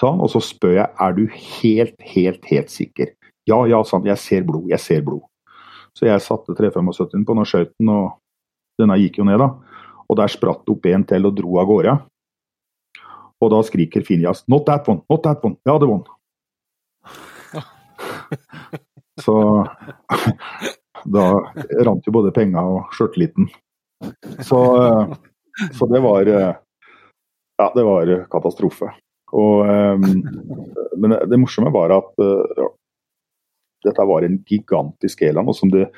ta 0.00 0.10
den. 0.10 0.22
og 0.24 0.30
så 0.32 0.40
spør 0.42 0.78
jeg 0.78 0.88
er 1.06 1.14
du 1.16 1.24
helt, 1.28 1.96
helt, 2.14 2.44
helt 2.50 2.72
sikker. 2.72 3.14
Ja, 3.48 3.60
ja, 3.68 3.82
sant, 3.84 4.08
jeg 4.08 4.18
ser 4.18 4.44
blod, 4.48 4.68
jeg 4.72 4.80
ser 4.80 5.04
blod. 5.04 5.22
Så 5.94 6.08
jeg 6.08 6.22
satte 6.24 6.56
375 6.56 7.22
på, 7.26 7.36
når 7.36 7.50
skjøt 7.50 7.72
den, 7.78 7.92
og 7.92 8.16
denne 8.80 8.98
gikk 8.98 9.20
jo 9.20 9.28
ned, 9.28 9.38
da. 9.38 9.52
Og 10.08 10.18
der 10.18 10.32
spratt 10.32 10.64
det 10.64 10.74
opp 10.74 10.88
en 10.90 11.04
til 11.08 11.28
og 11.28 11.36
dro 11.36 11.60
av 11.60 11.68
gårde. 11.70 11.94
Og 13.44 13.50
da 13.52 13.60
skriker 13.66 14.04
Finjas 14.06 14.44
'not 14.48 14.66
that 14.66 14.88
one', 14.88 15.04
'not 15.10 15.22
that 15.22 15.44
one'. 15.44 15.56
Ja, 15.66 15.78
det 15.78 15.88
var 15.88 16.04
Så 19.20 19.66
da 21.04 21.24
rant 21.84 22.06
jo 22.06 22.12
både 22.12 22.32
penger 22.32 22.64
og 22.64 22.94
sjøltilliten. 22.96 23.48
Så, 24.42 24.60
så, 25.72 25.86
det 25.86 26.00
var 26.02 26.28
Ja, 27.60 27.70
det 27.74 27.84
var 27.86 28.12
katastrofe. 28.32 28.90
Og, 29.34 29.66
men 31.00 31.16
det 31.30 31.40
morsomme 31.40 31.72
var 31.74 31.94
at 31.94 32.18
ja, 32.20 32.68
dette 33.84 34.06
var 34.08 34.26
en 34.26 34.40
gigantisk 34.48 35.22
eland. 35.22 35.48
og 35.48 35.56
som 35.56 35.70
det 35.70 35.88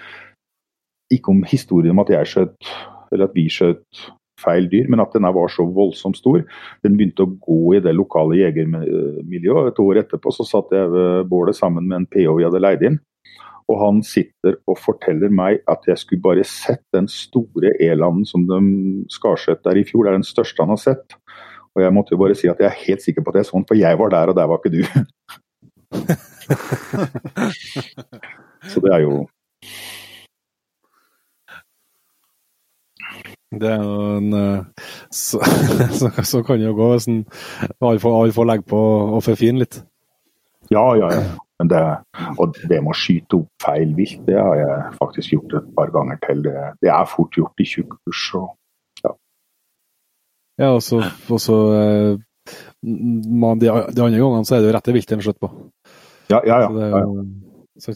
Ikke 1.12 1.31
om 1.31 1.44
historien 1.47 1.94
om 1.94 2.02
at 2.02 2.10
jeg 2.10 2.26
skjøt, 2.26 2.70
eller 3.12 3.28
at 3.28 3.35
vi 3.36 3.47
skjøt 3.52 4.07
feil 4.41 4.68
dyr, 4.70 4.89
men 4.93 5.01
at 5.01 5.15
denne 5.17 5.33
var 5.35 5.51
så 5.52 5.65
voldsomt 5.70 6.18
stor. 6.18 6.43
Den 6.85 6.97
begynte 6.99 7.25
å 7.25 7.33
gå 7.41 7.76
i 7.76 7.83
det 7.85 7.94
lokale 7.97 8.39
jegermiljøet. 8.41 9.70
Et 9.70 9.83
år 9.83 10.02
etterpå 10.02 10.33
så 10.35 10.47
satt 10.49 10.75
jeg 10.76 10.91
ved 10.93 11.31
bålet 11.31 11.57
sammen 11.57 11.86
med 11.89 12.02
en 12.02 12.09
PH 12.10 12.35
vi 12.36 12.47
hadde 12.47 12.62
leid 12.62 12.85
inn. 12.86 12.99
Og 13.66 13.80
han 13.80 14.02
sitter 14.06 14.60
og 14.70 14.78
forteller 14.78 15.32
meg 15.34 15.58
at 15.70 15.82
jeg 15.90 15.98
skulle 15.98 16.22
bare 16.22 16.44
sett 16.46 16.84
den 16.94 17.08
store 17.10 17.72
elanden 17.82 18.26
som 18.28 18.44
de 18.46 18.60
skadskjøt 19.10 19.64
der 19.66 19.80
i 19.80 19.84
fjor. 19.88 20.05
Det 20.06 20.12
er 20.12 20.20
den 20.20 20.28
største 20.28 20.62
han 20.62 20.70
har 20.74 20.82
sett. 20.82 21.16
Og 21.74 21.82
jeg 21.82 21.92
måtte 21.92 22.14
jo 22.14 22.20
bare 22.22 22.36
si 22.38 22.46
at 22.48 22.60
jeg 22.62 22.68
er 22.70 22.84
helt 22.86 23.02
sikker 23.02 23.22
på 23.24 23.30
at 23.32 23.36
det 23.36 23.42
er 23.42 23.50
sånn, 23.50 23.66
for 23.68 23.76
jeg 23.78 23.98
var 24.00 24.08
der, 24.14 24.30
og 24.30 24.36
der 24.38 24.46
var 24.48 24.58
ikke 24.62 24.76
du. 24.76 24.82
så 28.70 28.80
det 28.84 28.90
er 28.94 29.02
jo 29.05 29.26
Det 33.56 33.68
er 33.70 33.82
jo 33.82 34.16
en 34.18 34.32
eh, 34.34 34.64
Så, 35.10 35.38
så, 35.98 36.10
så 36.22 36.42
kan 36.42 36.58
det 36.58 36.66
jo 36.66 36.74
gå 36.76 36.88
hvis 36.92 37.06
en 37.08 37.24
får 37.80 38.48
legge 38.50 38.66
på 38.68 38.80
og 39.16 39.22
forfine 39.24 39.62
litt. 39.62 39.76
Ja, 40.70 40.94
ja, 40.98 41.08
ja. 41.14 41.45
Men 41.57 41.70
det, 41.73 41.83
og 42.36 42.57
det 42.68 42.78
med 42.83 42.93
å 42.93 42.97
skyte 42.97 43.39
opp 43.39 43.65
feil 43.65 43.94
vilt, 43.97 44.20
det 44.26 44.36
har 44.36 44.59
jeg 44.60 44.91
faktisk 44.99 45.33
gjort 45.33 45.57
et 45.57 45.70
par 45.78 45.93
ganger 45.94 46.20
til. 46.26 46.43
Det, 46.44 46.55
det 46.85 46.93
er 46.93 47.09
fort 47.09 47.39
gjort 47.39 47.65
i 47.65 47.68
tjukk 47.70 47.97
bush. 48.05 48.36
ja. 49.05 49.12
ja, 50.60 50.70
og 50.75 50.83
så, 50.85 51.01
og 51.33 51.41
så 51.41 51.57
eh, 51.78 52.12
de, 52.83 53.67
de, 53.67 53.70
andre 53.70 54.20
gangene 54.20 54.44
så 54.44 54.57
er 54.57 54.62
det 54.62 54.70
jo 54.70 54.76
rette 54.76 54.97
viltet 54.97 55.17
en 55.17 55.25
skjøt 55.25 55.41
på. 55.41 55.51
Ja, 56.28 56.43
ja, 56.44 56.60
ja. 56.67 56.68
Så 56.68 56.76
det, 56.76 56.91
ja, 56.93 57.02
ja. 57.02 57.26
Så, 57.76 57.94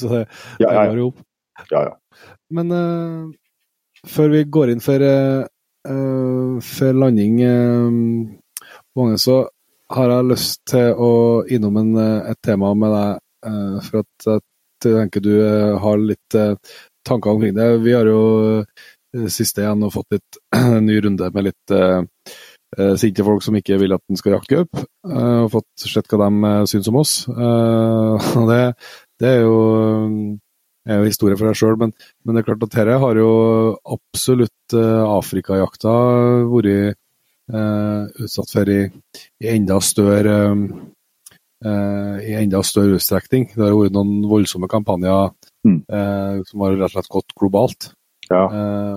så 0.00 0.12
det, 0.14 0.22
ja, 0.64 0.72
ja, 0.72 0.84
jo 0.96 1.10
opp. 1.12 1.24
Ja, 1.70 1.84
ja. 1.90 2.28
Men 2.54 2.72
uh, 2.72 3.28
før 4.10 4.32
vi 4.32 4.44
går 4.56 4.72
inn 4.72 4.82
for, 4.84 5.04
uh, 5.04 6.56
for 6.64 7.00
landing, 7.04 7.40
uh, 7.44 7.92
mange, 8.96 9.20
så 9.20 9.44
har 9.94 10.10
jeg 10.10 10.28
lyst 10.30 10.60
til 10.70 10.98
å 11.00 11.12
innom 11.50 11.78
en, 11.80 11.92
et 12.30 12.40
tema 12.44 12.72
med 12.78 12.94
deg. 12.94 13.22
Uh, 13.44 13.78
for 13.84 14.02
at 14.02 14.28
jeg 14.28 14.44
tenker 14.84 15.22
du 15.24 15.32
har 15.80 16.00
litt 16.00 16.34
tanker 17.08 17.30
omkring 17.30 17.54
det. 17.56 17.68
Vi 17.80 17.94
har 17.94 18.08
jo 18.08 18.64
siste 19.32 19.62
igjen 19.62 19.86
fått 19.94 20.16
litt 20.16 20.38
ny 20.88 20.98
runde 21.06 21.30
med 21.32 21.46
litt 21.46 21.74
sinte 23.00 23.24
folk 23.24 23.44
som 23.46 23.56
ikke 23.56 23.78
vil 23.80 23.94
at 23.94 24.02
den 24.10 24.18
skal 24.20 24.34
jakte 24.34 24.58
gaup. 24.58 24.82
og 25.08 25.48
fått 25.54 25.86
sett 25.86 26.10
hva 26.10 26.28
de 26.28 26.52
syns 26.68 26.90
om 26.90 27.00
oss. 27.00 27.14
og 27.30 28.44
det, 28.50 28.60
det 29.22 29.30
er 29.30 29.44
jo 29.46 29.54
er 30.84 31.00
jo 31.00 31.08
historie 31.08 31.38
for 31.38 31.48
deg 31.48 31.58
sjøl, 31.58 31.78
men, 31.80 31.94
men, 32.24 32.34
det 32.34 32.42
er 32.42 32.48
klart 32.50 32.66
at 32.66 32.76
dette 32.76 32.98
har 33.00 33.20
jo 33.20 33.30
absolutt 33.96 34.76
uh, 34.76 35.04
Afrikajakta 35.16 35.94
vært 36.50 37.00
utsatt 37.44 38.52
for 38.54 38.70
i, 38.72 38.82
i 39.44 39.48
enda 39.52 39.76
større 39.84 40.36
uh, 40.54 42.16
i 42.24 42.32
enda 42.38 42.62
større 42.64 42.96
utstrekning. 42.98 43.50
Det 43.52 43.66
har 43.66 43.76
vært 43.76 43.92
noen 43.96 44.22
voldsomme 44.28 44.68
kampanjer 44.68 45.30
mm. 45.64 45.78
som 46.48 46.64
har 46.64 46.74
rett 46.76 46.90
og 46.90 46.94
slett 46.94 47.12
gått 47.12 47.36
globalt. 47.40 47.90
Ja. 48.30 48.42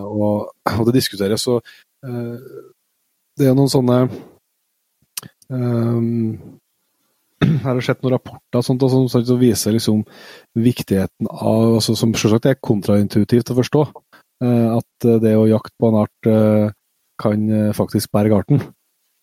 Og, 0.04 0.50
og, 0.74 0.82
det 0.88 0.98
diskuteres, 0.98 1.44
så 1.44 1.62
det 2.04 3.48
er 3.48 3.56
noen 3.56 3.72
sånne 3.72 4.02
um, 5.56 6.36
jeg 7.48 7.62
har 7.64 7.80
sett 7.86 8.02
noen 8.02 8.16
rapporter 8.16 8.64
sånt, 8.66 8.84
som, 8.90 9.06
som 9.12 9.40
viser 9.40 9.76
liksom 9.76 10.04
viktigheten 10.58 11.30
av 11.30 11.78
altså, 11.78 11.96
Som 11.98 12.16
selvsagt 12.18 12.50
er 12.50 12.60
kontraintuitivt 12.62 13.52
å 13.54 13.58
forstå. 13.60 13.84
Eh, 14.44 14.68
at 14.78 15.08
eh, 15.08 15.20
det 15.22 15.36
å 15.38 15.48
jakte 15.50 15.76
på 15.80 15.92
en 15.92 16.00
art 16.04 16.30
eh, 16.30 16.74
kan 17.22 17.50
eh, 17.50 17.74
faktisk 17.76 18.12
berge 18.16 18.36
arten. 18.38 18.62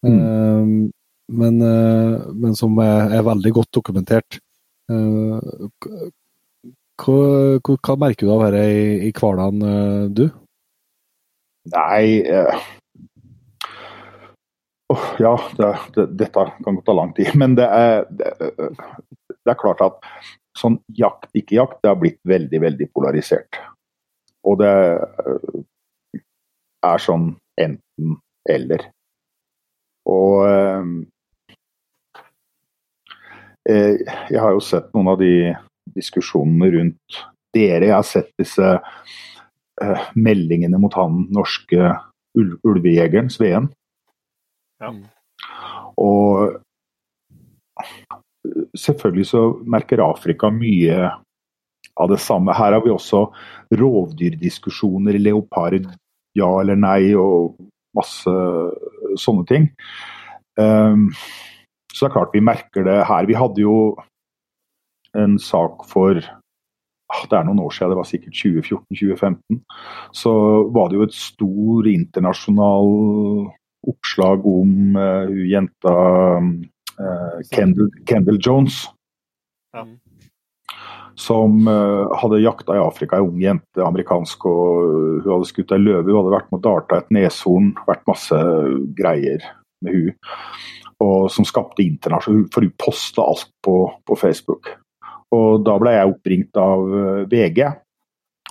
Mm. 0.07 0.19
Eh, 0.19 0.91
men, 1.33 1.61
eh, 1.63 2.27
men, 2.35 2.55
som 2.59 2.79
er, 2.83 3.15
er, 3.17 3.25
veldig 3.25 3.53
godt 3.57 3.73
dokumentert 3.73 4.41
hva, 7.01 7.11
hva, 7.65 7.77
hva, 7.81 7.95
merker 7.97 8.27
du 8.27 8.33
av 8.35 8.43
dette 8.45 8.65
i, 8.69 9.09
i 9.09 9.13
hverdagen, 9.17 9.63
uh, 9.65 10.03
du? 10.13 10.27
Nei 11.73 12.21
uh, 12.29 12.67
oh, 14.93 15.07
Ja, 15.17 15.33
det, 15.57 15.71
det, 15.97 16.05
dette 16.21 16.45
kan 16.67 16.77
gå 16.77 16.85
ta 16.85 16.93
lang 16.93 17.15
tid. 17.17 17.33
Men 17.41 17.57
det 17.57 17.65
er, 17.65 18.05
det, 18.13 18.35
det 18.37 19.55
er 19.55 19.61
klart 19.61 19.81
at 19.85 19.97
sånn 20.61 20.77
jakt, 21.01 21.31
ikke 21.33 21.57
jakt, 21.57 21.81
det 21.81 21.91
har 21.95 21.99
blitt 22.03 22.21
veldig, 22.29 22.61
veldig 22.69 22.91
polarisert. 22.93 23.59
Og 24.45 24.61
det 24.61 24.75
er 26.85 27.01
sånn 27.01 27.33
enten-eller. 27.60 28.89
Og 30.10 31.05
Eh, 33.68 33.97
jeg 34.28 34.41
har 34.41 34.52
jo 34.52 34.60
sett 34.60 34.91
noen 34.92 35.08
av 35.15 35.20
de 35.23 35.55
diskusjonene 35.97 36.68
rundt 36.74 37.20
dere. 37.57 37.89
Jeg 37.89 37.97
har 37.97 38.07
sett 38.07 38.31
disse 38.41 38.74
eh, 38.74 40.10
meldingene 40.18 40.81
mot 40.81 40.94
han 40.99 41.24
norske 41.33 41.94
ul 42.36 42.55
ulvejegeren, 42.66 43.31
Sveen. 43.33 43.70
Ja. 44.83 44.91
Og 46.00 46.58
selvfølgelig 48.76 49.28
så 49.31 49.44
merker 49.70 50.02
Afrika 50.05 50.50
mye 50.52 51.08
av 51.94 52.10
det 52.10 52.18
samme. 52.20 52.52
Her 52.58 52.74
har 52.74 52.83
vi 52.84 52.92
også 52.92 53.28
rovdyrdiskusjoner, 53.78 55.16
leopard, 55.23 55.86
ja 56.39 56.51
eller 56.61 56.79
nei, 56.79 57.15
og 57.19 57.57
masse 57.95 58.35
sånne 59.21 59.47
ting. 59.49 59.69
Um, 60.59 61.11
så 61.95 62.05
det 62.05 62.11
er 62.11 62.15
klart 62.17 62.35
vi 62.35 62.43
merker 62.43 62.87
det 62.87 63.05
her. 63.09 63.27
Vi 63.31 63.39
hadde 63.39 63.63
jo 63.63 63.77
en 65.15 65.37
sak 65.39 65.85
for 65.87 66.19
ah, 66.19 67.23
det 67.31 67.39
er 67.39 67.47
noen 67.47 67.63
år 67.63 67.75
siden, 67.75 67.93
det 67.93 68.01
var 68.01 68.09
sikkert 68.09 68.39
2014-2015. 68.41 69.61
Så 70.15 70.33
var 70.75 70.91
det 70.91 70.99
jo 70.99 71.07
et 71.07 71.19
stor 71.19 71.91
internasjonal 71.91 72.91
oppslag 73.85 74.47
om 74.49 74.97
uh, 74.97 75.31
jenta 75.47 75.95
uh, 76.41 77.39
Kendal, 77.53 77.93
Kendall, 78.09 78.41
Jones. 78.43 78.87
Ja. 79.75 79.85
Som 81.20 81.68
uh, 81.70 82.10
hadde 82.18 82.43
jakta 82.43 82.75
i 82.75 82.83
Afrika, 82.83 83.18
ei 83.18 83.26
ung 83.26 83.39
jente, 83.43 83.83
amerikansk, 83.84 84.47
og 84.51 84.89
hun 85.23 85.28
hadde 85.36 85.51
skutt 85.51 85.75
ei 85.75 85.83
løve. 85.83 86.09
Hun 86.09 86.23
hadde 86.23 86.34
vært 86.34 86.49
med 86.51 86.59
og 86.59 86.65
darta 86.67 86.99
et 86.99 87.12
neshorn, 87.15 87.75
vært 87.86 88.09
masse 88.10 88.41
greier 88.99 89.44
med 89.84 89.94
hun 89.94 90.17
og 91.02 91.31
som 91.33 91.47
skapte 91.47 91.84
internasjonal 91.84 92.49
For 92.52 92.67
hun 92.67 92.75
posta 92.78 93.25
alt 93.25 93.51
på, 93.65 93.76
på, 94.07 94.17
Facebook. 94.17 94.70
Og 95.34 95.65
Da 95.67 95.76
ble 95.81 95.94
jeg 95.97 96.10
oppringt 96.10 96.60
av 96.60 96.84
eh, 97.01 97.23
VG 97.31 97.65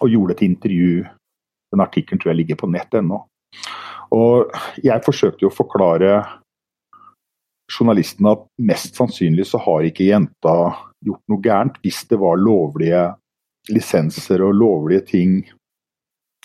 og 0.03 0.09
gjorde 0.09 0.35
et 0.35 0.45
intervju. 0.49 1.03
Den 1.71 1.83
artikkelen 1.83 2.19
tror 2.19 2.33
jeg 2.33 2.41
ligger 2.41 2.59
på 2.59 2.69
nett 2.73 2.97
ennå. 2.97 3.21
Og 4.13 4.51
jeg 4.83 5.05
forsøkte 5.05 5.45
jo 5.45 5.51
å 5.51 5.55
forklare 5.55 6.17
journalisten 7.71 8.27
at 8.29 8.45
mest 8.61 8.97
sannsynlig 8.97 9.47
så 9.49 9.61
har 9.63 9.87
ikke 9.87 10.09
jenta 10.09 10.55
gjort 11.03 11.23
noe 11.31 11.43
gærent 11.43 11.79
hvis 11.83 12.03
det 12.09 12.19
var 12.21 12.41
lovlige 12.41 13.05
lisenser 13.71 14.43
og 14.43 14.57
lovlige 14.59 15.05
ting 15.07 15.37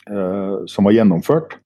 eh, 0.08 0.54
som 0.70 0.86
var 0.86 0.94
gjennomført. 0.94 1.58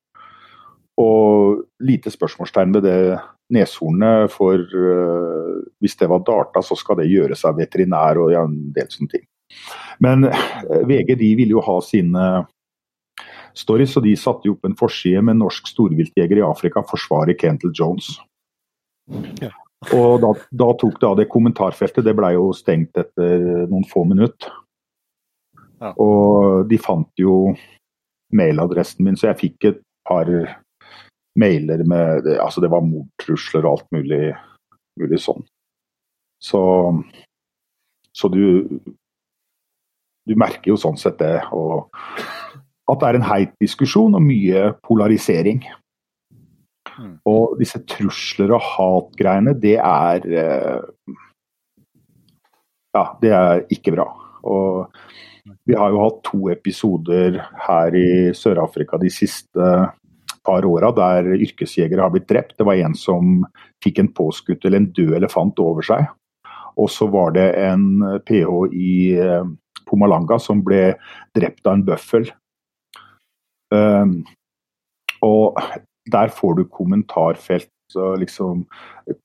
Og 1.01 1.63
lite 1.81 2.13
spørsmålstegn 2.13 2.75
ved 2.77 2.87
det 2.87 3.19
neshornet, 3.53 4.33
for 4.33 4.57
eh, 4.57 5.61
hvis 5.83 5.99
det 6.01 6.09
var 6.09 6.25
darta, 6.27 6.63
så 6.65 6.77
skal 6.79 7.01
det 7.01 7.11
gjøres 7.11 7.45
av 7.49 7.59
veterinær 7.61 8.21
og 8.23 8.35
en 8.39 8.57
del 8.77 8.89
sånne 8.93 9.17
ting. 9.17 9.27
Men 10.05 10.29
eh, 10.29 10.83
VG 10.89 11.17
de 11.21 11.33
ville 11.41 11.57
jo 11.57 11.65
ha 11.65 11.79
sine 11.85 12.27
stories, 13.57 13.97
og 13.99 14.07
de 14.07 14.17
satte 14.17 14.49
jo 14.49 14.57
opp 14.57 14.69
en 14.69 14.79
forside 14.79 15.21
med 15.25 15.41
norsk 15.41 15.69
storviltjeger 15.69 16.41
i 16.41 16.47
Afrika 16.47 16.85
forsvarer 16.89 17.37
Kentel 17.39 17.75
Jones. 17.77 18.15
Og 19.93 20.21
da, 20.23 20.31
da, 20.55 20.69
tok 20.79 21.01
det 21.01 21.09
av 21.09 21.17
det 21.19 21.31
kommentarfeltet, 21.31 22.05
det 22.07 22.15
ble 22.15 22.35
jo 22.37 22.51
stengt 22.55 22.99
etter 22.99 23.67
noen 23.67 23.87
få 23.91 24.05
minutter. 24.07 24.53
Ja. 25.83 25.91
Og 25.99 26.69
de 26.71 26.79
fant 26.79 27.11
jo 27.19 27.57
mailadressen 28.33 29.03
min, 29.05 29.19
så 29.19 29.33
jeg 29.33 29.41
fikk 29.41 29.67
et 29.73 29.81
par 30.07 30.31
mailer 31.39 31.83
med 31.89 32.29
Altså, 32.37 32.61
det 32.63 32.71
var 32.71 32.85
mordtrusler 32.87 33.67
og 33.67 33.73
alt 33.73 33.89
mulig, 33.95 34.33
mulig 35.01 35.21
sånn. 35.23 35.43
Så, 36.43 36.63
så 38.15 38.29
du 38.29 38.79
Du 40.23 40.37
merker 40.39 40.71
jo 40.71 40.79
sånn 40.79 40.95
sett 41.01 41.19
det. 41.19 41.41
Og 41.51 41.91
at 42.93 43.01
det 43.01 43.09
er 43.09 43.17
en 43.19 43.27
heit 43.27 43.55
diskusjon 43.59 44.15
og 44.15 44.23
mye 44.23 44.69
polarisering. 44.87 45.65
Mm. 46.99 47.17
Og 47.29 47.57
disse 47.61 47.81
trusler 47.89 48.53
og 48.57 48.65
hatgreiene, 48.67 49.55
det 49.59 49.79
er 49.79 50.27
eh, 50.29 51.19
Ja, 52.93 53.05
det 53.23 53.33
er 53.33 53.63
ikke 53.73 53.95
bra. 53.95 54.05
Og 54.45 54.93
vi 55.67 55.75
har 55.79 55.91
jo 55.91 56.03
hatt 56.03 56.19
to 56.27 56.51
episoder 56.53 57.39
her 57.67 57.97
i 57.97 58.09
Sør-Afrika 58.37 58.99
de 59.01 59.11
siste 59.11 59.71
par 60.45 60.67
åra 60.67 60.91
der 60.95 61.31
yrkesjegere 61.39 62.03
har 62.05 62.13
blitt 62.13 62.29
drept. 62.31 62.57
Det 62.59 62.67
var 62.67 62.79
en 62.83 62.95
som 62.99 63.41
fikk 63.83 64.03
en 64.03 64.13
påskutt 64.13 64.67
eller 64.67 64.83
en 64.83 64.91
død 64.95 65.17
elefant 65.23 65.63
over 65.63 65.87
seg. 65.87 66.07
Og 66.77 66.91
så 66.91 67.09
var 67.13 67.35
det 67.37 67.49
en 67.63 67.87
ph 68.27 68.77
i 68.77 68.93
eh, 69.21 69.49
Pumalanga 69.89 70.39
som 70.41 70.63
ble 70.65 70.95
drept 71.37 71.67
av 71.67 71.77
en 71.77 71.87
bøffel. 71.87 72.31
Um, 73.73 74.21
og 75.25 75.59
der 76.11 76.33
får 76.35 76.55
du 76.59 76.65
kommentarfelt 76.65 77.71
så 77.93 78.15
liksom 78.17 78.65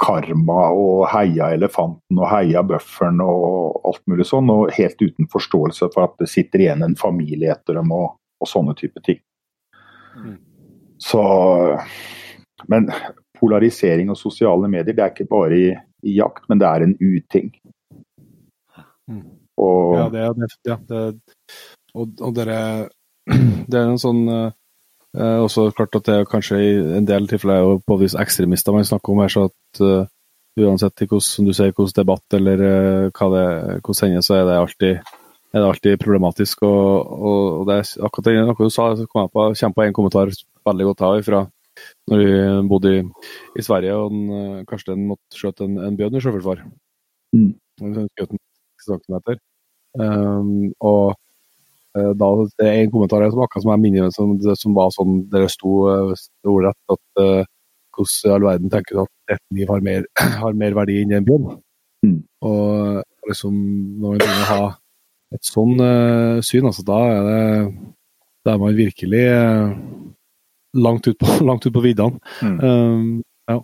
karma 0.03 0.67
og 0.75 1.05
heia 1.11 1.51
elefanten 1.55 2.19
og 2.19 2.27
heia 2.31 2.63
bøffelen 2.67 3.21
og 3.23 3.79
alt 3.87 4.03
mulig 4.11 4.27
sånn, 4.27 4.51
og 4.51 4.73
helt 4.75 4.99
uten 5.01 5.29
forståelse 5.31 5.89
for 5.93 6.07
at 6.07 6.17
det 6.21 6.29
sitter 6.31 6.65
igjen 6.65 6.83
en 6.85 6.97
familie 6.99 7.53
etter 7.55 7.79
dem 7.79 7.93
og, 7.95 8.17
og 8.41 8.51
sånne 8.51 8.75
type 8.77 9.03
ting. 9.07 9.21
Mm. 10.17 10.37
Så 10.99 11.23
Men 12.67 12.89
polarisering 13.37 14.09
og 14.09 14.17
sosiale 14.17 14.67
medier, 14.67 14.95
det 14.97 15.03
er 15.03 15.11
ikke 15.13 15.29
bare 15.29 15.57
i, 15.57 15.67
i 16.09 16.15
jakt, 16.17 16.47
men 16.49 16.57
det 16.57 16.67
er 16.67 16.83
en 16.83 16.95
uting. 16.97 17.51
Mm. 19.07 19.27
Og, 19.61 19.93
ja, 19.93 20.07
det 20.09 20.23
det. 20.41 20.47
Ja, 20.65 20.77
det 20.89 21.03
og, 21.93 22.17
og 22.21 22.33
dere, 22.35 22.57
det 23.69 23.77
er 23.77 23.91
en 23.91 24.01
sånn 24.01 24.23
eh, 25.17 25.39
også 25.43 25.69
klart 25.75 25.97
at 25.97 26.07
det 26.07 26.15
er 26.15 26.29
kanskje 26.29 26.59
i 26.61 26.71
en 26.99 27.07
del 27.07 27.27
tilfeller 27.29 27.59
er 27.59 27.65
jo 27.65 27.81
påvist 27.87 28.19
ekstremister 28.19 28.75
man 28.75 28.87
snakker 28.87 29.13
om 29.13 29.21
her, 29.23 29.33
så 29.33 29.47
at 29.49 29.81
uh, 29.83 30.09
uansett 30.57 31.05
hvordan 31.05 31.47
du 31.47 31.53
sier 31.53 31.73
hvordan 31.73 31.99
debatt 31.99 32.37
eller 32.39 32.63
uh, 32.63 33.09
hva 33.11 33.29
det 33.33 33.45
hvordan 33.81 33.99
sendes, 34.01 34.29
så 34.29 34.39
er 34.39 34.47
det 34.49 34.59
alltid 34.61 34.93
er 35.53 35.63
det 35.63 35.67
alltid 35.67 35.99
problematisk. 36.01 36.63
Og, 36.67 37.13
og, 37.17 37.43
og 37.59 37.67
det 37.69 37.77
er 37.77 38.07
akkurat 38.07 38.29
det 38.29 38.47
noe 38.47 38.57
du 38.57 38.73
sa, 38.73 38.89
så 38.95 39.07
kom 39.07 39.23
jeg 39.23 39.33
på, 39.33 39.45
kommer 39.59 39.77
på 39.77 39.85
en 39.85 39.95
kommentar 39.95 40.33
veldig 40.67 40.89
godt 40.91 41.05
av 41.07 41.21
fra 41.25 41.45
når 42.09 42.21
vi 42.23 42.67
bodde 42.71 42.91
i, 42.97 43.01
i 43.59 43.63
Sverige 43.65 43.95
og 43.95 44.11
den, 44.11 44.29
eh, 44.33 44.65
kanskje 44.69 44.93
den 44.95 45.07
måtte 45.11 45.37
skjøte 45.37 45.67
en, 45.67 45.77
en 45.85 45.97
bjørn 45.99 46.17
i 46.17 46.21
sjøforsvar. 46.23 46.63
Mm. 47.37 47.51
Um, 49.97 50.73
og 50.81 51.15
da 52.17 52.29
det 52.59 52.67
er 52.67 52.79
en 52.81 52.91
kommentar 52.93 53.25
som 53.31 53.43
akkurat 53.43 53.65
som 53.65 53.73
jeg 53.73 53.83
minner 53.83 54.09
som, 54.15 54.33
som 54.61 54.75
var 54.77 54.91
sånn 54.95 55.21
der 55.31 55.45
det 55.45 55.53
sto 55.53 55.73
uh, 55.89 56.25
ordrett 56.47 56.95
at 56.95 57.21
uh, 57.23 57.45
hvordan 57.97 58.29
i 58.29 58.33
all 58.35 58.45
verden 58.45 58.73
tenker 58.73 58.95
du 58.95 59.03
at 59.03 59.35
et 59.35 59.43
liv 59.57 59.69
har 59.71 59.85
mer, 59.85 60.05
har 60.43 60.57
mer 60.57 60.75
verdi 60.77 60.99
enn 61.01 61.15
en 61.17 61.27
bjørn? 61.27 61.47
Mm. 62.05 62.19
Og 62.45 63.29
liksom 63.29 63.55
når 63.97 64.17
man 64.17 64.19
begynner 64.21 64.43
å 64.43 64.51
ha 64.51 64.67
et 65.35 65.47
sånn 65.47 65.75
uh, 65.81 66.43
syn, 66.45 66.67
altså 66.69 66.85
da 66.87 66.99
er 67.11 67.23
det 67.27 67.39
da 68.47 68.53
er 68.53 68.61
man 68.61 68.77
virkelig 68.77 69.23
uh, 69.27 69.73
langt 70.77 71.07
ut 71.09 71.17
på, 71.19 71.31
langt 71.49 71.65
ut 71.67 71.73
på 71.75 71.83
viddene. 71.83 72.19
Mm. 72.41 72.59
Um, 72.63 73.09
ja, 73.47 73.57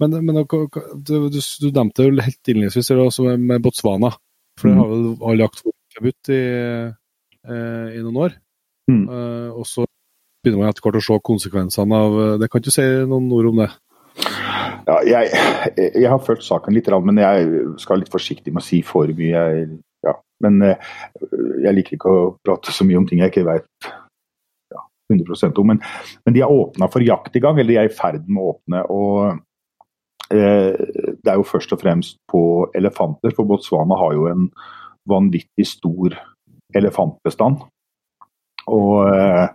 men, 0.00 0.16
men 0.24 0.40
du, 0.40 0.66
du, 1.04 1.14
du, 1.28 1.68
nevnte 1.68 2.06
jo 2.06 2.12
helt 2.16 2.48
innledningsvis 2.48 2.90
med, 3.20 3.40
med 3.52 3.64
Botswana. 3.64 4.14
For 4.60 4.68
det 4.68 4.76
mm. 4.76 4.80
har 4.80 4.90
vel 4.90 5.06
all 5.28 5.42
jakt 5.44 5.62
forbudt 5.64 6.30
i, 6.32 6.40
uh, 7.48 7.88
i 7.94 8.00
noen 8.04 8.22
år. 8.28 8.38
Mm. 8.90 9.04
og 9.54 9.62
så 9.70 9.84
begynner 10.42 10.64
man 10.64 10.72
etter 10.72 10.82
hvert 10.82 10.96
å 10.98 11.02
se 11.04 11.16
konsekvensene 11.22 11.94
av 11.94 12.16
det. 12.40 12.48
Kan 12.50 12.64
du 12.64 12.72
si 12.74 12.82
noen 13.06 13.28
ord 13.36 13.50
om 13.52 13.60
det? 13.60 13.68
Ja, 14.88 14.96
jeg, 15.06 15.28
jeg, 15.76 16.08
har 16.10 16.18
fulgt 16.26 16.42
saken 16.42 16.74
litt, 16.74 16.88
men 17.06 17.20
jeg 17.22 17.60
skal 17.78 18.00
litt 18.02 18.10
forsiktig 18.10 18.50
med 18.50 18.64
å 18.64 18.66
si 18.66 18.80
for 18.82 19.12
mye. 19.14 19.44
Jeg 19.60 19.68
men 20.40 20.62
eh, 20.64 20.90
jeg 21.60 21.76
liker 21.76 21.98
ikke 21.98 22.10
å 22.10 22.22
prate 22.40 22.72
så 22.72 22.86
mye 22.88 22.96
om 22.98 23.06
ting 23.06 23.20
jeg 23.20 23.30
ikke 23.30 23.44
vet 23.46 23.90
ja, 24.72 24.82
100 25.12 25.52
om. 25.52 25.74
Men, 25.74 25.82
men 26.24 26.34
de 26.34 26.42
har 26.42 26.54
åpna 26.54 26.88
for 26.90 27.04
jakt 27.04 27.36
i 27.36 27.44
gang, 27.44 27.60
eller 27.60 27.74
de 27.74 27.78
er 27.82 27.90
i 27.90 27.94
ferd 27.94 28.24
med 28.26 28.40
å 28.40 28.54
åpne. 28.54 28.82
og 28.88 29.44
Eh, 30.30 30.74
det 31.18 31.26
er 31.26 31.40
jo 31.40 31.46
først 31.46 31.72
og 31.74 31.80
fremst 31.82 32.20
på 32.30 32.70
elefanter, 32.78 33.32
for 33.34 33.48
Botswana 33.50 33.96
har 33.98 34.12
jo 34.14 34.28
en 34.30 34.44
vanvittig 35.10 35.66
stor 35.66 36.14
elefantbestand. 36.76 37.64
Og 38.70 39.08
eh, 39.08 39.46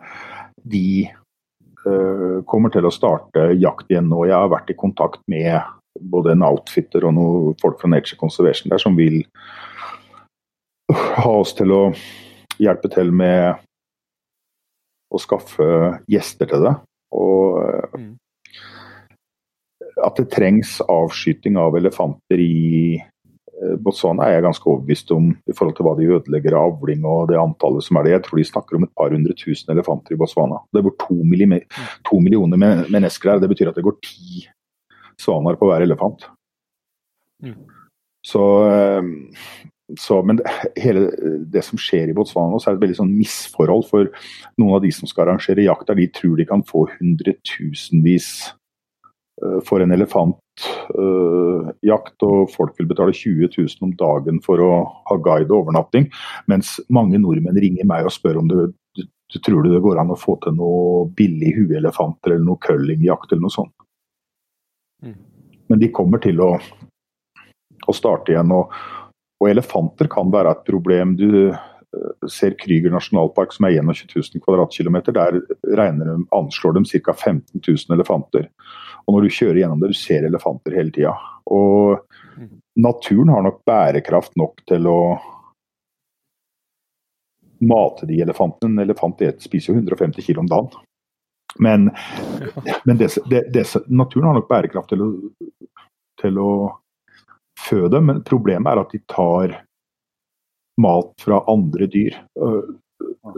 de 0.65 0.87
eh, 1.05 2.37
kommer 2.49 2.73
til 2.73 2.87
å 2.87 2.93
starte 2.93 3.51
jakt 3.59 3.91
igjen 3.91 4.09
nå. 4.11 4.25
Jeg 4.29 4.37
har 4.37 4.51
vært 4.53 4.73
i 4.73 4.77
kontakt 4.79 5.21
med 5.31 5.61
både 6.01 6.33
en 6.35 6.43
outfitter 6.43 7.05
og 7.07 7.15
noen 7.15 7.55
folk 7.61 7.79
fra 7.81 7.91
Nature 7.91 8.19
Conservation 8.19 8.71
der 8.73 8.81
som 8.81 8.97
vil 8.99 9.21
ha 10.91 11.31
oss 11.31 11.55
til 11.57 11.71
å 11.71 11.81
hjelpe 12.61 12.91
til 12.91 13.11
med 13.15 13.61
å 15.11 15.21
skaffe 15.21 15.65
gjester 16.11 16.49
til 16.51 16.65
det. 16.65 16.75
Og 17.15 17.95
mm. 17.95 18.13
at 20.03 20.19
det 20.19 20.27
trengs 20.33 20.77
avskyting 20.83 21.59
av 21.61 21.77
elefanter 21.79 22.41
i 22.41 22.97
eh, 22.99 23.05
Botswana 23.79 24.25
er 24.27 24.37
jeg 24.37 24.45
ganske 24.45 24.67
overbevist 24.67 25.11
om 25.15 25.29
i 25.31 25.53
forhold 25.55 25.77
til 25.77 25.87
hva 25.87 25.93
de 25.95 26.09
ødelegger 26.17 26.57
av 26.57 26.73
avling 26.73 27.05
og 27.07 27.29
det 27.31 27.37
antallet 27.39 27.85
som 27.85 27.99
er 27.99 28.07
det. 28.07 28.15
Jeg 28.15 28.23
tror 28.25 28.41
de 28.41 28.47
snakker 28.49 28.77
om 28.77 28.87
et 28.87 28.95
par 28.99 29.13
hundre 29.15 29.35
tusen 29.39 29.71
elefanter 29.71 30.15
i 30.15 30.19
Botswana. 30.19 30.59
Det 30.75 30.83
bor 30.83 30.95
to, 30.99 31.19
to 32.09 32.19
millioner 32.23 32.59
mennesker 32.59 33.31
her. 33.31 33.39
Det 33.43 33.51
betyr 33.51 33.71
at 33.71 33.79
det 33.79 33.85
går 33.85 33.97
ti 34.03 34.43
svaner 35.21 35.55
på 35.59 35.69
hver 35.69 35.85
elefant. 35.85 36.27
Mm. 37.43 37.55
Så, 38.25 38.43
eh, 38.67 39.03
så, 40.01 40.19
men 40.25 40.41
hele 40.81 41.07
det 41.51 41.63
som 41.67 41.79
skjer 41.79 42.11
i 42.11 42.17
Botswana 42.17 42.51
nå, 42.51 42.59
så 42.59 42.71
er 42.71 42.75
det 42.75 42.81
et 42.81 42.87
veldig 42.87 42.99
sånn 42.99 43.15
misforhold. 43.15 43.87
For 43.87 44.11
noen 44.59 44.77
av 44.77 44.83
de 44.83 44.91
som 44.95 45.07
skal 45.09 45.29
arrangere 45.29 45.67
jakta, 45.67 45.95
de 45.95 46.09
tror 46.11 46.35
de 46.39 46.47
kan 46.49 46.65
få 46.67 46.87
hundretusenvis 46.97 48.29
for 49.67 49.83
en 49.83 49.91
elefantjakt. 49.91 50.41
Uh, 50.95 51.71
og 52.23 52.51
folk 52.53 52.77
vil 52.79 52.87
betale 52.87 53.13
20 53.13 53.49
000 53.57 53.83
om 53.83 53.91
dagen 53.99 54.39
for 54.45 54.61
å 54.63 54.71
ha 55.09 55.17
guide 55.19 55.51
og 55.51 55.65
overnatting. 55.65 56.07
Mens 56.51 56.77
mange 56.89 57.19
nordmenn 57.19 57.59
ringer 57.59 57.87
meg 57.89 58.07
og 58.07 58.15
spør 58.15 58.39
om 58.41 58.51
det, 58.51 58.69
du, 58.95 59.03
du 59.03 59.39
tror 59.43 59.65
du 59.65 59.73
det 59.73 59.83
går 59.83 59.99
an 59.99 60.13
å 60.15 60.19
få 60.19 60.37
til 60.43 60.55
noe 60.55 61.05
billig 61.17 61.55
hueelefanter 61.57 62.35
eller 62.35 62.47
noe 62.47 62.61
curlingjakt 62.63 63.33
eller 63.33 63.47
noe 63.47 63.57
sånt. 63.57 63.75
Mm. 65.03 65.17
Men 65.67 65.81
de 65.81 65.91
kommer 65.91 66.21
til 66.23 66.39
å, 66.45 66.53
å 66.55 67.97
starte 67.97 68.31
igjen. 68.31 68.53
og 68.55 68.71
og 69.41 69.51
elefanter 69.51 70.09
kan 70.11 70.31
være 70.33 70.53
et 70.55 70.67
problem. 70.67 71.15
Du 71.19 71.29
eh, 71.51 71.57
ser 72.31 72.55
Krüger 72.59 72.93
nasjonalpark 72.93 73.53
som 73.55 73.67
er 73.67 73.77
21 73.81 74.07
000 74.15 74.43
kvadratkilometer. 74.45 75.15
Der 75.15 75.41
regner 75.77 76.13
de, 76.13 76.17
anslår 76.35 76.79
de 76.79 76.85
ca. 77.05 77.13
15 77.13 77.61
000 77.61 77.97
elefanter. 77.97 78.49
Og 79.05 79.15
når 79.15 79.25
du 79.25 79.35
kjører 79.37 79.61
gjennom 79.61 79.81
det, 79.81 79.93
du 79.93 79.99
ser 79.99 80.25
elefanter 80.27 80.75
hele 80.77 80.93
tida. 80.93 81.13
Og 81.53 82.01
naturen 82.81 83.29
har 83.29 83.45
nok 83.45 83.61
bærekraft 83.67 84.35
nok 84.39 84.63
til 84.67 84.89
å 84.89 84.99
mate 87.65 88.07
de 88.09 88.19
elefantene. 88.21 88.73
En 88.73 88.85
elefant 88.85 89.21
spiser 89.39 89.73
jo 89.73 89.79
150 89.79 90.25
kg 90.25 90.43
om 90.43 90.49
dagen. 90.51 90.85
Men, 91.59 91.91
men 92.83 92.97
det, 92.97 93.13
det, 93.29 93.45
det, 93.53 93.65
naturen 93.87 94.27
har 94.27 94.39
nok 94.39 94.49
bærekraft 94.49 94.91
til 94.91 95.05
å, 95.05 95.11
til 96.21 96.41
å 96.41 96.51
fø 97.69 97.85
dem, 97.91 98.09
men 98.09 98.25
problemet 98.27 98.73
er 98.73 98.81
at 98.81 98.91
de 98.91 98.99
tar 99.11 99.59
mat 100.81 101.13
fra 101.23 101.39
andre 101.51 101.87
dyr. 101.87 102.17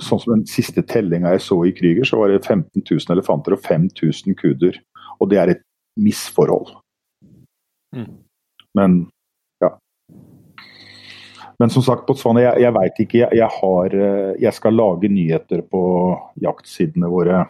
Sånn 0.02 0.22
som 0.22 0.34
Den 0.34 0.48
siste 0.50 0.82
tellinga 0.86 1.36
jeg 1.36 1.46
så 1.46 1.60
i 1.66 1.74
Krüger, 1.78 2.08
så 2.08 2.20
var 2.22 2.34
det 2.34 2.42
15 2.42 2.82
000 2.82 3.14
elefanter 3.14 3.56
og 3.56 3.62
5000 3.66 4.38
kuder. 4.40 4.80
Og 5.20 5.30
det 5.32 5.42
er 5.42 5.54
et 5.56 5.64
misforhold. 5.98 6.76
Mm. 7.96 8.10
Men 8.78 8.98
ja. 9.64 9.72
Men 11.58 11.74
som 11.74 11.86
sagt, 11.86 12.06
Botswana, 12.08 12.44
jeg, 12.46 12.66
jeg 12.68 12.76
veit 12.78 13.04
ikke. 13.06 13.22
Jeg, 13.24 13.40
jeg, 13.42 13.50
har, 13.60 14.00
jeg 14.38 14.54
skal 14.54 14.78
lage 14.78 15.10
nyheter 15.10 15.64
på 15.66 15.84
jaktsidene 16.44 17.10
våre 17.10 17.46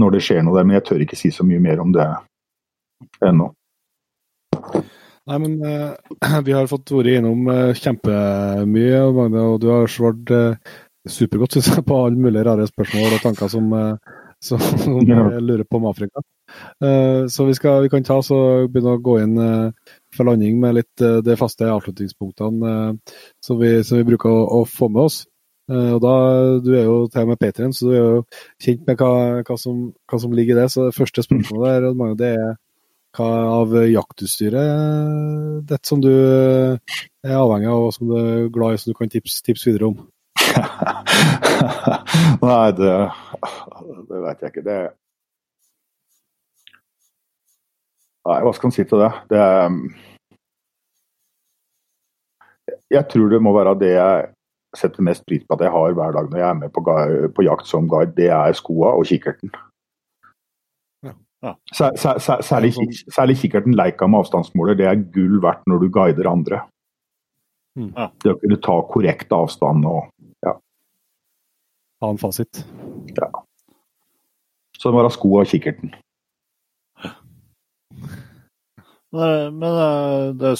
når 0.00 0.16
det 0.16 0.24
skjer 0.24 0.42
noe 0.44 0.56
der, 0.58 0.66
men 0.68 0.76
jeg 0.78 0.86
tør 0.88 1.04
ikke 1.04 1.18
si 1.18 1.30
så 1.32 1.44
mye 1.46 1.62
mer 1.62 1.80
om 1.80 1.92
det 1.94 2.06
ennå. 3.24 3.50
Nei, 5.26 5.38
men 5.42 5.56
uh, 5.64 6.42
vi 6.46 6.54
har 6.54 6.68
fått 6.70 6.92
vært 6.94 7.16
innom 7.18 7.48
uh, 7.50 7.72
kjempemye, 7.76 9.00
Magne, 9.16 9.46
og 9.54 9.62
du 9.64 9.70
har 9.72 9.90
svart 9.90 10.32
uh, 10.34 10.76
supergodt 11.08 11.56
synes 11.56 11.72
jeg, 11.72 11.86
på 11.86 11.98
alle 12.02 12.20
mulige 12.20 12.44
rare 12.46 12.68
spørsmål 12.68 13.16
og 13.16 13.24
tanker 13.24 13.50
som, 13.50 13.72
som, 13.72 13.98
som 14.46 14.96
jeg 15.06 15.42
lurer 15.42 15.64
på 15.68 15.80
om 15.80 15.88
Afrika. 15.90 16.22
så 17.28 17.44
vi, 17.48 17.54
skal, 17.58 17.82
vi, 17.84 17.90
kan 17.92 18.04
ta 18.06 18.20
så 18.22 18.38
begynne 18.70 18.96
å 18.96 19.02
gå 19.02 19.16
inn 19.22 19.38
for 20.14 20.28
landing 20.28 20.60
med 20.62 20.76
litt 20.78 21.04
de 21.26 21.36
faste 21.38 21.68
avslutningspunktene 21.68 22.74
som 23.44 23.58
vi, 23.60 23.72
som, 23.84 23.98
vi, 23.98 24.06
bruker 24.06 24.30
å, 24.30 24.44
å, 24.58 24.60
få 24.68 24.88
med 24.92 25.08
oss. 25.08 25.18
og 25.72 25.98
da, 26.04 26.14
Du 26.62 26.70
er 26.76 26.86
jo 26.86 27.00
til 27.10 27.26
og 27.26 27.32
med 27.32 27.40
Patrion, 27.42 27.74
så 27.74 27.88
du 27.88 27.94
er 27.94 28.04
jo 28.04 28.22
kjent 28.62 28.86
med 28.86 29.02
hva, 29.02 29.42
hva, 29.42 29.58
som, 29.60 29.82
hva, 30.06 30.22
som, 30.22 30.36
ligger 30.38 30.56
i 30.56 30.62
det. 30.62 30.70
Så 30.72 30.86
det 30.88 30.96
første 30.96 31.26
spørsmålet 31.26 31.90
der, 31.90 32.14
det 32.22 32.32
er 32.36 32.54
hva 33.16 33.30
av 33.62 33.72
jaktutstyret 33.88 35.66
det 35.68 35.80
som 35.86 36.02
du 36.04 36.12
er 36.12 37.36
avhengig 37.36 37.70
av 37.72 37.88
og 37.88 37.94
som 37.96 38.10
du 38.10 38.16
er 38.20 38.52
glad 38.52 38.76
i, 38.76 38.82
som 38.82 38.92
du 38.92 38.98
kan 38.98 39.12
tipse, 39.12 39.42
tips 39.46 39.66
videre 39.68 39.92
om? 39.92 39.98
Nei, 42.46 42.68
det, 42.76 42.94
det 44.08 44.22
vet 44.26 44.42
jeg 44.42 44.52
ikke. 44.52 44.66
Det 44.66 44.78
Nei, 48.26 48.40
hva 48.42 48.52
skal 48.56 48.68
en 48.68 48.74
si 48.74 48.84
til 48.84 49.04
det? 49.04 49.12
det 49.30 49.42
jeg 52.90 53.06
tror 53.10 53.30
det 53.30 53.38
må 53.42 53.52
være 53.54 53.76
det 53.78 53.92
jeg 53.94 54.26
setter 54.76 55.04
mest 55.06 55.24
pris 55.26 55.44
på 55.46 55.56
at 55.56 55.64
jeg 55.64 55.72
har 55.72 55.94
hver 55.96 56.14
dag 56.16 56.28
når 56.30 56.40
jeg 56.40 56.48
er 56.48 56.58
med 56.58 56.72
på, 56.74 56.82
på 57.36 57.46
jakt 57.46 57.68
som 57.68 57.88
guide. 57.90 58.14
Det 58.16 58.28
er 58.34 58.56
skoa 58.56 58.92
og 58.98 59.06
kikkerten. 59.08 59.52
Ja. 61.44 61.52
Særlig, 61.72 62.72
særlig 63.14 63.36
kikkerten 63.38 63.76
Leica 63.76 64.08
med 64.10 64.24
avstandsmåler, 64.24 64.74
det 64.74 64.88
er 64.88 65.04
gull 65.14 65.38
verdt 65.44 65.66
når 65.70 65.84
du 65.84 65.88
guider 65.92 66.30
andre. 66.30 66.62
Mm. 67.76 67.92
Ja. 67.92 68.08
Det 68.24 68.32
å 68.32 68.38
kunne 68.40 68.58
ta 68.64 68.76
korrekt 68.90 69.32
avstand 69.36 69.86
og. 69.88 70.10
Ha 72.02 72.10
en 72.12 72.20
fasit. 72.20 72.64
Ja. 73.16 73.30
Så 74.76 74.88
det 74.88 74.94
må 74.94 75.02
være 75.02 75.14
skoa 75.14 75.44
og 75.44 75.50
kikkerten. 75.50 75.94
Men 79.16 79.62
eh, 79.64 80.34
det, 80.36 80.52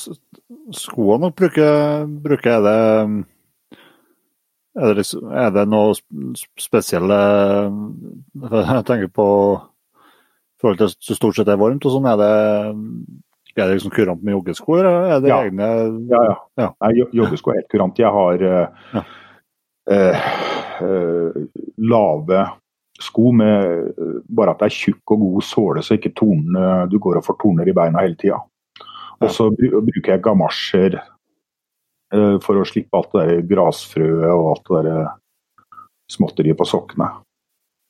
skoene 0.77 1.27
nok 1.27 1.37
bruker, 1.37 2.07
bruker 2.25 2.57
er 2.57 2.63
det 2.65 2.79
er 4.77 4.93
det, 4.97 5.05
er 5.33 5.53
det 5.57 5.65
noe 5.73 5.95
spesielle 6.61 7.17
Jeg 8.71 8.87
tenker 8.89 9.13
på 9.13 9.29
i 9.57 10.61
forhold 10.61 10.81
til 10.81 10.89
at 10.89 11.09
det 11.09 11.17
stort 11.19 11.37
sett 11.37 11.53
er 11.53 11.61
varmt 11.61 11.85
og 11.85 11.93
sånn, 11.93 12.09
er 12.09 12.17
det, 12.21 12.33
er 13.57 13.67
det 13.69 13.75
liksom 13.77 13.93
kurant 13.93 14.23
med 14.25 14.33
joggesko, 14.33 14.79
eller 14.81 15.11
er 15.13 15.21
det 15.21 15.29
ja. 15.29 15.41
egne 15.45 15.69
Ja, 16.09 16.21
ja. 16.31 16.37
ja. 16.63 16.69
Nei, 16.81 16.93
joggesko 17.19 17.53
er 17.53 17.59
helt 17.61 17.69
kurant. 17.73 18.01
Jeg 18.01 18.13
har 18.15 18.45
uh, 18.49 19.03
uh, 19.93 20.29
uh, 20.83 21.43
lave 21.77 22.45
sko 23.03 23.31
med 23.37 23.91
bare 24.25 24.55
at 24.55 24.63
det 24.63 24.71
er 24.71 24.77
tjukk 24.79 25.13
og 25.13 25.25
god 25.25 25.45
såle, 25.45 25.83
så 25.85 25.99
ikke 25.99 26.15
torne, 26.17 26.87
du 26.89 26.97
går 27.03 27.19
og 27.21 27.27
får 27.27 27.37
torner 27.43 27.69
i 27.69 27.75
beina 27.77 28.05
hele 28.07 28.17
tida. 28.17 28.39
Og 29.21 29.29
så 29.33 29.51
bruker 29.53 30.15
jeg 30.15 30.23
gamasjer 30.25 30.97
for 32.45 32.57
å 32.57 32.65
slippe 32.69 32.97
alt 32.97 33.13
det 33.13 33.27
der 33.29 33.45
grasfrøet 33.51 34.33
og 34.33 34.49
alt 34.55 34.71
det 34.71 34.83
der 34.87 35.07
småtteriet 36.13 36.57
på 36.57 36.65
sokkene. 36.69 37.11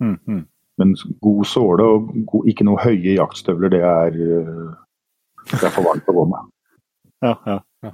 Mm, 0.03 0.19
mm. 0.27 0.43
Men 0.77 0.97
god 1.21 1.47
såle 1.49 1.87
og 1.89 2.11
god, 2.29 2.49
ikke 2.51 2.67
noe 2.69 2.83
høye 2.83 3.17
jaktstøvler, 3.17 3.73
det 3.73 3.83
er, 3.85 4.19
eh, 4.27 4.67
det 5.55 5.63
er 5.63 5.73
for 5.73 5.87
varmt 5.87 6.09
å 6.11 6.17
gå 6.17 6.27
med. 6.33 6.53
Ja, 7.25 7.33
ja, 7.47 7.59
ja. 7.87 7.93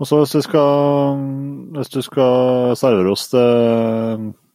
Og 0.00 0.08
så 0.08 0.16
hvis 0.22 0.32
du 0.32 0.40
skal, 0.44 1.18
hvis 1.76 1.92
du 1.92 2.00
skal 2.04 2.72
servere 2.80 3.12
oss 3.12 3.26
det 3.34 3.48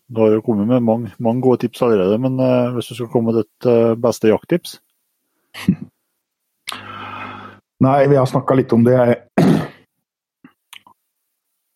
Du 0.10 0.22
har 0.22 0.32
jo 0.34 0.42
kommet 0.46 0.68
med 0.70 0.86
mange, 0.86 1.12
mange 1.22 1.42
gode 1.42 1.64
tips 1.64 1.82
allerede, 1.86 2.18
men 2.22 2.38
uh, 2.38 2.74
hvis 2.74 2.90
du 2.92 2.96
skal 2.96 3.10
komme 3.10 3.32
med 3.32 3.42
ditt 3.42 3.66
uh, 3.70 3.94
beste 3.98 4.30
jakttips? 4.30 4.80
Nei, 7.86 8.08
vi 8.08 8.18
har 8.18 8.26
snakka 8.30 8.54
litt 8.58 8.74
om 8.74 8.86
det. 8.86 8.94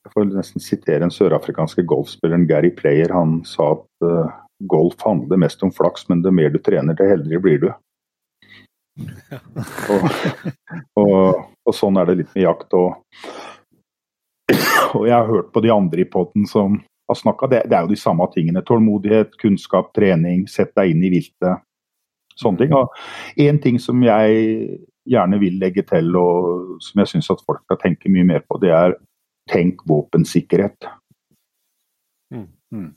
Jeg 0.06 0.14
får 0.14 0.30
nesten 0.30 0.62
sitere 0.62 1.04
en 1.06 1.14
sørafrikanske 1.14 1.84
golfspilleren 1.90 2.46
Gary 2.50 2.70
Player. 2.70 3.10
Han 3.18 3.42
sa 3.50 3.72
at 3.80 4.06
uh, 4.06 4.30
golf 4.70 5.02
handler 5.06 5.42
mest 5.42 5.66
om 5.66 5.74
flaks, 5.74 6.06
men 6.10 6.22
det 6.22 6.34
mer 6.34 6.54
du 6.54 6.62
trener, 6.62 6.94
det 6.94 7.10
heldigere 7.10 7.46
blir 7.46 7.60
du. 7.66 7.70
og, 9.94 10.06
og, 11.02 11.18
og, 11.66 11.74
sånn 11.76 11.98
er 11.98 12.10
det 12.10 12.20
litt 12.22 12.34
med 12.38 12.46
jakt. 12.46 12.78
Og, 12.78 12.94
og 14.98 15.08
jeg 15.08 15.16
har 15.16 15.28
hørt 15.30 15.52
på 15.54 15.64
de 15.66 15.72
andre 15.74 16.04
i 16.04 16.10
poden 16.10 16.48
som 16.50 16.80
har 17.10 17.18
snakka, 17.18 17.48
det, 17.50 17.64
det, 17.70 17.76
er 17.76 17.88
jo 17.88 17.94
de 17.94 18.00
samme 18.00 18.28
tingene. 18.34 18.62
Tålmodighet, 18.66 19.34
kunnskap, 19.42 19.92
trening, 19.98 20.46
sett 20.50 20.76
deg 20.78 20.94
inn 20.94 21.04
i 21.06 21.12
viltet. 21.16 21.66
sånne 22.40 22.62
ting. 22.62 22.76
Og 22.78 23.42
en 23.44 23.60
ting 23.60 23.80
som 23.82 24.04
jeg 24.06 24.78
gjerne 25.10 25.40
vil 25.42 25.58
legge 25.60 25.84
til, 25.90 26.14
og 26.16 26.78
som 26.86 27.02
jeg 27.02 27.14
syns 27.14 27.32
at 27.34 27.42
folk 27.46 27.64
skal 27.66 27.82
tenke 27.82 28.12
mye 28.14 28.28
mer 28.28 28.46
på, 28.46 28.60
det 28.62 28.72
er 28.76 28.96
tenk 29.50 29.82
våpensikkerhet. 29.90 30.86
Mm. 32.34 32.48
Mm. 32.72 32.94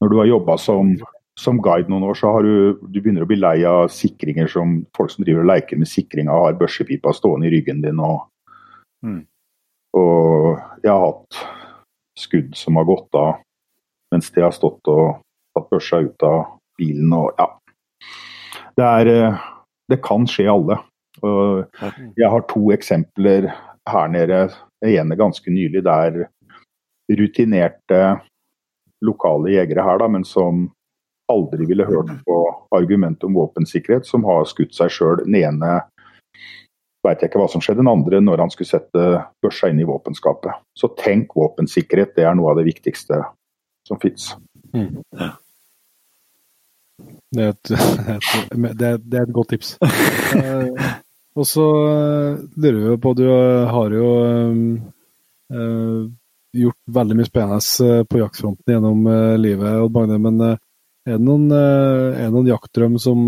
Når 0.00 0.12
du 0.12 0.18
har 0.18 0.28
jobba 0.28 0.58
som, 0.60 0.92
som, 1.40 1.60
guide 1.64 1.88
noen 1.88 2.04
år, 2.10 2.18
så 2.18 2.34
har 2.34 2.44
du, 2.44 2.78
du 2.82 3.00
begynner 3.00 3.24
å 3.24 3.30
bli 3.30 3.40
lei 3.40 3.56
av 3.68 3.88
sikringer 3.94 4.50
som 4.52 4.82
folk 4.96 5.14
som 5.14 5.24
driver 5.24 5.46
og 5.46 5.52
leker 5.54 5.80
med 5.80 5.88
sikringa, 5.88 6.36
har 6.44 6.58
børsepipa 6.60 7.14
stående 7.16 7.48
i 7.48 7.54
ryggen 7.56 7.80
din. 7.84 8.02
Og, 8.02 8.26
mm. 9.06 9.22
Jeg 10.82 10.92
har 10.92 11.06
hatt 11.06 11.42
skudd 12.18 12.56
som 12.58 12.76
har 12.76 12.86
gått 12.88 13.14
av 13.18 13.40
mens 14.12 14.30
de 14.30 14.44
har 14.44 14.52
stått 14.52 14.88
og 14.92 15.22
tatt 15.56 15.68
børsa 15.72 16.02
ut 16.04 16.26
av 16.26 16.58
bilen 16.78 17.12
og 17.16 17.32
ja. 17.38 17.48
Det 18.76 18.84
er 18.84 19.38
Det 19.90 19.98
kan 20.00 20.24
skje 20.30 20.46
alle. 20.48 20.78
Og 21.20 21.66
jeg 22.16 22.28
har 22.30 22.44
to 22.48 22.70
eksempler 22.72 23.50
her 23.88 24.08
nede. 24.08 24.46
Det 24.80 24.94
ene 24.96 25.18
ganske 25.18 25.50
nylig 25.50 25.82
der 25.84 26.28
rutinerte 27.12 28.20
lokale 29.04 29.52
jegere 29.52 29.84
her, 29.84 29.98
da, 29.98 30.08
men 30.08 30.24
som 30.24 30.70
aldri 31.28 31.66
ville 31.66 31.84
hørt 31.84 32.12
på 32.24 32.38
argumentet 32.72 33.26
om 33.26 33.36
våpensikkerhet, 33.36 34.06
som 34.06 34.24
har 34.24 34.46
skutt 34.48 34.72
seg 34.74 34.94
sjøl. 34.94 35.20
Den 35.26 35.36
ene 35.42 35.74
veit 37.02 37.22
jeg 37.22 37.30
ikke 37.30 37.42
hva 37.42 37.50
som 37.50 37.62
skjedde, 37.62 37.82
den 37.82 37.90
andre 37.90 38.20
når 38.22 38.44
han 38.44 38.52
skulle 38.52 38.70
sette 38.70 39.06
børsa 39.42 39.70
inn 39.72 39.80
i 39.82 39.86
våpenskapet. 39.88 40.62
Så 40.78 40.92
tenk 40.98 41.34
våpensikkerhet, 41.38 42.14
det 42.16 42.26
er 42.26 42.36
noe 42.38 42.52
av 42.52 42.60
det 42.60 42.68
viktigste 42.68 43.22
som 43.88 44.00
fins. 44.02 44.32
Mm. 44.74 45.02
Ja. 45.18 45.32
Det, 47.32 47.40
er 47.40 47.54
et, 47.54 47.70
det, 47.72 48.86
er, 48.86 48.98
det 49.00 49.16
er 49.16 49.22
et, 49.24 49.30
godt 49.32 49.54
tips. 49.54 49.70
uh, 49.80 50.90
og 51.40 51.46
så 51.48 51.64
uh, 51.64 52.42
lurer 52.60 52.90
vi 52.90 52.96
på 53.00 53.12
Du 53.16 53.22
har 53.24 53.94
jo 53.96 54.10
uh, 54.20 56.02
gjort 56.52 56.92
veldig 56.98 57.16
mye 57.16 57.30
spennende 57.30 58.04
på 58.04 58.20
jaktfronten 58.20 58.74
gjennom 58.74 59.08
livet, 59.40 59.80
Odd 59.80 59.96
Magne. 59.96 60.18
Men 60.20 60.44
er 60.44 61.16
det 61.16 61.24
noen, 61.24 61.48
er 61.56 62.26
det 62.26 62.34
noen 62.34 62.50
jaktdrøm 62.52 62.98
som, 63.00 63.24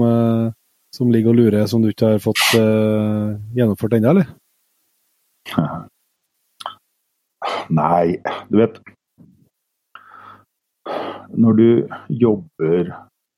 som, 0.94 1.10
ligger 1.10 1.34
og 1.34 1.39
lurer, 1.40 1.66
som 1.70 1.82
du 1.82 1.89
ikke 1.90 2.14
har 2.14 2.23
fått 2.23 2.44
gjennomført 2.55 3.97
ennå, 3.98 4.14
eller? 4.14 4.31
Nei, 7.68 8.16
du 8.48 8.58
vet 8.60 8.78
Når 11.34 11.52
du 11.58 11.68
jobber 12.08 12.92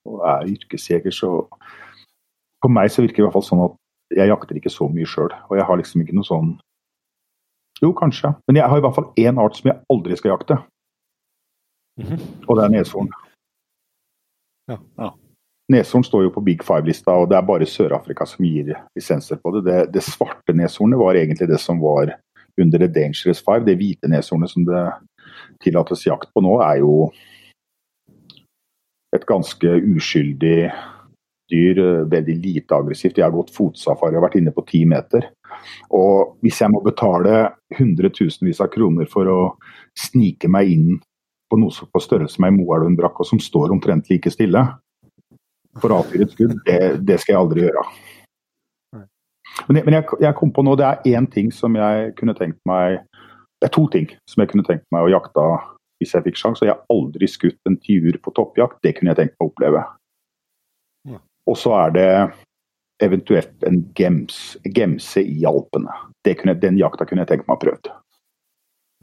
og 0.06 0.22
er 0.28 0.46
yrkesjeger, 0.52 1.10
så 1.14 1.30
På 2.62 2.70
meg 2.70 2.92
så 2.92 3.02
virker 3.02 3.20
det 3.20 3.24
i 3.24 3.26
hvert 3.26 3.36
fall 3.38 3.48
sånn 3.48 3.66
at 3.66 3.76
jeg 4.16 4.30
jakter 4.30 4.58
ikke 4.58 4.70
så 4.70 4.86
mye 4.86 5.08
sjøl. 5.10 5.32
Og 5.50 5.56
jeg 5.58 5.66
har 5.66 5.78
liksom 5.80 6.02
ikke 6.04 6.14
noe 6.14 6.26
sånn 6.26 6.52
Jo, 7.82 7.90
kanskje. 7.92 8.30
Men 8.46 8.60
jeg 8.60 8.70
har 8.70 8.78
i 8.78 8.84
hvert 8.84 8.96
fall 8.96 9.10
én 9.20 9.40
art 9.42 9.58
som 9.58 9.68
jeg 9.68 9.80
aldri 9.92 10.16
skal 10.16 10.32
jakte. 10.32 10.56
Mm 12.00 12.06
-hmm. 12.06 12.20
Og 12.48 12.56
det 12.56 12.64
er 12.64 12.68
neshorn. 12.68 13.10
Ja. 14.68 14.78
ja. 14.98 15.10
Neshorn 15.72 16.04
står 16.06 16.26
jo 16.26 16.30
på 16.30 16.44
Big 16.46 16.62
Five-lista, 16.62 17.10
og 17.18 17.30
det 17.30 17.38
er 17.38 17.46
bare 17.46 17.66
Sør-Afrika 17.66 18.26
som 18.28 18.44
gir 18.46 18.70
lisenser 18.94 19.40
på 19.42 19.56
det. 19.56 19.64
det. 19.66 19.78
det. 19.96 20.02
svarte 20.06 20.54
neshornet 20.54 21.00
var 21.00 21.18
egentlig 21.18 21.48
det 21.50 21.58
som 21.62 21.80
var 21.82 22.14
under 22.60 22.78
The 22.78 22.86
Dangerous 22.86 23.42
Five. 23.42 23.66
Det 23.66 23.74
hvite 23.80 24.10
neshornet 24.10 24.52
som 24.52 24.66
det 24.68 24.84
tillates 25.64 26.06
jakt 26.06 26.30
på 26.34 26.44
nå, 26.44 26.60
er 26.62 26.84
jo 26.84 27.10
et 29.16 29.26
ganske 29.26 29.74
uskyldig 29.96 30.70
dyr, 31.50 31.82
veldig 32.10 32.36
lite 32.42 32.74
aggressivt. 32.74 33.18
Jeg 33.18 33.26
har 33.26 33.34
gått 33.34 33.54
fotsafari 33.54 34.18
og 34.18 34.26
vært 34.26 34.38
inne 34.38 34.54
på 34.54 34.64
ti 34.70 34.84
meter. 34.86 35.28
Og 35.94 36.38
hvis 36.44 36.60
jeg 36.62 36.70
må 36.70 36.82
betale 36.84 37.50
hundretusenvis 37.78 38.62
av 38.62 38.70
kroner 38.74 39.10
for 39.10 39.30
å 39.30 39.40
snike 39.98 40.50
meg 40.52 40.72
inn 40.74 40.98
på 41.50 41.58
noe 41.58 41.90
på 41.90 42.02
størrelse 42.02 42.42
med 42.42 42.52
ei 42.52 42.58
Moelven-brakk, 42.58 43.22
og 43.22 43.28
som 43.28 43.42
står 43.42 43.74
omtrent 43.74 44.10
like 44.10 44.30
stille, 44.34 44.64
for 45.82 45.92
å 45.92 46.00
avfyre 46.02 46.26
et 46.26 46.34
skudd, 46.34 46.54
det, 46.66 46.80
det, 47.06 47.18
skal 47.22 47.34
jeg 47.34 47.40
aldri 47.40 47.64
gjøre. 47.66 47.84
Men, 49.66 49.80
men 49.80 49.96
jeg, 49.96 50.06
jeg, 50.20 50.34
kom 50.38 50.52
på 50.52 50.64
nå, 50.66 50.76
det 50.78 50.86
er 50.86 51.16
én 51.16 51.28
ting 51.32 51.48
som 51.54 51.76
jeg 51.78 52.10
kunne 52.18 52.34
tenkt 52.36 52.58
meg 52.68 52.98
Det 53.56 53.70
er 53.70 53.72
to 53.72 53.86
ting 53.88 54.04
som 54.28 54.42
jeg 54.42 54.50
kunne 54.50 54.66
tenkt 54.66 54.84
meg 54.92 55.06
å 55.06 55.12
jakte 55.14 55.44
hvis 55.96 56.12
jeg 56.12 56.26
fikk 56.26 56.36
sjanse. 56.36 56.60
Og 56.60 56.68
jeg 56.68 56.74
har 56.74 56.92
aldri 56.92 57.28
skutt 57.30 57.70
en 57.70 57.78
tiur 57.80 58.18
på 58.20 58.32
toppjakt. 58.36 58.82
Det 58.84 58.92
kunne 58.98 59.14
jeg 59.14 59.20
tenkt 59.22 59.38
meg 59.38 59.46
å 59.46 59.48
oppleve. 59.48 59.84
Og 61.46 61.56
så 61.56 61.72
er 61.78 61.94
det 61.94 62.10
eventuelt 63.04 63.64
en 63.68 63.80
gems, 63.96 64.56
gemse 64.76 65.22
i 65.22 65.44
Alpene. 65.48 65.94
Kunne, 66.26 66.56
den 66.58 66.78
jakta 66.80 67.06
kunne 67.08 67.24
jeg 67.24 67.32
tenkt 67.32 67.48
meg 67.48 67.56
å 67.56 67.62
prøve. 67.62 67.94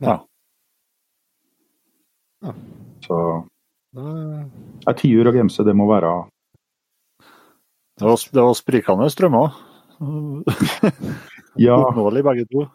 Ja. 0.04 0.18
ja. 2.44 2.54
Så 3.06 3.18
ja, 3.94 4.94
Tiur 4.98 5.30
og 5.30 5.38
gemse, 5.38 5.66
det 5.66 5.76
må 5.78 5.88
være 5.90 6.12
Det 8.04 8.10
var, 8.10 8.20
det 8.36 8.42
var 8.44 8.56
sprikende 8.60 9.06
strømmer? 9.10 9.54
ja. 11.56 11.78
Oppnåelig 11.88 12.24
begge 12.28 12.44
to? 12.52 12.66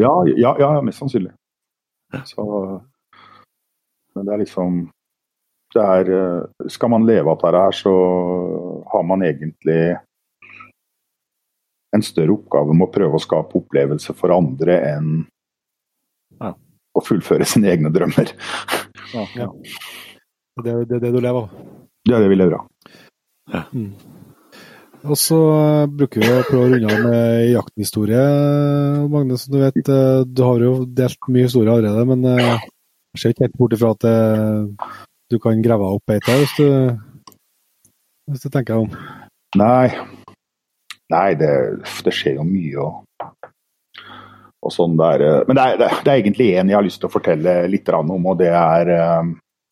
Ja, 0.00 0.14
ja, 0.32 0.54
ja, 0.56 0.70
mest 0.82 1.02
sannsynlig. 1.02 1.34
Så 2.24 2.44
men 4.16 4.26
det 4.26 4.32
er 4.32 4.40
liksom 4.40 4.78
det 5.74 5.84
er, 5.84 6.08
eh, 6.16 6.68
Skal 6.72 6.90
man 6.90 7.04
leve 7.06 7.28
av 7.28 7.36
dette 7.36 7.60
her, 7.60 7.76
så 7.76 7.92
har 8.88 9.04
man 9.04 9.22
egentlig 9.22 9.98
en 11.92 12.02
større 12.02 12.32
oppgave 12.32 12.72
med 12.72 12.88
å 12.88 12.92
prøve 12.92 13.20
å 13.20 13.22
skape 13.22 13.60
opplevelse 13.60 14.16
for 14.16 14.32
andre 14.32 14.78
enn 14.88 15.12
ja. 16.40 16.54
å 16.96 17.04
fullføre 17.04 17.44
sine 17.48 17.68
egne 17.74 17.92
drømmer. 17.92 18.32
Ja, 19.12 19.28
ja. 19.36 19.50
Det, 20.64 20.72
er, 20.72 20.82
det, 20.88 21.02
det 21.04 21.12
du 21.12 21.20
lever 21.20 21.44
av? 21.44 21.52
Det 22.08 22.16
er 22.16 22.24
det 22.24 22.32
vi 22.32 22.40
lever 22.40 22.58
av. 22.62 22.96
Ja. 23.52 23.62
Mm. 23.76 23.92
Og 25.06 25.14
så 25.18 25.38
eh, 25.54 25.90
bruker 26.00 26.24
vi 26.24 26.30
å 26.32 26.42
prøve 26.48 26.64
å 26.64 26.70
runde 26.72 26.90
av 26.90 27.04
med 27.06 27.44
jakthistorie, 27.52 28.24
Magne. 29.12 29.38
Som 29.38 29.54
du 29.54 29.60
vet, 29.62 29.78
eh, 29.84 30.24
du 30.26 30.42
har 30.42 30.64
jo 30.64 30.72
delt 30.86 31.30
mye 31.30 31.46
historie 31.46 31.74
allerede, 31.74 32.04
men 32.08 32.26
jeg 32.32 33.22
ser 33.22 33.34
ikke 33.34 33.46
helt 33.46 33.58
bort 33.60 33.76
ifra 33.76 33.94
at 33.94 34.08
eh, 34.10 34.92
du 35.30 35.38
kan 35.42 35.62
grave 35.62 35.92
opp 35.98 36.14
ei 36.14 36.20
hvis, 36.26 36.56
hvis 38.28 38.46
du 38.46 38.50
tenker 38.50 38.82
om. 38.82 38.90
Nei, 39.58 39.88
Nei 41.12 41.32
det, 41.40 41.52
det, 42.04 42.12
skjer 42.12 42.36
jo 42.36 42.44
mye 42.44 42.84
og, 42.84 43.28
og 44.60 44.74
sånn 44.74 44.96
der. 45.00 45.24
Eh, 45.24 45.40
men 45.48 45.58
det 45.58 45.64
er, 45.64 45.80
det, 45.80 45.90
er 46.04 46.14
egentlig 46.18 46.50
én 46.52 46.72
jeg 46.72 46.78
har 46.78 46.84
lyst 46.84 47.00
til 47.02 47.08
å 47.08 47.14
fortelle 47.14 47.58
litt 47.72 47.88
om, 47.96 48.12
og 48.18 48.40
det 48.42 48.52
er 48.52 48.92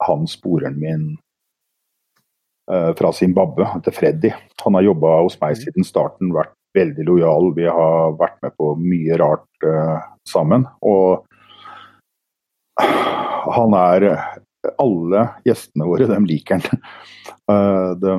han 0.06 0.26
sporeren 0.28 0.78
min 0.80 1.06
fra 2.66 3.12
Zimbabwe, 3.14 3.68
til 3.86 3.94
Freddy. 3.94 4.30
Han 4.64 4.74
har 4.74 4.82
jobba 4.88 5.12
hos 5.22 5.36
meg 5.38 5.54
siden 5.60 5.86
starten, 5.86 6.32
vært 6.34 6.56
veldig 6.76 7.06
lojal. 7.08 7.52
Vi 7.56 7.66
har 7.70 8.16
vært 8.20 8.40
med 8.44 8.54
på 8.58 8.72
mye 8.80 9.18
rart 9.20 9.66
uh, 9.66 10.02
sammen. 10.28 10.66
Og 10.84 11.24
han 13.56 13.78
er 13.78 14.10
Alle 14.82 15.20
gjestene 15.46 15.86
våre, 15.86 16.08
de 16.10 16.22
liker 16.26 16.58
han. 16.58 16.80
Uh, 17.46 17.92
de 18.02 18.14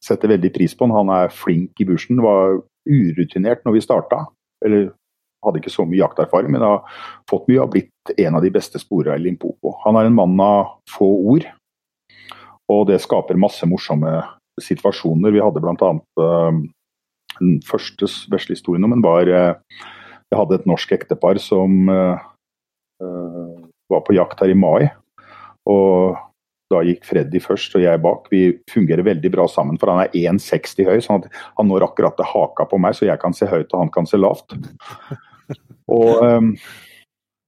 setter 0.00 0.30
veldig 0.32 0.48
pris 0.54 0.72
på 0.72 0.86
han. 0.86 0.94
Han 0.96 1.10
er 1.12 1.34
flink 1.36 1.82
i 1.82 1.84
bushen. 1.84 2.22
Var 2.24 2.54
urutinert 2.88 3.60
når 3.66 3.74
vi 3.76 3.82
starta. 3.84 4.22
Eller 4.64 4.86
hadde 5.44 5.60
ikke 5.60 5.72
så 5.72 5.84
mye 5.84 6.00
jakterfaring, 6.00 6.48
men 6.54 6.64
har 6.64 6.80
fått 7.28 7.44
mye 7.50 7.60
og 7.60 7.74
blitt 7.74 8.12
en 8.16 8.38
av 8.38 8.44
de 8.44 8.52
beste 8.54 8.80
sporene 8.80 9.18
i 9.20 9.24
Limpopo. 9.26 9.74
Han 9.84 10.00
er 10.00 10.08
en 10.08 10.16
mann 10.16 10.40
av 10.40 10.78
få 10.88 11.10
ord, 11.34 11.44
og 12.70 12.86
det 12.90 13.00
skaper 13.02 13.40
masse 13.40 13.66
morsomme 13.66 14.20
situasjoner. 14.60 15.34
Vi 15.34 15.42
hadde 15.42 15.62
bl.a. 15.62 15.90
Uh, 16.20 16.60
den 17.40 17.60
første 17.66 18.08
vesle 18.32 18.56
historien 18.56 18.84
om 18.86 18.94
en 18.94 19.04
var 19.04 19.28
uh, 19.30 19.54
Jeg 20.30 20.38
hadde 20.38 20.58
et 20.60 20.66
norsk 20.68 20.92
ektepar 20.94 21.40
som 21.42 21.88
uh, 21.90 22.18
var 23.90 24.02
på 24.06 24.14
jakt 24.14 24.42
her 24.44 24.52
i 24.52 24.58
mai. 24.58 24.90
Og 25.70 26.18
da 26.70 26.82
gikk 26.86 27.02
Freddy 27.08 27.40
først 27.42 27.74
og 27.74 27.82
jeg 27.82 28.02
bak. 28.04 28.28
Vi 28.30 28.42
fungerer 28.70 29.02
veldig 29.06 29.32
bra 29.34 29.48
sammen, 29.50 29.78
for 29.80 29.90
han 29.90 30.04
er 30.04 30.36
1,60 30.36 30.86
høy. 30.86 31.00
sånn 31.02 31.24
at 31.24 31.40
han 31.58 31.66
når 31.66 31.88
akkurat 31.88 32.14
til 32.18 32.28
haka 32.30 32.68
på 32.70 32.78
meg, 32.78 32.94
så 32.94 33.08
jeg 33.08 33.18
kan 33.22 33.34
se 33.34 33.48
høyt 33.50 33.72
og 33.72 33.82
han 33.82 33.90
kan 33.94 34.06
se 34.06 34.20
lavt. 34.20 34.54
Og 35.90 36.22
um, 36.22 36.52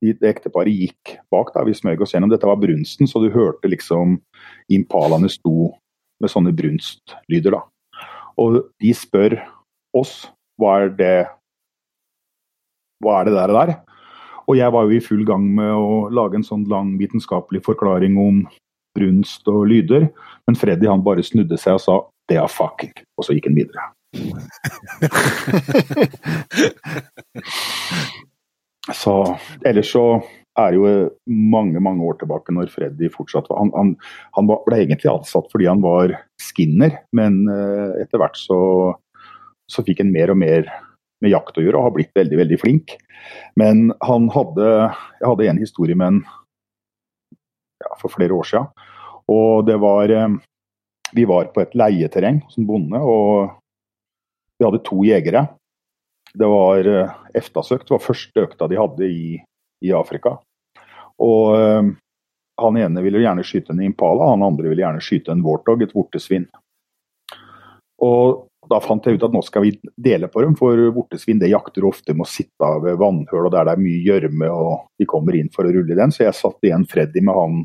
det 0.02 0.26
ekteparet 0.26 0.74
gikk 0.74 1.12
bak, 1.30 1.52
da, 1.54 1.62
vi 1.62 1.76
smøg 1.78 2.00
oss 2.02 2.16
gjennom. 2.16 2.32
Dette 2.32 2.48
var 2.48 2.58
brunsten, 2.58 3.06
så 3.06 3.22
du 3.22 3.28
hørte 3.30 3.70
liksom 3.70 4.16
impalaene 4.70 5.30
sto 5.32 5.72
med 6.22 6.30
sånne 6.30 6.54
brunstlyder. 6.54 7.58
da. 7.58 7.62
Og 8.38 8.62
de 8.80 8.94
spør 8.94 9.40
oss 9.96 10.30
hva 10.60 10.82
er 10.84 10.92
det 10.96 11.16
hva 13.02 13.20
er 13.20 13.24
det 13.26 13.34
der, 13.34 13.50
der? 13.50 13.74
Og 14.46 14.54
jeg 14.58 14.72
var 14.74 14.82
jo 14.86 14.90
i 14.94 15.00
full 15.02 15.24
gang 15.26 15.54
med 15.56 15.72
å 15.74 16.08
lage 16.14 16.36
en 16.38 16.46
sånn 16.46 16.68
lang 16.70 16.98
vitenskapelig 17.00 17.64
forklaring 17.66 18.14
om 18.20 18.44
brunst 18.96 19.48
og 19.50 19.66
lyder. 19.70 20.02
Men 20.46 20.56
Freddy 20.58 20.86
han 20.90 21.04
bare 21.04 21.22
snudde 21.26 21.56
seg 21.58 21.74
og 21.78 21.82
sa 21.82 21.94
det 22.30 22.38
er 22.38 22.48
fucking. 22.50 22.94
Og 23.18 23.22
så 23.26 23.32
gikk 23.34 23.46
han 23.50 23.58
videre. 23.58 23.82
så 29.02 29.14
ellers 29.64 29.92
så 29.94 30.04
er 30.60 30.76
jo 30.76 30.88
mange 31.26 31.80
mange 31.80 32.04
år 32.04 32.18
tilbake 32.20 32.52
når 32.54 32.70
Freddy 32.72 33.08
fortsatt 33.12 33.48
var 33.50 33.62
Han, 33.62 33.72
han, 33.76 33.92
han 34.36 34.50
ble 34.50 34.80
egentlig 34.82 35.10
ansatt 35.12 35.48
fordi 35.52 35.68
han 35.70 35.82
var 35.84 36.12
skinner, 36.40 36.98
men 37.16 37.42
uh, 37.48 37.96
etter 38.02 38.20
hvert 38.20 38.36
så, 38.38 38.58
så 39.70 39.84
fikk 39.86 40.02
han 40.04 40.12
mer 40.12 40.34
og 40.34 40.40
mer 40.42 40.68
med 41.22 41.32
jakt 41.32 41.56
å 41.56 41.64
gjøre 41.64 41.78
og 41.78 41.86
har 41.86 41.96
blitt 41.96 42.14
veldig 42.18 42.38
veldig 42.40 42.58
flink. 42.60 42.96
Men 43.58 43.92
han 44.02 44.28
hadde 44.34 44.68
Jeg 44.68 45.28
hadde 45.28 45.48
en 45.52 45.62
historie 45.62 45.98
med 45.98 46.16
en 46.16 46.22
ja, 47.82 47.92
for 48.00 48.10
flere 48.12 48.34
år 48.34 48.48
siden. 48.48 48.68
Og 49.30 49.64
det 49.68 49.78
var 49.80 50.10
uh, 50.10 50.38
Vi 51.14 51.26
var 51.28 51.52
på 51.54 51.62
et 51.62 51.74
leieterreng 51.76 52.42
som 52.52 52.66
bonde, 52.68 52.98
og 52.98 53.52
vi 54.58 54.66
hadde 54.66 54.84
to 54.84 55.02
jegere. 55.06 55.46
Det 56.32 56.48
var 56.48 56.88
uh, 56.88 57.16
EFTA-søkt, 57.36 57.88
det 57.88 57.96
var 57.96 58.04
første 58.04 58.46
økta 58.48 58.68
de 58.68 58.80
hadde 58.80 59.08
i 59.08 59.24
i 59.82 59.92
Afrika. 59.96 60.36
Og 61.22 61.58
øh, 61.58 61.90
han 62.62 62.78
ene 62.78 63.02
ville 63.02 63.22
gjerne 63.22 63.44
skyte 63.46 63.74
en 63.74 63.82
impala, 63.84 64.30
han 64.32 64.46
andre 64.46 64.70
ville 64.70 64.84
gjerne 64.84 65.02
skyte 65.02 65.34
en 65.34 65.44
warthog, 65.44 65.82
et 65.82 65.94
vortesvin. 65.94 66.46
Og 68.02 68.48
da 68.70 68.78
fant 68.82 69.06
jeg 69.06 69.18
ut 69.18 69.24
at 69.26 69.34
nå 69.34 69.42
skal 69.44 69.64
vi 69.66 69.72
dele 69.98 70.28
på 70.30 70.42
dem, 70.44 70.54
for 70.58 70.78
vortesvin 70.94 71.40
det 71.40 71.50
jakter 71.50 71.86
ofte 71.88 72.14
med 72.14 72.26
å 72.26 72.30
sitte 72.30 72.68
ved 72.84 72.98
vannhøl 73.00 73.48
og 73.48 73.54
der 73.54 73.66
det 73.66 73.74
er 73.74 73.82
mye 73.82 74.02
gjørme 74.06 74.50
og 74.54 74.74
de 75.00 75.08
kommer 75.10 75.36
inn 75.38 75.50
for 75.54 75.66
å 75.66 75.72
rulle 75.74 75.98
den. 75.98 76.14
Så 76.14 76.26
jeg 76.26 76.38
satt 76.38 76.62
igjen 76.66 76.86
Freddy 76.88 77.24
med 77.24 77.38
han 77.38 77.62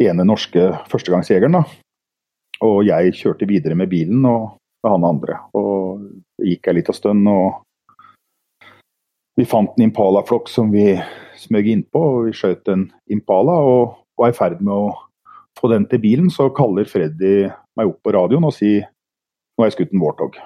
ene 0.00 0.26
norske 0.28 0.70
førstegangsjegeren. 0.92 1.60
da. 1.60 1.64
Og 2.64 2.84
jeg 2.84 3.16
kjørte 3.16 3.48
videre 3.48 3.76
med 3.76 3.88
bilen 3.92 4.24
og 4.28 4.56
med 4.84 4.94
han 4.94 5.08
andre. 5.08 5.40
Og 5.56 6.04
gikk 6.44 6.68
ei 6.68 6.76
lita 6.80 6.94
stund, 6.96 7.28
og 7.28 7.62
vi 9.40 9.46
fant 9.48 9.72
en 9.76 9.86
impalaflokk 9.86 10.50
som 10.52 10.68
vi 10.74 10.92
smøg 11.40 11.68
innpå, 11.72 12.00
og 12.00 12.26
vi 12.28 12.36
skjøt 12.36 12.68
en 12.72 12.86
impala. 13.12 13.56
Og 13.64 13.96
var 14.20 14.32
i 14.32 14.36
ferd 14.36 14.60
med 14.60 14.74
å 14.74 14.90
få 15.56 15.70
den 15.72 15.86
til 15.88 16.02
bilen, 16.02 16.28
så 16.32 16.50
kaller 16.56 16.88
Freddy 16.88 17.48
meg 17.78 17.88
opp 17.88 18.00
på 18.04 18.12
radioen 18.16 18.44
og 18.44 18.52
sier 18.52 18.84
nå 18.84 19.64
har 19.64 19.70
jeg 19.70 19.78
skutt 19.78 19.94
en 19.96 20.02
Warthog. 20.02 20.36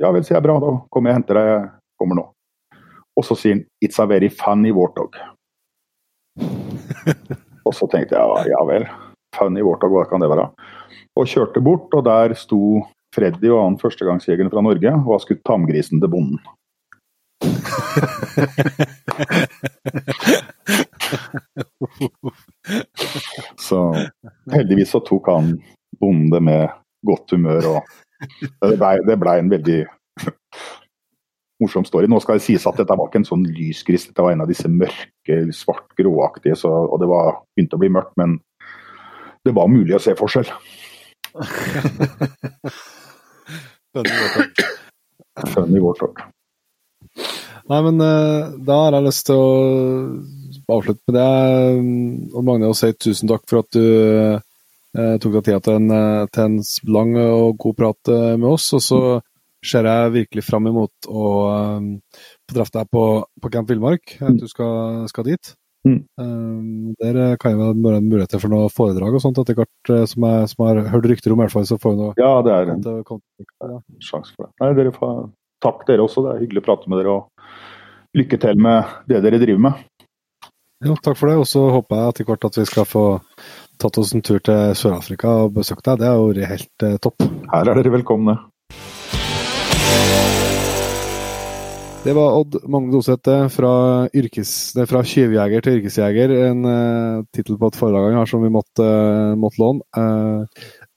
Ja 0.00 0.10
vel, 0.14 0.24
sier 0.24 0.38
jeg. 0.38 0.44
Bra, 0.44 0.58
da 0.62 0.74
kommer 0.92 1.10
jeg 1.10 1.16
og 1.16 1.18
henter 1.18 1.38
deg. 1.38 1.48
Jeg 1.50 2.00
kommer 2.00 2.20
nå. 2.20 2.26
Og 3.18 3.26
så 3.26 3.36
sier 3.36 3.56
han 3.56 3.64
'It's 3.82 3.98
a 4.00 4.06
very 4.06 4.28
funny 4.28 4.70
Warthog'. 4.72 5.18
og 7.66 7.74
så 7.74 7.88
tenkte 7.90 8.16
jeg 8.16 8.52
ja, 8.52 8.60
vel, 8.68 8.86
funny 9.34 9.64
Warthog, 9.64 9.96
hva 9.96 10.04
kan 10.08 10.20
det 10.20 10.30
være? 10.30 10.46
Og 11.16 11.26
kjørte 11.26 11.60
bort, 11.64 11.92
og 11.92 12.04
der 12.04 12.34
sto 12.34 12.84
Freddy 13.16 13.48
og 13.50 13.64
annen 13.64 13.80
førstegangsjeger 13.80 14.48
fra 14.52 14.62
Norge 14.62 14.92
og 14.92 15.12
har 15.16 15.24
skutt 15.24 15.44
tamgrisen 15.44 16.00
til 16.00 16.12
bonden. 16.12 16.38
så 23.68 23.94
heldigvis 24.52 24.90
så 24.90 25.00
tok 25.06 25.26
han 25.30 25.62
bonde 26.00 26.40
med 26.42 26.68
godt 27.06 27.30
humør, 27.36 27.62
og 27.72 27.80
det 28.66 28.76
blei 28.80 28.96
ble 29.06 29.32
en 29.38 29.50
veldig 29.52 29.86
morsom 31.62 31.84
story. 31.86 32.06
Nå 32.10 32.18
skal 32.22 32.34
det 32.38 32.46
sies 32.46 32.66
at 32.70 32.78
dette 32.78 32.96
var 32.98 33.08
ikke 33.10 33.20
en 33.22 33.32
sånn 33.32 33.46
lysgris, 33.46 34.06
dette 34.10 34.24
var 34.24 34.32
en 34.34 34.44
av 34.44 34.50
disse 34.50 34.68
mørke, 34.70 35.34
svart 35.56 35.88
gråaktige, 35.98 36.56
så, 36.58 36.70
og 36.86 36.96
det 37.02 37.08
var 37.10 37.26
begynte 37.54 37.76
å 37.78 37.82
bli 37.82 37.94
mørkt, 37.94 38.14
men 38.20 38.30
det 39.46 39.52
var 39.56 39.72
mulig 39.72 39.94
å 39.96 40.02
se 40.02 40.12
forskjell. 40.18 40.48
Funny 45.54 45.78
Warthog. 45.82 46.14
Nei, 47.68 47.80
men 47.84 48.00
uh, 48.00 48.48
da 48.64 48.76
har 48.86 48.96
jeg 48.96 49.06
lyst 49.08 49.26
til 49.28 49.38
å 49.38 50.76
avslutte 50.78 51.04
med 51.10 51.18
det. 51.18 52.32
Og 52.32 52.44
Magne, 52.46 52.70
og 52.70 52.78
si 52.78 52.92
tusen 52.96 53.28
takk 53.28 53.44
for 53.50 53.60
at 53.60 53.76
du 53.76 53.84
uh, 53.84 55.16
tok 55.20 55.38
deg 55.38 55.44
tida 55.50 55.60
til 55.64 55.76
en, 55.76 55.92
uh, 55.92 56.24
til 56.32 56.46
en 56.46 56.58
lang 56.96 57.14
og 57.20 57.58
god 57.60 57.78
prat 57.82 58.12
med 58.40 58.48
oss. 58.48 58.70
Og 58.78 58.84
så 58.84 59.00
ser 59.68 59.88
jeg 59.90 60.14
virkelig 60.14 60.46
fram 60.46 60.70
imot 60.70 61.08
å 61.10 61.22
få 62.48 62.54
treffe 62.54 62.76
deg 62.78 62.92
på, 62.94 63.06
på 63.42 63.50
Camp 63.52 63.68
Villmark, 63.68 64.14
at 64.22 64.38
du 64.38 64.46
skal, 64.48 65.08
skal 65.10 65.26
dit. 65.26 65.50
Mm. 65.86 65.98
Um, 66.20 66.94
der 67.00 67.36
kan 67.40 67.54
jo 67.54 67.68
være 67.70 68.00
muligheter 68.02 68.40
for 68.42 68.52
noe 68.52 68.70
foredrag 68.72 69.14
og 69.14 69.22
sånt 69.22 69.38
etter 69.42 69.58
hvert, 69.58 69.90
som 70.10 70.26
jeg, 70.26 70.48
som 70.52 70.64
jeg 70.64 70.78
har 70.78 70.92
hørt 70.94 71.08
rykter 71.10 71.34
om. 71.34 71.40
i 71.40 71.46
hvert 71.46 71.54
fall, 71.54 71.66
så 71.68 71.78
får 71.80 71.94
vi 71.94 72.00
noe 72.00 72.14
Ja, 72.18 72.32
det 72.46 72.54
er 72.54 72.72
en 72.74 72.86
en 72.86 73.82
sjanse 74.02 74.34
for 74.34 74.46
det. 74.46 74.52
Nei, 74.62 74.72
dere 74.78 74.94
får, 74.94 75.28
takk 75.64 75.84
dere 75.90 76.06
også, 76.06 76.24
det 76.26 76.34
er 76.34 76.42
hyggelig 76.44 76.64
å 76.64 76.68
prate 76.70 76.90
med 76.90 77.02
dere. 77.02 77.18
og 77.18 77.37
lykke 78.16 78.40
til 78.40 78.60
med 78.64 78.98
det 79.10 79.22
dere 79.24 79.40
driver 79.42 79.64
med. 79.68 79.86
Jo, 80.86 80.94
takk 81.02 81.18
for 81.18 81.30
det. 81.30 81.38
Og 81.42 81.48
så 81.50 81.64
håper 81.74 81.98
jeg 81.98 82.12
etter 82.12 82.28
hvert 82.28 82.46
at 82.48 82.60
vi 82.60 82.66
skal 82.68 82.86
få 82.86 83.06
tatt 83.82 83.98
oss 83.98 84.14
en 84.14 84.22
tur 84.26 84.38
til 84.42 84.76
Sør-Afrika 84.78 85.34
og 85.44 85.56
besøkt 85.58 85.86
deg. 85.86 86.00
Det 86.02 86.10
har 86.10 86.22
vært 86.22 86.52
helt 86.52 86.86
eh, 86.86 87.00
topp. 87.02 87.26
Her 87.52 87.72
er 87.72 87.80
dere 87.80 87.94
velkomne. 87.98 88.38
Det 92.04 92.14
var 92.14 92.36
Odd 92.38 92.60
Magne 92.70 92.94
Doseth 92.94 93.32
fra, 93.52 93.70
yrkes, 94.16 94.50
fra 94.88 95.00
tjuvjeger 95.04 95.64
til 95.64 95.80
yrkesjeger. 95.80 96.32
En 96.46 96.62
uh, 96.64 97.24
tittel 97.34 97.58
på 97.58 97.68
et 97.68 97.76
foredrag 97.76 98.12
han 98.14 98.20
har 98.22 98.30
som 98.30 98.44
vi 98.46 98.52
måtte, 98.54 98.86
uh, 98.86 99.34
måtte 99.36 99.60
låne. 99.60 99.82
Uh, 99.98 100.46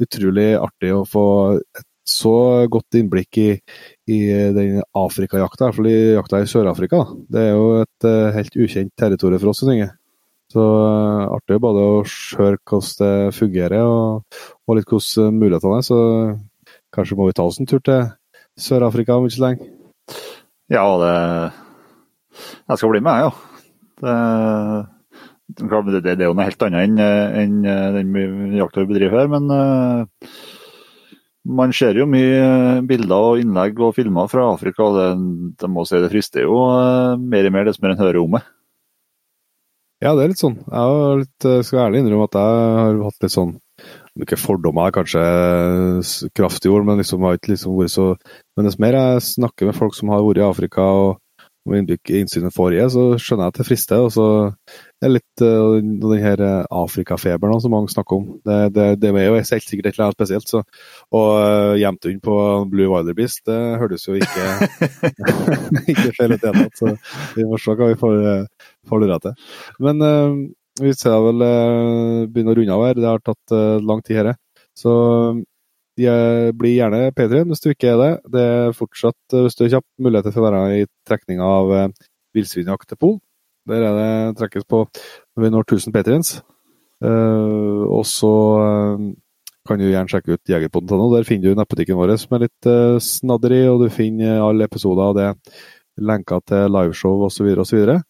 utrolig 0.05 0.51
artig 0.61 0.93
å 0.93 1.01
få 1.09 1.25
et 1.57 1.87
så 2.07 2.67
godt 2.71 2.97
innblikk 2.97 3.37
i, 3.37 3.49
i 4.09 4.19
den 4.55 4.79
Afrikajakta, 4.97 5.67
iallfall 5.67 5.89
i 5.89 5.97
jakta 6.15 6.41
i 6.41 6.47
Sør-Afrika. 6.49 7.03
Det 7.29 7.43
er 7.45 7.51
jo 7.53 7.65
et 7.81 8.07
uh, 8.07 8.29
helt 8.35 8.57
ukjent 8.57 8.93
territorium 8.97 9.41
for 9.41 9.53
oss, 9.53 9.61
synes 9.61 9.77
jeg. 9.77 9.91
Så 10.51 10.61
uh, 10.61 11.29
artig 11.31 11.59
både 11.63 11.83
å 11.85 11.99
høre 12.39 12.57
hvordan 12.57 12.95
det 13.03 13.35
fungerer, 13.37 13.85
og, 13.85 14.39
og 14.67 14.79
litt 14.79 14.89
hvordan 14.89 15.37
mulighetene 15.37 15.77
er. 15.77 15.85
Så 15.87 15.99
kanskje 16.95 17.19
må 17.19 17.29
vi 17.29 17.37
ta 17.37 17.45
oss 17.47 17.61
en 17.61 17.69
tur 17.69 17.83
til 17.85 18.09
Sør-Afrika 18.59 19.17
om 19.17 19.29
ikke 19.29 19.37
så 19.37 19.45
lenge. 19.47 19.69
Ja, 20.71 20.87
det 21.01 21.15
Jeg 22.69 22.79
skal 22.79 22.91
bli 22.93 23.03
med, 23.03 23.27
ja. 23.27 23.31
Det, 24.01 24.15
det, 25.59 26.01
det, 26.01 26.13
er 26.15 26.29
jo 26.29 26.33
noe 26.33 26.47
helt 26.47 26.63
annet 26.65 26.87
enn, 26.87 26.97
enn 27.37 27.57
den 27.61 28.57
jakta 28.57 28.81
vi 28.81 28.89
bedriver 28.93 29.21
her, 29.21 29.29
men 29.29 29.51
uh, 29.51 30.31
man 31.45 31.73
ser 31.73 31.97
jo 31.97 32.05
mye 32.09 32.81
bilder 32.87 33.27
og 33.31 33.41
innlegg 33.41 33.79
og 33.81 33.95
filmer 33.97 34.29
fra 34.29 34.45
Afrika, 34.53 34.85
og 34.85 34.97
det, 34.97 35.07
det 35.61 35.69
må 35.71 35.85
si 35.87 36.01
det 36.01 36.11
frister 36.13 36.45
jo 36.45 36.59
uh, 36.69 37.17
mer 37.17 37.49
og 37.49 37.55
mer 37.55 37.69
dess 37.69 37.81
mer 37.81 37.95
en 37.95 38.03
hører 38.03 38.21
om 38.21 38.37
det. 38.37 38.43
Ja, 40.01 40.15
det 40.17 40.23
er 40.23 40.31
litt 40.31 40.41
sånn. 40.41 40.57
Jeg 40.65 41.17
litt, 41.19 41.45
eh, 41.45 41.59
skal 41.61 41.83
ærlig 41.83 41.99
innrømme 42.01 42.25
at 42.25 42.37
jeg 42.39 42.61
har 42.79 43.01
hatt 43.05 43.19
litt 43.21 43.33
sånn 43.35 43.51
Ikke 44.21 44.37
fordommer 44.37 44.89
er 44.89 44.95
kanskje 44.95 45.21
kraftig 46.33 46.71
ord, 46.73 46.87
men 46.87 46.97
liksom 46.97 47.21
har 47.25 47.37
ikke 47.37 47.51
liksom 47.53 47.75
vært 47.77 47.93
så 47.93 48.07
Men 48.57 48.65
dess 48.65 48.79
mer 48.81 48.97
jeg 48.97 49.21
snakker 49.27 49.69
med 49.69 49.77
folk 49.77 49.93
som 49.93 50.09
har 50.09 50.23
vært 50.25 50.41
i 50.41 50.47
Afrika 50.47 50.87
og 51.03 51.19
og 51.61 51.75
innblikk 51.77 52.09
i 52.09 52.21
innsynet 52.23 52.53
får 52.55 52.73
i, 52.73 52.79
så 52.89 53.03
skjønner 53.21 53.45
jeg 53.45 53.53
at 53.53 53.57
det 53.59 53.65
frister. 53.67 54.01
Og 54.01 54.13
så 54.15 54.27
er 54.49 55.05
det 55.05 55.11
litt 55.13 55.43
uh, 55.45 55.75
den 55.77 56.23
her 56.23 56.41
uh, 56.41 56.63
Afrikafeberen 56.81 57.61
som 57.61 57.73
mange 57.75 57.91
snakker 57.93 58.17
om. 58.17 58.23
Det, 58.47 58.57
det, 58.73 58.87
det 59.03 59.11
er 59.11 59.27
jo 59.27 59.35
helt 59.37 59.51
sikkert 59.51 59.91
et 59.91 59.93
eller 59.93 60.07
annet 60.07 60.17
spesielt. 60.17 60.49
Så, 60.49 60.63
og 61.13 61.27
uh, 61.37 61.75
Hjemtun 61.77 62.17
på 62.25 62.37
Blue 62.71 62.89
Wilder 62.89 63.17
Beast, 63.17 63.43
det 63.49 63.59
hørtes 63.81 64.07
jo 64.09 64.17
ikke, 64.17 64.47
ikke 65.93 66.15
feil 66.17 66.33
ut 66.33 66.39
i 66.39 66.41
det 66.41 66.49
hele 66.49 66.65
tatt. 66.65 66.81
Så 66.81 66.95
vi 67.37 67.45
får 67.53 67.63
se 67.65 67.77
hva 67.77 67.91
vi 67.91 68.01
får, 68.01 68.17
uh, 68.25 68.73
får 68.89 69.05
lura 69.05 69.21
til. 69.27 69.53
Men 69.85 70.01
uh, 70.01 70.41
vi 70.81 70.95
ser 70.97 71.21
vel 71.27 71.45
uh, 71.45 72.25
begynne 72.25 72.55
å 72.55 72.57
runde 72.57 72.79
av 72.79 72.87
her. 72.87 72.97
Det 72.97 73.11
har 73.11 73.21
tatt 73.21 73.57
lang 73.85 74.01
tid, 74.01 74.23
dette. 74.23 74.39
Så 74.77 74.91
bli 76.57 76.75
gjerne 76.75 77.11
P3 77.15 77.43
hvis 77.49 77.63
du 77.63 77.71
ikke 77.71 77.91
er 77.93 77.99
det. 78.01 78.11
Det 78.33 78.43
er 78.43 78.77
fortsatt, 78.77 79.19
eh, 79.33 79.43
hvis 79.45 79.57
du 79.57 79.65
er 79.65 79.73
kjapp, 79.75 79.87
muligheter 80.01 80.33
for 80.35 80.43
å 80.43 80.49
være 80.49 80.81
i 80.81 80.87
trekninga 81.07 81.49
av 81.59 81.73
uh, 81.73 82.07
villsvinjakt 82.35 82.89
til 82.89 82.99
Pol. 83.01 83.19
Der 83.69 83.83
er 83.85 83.97
det 83.97 84.37
trekkes 84.39 84.65
på 84.69 84.85
når 84.87 85.43
vi 85.43 85.51
når 85.53 85.67
1000 85.67 85.95
P3-ens. 85.95 86.31
Uh, 87.01 87.85
og 87.89 88.05
så 88.05 88.31
uh, 88.61 89.11
kan 89.67 89.81
du 89.81 89.87
gjerne 89.87 90.09
sjekke 90.09 90.37
ut 90.37 90.53
Jegerpoden.no. 90.53 91.11
Der 91.15 91.27
finner 91.27 91.51
du 91.51 91.59
nettbutikken 91.59 91.99
vår 91.99 92.15
med 92.33 92.47
litt 92.47 92.69
uh, 92.69 92.97
snadderi, 93.01 93.63
og 93.69 93.83
du 93.83 93.91
finner 93.93 94.41
alle 94.41 94.65
episoder 94.69 95.11
av 95.11 95.17
det. 95.17 95.29
Lenker 96.01 96.41
til 96.47 96.71
liveshow 96.71 97.27
osv. 97.27 97.51
osv. 97.51 97.65
Så, 97.67 97.77
videre. 97.77 98.01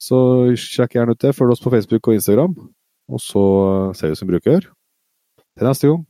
så 0.00 0.18
sjekk 0.58 0.98
gjerne 0.98 1.16
ut 1.16 1.24
det. 1.24 1.34
Følg 1.36 1.56
oss 1.56 1.64
på 1.64 1.72
Facebook 1.72 2.08
og 2.08 2.18
Instagram. 2.18 2.56
Og 3.10 3.22
så 3.22 3.44
ser 3.98 4.12
vi 4.12 4.20
som 4.20 4.30
bruker. 4.30 4.70
Til 5.58 5.66
neste 5.66 5.90
gang. 5.90 6.09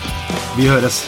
Vi 0.57 0.67
høres. 0.67 1.03